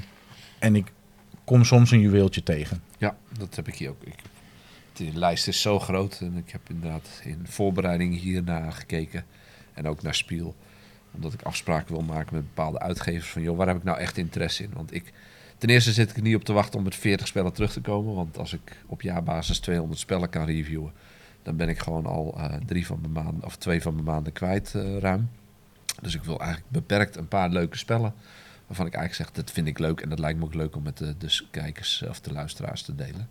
en 0.59 0.77
ik 0.77 0.93
kom 1.45 1.65
soms 1.65 1.91
een 1.91 2.01
juweeltje 2.01 2.43
tegen. 2.43 2.83
Ja, 2.99 3.17
dat 3.39 3.57
heb 3.57 3.69
ik 3.69 3.75
hier 3.75 3.91
ook. 3.91 4.03
Ik, 4.05 4.15
de 4.93 5.11
lijst 5.15 5.49
is 5.49 5.61
zo 5.61 5.79
groot 5.79 6.19
en 6.21 6.37
ik 6.37 6.51
heb 6.51 6.61
inderdaad 6.69 7.21
in 7.25 7.41
voorbereiding 7.45 8.21
hiernaar 8.21 8.73
gekeken. 8.73 9.25
En 9.75 9.87
ook 9.87 10.03
naar 10.03 10.15
Spiel. 10.15 10.55
Omdat 11.15 11.33
ik 11.33 11.43
afspraken 11.43 11.95
wil 11.95 12.03
maken 12.03 12.35
met 12.35 12.55
bepaalde 12.55 12.79
uitgevers 12.79 13.31
van... 13.31 13.43
joh, 13.43 13.57
waar 13.57 13.67
heb 13.67 13.77
ik 13.77 13.85
nou 13.85 13.99
echt 13.99 14.17
interesse 14.17 14.63
in? 14.63 14.71
Want 14.75 14.95
ik, 14.95 15.13
ten 15.59 15.69
eerste 15.69 15.93
zit 15.93 16.17
ik 16.17 16.23
niet 16.23 16.37
op 16.37 16.45
te 16.45 16.53
wachten 16.53 16.79
om 16.79 16.85
met 16.85 16.95
40 16.95 17.27
spellen 17.27 17.53
terug 17.53 17.73
te 17.73 17.81
komen. 17.81 18.15
Want 18.15 18.39
als 18.39 18.53
ik 18.53 18.77
op 18.87 19.03
jaarbasis 19.03 19.59
200 19.59 20.01
spellen 20.01 20.29
kan 20.29 20.45
reviewen... 20.45 20.93
dan 21.43 21.57
ben 21.57 21.69
ik 21.69 21.79
gewoon 21.79 22.07
al 22.07 22.35
eh, 22.39 22.45
drie 22.67 22.87
van 22.87 22.99
mijn 23.01 23.13
maanden, 23.13 23.45
of 23.45 23.57
twee 23.57 23.83
van 23.83 23.93
mijn 23.95 24.07
maanden 24.07 24.33
kwijt 24.33 24.75
eh, 24.75 24.99
ruim. 24.99 25.29
Dus 26.03 26.15
ik 26.15 26.25
wil 26.25 26.39
eigenlijk 26.41 26.71
beperkt 26.71 27.17
een 27.17 27.29
paar 27.29 27.49
leuke 27.49 27.79
spellen... 27.79 28.15
waarvan 28.67 28.87
ik 28.87 28.95
eigenlijk 28.95 29.29
zeg, 29.31 29.45
dat 29.45 29.55
vind 29.55 29.67
ik 29.67 29.79
leuk... 29.79 30.01
en 30.01 30.09
dat 30.09 30.19
lijkt 30.19 30.39
me 30.39 30.45
ook 30.45 30.55
leuk 30.55 30.77
om 30.77 30.83
met 30.83 30.99
de, 30.99 31.15
de 31.19 31.41
kijkers 31.51 32.05
of 32.09 32.21
de 32.21 32.33
luisteraars 32.33 32.83
te 32.83 32.95
delen. 32.95 33.29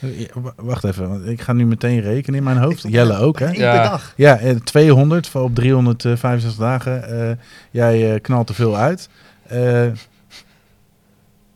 Eh, 0.00 0.28
Wacht 0.56 0.84
even, 0.84 1.08
want 1.08 1.26
ik 1.26 1.40
ga 1.40 1.52
nu 1.52 1.66
meteen 1.66 2.00
rekenen 2.00 2.38
in 2.38 2.44
mijn 2.44 2.56
hoofd. 2.56 2.82
Jelle 2.88 3.16
ook, 3.18 3.38
hè? 3.38 3.46
Eén 3.46 3.54
Ja. 3.54 3.72
per 3.74 3.90
dag. 3.90 4.12
Ja, 4.16 4.38
eh, 4.38 4.56
200 4.56 5.26
voor 5.28 5.42
op 5.42 5.54
365 5.54 6.60
dagen. 6.60 7.28
Eh, 7.30 7.36
jij 7.70 8.20
knalt 8.20 8.48
er 8.48 8.54
veel 8.54 8.76
uit. 8.76 9.08
Eh, 9.46 9.86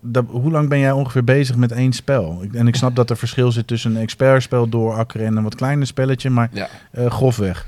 dat, 0.01 0.25
hoe 0.29 0.51
lang 0.51 0.69
ben 0.69 0.79
jij 0.79 0.93
ongeveer 0.93 1.25
bezig 1.25 1.57
met 1.57 1.73
één 1.73 1.93
spel? 1.93 2.43
En 2.53 2.67
ik 2.67 2.77
snap 2.77 2.97
dat 2.97 3.11
er 3.11 3.17
verschil 3.17 3.53
zit 3.53 3.67
tussen 3.67 3.95
een 3.95 4.03
expertspel 4.03 4.69
doorakkeren 4.69 5.27
en 5.27 5.37
een 5.37 5.43
wat 5.43 5.55
kleiner 5.55 5.87
spelletje, 5.87 6.31
maar 6.31 6.49
Ja. 6.53 6.69
eh, 6.91 7.11
grofweg. 7.11 7.67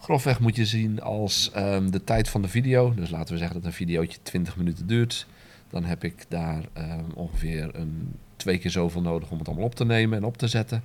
Grofweg 0.00 0.40
moet 0.40 0.56
je 0.56 0.64
zien 0.66 1.00
als 1.02 1.50
ehm, 1.54 1.90
de 1.90 2.04
tijd 2.04 2.28
van 2.28 2.42
de 2.42 2.48
video. 2.48 2.94
Dus 2.94 3.10
laten 3.10 3.32
we 3.32 3.38
zeggen 3.38 3.56
dat 3.56 3.66
een 3.66 3.72
videootje 3.76 4.18
20 4.22 4.56
minuten 4.56 4.86
duurt. 4.86 5.26
Dan 5.70 5.84
heb 5.84 6.04
ik 6.04 6.24
daar 6.28 6.62
ehm, 6.72 7.00
ongeveer 7.14 7.68
een, 7.72 8.14
twee 8.36 8.58
keer 8.58 8.70
zoveel 8.70 9.00
nodig 9.00 9.30
om 9.30 9.38
het 9.38 9.46
allemaal 9.46 9.66
op 9.66 9.74
te 9.74 9.84
nemen 9.84 10.18
en 10.18 10.24
op 10.24 10.36
te 10.36 10.46
zetten. 10.48 10.82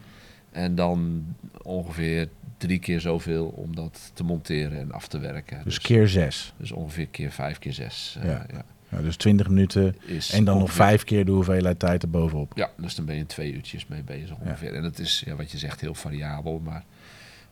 En 0.51 0.75
dan 0.75 1.25
ongeveer 1.61 2.27
drie 2.57 2.79
keer 2.79 2.99
zoveel 2.99 3.45
om 3.55 3.75
dat 3.75 4.11
te 4.13 4.23
monteren 4.23 4.79
en 4.79 4.91
af 4.91 5.07
te 5.07 5.19
werken. 5.19 5.61
Dus 5.63 5.79
keer 5.79 6.07
zes. 6.07 6.53
dus 6.57 6.71
ongeveer 6.71 7.07
keer 7.07 7.31
vijf 7.31 7.59
keer 7.59 7.73
zes. 7.73 8.17
eh, 8.21 8.27
Ja. 8.29 8.45
ja. 8.53 8.63
Ja, 8.91 9.01
dus 9.01 9.15
20 9.15 9.47
minuten 9.47 9.95
is 10.05 10.31
en 10.31 10.43
dan 10.43 10.57
nog 10.57 10.71
vijf 10.71 11.03
keer 11.03 11.25
de 11.25 11.31
hoeveelheid 11.31 11.79
tijd 11.79 12.03
erbovenop. 12.03 12.51
Ja, 12.55 12.69
dus 12.77 12.95
dan 12.95 13.05
ben 13.05 13.15
je 13.15 13.25
twee 13.25 13.53
uurtjes 13.53 13.87
mee 13.87 14.03
bezig 14.03 14.37
ongeveer. 14.39 14.73
En 14.73 14.81
dat 14.81 14.99
is, 14.99 15.23
ja, 15.25 15.35
wat 15.35 15.51
je 15.51 15.57
zegt, 15.57 15.81
heel 15.81 15.95
variabel. 15.95 16.59
Maar, 16.59 16.83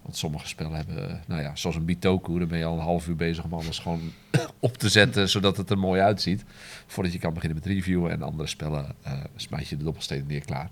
want 0.02 0.18
sommige 0.18 0.48
spellen 0.48 0.76
hebben, 0.76 1.22
nou 1.28 1.42
ja, 1.42 1.56
zoals 1.56 1.76
een 1.76 1.86
Bitoku, 1.86 2.40
dan 2.40 2.48
ben 2.48 2.58
je 2.58 2.66
al 2.66 2.78
een 2.78 2.84
half 2.84 3.08
uur 3.08 3.16
bezig 3.16 3.44
om 3.44 3.54
alles 3.54 3.80
gewoon 3.80 4.12
op 4.60 4.78
te 4.78 4.90
zetten, 4.90 5.30
zodat 5.30 5.58
het 5.58 5.70
er 5.70 5.78
mooi 5.78 6.02
uitziet. 6.02 6.44
Voordat 6.88 7.14
je 7.14 7.20
kan 7.20 7.34
beginnen 7.34 7.58
met 7.58 7.68
reviewen. 7.68 8.12
En 8.12 8.22
andere 8.22 8.48
spellen 8.48 8.96
eh 9.04 9.14
smijt 9.36 9.68
je 9.68 9.78
de 9.78 9.84
dobbelstenen 9.84 10.28
neer 10.28 10.46
klaar. 10.46 10.70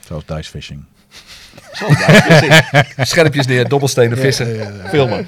Zoals 0.00 0.26
dice 0.26 0.50
fishing. 0.50 0.84
Scherpjes 2.98 3.46
neer, 3.46 3.68
dobbelstenen, 3.68 4.18
vissen, 4.18 4.72
filmen. 4.88 5.26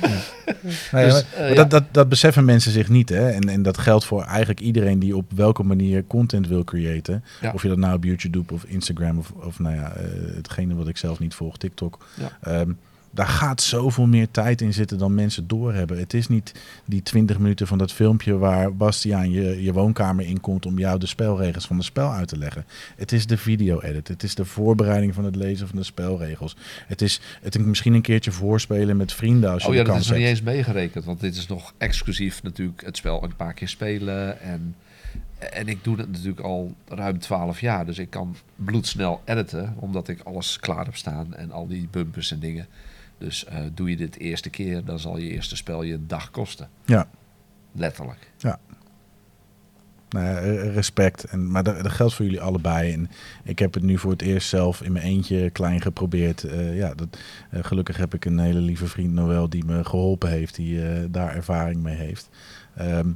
Nee, 0.93 1.05
Dus, 1.05 1.25
maar- 1.39 1.55
dat, 1.55 1.71
dat, 1.71 1.85
dat 1.91 2.09
beseffen 2.09 2.45
mensen 2.45 2.73
zich 2.73 2.89
niet. 2.89 3.09
Hè? 3.09 3.31
En, 3.31 3.49
en 3.49 3.63
dat 3.63 3.79
geldt 3.79 4.05
voor 4.05 4.25
eigenlijk 4.25 4.61
iedereen 4.61 4.99
die 4.99 5.17
op 5.17 5.31
welke 5.35 5.63
manier 5.63 6.05
content 6.07 6.49
wil 6.49 6.65
creëren. 6.65 7.25
Ja. 7.41 7.51
Of 7.55 7.63
je 7.63 7.69
dat 7.69 7.79
nou 7.79 7.95
op 7.95 8.05
YouTube 8.05 8.31
doet 8.39 8.53
of 8.53 8.65
Instagram 8.65 9.19
of, 9.19 9.31
of 9.31 9.59
nou 9.59 9.75
ja, 9.75 9.93
eh, 9.93 10.05
hetgene 10.35 10.75
wat 10.75 10.89
ik 10.89 10.97
zelf 10.97 11.19
niet 11.19 11.35
volg, 11.35 11.57
TikTok. 11.57 12.07
Ja. 12.41 12.65
Daar 13.15 13.29
gaat 13.29 13.63
zoveel 13.63 14.07
meer 14.07 14.31
tijd 14.31 14.61
in 14.61 14.73
zitten 14.73 14.99
dan 14.99 15.15
mensen 15.15 15.47
doorhebben. 15.47 15.99
Het 15.99 16.15
is 16.15 16.29
niet 16.29 16.53
die 16.85 17.03
20 17.03 17.39
minuten 17.39 17.67
van 17.67 17.79
dat 17.79 17.93
filmpje 17.93 18.39
waar 18.39 18.77
Bastiaan 18.77 19.31
je, 19.31 19.63
je 19.63 19.73
woonkamer 19.73 20.27
inkomt 20.27 20.67
om 20.67 20.79
jou 20.79 20.99
de 20.99 21.07
spelregels 21.07 21.67
van 21.67 21.77
het 21.77 21.85
spel 21.85 22.13
uit 22.13 22.29
te 22.29 22.39
leggen. 22.39 22.65
Het 22.97 23.13
is 23.13 23.27
de 23.27 23.37
video-edit. 23.37 24.09
Het 24.09 24.23
is 24.23 24.35
de 24.35 24.45
voorbereiding 24.45 25.15
van 25.15 25.25
het 25.25 25.37
lezen 25.37 25.69
van 25.69 25.77
de 25.79 25.85
spelregels. 25.85 26.57
Het 26.87 27.03
is 27.03 27.21
het 27.43 27.59
misschien 27.59 27.95
een 27.95 28.03
keertje 28.03 28.33
voorspelen 28.33 28.97
met 28.97 29.13
vrienden 29.13 29.51
als 29.51 29.63
je 29.63 29.69
Oh 29.69 29.75
ja, 29.75 29.85
dat 29.85 29.97
is 29.97 30.09
nog 30.09 30.19
niet 30.19 30.27
eens 30.27 30.43
meegerekend. 30.43 31.05
Want 31.05 31.21
dit 31.21 31.37
is 31.37 31.47
nog 31.47 31.75
exclusief 31.79 32.43
natuurlijk 32.43 32.83
het 32.85 32.97
spel 32.97 33.25
een 33.25 33.37
paar 33.37 33.55
keer 33.55 33.69
spelen. 33.69 34.41
En, 34.41 34.75
en 35.39 35.69
ik 35.69 35.85
doe 35.85 35.97
dat 35.97 36.09
natuurlijk 36.09 36.41
al 36.41 36.75
ruim 36.89 37.19
12 37.19 37.61
jaar. 37.61 37.87
Dus 37.87 37.99
ik 37.99 38.11
kan 38.11 38.37
bloedsnel 38.57 39.21
editen. 39.25 39.75
Omdat 39.79 40.09
ik 40.09 40.21
alles 40.23 40.59
klaar 40.61 40.85
heb 40.85 40.97
staan. 40.97 41.35
En 41.35 41.51
al 41.51 41.67
die 41.67 41.89
bumpers 41.91 42.31
en 42.31 42.39
dingen. 42.39 42.67
Dus 43.25 43.45
eh, 43.45 43.61
doe 43.75 43.91
je 43.91 43.97
dit 43.97 44.13
de 44.13 44.21
eerste 44.21 44.51
keer, 44.51 44.85
dan 44.85 44.99
zal 44.99 45.19
je 45.19 45.31
eerste 45.31 45.57
spel 45.57 45.83
je 45.83 46.07
dag 46.07 46.31
kosten. 46.31 46.69
Ja. 46.85 47.09
Letterlijk. 47.73 48.31
Ja, 48.39 48.59
eh, 50.15 50.75
respect. 50.75 51.25
En, 51.25 51.51
maar 51.51 51.63
dat, 51.63 51.83
dat 51.83 51.93
geldt 51.93 52.15
voor 52.15 52.25
jullie 52.25 52.41
allebei. 52.41 52.93
En 52.93 53.11
ik 53.45 53.59
heb 53.59 53.75
het 53.75 53.83
nu 53.83 53.99
voor 53.99 54.11
het 54.11 54.23
eerst 54.23 54.49
zelf 54.49 54.83
in 54.83 54.93
mijn 54.93 55.05
eentje 55.05 55.51
klein 55.51 55.81
geprobeerd. 55.81 56.45
Eh, 56.45 56.77
ja, 56.77 56.95
dat, 56.95 57.19
eh, 57.51 57.65
gelukkig 57.65 57.97
heb 57.97 58.15
ik 58.15 58.25
een 58.25 58.39
hele 58.39 58.61
lieve 58.61 58.87
vriend 58.87 59.13
Noël 59.13 59.49
die 59.49 59.65
me 59.65 59.85
geholpen 59.85 60.31
heeft, 60.31 60.55
die 60.55 60.89
eh, 60.89 61.05
daar 61.11 61.35
ervaring 61.35 61.83
mee 61.83 61.97
heeft. 61.97 62.29
Ehm, 62.77 63.09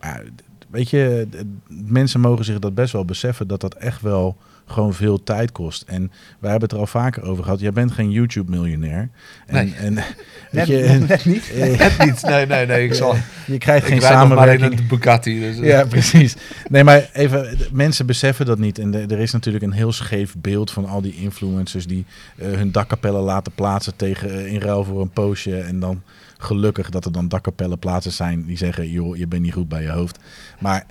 maar 0.00 0.24
weet 0.70 0.90
je, 0.90 1.28
mensen 1.68 2.20
mogen 2.20 2.44
zich 2.44 2.58
dat 2.58 2.74
best 2.74 2.92
wel 2.92 3.04
beseffen 3.04 3.48
dat 3.48 3.60
dat 3.60 3.74
echt 3.74 4.00
wel 4.00 4.36
gewoon 4.70 4.94
veel 4.94 5.22
tijd 5.22 5.52
kost. 5.52 5.82
En 5.86 6.10
wij 6.38 6.50
hebben 6.50 6.68
het 6.68 6.72
er 6.72 6.78
al 6.78 6.86
vaker 6.86 7.22
over 7.22 7.44
gehad. 7.44 7.60
Jij 7.60 7.72
bent 7.72 7.92
geen 7.92 8.10
YouTube-miljonair. 8.10 9.08
En, 9.46 9.54
Nee. 9.54 9.74
en, 9.74 9.94
Net, 10.50 10.66
je, 10.66 10.76
net 11.08 11.24
niet. 11.24 11.52
Net 11.78 11.98
niet. 12.04 12.22
Nee, 12.22 12.46
nee, 12.46 12.66
nee. 12.66 12.84
Ik, 12.84 12.94
zal, 12.94 13.16
je 13.46 13.58
krijgt 13.58 13.86
geen 13.86 13.94
nog 13.98 14.02
maar 14.04 14.12
in 14.12 14.18
samenwerking. 14.18 14.78
een 14.78 14.86
Bugatti. 14.86 15.40
Dus, 15.40 15.58
eh, 15.58 15.66
Ja, 15.68 15.84
precies. 15.84 16.36
Nee, 16.68 16.84
maar 16.84 17.10
even, 17.12 17.58
mensen 17.72 18.06
beseffen 18.06 18.46
dat 18.46 18.58
niet. 18.58 18.78
En 18.78 18.90
de- 18.90 19.06
er 19.08 19.18
is 19.18 19.32
natuurlijk 19.32 19.64
een 19.64 19.72
heel 19.72 19.92
scheef 19.92 20.34
beeld 20.38 20.70
van 20.70 20.86
al 20.86 21.00
die 21.00 21.14
influencers 21.14 21.86
die 21.86 22.04
eh, 22.36 22.50
hun 22.52 22.72
dakkapellen 22.72 23.20
laten 23.22 23.52
plaatsen 23.54 23.96
tegen 23.96 24.30
eh, 24.30 24.52
in 24.52 24.60
ruil 24.60 24.84
voor 24.84 25.00
een 25.00 25.10
poosje. 25.10 25.56
En 25.60 25.80
dan 25.80 26.02
gelukkig 26.38 26.90
dat 26.90 27.04
er 27.04 27.12
dan 27.12 27.28
dakkapellenplaatsen 27.28 28.12
zijn 28.12 28.44
die 28.44 28.56
zeggen, 28.56 28.90
joh, 28.90 29.16
je 29.16 29.26
bent 29.26 29.42
niet 29.42 29.52
goed 29.52 29.68
bij 29.68 29.82
je 29.82 29.90
hoofd. 29.90 30.18
Maar 30.60 30.86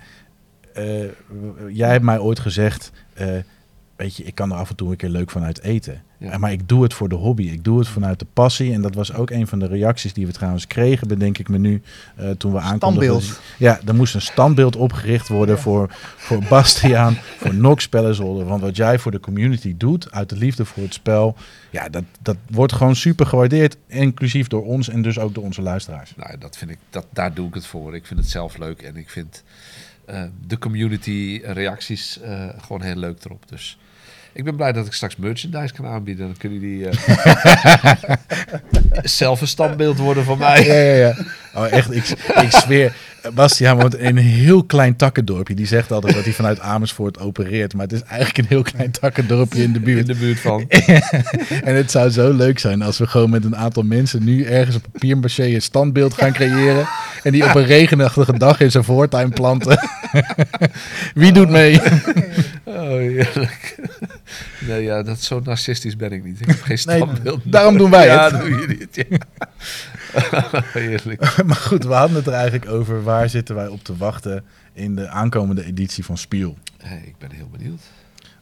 jij 1.71 1.89
hebt 1.91 2.03
mij 2.03 2.19
ooit 2.19 2.39
gezegd, 2.39 2.91
weet 3.99 4.15
je, 4.15 4.23
ik 4.23 4.35
kan 4.35 4.51
er 4.51 4.57
af 4.57 4.69
en 4.69 4.75
toe 4.75 4.91
een 4.91 4.97
keer 4.97 5.09
leuk 5.09 5.31
vanuit 5.31 5.61
eten. 5.61 6.01
Ja. 6.17 6.37
Maar 6.37 6.51
ik 6.51 6.67
doe 6.67 6.83
het 6.83 6.93
voor 6.93 7.09
de 7.09 7.15
hobby. 7.15 7.43
Ik 7.43 7.63
doe 7.63 7.79
het 7.79 7.87
vanuit 7.87 8.19
de 8.19 8.25
passie. 8.33 8.73
En 8.73 8.81
dat 8.81 8.95
was 8.95 9.13
ook 9.13 9.29
een 9.29 9.47
van 9.47 9.59
de 9.59 9.67
reacties 9.67 10.13
die 10.13 10.25
we 10.25 10.31
trouwens 10.31 10.67
kregen, 10.67 11.07
bedenk 11.07 11.37
ik 11.37 11.49
me 11.49 11.57
nu, 11.57 11.81
eh, 12.15 12.29
toen 12.29 12.51
we 12.51 12.59
aankondigden. 12.59 13.21
Standbeeld. 13.21 13.57
Ja, 13.57 13.79
er 13.87 13.95
moest 13.95 14.15
een 14.15 14.21
standbeeld 14.21 14.75
opgericht 14.75 15.27
worden 15.27 15.59
voor, 15.59 15.87
voor 16.15 16.43
Bastiaan, 16.49 17.17
voor 17.37 17.53
Nox 17.65 17.83
Spellenzolder. 17.83 18.45
Want 18.45 18.61
wat 18.61 18.75
jij 18.75 18.99
voor 18.99 19.11
de 19.11 19.19
community 19.19 19.73
doet, 19.77 20.11
uit 20.11 20.29
de 20.29 20.35
liefde 20.35 20.65
voor 20.65 20.83
het 20.83 20.93
spel, 20.93 21.35
ja, 21.69 21.89
dat, 21.89 22.03
dat 22.21 22.37
wordt 22.49 22.73
gewoon 22.73 22.95
super 22.95 23.25
gewaardeerd. 23.25 23.77
Inclusief 23.87 24.47
door 24.47 24.65
ons 24.65 24.89
en 24.89 25.01
dus 25.01 25.19
ook 25.19 25.33
door 25.33 25.43
onze 25.43 25.61
luisteraars. 25.61 26.13
Nou, 26.15 26.37
dat 26.37 26.57
vind 26.57 26.71
ik, 26.71 26.79
dat, 26.89 27.05
daar 27.13 27.33
doe 27.33 27.47
ik 27.47 27.53
het 27.53 27.65
voor. 27.65 27.95
Ik 27.95 28.05
vind 28.05 28.19
het 28.19 28.29
zelf 28.29 28.57
leuk 28.57 28.81
en 28.81 28.95
ik 28.95 29.09
vind 29.09 29.43
eh, 30.05 30.23
de 30.47 30.57
community 30.57 31.41
reacties 31.43 32.19
eh, 32.19 32.49
gewoon 32.57 32.81
heel 32.81 32.95
leuk 32.95 33.23
erop. 33.23 33.49
Dus 33.49 33.77
ik 34.33 34.43
ben 34.43 34.55
blij 34.55 34.71
dat 34.71 34.85
ik 34.85 34.93
straks 34.93 35.15
merchandise 35.15 35.73
kan 35.73 35.85
aanbieden. 35.85 36.25
Dan 36.25 36.37
kunnen 36.37 36.59
die 36.59 36.89
eh, 36.89 37.93
zelf 39.03 39.41
een 39.41 39.47
standbeeld 39.47 39.97
worden 39.97 40.23
van 40.23 40.37
mij. 40.37 40.65
Ja, 40.65 40.73
ja, 40.73 40.95
ja. 40.95 41.15
Oh, 41.53 41.71
echt, 41.71 41.95
ik, 41.95 42.09
ik 42.43 42.51
zweer. 42.51 42.95
Bastiaan 43.33 43.77
woont 43.77 43.95
in 43.97 44.17
een 44.17 44.23
heel 44.23 44.63
klein 44.63 44.95
takkendorpje. 44.95 45.55
Die 45.55 45.65
zegt 45.67 45.91
altijd 45.91 46.13
dat 46.15 46.23
hij 46.23 46.33
vanuit 46.33 46.59
Amersfoort 46.59 47.19
opereert. 47.19 47.73
Maar 47.73 47.83
het 47.83 47.93
is 47.93 48.01
eigenlijk 48.03 48.37
een 48.37 48.45
heel 48.47 48.61
klein 48.61 48.91
takkendorpje 48.91 49.63
in 49.63 49.71
de 49.71 49.77
In 49.79 49.83
buurt. 49.85 50.07
de 50.07 50.15
buurt 50.15 50.39
van. 50.39 50.65
En 51.63 51.75
het 51.75 51.91
zou 51.91 52.09
zo 52.09 52.33
leuk 52.33 52.59
zijn 52.59 52.81
als 52.81 52.97
we 52.97 53.07
gewoon 53.07 53.29
met 53.29 53.45
een 53.45 53.55
aantal 53.55 53.83
mensen 53.83 54.23
nu 54.23 54.43
ergens 54.43 54.75
op 54.75 54.85
papier 54.91 55.17
een 55.37 55.61
standbeeld 55.61 56.13
gaan 56.13 56.33
creëren. 56.33 56.87
En 57.23 57.31
die 57.31 57.43
op 57.45 57.55
een 57.55 57.65
regenachtige 57.65 58.37
dag 58.37 58.59
in 58.59 58.71
zijn 58.71 58.83
voortuin 58.83 59.29
planten. 59.33 59.89
Wie 61.13 61.31
doet 61.31 61.49
mee? 61.49 61.81
Oh, 62.63 62.89
heerlijk. 62.89 63.75
Nee, 64.67 64.83
ja, 64.83 65.03
dat 65.03 65.21
zo 65.21 65.41
narcistisch 65.43 65.95
ben 65.95 66.11
ik 66.11 66.23
niet. 66.23 66.41
Ik 66.41 66.47
heb 66.47 66.61
geen 66.61 66.67
Nee, 66.67 66.77
standbeeld. 66.97 67.41
daarom 67.43 67.77
doen 67.77 67.89
wij 67.89 68.05
ja, 68.05 68.31
het. 68.31 68.41
doe 68.41 68.49
je 68.49 68.67
niet. 68.67 69.05
Ja. 69.09 69.17
heerlijk. 70.73 71.37
Maar 71.45 71.55
goed, 71.55 71.83
we 71.83 71.93
hadden 71.93 72.15
het 72.17 72.27
er 72.27 72.33
eigenlijk 72.33 72.71
over. 72.71 73.03
Waar 73.03 73.29
zitten 73.29 73.55
wij 73.55 73.67
op 73.67 73.83
te 73.83 73.97
wachten 73.97 74.43
in 74.73 74.95
de 74.95 75.07
aankomende 75.07 75.65
editie 75.65 76.05
van 76.05 76.17
Spiel? 76.17 76.57
Hey, 76.77 77.03
ik 77.05 77.17
ben 77.17 77.31
heel 77.31 77.49
benieuwd. 77.51 77.81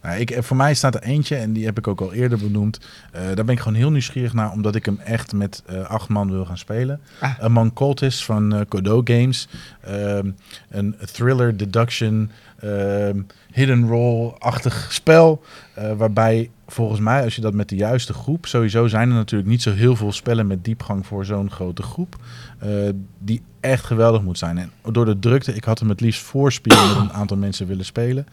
Nou, 0.01 0.19
ik, 0.19 0.37
voor 0.39 0.57
mij 0.57 0.73
staat 0.73 0.95
er 0.95 1.01
eentje, 1.01 1.35
en 1.35 1.53
die 1.53 1.65
heb 1.65 1.77
ik 1.77 1.87
ook 1.87 2.01
al 2.01 2.13
eerder 2.13 2.37
benoemd. 2.37 2.79
Eh, 3.11 3.21
daar 3.25 3.45
ben 3.45 3.49
ik 3.55 3.59
gewoon 3.59 3.77
heel 3.77 3.91
nieuwsgierig 3.91 4.33
naar, 4.33 4.51
omdat 4.51 4.75
ik 4.75 4.85
hem 4.85 4.99
echt 4.99 5.33
met 5.33 5.63
eh, 5.65 5.81
acht 5.81 6.09
man 6.09 6.31
wil 6.31 6.45
gaan 6.45 6.57
spelen. 6.57 7.01
Ah. 7.19 7.39
Among 7.39 7.73
Cultists 7.73 8.25
van 8.25 8.55
eh 8.55 8.61
Godot 8.69 9.09
Games. 9.09 9.47
Ehm, 9.81 10.31
een 10.69 10.95
thriller, 11.11 11.57
deduction, 11.57 12.31
ehm, 12.59 13.21
hidden 13.51 13.87
role-achtig 13.87 14.87
spel. 14.91 15.41
eh, 15.73 15.91
waarbij 15.93 16.49
volgens 16.67 16.99
mij, 16.99 17.23
als 17.23 17.35
je 17.35 17.41
dat 17.41 17.53
met 17.53 17.69
de 17.69 17.75
juiste 17.75 18.13
groep... 18.13 18.45
Sowieso 18.45 18.87
zijn 18.87 19.09
er 19.09 19.15
natuurlijk 19.15 19.49
niet 19.49 19.61
zo 19.61 19.71
heel 19.71 19.95
veel 19.95 20.11
spellen 20.11 20.47
met 20.47 20.63
diepgang 20.63 21.05
voor 21.05 21.25
zo'n 21.25 21.51
grote 21.51 21.81
groep. 21.81 22.15
eh, 22.59 22.69
die 23.19 23.41
echt 23.59 23.85
geweldig 23.85 24.21
moet 24.21 24.37
zijn. 24.37 24.57
En 24.57 24.71
door 24.91 25.05
de 25.05 25.19
drukte, 25.19 25.53
ik 25.53 25.63
had 25.63 25.79
hem 25.79 25.89
het 25.89 26.01
liefst 26.01 26.21
voorspelen 26.21 26.87
met 26.87 26.97
een 26.97 27.13
aantal 27.13 27.37
mensen 27.37 27.67
willen 27.67 27.85
spelen. 27.85 28.27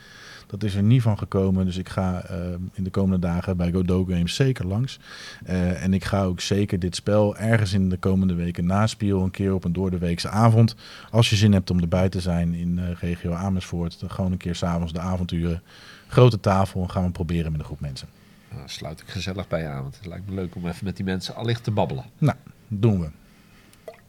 Dat 0.47 0.63
is 0.63 0.75
er 0.75 0.83
niet 0.83 1.03
van 1.03 1.19
gekomen. 1.19 1.65
Dus 1.65 1.77
ik 1.77 1.89
ga 1.89 2.23
eh, 2.23 2.39
in 2.73 2.85
de 2.85 2.91
komende 2.91 3.27
dagen 3.27 3.57
bij 3.57 3.73
Godot 3.73 4.09
Games 4.09 4.35
zeker 4.35 4.67
langs. 4.67 4.99
Eh, 5.45 5.83
en 5.83 5.95
ik 5.95 6.05
ga 6.05 6.23
ook 6.23 6.41
zeker 6.41 6.79
dit 6.79 6.97
spel 6.97 7.37
ergens 7.37 7.73
in 7.73 7.89
de 7.89 7.97
komende 7.97 8.35
weken 8.35 8.67
naspielen. 8.67 9.23
Een 9.23 9.31
keer 9.31 9.55
op 9.55 9.65
een 9.65 9.73
doordeweekse 9.73 10.29
avond. 10.29 10.75
Als 11.11 11.31
je 11.31 11.37
zin 11.37 11.53
hebt 11.53 11.71
om 11.71 11.81
erbij 11.81 12.09
te 12.09 12.21
zijn 12.21 12.55
in 12.55 12.81
regio 13.01 13.33
Amersfoort. 13.33 14.01
Dan 14.01 14.11
gewoon 14.11 14.33
een 14.33 14.39
keer 14.39 14.55
s'avonds 14.55 14.93
de 14.93 15.01
avonturen. 15.01 15.63
Grote 16.09 16.41
tafel 16.41 16.83
en 16.83 16.91
gaan 16.91 17.05
we 17.05 17.11
proberen 17.11 17.51
met 17.51 17.61
een 17.61 17.67
groep 17.67 17.81
mensen. 17.81 18.09
Nou, 18.55 18.67
Dan 18.67 18.77
sluit 18.77 19.01
ik 19.01 19.09
gezellig 19.09 19.49
bij 19.49 19.61
je 19.61 19.69
aan. 19.69 19.83
Want 19.83 19.97
het 19.97 20.07
lijkt 20.07 20.29
me 20.29 20.35
leuk 20.35 20.55
om 20.55 20.67
even 20.69 20.85
met 20.85 20.97
die 20.97 21.05
mensen 21.05 21.35
allicht 21.35 21.65
te 21.65 21.71
babbelen. 21.71 22.05
Nou, 22.19 22.37
doen 22.69 23.01
we. 23.01 23.09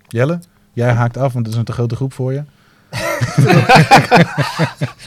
Jelle, 0.08 0.40
jij 0.74 0.92
haakt 0.92 1.18
af, 1.18 1.34
want 1.34 1.46
het 1.46 1.54
is 1.54 1.60
een 1.60 1.66
te 1.66 1.72
grote 1.72 1.96
groep 1.96 2.14
voor 2.14 2.34
je. 2.34 2.44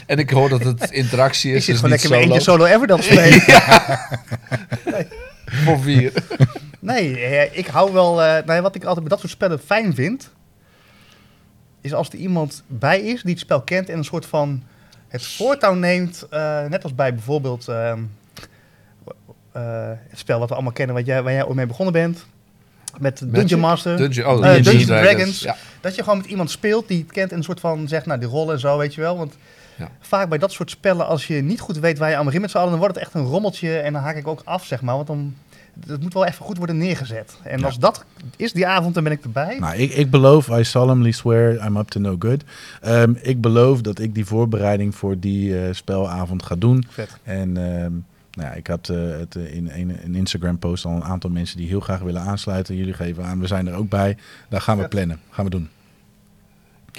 En 0.05 0.17
ik 0.19 0.29
hoor 0.29 0.49
dat 0.49 0.63
het 0.63 0.91
interactie 0.91 1.51
Ik 1.51 1.57
is. 1.57 1.65
zit 1.65 1.81
dus 1.81 1.83
gewoon 1.83 1.99
niet 1.99 2.09
lekker 2.09 2.31
met 2.31 2.43
solo. 2.43 2.65
eentje 2.65 2.91
solo 2.91 3.01
Everdell 3.01 3.01
spelen. 3.01 5.07
Voor 5.65 5.79
vier. 5.81 6.13
Nee, 6.79 7.19
eh, 7.19 7.57
ik 7.57 7.67
hou 7.67 7.93
wel... 7.93 8.21
eh 8.23 8.27
nou 8.27 8.53
ja, 8.53 8.61
wat 8.61 8.75
ik 8.75 8.81
altijd 8.83 8.99
bij 8.99 9.09
dat 9.09 9.19
soort 9.19 9.31
spellen 9.31 9.59
fijn 9.59 9.95
vind... 9.95 10.29
is 11.81 11.93
als 11.93 12.09
er 12.09 12.15
iemand 12.15 12.63
bij 12.67 13.01
is 13.01 13.21
die 13.21 13.31
het 13.31 13.39
spel 13.39 13.61
kent... 13.61 13.89
en 13.89 13.97
een 13.97 14.03
soort 14.03 14.25
van 14.25 14.63
het 15.07 15.25
voortouw 15.25 15.73
neemt... 15.73 16.27
eh, 16.29 16.65
net 16.65 16.83
als 16.83 16.95
bij 16.95 17.13
bijvoorbeeld... 17.13 17.67
ehm, 17.67 17.97
eh, 17.97 18.03
het 19.51 20.19
spel 20.19 20.39
wat 20.39 20.47
we 20.49 20.53
allemaal 20.53 20.73
kennen... 20.73 20.95
Wat 20.95 21.05
jij, 21.05 21.23
waar 21.23 21.33
jij 21.33 21.45
ooit 21.45 21.55
mee 21.55 21.65
begonnen 21.65 21.93
bent... 21.93 22.25
Met 22.99 23.17
Dungeon 23.19 23.41
Magic? 23.41 23.57
Master. 23.57 23.97
Dungeon, 23.97 24.25
oh, 24.27 24.33
Eh, 24.35 24.41
Dungeons 24.41 24.65
Dungeons 24.65 24.85
Dragons. 24.85 25.11
Dragons. 25.15 25.41
Ja. 25.41 25.55
Dat 25.81 25.95
je 25.95 26.03
gewoon 26.03 26.17
met 26.17 26.27
iemand 26.27 26.51
speelt 26.51 26.87
die 26.87 26.99
het 27.01 27.11
kent... 27.11 27.31
en 27.31 27.37
een 27.37 27.43
soort 27.43 27.59
van 27.59 27.87
zegt, 27.87 28.05
nou, 28.05 28.19
die 28.19 28.29
rollen 28.29 28.53
en 28.53 28.59
zo, 28.59 28.77
weet 28.77 28.93
je 28.95 29.01
wel. 29.01 29.17
Want 29.17 29.37
Ja. 29.77 29.89
vaak 29.99 30.29
bij 30.29 30.37
dat 30.37 30.51
soort 30.51 30.69
spellen... 30.69 31.07
als 31.07 31.27
je 31.27 31.41
niet 31.41 31.59
goed 31.59 31.79
weet 31.79 31.97
waar 31.97 32.09
je 32.09 32.15
allemaal 32.15 32.33
in 32.33 32.41
met 32.41 32.49
z'n 32.51 32.57
allen... 32.57 32.69
dan 32.69 32.79
wordt 32.79 32.95
het 32.95 33.03
echt 33.03 33.13
een 33.13 33.23
rommeltje 33.25 33.77
en 33.77 33.93
dan 33.93 34.01
haak 34.01 34.15
ik 34.15 34.27
ook 34.27 34.41
af, 34.45 34.65
zeg 34.65 34.81
maar. 34.81 34.95
Want 34.95 35.07
dan... 35.07 35.35
Het 35.87 36.01
moet 36.01 36.13
wel 36.13 36.25
even 36.25 36.45
goed 36.45 36.57
worden 36.57 36.77
neergezet. 36.77 37.37
En 37.43 37.59
Ja. 37.59 37.65
als 37.65 37.79
dat 37.79 38.05
is 38.35 38.51
die 38.53 38.67
avond, 38.67 38.93
dan 38.93 39.03
ben 39.03 39.11
ik 39.11 39.23
erbij. 39.23 39.57
Nou, 39.59 39.75
ik, 39.75 39.91
ik 39.93 40.09
beloof, 40.09 40.47
I 40.47 40.63
solemnly 40.63 41.11
swear, 41.11 41.65
I'm 41.65 41.77
up 41.77 41.87
to 41.89 41.99
no 41.99 42.15
good. 42.19 42.43
Ehm, 42.81 43.13
ik 43.21 43.41
beloof 43.41 43.81
dat 43.81 43.99
ik 43.99 44.13
die 44.15 44.25
voorbereiding 44.25 44.95
voor 44.95 45.19
die 45.19 45.59
eh, 45.63 45.73
spelavond 45.73 46.43
ga 46.43 46.55
doen. 46.55 46.85
Vet. 46.89 47.17
En 47.23 47.57
ehm, 47.57 47.91
nou 48.39 48.51
ja, 48.51 48.57
ik 48.57 48.67
had 48.67 48.89
eh, 48.89 48.97
het 48.97 49.35
eh, 49.35 49.53
in 49.53 49.69
een, 49.69 49.97
een 50.03 50.15
Instagram-post 50.15 50.85
al 50.85 50.95
een 50.95 51.03
aantal 51.03 51.29
mensen 51.29 51.57
die 51.57 51.67
heel 51.67 51.79
graag 51.79 51.99
willen 51.99 52.21
aansluiten. 52.21 52.75
Jullie 52.75 52.93
geven 52.93 53.25
aan, 53.25 53.39
we 53.39 53.47
zijn 53.47 53.67
er 53.67 53.73
ook 53.73 53.89
bij. 53.89 54.17
Daar 54.49 54.61
gaan 54.61 54.77
we 54.77 54.87
plannen, 54.87 55.19
gaan 55.29 55.45
we 55.45 55.51
doen. 55.51 55.69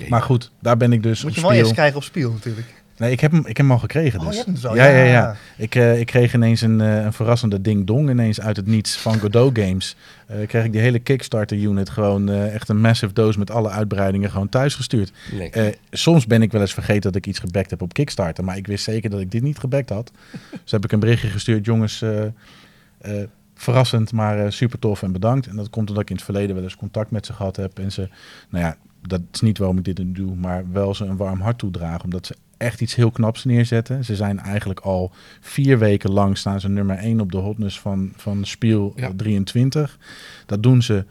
Maar 0.09 0.23
goed, 0.23 0.51
daar 0.59 0.77
ben 0.77 0.93
ik 0.93 1.03
dus 1.03 1.23
Moet 1.23 1.31
op 1.31 1.37
je 1.37 1.41
wel 1.41 1.51
spiel. 1.51 1.63
eerst 1.63 1.75
krijgen 1.75 1.97
op 1.97 2.03
spiel 2.03 2.33
natuurlijk. 2.33 2.80
Nee, 3.01 3.13
ik 3.13 3.21
heb 3.21 3.31
hem, 3.31 3.41
ik 3.41 3.47
heb 3.47 3.57
hem 3.57 3.71
al 3.71 3.79
gekregen. 3.79 4.21
Oh, 4.21 4.27
Dus. 4.27 4.35
je 4.35 4.43
hebt 4.45 4.51
hem 4.51 4.71
zo. 4.71 4.75
Ja, 4.75 4.87
ja, 4.87 5.05
ja. 5.05 5.37
Ik, 5.57 5.75
eh, 5.75 6.01
ik 6.01 6.07
kreeg 6.07 6.35
ineens 6.35 6.61
een, 6.61 6.81
eh, 6.81 7.05
een 7.05 7.13
verrassende 7.13 7.61
ding-dong 7.61 8.11
ineens 8.11 8.41
uit 8.41 8.57
het 8.57 8.67
niets 8.67 8.97
van 8.97 9.19
Godot 9.19 9.59
Games. 9.59 9.97
Eh 10.27 10.47
kreeg 10.47 10.65
ik 10.65 10.73
die 10.73 10.81
hele 10.81 10.99
Kickstarter-unit 10.99 11.91
gewoon 11.91 12.29
eh, 12.29 12.55
echt 12.55 12.69
een 12.69 12.81
massive 12.81 13.13
doos 13.13 13.37
met 13.37 13.51
alle 13.51 13.69
uitbreidingen 13.69 14.31
gewoon 14.31 14.49
thuis 14.49 14.75
gestuurd. 14.75 15.13
Eh, 15.51 15.67
soms 15.91 16.27
ben 16.27 16.43
ik 16.43 16.53
wel 16.53 16.61
eens 16.61 16.75
vergeten 16.75 17.03
dat 17.03 17.15
ik 17.15 17.27
iets 17.27 17.39
gebackt 17.39 17.71
heb 17.71 17.83
op 17.83 17.93
Kickstarter, 17.93 18.45
maar 18.45 18.57
ik 18.57 18.67
wist 18.67 18.85
zeker 18.85 19.11
dat 19.11 19.21
ik 19.21 19.31
dit 19.31 19.43
niet 19.43 19.59
gebackt 19.59 19.89
had. 19.89 20.13
dus 20.63 20.71
heb 20.71 20.85
ik 20.85 20.93
een 20.93 21.01
berichtje 21.01 21.29
gestuurd, 21.29 21.65
jongens, 21.65 22.03
eh, 22.03 22.25
eh, 22.25 23.27
verrassend, 23.55 24.13
maar 24.13 24.39
eh, 24.45 24.51
super 24.51 24.79
tof 24.79 25.03
en 25.03 25.13
bedankt. 25.13 25.47
En 25.47 25.57
dat 25.57 25.71
komt 25.71 25.89
omdat 25.89 26.03
ik 26.03 26.11
in 26.11 26.17
het 26.17 26.25
verleden 26.25 26.55
wel 26.55 26.65
eens 26.65 26.77
contact 26.77 27.11
met 27.11 27.27
ze 27.27 27.33
gehad 27.33 27.57
heb 27.57 27.79
en 27.79 27.93
ze, 27.93 28.09
nou 28.49 28.65
ja, 28.65 28.77
dat 29.07 29.21
is 29.33 29.41
niet 29.41 29.59
waarom 29.59 29.79
ik 29.79 29.85
dit 29.85 29.99
nu 29.99 30.13
doe, 30.13 30.35
maar 30.35 30.65
wel 30.73 30.95
ze 30.95 31.05
een 31.05 31.17
warm 31.17 31.41
hart 31.41 31.59
toedragen, 31.59 32.05
omdat 32.05 32.27
ze 32.27 32.35
echt 32.61 32.81
iets 32.81 32.95
heel 32.95 33.11
knaps 33.11 33.45
neerzetten. 33.45 34.05
Ze 34.05 34.17
zijn 34.17 34.39
eigenlijk 34.39 34.81
al 34.81 35.11
vier 35.41 35.79
weken 35.79 36.11
lang 36.11 36.39
staan 36.39 36.61
ze 36.61 36.69
nummer 36.69 36.97
1 36.97 37.21
op 37.21 37.33
de 37.33 37.39
hotness 37.39 37.81
van, 37.81 38.13
van 38.17 38.45
Spiel 38.45 38.93
Ja. 38.97 39.09
eh, 39.09 39.15
23. 39.17 39.99
Dat 40.47 40.63
doen 40.63 40.83
ze 40.83 41.05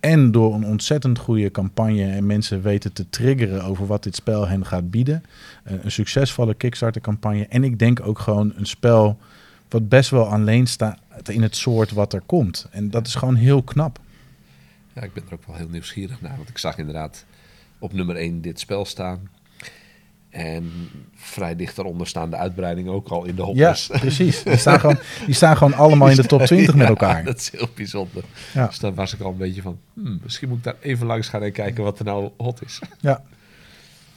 en 0.00 0.30
door 0.30 0.54
een 0.54 0.66
ontzettend 0.66 1.18
goede 1.18 1.50
campagne 1.50 2.04
en 2.10 2.26
mensen 2.26 2.62
weten 2.62 2.92
te 2.92 3.10
triggeren 3.10 3.64
over 3.64 3.86
wat 3.86 4.02
dit 4.02 4.14
spel 4.14 4.48
hen 4.48 4.66
gaat 4.66 4.90
bieden. 4.90 5.22
Eh, 5.64 5.74
een 5.82 5.90
succesvolle 5.92 6.54
Kickstarter 6.54 7.00
campagne. 7.00 7.46
En 7.46 7.64
ik 7.64 7.78
denk 7.78 8.00
ook 8.06 8.18
gewoon 8.18 8.52
een 8.56 8.66
spel 8.66 9.18
wat 9.68 9.88
best 9.88 10.10
wel 10.10 10.26
alleen 10.26 10.66
staat 10.66 10.98
in 11.28 11.42
het 11.42 11.56
soort 11.56 11.92
wat 11.92 12.12
er 12.12 12.22
komt. 12.26 12.66
En 12.70 12.90
dat 12.90 13.06
is 13.06 13.14
gewoon 13.14 13.34
heel 13.34 13.62
knap. 13.62 13.98
Ja, 14.92 15.02
ik 15.02 15.12
ben 15.12 15.22
er 15.26 15.32
ook 15.32 15.46
wel 15.46 15.56
heel 15.56 15.68
nieuwsgierig 15.68 16.20
naar. 16.20 16.36
Want 16.36 16.48
ik 16.48 16.58
zag 16.58 16.78
inderdaad 16.78 17.24
op 17.78 17.92
nummer 17.92 18.16
1 18.16 18.40
dit 18.40 18.60
spel 18.60 18.84
staan. 18.84 19.28
En 20.34 20.72
vrij 21.14 21.56
dicht 21.56 21.76
daaronder 21.76 22.06
staan 22.06 22.30
de 22.30 22.36
uitbreidingen 22.36 22.92
ook 22.92 23.08
al 23.08 23.24
in 23.24 23.34
de 23.34 23.40
Ja, 23.40 23.46
hopjes. 23.46 23.86
precies. 24.00 24.42
Die 24.42 24.56
staan 24.56 24.80
gewoon, 24.80 24.98
die 25.26 25.34
staan 25.34 25.56
gewoon 25.56 25.74
allemaal 25.74 26.08
in 26.08 26.16
de 26.16 26.26
top 26.26 26.42
20 26.46 26.74
met 26.74 26.82
Ja, 26.82 26.88
elkaar. 26.88 27.24
dat 27.24 27.36
is 27.36 27.50
heel 27.50 27.68
bijzonder. 27.74 28.24
Ja. 28.54 28.66
Dus 28.66 28.78
daar 28.78 28.94
was 28.94 29.14
ik 29.14 29.20
al 29.20 29.30
een 29.30 29.36
beetje 29.36 29.62
van... 29.62 29.78
hmm, 29.94 30.18
misschien 30.22 30.48
moet 30.48 30.58
ik 30.58 30.64
daar 30.64 30.74
even 30.80 31.06
langs 31.06 31.28
gaan 31.28 31.42
en 31.42 31.52
kijken 31.52 31.84
wat 31.84 31.98
er 31.98 32.04
nou 32.04 32.30
hot 32.36 32.60
is. 32.64 32.78
Ja. 33.00 33.22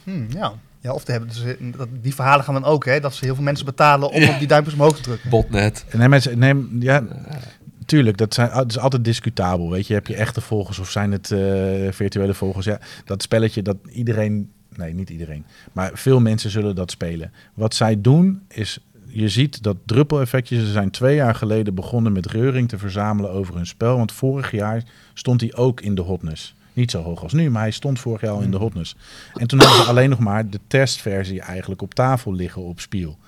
Hmm, 0.04 0.26
ja. 0.30 0.52
ja, 0.80 0.92
of 0.92 1.04
te 1.04 1.10
hebben. 1.10 1.28
Dus, 1.30 1.44
eh, 1.44 1.54
dat, 1.76 1.88
die 2.00 2.14
verhalen 2.14 2.44
gaan 2.44 2.54
dan 2.54 2.64
ook, 2.64 2.84
hè? 2.84 3.00
Dat 3.00 3.14
ze 3.14 3.24
heel 3.24 3.34
veel 3.34 3.44
mensen 3.44 3.64
betalen 3.66 4.10
om 4.10 4.28
op 4.28 4.38
die 4.38 4.48
duimpjes 4.48 4.74
omhoog 4.74 4.96
te 4.96 5.02
drukken. 5.02 5.30
Botnet. 5.30 5.84
Nee, 5.96 6.08
mensen, 6.08 6.38
nee, 6.38 6.66
ja, 6.80 7.02
tuurlijk, 7.86 8.16
dat, 8.16 8.34
zijn, 8.34 8.50
dat 8.54 8.70
is 8.70 8.78
altijd 8.78 9.04
discutabel. 9.04 9.70
Weet 9.70 9.86
je, 9.86 9.94
heb 9.94 10.06
je 10.06 10.14
echte 10.16 10.40
volgers 10.40 10.78
of 10.78 10.90
zijn 10.90 11.12
het 11.12 11.30
eh, 11.30 11.38
virtuele 11.90 12.34
volgers? 12.34 12.64
Ja, 12.66 12.80
dat 13.04 13.22
spelletje 13.22 13.62
dat 13.62 13.76
iedereen, 13.92 14.52
nee, 14.78 14.94
niet 14.94 15.10
iedereen, 15.10 15.44
maar 15.72 15.90
veel 15.94 16.20
mensen 16.20 16.50
zullen 16.50 16.74
dat 16.74 16.90
spelen. 16.90 17.32
Wat 17.54 17.74
zij 17.74 18.00
doen 18.00 18.42
is, 18.48 18.78
je 19.06 19.28
ziet 19.28 19.62
dat 19.62 19.76
druppeleffectjes, 19.84 20.58
ze 20.58 20.72
zijn 20.72 20.90
twee 20.90 21.14
jaar 21.14 21.34
geleden 21.34 21.74
begonnen 21.74 22.12
met 22.12 22.26
reuring 22.26 22.68
te 22.68 22.78
verzamelen 22.78 23.30
over 23.30 23.54
hun 23.54 23.66
spel. 23.66 23.96
Want 23.96 24.12
vorig 24.12 24.50
jaar 24.50 24.82
stond 25.14 25.40
hij 25.40 25.54
ook 25.54 25.80
in 25.80 25.94
de 25.94 26.02
hotness. 26.02 26.54
Niet 26.72 26.90
zo 26.90 27.02
hoog 27.02 27.22
als 27.22 27.32
nu, 27.32 27.50
maar 27.50 27.62
hij 27.62 27.70
stond 27.70 27.98
vorig 27.98 28.20
jaar 28.20 28.30
al 28.30 28.40
in 28.40 28.50
de 28.50 28.56
hotness. 28.56 28.96
En 29.34 29.46
toen 29.46 29.58
hadden 29.58 29.82
ze 29.82 29.88
alleen 29.90 30.10
nog 30.10 30.18
maar 30.18 30.50
de 30.50 30.60
testversie 30.66 31.40
eigenlijk 31.40 31.82
op 31.82 31.94
tafel 31.94 32.34
liggen 32.34 32.62
op 32.62 32.80
Spiel. 32.80 33.18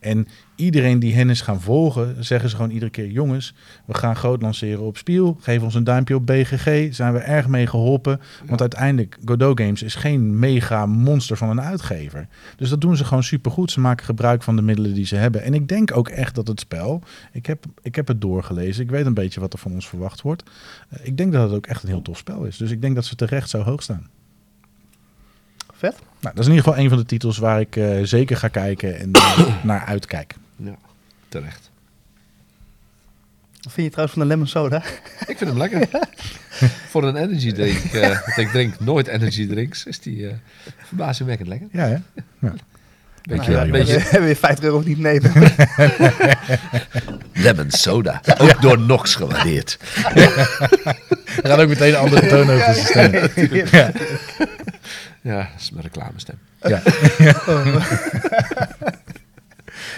En 0.00 0.26
iedereen 0.54 0.98
die 0.98 1.14
hen 1.14 1.30
is 1.30 1.40
gaan 1.40 1.60
volgen, 1.60 2.24
zeggen 2.24 2.50
ze 2.50 2.56
gewoon 2.56 2.70
iedere 2.70 2.90
keer: 2.90 3.06
jongens, 3.06 3.54
we 3.86 3.94
gaan 3.94 4.16
groot 4.16 4.42
lanceren 4.42 4.82
op 4.82 4.96
Spiel. 4.96 5.36
Geef 5.40 5.62
ons 5.62 5.74
een 5.74 5.84
duimpje 5.84 6.14
op 6.14 6.26
BGG. 6.26 6.94
Zijn 6.94 7.12
we 7.12 7.18
erg 7.18 7.48
mee 7.48 7.66
geholpen. 7.66 8.20
Want 8.46 8.60
uiteindelijk, 8.60 9.18
Godot 9.24 9.60
Games 9.60 9.82
is 9.82 9.94
geen 9.94 10.38
mega 10.38 10.86
monster 10.86 11.36
van 11.36 11.50
een 11.50 11.60
uitgever. 11.60 12.28
Dus 12.56 12.68
dat 12.68 12.80
doen 12.80 12.96
ze 12.96 13.04
gewoon 13.04 13.22
supergoed. 13.22 13.70
Ze 13.70 13.80
maken 13.80 14.04
gebruik 14.04 14.42
van 14.42 14.56
de 14.56 14.62
middelen 14.62 14.94
die 14.94 15.06
ze 15.06 15.16
hebben. 15.16 15.42
En 15.42 15.54
ik 15.54 15.68
denk 15.68 15.96
ook 15.96 16.08
echt 16.08 16.34
dat 16.34 16.48
het 16.48 16.60
spel, 16.60 17.02
ik 17.32 17.46
heb, 17.46 17.64
ik 17.82 17.94
heb 17.94 18.08
het 18.08 18.20
doorgelezen. 18.20 18.82
Ik 18.82 18.90
weet 18.90 19.06
een 19.06 19.14
beetje 19.14 19.40
wat 19.40 19.52
er 19.52 19.58
van 19.58 19.72
ons 19.72 19.88
verwacht 19.88 20.22
wordt. 20.22 20.42
Eh, 20.88 21.06
ik 21.06 21.16
denk 21.16 21.32
dat 21.32 21.42
het 21.42 21.52
ook 21.52 21.66
echt 21.66 21.82
een 21.82 21.88
heel 21.88 22.02
tof 22.02 22.18
spel 22.18 22.44
is. 22.44 22.56
Dus 22.56 22.70
ik 22.70 22.80
denk 22.80 22.94
dat 22.94 23.04
ze 23.04 23.14
terecht 23.14 23.50
zo 23.50 23.62
hoog 23.62 23.82
staan. 23.82 24.06
Vet. 25.80 25.94
Nou, 26.20 26.34
dat 26.34 26.38
is 26.38 26.46
in 26.46 26.52
ieder 26.52 26.64
geval 26.64 26.84
een 26.84 26.88
van 26.88 26.98
de 26.98 27.04
titels 27.04 27.38
waar 27.38 27.60
ik 27.60 27.76
eh, 27.76 27.98
zeker 28.02 28.36
ga 28.36 28.48
kijken 28.48 28.98
en 28.98 29.12
eh, 29.12 29.54
naar 29.62 29.84
uitkijk. 29.84 30.34
Ja, 30.56 30.74
terecht. 31.28 31.70
Wat 33.62 33.72
vind 33.72 33.86
je 33.86 33.92
trouwens 33.92 34.18
van 34.18 34.22
de 34.22 34.28
lemon 34.28 34.46
soda? 34.46 34.82
Ik 35.26 35.36
vind 35.38 35.50
hem 35.50 35.58
lekker. 35.58 35.88
Voor 36.90 37.04
een 37.04 37.16
energy 37.16 37.52
drink, 37.52 37.78
eh, 37.92 38.08
want 38.08 38.36
ik 38.36 38.48
drink 38.48 38.80
nooit 38.80 39.06
energy 39.06 39.46
drinks, 39.48 39.84
is 39.84 40.00
die 40.00 40.28
eh 40.28 40.34
verbazingwekkend 40.86 41.48
lekker. 41.48 41.68
Ja, 41.72 41.86
hè? 41.86 41.96
Beetje, 43.22 43.50
Nou 43.50 43.52
ja, 43.52 43.60
een 43.60 43.66
jongens. 43.66 43.88
beetje 43.88 44.02
We 44.02 44.08
hebben 44.08 44.24
weer 44.24 44.36
50 44.36 44.64
euro 44.64 44.82
niet 44.84 44.98
nemen. 44.98 45.32
lemon 47.44 47.70
soda, 47.70 48.22
ook 48.38 48.62
door 48.62 48.78
Nox 48.78 49.14
gewaardeerd. 49.14 49.78
We 51.42 51.48
gaan 51.48 51.60
ook 51.60 51.68
meteen 51.68 51.88
een 51.88 51.98
andere 51.98 52.26
toon 52.26 52.50
over 52.50 52.66
het 52.66 52.76
systeem. 52.76 53.12
Ja. 53.70 53.92
Ja, 55.20 55.36
dat 55.36 55.60
is 55.60 55.70
mijn 55.70 55.84
reclamestem. 55.84 56.38
Ja. 56.62 56.82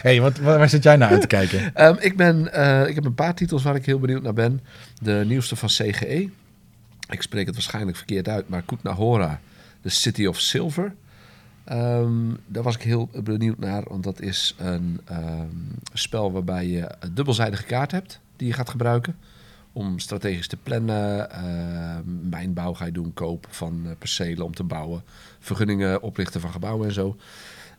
hey, 0.03 0.21
wat, 0.21 0.39
waar 0.39 0.69
zit 0.69 0.83
jij 0.83 0.97
naar 0.97 1.11
uit 1.11 1.21
te 1.21 1.27
kijken? 1.27 1.75
Ehm, 1.75 1.97
ik, 1.99 2.17
ben, 2.17 2.53
eh, 2.53 2.89
ik 2.89 2.95
heb 2.95 3.05
een 3.05 3.15
paar 3.15 3.35
titels 3.35 3.63
waar 3.63 3.75
ik 3.75 3.87
heel 3.87 3.99
benieuwd 3.99 4.23
naar 4.23 4.33
ben. 4.33 4.61
De 5.01 5.25
nieuwste 5.27 5.57
van 5.57 5.69
CGE. 5.69 6.31
Ik 7.09 7.23
spreek 7.23 7.47
het 7.47 7.55
waarschijnlijk 7.55 7.97
verkeerd 7.97 8.29
uit, 8.29 8.49
maar 8.49 8.63
Kutna 8.63 8.93
Hora, 8.93 9.41
The 9.83 9.89
City 9.89 10.27
of 10.27 10.41
Silver. 10.41 10.95
Ehm, 11.65 12.35
daar 12.47 12.63
was 12.63 12.75
ik 12.75 12.83
heel 12.83 13.09
benieuwd 13.23 13.59
naar, 13.59 13.83
want 13.89 14.05
dat 14.05 14.21
is 14.21 14.55
een 14.59 15.01
ehm, 15.05 15.49
spel 15.93 16.33
waarbij 16.33 16.67
je 16.67 16.89
een 17.01 17.15
dubbelzijdige 17.15 17.65
kaart 17.65 17.91
hebt 17.91 18.21
die 18.37 18.49
je 18.49 18.55
gaat 18.55 18.71
gebruiken 18.71 19.17
om 19.73 19.99
strategisch 19.99 20.47
te 20.47 20.57
plannen. 20.57 21.31
Ehm, 21.31 22.29
mijnbouw 22.29 22.75
ga 22.75 22.85
je 22.85 22.93
doen, 22.93 23.15
koop 23.15 23.47
van 23.51 23.83
eh, 23.85 23.91
percelen 23.99 24.45
om 24.45 24.55
te 24.55 24.65
bouwen, 24.65 25.03
vergunningen 25.39 26.03
oprichten 26.03 26.41
van 26.41 26.51
gebouwen 26.51 26.87
en 26.87 26.93
zo. 26.93 27.17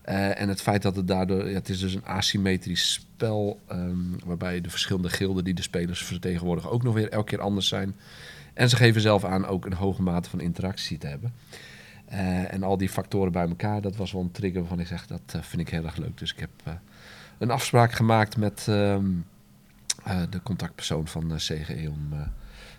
Eh, 0.02 0.42
en 0.42 0.50
het 0.50 0.62
feit 0.62 0.82
dat 0.82 0.96
het 0.96 1.08
daardoor, 1.08 1.50
ja, 1.50 1.54
het 1.54 1.70
is 1.70 1.80
dus 1.80 1.94
een 1.94 2.06
asymmetrisch 2.06 2.92
spel, 2.94 3.60
ehm, 3.68 3.96
waarbij 4.26 4.62
de 4.62 4.70
verschillende 4.70 5.10
gilden 5.10 5.44
die 5.44 5.54
de 5.54 5.62
spelers 5.62 6.04
vertegenwoordigen 6.04 6.72
ook 6.72 6.84
nog 6.84 6.94
weer 6.94 7.10
elke 7.10 7.30
keer 7.30 7.42
anders 7.42 7.68
zijn. 7.68 7.96
En 8.54 8.70
ze 8.70 8.76
geven 8.76 9.02
zelf 9.02 9.26
aan 9.26 9.46
ook 9.46 9.66
een 9.66 9.74
hoge 9.74 10.02
mate 10.02 10.30
van 10.30 10.42
interactie 10.42 10.98
te 10.98 11.08
hebben. 11.08 11.34
Eh, 12.06 12.54
en 12.54 12.64
al 12.64 12.78
die 12.78 12.90
factoren 12.90 13.32
bij 13.32 13.48
elkaar, 13.48 13.82
dat 13.82 13.96
was 13.96 14.12
wel 14.12 14.22
een 14.22 14.32
trigger 14.32 14.60
waarvan 14.60 14.80
ik 14.80 14.88
zeg, 14.88 15.08
dat 15.08 15.22
vind 15.42 15.62
ik 15.62 15.70
heel 15.70 15.86
erg 15.86 15.98
leuk. 15.98 16.18
Dus 16.18 16.34
ik 16.34 16.40
heb 16.40 16.80
een 17.38 17.52
afspraak 17.52 17.92
gemaakt 17.92 18.38
met 18.38 18.66
ehm, 18.70 19.06
eh, 20.04 20.22
de 20.30 20.42
contactpersoon 20.44 21.08
van 21.08 21.32
eh, 21.32 21.38
CGE 21.38 21.90
om 21.90 22.08
eh, 22.12 22.20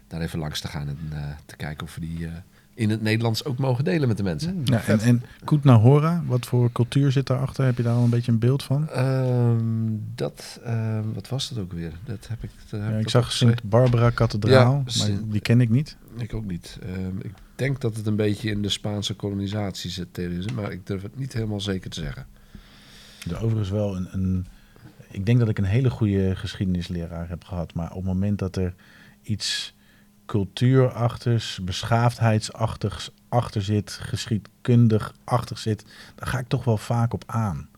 daar 0.09 0.20
even 0.20 0.38
langs 0.38 0.60
te 0.60 0.68
gaan 0.68 0.88
en 0.88 0.98
eh, 1.12 1.22
te 1.46 1.56
kijken 1.56 1.86
of 1.86 1.94
we 1.94 2.01
die 2.01 2.26
eh, 2.26 2.32
in 2.74 2.90
het 2.90 3.02
Nederlands 3.02 3.44
ook 3.44 3.59
mogen 3.59 3.84
delen 3.84 4.09
met 4.09 4.16
de 4.16 4.22
mensen. 4.22 4.60
Ja, 4.64 4.84
en, 4.84 5.01
en 5.01 5.22
Kutna 5.44 5.78
Hora, 5.78 6.22
wat 6.26 6.46
voor 6.46 6.72
cultuur 6.72 7.12
zit 7.12 7.26
daarachter? 7.26 7.64
Heb 7.64 7.76
je 7.76 7.82
daar 7.82 7.94
al 7.94 8.05
een 8.05 8.10
beetje 8.10 8.32
een 8.32 8.38
beeld 8.38 8.62
van? 8.62 8.88
Ehm, 8.88 9.62
dat, 10.14 10.60
ehm, 10.64 11.05
wat 11.14 11.28
was 11.28 11.48
dat 11.48 11.59
ook 11.59 11.72
weer? 11.72 11.92
Dat 12.05 12.28
heb 12.28 12.42
ik. 12.42 12.51
dat 12.70 12.80
heb 12.80 12.90
Ja, 12.90 12.96
ik 12.96 13.09
zag 13.09 13.22
opgeschreven. 13.22 13.56
Sint 13.59 13.70
Barbara 13.70 14.10
Kathedraal, 14.10 14.82
Ja, 14.86 15.06
maar 15.06 15.18
die 15.24 15.40
ken 15.40 15.60
ik 15.60 15.70
niet. 15.70 15.96
Ik 16.16 16.34
ook 16.34 16.44
niet. 16.44 16.78
Ehm, 16.82 17.18
ik 17.18 17.32
denk 17.55 17.80
dat 17.80 17.96
het 17.96 18.06
een 18.06 18.16
beetje 18.16 18.51
in 18.51 18.62
de 18.62 18.68
Spaanse 18.68 19.14
kolonisatie 19.14 19.90
zit, 19.90 20.55
maar 20.55 20.72
ik 20.72 20.86
durf 20.86 21.02
het 21.02 21.18
niet 21.18 21.32
helemaal 21.32 21.60
zeker 21.60 21.90
te 21.90 22.01
zeggen. 22.01 22.26
De 23.24 23.36
overigens 23.36 23.70
wel 23.70 23.96
een, 23.96 24.09
een... 24.10 24.46
Ik 25.15 25.27
denk 25.27 25.39
dat 25.39 25.49
ik 25.49 25.59
een 25.59 25.65
hele 25.65 25.91
goede 25.91 26.36
geschiedenisleraar 26.36 27.28
heb 27.28 27.45
gehad. 27.45 27.74
Maar 27.74 27.91
op 27.91 27.97
het 27.97 28.05
moment 28.05 28.39
dat 28.39 28.57
er 28.57 28.74
iets 29.23 29.74
cultuurachtigs, 30.27 31.61
beschaafdheidsachtigs 31.62 33.11
achter 33.28 33.62
zit, 33.62 33.91
geschiedkundig 33.91 35.15
achter 35.24 35.59
zit, 35.59 35.85
dan 36.15 36.28
ga 36.28 36.39
ik 36.39 36.49
toch 36.49 36.65
wel 36.65 36.77
vaak 36.77 37.12
op 37.12 37.23
aan. 37.27 37.69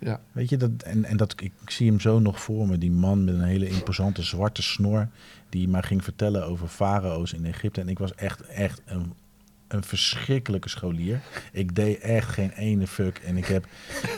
Ja. 0.00 0.20
Weet 0.32 0.48
je, 0.48 0.56
dat, 0.56 0.70
en, 0.84 1.04
en 1.04 1.16
dat, 1.16 1.32
ik, 1.32 1.40
ik 1.40 1.70
zie 1.70 1.88
hem 1.88 2.00
zo 2.00 2.18
nog 2.18 2.40
voor 2.40 2.66
me, 2.66 2.78
die 2.78 2.90
man 2.90 3.24
met 3.24 3.34
een 3.34 3.42
hele 3.42 3.68
imposante 3.68 4.22
zwarte 4.22 4.62
snor, 4.62 5.08
die 5.48 5.68
maar 5.68 5.82
ging 5.82 6.04
vertellen 6.04 6.46
over 6.46 6.68
farao's 6.68 7.32
in 7.32 7.44
Egypte. 7.44 7.80
En 7.80 7.88
ik 7.88 7.98
was 7.98 8.14
echt, 8.14 8.46
echt 8.46 8.82
een, 8.84 9.12
een 9.72 9.84
verschrikkelijke 9.84 10.68
scholier. 10.68 11.20
Ik 11.52 11.74
deed 11.74 11.98
echt 11.98 12.28
geen 12.28 12.50
ene 12.50 12.86
fuck. 12.86 13.20
En 13.24 13.36
ik 13.36 13.46
heb 13.46 13.66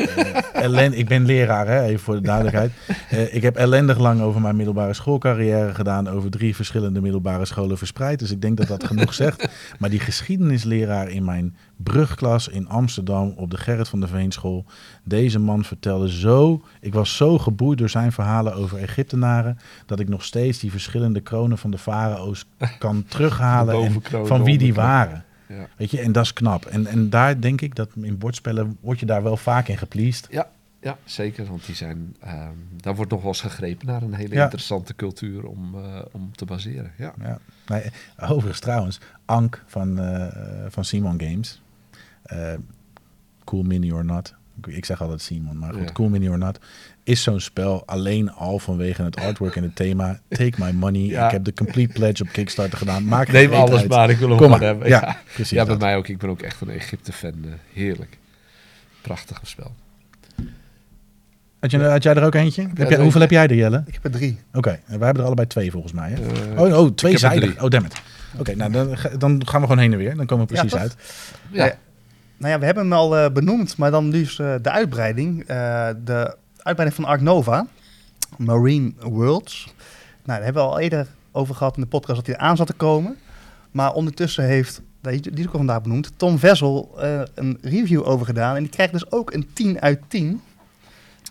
ellen, 0.53 0.99
ik 0.99 1.09
ben 1.09 1.25
leraar, 1.25 1.67
hè, 1.67 1.83
even 1.83 2.05
voor 2.05 2.15
de 2.15 2.21
duidelijkheid. 2.21 2.73
Eh, 3.11 3.35
ik 3.35 3.43
heb 3.43 3.57
ellendig 3.57 3.99
lang 3.99 4.21
over 4.21 4.41
mijn 4.41 4.57
middelbare 4.57 4.95
schoolcarrière 4.95 5.75
gedaan, 5.75 6.09
over 6.09 6.31
drie 6.31 6.55
verschillende 6.55 7.01
middelbare 7.01 7.45
scholen 7.45 7.79
verspreid. 7.79 8.19
Dus 8.19 8.31
ik 8.31 8.41
denk 8.41 8.57
dat 8.57 8.69
dat 8.69 8.85
genoeg 8.85 9.15
zegt. 9.25 9.49
Maar 9.79 9.91
die 9.91 10.01
geschiedenisleraar 10.01 11.09
in 11.09 11.25
mijn 11.25 11.57
brugklas 11.77 12.49
in 12.49 12.69
Amsterdam 12.69 13.33
op 13.37 13.51
de 13.51 13.57
Gerrit 13.57 13.89
van 13.89 14.01
der 14.01 14.09
Veenschool, 14.09 14.65
deze 15.05 15.39
man 15.39 15.65
vertelde 15.65 16.11
zo, 16.11 16.63
ik 16.81 16.93
was 16.93 17.17
zo 17.17 17.39
geboeid 17.39 17.79
door 17.79 17.89
zijn 17.89 18.13
verhalen 18.13 18.55
over 18.55 18.79
Egyptenaren, 18.79 19.59
dat 19.87 20.01
ik 20.01 20.09
nog 20.09 20.25
steeds 20.25 20.59
die 20.59 20.71
verschillende 20.71 21.21
kronen 21.21 21.59
van 21.59 21.71
de 21.71 21.79
farao's 21.79 22.47
kan 22.79 23.05
terughalen 23.09 23.85
en 23.85 24.27
van 24.27 24.45
wie 24.45 24.59
die 24.59 24.75
waren. 24.75 25.25
Ja. 25.55 25.69
Weet 25.77 25.91
je, 25.91 26.01
en 26.01 26.13
dat 26.13 26.25
is 26.25 26.33
knap. 26.33 26.65
En, 26.65 26.87
en 26.87 27.11
daar 27.11 27.41
denk 27.41 27.61
ik 27.61 27.75
dat 27.75 27.91
in 28.01 28.19
bordspellen 28.19 28.77
word 28.81 29.01
je 29.01 29.07
daar 29.07 29.23
wel 29.23 29.37
vaak 29.37 29.69
in 29.69 29.79
gepleased. 29.79 30.27
Ja, 30.31 30.51
ja, 30.81 30.99
zeker. 31.05 31.47
Want 31.47 31.67
die 31.67 31.75
zijn, 31.75 32.17
ehm, 32.21 32.49
daar 32.77 32.95
wordt 32.95 33.11
nog 33.11 33.21
wel 33.21 33.31
eens 33.31 33.41
gegrepen 33.41 33.87
naar 33.87 34.03
een 34.03 34.15
hele 34.15 34.35
Ja. 34.35 34.43
interessante 34.43 34.95
cultuur 34.95 35.45
om, 35.47 35.75
eh, 35.75 36.01
om 36.13 36.31
te 36.37 36.45
baseren. 36.45 36.93
Ja. 36.99 37.15
Ja. 37.21 37.39
Nee, 37.67 37.83
overigens 38.21 38.61
trouwens, 38.61 39.01
Ank 39.25 39.63
van, 39.67 39.99
eh, 40.01 40.27
van 40.69 40.85
Simon 40.85 41.21
Games. 41.21 41.63
eh, 42.23 42.53
cool 43.45 43.63
Mini 43.63 43.93
or 43.93 44.05
Not. 44.05 44.35
Ik- 44.59 44.67
Ik 44.67 44.85
zeg 44.85 45.01
altijd 45.03 45.21
Simon, 45.21 45.59
maar 45.59 45.73
goed, 45.75 45.83
Ja. 45.89 45.93
Cool 45.93 46.09
Mini 46.09 46.29
or 46.29 46.39
Not. 46.39 46.59
Is 47.05 47.23
zo'n 47.23 47.41
spel 47.41 47.83
alleen 47.87 48.33
al 48.33 48.59
vanwege 48.59 49.03
het 49.03 49.17
artwork 49.17 49.57
en 49.57 49.63
het 49.63 49.77
thema. 49.77 50.21
Take 50.29 50.53
my 50.57 50.71
money. 50.71 51.01
Ja. 51.01 51.27
Ik 51.27 51.33
heb 51.33 51.45
de 51.45 51.53
complete 51.53 51.93
pledge 51.93 52.23
op 52.23 52.29
Kickstarter 52.33 52.79
gedaan. 52.79 53.05
Maak 53.05 53.33
Neem 53.33 53.53
alles 53.53 53.81
uit. 53.81 53.89
maar, 53.89 54.11
ik 54.11 54.17
wil 54.19 54.39
hem 54.39 54.51
maar. 54.51 54.61
hebben. 54.61 54.89
Ja, 54.89 55.01
Ja, 55.07 55.17
precies. 55.35 55.51
ja 55.51 55.57
bij 55.65 55.67
dat. 55.73 55.81
mij 55.81 55.97
ook. 55.97 56.09
Ik 56.09 56.19
ben 56.19 56.31
ook 56.31 56.43
echt 56.43 56.61
een 56.61 56.71
Egypte-fan. 56.71 57.33
eh, 57.45 57.51
heerlijk. 57.73 58.19
Prachtig 59.03 59.41
spel. 59.43 59.75
Had, 61.61 61.71
je, 61.71 61.79
had 61.83 62.03
jij 62.03 62.15
er 62.15 62.25
ook 62.25 62.35
eentje? 62.35 62.63
Heb 62.63 62.77
jij, 62.89 62.97
er 62.97 63.03
hoeveel 63.03 63.21
heb 63.21 63.31
jij 63.31 63.47
er, 63.47 63.55
Jelle? 63.55 63.83
Ik 63.87 63.93
heb 63.95 64.05
er 64.05 64.11
drie. 64.11 64.39
Oké, 64.53 64.71
en 64.71 64.81
wij 64.87 65.05
hebben 65.05 65.19
er 65.19 65.25
allebei 65.27 65.49
twee 65.49 65.71
volgens 65.71 65.93
mij. 65.93 66.11
Hè? 66.11 66.17
Eh, 66.55 66.61
oh, 66.63 66.79
oh, 66.79 66.91
tweezijdig. 66.95 67.51
drie. 67.51 67.63
Oh, 67.65 67.71
damn 67.71 67.85
it. 67.87 67.95
Oké, 68.39 68.55
nou 68.55 68.73
dan, 68.73 68.97
dan 69.19 69.43
gaan 69.47 69.61
we 69.61 69.67
gewoon 69.67 69.83
heen 69.83 69.93
en 69.93 69.99
weer. 69.99 70.17
Dan 70.17 70.27
komen 70.27 70.47
we 70.47 70.53
precies 70.55 70.75
uit. 70.77 70.97
ja. 71.51 71.65
Ja. 71.65 71.75
Nou 72.37 72.53
ja, 72.53 72.59
we 72.59 72.65
hebben 72.65 72.83
hem 72.85 72.93
al 72.93 73.17
eh, 73.17 73.31
benoemd, 73.33 73.77
maar 73.77 73.91
dan 73.91 74.11
dus 74.11 74.39
eh, 74.39 74.55
de 74.63 74.71
uitbreiding. 74.71 75.45
eh, 75.47 75.89
de 76.05 76.37
uitbreiding 76.65 76.95
van 76.95 77.05
Ark 77.05 77.21
Nova, 77.21 77.67
Marine 78.37 78.93
Worlds. 79.01 79.65
Nou, 79.65 79.75
daar 80.25 80.43
hebben 80.43 80.63
we 80.63 80.69
al 80.69 80.79
eerder 80.79 81.07
over 81.33 81.55
gehad 81.55 81.77
in 81.77 81.83
de 81.83 81.89
podcast 81.89 82.17
dat 82.17 82.27
hij 82.27 82.37
aan 82.37 82.57
zat 82.57 82.67
te 82.67 82.73
komen. 82.73 83.17
Maar 83.71 83.93
ondertussen 83.93 84.45
heeft, 84.45 84.83
die 85.01 85.21
die 85.21 85.33
is 85.33 85.47
ook 85.47 85.53
al 85.53 85.59
vandaag 85.59 85.83
benoemd, 85.83 86.13
Tom 86.17 86.39
Vessel 86.39 86.95
eh, 86.99 87.21
een 87.35 87.59
review 87.63 88.09
over 88.09 88.27
gedaan. 88.27 88.57
En 88.57 88.63
die 88.63 88.71
krijgt 88.73 88.93
dus 88.93 89.11
ook 89.11 89.33
een 89.33 89.49
10 89.53 89.81
uit 89.81 90.01
10. 90.09 90.41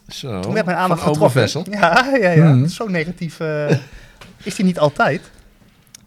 Zo. 0.07 0.39
Toen 0.39 0.53
werd 0.53 0.65
mijn 0.65 0.77
aandacht 0.77 1.01
getroffen. 1.01 1.41
Vessel. 1.41 1.65
Ja, 1.69 2.15
ja, 2.21 2.29
ja. 2.29 2.53
Mhm. 2.53 2.67
Zo 2.67 2.87
negatief 2.87 3.39
eh, 3.39 3.69
is 4.43 4.57
hij 4.57 4.65
niet 4.65 4.79
altijd. 4.79 5.31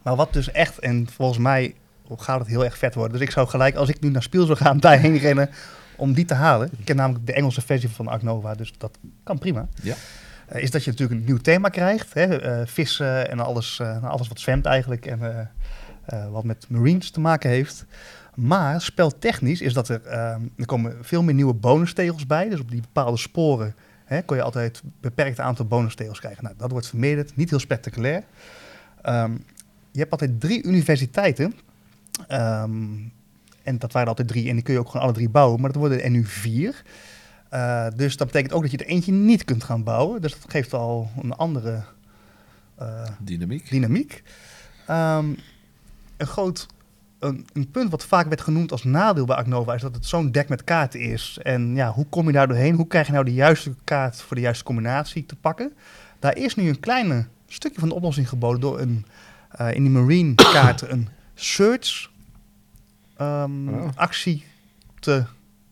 Maar 0.02 0.16
wat 0.16 0.32
dus 0.32 0.50
echt, 0.50 0.78
en 0.78 1.08
volgens 1.12 1.38
mij 1.38 1.74
gaat 2.16 2.38
het 2.38 2.48
heel 2.48 2.64
erg 2.64 2.78
vet 2.78 2.94
worden. 2.94 3.12
Dus 3.12 3.26
ik 3.26 3.32
zou 3.32 3.48
gelijk, 3.48 3.74
als 3.76 3.88
ik 3.88 4.00
nu 4.00 4.10
naar 4.10 4.22
Spiel 4.22 4.46
zou 4.46 4.58
gaan, 4.58 4.78
daarheen 4.86 5.18
rennen 5.18 5.50
om 5.96 6.12
die 6.12 6.24
te 6.24 6.34
halen. 6.34 6.70
Ik 6.78 6.88
heb 6.88 6.96
namelijk 6.96 7.26
de 7.26 7.32
Engelse 7.32 7.60
versie 7.60 7.88
van 7.88 8.08
Ark 8.08 8.22
Nova, 8.22 8.54
dus 8.54 8.72
dat 8.78 8.98
kan 9.22 9.38
prima. 9.38 9.68
Ja. 9.82 9.94
Eh, 10.46 10.62
is 10.62 10.70
dat 10.70 10.84
je 10.84 10.90
natuurlijk 10.90 11.20
een 11.20 11.26
nieuw 11.26 11.36
thema 11.36 11.68
krijgt. 11.68 12.14
Hè? 12.14 12.40
eh, 12.40 12.66
vissen 12.66 13.30
en 13.30 13.40
alles, 13.40 13.78
eh, 13.78 14.04
alles 14.04 14.28
wat 14.28 14.40
zwemt 14.40 14.66
eigenlijk. 14.66 15.06
En 15.06 15.50
wat 16.30 16.44
met 16.44 16.66
marines 16.68 17.10
te 17.10 17.20
maken 17.20 17.50
heeft. 17.50 17.84
Maar 18.34 18.80
speltechnisch 18.80 19.60
is 19.60 19.72
dat 19.72 19.88
er... 19.88 20.06
er 20.06 20.66
komen 20.66 20.96
veel 21.00 21.22
meer 21.22 21.34
nieuwe 21.34 21.54
bonustegels 21.54 22.26
bij. 22.26 22.48
Dus 22.48 22.60
op 22.60 22.70
die 22.70 22.80
bepaalde 22.80 23.16
sporen 23.16 23.74
hè, 24.04 24.22
kon 24.22 24.36
je 24.36 24.42
altijd 24.42 24.80
een 24.84 24.92
beperkt 25.00 25.40
aantal 25.40 25.66
bonustegels 25.66 26.20
krijgen. 26.20 26.44
Nou, 26.44 26.56
dat 26.58 26.70
wordt 26.70 26.86
vermeerderd. 26.86 27.36
Niet 27.36 27.50
heel 27.50 27.58
spectaculair. 27.58 28.22
Ehm, 29.02 29.32
je 29.90 29.98
hebt 29.98 30.10
altijd 30.10 30.40
drie 30.40 30.62
universiteiten. 30.62 31.54
Ehm, 32.28 32.72
en 33.66 33.78
dat 33.78 33.92
waren 33.92 34.08
altijd 34.08 34.28
drie. 34.28 34.48
En 34.48 34.54
die 34.54 34.62
kun 34.62 34.74
je 34.74 34.80
ook 34.80 34.88
gewoon 34.90 35.02
alle 35.02 35.12
drie 35.12 35.28
bouwen. 35.28 35.60
Maar 35.60 35.72
dat 35.72 35.80
worden 35.80 36.02
er 36.02 36.10
nu 36.10 36.24
vier. 36.24 36.82
Eh, 37.48 37.86
dus 37.96 38.16
dat 38.16 38.26
betekent 38.26 38.52
ook 38.52 38.62
dat 38.62 38.70
je 38.70 38.78
er 38.78 38.86
eentje 38.86 39.12
niet 39.12 39.44
kunt 39.44 39.64
gaan 39.64 39.84
bouwen. 39.84 40.22
Dus 40.22 40.32
dat 40.32 40.50
geeft 40.50 40.72
al 40.72 41.10
een 41.22 41.32
andere 41.32 41.82
eh, 42.74 43.06
Dynamiek. 43.18 43.70
dynamiek. 43.70 44.22
Ehm, 44.86 45.26
een 46.16 46.26
groot 46.26 46.66
een, 47.18 47.46
een 47.52 47.70
punt 47.70 47.90
wat 47.90 48.04
vaak 48.04 48.26
werd 48.28 48.40
genoemd 48.40 48.72
als 48.72 48.84
nadeel 48.84 49.24
bij 49.24 49.36
Agnova 49.36 49.74
is 49.74 49.82
dat 49.82 49.94
het 49.94 50.06
zo'n 50.06 50.30
dek 50.30 50.48
met 50.48 50.64
kaarten 50.64 51.00
is. 51.00 51.38
En 51.42 51.74
ja, 51.74 51.92
hoe 51.92 52.06
kom 52.06 52.26
je 52.26 52.32
daar 52.32 52.48
doorheen? 52.48 52.74
Hoe 52.74 52.86
krijg 52.86 53.06
je 53.06 53.12
nou 53.12 53.24
de 53.24 53.34
juiste 53.34 53.74
kaart 53.84 54.22
voor 54.22 54.36
de 54.36 54.42
juiste 54.42 54.64
combinatie 54.64 55.26
te 55.26 55.36
pakken? 55.36 55.72
Daar 56.18 56.36
is 56.36 56.54
nu 56.54 56.68
een 56.68 56.80
kleine 56.80 57.26
stukje 57.46 57.80
van 57.80 57.88
de 57.88 57.94
oplossing 57.94 58.28
geboden 58.28 58.60
door 58.60 58.80
een, 58.80 59.06
eh, 59.50 59.72
in 59.74 59.82
die 59.82 59.92
Marine 59.92 60.34
kaart 60.34 60.90
een 60.90 61.08
search 61.34 62.10
ehm, 63.16 63.68
Oh. 63.68 63.88
actie 63.94 64.44
te 65.00 65.24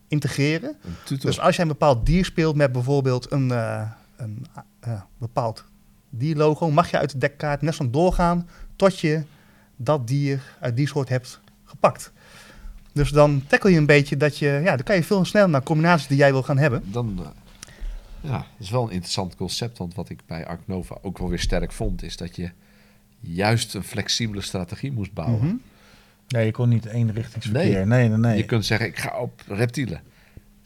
integreren. 0.08 0.76
Dus 1.20 1.40
als 1.40 1.56
jij 1.56 1.64
een 1.64 1.70
bepaald 1.70 2.06
dier 2.06 2.24
speelt 2.24 2.56
met 2.56 2.72
bijvoorbeeld 2.72 3.32
een, 3.32 3.50
eh, 3.50 3.90
een 4.16 4.46
eh, 4.80 5.00
bepaald 5.18 5.64
dierlogo, 6.10 6.70
mag 6.70 6.90
je 6.90 6.98
uit 6.98 7.10
de 7.12 7.18
dekkaart 7.18 7.62
net 7.62 7.74
zo 7.74 7.90
doorgaan 7.90 8.48
tot 8.76 9.00
je 9.00 9.22
dat 9.76 10.06
dier 10.06 10.56
uit 10.60 10.76
die 10.76 10.86
soort 10.88 11.08
hebt 11.08 11.40
gepakt. 11.64 12.12
Dus 12.92 13.10
dan 13.10 13.42
tackle 13.46 13.70
je 13.70 13.76
een 13.78 13.86
beetje 13.86 14.16
dat 14.16 14.38
je, 14.38 14.46
ja, 14.64 14.76
dan 14.76 14.82
kan 14.84 14.96
je 14.96 15.04
veel 15.04 15.24
sneller 15.24 15.48
naar 15.48 15.62
combinaties 15.62 16.06
die 16.06 16.16
jij 16.16 16.32
wil 16.32 16.42
gaan 16.42 16.58
hebben. 16.58 16.82
Dan, 16.92 17.26
ja, 18.20 18.30
dat 18.38 18.46
is 18.58 18.70
wel 18.70 18.82
een 18.82 18.90
interessant 18.90 19.36
concept. 19.36 19.78
Want 19.78 19.94
wat 19.94 20.08
ik 20.08 20.20
bij 20.26 20.46
Ark 20.46 20.60
Nova 20.64 20.96
ook 21.02 21.18
wel 21.18 21.28
weer 21.28 21.38
sterk 21.40 21.72
vond, 21.72 22.02
is 22.02 22.16
dat 22.16 22.36
je 22.36 22.50
juist 23.20 23.74
een 23.74 23.84
flexibele 23.84 24.40
strategie 24.40 24.92
moest 24.92 25.12
bouwen. 25.12 25.46
Mhm. 25.46 25.54
Ja, 26.26 26.38
je 26.38 26.50
kon 26.50 26.68
niet 26.68 26.84
eenrichtingsverkeer. 26.84 27.86
Nee, 27.86 28.08
nee, 28.08 28.18
nee. 28.18 28.36
Je 28.36 28.44
kunt 28.44 28.66
zeggen, 28.66 28.86
ik 28.86 28.98
ga 28.98 29.18
op 29.18 29.42
reptielen. 29.48 30.00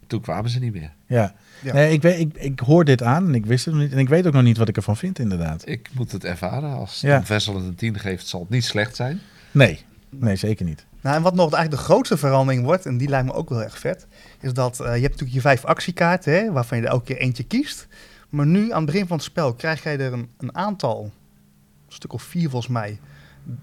Toen 0.07 0.21
kwamen 0.21 0.51
ze 0.51 0.59
niet 0.59 0.73
meer. 0.73 0.93
Ja. 1.07 1.35
Ja. 1.63 1.73
Nee, 1.73 1.93
ik, 1.93 2.03
weet, 2.03 2.19
ik, 2.19 2.37
ik 2.37 2.61
hoor 2.61 2.85
dit 2.85 3.03
aan 3.03 3.27
en 3.27 3.35
ik 3.35 3.47
wist 3.47 3.65
het 3.65 3.75
nog 3.75 3.83
niet. 3.83 3.93
En 3.93 3.99
ik 3.99 4.09
weet 4.09 4.27
ook 4.27 4.33
nog 4.33 4.43
niet 4.43 4.57
wat 4.57 4.69
ik 4.69 4.77
ervan 4.77 4.97
vind, 4.97 5.19
inderdaad. 5.19 5.69
Ik 5.69 5.89
moet 5.93 6.13
het 6.13 6.25
ervaren. 6.25 6.73
Als 6.73 7.01
Ja. 7.01 7.17
Tom 7.17 7.27
Vessel 7.27 7.55
het 7.55 7.65
een 7.65 7.75
10 7.75 7.99
geeft, 7.99 8.27
zal 8.27 8.41
het 8.41 8.49
niet 8.49 8.65
slecht 8.65 8.97
zijn. 8.97 9.21
Nee, 9.51 9.85
nee 10.11 10.37
zeker 10.37 10.65
niet. 10.65 10.87
Nou, 11.01 11.17
en 11.17 11.23
wat 11.23 11.35
nog 11.35 11.53
eigenlijk 11.53 11.83
de 11.83 11.89
grootste 11.91 12.17
verandering 12.17 12.65
wordt, 12.65 12.87
en 12.87 12.97
die 12.97 13.09
lijkt 13.09 13.27
me 13.27 13.33
ook 13.33 13.49
wel 13.49 13.63
erg 13.63 13.79
vet, 13.79 14.07
is 14.41 14.53
dat 14.53 14.81
eh, 14.81 14.87
je 14.87 14.91
hebt 14.91 15.03
natuurlijk 15.03 15.33
je 15.33 15.41
vijf 15.41 15.65
actiekaarten, 15.65 16.33
hè, 16.33 16.53
waarvan 16.53 16.79
je 16.79 16.85
er 16.85 16.91
elke 16.91 17.05
keer 17.05 17.17
eentje 17.17 17.45
kiest. 17.45 17.87
Maar 18.29 18.47
nu, 18.47 18.73
aan 18.73 18.83
het 18.83 18.87
begin 18.93 19.07
van 19.07 19.17
het 19.17 19.27
spel, 19.27 19.55
krijg 19.55 19.83
jij 19.83 19.99
er 19.99 20.13
een, 20.13 20.29
een 20.39 20.55
aantal, 20.55 21.05
een 21.05 21.93
stuk 21.95 22.13
of 22.13 22.23
vier 22.23 22.51
volgens 22.51 22.73
mij, 22.73 22.99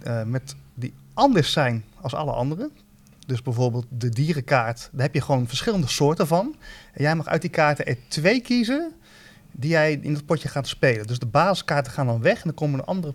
eh, 0.04 0.24
met, 0.24 0.56
die 0.74 0.94
anders 1.16 1.52
zijn 1.52 1.84
als 2.02 2.14
alle 2.14 2.32
anderen. 2.32 2.72
Dus 3.28 3.42
bijvoorbeeld 3.42 3.86
de 3.90 4.10
dierenkaart, 4.10 4.90
daar 4.92 5.02
heb 5.02 5.14
je 5.14 5.22
gewoon 5.22 5.48
verschillende 5.48 5.88
soorten 5.88 6.28
van. 6.28 6.56
En 6.94 7.04
jij 7.04 7.16
mag 7.16 7.28
uit 7.28 7.42
die 7.42 7.50
kaarten 7.50 7.86
er 7.86 7.98
twee 8.08 8.42
kiezen 8.42 8.92
die 9.52 9.70
jij 9.70 10.00
in 10.02 10.14
het 10.14 10.26
potje 10.26 10.48
gaat 10.48 10.68
spelen. 10.68 11.08
Dus 11.08 11.20
de 11.20 11.26
basiskaarten 11.26 11.92
gaan 11.92 12.06
dan 12.08 12.22
weg 12.22 12.36
en 12.36 12.44
dan 12.44 12.54
komen 12.54 12.80
er 12.80 12.86
andere 12.86 13.14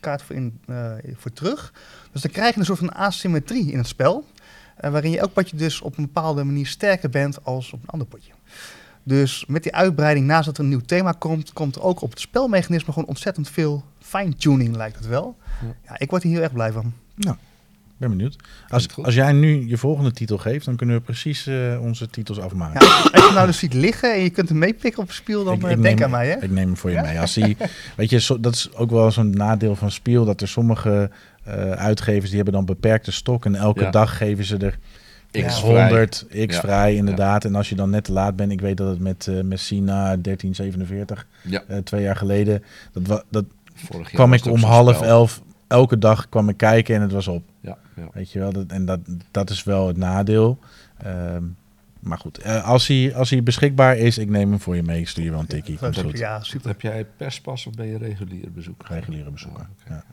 kaarten 0.00 0.26
voor, 0.26 0.36
in, 0.36 0.60
eh, 0.66 0.92
voor 1.14 1.32
terug. 1.32 1.72
Dus 2.12 2.22
dan 2.22 2.30
krijg 2.30 2.54
je 2.54 2.60
een 2.60 2.66
soort 2.66 2.78
van 2.78 2.92
asymmetrie 2.94 3.72
in 3.72 3.78
het 3.78 3.86
spel. 3.86 4.24
eh, 4.76 4.90
waarin 4.90 5.10
je 5.10 5.18
elk 5.18 5.32
potje 5.32 5.56
dus 5.56 5.80
op 5.80 5.96
een 5.98 6.04
bepaalde 6.04 6.44
manier 6.44 6.66
sterker 6.66 7.10
bent 7.10 7.44
als 7.44 7.72
op 7.72 7.82
een 7.82 7.88
ander 7.88 8.08
potje. 8.08 8.32
Dus 9.02 9.44
met 9.46 9.62
die 9.62 9.74
uitbreiding, 9.74 10.26
naast 10.26 10.46
dat 10.46 10.56
er 10.58 10.62
een 10.62 10.68
nieuw 10.68 10.80
thema 10.80 11.12
komt, 11.12 11.52
komt 11.52 11.76
er 11.76 11.82
ook 11.82 12.00
op 12.00 12.10
het 12.10 12.20
spelmechanisme 12.20 12.92
gewoon 12.92 13.08
ontzettend 13.08 13.48
veel 13.48 13.84
fine-tuning, 13.98 14.76
lijkt 14.76 14.96
het 14.96 15.06
wel. 15.06 15.36
Ja. 15.62 15.74
Ja, 15.88 15.98
ik 15.98 16.10
word 16.10 16.22
hier 16.22 16.32
heel 16.32 16.42
erg 16.42 16.52
blij 16.52 16.72
van. 16.72 16.92
Ik 17.18 18.08
ben 18.08 18.16
benieuwd. 18.16 18.36
Als, 18.68 18.96
als 19.02 19.14
jij 19.14 19.32
nu 19.32 19.68
je 19.68 19.76
volgende 19.76 20.10
titel 20.12 20.38
geeft, 20.38 20.64
dan 20.64 20.76
kunnen 20.76 20.96
we 20.96 21.02
precies 21.02 21.46
eh, 21.46 21.78
onze 21.82 22.08
titels 22.10 22.40
afmaken. 22.40 22.86
Ja, 22.86 22.92
als 22.96 23.10
je 23.12 23.20
hem 23.26 23.34
nou 23.34 23.46
dus 23.46 23.58
ziet 23.58 23.74
liggen 23.74 24.14
en 24.14 24.20
je 24.22 24.30
kunt 24.30 24.48
hem 24.48 24.58
meepikken 24.58 25.02
op 25.02 25.12
spel, 25.12 25.44
dan 25.44 25.54
Ik- 25.54 25.62
eh, 25.62 25.70
ik 25.70 25.82
denk 25.82 25.94
neem- 25.98 26.04
aan 26.04 26.10
mij, 26.10 26.28
hè? 26.28 26.34
Ik 26.36 26.50
neem 26.50 26.66
hem 26.66 26.76
voor 26.76 26.90
je 26.90 26.96
Ja? 26.96 27.02
mee. 27.02 27.20
Als 27.20 27.34
die, 27.34 27.56
weet 27.96 28.10
je, 28.10 28.20
zo- 28.20 28.40
dat 28.40 28.54
is 28.54 28.74
ook 28.74 28.90
wel 28.90 29.10
zo'n 29.10 29.30
nadeel 29.30 29.74
van 29.76 29.90
Spiel. 29.90 30.24
Dat 30.24 30.40
er 30.40 30.48
sommige 30.48 31.10
eh, 31.44 31.70
uitgevers 31.70 32.26
die 32.26 32.34
hebben 32.36 32.54
dan 32.54 32.64
beperkte 32.64 33.12
stok. 33.12 33.44
En 33.44 33.54
elke 33.54 33.82
Ja. 33.82 33.90
dag 33.90 34.16
geven 34.16 34.44
ze 34.44 34.56
er 34.56 34.78
X 35.30 35.60
Ja. 35.60 35.66
100 35.66 36.26
x 36.46 36.54
Ja. 36.54 36.60
vrij 36.60 36.94
inderdaad. 36.94 37.44
En 37.44 37.54
als 37.54 37.68
je 37.68 37.74
dan 37.74 37.90
net 37.90 38.04
te 38.04 38.12
laat 38.12 38.36
bent. 38.36 38.52
Ik 38.52 38.60
weet 38.60 38.76
dat 38.76 38.88
het 38.88 39.00
met 39.00 39.28
Messina 39.42 40.16
1347, 40.16 41.26
Ja, 41.42 41.62
eh, 41.68 41.76
twee 41.78 42.02
jaar 42.02 42.16
geleden. 42.16 42.62
Dat, 42.92 43.24
dat 43.30 43.44
vorig 43.74 44.06
jaar 44.06 44.14
kwam 44.14 44.32
ik 44.32 44.44
om 44.46 44.62
half 44.62 45.02
elf. 45.02 45.42
Elke 45.72 45.98
dag 45.98 46.28
kwam 46.28 46.48
ik 46.48 46.56
kijken 46.56 46.94
en 46.94 47.00
het 47.00 47.12
was 47.12 47.28
op. 47.28 47.42
Ja, 47.60 47.78
ja. 47.96 48.08
Weet 48.12 48.32
je 48.32 48.38
wel, 48.38 48.52
dat, 48.52 48.66
en 48.66 48.84
dat, 48.84 49.00
dat 49.30 49.50
is 49.50 49.64
wel 49.64 49.86
het 49.86 49.96
nadeel. 49.96 50.58
Ehm, 50.98 51.42
maar 52.00 52.18
goed, 52.18 52.38
eh, 52.38 52.64
als, 52.68 52.86
hij, 52.86 53.14
als 53.14 53.30
hij 53.30 53.42
beschikbaar 53.42 53.96
is, 53.96 54.18
ik 54.18 54.28
neem 54.28 54.50
hem 54.50 54.60
voor 54.60 54.76
je 54.76 54.82
mee. 54.82 55.00
Ik 55.00 55.08
stuur 55.08 55.24
je 55.24 55.30
wel 55.30 55.40
een 55.40 55.46
tikkie. 55.46 55.78
Goed. 55.78 56.18
Ja, 56.18 56.42
super. 56.42 56.68
Heb 56.68 56.80
jij 56.80 57.04
perspas 57.16 57.66
of 57.66 57.74
ben 57.74 57.86
je 57.86 57.98
regulier 57.98 58.52
bezoeker? 58.52 58.94
Reguliere 58.94 59.30
bezoeker. 59.30 59.60
Oh, 59.62 59.88
ja. 59.88 60.04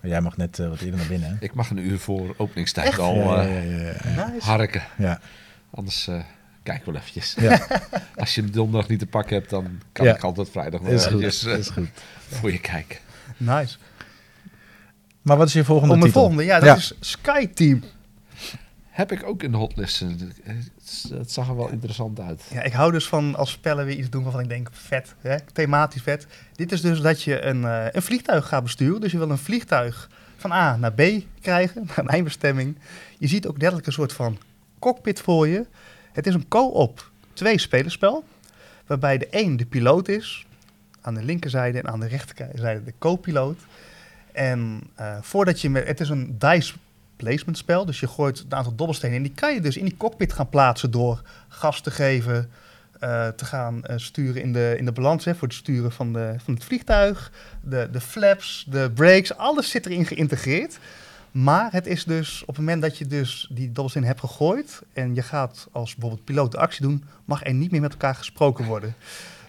Maar 0.00 0.10
jij 0.10 0.20
mag 0.20 0.36
net 0.36 0.58
eh, 0.58 0.68
wat 0.68 0.80
eerder 0.80 0.98
naar 0.98 1.08
binnen. 1.08 1.28
Hè? 1.28 1.36
Ik 1.40 1.54
mag 1.54 1.70
een 1.70 1.78
uur 1.78 1.98
voor 1.98 2.34
openingstijd 2.36 2.86
Echt? 2.86 2.98
al 2.98 3.14
ja, 3.14 3.44
eh, 3.46 3.70
ja, 3.70 3.76
ja, 3.78 3.92
ja, 4.04 4.10
ja. 4.16 4.28
Nice. 4.32 4.46
harken. 4.46 4.82
Ja. 4.98 5.20
Anders 5.70 6.08
eh, 6.08 6.20
kijk 6.62 6.84
wel 6.84 6.94
eventjes. 6.94 7.36
Ja. 7.40 7.66
Als 8.16 8.34
je 8.34 8.40
hem 8.40 8.50
donderdag 8.50 8.88
niet 8.90 8.98
te 8.98 9.06
pakken 9.06 9.36
hebt, 9.36 9.50
dan 9.50 9.66
kan 9.92 10.06
Ja. 10.06 10.14
ik 10.14 10.22
altijd 10.22 10.50
vrijdag 10.50 10.80
nog 10.80 10.90
Is 10.90 11.06
eventjes 11.06 11.44
is 11.44 11.68
goed. 11.68 11.88
voor 12.28 12.52
je 12.52 12.60
kijken. 12.60 12.98
Nice. 13.36 13.76
Maar 15.22 15.36
wat 15.36 15.46
is 15.46 15.52
je 15.52 15.64
volgende 15.64 15.92
Om 15.92 15.98
mijn 15.98 16.10
titel? 16.12 16.26
volgende, 16.26 16.50
ja, 16.52 16.58
dat 16.60 16.68
Ja. 16.68 16.76
is 16.76 16.92
Sky 17.00 17.46
Team. 17.48 17.82
Heb 18.90 19.12
ik 19.12 19.26
ook 19.26 19.42
in 19.42 19.50
de 19.50 19.56
hotlist. 19.56 20.00
Het, 21.10 21.32
zag 21.32 21.48
er 21.48 21.56
wel 21.56 21.68
interessant 21.68 22.20
uit. 22.20 22.42
Ja, 22.52 22.62
ik 22.62 22.72
hou 22.72 22.92
dus 22.92 23.08
van 23.08 23.34
als 23.36 23.50
spellen 23.50 23.84
weer 23.86 23.96
iets 23.96 24.10
doen 24.10 24.22
waarvan 24.22 24.40
ik 24.42 24.48
denk, 24.48 24.68
vet, 24.72 25.14
hè? 25.20 25.36
thematisch 25.52 26.02
vet. 26.02 26.26
Dit 26.54 26.72
is 26.72 26.80
dus 26.80 27.00
dat 27.00 27.22
je 27.22 27.42
een, 27.42 27.64
eh, 27.64 27.84
een 27.90 28.02
vliegtuig 28.02 28.48
gaat 28.48 28.62
besturen. 28.62 29.00
Dus 29.00 29.12
je 29.12 29.18
wil 29.18 29.30
een 29.30 29.38
vliegtuig 29.38 30.10
van 30.36 30.52
A 30.52 30.76
naar 30.76 30.92
B 30.92 31.02
krijgen, 31.40 31.82
naar 31.86 31.98
een 31.98 32.08
eindbestemming. 32.08 32.78
Je 33.18 33.26
ziet 33.26 33.46
ook 33.46 33.56
letterlijk 33.56 33.86
een 33.86 33.92
soort 33.92 34.12
van 34.12 34.38
cockpit 34.78 35.20
voor 35.20 35.48
je. 35.48 35.66
Het 36.12 36.26
is 36.26 36.34
een 36.34 36.48
co-op 36.48 37.10
twee-spelerspel, 37.32 38.24
waarbij 38.86 39.18
de 39.18 39.26
een 39.30 39.56
de 39.56 39.66
piloot 39.66 40.08
is, 40.08 40.46
aan 41.00 41.14
de 41.14 41.22
linkerzijde 41.24 41.78
en 41.78 41.88
aan 41.88 42.00
de 42.00 42.06
rechterzijde 42.08 42.84
de 42.84 42.94
co-piloot. 42.98 43.58
En 44.32 44.80
eh, 44.94 45.16
voordat 45.20 45.60
je 45.60 45.70
met, 45.70 45.86
het 45.86 46.00
is 46.00 46.08
een 46.08 46.36
dice 46.38 46.74
placement 47.16 47.58
spel, 47.58 47.84
dus 47.84 48.00
je 48.00 48.08
gooit 48.08 48.38
een 48.38 48.56
aantal 48.56 48.74
dobbelstenen 48.74 49.16
in. 49.16 49.22
Die 49.22 49.34
kan 49.34 49.54
je 49.54 49.60
dus 49.60 49.76
in 49.76 49.84
die 49.84 49.96
cockpit 49.96 50.32
gaan 50.32 50.48
plaatsen 50.48 50.90
door 50.90 51.22
gas 51.48 51.80
te 51.80 51.90
geven, 51.90 52.50
eh, 53.00 53.28
te 53.28 53.44
gaan 53.44 53.84
eh, 53.84 53.98
sturen 53.98 54.42
in 54.42 54.52
de, 54.52 54.74
in 54.78 54.84
de 54.84 54.92
balans, 54.92 55.24
hè, 55.24 55.34
voor 55.34 55.48
het 55.48 55.56
sturen 55.56 55.92
van, 55.92 56.12
de, 56.12 56.34
van 56.38 56.54
het 56.54 56.64
vliegtuig. 56.64 57.32
De, 57.60 57.88
de 57.92 58.00
flaps, 58.00 58.66
de 58.68 58.90
brakes, 58.94 59.36
alles 59.36 59.70
zit 59.70 59.86
erin 59.86 60.06
geïntegreerd. 60.06 60.78
Maar 61.30 61.72
het 61.72 61.86
is 61.86 62.04
dus 62.04 62.40
op 62.40 62.46
het 62.46 62.58
moment 62.58 62.82
dat 62.82 62.98
je 62.98 63.06
dus 63.06 63.48
die 63.50 63.66
dobbelsteen 63.66 64.04
hebt 64.04 64.20
gegooid 64.20 64.82
en 64.92 65.14
je 65.14 65.22
gaat 65.22 65.68
als 65.72 65.92
bijvoorbeeld 65.94 66.24
piloot 66.24 66.52
de 66.52 66.58
actie 66.58 66.82
doen, 66.82 67.04
mag 67.24 67.44
er 67.44 67.54
niet 67.54 67.70
meer 67.70 67.80
met 67.80 67.92
elkaar 67.92 68.14
gesproken 68.14 68.64
worden. 68.64 68.94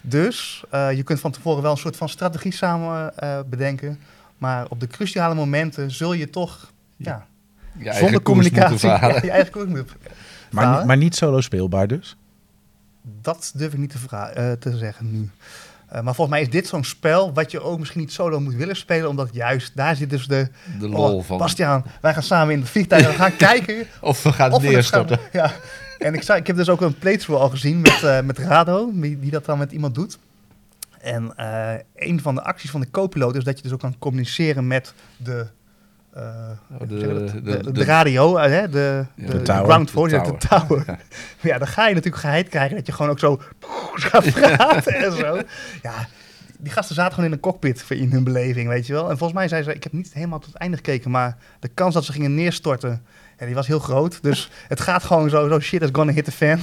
Dus 0.01 0.63
je 0.71 1.01
kunt 1.03 1.19
van 1.19 1.31
tevoren 1.31 1.61
wel 1.61 1.71
een 1.71 1.77
soort 1.77 1.95
van 1.95 2.09
strategie 2.09 2.53
samen 2.53 3.13
bedenken. 3.49 3.99
Maar 4.41 4.65
op 4.69 4.79
de 4.79 4.87
cruciale 4.87 5.35
momenten 5.35 5.91
zul 5.91 6.13
je 6.13 6.29
toch 6.29 6.71
ja, 6.97 7.27
Je 7.77 7.83
eigen 7.83 7.99
zonder 8.03 8.21
koers 8.21 8.37
moeten 8.41 8.61
communicatie 8.63 8.89
ja, 9.09 9.19
je 9.23 9.31
eigen 9.31 9.51
koers 9.51 9.67
moeten 9.69 9.95
Maar, 10.51 10.85
maar 10.85 10.97
niet 10.97 11.15
solo 11.15 11.41
speelbaar 11.41 11.87
dus? 11.87 12.15
Dat 13.21 13.51
durf 13.55 13.73
ik 13.73 13.79
niet 13.79 13.89
te, 14.09 14.15
eh, 14.17 14.51
te 14.51 14.77
zeggen 14.77 15.11
nu. 15.11 15.29
Eh, 15.87 16.01
maar 16.01 16.15
volgens 16.15 16.29
mij 16.37 16.41
is 16.45 16.49
dit 16.51 16.67
zo'n 16.67 16.83
spel 16.83 17.33
wat 17.33 17.51
je 17.51 17.61
ook 17.61 17.79
misschien 17.79 17.99
niet 18.01 18.11
solo 18.11 18.39
moet 18.39 18.53
willen 18.53 18.75
spelen. 18.75 19.09
Omdat 19.09 19.29
juist 19.31 19.71
daar 19.75 19.95
zit 19.95 20.09
dus 20.09 20.27
de... 20.27 20.47
De 20.79 20.89
lol 20.89 21.15
Oh, 21.15 21.23
van. 21.23 21.37
Bastiaan, 21.37 21.83
wij 22.01 22.13
gaan 22.13 22.23
samen 22.23 22.53
in 22.53 22.59
het 22.59 22.69
vliegtuig 22.69 23.03
en 23.03 23.09
we 23.09 23.15
gaan 23.15 23.35
kijken 23.51 23.85
Of 24.01 24.23
we 24.23 24.33
gaan 24.33 24.51
of 24.51 24.61
we 24.61 24.67
neerstorten. 24.69 25.17
gaan- 25.17 25.27
Ja. 25.31 25.51
En 25.99 26.13
ik, 26.13 26.21
zou, 26.23 26.39
ik 26.39 26.47
heb 26.47 26.55
dus 26.55 26.69
ook 26.69 26.81
een 26.81 26.97
playthrough 26.97 27.41
al 27.43 27.49
gezien 27.49 27.81
met, 27.81 28.03
eh, 28.03 28.21
met 28.21 28.37
Rado, 28.37 28.89
die, 28.93 29.19
die 29.19 29.31
dat 29.31 29.45
dan 29.45 29.57
met 29.57 29.71
iemand 29.71 29.95
doet. 29.95 30.17
En 31.01 31.33
eh, 31.35 31.73
een 31.95 32.21
van 32.21 32.35
de 32.35 32.43
acties 32.43 32.69
van 32.71 32.81
de 32.81 32.91
co-piloot 32.91 33.35
is 33.35 33.43
dat 33.43 33.57
je 33.57 33.63
dus 33.63 33.71
ook 33.71 33.79
kan 33.79 33.95
communiceren 33.99 34.67
met 34.67 34.93
de... 35.17 35.47
eh, 36.13 36.23
Oh, 36.71 36.79
de- 36.79 36.85
de- 36.87 37.41
de, 37.61 37.71
de, 37.71 37.83
radio, 37.83 38.37
eh, 38.37 38.51
hè, 38.51 38.69
de, 38.69 39.05
Ja. 39.15 39.39
tower. 39.41 39.63
ground 39.65 39.89
force, 39.91 40.15
de 40.15 40.21
tower. 40.21 40.39
tower. 40.67 40.83
Ja. 40.87 40.97
Ja, 41.51 41.57
dan 41.57 41.67
ga 41.67 41.87
je 41.87 41.93
natuurlijk 41.93 42.21
geheid 42.23 42.49
krijgen 42.49 42.75
dat 42.75 42.85
je 42.85 42.91
gewoon 42.91 43.11
ook 43.11 43.19
zo 43.19 43.41
gaat 43.93 44.31
praten 44.33 44.93
en 44.93 45.11
zo. 45.17 45.41
Ja, 45.81 46.07
die 46.59 46.71
gasten 46.71 46.95
zaten 46.95 47.13
gewoon 47.13 47.29
in 47.29 47.35
een 47.35 47.41
cockpit 47.41 47.83
voor- 47.83 47.95
in 47.95 48.11
hun 48.11 48.23
beleving, 48.23 48.67
weet 48.67 48.87
je 48.87 48.93
wel. 48.93 49.09
En 49.09 49.17
volgens 49.17 49.33
mij 49.39 49.47
zei 49.47 49.63
ze, 49.63 49.73
ik 49.73 49.83
heb 49.83 49.91
niet 49.93 50.13
helemaal 50.13 50.39
tot 50.39 50.47
het 50.53 50.57
einde 50.61 50.77
gekeken, 50.77 51.11
maar 51.11 51.37
de 51.59 51.67
kans 51.67 51.93
dat 51.93 52.05
ze 52.05 52.11
gingen 52.11 52.35
neerstorten, 52.35 53.03
ja, 53.37 53.45
die 53.45 53.55
was 53.55 53.67
heel 53.67 53.79
groot. 53.79 54.23
Dus 54.23 54.49
het 54.67 54.79
gaat 54.79 55.03
gewoon 55.03 55.29
zo, 55.29 55.47
zo 55.49 55.59
shit 55.59 55.81
is 55.81 55.89
gonna 55.91 56.11
hit 56.13 56.25
the 56.25 56.31
fan. 56.31 56.59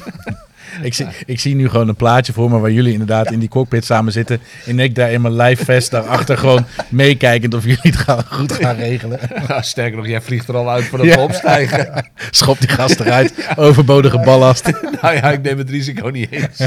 Ik 0.82 0.94
zie, 0.94 1.06
ik 1.26 1.40
zie 1.40 1.54
nu 1.54 1.68
gewoon 1.68 1.88
een 1.88 1.94
plaatje 1.96 2.32
voor 2.32 2.50
me 2.50 2.58
waar 2.58 2.70
jullie 2.70 2.92
inderdaad 2.92 3.30
in 3.30 3.38
die 3.38 3.48
cockpit 3.48 3.84
samen 3.84 4.12
zitten. 4.12 4.40
En 4.66 4.78
ik 4.78 4.94
daar 4.94 5.12
in 5.12 5.20
mijn 5.20 5.36
live 5.36 5.64
vest 5.64 5.90
daarachter 5.90 6.38
gewoon 6.38 6.66
meekijkend 6.88 7.54
of 7.54 7.62
jullie 7.64 7.78
het 7.82 7.96
gaan, 7.96 8.24
goed 8.24 8.52
gaan 8.52 8.76
regelen. 8.76 9.18
Ja, 9.48 9.62
sterker 9.62 9.96
nog, 9.96 10.06
jij 10.06 10.20
vliegt 10.20 10.48
er 10.48 10.56
al 10.56 10.70
uit 10.70 10.84
voordat 10.84 11.06
we 11.06 11.12
Ja. 11.12 11.22
opstijgen. 11.22 12.04
Schop 12.30 12.58
die 12.60 12.68
gast 12.68 13.00
eruit. 13.00 13.48
Overbodige 13.56 14.18
ballast. 14.18 14.64
nou 15.02 15.14
ja, 15.14 15.30
ik 15.32 15.42
neem 15.42 15.58
het 15.58 15.70
risico 15.70 16.08
niet 16.08 16.30
eens. 16.30 16.60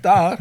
Dag. 0.00 0.36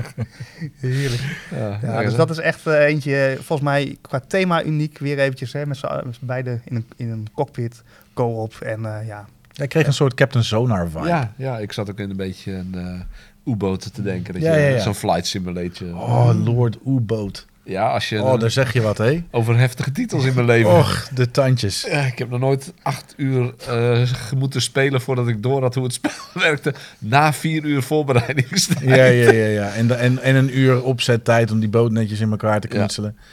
Heerlijk. 0.80 1.22
Ja, 1.56 1.80
Ja, 1.82 2.02
dus 2.04 2.16
dat 2.16 2.30
is 2.30 2.38
echt 2.40 2.68
eh, 2.68 2.80
eentje, 2.86 3.34
volgens 3.36 3.62
mij 3.70 3.98
qua 4.02 4.22
thema 4.28 4.64
uniek. 4.64 4.98
Weer 5.00 5.20
eventjes 5.20 5.54
hè, 5.54 5.66
met 5.66 5.78
z'n 5.78 6.02
met 6.06 6.16
z'n 6.16 6.26
beiden 6.26 6.62
in 6.66 6.76
een, 6.76 6.86
in 6.98 7.10
een 7.10 7.28
cockpit, 7.34 7.82
co-op. 8.14 8.54
En 8.62 8.86
eh, 8.86 9.08
ja, 9.08 9.26
Hij 9.54 9.68
kreeg 9.68 9.88
een 9.88 9.94
soort 9.94 10.14
Captain 10.14 10.44
Sonar 10.44 10.90
vibe. 10.90 11.08
ja, 11.08 11.34
ja, 11.38 11.58
ik 11.58 11.72
zat 11.72 11.90
ook 11.90 12.00
in 12.00 12.10
een 12.10 12.16
beetje 12.16 12.52
een 12.54 13.04
U-boot 13.46 13.94
te 13.94 14.02
denken. 14.02 14.34
Dat 14.34 14.42
Ja, 14.42 14.56
je, 14.56 14.62
ja, 14.62 14.68
ja. 14.68 14.80
Zo'n 14.80 14.96
flight 14.96 15.28
simulator. 15.28 15.88
Oh, 15.96 16.32
Lord 16.44 16.78
Oeboot. 16.86 17.46
Ja, 17.66 17.90
als 17.90 18.10
je 18.10 18.22
Oh, 18.24 18.40
daar 18.40 18.52
zeg 18.52 18.74
je 18.74 18.82
wat, 18.82 18.98
hé. 18.98 19.24
over 19.32 19.58
heftige 19.58 19.92
titels 19.92 20.26
in 20.26 20.34
mijn 20.34 20.46
leven. 20.46 20.72
Och, 20.72 21.10
de 21.16 21.32
tandjes. 21.32 21.86
Ja, 21.90 22.02
ik 22.02 22.18
heb 22.18 22.30
nog 22.30 22.40
nooit 22.40 22.74
acht 22.82 23.14
uur 23.18 23.54
eh, 23.68 24.02
moeten 24.38 24.62
spelen 24.62 25.02
voordat 25.02 25.28
ik 25.28 25.44
door 25.44 25.62
had 25.62 25.76
hoe 25.76 25.84
het 25.84 25.94
spel 25.94 26.12
werkte. 26.44 26.74
Na 27.00 27.34
vier 27.34 27.64
uur 27.64 27.82
voorbereidingstijd. 27.82 28.80
Ja, 28.80 28.96
ja, 29.06 29.32
ja. 29.32 29.46
ja. 29.48 29.70
En, 29.74 29.88
de- 29.88 29.94
en, 29.94 30.20
en 30.22 30.36
een 30.36 30.58
uur 30.60 30.84
opzettijd 30.84 31.52
om 31.52 31.60
die 31.60 31.70
boot 31.70 31.92
netjes 31.92 32.20
in 32.20 32.32
elkaar 32.32 32.60
te 32.60 32.68
Ja. 32.72 32.76
knutselen. 32.78 33.16
Eh, 33.18 33.24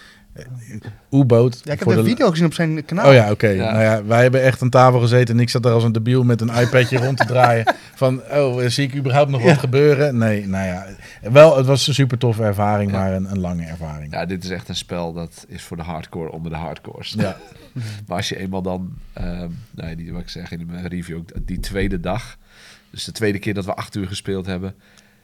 Oeboot. 1.11 1.55
ja 1.65 1.73
ik 1.73 1.79
heb 1.79 1.89
voor 1.89 1.93
een 1.99 2.05
de- 2.05 2.09
video 2.11 2.31
gezien 2.31 2.47
op 2.47 2.55
zijn 2.55 2.85
kanaal. 2.85 3.07
Oh 3.09 3.13
ja, 3.15 3.31
oké. 3.31 3.49
Ja. 3.49 3.71
Nou 3.73 3.83
ja, 3.83 4.05
wij 4.05 4.23
hebben 4.23 4.43
echt 4.43 4.63
aan 4.63 4.71
tafel 4.71 5.01
gezeten 5.01 5.35
en 5.35 5.41
ik 5.41 5.49
zat 5.49 5.63
daar 5.63 5.73
als 5.73 5.85
een 5.85 5.93
debiel 5.93 6.25
met 6.25 6.41
een 6.41 6.49
iPadje 6.55 6.99
rond 6.99 7.17
te 7.17 7.25
draaien. 7.27 7.75
Van, 7.95 8.23
oh, 8.31 8.67
zie 8.67 8.87
ik 8.87 8.95
überhaupt 8.97 9.31
nog 9.31 9.43
wat 9.43 9.59
gebeuren? 9.59 10.19
Nee, 10.19 10.47
nou 10.47 10.67
ja. 10.67 10.87
Wel, 11.31 11.57
het 11.57 11.67
was 11.67 11.87
een 11.87 11.95
super 11.95 12.19
toffe 12.19 12.43
ervaring, 12.43 12.91
Ja. 12.91 12.99
maar 12.99 13.13
een, 13.15 13.31
een 13.31 13.41
lange 13.41 13.65
ervaring. 13.65 14.13
Ja, 14.13 14.27
dit 14.27 14.45
is 14.45 14.51
echt 14.51 14.69
een 14.69 14.77
spel 14.77 15.13
dat 15.13 15.45
is 15.49 15.63
voor 15.63 15.77
de 15.77 15.83
hardcore 15.83 16.31
onder 16.33 16.51
de 16.51 16.57
hardcores. 16.59 17.15
Ja. 17.19 17.37
Maar 18.07 18.17
als 18.17 18.29
je 18.29 18.39
eenmaal 18.39 18.63
dan, 18.63 18.93
ehm 19.13 19.49
nee, 19.71 19.97
die 19.97 20.13
wat 20.13 20.21
ik 20.21 20.29
zeg 20.29 20.51
in 20.53 20.67
mijn 20.67 20.87
review 20.89 21.17
ook, 21.17 21.29
die 21.47 21.61
tweede 21.61 22.01
dag, 22.01 22.37
dus 22.91 23.05
de 23.05 23.13
tweede 23.13 23.39
keer 23.39 23.55
dat 23.55 23.65
we 23.65 23.75
acht 23.75 23.95
uur 23.97 24.07
gespeeld 24.07 24.47
hebben, 24.47 24.75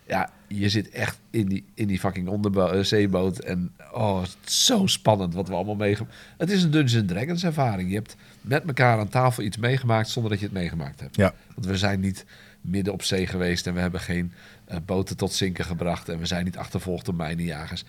ja, 0.06 0.30
je 0.48 0.68
zit 0.68 0.90
echt 0.90 1.18
in 1.30 1.46
die, 1.48 1.64
in 1.74 1.86
die 1.86 1.98
fucking 1.98 2.28
onderzeeboot 2.28 3.38
en 3.38 3.70
oh, 3.96 4.22
zo 4.44 4.86
spannend 4.86 5.34
wat 5.34 5.48
we 5.48 5.54
allemaal 5.54 5.74
meegemaakt. 5.74 6.14
Het 6.36 6.50
is 6.50 6.62
een 6.62 6.70
Dungeons 6.70 7.06
Dragons 7.06 7.44
ervaring. 7.44 7.88
Je 7.88 7.94
hebt 7.94 8.16
met 8.40 8.64
elkaar 8.66 8.98
aan 8.98 9.08
tafel 9.08 9.42
iets 9.42 9.56
meegemaakt 9.56 10.08
zonder 10.08 10.30
dat 10.30 10.40
je 10.40 10.46
het 10.46 10.54
meegemaakt 10.54 11.00
hebt. 11.00 11.16
Ja. 11.16 11.34
Want 11.54 11.66
we 11.66 11.76
zijn 11.76 12.00
niet 12.00 12.24
midden 12.60 12.92
op 12.92 13.02
zee 13.02 13.26
geweest 13.26 13.66
en 13.66 13.74
we 13.74 13.80
hebben 13.80 14.00
geen 14.00 14.32
eh, 14.64 14.76
boten 14.86 15.16
tot 15.16 15.32
zinken 15.32 15.64
gebracht 15.64 16.08
en 16.08 16.18
we 16.18 16.26
zijn 16.26 16.44
niet 16.44 16.56
achtervolgd 16.56 17.04
door 17.04 17.14
mijnenjagers. 17.14 17.84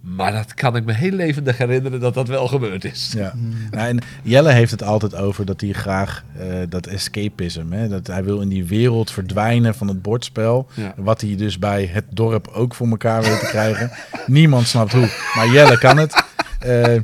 Maar 0.00 0.32
dat 0.32 0.54
kan 0.54 0.76
ik 0.76 0.84
me 0.84 0.92
heel 0.92 1.10
levendig 1.10 1.58
herinneren 1.58 2.00
dat 2.00 2.14
dat 2.14 2.28
wel 2.28 2.48
gebeurd 2.48 2.84
is. 2.84 3.12
Ja. 3.16 3.32
Nou, 3.70 3.88
en 3.88 3.98
Jelle 4.22 4.52
heeft 4.52 4.70
het 4.70 4.82
altijd 4.82 5.14
over 5.14 5.44
dat 5.44 5.60
hij 5.60 5.72
graag 5.72 6.24
eh, 6.38 6.46
dat 6.68 6.86
escapism, 6.86 7.70
hè, 7.70 7.88
dat 7.88 8.06
hij 8.06 8.24
wil 8.24 8.40
in 8.40 8.48
die 8.48 8.64
wereld 8.64 9.10
verdwijnen 9.10 9.74
van 9.74 9.88
het 9.88 10.02
bordspel. 10.02 10.68
Ja. 10.74 10.94
Wat 10.96 11.20
hij 11.20 11.36
dus 11.36 11.58
bij 11.58 11.90
het 11.92 12.04
dorp 12.10 12.48
ook 12.48 12.74
voor 12.74 12.88
elkaar 12.88 13.22
weet 13.22 13.40
te 13.40 13.46
krijgen. 13.46 13.90
Niemand 14.26 14.66
snapt 14.66 14.92
hoe, 14.92 15.08
maar 15.34 15.48
Jelle 15.48 15.78
kan 15.78 15.96
het. 15.96 16.24
Eh, 16.58 16.96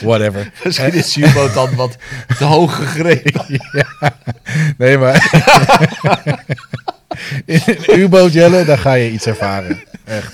whatever. 0.00 0.52
Misschien 0.64 0.92
is 0.92 1.14
Jubo 1.14 1.52
dan 1.52 1.74
wat 1.74 1.96
te 2.38 2.44
hoog 2.44 2.76
gegrepen. 2.76 3.44
Nee, 4.78 4.98
maar. 4.98 5.24
In 7.44 7.60
een 7.66 7.98
U-boot 7.98 8.32
Jelle, 8.32 8.64
daar 8.64 8.78
ga 8.78 8.92
je 8.92 9.10
iets 9.10 9.26
ervaren. 9.26 9.82
Echt. 10.04 10.32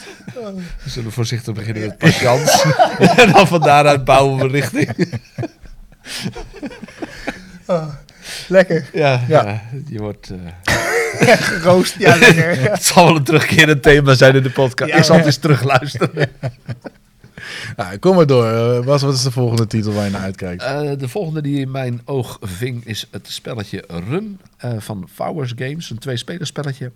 We 0.85 0.90
zullen 0.90 1.12
voorzichtig 1.12 1.55
beginnen 1.55 1.82
met 1.82 1.98
patiënt. 1.98 2.64
en 3.20 3.32
dan 3.32 3.47
van 3.47 3.60
daaruit 3.60 4.05
bouwen 4.05 4.39
we 4.39 4.48
richting. 4.48 5.20
Lekker. 8.48 8.89
Ja, 8.93 9.24
Ja. 9.28 9.44
ja. 9.44 9.62
je 9.89 9.98
wordt... 9.98 10.31
eh, 10.31 11.32
Geroost. 11.36 11.94
Ja, 11.98 12.16
lekker. 12.16 12.70
het 12.70 12.85
zal 12.85 13.05
wel 13.05 13.16
een 13.16 13.24
terugkerend 13.24 13.82
thema 13.82 14.14
zijn 14.14 14.35
in 14.35 14.43
de 14.43 14.51
podcast. 14.51 14.90
Ja. 14.90 14.97
ik 14.97 15.05
zal 15.05 15.16
het 15.16 15.27
eens 15.27 15.36
terugluisteren. 15.36 16.31
Nou, 17.77 17.98
kom 17.98 18.16
maar 18.16 18.27
door. 18.27 18.47
Eh, 18.47 18.85
Bas, 18.85 19.02
wat 19.02 19.14
is 19.14 19.23
de 19.23 19.31
volgende 19.31 19.66
titel 19.66 19.93
waar 19.93 20.05
je 20.05 20.10
naar 20.10 20.20
uitkijkt? 20.20 20.62
Eh, 20.62 20.90
de 20.98 21.09
volgende 21.09 21.40
die 21.43 21.60
in 21.60 21.70
mijn 21.70 22.01
oog 22.05 22.39
ving 22.40 22.86
is 22.86 23.06
het 23.10 23.28
spelletje 23.31 23.85
Run 23.89 24.40
eh, 24.56 24.73
van 24.78 25.09
Fowers 25.14 25.52
Games. 25.56 25.90
Een 25.90 25.98
twee-spelerspelletje. 25.98 26.93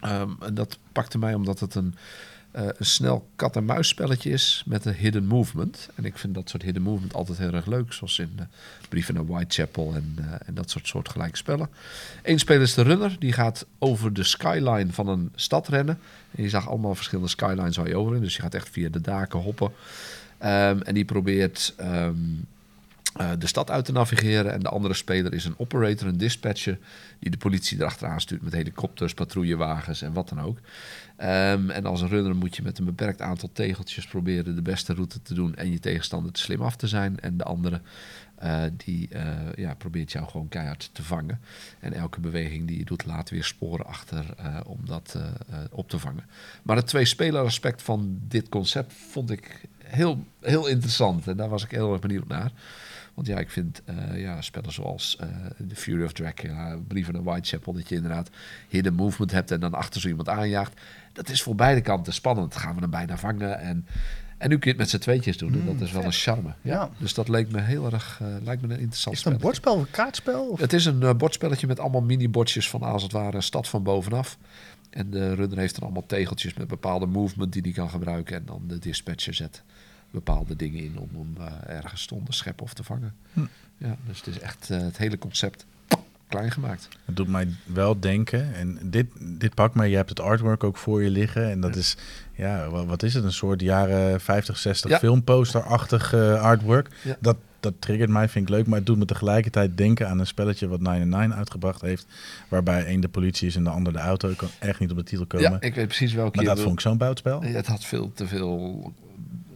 Ehm, 0.00 0.28
en 0.46 0.54
dat 0.54 0.78
pakte 0.92 1.18
mij 1.18 1.34
omdat 1.34 1.60
het 1.60 1.74
een, 1.74 1.94
eh, 1.94 2.00
een 2.56 2.86
snel 2.86 3.28
kat-en-muis 3.36 3.88
spelletje 3.88 4.30
is 4.30 4.62
met 4.66 4.84
een 4.84 4.94
hidden 4.94 5.26
movement. 5.26 5.88
En 5.94 6.04
ik 6.04 6.18
vind 6.18 6.34
dat 6.34 6.48
soort 6.48 6.62
hidden 6.62 6.82
movement 6.82 7.14
altijd 7.14 7.38
heel 7.38 7.52
erg 7.52 7.66
leuk. 7.66 7.92
Zoals 7.92 8.18
in 8.18 8.32
uh, 8.38 8.44
Brieven 8.88 9.14
naar 9.14 9.26
Whitechapel 9.26 9.92
en, 9.94 10.14
eh, 10.18 10.24
en 10.46 10.54
dat 10.54 10.70
soort 10.70 10.88
soortgelijke 10.88 11.36
spellen. 11.36 11.68
Eén 12.22 12.38
speler 12.38 12.62
is 12.62 12.74
de 12.74 12.82
runner. 12.82 13.16
Die 13.18 13.32
gaat 13.32 13.66
over 13.78 14.12
de 14.12 14.24
skyline 14.24 14.92
van 14.92 15.08
een 15.08 15.32
stad 15.34 15.68
rennen. 15.68 15.98
En 16.30 16.42
je 16.42 16.48
zag 16.48 16.68
allemaal 16.68 16.94
verschillende 16.94 17.30
skylines 17.30 17.76
waar 17.76 17.88
je 17.88 17.96
over 17.96 18.14
in. 18.14 18.20
Dus 18.20 18.36
je 18.36 18.42
gaat 18.42 18.54
echt 18.54 18.68
via 18.68 18.88
de 18.88 19.00
daken 19.00 19.38
hoppen. 19.38 19.72
Ehm, 20.38 20.80
en 20.80 20.94
die 20.94 21.04
probeert 21.04 21.74
ehm, 21.76 22.14
eh, 23.16 23.30
de 23.38 23.46
stad 23.46 23.70
uit 23.70 23.84
te 23.84 23.92
navigeren. 23.92 24.52
En 24.52 24.60
de 24.60 24.68
andere 24.68 24.94
speler 24.94 25.32
is 25.32 25.44
een 25.44 25.58
operator, 25.58 26.08
een 26.08 26.18
dispatcher, 26.18 26.78
die 27.18 27.30
de 27.30 27.36
politie 27.36 27.78
erachteraan 27.78 28.20
stuurt 28.20 28.42
met 28.42 28.52
helikopters, 28.52 29.14
patrouillewagens 29.14 30.02
en 30.02 30.12
wat 30.12 30.28
dan 30.28 30.40
ook. 30.40 30.58
Ehm, 31.16 31.70
en 31.70 31.86
als 31.86 32.02
runner 32.02 32.36
moet 32.36 32.56
je 32.56 32.62
met 32.62 32.78
een 32.78 32.84
beperkt 32.84 33.20
aantal 33.20 33.50
tegeltjes 33.52 34.06
proberen 34.06 34.54
de 34.54 34.62
beste 34.62 34.94
route 34.94 35.22
te 35.22 35.34
doen 35.34 35.54
en 35.54 35.70
je 35.70 35.78
tegenstander 35.78 36.32
te 36.32 36.40
slim 36.40 36.62
af 36.62 36.76
te 36.76 36.88
zijn. 36.88 37.20
En 37.20 37.36
de 37.36 37.44
andere 37.44 37.80
eh, 38.36 38.62
die 38.76 39.08
eh, 39.08 39.24
ja, 39.54 39.74
probeert 39.74 40.12
jou 40.12 40.28
gewoon 40.28 40.48
keihard 40.48 40.90
te 40.92 41.02
vangen. 41.02 41.40
En 41.80 41.92
elke 41.92 42.20
beweging 42.20 42.66
die 42.66 42.78
je 42.78 42.84
doet 42.84 43.06
laat 43.06 43.30
weer 43.30 43.44
sporen 43.44 43.86
achter 43.86 44.34
eh, 44.36 44.60
om 44.66 44.80
dat 44.84 45.18
op 45.70 45.88
te 45.88 45.98
vangen. 45.98 46.24
Maar 46.62 46.76
het 46.76 46.86
twee-speler 46.86 47.42
aspect 47.44 47.82
van 47.82 48.18
dit 48.28 48.48
concept 48.48 48.92
vond 48.92 49.30
ik 49.30 49.68
heel, 49.84 50.24
heel 50.40 50.66
interessant. 50.66 51.28
En 51.28 51.36
daar 51.36 51.48
was 51.48 51.64
ik 51.64 51.70
heel 51.70 51.92
erg 51.92 52.00
benieuwd 52.00 52.28
naar. 52.28 52.52
Want 53.16 53.28
ja, 53.28 53.38
ik 53.38 53.50
vind 53.50 53.82
eh, 53.84 54.20
ja, 54.20 54.42
spellen 54.42 54.72
zoals 54.72 55.16
eh 55.20 55.28
The 55.68 55.76
Fury 55.76 56.04
of 56.04 56.12
Dracula, 56.12 56.78
Brieven 56.88 57.14
naar 57.14 57.22
Whitechapel, 57.22 57.72
dat 57.72 57.88
je 57.88 57.94
inderdaad 57.94 58.30
hidden 58.68 58.94
movement 58.94 59.30
hebt 59.30 59.50
en 59.50 59.60
dan 59.60 59.74
achter 59.74 60.00
zo 60.00 60.08
iemand 60.08 60.28
aanjaagt. 60.28 60.80
Dat 61.12 61.28
is 61.28 61.42
voor 61.42 61.54
beide 61.54 61.80
kanten 61.80 62.12
spannend. 62.12 62.56
Gaan 62.56 62.74
we 62.74 62.80
hem 62.80 62.90
bijna 62.90 63.18
vangen 63.18 63.58
en... 63.58 63.86
En 64.38 64.48
nu 64.48 64.58
kun 64.58 64.70
je 64.70 64.76
het 64.76 64.78
met 64.78 64.90
z'n 64.90 64.98
tweetjes 64.98 65.36
doen. 65.36 65.52
en 65.52 65.66
dat 65.66 65.80
is 65.80 65.92
wel 65.92 66.04
een 66.04 66.12
charme. 66.12 66.54
Ja. 66.62 66.72
Ja. 66.72 66.90
Dus 66.98 67.14
dat 67.14 67.28
leek 67.28 67.50
me 67.50 67.60
heel 67.60 67.92
erg 67.92 68.18
eh, 68.22 68.28
lijkt 68.42 68.62
me 68.62 68.74
een 68.74 68.80
interessant 68.80 69.16
Is 69.16 69.24
het 69.24 69.32
een 69.32 69.40
bordspel 69.40 69.74
of 69.74 69.80
een 69.80 69.90
kaartspel? 69.90 70.48
Of? 70.48 70.60
Het 70.60 70.72
is 70.72 70.84
een 70.84 71.16
bordspelletje 71.16 71.66
met 71.66 71.80
allemaal 71.80 72.00
mini-bordjes 72.00 72.70
van 72.70 72.82
als 72.82 73.02
het 73.02 73.12
ware 73.12 73.36
een 73.36 73.42
stad 73.42 73.68
van 73.68 73.82
bovenaf. 73.82 74.38
En 74.90 75.10
de 75.10 75.34
runner 75.34 75.58
heeft 75.58 75.74
dan 75.74 75.84
allemaal 75.84 76.06
tegeltjes 76.06 76.54
met 76.54 76.68
bepaalde 76.68 77.06
movement 77.06 77.52
die 77.52 77.62
hij 77.62 77.72
kan 77.72 77.90
gebruiken. 77.90 78.36
En 78.36 78.42
dan 78.46 78.62
de 78.66 78.78
dispatcher 78.78 79.34
zet 79.34 79.62
bepaalde 80.10 80.56
dingen 80.56 80.82
in 80.84 80.98
om 80.98 81.08
hem 81.12 81.46
eh, 81.46 81.74
ergens 81.76 82.06
te 82.06 82.14
onderscheppen 82.14 82.64
of 82.64 82.74
te 82.74 82.84
vangen. 82.84 83.14
Hm. 83.32 83.40
Ja, 83.78 83.96
dus 84.06 84.16
het 84.18 84.26
is 84.26 84.38
echt 84.38 84.70
eh, 84.70 84.80
het 84.80 84.96
hele 84.98 85.18
concept 85.18 85.66
klein 86.28 86.50
gemaakt. 86.50 86.88
Het 87.04 87.16
doet 87.16 87.28
mij 87.28 87.48
wel 87.64 88.00
denken. 88.00 88.54
En 88.54 88.78
dit, 88.82 89.06
dit 89.20 89.54
pakt 89.54 89.74
mij. 89.74 89.88
Je 89.90 89.96
hebt 89.96 90.08
het 90.08 90.20
artwork 90.20 90.64
ook 90.64 90.76
voor 90.76 91.02
je 91.02 91.10
liggen. 91.10 91.50
En 91.50 91.60
dat 91.60 91.76
is, 91.76 91.96
ja, 92.34 92.68
wa- 92.68 92.84
wat 92.84 93.02
is 93.02 93.14
het? 93.14 93.24
Een 93.24 93.32
soort 93.32 93.60
jaren 93.60 94.20
50, 94.20 94.56
60 94.58 94.90
Ja. 94.90 94.98
filmposter-achtig 94.98 96.12
eh, 96.12 96.42
artwork. 96.42 96.88
Ja. 97.04 97.16
Dat, 97.20 97.36
dat 97.60 97.74
triggert 97.78 98.10
mij, 98.10 98.28
vind 98.28 98.48
ik 98.48 98.54
leuk. 98.54 98.66
Maar 98.66 98.76
het 98.78 98.86
doet 98.86 98.98
me 98.98 99.04
tegelijkertijd 99.04 99.76
denken 99.76 100.08
aan 100.08 100.18
een 100.18 100.26
spelletje 100.26 100.68
wat 100.68 100.80
99 100.80 101.38
uitgebracht 101.38 101.80
heeft. 101.80 102.06
Waarbij 102.48 102.84
één 102.84 103.00
de 103.00 103.08
politie 103.08 103.46
is 103.48 103.56
en 103.56 103.64
de 103.64 103.70
ander 103.70 103.92
de 103.92 103.98
auto. 103.98 104.28
Ik 104.30 104.36
kan 104.36 104.48
echt 104.58 104.80
niet 104.80 104.90
op 104.90 104.96
de 104.96 105.02
titel 105.02 105.26
komen. 105.26 105.50
Ja, 105.50 105.60
ik 105.60 105.74
weet 105.74 105.86
precies 105.86 106.12
welke 106.12 106.36
maar 106.36 106.44
dat 106.44 106.60
vond 106.60 106.72
ik 106.74 106.80
zo'n. 106.80 106.98
Ja, 107.24 107.40
Het 107.40 107.66
had 107.66 107.84
veel 107.84 108.12
te 108.14 108.26
veel 108.26 108.92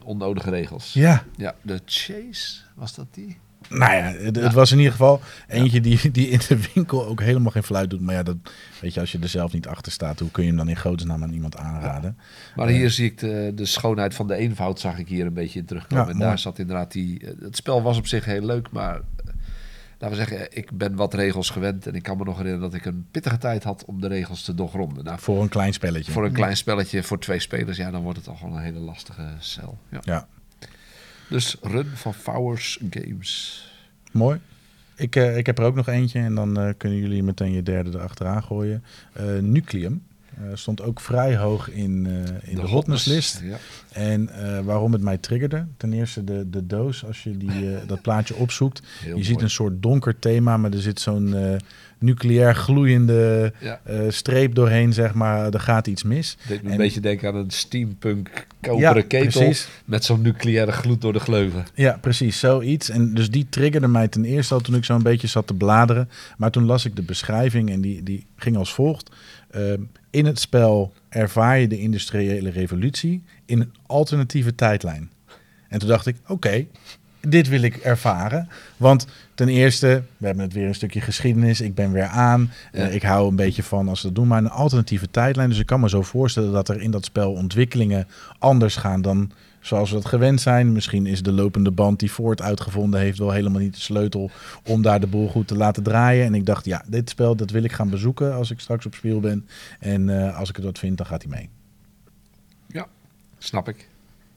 onnodige 0.03 0.49
regels. 0.49 0.93
Ja, 0.93 1.23
Ja, 1.37 1.55
de 1.61 1.81
Chase, 1.85 2.57
was 2.75 2.95
dat 2.95 3.07
die? 3.11 3.37
nou 3.69 3.93
ja, 3.95 4.03
het, 4.03 4.35
Ja. 4.35 4.51
was 4.51 4.71
in 4.71 4.77
ieder 4.77 4.91
geval 4.91 5.21
eentje 5.47 5.81
die, 5.81 6.11
die 6.11 6.27
in 6.27 6.39
de 6.47 6.59
winkel 6.73 7.05
ook 7.05 7.21
helemaal 7.21 7.51
geen 7.51 7.63
fluit 7.63 7.89
doet. 7.89 8.01
Maar 8.01 8.15
ja, 8.15 8.23
dat, 8.23 8.35
weet 8.81 8.93
je, 8.93 8.99
als 8.99 9.11
je 9.11 9.19
er 9.21 9.27
zelf 9.29 9.53
niet 9.53 9.67
achter 9.67 9.91
staat, 9.91 10.19
hoe 10.19 10.31
kun 10.31 10.43
je 10.43 10.49
hem 10.49 10.57
dan 10.57 10.67
in 10.69 10.77
godesnaam 10.77 11.23
aan 11.23 11.33
iemand 11.33 11.57
aanraden? 11.57 12.17
Maar 12.55 12.67
hier 12.67 12.89
zie 12.89 13.05
ik 13.05 13.17
de, 13.19 13.51
de 13.55 13.65
schoonheid 13.65 14.13
van 14.13 14.27
de 14.27 14.35
eenvoud, 14.35 14.79
zag 14.79 14.97
ik 14.97 15.07
hier 15.07 15.25
een 15.25 15.33
beetje 15.33 15.59
in 15.59 15.65
terugkomen. 15.65 16.07
En 16.09 16.15
mooi. 16.15 16.27
daar 16.27 16.39
zat 16.39 16.59
inderdaad 16.59 16.91
die. 16.91 17.19
eh, 17.27 17.31
Het 17.41 17.55
spel 17.55 17.81
was 17.81 17.97
op 17.97 18.07
zich 18.07 18.25
heel 18.25 18.45
leuk, 18.45 18.71
maar. 18.71 19.01
Laten 20.01 20.17
we 20.17 20.25
zeggen, 20.27 20.47
ik 20.57 20.71
ben 20.71 20.95
wat 20.95 21.13
regels 21.13 21.49
gewend. 21.49 21.87
En 21.87 21.95
ik 21.95 22.03
kan 22.03 22.17
me 22.17 22.23
nog 22.23 22.37
herinneren 22.37 22.69
dat 22.69 22.79
ik 22.79 22.85
een 22.85 23.05
pittige 23.11 23.37
tijd 23.37 23.63
had 23.63 23.85
om 23.85 24.01
de 24.01 24.07
regels 24.07 24.43
te 24.43 24.55
doorgronden. 24.55 25.03
Nou, 25.03 25.19
Voor 25.19 25.41
een 25.41 25.49
klein 25.49 25.73
spelletje. 25.73 26.11
voor 26.11 26.25
een 26.25 26.31
klein 26.31 26.57
spelletje, 26.57 27.03
voor 27.03 27.19
twee 27.19 27.39
spelers, 27.39 27.77
ja, 27.77 27.91
dan 27.91 28.01
wordt 28.01 28.17
het 28.17 28.27
al 28.27 28.35
gewoon 28.35 28.55
een 28.55 28.63
hele 28.63 28.79
lastige 28.79 29.27
cel. 29.39 29.77
Ja. 29.89 29.99
Ja, 30.03 30.27
Dus 31.29 31.55
Run 31.61 31.85
van 31.93 32.13
Fowers 32.13 32.79
Games. 32.89 33.65
mooi. 34.11 34.39
Ik, 34.95 35.15
eh, 35.15 35.37
ik 35.37 35.45
heb 35.45 35.57
er 35.59 35.65
ook 35.65 35.75
nog 35.75 35.87
eentje 35.87 36.19
en 36.19 36.35
dan 36.35 36.59
eh, 36.59 36.73
kunnen 36.77 36.99
jullie 36.99 37.23
meteen 37.23 37.51
je 37.51 37.63
derde 37.63 37.89
erachteraan 37.97 38.43
gooien. 38.43 38.83
Eh, 39.13 39.25
Nucleum. 39.39 40.03
Eh, 40.41 40.47
stond 40.53 40.81
ook 40.81 40.99
vrij 40.99 41.37
hoog 41.37 41.69
in, 41.69 42.05
eh, 42.05 42.49
in 42.49 42.55
de, 42.55 42.61
hotnesslist. 42.61 43.41
Ja. 43.43 43.57
En 43.91 44.29
eh, 44.29 44.59
waarom 44.59 44.93
het 44.93 45.01
mij 45.01 45.17
triggerde? 45.17 45.65
Ten 45.77 45.93
eerste 45.93 46.23
de, 46.23 46.49
de 46.49 46.67
doos, 46.67 47.05
als 47.05 47.23
je 47.23 47.37
die, 47.37 47.51
dat 47.87 48.01
plaatje 48.01 48.35
opzoekt. 48.35 48.81
Heel 49.03 49.17
je 49.17 49.23
ziet 49.23 49.41
een 49.41 49.49
soort 49.49 49.81
donker 49.83 50.19
thema, 50.19 50.57
maar 50.57 50.71
er 50.71 50.81
zit 50.81 50.99
zo'n 50.99 51.35
nucleair 51.99 52.55
gloeiende 52.55 53.53
Ja. 53.59 53.79
streep 54.09 54.55
doorheen, 54.55 54.93
zeg 54.93 55.13
maar. 55.13 55.53
Er 55.53 55.59
gaat 55.59 55.87
iets 55.87 56.03
mis. 56.03 56.37
Deed 56.47 56.61
me 56.61 56.67
En- 56.67 56.71
een 56.71 56.77
beetje 56.77 56.99
denken 56.99 57.27
aan 57.29 57.35
een 57.35 57.49
steampunk 57.51 58.47
koperen 58.61 59.07
ketel 59.07 59.41
precies. 59.41 59.67
met 59.85 60.03
zo'n 60.03 60.21
nucleaire 60.21 60.71
gloed 60.71 61.01
door 61.01 61.13
de 61.13 61.19
gleuven. 61.19 61.65
Ja, 61.73 61.97
precies, 62.01 62.39
zoiets. 62.39 62.89
En 62.89 63.13
dus 63.13 63.29
die 63.29 63.47
triggerde 63.49 63.87
mij 63.87 64.07
ten 64.07 64.25
eerste 64.25 64.53
al 64.53 64.59
toen 64.59 64.75
ik 64.75 64.85
zo'n 64.85 65.03
beetje 65.03 65.27
zat 65.27 65.47
te 65.47 65.53
bladeren. 65.53 66.09
Maar 66.37 66.51
toen 66.51 66.65
las 66.65 66.85
ik 66.85 66.95
de 66.95 67.01
beschrijving 67.03 67.69
en 67.71 67.81
die, 67.81 68.03
die 68.03 68.25
ging 68.35 68.57
als 68.57 68.73
volgt. 68.73 69.09
Ehm, 69.51 69.81
in 70.09 70.25
het 70.25 70.39
spel 70.39 70.93
ervaar 71.09 71.59
je 71.59 71.67
de 71.67 71.79
industriële 71.79 72.49
revolutie 72.49 73.23
in 73.45 73.59
een 73.59 73.73
alternatieve 73.85 74.55
tijdlijn. 74.55 75.09
En 75.67 75.79
toen 75.79 75.89
dacht 75.89 76.05
ik, 76.05 76.15
oké, 76.27 76.65
dit 77.27 77.47
wil 77.47 77.61
ik 77.61 77.75
ervaren. 77.75 78.49
Want 78.77 79.07
ten 79.35 79.49
eerste, 79.49 80.03
we 80.17 80.25
hebben 80.25 80.43
het 80.43 80.53
weer 80.53 80.67
een 80.67 80.75
stukje 80.75 81.01
geschiedenis. 81.01 81.61
Ik 81.61 81.75
ben 81.75 81.91
weer 81.91 82.05
aan. 82.05 82.51
Ja. 82.71 82.79
Eh, 82.79 82.95
ik 82.95 83.03
hou 83.03 83.29
een 83.29 83.35
beetje 83.35 83.63
van 83.63 83.87
als 83.87 83.99
ze 83.99 84.05
dat 84.05 84.15
doen. 84.15 84.27
Maar 84.27 84.37
een 84.37 84.49
alternatieve 84.49 85.09
tijdlijn. 85.11 85.49
Dus 85.49 85.59
ik 85.59 85.65
kan 85.65 85.79
me 85.79 85.89
zo 85.89 86.01
voorstellen 86.01 86.51
dat 86.51 86.69
er 86.69 86.81
in 86.81 86.91
dat 86.91 87.05
spel 87.05 87.31
ontwikkelingen 87.31 88.07
anders 88.39 88.75
gaan 88.75 89.01
dan 89.01 89.31
zoals 89.61 89.89
we 89.89 89.95
dat 89.95 90.05
gewend 90.05 90.41
zijn. 90.41 90.71
Misschien 90.71 91.05
is 91.05 91.23
de 91.23 91.31
lopende 91.31 91.71
band 91.71 91.99
die 91.99 92.09
Ford 92.09 92.41
uitgevonden 92.41 92.99
heeft 92.99 93.17
wel 93.17 93.31
helemaal 93.31 93.61
niet 93.61 93.73
de 93.73 93.79
sleutel 93.79 94.31
om 94.63 94.81
daar 94.81 94.99
de 94.99 95.07
boel 95.07 95.29
goed 95.29 95.47
te 95.47 95.55
laten 95.55 95.83
draaien. 95.83 96.25
En 96.25 96.33
ik 96.33 96.45
dacht, 96.45 96.65
ja, 96.65 96.83
dit 96.87 97.09
spel 97.09 97.35
dat 97.35 97.49
wil 97.49 97.63
ik 97.63 97.71
gaan 97.71 97.89
bezoeken 97.89 98.33
als 98.33 98.51
ik 98.51 98.59
straks 98.59 98.85
op 98.85 98.93
speel 98.93 99.19
ben. 99.19 99.47
En 99.79 100.09
eh, 100.09 100.37
als 100.37 100.49
ik 100.49 100.55
het 100.55 100.65
wat 100.65 100.79
vind, 100.79 100.97
dan 100.97 101.05
gaat 101.05 101.21
hij 101.21 101.31
mee. 101.31 101.49
Ja, 102.67 102.87
snap 103.37 103.67
ik. 103.67 103.89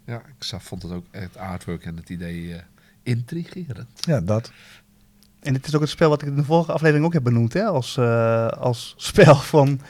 Ja, 0.05 0.23
ik 0.39 0.61
vond 0.61 0.83
het 0.83 0.93
ook 0.93 1.05
het 1.11 1.37
artwork 1.37 1.85
en 1.85 1.97
het 1.97 2.09
idee 2.09 2.55
eh, 2.55 2.61
intrigerend. 3.03 3.89
Ja, 3.95 4.21
dat. 4.21 4.53
En 5.41 5.53
dit 5.53 5.67
is 5.67 5.75
ook 5.75 5.81
het 5.81 5.91
spel 5.91 6.09
wat 6.09 6.23
ik 6.23 6.29
in 6.29 6.37
de 6.37 6.45
vorige 6.45 6.73
aflevering 6.73 7.07
ook 7.07 7.13
heb 7.13 7.23
benoemd, 7.23 7.53
hè, 7.53 7.65
als, 7.65 7.97
eh, 7.97 8.49
als 8.49 8.95
spel 8.97 9.37
van... 9.37 9.81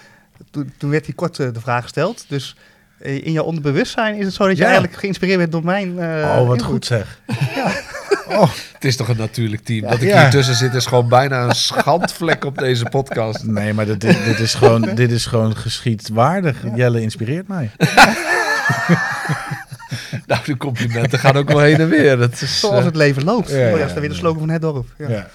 Toen, 0.51 0.73
toen 0.77 0.91
werd 0.91 1.07
hier 1.07 1.15
kort 1.15 1.37
de 1.37 1.61
vraag 1.61 1.83
gesteld. 1.83 2.25
Dus 2.29 2.57
in 3.05 3.33
jouw 3.33 3.45
onderbewustzijn 3.45 4.15
is 4.17 4.25
het 4.25 4.35
zo 4.35 4.47
dat 4.47 4.57
je 4.57 4.63
Ja. 4.63 4.69
eigenlijk 4.69 4.99
geïnspireerd 4.99 5.39
bent 5.39 5.53
door 5.53 5.65
mijn 5.65 5.99
eh, 5.99 6.07
oh, 6.07 6.35
wat 6.37 6.41
input. 6.59 6.63
goed 6.63 6.87
zeg. 6.87 7.19
Oh, 8.29 8.51
Het 8.73 8.85
is 8.85 8.97
toch 8.97 9.09
een 9.09 9.17
natuurlijk 9.17 9.65
team. 9.65 9.83
Dat 9.83 10.01
ik 10.03 10.09
Ja. 10.09 10.21
hier 10.21 10.31
tussen 10.31 10.55
zit 10.55 10.75
is 10.75 10.87
gewoon 10.87 11.09
bijna 11.09 11.43
een 11.45 11.55
schandvlek 11.55 12.45
op 12.45 12.59
deze 12.59 12.85
podcast. 12.85 13.45
nee, 13.45 13.75
maar 13.75 13.87
dit, 13.87 14.05
is- 14.05 14.25
dit, 14.25 14.39
is 14.39 14.55
gewoon, 14.55 14.81
dit 14.95 15.11
is 15.11 15.27
gewoon 15.27 15.57
geschiedwaardig. 15.57 16.57
Jelle 16.75 17.01
inspireert 17.01 17.49
mij. 17.49 17.71
Nou, 20.27 20.41
de 20.45 20.57
complimenten 20.57 21.19
gaan 21.19 21.37
ook 21.37 21.49
wel 21.49 21.59
heen 21.61 21.77
en 21.81 21.89
weer. 21.89 22.17
Dat 22.17 22.41
is, 22.41 22.61
Zoals 22.61 22.79
eh, 22.79 22.85
het 22.85 22.97
leven 22.97 23.25
loopt. 23.25 23.51
ja, 23.51 23.57
ja, 23.57 23.65
ja, 23.65 23.71
dat 23.77 23.87
is 23.87 23.93
dan 23.93 24.01
weer 24.01 24.09
de 24.09 24.15
ja. 24.15 24.21
slogan 24.21 24.39
van 24.39 24.49
het 24.51 24.63
dorp. 24.63 24.87
Ja. 24.99 25.27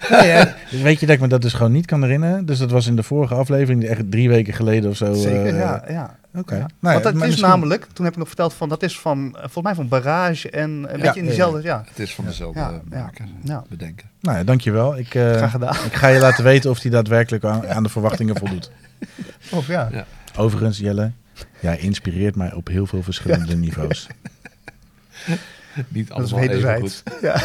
Ja. 0.00 0.08
Nou 0.10 0.26
ja, 0.26 0.54
weet 0.82 1.00
je 1.00 1.06
dat 1.06 1.14
ik 1.14 1.20
me 1.20 1.28
dat 1.28 1.42
dus 1.42 1.52
gewoon 1.52 1.72
niet 1.72 1.86
kan 1.86 2.02
herinneren? 2.02 2.46
Dus 2.46 2.58
dat 2.58 2.70
was 2.70 2.86
in 2.86 2.96
de 2.96 3.02
vorige 3.02 3.34
aflevering, 3.34 3.84
echt 3.84 4.10
drie 4.10 4.28
weken 4.28 4.52
geleden 4.54 4.90
of 4.90 4.96
zo. 4.96 5.12
Zeker, 5.14 5.46
eh, 5.46 5.58
ja. 5.58 5.84
ja. 5.88 6.16
Oké. 6.34 6.54
Ja. 6.54 6.60
Nou 6.60 6.68
Want 6.80 7.02
dat 7.02 7.12
maar 7.14 7.22
is 7.22 7.28
misschien- 7.28 7.48
namelijk, 7.48 7.86
toen 7.92 8.04
heb 8.04 8.12
ik 8.14 8.18
nog 8.18 8.28
verteld 8.28 8.54
van, 8.54 8.68
dat 8.68 8.82
is 8.82 8.98
van, 9.00 9.26
eh, 9.34 9.40
volgens 9.40 9.64
mij 9.64 9.74
van 9.74 9.88
Barrage 9.88 10.50
en 10.50 10.70
een 10.70 11.00
beetje 11.00 11.20
in 11.20 11.24
diezelfde, 11.26 11.62
ja. 11.62 11.84
het 11.88 11.98
is 11.98 12.14
van 12.14 12.24
dezelfde 12.24 12.60
Ja, 12.60 12.68
eh, 12.68 12.76
ja, 12.90 12.98
maker. 12.98 13.24
ja. 13.44 13.64
Bedenken. 13.68 14.10
Nou 14.20 14.36
ja, 14.38 14.44
dankjewel. 14.44 14.98
Ik, 14.98 15.14
eh, 15.14 15.32
Graag 15.32 15.50
gedaan. 15.50 15.74
ik 15.86 15.92
ga 15.94 16.08
je 16.08 16.18
laten 16.20 16.44
weten 16.44 16.70
of 16.70 16.82
hij 16.82 16.90
daadwerkelijk 16.90 17.44
aan, 17.44 17.68
aan 17.68 17.82
de 17.82 17.88
verwachtingen 17.88 18.36
voldoet. 18.36 18.70
Of 19.50 19.66
ja. 19.66 19.88
Ja. 19.92 20.04
Overigens, 20.36 20.78
Jelle, 20.78 21.12
jij 21.60 21.78
inspireert 21.78 22.36
mij 22.36 22.52
op 22.52 22.68
heel 22.68 22.86
veel 22.86 23.02
verschillende 23.02 23.56
niveaus. 23.56 24.06
Niet 25.88 26.08
Dat 26.08 26.18
is 26.18 26.32
allemaal 26.32 26.50
even 26.50 26.62
wederzijds. 26.66 27.02
goed. 27.10 27.20
Ja. 27.22 27.40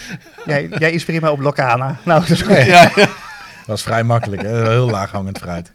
jij, 0.44 0.68
jij 0.78 0.92
inspireert 0.92 1.22
mij 1.22 1.32
op 1.32 1.40
Locana. 1.40 1.98
Nou, 2.04 2.20
dat 2.20 2.30
is 2.30 2.42
goed. 2.42 2.56
Ja, 2.56 2.92
ja. 2.94 3.08
Dat 3.62 3.70
was 3.70 3.82
vrij 3.82 4.04
makkelijk, 4.04 4.42
hè? 4.42 4.68
heel 4.70 4.90
laag 4.90 5.10
hangend 5.10 5.38
fruit. 5.38 5.72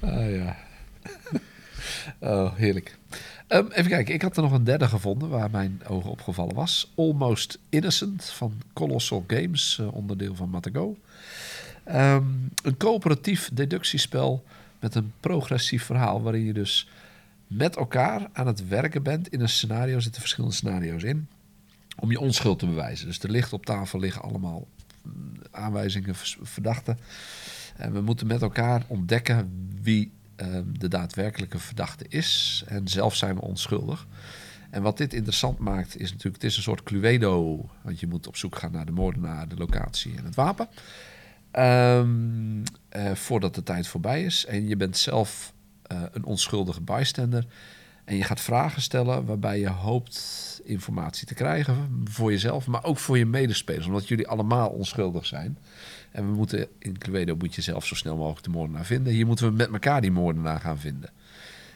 Ah, 0.00 0.34
ja. 0.34 0.56
Oh, 2.18 2.54
heerlijk. 2.54 2.98
Ehm, 3.46 3.66
even 3.70 3.90
kijken, 3.90 4.14
ik 4.14 4.22
had 4.22 4.36
er 4.36 4.42
nog 4.42 4.52
een 4.52 4.64
derde 4.64 4.88
gevonden 4.88 5.28
waar 5.28 5.50
mijn 5.50 5.80
ogen 5.88 6.10
opgevallen 6.10 6.54
was. 6.54 6.92
Almost 6.94 7.58
Innocent 7.68 8.24
van 8.24 8.52
Colossal 8.72 9.24
Games, 9.26 9.78
eh, 9.80 9.94
onderdeel 9.94 10.34
van 10.34 10.50
Matago. 10.50 10.96
Ehm, 11.84 12.24
een 12.62 12.76
coöperatief 12.76 13.50
deductiespel 13.52 14.44
met 14.80 14.94
een 14.94 15.12
progressief 15.20 15.84
verhaal 15.84 16.22
waarin 16.22 16.44
je 16.44 16.52
dus 16.52 16.88
met 17.46 17.76
elkaar 17.76 18.28
aan 18.32 18.46
het 18.46 18.68
werken 18.68 19.02
bent. 19.02 19.28
In 19.28 19.40
een 19.40 19.48
scenario 19.48 19.94
Er 19.94 20.02
zitten 20.02 20.20
verschillende 20.20 20.56
scenario's 20.56 21.02
in. 21.02 21.28
Om 21.98 22.10
je 22.10 22.20
onschuld 22.20 22.58
te 22.58 22.66
bewijzen. 22.66 23.06
Dus 23.06 23.18
er 23.18 23.30
ligt 23.30 23.52
op 23.52 23.66
tafel 23.66 23.98
liggen 23.98 24.22
allemaal 24.22 24.66
mm, 25.02 25.32
aanwijzingen, 25.50 26.14
verdachten. 26.42 26.98
En 27.76 27.92
we 27.92 28.00
moeten 28.00 28.26
met 28.26 28.42
elkaar 28.42 28.82
ontdekken 28.86 29.68
wie 29.82 30.12
ehm, 30.36 30.64
de 30.72 30.88
daadwerkelijke 30.88 31.58
verdachte 31.58 32.04
is. 32.08 32.64
En 32.66 32.88
zelf 32.88 33.14
zijn 33.14 33.34
we 33.34 33.40
onschuldig. 33.40 34.06
En 34.70 34.82
wat 34.82 34.96
dit 34.96 35.14
interessant 35.14 35.58
maakt, 35.58 35.96
is 35.96 36.10
natuurlijk, 36.10 36.42
het 36.42 36.50
is 36.50 36.56
een 36.56 36.62
soort 36.62 36.82
Cluedo. 36.82 37.68
Want 37.82 38.00
je 38.00 38.06
moet 38.06 38.26
op 38.26 38.36
zoek 38.36 38.56
gaan 38.56 38.72
naar 38.72 38.86
de 38.86 38.92
moordenaar, 38.92 39.48
de 39.48 39.56
locatie 39.56 40.16
en 40.16 40.24
het 40.24 40.34
wapen. 40.34 40.68
Ehm, 41.50 42.62
eh, 42.88 43.14
voordat 43.14 43.54
de 43.54 43.62
tijd 43.62 43.86
voorbij 43.86 44.24
is. 44.24 44.44
En 44.46 44.68
je 44.68 44.76
bent 44.76 44.96
zelf 44.96 45.52
eh, 45.82 46.02
een 46.12 46.24
onschuldige 46.24 46.80
bystander. 46.80 47.46
En 48.06 48.16
je 48.16 48.24
gaat 48.24 48.40
vragen 48.40 48.82
stellen 48.82 49.24
waarbij 49.24 49.58
je 49.58 49.68
hoopt 49.68 50.60
informatie 50.64 51.26
te 51.26 51.34
krijgen 51.34 52.02
voor 52.04 52.30
jezelf, 52.30 52.66
maar 52.66 52.84
ook 52.84 52.98
voor 52.98 53.18
je 53.18 53.26
medespelers, 53.26 53.86
omdat 53.86 54.08
jullie 54.08 54.28
allemaal 54.28 54.68
onschuldig 54.68 55.26
zijn. 55.26 55.58
En 56.10 56.26
we 56.26 56.34
moeten 56.34 56.68
in 56.78 56.98
Cluedo 56.98 57.36
moet 57.36 57.54
je 57.54 57.62
zelf 57.62 57.86
zo 57.86 57.94
snel 57.94 58.16
mogelijk 58.16 58.44
de 58.44 58.50
moordenaar 58.50 58.84
vinden. 58.84 59.12
Hier 59.12 59.26
moeten 59.26 59.48
we 59.48 59.52
met 59.52 59.72
elkaar 59.72 60.00
die 60.00 60.10
moordenaar 60.10 60.60
gaan 60.60 60.78
vinden. 60.78 61.10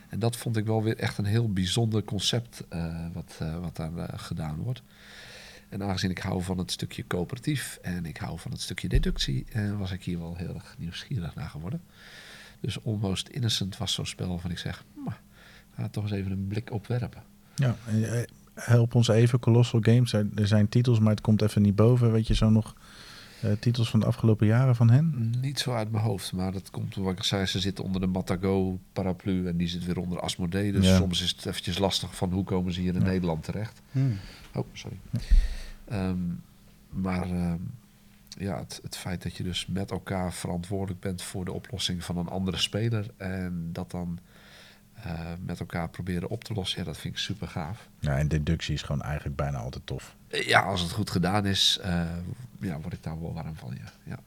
En 0.08 0.18
dat 0.18 0.36
vond 0.36 0.56
ik 0.56 0.66
wel 0.66 0.82
weer 0.82 0.96
echt 0.96 1.18
een 1.18 1.24
heel 1.24 1.52
bijzonder 1.52 2.04
concept 2.04 2.64
eh, 2.68 3.06
wat, 3.12 3.36
eh, 3.38 3.58
wat 3.60 3.76
daar 3.76 3.96
eh, 3.96 4.18
gedaan 4.18 4.56
wordt. 4.56 4.82
En 5.68 5.82
aangezien 5.82 6.10
ik 6.10 6.18
hou 6.18 6.42
van 6.42 6.58
het 6.58 6.70
stukje 6.70 7.06
coöperatief 7.06 7.78
en 7.82 8.06
ik 8.06 8.16
hou 8.16 8.38
van 8.38 8.50
het 8.50 8.60
stukje 8.60 8.88
deductie, 8.88 9.46
was 9.78 9.90
ik 9.90 10.04
hier 10.04 10.18
wel 10.18 10.36
heel 10.36 10.54
erg 10.54 10.74
nieuwsgierig 10.78 11.34
naar 11.34 11.48
geworden. 11.48 11.82
Dus 12.60 12.84
Almost 12.84 13.28
Innocent 13.28 13.76
was 13.76 13.92
zo'n 13.92 14.06
spel 14.06 14.28
waarvan 14.28 14.50
ik 14.50 14.58
zeg, 14.58 14.84
"Maar, 15.04 15.20
ga 15.80 15.88
toch 15.88 16.02
eens 16.02 16.12
even 16.12 16.30
een 16.32 16.46
blik 16.46 16.72
op 16.72 16.86
werpen. 16.86 17.22
Ja, 17.54 17.76
eh, 17.86 18.22
help 18.54 18.94
ons 18.94 19.08
even, 19.08 19.38
Colossal 19.38 19.80
Games. 19.82 20.12
Er 20.12 20.26
er 20.34 20.46
zijn 20.46 20.68
titels, 20.68 20.98
maar 20.98 21.10
het 21.10 21.20
komt 21.20 21.42
even 21.42 21.62
niet 21.62 21.74
boven. 21.74 22.12
Weet 22.12 22.26
je 22.26 22.34
zo 22.34 22.50
nog 22.50 22.74
eh, 23.42 23.50
titels 23.60 23.90
van 23.90 24.00
de 24.00 24.06
afgelopen 24.06 24.46
jaren 24.46 24.76
van 24.76 24.90
hen? 24.90 25.34
Niet 25.40 25.58
zo 25.58 25.72
uit 25.72 25.90
mijn 25.90 26.04
hoofd, 26.04 26.32
maar 26.32 26.52
dat 26.52 26.70
komt 26.70 26.96
omdat 26.96 27.12
ik 27.12 27.22
zei, 27.22 27.46
ze 27.46 27.60
zitten 27.60 27.84
onder 27.84 28.00
de 28.00 28.06
Matago 28.06 28.78
paraplu 28.92 29.46
en 29.46 29.56
die 29.56 29.68
zit 29.68 29.84
weer 29.84 29.98
onder 29.98 30.20
Asmodee. 30.20 30.72
Dus 30.72 30.86
Ja. 30.86 30.96
soms 30.96 31.22
is 31.22 31.30
het 31.30 31.46
eventjes 31.46 31.78
lastig 31.78 32.16
van 32.16 32.32
hoe 32.32 32.44
komen 32.44 32.72
ze 32.72 32.80
hier 32.80 32.94
in 32.94 33.00
Ja. 33.00 33.06
Nederland 33.06 33.44
terecht. 33.44 33.80
Hmm. 33.92 34.16
Oh, 34.54 34.66
sorry. 34.72 34.96
Ehm, 35.88 36.16
maar 36.90 37.22
ehm, 37.30 37.58
ja, 38.38 38.58
het, 38.58 38.80
het 38.82 38.96
feit 38.96 39.22
dat 39.22 39.36
je 39.36 39.42
dus 39.42 39.66
met 39.66 39.90
elkaar 39.90 40.32
verantwoordelijk 40.32 41.00
bent 41.00 41.22
voor 41.22 41.44
de 41.44 41.52
oplossing 41.52 42.04
van 42.04 42.16
een 42.16 42.28
andere 42.28 42.56
speler 42.56 43.06
en 43.16 43.68
dat 43.72 43.90
dan 43.90 44.18
eh, 45.04 45.20
met 45.44 45.60
elkaar 45.60 45.88
proberen 45.88 46.28
op 46.28 46.44
te 46.44 46.54
lossen, 46.54 46.78
ja, 46.78 46.84
dat 46.84 46.98
vind 46.98 47.14
ik 47.14 47.20
super 47.20 47.48
gaaf. 47.48 47.88
Ja, 47.98 48.18
en 48.18 48.28
deductie 48.28 48.74
is 48.74 48.82
gewoon 48.82 49.02
eigenlijk 49.02 49.36
bijna 49.36 49.58
altijd 49.58 49.86
tof. 49.86 50.14
Eh, 50.28 50.46
Ja, 50.46 50.60
als 50.60 50.80
het 50.80 50.90
goed 50.90 51.10
gedaan 51.10 51.46
is, 51.46 51.78
eh, 51.82 52.02
ja, 52.60 52.80
word 52.80 52.92
ik 52.94 53.02
daar 53.02 53.20
wel 53.20 53.32
warm 53.34 53.56
van, 53.56 53.74
ja. 53.78 53.90
ja. 54.04 54.18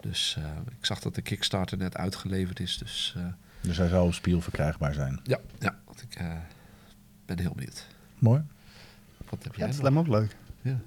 Dus 0.00 0.36
eh, 0.38 0.44
ik 0.78 0.84
zag 0.86 1.00
dat 1.00 1.14
de 1.14 1.22
Kickstarter 1.22 1.78
net 1.78 1.96
uitgeleverd 1.96 2.60
is, 2.60 2.78
dus 2.78 3.14
eh, 3.16 3.24
Dus 3.60 3.76
hij 3.76 3.88
zal 3.88 4.06
op 4.06 4.14
spiel 4.14 4.40
verkrijgbaar 4.40 4.94
zijn. 4.94 5.20
ja, 5.24 5.38
ja 5.58 5.76
want 5.84 6.02
ik 6.02 6.14
eh, 6.14 6.32
ben 7.26 7.38
heel 7.38 7.52
benieuwd. 7.54 7.86
Mooi. 8.18 8.42
Wat 9.30 9.42
heb 9.42 9.54
Ja, 9.54 9.58
jij 9.58 9.66
dat 9.66 9.74
nog? 9.74 9.82
lijkt 9.82 9.94
me 9.94 10.00
ook 10.16 10.20
leuk. 10.20 10.36
Ja. 10.62 10.78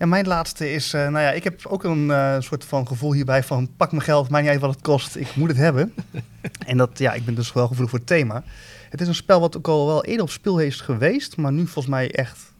Ja, 0.00 0.06
mijn 0.06 0.26
laatste 0.26 0.72
is, 0.72 0.92
eh, 0.92 1.00
nou 1.00 1.24
ja, 1.24 1.30
ik 1.30 1.44
heb 1.44 1.66
ook 1.66 1.84
een 1.84 2.10
eh, 2.10 2.36
soort 2.38 2.64
van 2.64 2.86
gevoel 2.86 3.12
hierbij 3.12 3.42
van 3.42 3.76
pak 3.76 3.90
mijn 3.90 4.02
geld, 4.02 4.28
maakt 4.28 4.42
niet 4.42 4.52
uit 4.52 4.60
wat 4.60 4.74
het 4.74 4.82
kost, 4.82 5.16
ik 5.16 5.36
moet 5.36 5.48
het 5.48 5.56
hebben. 5.56 5.94
en 6.66 6.76
dat, 6.76 6.98
ja, 6.98 7.12
ik 7.12 7.24
ben 7.24 7.34
dus 7.34 7.52
wel 7.52 7.66
gevoelig 7.66 7.90
voor 7.90 7.98
het 7.98 8.08
thema. 8.08 8.42
Het 8.90 9.00
is 9.00 9.08
een 9.08 9.14
spel 9.14 9.40
wat 9.40 9.56
ook 9.56 9.68
al 9.68 9.86
wel 9.86 10.04
eerder 10.04 10.22
op 10.22 10.30
speel 10.30 10.58
is 10.58 10.80
geweest, 10.80 11.36
maar 11.36 11.52
nu 11.52 11.62
volgens 11.62 11.86
mij 11.86 12.10
echt 12.10 12.52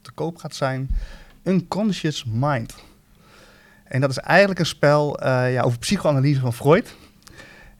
te 0.00 0.12
koop 0.12 0.36
gaat 0.36 0.54
zijn. 0.54 0.88
Unconscious 1.42 2.24
Mind. 2.28 2.74
En 3.84 4.00
dat 4.00 4.10
is 4.10 4.18
eigenlijk 4.18 4.60
een 4.60 4.66
spel 4.66 5.18
eh, 5.20 5.52
ja, 5.52 5.62
over 5.62 5.78
psychoanalyse 5.78 6.40
van 6.40 6.54
Freud. 6.54 6.96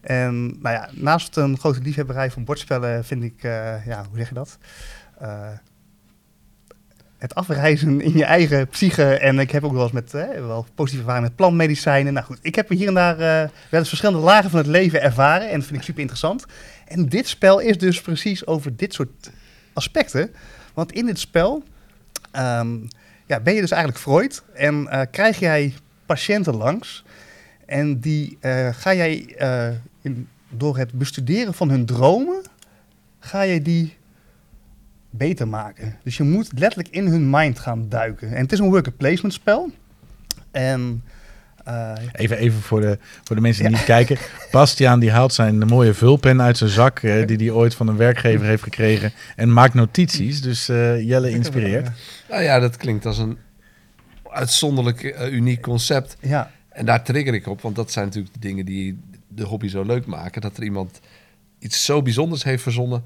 En 0.01 0.45
nou 0.45 0.75
ja, 0.75 0.89
naast 0.91 1.37
een 1.37 1.57
grote 1.57 1.81
liefhebberij 1.81 2.31
van 2.31 2.43
bordspellen 2.43 3.05
vind 3.05 3.23
ik, 3.23 3.41
ja, 3.85 4.05
hoe 4.09 4.17
zeg 4.17 4.27
je 4.27 4.33
dat? 4.33 4.57
Het 7.17 7.35
afreizen 7.35 8.01
in 8.01 8.17
je 8.17 8.25
eigen 8.25 8.67
psyche. 8.67 9.17
En 9.17 9.39
ik 9.39 9.51
heb 9.51 9.63
ook 9.63 9.73
wel 9.73 9.83
eens 9.83 9.91
met 9.91 10.11
wel 10.11 10.65
positieve 10.75 11.03
ervaringen 11.03 11.27
met 11.29 11.35
plantmedicijnen. 11.35 12.13
Nou 12.13 12.25
goed, 12.25 12.39
ik 12.41 12.55
heb 12.55 12.69
hier 12.69 12.87
en 12.87 12.93
daar 12.93 13.19
eh, 13.19 13.49
wel 13.69 13.79
eens 13.79 13.87
verschillende 13.87 14.21
lagen 14.21 14.49
van 14.49 14.59
het 14.59 14.67
leven 14.67 15.01
ervaren. 15.01 15.49
En 15.49 15.59
dat 15.59 15.67
vind 15.67 15.77
ik 15.79 15.85
super 15.85 16.01
interessant. 16.01 16.45
En 16.87 17.09
dit 17.09 17.27
spel 17.27 17.59
is 17.59 17.77
dus 17.77 18.01
precies 18.01 18.45
over 18.45 18.75
dit 18.75 18.93
soort 18.93 19.31
aspecten. 19.73 20.33
Want 20.73 20.91
in 20.91 21.05
dit 21.05 21.19
spel 21.19 21.63
ehm, 22.31 22.77
ja, 23.25 23.39
ben 23.39 23.53
je 23.53 23.61
dus 23.61 23.71
eigenlijk 23.71 24.01
Freud. 24.01 24.43
En 24.53 24.87
eh, 24.87 25.01
krijg 25.11 25.39
jij 25.39 25.73
patiënten 26.05 26.55
langs. 26.55 27.03
En 27.65 27.99
die 27.99 28.37
eh, 28.39 28.67
ga 28.71 28.93
jij 28.93 29.35
in, 30.01 30.27
door 30.49 30.77
het 30.77 30.91
bestuderen 30.91 31.53
van 31.53 31.69
hun 31.69 31.85
dromen, 31.85 32.41
ga 33.19 33.41
je 33.41 33.61
die 33.61 33.95
beter 35.17 35.47
maken. 35.47 35.97
Dus 36.03 36.17
je 36.17 36.23
moet 36.23 36.51
letterlijk 36.55 36.93
in 36.95 37.07
hun 37.07 37.29
mind 37.29 37.59
gaan 37.59 37.89
duiken. 37.89 38.33
En 38.33 38.41
het 38.41 38.51
is 38.51 38.59
een 38.59 38.69
worker 38.69 38.91
placement 38.91 39.33
spel. 39.33 39.71
En 40.51 41.03
eh, 41.65 41.93
Even, 42.11 42.37
even 42.37 42.61
voor, 42.61 42.81
de, 42.81 42.97
voor 43.23 43.35
de 43.35 43.41
mensen 43.41 43.63
die 43.63 43.71
niet 43.71 43.83
kijken. 43.83 44.17
Bastiaan 44.51 44.99
die 44.99 45.11
haalt 45.11 45.33
zijn 45.33 45.57
mooie 45.57 45.93
vulpen 45.93 46.41
uit 46.41 46.57
zijn 46.57 46.69
zak, 46.69 46.99
eh, 46.99 47.27
die 47.27 47.37
hij 47.37 47.49
ooit 47.49 47.75
van 47.75 47.87
een 47.87 47.97
werkgever 47.97 48.45
heeft 48.45 48.63
gekregen. 48.63 49.11
En 49.35 49.53
maakt 49.53 49.73
notities. 49.73 50.41
Dus 50.41 50.69
eh, 50.69 51.07
Jelle 51.07 51.29
inspireert. 51.29 51.89
Nou 52.29 52.43
ja, 52.43 52.59
dat 52.59 52.77
klinkt 52.77 53.05
als 53.05 53.17
een 53.17 53.37
uitzonderlijk 54.31 55.29
uniek 55.31 55.61
concept. 55.61 56.17
ja, 56.19 56.51
En 56.69 56.85
daar 56.85 57.03
trigger 57.03 57.33
ik 57.33 57.47
op, 57.47 57.61
want 57.61 57.75
dat 57.75 57.91
zijn 57.91 58.05
natuurlijk 58.05 58.33
de 58.33 58.39
dingen 58.39 58.65
die 58.65 58.99
de 59.27 59.43
hobby 59.43 59.67
zo 59.67 59.83
leuk 59.83 60.05
maken. 60.05 60.41
Dat 60.41 60.57
er 60.57 60.63
iemand 60.63 60.99
iets 61.59 61.85
zo 61.85 62.01
bijzonders 62.01 62.43
heeft 62.43 62.63
verzonnen 62.63 63.03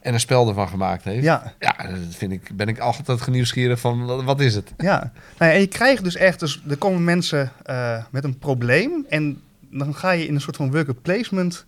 en 0.00 0.14
een 0.14 0.20
spel 0.20 0.48
ervan 0.48 0.68
gemaakt 0.68 1.04
heeft. 1.04 1.24
ja, 1.24 1.52
Ja, 1.58 1.74
dat 1.88 1.98
vind 2.10 2.32
ik, 2.32 2.56
ben 2.56 2.68
ik 2.68 2.78
altijd 2.78 3.20
genieuwsgierig 3.20 3.80
van, 3.80 4.24
wat- 4.24 4.40
is 4.40 4.54
het? 4.54 4.72
ja. 4.76 5.12
Nou 5.38 5.50
ja, 5.50 5.56
en 5.56 5.60
je 5.60 5.66
krijgt 5.66 6.04
dus 6.04 6.16
echt, 6.16 6.40
dus 6.40 6.62
er 6.68 6.76
komen 6.76 7.04
mensen 7.04 7.52
eh, 7.62 8.04
met 8.10 8.24
een 8.24 8.38
probleem. 8.38 9.06
En 9.08 9.40
dan 9.70 9.94
ga 9.94 10.10
je 10.10 10.26
in 10.26 10.34
een 10.34 10.40
soort 10.40 10.56
van 10.56 10.70
worker 10.72 10.94
placement 10.94 11.64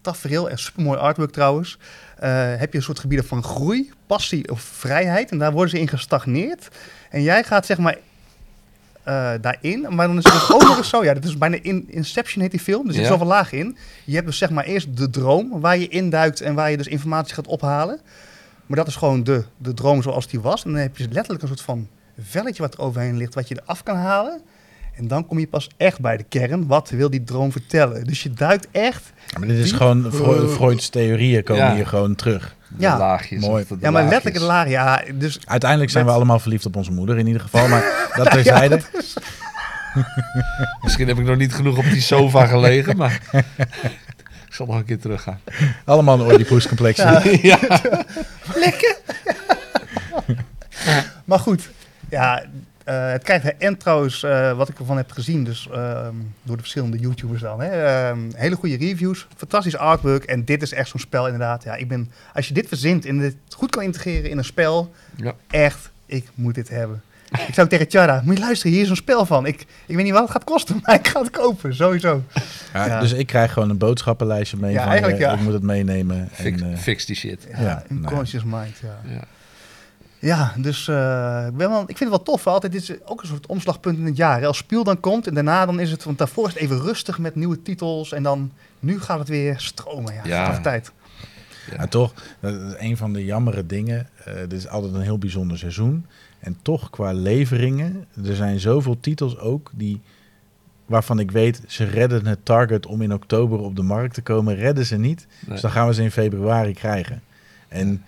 tafereel, 0.00 0.50
en 0.50 0.58
supermooi 0.58 0.98
artwork 0.98 1.30
trouwens, 1.32 1.78
eh, 2.18 2.30
heb 2.56 2.72
je 2.72 2.78
een 2.78 2.84
soort 2.84 2.98
gebieden 2.98 3.26
van 3.26 3.42
groei, 3.42 3.90
passie 4.06 4.50
of 4.50 4.60
vrijheid. 4.60 5.30
En 5.30 5.38
daar 5.38 5.52
worden 5.52 5.70
ze 5.70 5.80
in 5.80 5.88
gestagneerd. 5.88 6.68
En 7.10 7.22
jij 7.22 7.44
gaat 7.44 7.66
zeg 7.66 7.78
maar 7.78 7.96
eh, 9.02 9.32
daarin, 9.40 9.86
maar 9.90 10.06
dan 10.06 10.18
is 10.18 10.24
het 10.24 10.32
dus 10.32 10.50
ook 10.52 10.62
nog 10.62 10.76
eens 10.76 10.88
zo, 10.88 11.04
ja, 11.04 11.14
dat 11.14 11.24
is 11.24 11.38
bijna 11.38 11.58
in 11.62 11.84
Inception 11.88 12.42
heet 12.42 12.50
die 12.50 12.60
film, 12.60 12.86
er 12.86 12.92
zit 12.92 13.02
Ja. 13.02 13.08
zoveel 13.08 13.26
lagen 13.26 13.58
in. 13.58 13.76
Je 14.04 14.14
hebt 14.14 14.26
dus 14.26 14.38
zeg 14.38 14.50
maar 14.50 14.64
eerst 14.64 14.96
de 14.96 15.10
droom, 15.10 15.60
waar 15.60 15.78
je 15.78 15.88
induikt 15.88 16.40
en 16.40 16.54
waar 16.54 16.70
je 16.70 16.76
dus 16.76 16.86
informatie 16.86 17.34
gaat 17.34 17.46
ophalen. 17.46 18.00
Maar 18.66 18.76
dat 18.78 18.86
is 18.86 18.96
gewoon 18.96 19.24
de, 19.24 19.44
de 19.56 19.74
droom 19.74 20.02
zoals 20.02 20.26
die 20.28 20.40
was. 20.40 20.64
En 20.64 20.70
dan 20.72 20.80
heb 20.80 20.96
je 20.96 21.04
letterlijk 21.10 21.42
een 21.42 21.48
soort 21.48 21.60
van 21.60 21.88
velletje 22.22 22.62
wat 22.62 22.74
er 22.74 22.80
overheen 22.80 23.16
ligt, 23.16 23.34
wat 23.34 23.48
je 23.48 23.60
eraf 23.64 23.82
kan 23.82 23.96
halen. 23.96 24.40
En 24.96 25.08
dan 25.08 25.26
kom 25.26 25.38
je 25.38 25.46
pas 25.46 25.68
echt 25.76 26.00
bij 26.00 26.16
de 26.16 26.22
kern. 26.22 26.66
Wat 26.66 26.90
wil 26.90 27.10
die 27.10 27.24
droom 27.24 27.52
vertellen? 27.52 28.04
Dus 28.04 28.22
je 28.22 28.30
duikt 28.30 28.68
echt 28.70 29.12
Ja, 29.26 29.38
maar 29.38 29.48
dit 29.48 29.58
is 29.58 29.72
gewoon, 29.72 30.12
Freud's 30.48 30.88
theorieën 30.88 31.42
komen 31.42 31.64
Ja. 31.64 31.74
hier 31.74 31.86
gewoon 31.86 32.14
terug. 32.14 32.56
De 32.76 32.82
Ja. 32.82 32.98
laagjes. 32.98 33.40
Mooi. 33.40 33.64
Ja, 33.68 33.76
maar 33.80 33.92
laagjes. 33.92 34.10
letterlijk 34.10 34.38
de 34.38 34.44
laag. 34.44 34.68
Ja, 34.68 35.02
dus 35.14 35.38
Uiteindelijk 35.46 35.90
zijn 35.90 36.04
we 36.04 36.10
allemaal 36.10 36.38
verliefd 36.38 36.66
op 36.66 36.76
onze 36.76 36.92
moeder 36.92 37.18
in 37.18 37.26
ieder 37.26 37.42
geval. 37.42 37.68
Maar 37.68 37.84
dat 38.16 38.30
terzijde. 38.30 38.80
Misschien 40.82 41.08
heb 41.08 41.18
ik 41.18 41.24
nog 41.24 41.36
niet 41.36 41.54
genoeg 41.54 41.78
op 41.78 41.84
die 41.84 42.00
sofa 42.00 42.46
gelegen, 42.46 42.96
maar 42.96 43.20
ik 44.48 44.54
zal 44.54 44.66
nog 44.66 44.76
een 44.76 44.84
keer 44.84 44.98
teruggaan. 44.98 45.40
Allemaal 45.84 46.20
een 46.20 46.32
Oedipus 46.32 46.68
complexie. 46.68 47.46
Ja. 47.46 47.58
lekker. 48.54 48.96
maar 51.24 51.38
goed, 51.38 51.70
ja, 52.08 52.42
eh, 52.90 53.10
het 53.12 53.22
krijgt 53.22 53.56
en 53.56 53.76
trouwens 53.76 54.22
eh, 54.22 54.52
wat 54.56 54.68
ik 54.68 54.78
ervan 54.78 54.96
heb 54.96 55.10
gezien, 55.10 55.44
dus 55.44 55.68
ehm, 55.72 56.14
door 56.42 56.56
de 56.56 56.62
verschillende 56.62 56.98
YouTubers 56.98 57.40
dan, 57.40 57.60
hè, 57.60 57.84
ehm, 57.84 58.18
hele 58.34 58.54
goede 58.56 58.76
reviews, 58.76 59.26
fantastisch 59.36 59.76
artwork 59.76 60.24
en 60.24 60.44
dit 60.44 60.62
is 60.62 60.72
echt 60.72 60.88
zo'n 60.88 61.00
spel 61.00 61.24
inderdaad. 61.24 61.64
Ja, 61.64 61.74
ik 61.74 61.88
ben, 61.88 62.10
als 62.34 62.48
je 62.48 62.54
dit 62.54 62.68
verzint 62.68 63.06
en 63.06 63.18
dit 63.18 63.36
goed 63.56 63.70
kan 63.70 63.82
integreren 63.82 64.30
in 64.30 64.38
een 64.38 64.44
spel, 64.44 64.92
Ja. 65.16 65.34
echt, 65.50 65.90
ik 66.06 66.28
moet 66.34 66.54
dit 66.54 66.68
hebben. 66.68 67.02
Ik 67.46 67.54
zou 67.54 67.68
tegen 67.68 67.86
Chara, 67.88 68.20
moet 68.24 68.36
je 68.36 68.42
luisteren, 68.42 68.72
hier 68.72 68.82
is 68.82 68.90
een 68.90 68.96
spel 68.96 69.26
van. 69.26 69.46
Ik, 69.46 69.60
ik 69.86 69.96
weet 69.96 70.04
niet 70.04 70.12
wat 70.12 70.22
het 70.22 70.30
gaat 70.30 70.44
kosten, 70.44 70.80
maar 70.84 70.94
ik 70.94 71.08
ga 71.08 71.20
het 71.20 71.30
kopen, 71.30 71.74
sowieso. 71.74 72.22
Ja, 72.72 72.86
Ja. 72.86 73.00
Dus 73.00 73.12
ik 73.12 73.26
krijg 73.26 73.52
gewoon 73.52 73.70
een 73.70 73.78
boodschappenlijstje 73.78 74.56
mee. 74.56 74.72
Ja, 74.72 74.80
van, 74.82 74.88
eigenlijk 74.90 75.20
ja. 75.20 75.32
Ik 75.32 75.40
moet 75.40 75.52
het 75.52 75.62
meenemen. 75.62 76.28
Fix, 76.32 76.60
en, 76.60 76.72
eh, 76.72 76.78
fix 76.78 77.06
die 77.06 77.16
shit. 77.16 77.46
Ja, 77.50 77.60
Ja, 77.60 77.82
een 77.88 78.00
nou. 78.00 78.14
conscious 78.14 78.44
mind, 78.44 78.78
ja. 78.82 79.20
Ja. 80.20 80.52
Dus 80.56 80.88
eh, 80.88 81.44
ik, 81.48 81.56
ben 81.56 81.68
wel, 81.70 81.80
ik 81.80 81.96
vind 81.96 81.98
het 81.98 82.08
wel 82.08 82.22
tof. 82.22 82.46
Altijd 82.46 82.72
dit 82.72 82.82
is 82.82 82.92
ook 83.04 83.20
een 83.22 83.28
soort 83.28 83.46
omslagpunt 83.46 83.98
in 83.98 84.04
het 84.06 84.16
jaar. 84.16 84.40
hè. 84.40 84.46
Als 84.46 84.56
Spiel 84.56 84.84
dan 84.84 85.00
komt 85.00 85.26
en 85.26 85.34
daarna 85.34 85.66
dan 85.66 85.80
is 85.80 85.90
het... 85.90 86.04
Want 86.04 86.18
daarvoor 86.18 86.46
is 86.46 86.52
het 86.52 86.62
even 86.62 86.80
rustig 86.80 87.18
met 87.18 87.34
nieuwe 87.34 87.62
titels. 87.62 88.12
En 88.12 88.22
dan 88.22 88.52
nu 88.78 89.00
gaat 89.00 89.18
het 89.18 89.28
weer 89.28 89.60
stromen. 89.60 90.14
Ja, 90.14 90.20
Ja. 90.24 90.52
ja. 90.52 90.60
tijd. 90.60 90.92
Ja, 91.76 91.86
toch, 91.86 92.12
dat 92.40 92.54
is 92.54 92.72
een 92.78 92.96
van 92.96 93.12
de 93.12 93.24
jammere 93.24 93.66
dingen. 93.66 94.08
Eh 94.24 94.34
dit 94.34 94.52
is 94.52 94.68
altijd 94.68 94.94
een 94.94 95.00
heel 95.00 95.18
bijzonder 95.18 95.58
seizoen. 95.58 96.06
En 96.38 96.56
toch 96.62 96.90
qua 96.90 97.12
leveringen, 97.12 98.04
er 98.24 98.34
zijn 98.36 98.60
zoveel 98.60 99.00
titels 99.00 99.38
ook 99.38 99.70
die 99.74 100.00
waarvan 100.86 101.18
ik 101.18 101.30
weet, 101.30 101.62
ze 101.66 101.84
redden 101.84 102.26
het 102.26 102.44
target 102.44 102.86
om 102.86 103.02
in 103.02 103.12
oktober 103.14 103.58
op 103.58 103.76
de 103.76 103.82
markt 103.82 104.14
te 104.14 104.22
komen, 104.22 104.54
redden 104.54 104.86
ze 104.86 104.96
niet. 104.96 105.26
Nee. 105.40 105.50
Dus 105.52 105.60
dan 105.60 105.70
gaan 105.70 105.86
we 105.86 105.94
ze 105.94 106.02
in 106.02 106.10
februari 106.10 106.74
krijgen. 106.74 107.22
En 107.68 108.04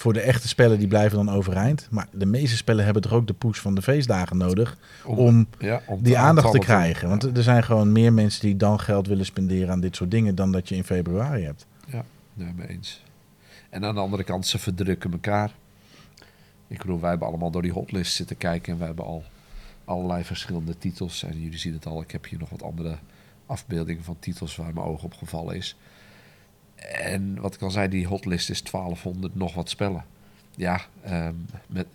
voor 0.00 0.12
de 0.12 0.20
echte 0.20 0.48
spellen, 0.48 0.78
die 0.78 0.88
blijven 0.88 1.16
dan 1.24 1.34
overeind. 1.34 1.88
Maar 1.90 2.08
de 2.12 2.26
meeste 2.26 2.56
spellen 2.56 2.84
hebben 2.84 3.02
toch 3.02 3.12
ook 3.12 3.26
de 3.26 3.32
push 3.32 3.58
van 3.58 3.74
de 3.74 3.82
feestdagen 3.82 4.36
nodig 4.36 4.76
om 5.04 5.46
ja, 5.58 5.82
om 5.86 6.02
die 6.02 6.18
aandacht 6.18 6.52
te 6.52 6.58
krijgen. 6.58 7.08
Want 7.08 7.22
Ja. 7.22 7.30
er 7.34 7.42
zijn 7.42 7.62
gewoon 7.62 7.92
meer 7.92 8.12
mensen 8.12 8.40
die 8.40 8.56
dan 8.56 8.80
geld 8.80 9.06
willen 9.06 9.24
spenderen 9.24 9.70
aan 9.70 9.80
dit 9.80 9.96
soort 9.96 10.10
dingen 10.10 10.34
dan 10.34 10.52
dat 10.52 10.68
je 10.68 10.74
in 10.76 10.84
februari 10.84 11.44
hebt. 11.44 11.66
Nee, 12.34 12.52
mee 12.56 12.68
eens. 12.68 13.02
En 13.70 13.84
aan 13.84 13.94
de 13.94 14.00
andere 14.00 14.24
kant, 14.24 14.46
ze 14.46 14.58
verdrukken 14.58 15.12
elkaar. 15.12 15.54
Ik 16.68 16.78
bedoel, 16.78 17.00
wij 17.00 17.10
hebben 17.10 17.28
allemaal 17.28 17.50
door 17.50 17.62
die 17.62 17.72
hotlist 17.72 18.14
zitten 18.14 18.36
kijken 18.36 18.72
en 18.72 18.78
we 18.78 18.84
hebben 18.84 19.04
al 19.04 19.24
allerlei 19.84 20.24
verschillende 20.24 20.78
titels. 20.78 21.22
En 21.22 21.40
jullie 21.40 21.58
zien 21.58 21.72
het 21.72 21.86
al, 21.86 22.00
ik 22.00 22.10
heb 22.10 22.26
hier 22.28 22.38
nog 22.38 22.48
wat 22.50 22.62
andere 22.62 22.96
afbeeldingen 23.46 24.04
van 24.04 24.16
titels 24.20 24.56
waar 24.56 24.74
mijn 24.74 24.86
oog 24.86 25.02
op 25.02 25.14
gevallen 25.14 25.56
is. 25.56 25.76
En 27.02 27.40
wat 27.40 27.54
ik 27.54 27.62
al 27.62 27.70
zei, 27.70 27.88
die 27.88 28.06
hotlist 28.06 28.50
is 28.50 28.62
1200 28.62 29.34
nog 29.34 29.54
wat 29.54 29.70
spellen. 29.70 30.04
Ja, 30.56 30.80
ehm, 31.04 31.34
met, 31.66 31.86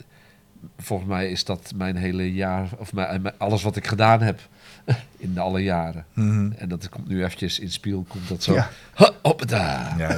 volgens 0.77 1.09
mij 1.09 1.29
is 1.31 1.43
dat 1.43 1.71
mijn 1.75 1.95
hele 1.95 2.33
jaar, 2.33 2.69
of 2.77 2.93
mijn, 2.93 3.21
mijn- 3.21 3.33
alles 3.37 3.63
wat 3.63 3.75
ik 3.75 3.87
gedaan 3.87 4.21
heb 4.21 4.39
in 5.17 5.33
de 5.33 5.39
alle 5.39 5.63
jaren. 5.63 6.05
Mhm. 6.13 6.51
En 6.51 6.69
dat 6.69 6.89
komt 6.89 7.07
nu 7.07 7.23
eventjes 7.23 7.59
in 7.59 7.71
spiel, 7.71 8.05
komt 8.07 8.27
dat 8.27 8.43
zo. 8.43 8.53
Ja. 8.53 8.69
Ha, 8.93 9.11
hoppata. 9.21 9.95
Ja, 9.97 10.09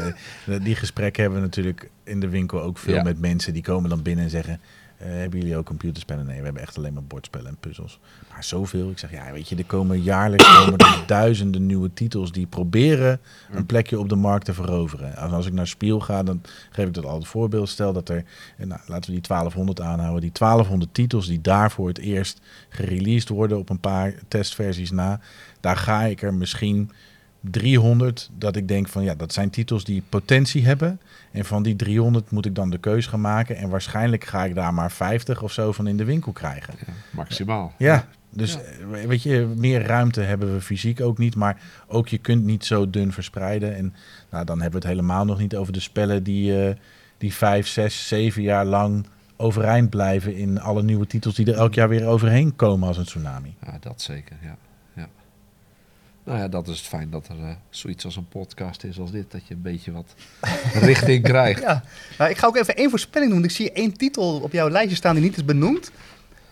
eh, 0.48 0.64
die 0.64 0.76
gesprekken 0.76 1.22
hebben 1.22 1.39
we 1.39 1.45
natuurlijk 1.45 1.89
in 2.03 2.19
de 2.19 2.30
winkel 2.30 2.61
ook 2.61 2.77
veel 2.77 2.94
Ja. 2.95 3.03
met 3.03 3.19
mensen 3.19 3.53
die 3.53 3.64
komen 3.64 3.89
dan 3.89 4.02
binnen 4.02 4.23
en 4.23 4.30
zeggen: 4.30 4.53
eh, 4.53 4.60
Hebben 4.98 5.40
jullie 5.40 5.57
ook 5.57 5.65
computerspellen? 5.65 6.26
Nee, 6.26 6.38
we 6.38 6.44
hebben 6.44 6.61
echt 6.61 6.78
alleen 6.78 6.94
maar 6.94 7.03
bordspellen 7.03 7.48
en 7.48 7.57
puzzels. 7.60 7.99
Maar 8.30 8.44
zoveel. 8.44 8.90
Ik 8.90 8.98
zeg 8.98 9.11
ja, 9.11 9.32
weet 9.32 9.49
je, 9.49 9.56
er 9.56 9.65
komen 9.65 10.02
jaarlijks 10.02 10.56
komen 10.57 10.78
er 10.78 11.03
duizenden 11.06 11.65
nieuwe 11.65 11.94
titels 11.94 12.32
die 12.32 12.45
proberen 12.45 13.19
een 13.52 13.65
plekje 13.65 13.99
op 13.99 14.10
de 14.10 14.15
markt 14.15 14.46
te 14.46 14.54
veroveren. 14.54 15.18
En 15.18 15.30
als 15.30 15.46
ik 15.46 15.54
naar 15.54 15.68
Spiel 15.68 15.99
ga, 15.99 16.23
dan 16.23 16.41
geef 16.70 16.88
ik 16.88 16.94
dat 16.94 17.05
altijd 17.05 17.28
voorbeeld. 17.28 17.70
Stel 17.70 17.94
dat 17.94 18.10
er, 18.10 18.23
eh, 18.57 18.65
nou, 18.65 18.81
laten 18.86 19.05
we 19.05 19.12
die 19.12 19.22
1200 19.22 19.81
aanhouden, 19.81 20.22
die 20.22 20.31
1200 20.31 20.94
titels 20.94 21.28
die 21.28 21.41
daar 21.41 21.72
voor 21.72 21.88
het 21.88 21.97
eerst 21.97 22.41
gereleased 22.70 23.30
worden 23.30 23.57
op 23.57 23.70
een 23.70 23.80
paar 23.80 24.13
testversies 24.28 24.91
na, 24.91 25.20
daar 25.60 25.78
ga 25.78 26.04
ik 26.04 26.22
er 26.22 26.34
misschien 26.34 26.91
300 27.52 28.30
dat 28.38 28.56
ik 28.56 28.68
denk 28.68 28.88
van 28.88 29.04
ja, 29.04 29.16
dat 29.16 29.34
zijn 29.34 29.50
titels 29.50 29.84
die 29.84 30.04
potentie 30.10 30.66
hebben. 30.66 31.00
En 31.32 31.46
van 31.46 31.64
die 31.64 31.76
300 31.76 32.32
moet 32.32 32.46
ik 32.46 32.56
dan 32.56 32.70
de 32.70 32.78
keus 32.78 33.06
gaan 33.06 33.22
maken. 33.22 33.56
En 33.58 33.70
waarschijnlijk 33.70 34.24
ga 34.24 34.46
ik 34.46 34.56
daar 34.56 34.74
maar 34.74 34.92
50 34.92 35.42
of 35.44 35.52
zo 35.52 35.72
van 35.72 35.88
in 35.88 35.98
de 35.98 36.04
winkel 36.06 36.32
krijgen. 36.32 36.74
Ja, 36.88 36.94
maximaal. 37.10 37.74
Ja, 37.78 38.08
dus 38.30 38.54
Ja. 38.54 38.60
eh, 38.98 39.06
weet 39.08 39.24
je, 39.24 39.54
meer 39.56 39.82
ruimte 39.86 40.22
hebben 40.22 40.54
we 40.54 40.62
fysiek 40.62 41.02
ook 41.02 41.18
niet. 41.18 41.36
Maar 41.36 41.62
ook 41.88 42.08
je 42.08 42.18
kunt 42.18 42.44
niet 42.44 42.66
zo 42.66 42.90
dun 42.90 43.12
verspreiden. 43.12 43.76
En 43.76 43.94
nou, 44.32 44.46
dan 44.46 44.62
hebben 44.62 44.82
we 44.82 44.88
het 44.88 44.96
helemaal 44.98 45.26
nog 45.26 45.40
niet 45.40 45.56
over 45.56 45.74
de 45.74 45.80
spellen 45.80 46.24
die, 46.24 46.66
eh, 46.68 46.76
die 47.18 47.34
vijf, 47.34 47.68
zes, 47.68 48.08
zeven 48.08 48.42
jaar 48.42 48.66
lang 48.66 49.06
overeind 49.38 49.90
blijven 49.90 50.36
in 50.36 50.62
alle 50.62 50.84
nieuwe 50.84 51.08
titels 51.08 51.36
die 51.36 51.46
er 51.52 51.58
elk 51.58 51.74
jaar 51.74 51.90
weer 51.90 52.06
overheen 52.08 52.56
komen 52.56 52.88
als 52.88 52.98
een 52.98 53.06
tsunami. 53.06 53.56
Ja, 53.66 53.78
dat 53.80 54.02
zeker, 54.02 54.36
ja. 54.42 54.58
Nou 56.28 56.39
ja, 56.39 56.47
dat 56.47 56.68
is 56.68 56.78
het 56.78 56.88
fijn 56.88 57.10
dat 57.10 57.28
er 57.28 57.39
eh, 57.39 57.49
zoiets 57.70 58.06
als 58.06 58.15
een 58.15 58.28
podcast 58.28 58.84
is 58.84 58.99
als 58.99 59.12
dit. 59.12 59.31
Dat 59.31 59.47
je 59.47 59.54
een 59.54 59.62
beetje 59.62 59.91
wat 59.91 60.14
richting 60.89 61.23
krijgt. 61.23 61.62
Ja, 61.62 61.84
nou, 62.18 62.30
ik 62.31 62.38
ga 62.38 62.47
ook 62.47 62.56
even 62.57 62.76
één 62.76 62.89
voorspelling 62.89 63.31
doen. 63.31 63.44
Ik 63.44 63.52
zie 63.52 63.72
één 63.72 63.94
titel 63.94 64.39
op 64.39 64.52
jouw 64.52 64.70
lijstje 64.70 64.96
staan 64.96 65.15
die 65.15 65.23
niet 65.23 65.36
is 65.38 65.46
benoemd. 65.46 65.91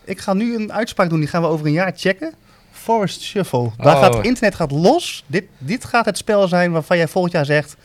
Ik 0.04 0.20
ga 0.20 0.34
nu 0.34 0.56
een 0.56 0.74
uitspraak 0.74 1.10
doen, 1.10 1.20
die 1.20 1.28
gaan 1.28 1.42
we 1.42 1.48
over 1.48 1.66
een 1.66 1.72
jaar 1.72 1.94
checken. 1.96 2.34
Forest 2.72 3.22
Shuffle. 3.22 3.72
Daar 3.78 3.96
Oh. 3.96 4.02
gaat 4.02 4.14
het 4.16 4.26
internet 4.26 4.56
gaat 4.56 4.72
los. 4.72 5.24
Dit, 5.28 5.44
dit 5.58 5.86
gaat 5.86 6.06
het 6.06 6.18
spel 6.18 6.48
zijn 6.48 6.72
waarvan 6.72 6.98
jij 6.98 7.08
volgend 7.08 7.34
jaar 7.34 7.46
zegt... 7.46 7.76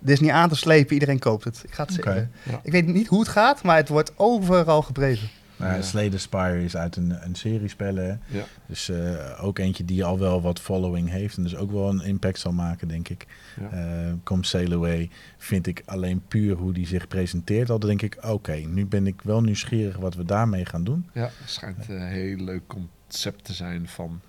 Dit 0.00 0.10
is 0.14 0.20
niet 0.20 0.30
aan 0.30 0.48
te 0.48 0.56
slepen, 0.56 0.92
iedereen 0.92 1.18
koopt 1.18 1.44
het. 1.44 1.62
Ik 1.66 1.72
ga 1.74 1.84
het. 1.86 2.04
Ja. 2.04 2.60
Ik 2.62 2.72
weet 2.72 2.86
niet 2.86 3.06
hoe 3.06 3.18
het 3.20 3.28
gaat, 3.28 3.62
maar 3.62 3.76
het 3.76 3.88
wordt 3.88 4.12
overal 4.16 4.82
gedreven. 4.82 5.28
Ja, 5.58 6.08
the 6.08 6.18
Spire 6.18 6.64
is 6.64 6.76
uit 6.76 6.96
een, 6.96 7.24
een 7.24 7.34
serie 7.34 7.68
spellen. 7.68 8.20
Ja. 8.26 8.44
Dus 8.66 8.88
eh, 8.88 9.44
ook 9.44 9.58
eentje 9.58 9.84
die 9.84 10.04
al 10.04 10.18
wel 10.18 10.42
wat 10.42 10.60
following 10.60 11.10
heeft. 11.10 11.36
En 11.36 11.42
dus 11.42 11.56
ook 11.56 11.70
wel 11.70 11.88
een 11.88 12.00
impact 12.00 12.38
zal 12.38 12.52
maken, 12.52 12.88
denk 12.88 13.08
ik. 13.08 13.26
Ja. 13.60 13.70
Eh 13.70 14.12
Come 14.24 14.44
Sail 14.44 14.72
Away 14.72 15.10
vind 15.38 15.66
ik 15.66 15.82
alleen 15.84 16.22
puur 16.28 16.56
hoe 16.56 16.72
die 16.72 16.86
zich 16.86 17.08
presenteert. 17.08 17.70
Al 17.70 17.78
denk 17.78 18.02
ik, 18.02 18.18
oké, 18.26 18.54
nu 18.54 18.86
ben 18.86 19.06
ik 19.06 19.22
wel 19.22 19.40
nieuwsgierig 19.40 19.96
wat 19.96 20.14
we 20.14 20.24
daarmee 20.24 20.64
gaan 20.64 20.84
doen. 20.84 21.08
Ja, 21.12 21.30
het 21.40 21.50
schijnt 21.50 21.88
een 21.88 22.06
heel 22.06 22.36
leuk 22.36 22.62
concept 22.66 23.44
te 23.44 23.52
zijn 23.52 23.88
van 23.88 24.20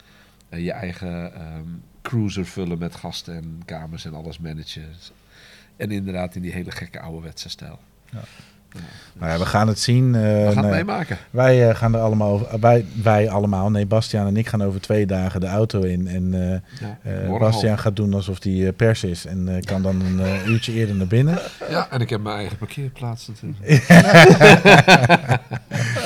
eh, 0.50 0.64
je 0.64 0.72
eigen 0.72 1.34
ehm, 1.34 1.68
cruiser 2.02 2.46
vullen 2.46 2.78
met 2.78 2.96
gasten 2.96 3.36
en 3.36 3.62
kamers 3.66 4.06
en 4.06 4.14
alles 4.14 4.40
managen. 4.40 4.90
En 5.78 5.92
inderdaad 5.92 6.36
in 6.36 6.42
die 6.42 6.52
hele 6.52 6.72
gekke 6.72 7.00
ouderwetse 7.00 7.50
stijl. 7.50 7.80
Ja. 8.12 8.22
Maar 9.18 9.30
ja, 9.30 9.38
we 9.38 9.46
gaan 9.46 9.68
het 9.68 9.80
zien. 9.80 10.16
eh, 10.16 10.22
we 10.22 10.28
gaan 10.28 10.46
het 10.48 10.56
nou 10.56 10.68
meemaken. 10.70 11.18
wij 11.30 11.70
eh, 11.70 11.76
gaan 11.76 11.94
er 11.94 12.00
allemaal 12.02 12.32
over. 12.32 12.60
Wij, 12.60 12.86
wij 13.04 13.30
allemaal. 13.30 13.70
Nee, 13.72 13.86
Bastiaan 13.86 14.28
en 14.28 14.38
ik 14.38 14.48
gaan 14.48 14.64
over 14.64 14.82
twee 14.82 15.06
dagen 15.06 15.40
de 15.40 15.48
auto 15.48 15.82
in. 15.82 16.08
En 16.08 16.34
eh, 17.04 17.28
Ja, 17.30 17.38
Bastiaan 17.38 17.80
gaat 17.80 17.96
doen 17.96 18.14
alsof 18.14 18.44
hij 18.44 18.72
pers 18.72 19.04
is. 19.04 19.26
En 19.26 19.62
kan 19.66 19.82
dan 19.82 20.02
een 20.02 20.50
uurtje 20.52 20.74
eerder 20.74 20.96
naar 20.96 21.08
binnen. 21.08 21.38
Ja, 21.70 21.88
en 21.92 22.02
ik 22.02 22.10
heb 22.10 22.22
mijn 22.22 22.36
eigen 22.36 22.58
parkeerplaats 22.58 23.28
natuurlijk. 23.28 23.80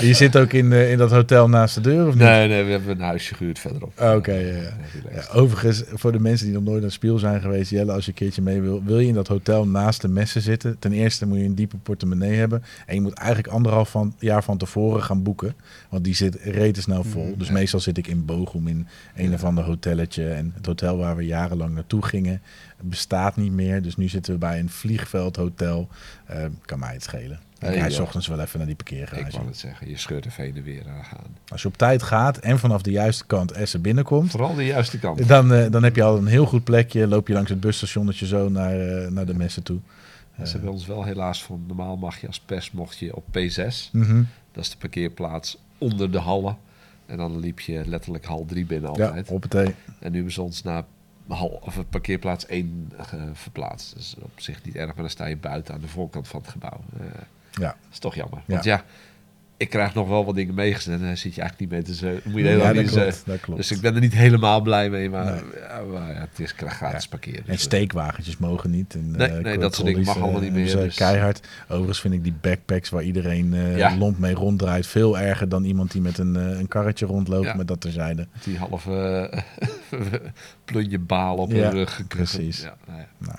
Je 0.01 0.13
zit 0.13 0.37
ook 0.37 0.53
in, 0.53 0.71
in 0.71 0.97
dat 0.97 1.11
hotel 1.11 1.49
naast 1.49 1.75
de 1.75 1.81
deur, 1.81 2.07
of 2.07 2.13
niet? 2.13 2.23
Nee, 2.23 2.47
nee, 2.47 2.63
we 2.63 2.71
hebben 2.71 2.89
een 2.95 3.01
huisje 3.01 3.35
gehuurd 3.35 3.59
verderop. 3.59 3.99
Oké, 4.01 4.33
ja, 5.13 5.23
overigens, 5.33 5.83
voor 5.93 6.11
de 6.11 6.19
mensen 6.19 6.45
die 6.45 6.55
nog 6.55 6.63
nooit 6.63 6.75
naar 6.75 6.85
het 6.85 6.93
spiel 6.93 7.17
zijn 7.17 7.41
geweest, 7.41 7.71
Jelle, 7.71 7.91
als 7.91 8.05
je 8.05 8.11
een 8.11 8.17
keertje 8.17 8.41
mee 8.41 8.61
wil, 8.61 8.81
wil 8.85 8.99
je 8.99 9.07
in 9.07 9.13
dat 9.13 9.27
hotel 9.27 9.67
naast 9.67 10.01
de 10.01 10.07
messen 10.07 10.41
zitten. 10.41 10.75
Ten 10.79 10.93
eerste 10.93 11.27
moet 11.27 11.37
je 11.37 11.43
een 11.43 11.55
diepe 11.55 11.77
portemonnee 11.77 12.37
hebben. 12.37 12.52
En 12.85 12.95
je 12.95 13.01
moet 13.01 13.13
eigenlijk 13.13 13.53
anderhalf 13.53 13.89
van, 13.89 14.15
jaar 14.19 14.43
van 14.43 14.57
tevoren 14.57 15.03
gaan 15.03 15.23
boeken. 15.23 15.55
Want 15.89 16.03
die 16.03 16.15
zit 16.15 16.35
rete 16.35 16.81
snel 16.81 17.03
vol. 17.03 17.25
Mm, 17.25 17.37
dus 17.37 17.47
ja. 17.47 17.53
meestal 17.53 17.79
zit 17.79 17.97
ik 17.97 18.07
in 18.07 18.25
Bochum 18.25 18.67
in 18.67 18.87
een 19.15 19.27
Ja. 19.27 19.33
of 19.33 19.43
ander 19.43 19.63
hotelletje. 19.63 20.29
En 20.29 20.51
het 20.55 20.65
hotel 20.65 20.97
waar 20.97 21.15
we 21.15 21.25
jarenlang 21.25 21.73
naartoe 21.73 22.05
gingen, 22.05 22.41
bestaat 22.81 23.35
niet 23.35 23.51
meer. 23.51 23.81
Dus 23.81 23.95
nu 23.95 24.07
zitten 24.07 24.33
we 24.33 24.39
bij 24.39 24.59
een 24.59 24.69
vliegveldhotel. 24.69 25.87
Eh, 26.25 26.45
kan 26.65 26.79
mij 26.79 26.93
het 26.93 27.03
schelen. 27.03 27.39
Ik 27.59 27.89
's 27.91 27.95
ja. 27.95 28.01
ochtends 28.01 28.27
wel 28.27 28.39
even 28.39 28.57
naar 28.57 28.67
die 28.67 28.75
Ik 28.79 28.83
parkeergarage. 28.85 29.31
wou 29.37 29.47
het 29.47 29.57
zeggen, 29.57 29.89
je 29.89 29.97
scheurt 29.97 30.25
er 30.25 30.33
en 30.37 30.63
weer 30.63 30.83
aan 30.87 31.03
gaan. 31.03 31.35
Als 31.47 31.61
je 31.61 31.67
op 31.67 31.77
tijd 31.77 32.03
gaat 32.03 32.37
en 32.37 32.59
vanaf 32.59 32.81
de 32.81 32.91
juiste 32.91 33.25
kant 33.25 33.51
Essen 33.51 33.81
binnenkomt, 33.81 34.31
Vooral 34.31 34.55
de 34.55 34.65
juiste 34.65 34.99
kant. 34.99 35.27
dan, 35.27 35.53
eh, 35.53 35.71
dan 35.71 35.83
heb 35.83 35.95
je 35.95 36.03
al 36.03 36.17
een 36.17 36.27
heel 36.27 36.45
goed 36.45 36.63
plekje. 36.63 37.07
Loop 37.07 37.27
je 37.27 37.33
langs 37.33 37.49
het 37.49 37.59
busstationnetje 37.59 38.25
zo 38.25 38.49
naar, 38.49 38.79
eh, 38.79 39.07
naar 39.11 39.25
de 39.25 39.33
messen 39.33 39.63
toe. 39.63 39.79
Ja, 40.35 40.45
ze 40.45 40.51
hebben 40.53 40.71
ons 40.71 40.85
wel 40.85 41.03
helaas 41.03 41.43
van 41.43 41.63
normaal 41.67 41.97
mag 41.97 42.21
je 42.21 42.27
als 42.27 42.39
pers 42.39 42.71
mocht 42.71 42.97
je 42.97 43.15
op 43.15 43.23
P6. 43.27 43.91
Mhm. 43.91 44.23
Dat 44.51 44.63
is 44.63 44.69
de 44.69 44.77
parkeerplaats 44.77 45.57
onder 45.77 46.11
de 46.11 46.17
hallen. 46.19 46.57
En 47.05 47.17
dan 47.17 47.39
liep 47.39 47.59
je 47.59 47.83
letterlijk 47.87 48.25
hal 48.25 48.45
3 48.45 48.65
binnen 48.65 48.93
Ja, 48.95 49.05
altijd. 49.05 49.29
op 49.29 49.43
het. 49.43 49.53
En 49.55 49.65
nu 49.99 50.15
hebben 50.15 50.31
ze 50.31 50.41
ons 50.41 50.63
naar 50.63 50.83
hal, 51.27 51.59
of 51.63 51.83
parkeerplaats 51.89 52.45
1 52.45 52.91
verplaatst. 53.33 53.95
Dus 53.95 54.15
op 54.21 54.31
zich 54.41 54.63
niet 54.63 54.75
erg, 54.75 54.85
maar 54.87 54.95
dan 54.95 55.09
sta 55.09 55.25
je 55.25 55.37
buiten 55.37 55.73
aan 55.73 55.81
de 55.81 55.87
voorkant 55.87 56.27
van 56.27 56.39
het 56.41 56.49
gebouw. 56.49 56.79
Eh, 56.99 57.05
Ja. 57.51 57.67
Dat 57.67 57.75
is 57.91 57.99
toch 57.99 58.15
jammer. 58.15 58.37
Ja. 58.45 58.53
Want 58.53 58.63
ja, 58.63 58.83
ik 59.63 59.69
krijg 59.69 59.93
nog 59.93 60.07
wel 60.07 60.25
wat 60.25 60.35
dingen 60.35 60.53
meegezet 60.53 60.93
en 60.93 61.05
daar 61.05 61.17
zit 61.17 61.35
je 61.35 61.41
eigenlijk 61.41 61.71
niet 61.71 61.87
mee 61.87 61.95
te. 61.97 62.29
Moet 62.29 62.39
je 62.41 62.47
helemaal 62.47 62.73
niet 62.73 62.91
klopt. 62.91 63.23
Dat 63.25 63.39
klopt. 63.39 63.59
Dus 63.59 63.71
ik 63.71 63.81
ben 63.81 63.95
er 63.95 64.01
niet 64.01 64.13
helemaal 64.13 64.61
blij 64.61 64.89
mee, 64.89 65.09
maar, 65.09 65.25
Nee. 65.25 65.41
ja, 65.59 65.81
maar 65.91 66.13
ja, 66.13 66.19
het 66.19 66.39
is 66.39 66.53
gratis 66.57 67.07
parkeren. 67.07 67.39
En 67.45 67.51
Dus, 67.51 67.61
steekwagentjes 67.61 68.37
mogen 68.37 68.69
niet. 68.69 68.93
En, 68.93 69.11
Nee, 69.11 69.27
eh, 69.27 69.43
nee, 69.43 69.57
dat 69.57 69.75
soort 69.75 69.87
dingen 69.87 70.03
mag 70.03 70.15
allemaal 70.21 70.35
eh, 70.41 70.41
niet 70.41 70.53
meer, 70.53 70.75
dus- 70.75 70.95
Keihard. 70.95 71.47
Overigens 71.67 72.01
vind 72.01 72.13
ik 72.13 72.23
die 72.23 72.33
backpacks 72.41 72.89
waar 72.89 73.03
iedereen 73.03 73.53
eh 73.53 73.77
Ja. 73.77 73.97
lomp 73.97 74.17
mee 74.17 74.33
ronddraait... 74.33 74.87
veel 74.87 75.19
erger 75.19 75.49
dan 75.49 75.63
iemand 75.63 75.91
die 75.91 76.01
met 76.01 76.17
een, 76.17 76.35
eh, 76.35 76.59
een 76.59 76.67
karretje 76.67 77.05
rondloopt 77.05 77.55
met 77.55 77.67
dat 77.67 77.81
terzijde. 77.81 78.27
Die 78.43 78.57
halve 78.57 79.29
plunje 80.65 80.99
baal 80.99 81.35
op 81.37 81.51
hun 81.51 81.71
rug. 81.71 82.01
precies. 82.07 82.61
Ja, 82.61 82.75
nou 82.87 82.99
ja, 82.99 83.07
Nou, 83.17 83.37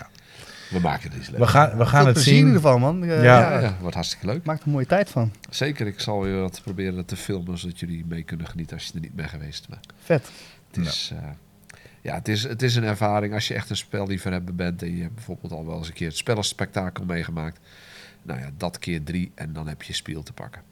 we 0.70 0.78
maken 0.81 1.10
het 1.10 1.18
iets 1.18 1.31
we 1.31 1.39
leuk. 1.39 1.49
gaan, 1.49 1.76
we 1.78 1.86
gaan 1.86 2.05
het 2.05 2.12
plezier 2.12 2.33
in 2.33 2.39
zien. 2.39 2.47
ieder 2.47 2.62
geval, 2.62 2.78
man. 2.78 3.05
Eh, 3.05 3.23
Ja. 3.23 3.41
Ja, 3.52 3.59
ja, 3.60 3.76
wordt 3.81 3.94
hartstikke 3.94 4.26
leuk. 4.26 4.44
Maak 4.44 4.60
er 4.60 4.67
een 4.67 4.73
mooie 4.73 4.86
tijd 4.86 5.10
van. 5.10 5.33
Zeker, 5.51 5.86
ik 5.86 6.01
zal 6.01 6.20
weer 6.23 6.41
wat 6.41 6.60
proberen 6.62 7.05
te 7.05 7.17
filmen, 7.17 7.59
zodat 7.59 7.81
jullie 7.81 8.05
mee 8.07 8.23
kunnen 8.23 8.47
genieten 8.47 8.76
als 8.76 8.86
je 8.86 8.93
er 8.94 9.01
niet 9.01 9.15
bent 9.15 9.31
geweest. 9.31 9.68
Maar 9.68 9.81
Vet. 10.05 10.31
het 10.73 10.86
is, 10.86 11.12
eh, 11.15 11.28
ja, 12.01 12.15
het 12.15 12.28
is, 12.28 12.43
het 12.43 12.62
is 12.62 12.76
een 12.76 12.84
ervaring 12.84 13.34
als 13.34 13.49
je 13.49 13.55
echt 13.55 13.70
een 13.70 13.76
spelliefhebber 13.76 14.55
bent 14.55 14.83
en 14.83 14.97
je 14.97 15.02
hebt 15.02 15.15
bijvoorbeeld 15.15 15.52
al 15.52 15.67
wel 15.67 15.76
eens 15.78 15.89
een 15.89 15.94
keer 15.94 16.09
het 16.09 16.17
spellenspectakel 16.17 17.05
meegemaakt. 17.05 17.59
Nou 18.23 18.41
ja, 18.41 18.51
dat 18.57 18.78
keer 18.78 19.02
drie 19.02 19.33
en 19.34 19.52
dan 19.52 19.68
heb 19.68 19.83
je 19.83 19.93
spiel 19.93 20.23
te 20.23 20.33
pakken. 20.33 20.62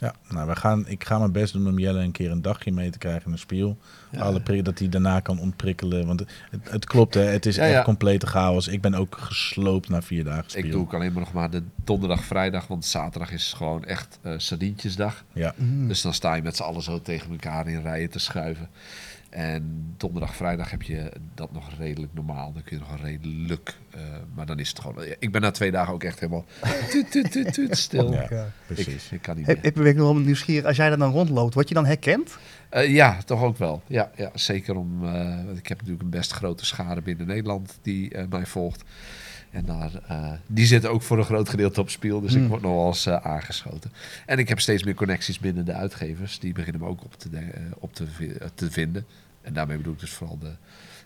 Ja, 0.00 0.14
nou, 0.28 0.48
we 0.48 0.56
gaan, 0.56 0.88
ik 0.88 1.04
ga 1.04 1.18
mijn 1.18 1.32
best 1.32 1.52
doen 1.52 1.68
om 1.68 1.78
Jelle 1.78 2.00
een 2.02 2.12
keer 2.12 2.30
een 2.30 2.42
dagje 2.42 2.72
mee 2.72 2.90
te 2.90 2.98
krijgen 2.98 3.26
in 3.26 3.32
een 3.32 3.38
spiel. 3.38 3.78
Ja. 4.10 4.20
Alle 4.20 4.40
prik- 4.40 4.64
dat 4.64 4.78
hij 4.78 4.88
daarna 4.88 5.20
kan 5.20 5.38
ontprikkelen. 5.40 6.06
Want 6.06 6.20
het, 6.50 6.70
het 6.70 6.84
klopt, 6.84 7.14
hè, 7.14 7.20
het 7.22 7.46
is 7.46 7.56
Ja, 7.56 7.62
echt 7.62 7.72
ja. 7.72 7.82
complete 7.82 8.26
chaos. 8.26 8.68
Ik 8.68 8.80
ben 8.80 8.94
ook 8.94 9.16
gesloopt 9.20 9.88
na 9.88 10.02
vier 10.02 10.24
dagen 10.24 10.50
spiel. 10.50 10.64
Ik 10.64 10.70
doe 10.70 10.80
ook 10.80 10.94
alleen 10.94 11.12
maar 11.12 11.22
nog 11.22 11.32
maar 11.32 11.50
de 11.50 11.62
donderdag, 11.84 12.24
vrijdag, 12.24 12.66
want 12.66 12.84
zaterdag 12.84 13.32
is 13.32 13.52
gewoon 13.52 13.84
echt 13.84 14.18
eh 14.22 14.32
sardientjesdag. 14.36 15.24
Ja, 15.32 15.54
Mm. 15.56 15.88
Dus 15.88 16.02
dan 16.02 16.14
sta 16.14 16.34
je 16.34 16.42
met 16.42 16.56
z'n 16.56 16.62
allen 16.62 16.82
zo 16.82 17.02
tegen 17.02 17.30
elkaar 17.30 17.68
in 17.68 17.82
rijen 17.82 18.10
te 18.10 18.18
schuiven. 18.18 18.68
En 19.30 19.94
donderdag, 19.96 20.36
vrijdag 20.36 20.70
heb 20.70 20.82
je 20.82 21.12
dat 21.34 21.52
nog 21.52 21.70
redelijk 21.78 22.14
normaal. 22.14 22.52
Dan 22.52 22.62
kun 22.62 22.76
je 22.78 22.82
nog 22.90 23.00
redelijk. 23.02 23.76
eh, 23.90 24.00
maar 24.34 24.46
dan 24.46 24.58
is 24.58 24.68
het 24.68 24.80
gewoon. 24.80 25.04
Ik 25.18 25.32
ben 25.32 25.40
na 25.40 25.50
twee 25.50 25.70
dagen 25.70 25.92
ook 25.92 26.02
echt 26.04 26.20
helemaal. 26.20 26.44
Tuut, 26.90 27.10
tuut, 27.10 27.32
tuut, 27.32 27.52
tuut, 27.52 27.76
stil. 27.76 28.12
Ja. 28.12 28.26
Ja. 28.30 28.50
precies. 28.66 29.04
Ik, 29.06 29.10
ik 29.12 29.22
kan 29.22 29.36
niet 29.36 29.46
meer. 29.46 29.58
heb, 29.62 29.74
ben 29.74 29.86
ik 29.86 29.96
nog 29.96 30.12
wel 30.12 30.16
nieuwsgierig, 30.22 30.64
als 30.64 30.76
jij 30.76 30.88
daar 30.88 30.98
dan 30.98 31.12
rondloopt, 31.12 31.54
word 31.54 31.68
je 31.68 31.74
dan 31.74 31.86
herkend? 31.86 32.38
Eh, 32.68 32.90
ja, 32.94 33.18
toch 33.24 33.42
ook 33.42 33.56
wel. 33.58 33.82
Ja, 33.86 34.10
ja 34.16 34.30
zeker 34.34 34.76
om. 34.76 35.04
eh, 35.04 35.44
want 35.44 35.58
ik 35.58 35.66
heb 35.66 35.76
natuurlijk 35.78 36.02
een 36.04 36.10
best 36.10 36.32
grote 36.32 36.64
schade 36.66 37.00
binnen 37.02 37.26
Nederland 37.26 37.78
die 37.82 38.14
eh, 38.14 38.24
mij 38.30 38.46
volgt. 38.46 38.84
En 39.50 39.64
daar, 39.64 39.90
eh, 40.08 40.32
die 40.46 40.66
zitten 40.66 40.90
ook 40.90 41.02
voor 41.02 41.18
een 41.18 41.24
groot 41.24 41.48
gedeelte 41.48 41.80
op 41.80 41.90
spiel. 41.90 42.20
Dus 42.20 42.32
ik 42.32 42.38
Hmm. 42.38 42.48
word 42.48 42.62
nog 42.62 42.74
wel 42.74 42.86
eens 42.86 43.06
eh, 43.06 43.14
aangeschoten. 43.26 43.92
En 44.26 44.38
ik 44.38 44.48
heb 44.48 44.60
steeds 44.60 44.84
meer 44.84 44.94
connecties 44.94 45.38
binnen 45.38 45.64
de 45.64 45.72
uitgevers. 45.72 46.38
Die 46.38 46.52
beginnen 46.52 46.82
me 46.82 46.88
ook 46.88 47.04
op 47.04 47.14
te, 47.14 47.28
eh, 47.36 47.62
op 47.78 47.94
te, 47.94 48.06
te 48.54 48.70
vinden. 48.70 49.06
En 49.42 49.52
daarmee 49.52 49.76
bedoel 49.76 49.92
ik 49.92 50.00
dus 50.00 50.10
vooral 50.12 50.38
de, 50.38 50.52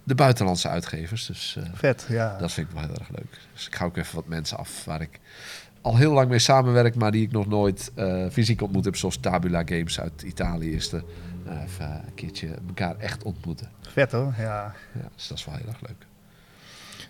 de 0.04 0.14
buitenlandse 0.14 0.68
uitgevers. 0.68 1.26
Dus 1.26 1.58
Vet, 1.74 2.06
ja. 2.08 2.38
dat 2.38 2.52
vind 2.52 2.68
ik 2.68 2.74
wel 2.74 2.82
heel 2.82 2.94
erg 2.94 3.08
leuk. 3.08 3.38
Dus 3.52 3.66
ik 3.66 3.74
ga 3.74 3.84
ook 3.84 3.96
even 3.96 4.14
wat 4.14 4.26
mensen 4.26 4.56
af 4.58 4.84
waar 4.84 5.00
ik 5.00 5.20
al 5.80 5.96
heel 5.96 6.12
lang 6.12 6.28
mee 6.28 6.38
samenwerk, 6.38 6.94
maar 6.94 7.12
die 7.12 7.22
ik 7.22 7.32
nog 7.32 7.46
nooit 7.46 7.92
fysiek 8.30 8.62
ontmoet 8.62 8.84
heb. 8.84 8.96
Zoals 8.96 9.16
Tabula 9.16 9.62
Games 9.64 10.00
uit 10.00 10.22
Italië 10.22 10.74
is 10.74 10.92
even 10.92 11.90
een 12.06 12.14
keertje 12.14 12.48
elkaar 12.66 12.96
echt 12.98 13.22
ontmoeten. 13.22 13.68
Vet 13.80 14.12
hoor, 14.12 14.34
ja. 14.38 14.74
Ja, 14.92 15.08
dus 15.14 15.28
dat 15.28 15.38
is 15.38 15.44
wel 15.44 15.54
heel 15.54 15.68
erg 15.68 15.80
leuk. 15.80 16.06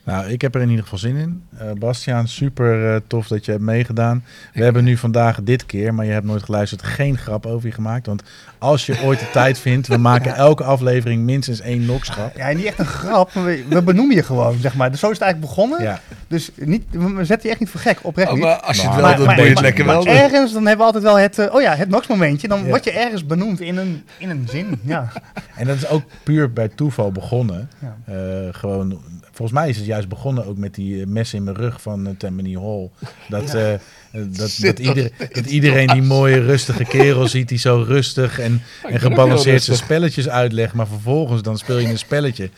Nou, 0.04 0.26
ik 0.26 0.40
heb 0.40 0.54
er 0.54 0.60
in 0.60 0.68
ieder 0.68 0.82
geval 0.82 0.98
zin 0.98 1.16
in. 1.16 1.42
Eh 1.58 1.70
Bastiaan, 1.78 2.28
super 2.28 2.94
eh, 2.94 3.00
tof 3.06 3.26
dat 3.28 3.44
je 3.44 3.50
hebt 3.50 3.62
meegedaan. 3.62 4.24
We 4.52 4.58
Ik- 4.58 4.62
hebben 4.64 4.84
nu 4.84 4.96
vandaag 4.96 5.38
dit 5.42 5.66
keer, 5.66 5.94
maar 5.94 6.04
je 6.04 6.12
hebt 6.12 6.26
nooit 6.26 6.42
geluisterd, 6.42 6.82
geen 6.82 7.18
grap 7.18 7.46
over 7.46 7.66
je 7.68 7.74
gemaakt. 7.74 8.06
Want 8.06 8.22
als 8.58 8.86
je 8.86 9.00
ooit 9.04 9.18
de 9.18 9.30
tijd 9.32 9.58
vindt, 9.58 9.86
we 9.88 9.96
maken 9.96 10.34
elke 10.46 10.64
aflevering 10.64 11.22
minstens 11.22 11.60
één 11.60 11.84
nokschap. 11.86 12.36
Ja, 12.36 12.52
niet 12.52 12.64
echt 12.64 12.78
een 12.78 12.86
grap, 12.86 13.32
we, 13.32 13.64
we 13.68 13.82
benoemen 13.82 14.16
je 14.16 14.22
gewoon, 14.22 14.58
zeg 14.58 14.74
maar. 14.74 14.90
Dus 14.90 15.00
zo 15.00 15.06
is 15.10 15.12
het 15.18 15.22
eigenlijk 15.22 15.54
begonnen. 15.54 15.82
Ja, 15.82 16.00
Dus 16.28 16.50
niet, 16.56 16.84
we 16.90 17.24
zetten 17.24 17.42
je 17.42 17.50
echt 17.50 17.60
niet 17.60 17.70
voor 17.70 17.80
gek, 17.80 17.98
oprecht 18.02 18.28
Oh, 18.28 18.34
niet. 18.34 18.44
maar 18.44 18.60
als 18.60 18.76
je 18.76 18.82
het 18.86 18.94
wel 18.94 19.04
maar- 19.04 19.16
doet, 19.16 19.26
maar- 19.26 19.34
moet 19.34 19.42
je 19.44 19.50
het 19.50 19.54
maar- 19.60 19.64
lekker 19.68 19.84
maar 19.84 20.02
wel. 20.02 20.06
Ergens, 20.14 20.52
dan 20.52 20.66
hebben 20.66 20.86
we 20.86 20.92
altijd 20.92 21.04
wel 21.04 21.18
het, 21.18 21.38
eh, 21.38 21.54
oh 21.54 21.60
ja, 21.62 21.74
het 21.76 21.88
NOx-momentje. 21.88 22.48
Dan 22.48 22.58
Ja. 22.62 22.64
word 22.66 22.84
je 22.84 22.90
ergens 22.92 23.26
benoemd 23.26 23.60
in 23.60 23.76
een, 23.76 24.04
in 24.18 24.30
een 24.30 24.46
zin, 24.50 24.80
ja. 24.82 25.08
en 25.56 25.66
dat 25.66 25.76
is 25.76 25.88
ook 25.88 26.02
puur 26.22 26.52
bij 26.52 26.68
toeval 26.68 27.12
begonnen. 27.12 27.68
ja. 27.78 27.96
Eh, 28.14 28.48
gewoon, 28.50 29.00
volgens 29.34 29.58
mij 29.58 29.68
is 29.68 29.76
het 29.76 29.86
juist 29.86 30.08
begonnen 30.08 30.46
ook 30.46 30.56
met 30.56 30.74
die 30.74 31.00
eh, 31.00 31.06
mes 31.06 31.34
in 31.34 31.44
mijn 31.44 31.56
rug 31.56 31.82
van 31.82 32.06
uh, 32.06 32.12
Tammany 32.18 32.54
Hall. 32.54 32.90
Dat, 33.28 33.54
eh, 33.54 33.72
dat, 34.12 34.56
dat, 34.60 34.78
ieder- 34.78 35.10
iedereen 35.46 35.86
die 35.86 36.02
mooie 36.02 36.40
rustige 36.40 36.84
kerel 36.84 37.28
ziet 37.28 37.48
die 37.48 37.58
zo 37.58 37.84
rustig 37.86 38.38
en, 38.38 38.62
en 38.82 39.00
gebalanceerd 39.00 39.62
zijn 39.62 39.76
spelletjes 39.76 40.28
uitlegt. 40.28 40.74
Maar 40.74 40.86
vervolgens 40.86 41.42
dan 41.42 41.58
speel 41.58 41.78
je 41.78 41.88
een 41.88 41.98
spelletje 41.98 42.50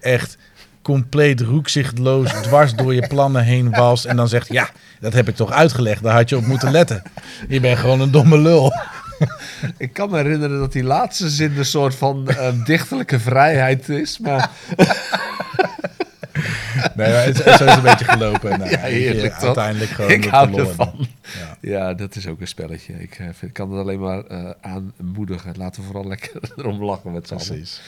echt 0.00 0.36
compleet 0.82 1.40
roekzichtloos 1.40 2.30
dwars 2.32 2.74
door 2.74 2.94
je 2.94 3.06
plannen 3.06 3.42
heen 3.44 3.70
walst. 3.70 4.04
En 4.04 4.16
dan 4.16 4.28
zegt, 4.28 4.52
ja, 4.52 4.70
dat 5.00 5.12
heb 5.12 5.28
ik 5.28 5.34
toch 5.36 5.50
uitgelegd. 5.52 6.02
Daar 6.02 6.14
had 6.14 6.28
je 6.28 6.36
op 6.36 6.46
moeten 6.46 6.70
letten. 6.70 7.02
Je 7.48 7.60
bent 7.60 7.78
gewoon 7.78 8.00
een 8.00 8.10
domme 8.10 8.38
lul. 8.38 8.72
Ik 9.78 9.92
kan 9.92 10.10
me 10.10 10.16
herinneren 10.16 10.58
dat 10.58 10.72
die 10.72 10.82
laatste 10.84 11.28
zin 11.30 11.56
een 11.58 11.64
soort 11.64 11.94
van 11.94 12.28
eh, 12.28 12.48
dichterlijke 12.64 13.20
vrijheid 13.20 13.88
is. 13.88 14.18
Maar 14.18 14.50
Nee, 16.96 17.12
maar 17.12 17.24
het, 17.24 17.36
zo 17.36 17.64
is 17.64 17.74
een 17.76 17.82
beetje 17.82 18.04
gelopen. 18.04 18.58
Nou, 18.58 18.70
Ja, 18.70 18.78
heerlijk, 18.78 19.34
uiteindelijk 19.34 19.90
gewoon 19.90 20.10
ik 20.10 20.24
hou 20.24 20.54
ervan. 20.58 21.06
Ja. 21.22 21.56
Ja, 21.60 21.94
dat 21.94 22.16
is 22.16 22.26
ook 22.26 22.40
een 22.40 22.48
spelletje. 22.48 22.92
Ik 22.92 23.14
eh, 23.18 23.26
vind, 23.32 23.52
kan 23.52 23.70
het 23.70 23.80
alleen 23.80 24.00
maar 24.00 24.24
eh, 24.24 24.50
aanmoedigen. 24.60 25.54
Laten 25.56 25.80
we 25.80 25.86
vooral 25.86 26.08
lekker 26.08 26.40
erom 26.56 26.84
lachen 26.84 27.12
met 27.12 27.26
z'n 27.26 27.34
allen. 27.34 27.46
Precies. 27.46 27.80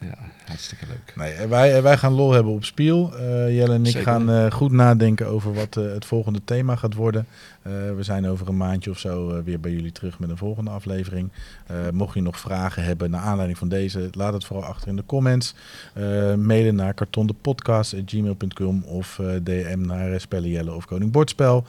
Ja, 0.00 0.14
hartstikke 0.46 0.86
leuk. 0.86 1.12
Nee, 1.16 1.32
en 1.32 1.48
wij, 1.48 1.82
wij 1.82 1.96
gaan 1.96 2.12
lol 2.12 2.32
hebben 2.32 2.52
op 2.52 2.64
Spiel. 2.64 3.16
Eh, 3.16 3.56
Jelle 3.56 3.74
en 3.74 3.84
ik 3.84 3.92
Zeker. 3.92 4.02
gaan 4.02 4.30
eh, 4.30 4.50
goed 4.50 4.72
nadenken 4.72 5.26
over 5.26 5.54
wat 5.54 5.76
eh, 5.76 5.84
het 5.84 6.04
volgende 6.04 6.40
thema 6.44 6.76
gaat 6.76 6.94
worden. 6.94 7.26
Eh, 7.62 7.72
we 7.72 8.02
zijn 8.02 8.26
over 8.26 8.48
een 8.48 8.56
maandje 8.56 8.90
of 8.90 8.98
zo 8.98 9.30
eh, 9.30 9.42
weer 9.44 9.60
bij 9.60 9.70
jullie 9.70 9.92
terug 9.92 10.18
met 10.18 10.30
een 10.30 10.36
volgende 10.36 10.70
aflevering. 10.70 11.30
Eh, 11.66 11.76
mocht 11.92 12.14
je 12.14 12.22
nog 12.22 12.38
vragen 12.38 12.84
hebben 12.84 13.10
naar 13.10 13.20
aanleiding 13.20 13.58
van 13.58 13.68
deze, 13.68 14.08
laat 14.12 14.32
het 14.32 14.44
vooral 14.44 14.64
achter 14.64 14.88
in 14.88 14.96
de 14.96 15.06
comments. 15.06 15.54
Mailen 16.36 16.74
naar 16.74 16.94
kartondepodcast.gmail.com 16.94 18.82
of 18.82 19.20
DM 19.42 19.80
naar 19.80 20.12
eh, 20.12 20.18
Spellen 20.18 20.50
Jelle 20.50 20.72
of 20.72 20.84
Koning 20.84 21.12
Bordspel. 21.12 21.64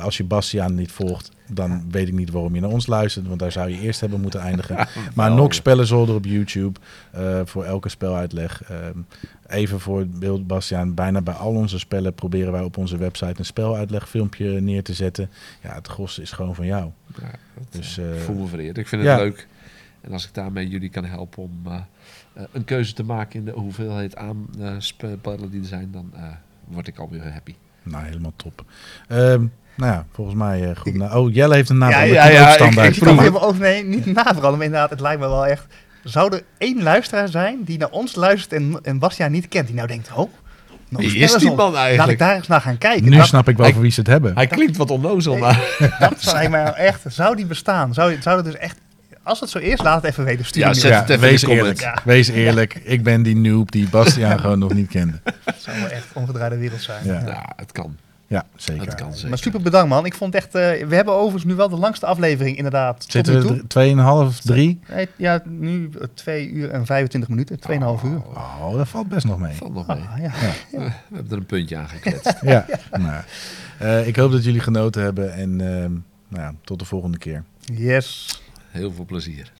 Als 0.00 0.16
je 0.16 0.24
Bastiaan 0.24 0.74
niet 0.74 0.92
volgt, 0.92 1.30
dan 1.48 1.84
weet 1.90 2.08
ik 2.08 2.14
niet 2.14 2.30
waarom 2.30 2.54
je 2.54 2.60
naar 2.60 2.70
ons 2.70 2.86
luistert, 2.86 3.26
want 3.26 3.38
daar 3.38 3.52
zou 3.52 3.70
je 3.70 3.80
eerst 3.80 4.00
hebben 4.00 4.20
moeten 4.20 4.40
eindigen. 4.40 4.88
Maar 5.14 5.32
nog 5.32 5.54
Spellenzolder 5.54 6.14
op 6.14 6.24
YouTube 6.24 6.80
voor 7.44 7.64
elke 7.64 7.88
speluitleg. 7.88 8.62
Even 9.48 9.80
voor 9.80 10.06
beeld, 10.06 10.46
Bastiaan, 10.46 10.94
bijna 10.94 11.20
bij 11.20 11.34
al 11.34 11.52
onze 11.54 11.78
spellen 11.78 12.14
proberen 12.14 12.52
wij 12.52 12.62
op 12.62 12.76
onze 12.76 12.96
website 12.96 13.34
een 13.38 13.44
speluitlegfilmpje 13.44 14.60
neer 14.60 14.82
te 14.82 14.92
zetten. 14.94 15.30
Ja, 15.62 15.74
het 15.74 15.86
gros 15.88 16.18
is 16.18 16.30
gewoon 16.32 16.54
van 16.54 16.66
jou. 16.66 16.90
Ja, 17.20 17.30
dat, 17.54 17.64
Dus, 17.70 17.98
eh, 17.98 18.10
eh, 18.10 18.16
ik 18.16 18.20
voel 18.22 18.36
me 18.36 18.46
vereerd. 18.46 18.78
Ik 18.78 18.88
vind 18.88 19.02
ja. 19.02 19.10
het 19.12 19.20
leuk. 19.20 19.46
En 20.00 20.12
als 20.12 20.24
ik 20.26 20.34
daarmee 20.34 20.68
jullie 20.68 20.88
kan 20.88 21.04
helpen 21.04 21.42
om 21.42 21.60
eh, 21.66 22.42
een 22.52 22.64
keuze 22.64 22.92
te 22.92 23.04
maken 23.04 23.38
in 23.38 23.44
de 23.44 23.50
hoeveelheid 23.52 24.16
aan 24.16 24.46
eh, 24.60 24.74
spellen 24.78 25.50
die 25.50 25.60
er 25.60 25.66
zijn, 25.66 25.90
dan 25.92 26.10
eh, 26.14 26.22
word 26.64 26.86
ik 26.86 26.98
alweer 26.98 27.32
happy. 27.32 27.54
Nou, 27.82 28.04
helemaal 28.04 28.32
top. 28.36 28.64
Ehm, 29.08 29.44
nou 29.76 29.92
ja, 29.92 30.06
volgens 30.12 30.36
mij 30.36 30.70
eh, 30.70 30.76
goed. 30.76 30.94
na- 30.94 31.18
oh, 31.18 31.34
Jelle 31.34 31.54
heeft 31.54 31.68
een 31.70 31.78
naam. 31.78 31.90
Ja, 31.90 32.00
ja, 32.02 32.28
ja, 32.28 32.48
ik- 32.48 32.54
standaard. 32.54 32.96
Ik 32.96 33.42
over, 33.42 33.60
nee, 33.60 33.84
niet 33.84 34.06
naveranderen, 34.06 34.56
maar 34.56 34.64
inderdaad, 34.66 34.90
het 34.90 35.00
lijkt 35.00 35.20
me 35.20 35.26
wel 35.28 35.46
echt... 35.46 35.66
Zou 36.08 36.34
er 36.36 36.42
één 36.58 36.82
luisteraar 36.82 37.28
zijn 37.28 37.64
die 37.64 37.78
naar 37.78 37.90
ons 37.90 38.14
luistert 38.14 38.52
en, 38.52 38.78
en 38.82 38.98
Bastiaan 38.98 39.32
niet 39.32 39.48
kent, 39.48 39.66
die 39.66 39.76
nou 39.76 39.88
denkt, 39.88 40.10
oh, 40.14 40.32
nog 40.88 41.00
Wie 41.00 41.18
is 41.18 41.32
die 41.32 41.52
man 41.52 41.72
Laat 41.72 41.82
ik 41.82 41.88
eigenlijk? 41.88 42.18
daar 42.18 42.34
eens 42.34 42.46
naar 42.46 42.60
gaan 42.60 42.78
kijken. 42.78 43.10
Nu 43.10 43.16
dat, 43.16 43.26
snap 43.26 43.48
ik 43.48 43.56
wel 43.56 43.72
voor 43.72 43.82
wie 43.82 43.90
ze 43.90 44.00
het 44.00 44.08
hebben. 44.08 44.34
Hij 44.34 44.46
klinkt 44.46 44.76
wat 44.76 44.90
onnozel, 44.90 45.36
maar... 45.36 45.60
dat 45.98 46.14
zou 46.16 46.48
mij 46.48 46.72
echt, 46.72 47.00
zou 47.08 47.36
die 47.36 47.46
bestaan? 47.46 47.94
Zou, 47.94 48.16
zou 48.20 48.36
dat 48.36 48.44
dus 48.44 48.56
echt, 48.56 48.78
als 49.22 49.40
het 49.40 49.50
zo 49.50 49.58
is, 49.58 49.82
laat 49.82 50.02
het 50.02 50.10
even 50.10 50.24
weten. 50.24 50.44
Stuur 50.44 50.62
Ja, 50.62 50.72
zet 50.72 50.90
in. 50.90 50.96
het 50.96 51.08
even 51.08 51.22
in 51.24 51.30
wees 51.30 51.40
de 51.40 51.50
eerlijk. 51.50 51.80
Ja. 51.80 51.98
Wees 52.04 52.28
eerlijk. 52.28 52.74
Ik 52.84 53.02
ben 53.02 53.22
die 53.22 53.36
noob 53.36 53.70
die 53.70 53.88
Bastiaan 53.88 54.40
gewoon 54.40 54.58
nog 54.58 54.74
niet 54.74 54.88
kende. 54.88 55.20
Het 55.44 55.54
zou 55.58 55.80
wel 55.80 55.88
echt 55.88 56.06
omgedraaide 56.12 56.56
wereld 56.56 56.82
zijn. 56.82 57.04
Ja, 57.04 57.22
Ja, 57.26 57.52
het 57.56 57.72
kan. 57.72 57.96
Ja 58.26 58.46
zeker. 58.56 58.84
Het 58.86 58.94
kan 58.94 59.12
zeker. 59.14 59.28
Maar 59.28 59.38
super 59.38 59.60
bedankt 59.62 59.88
man. 59.88 60.04
Ik 60.06 60.14
vond 60.14 60.34
echt, 60.34 60.54
eh, 60.54 60.86
we 60.86 60.94
hebben 60.94 61.14
overigens 61.14 61.44
nu 61.44 61.54
wel 61.54 61.68
de 61.68 61.76
langste 61.76 62.06
aflevering 62.06 62.56
inderdaad. 62.56 63.00
tot 63.00 63.10
Zitten 63.10 63.34
nu 63.34 63.40
we 63.40 63.46
toe. 63.46 63.56
er 63.56 63.68
2,5, 64.32 64.38
3? 64.42 64.80
Nee, 64.90 65.08
ja, 65.16 65.42
nu 65.44 65.90
2 66.14 66.48
uur 66.50 66.70
en 66.70 66.86
25 66.86 67.30
minuten, 67.30 67.58
2,5 67.60 68.02
uur. 68.04 68.22
Oh, 68.26 68.76
dat 68.76 68.88
valt 68.88 69.08
best 69.08 69.26
nog 69.26 69.38
mee. 69.38 69.54
Valt 69.54 69.74
nog 69.74 69.86
mee. 69.86 69.96
Ah, 69.96 70.18
ja. 70.20 70.30
We 70.78 70.92
hebben 71.14 71.30
er 71.32 71.36
een 71.38 71.46
puntje 71.46 71.76
aan 71.76 71.88
gekletst. 71.88 72.34
Ja. 72.42 72.66
Nou, 72.90 73.22
eh, 73.78 74.06
ik 74.06 74.16
hoop 74.16 74.32
dat 74.32 74.44
jullie 74.44 74.60
genoten 74.60 75.02
hebben 75.02 75.34
en 75.34 75.60
ehm, 75.60 75.92
nou 76.28 76.42
ja, 76.42 76.54
tot 76.64 76.78
de 76.78 76.84
volgende 76.84 77.18
keer. 77.18 77.42
Yes. 77.72 78.40
Heel 78.70 78.92
veel 78.92 79.04
plezier. 79.04 79.52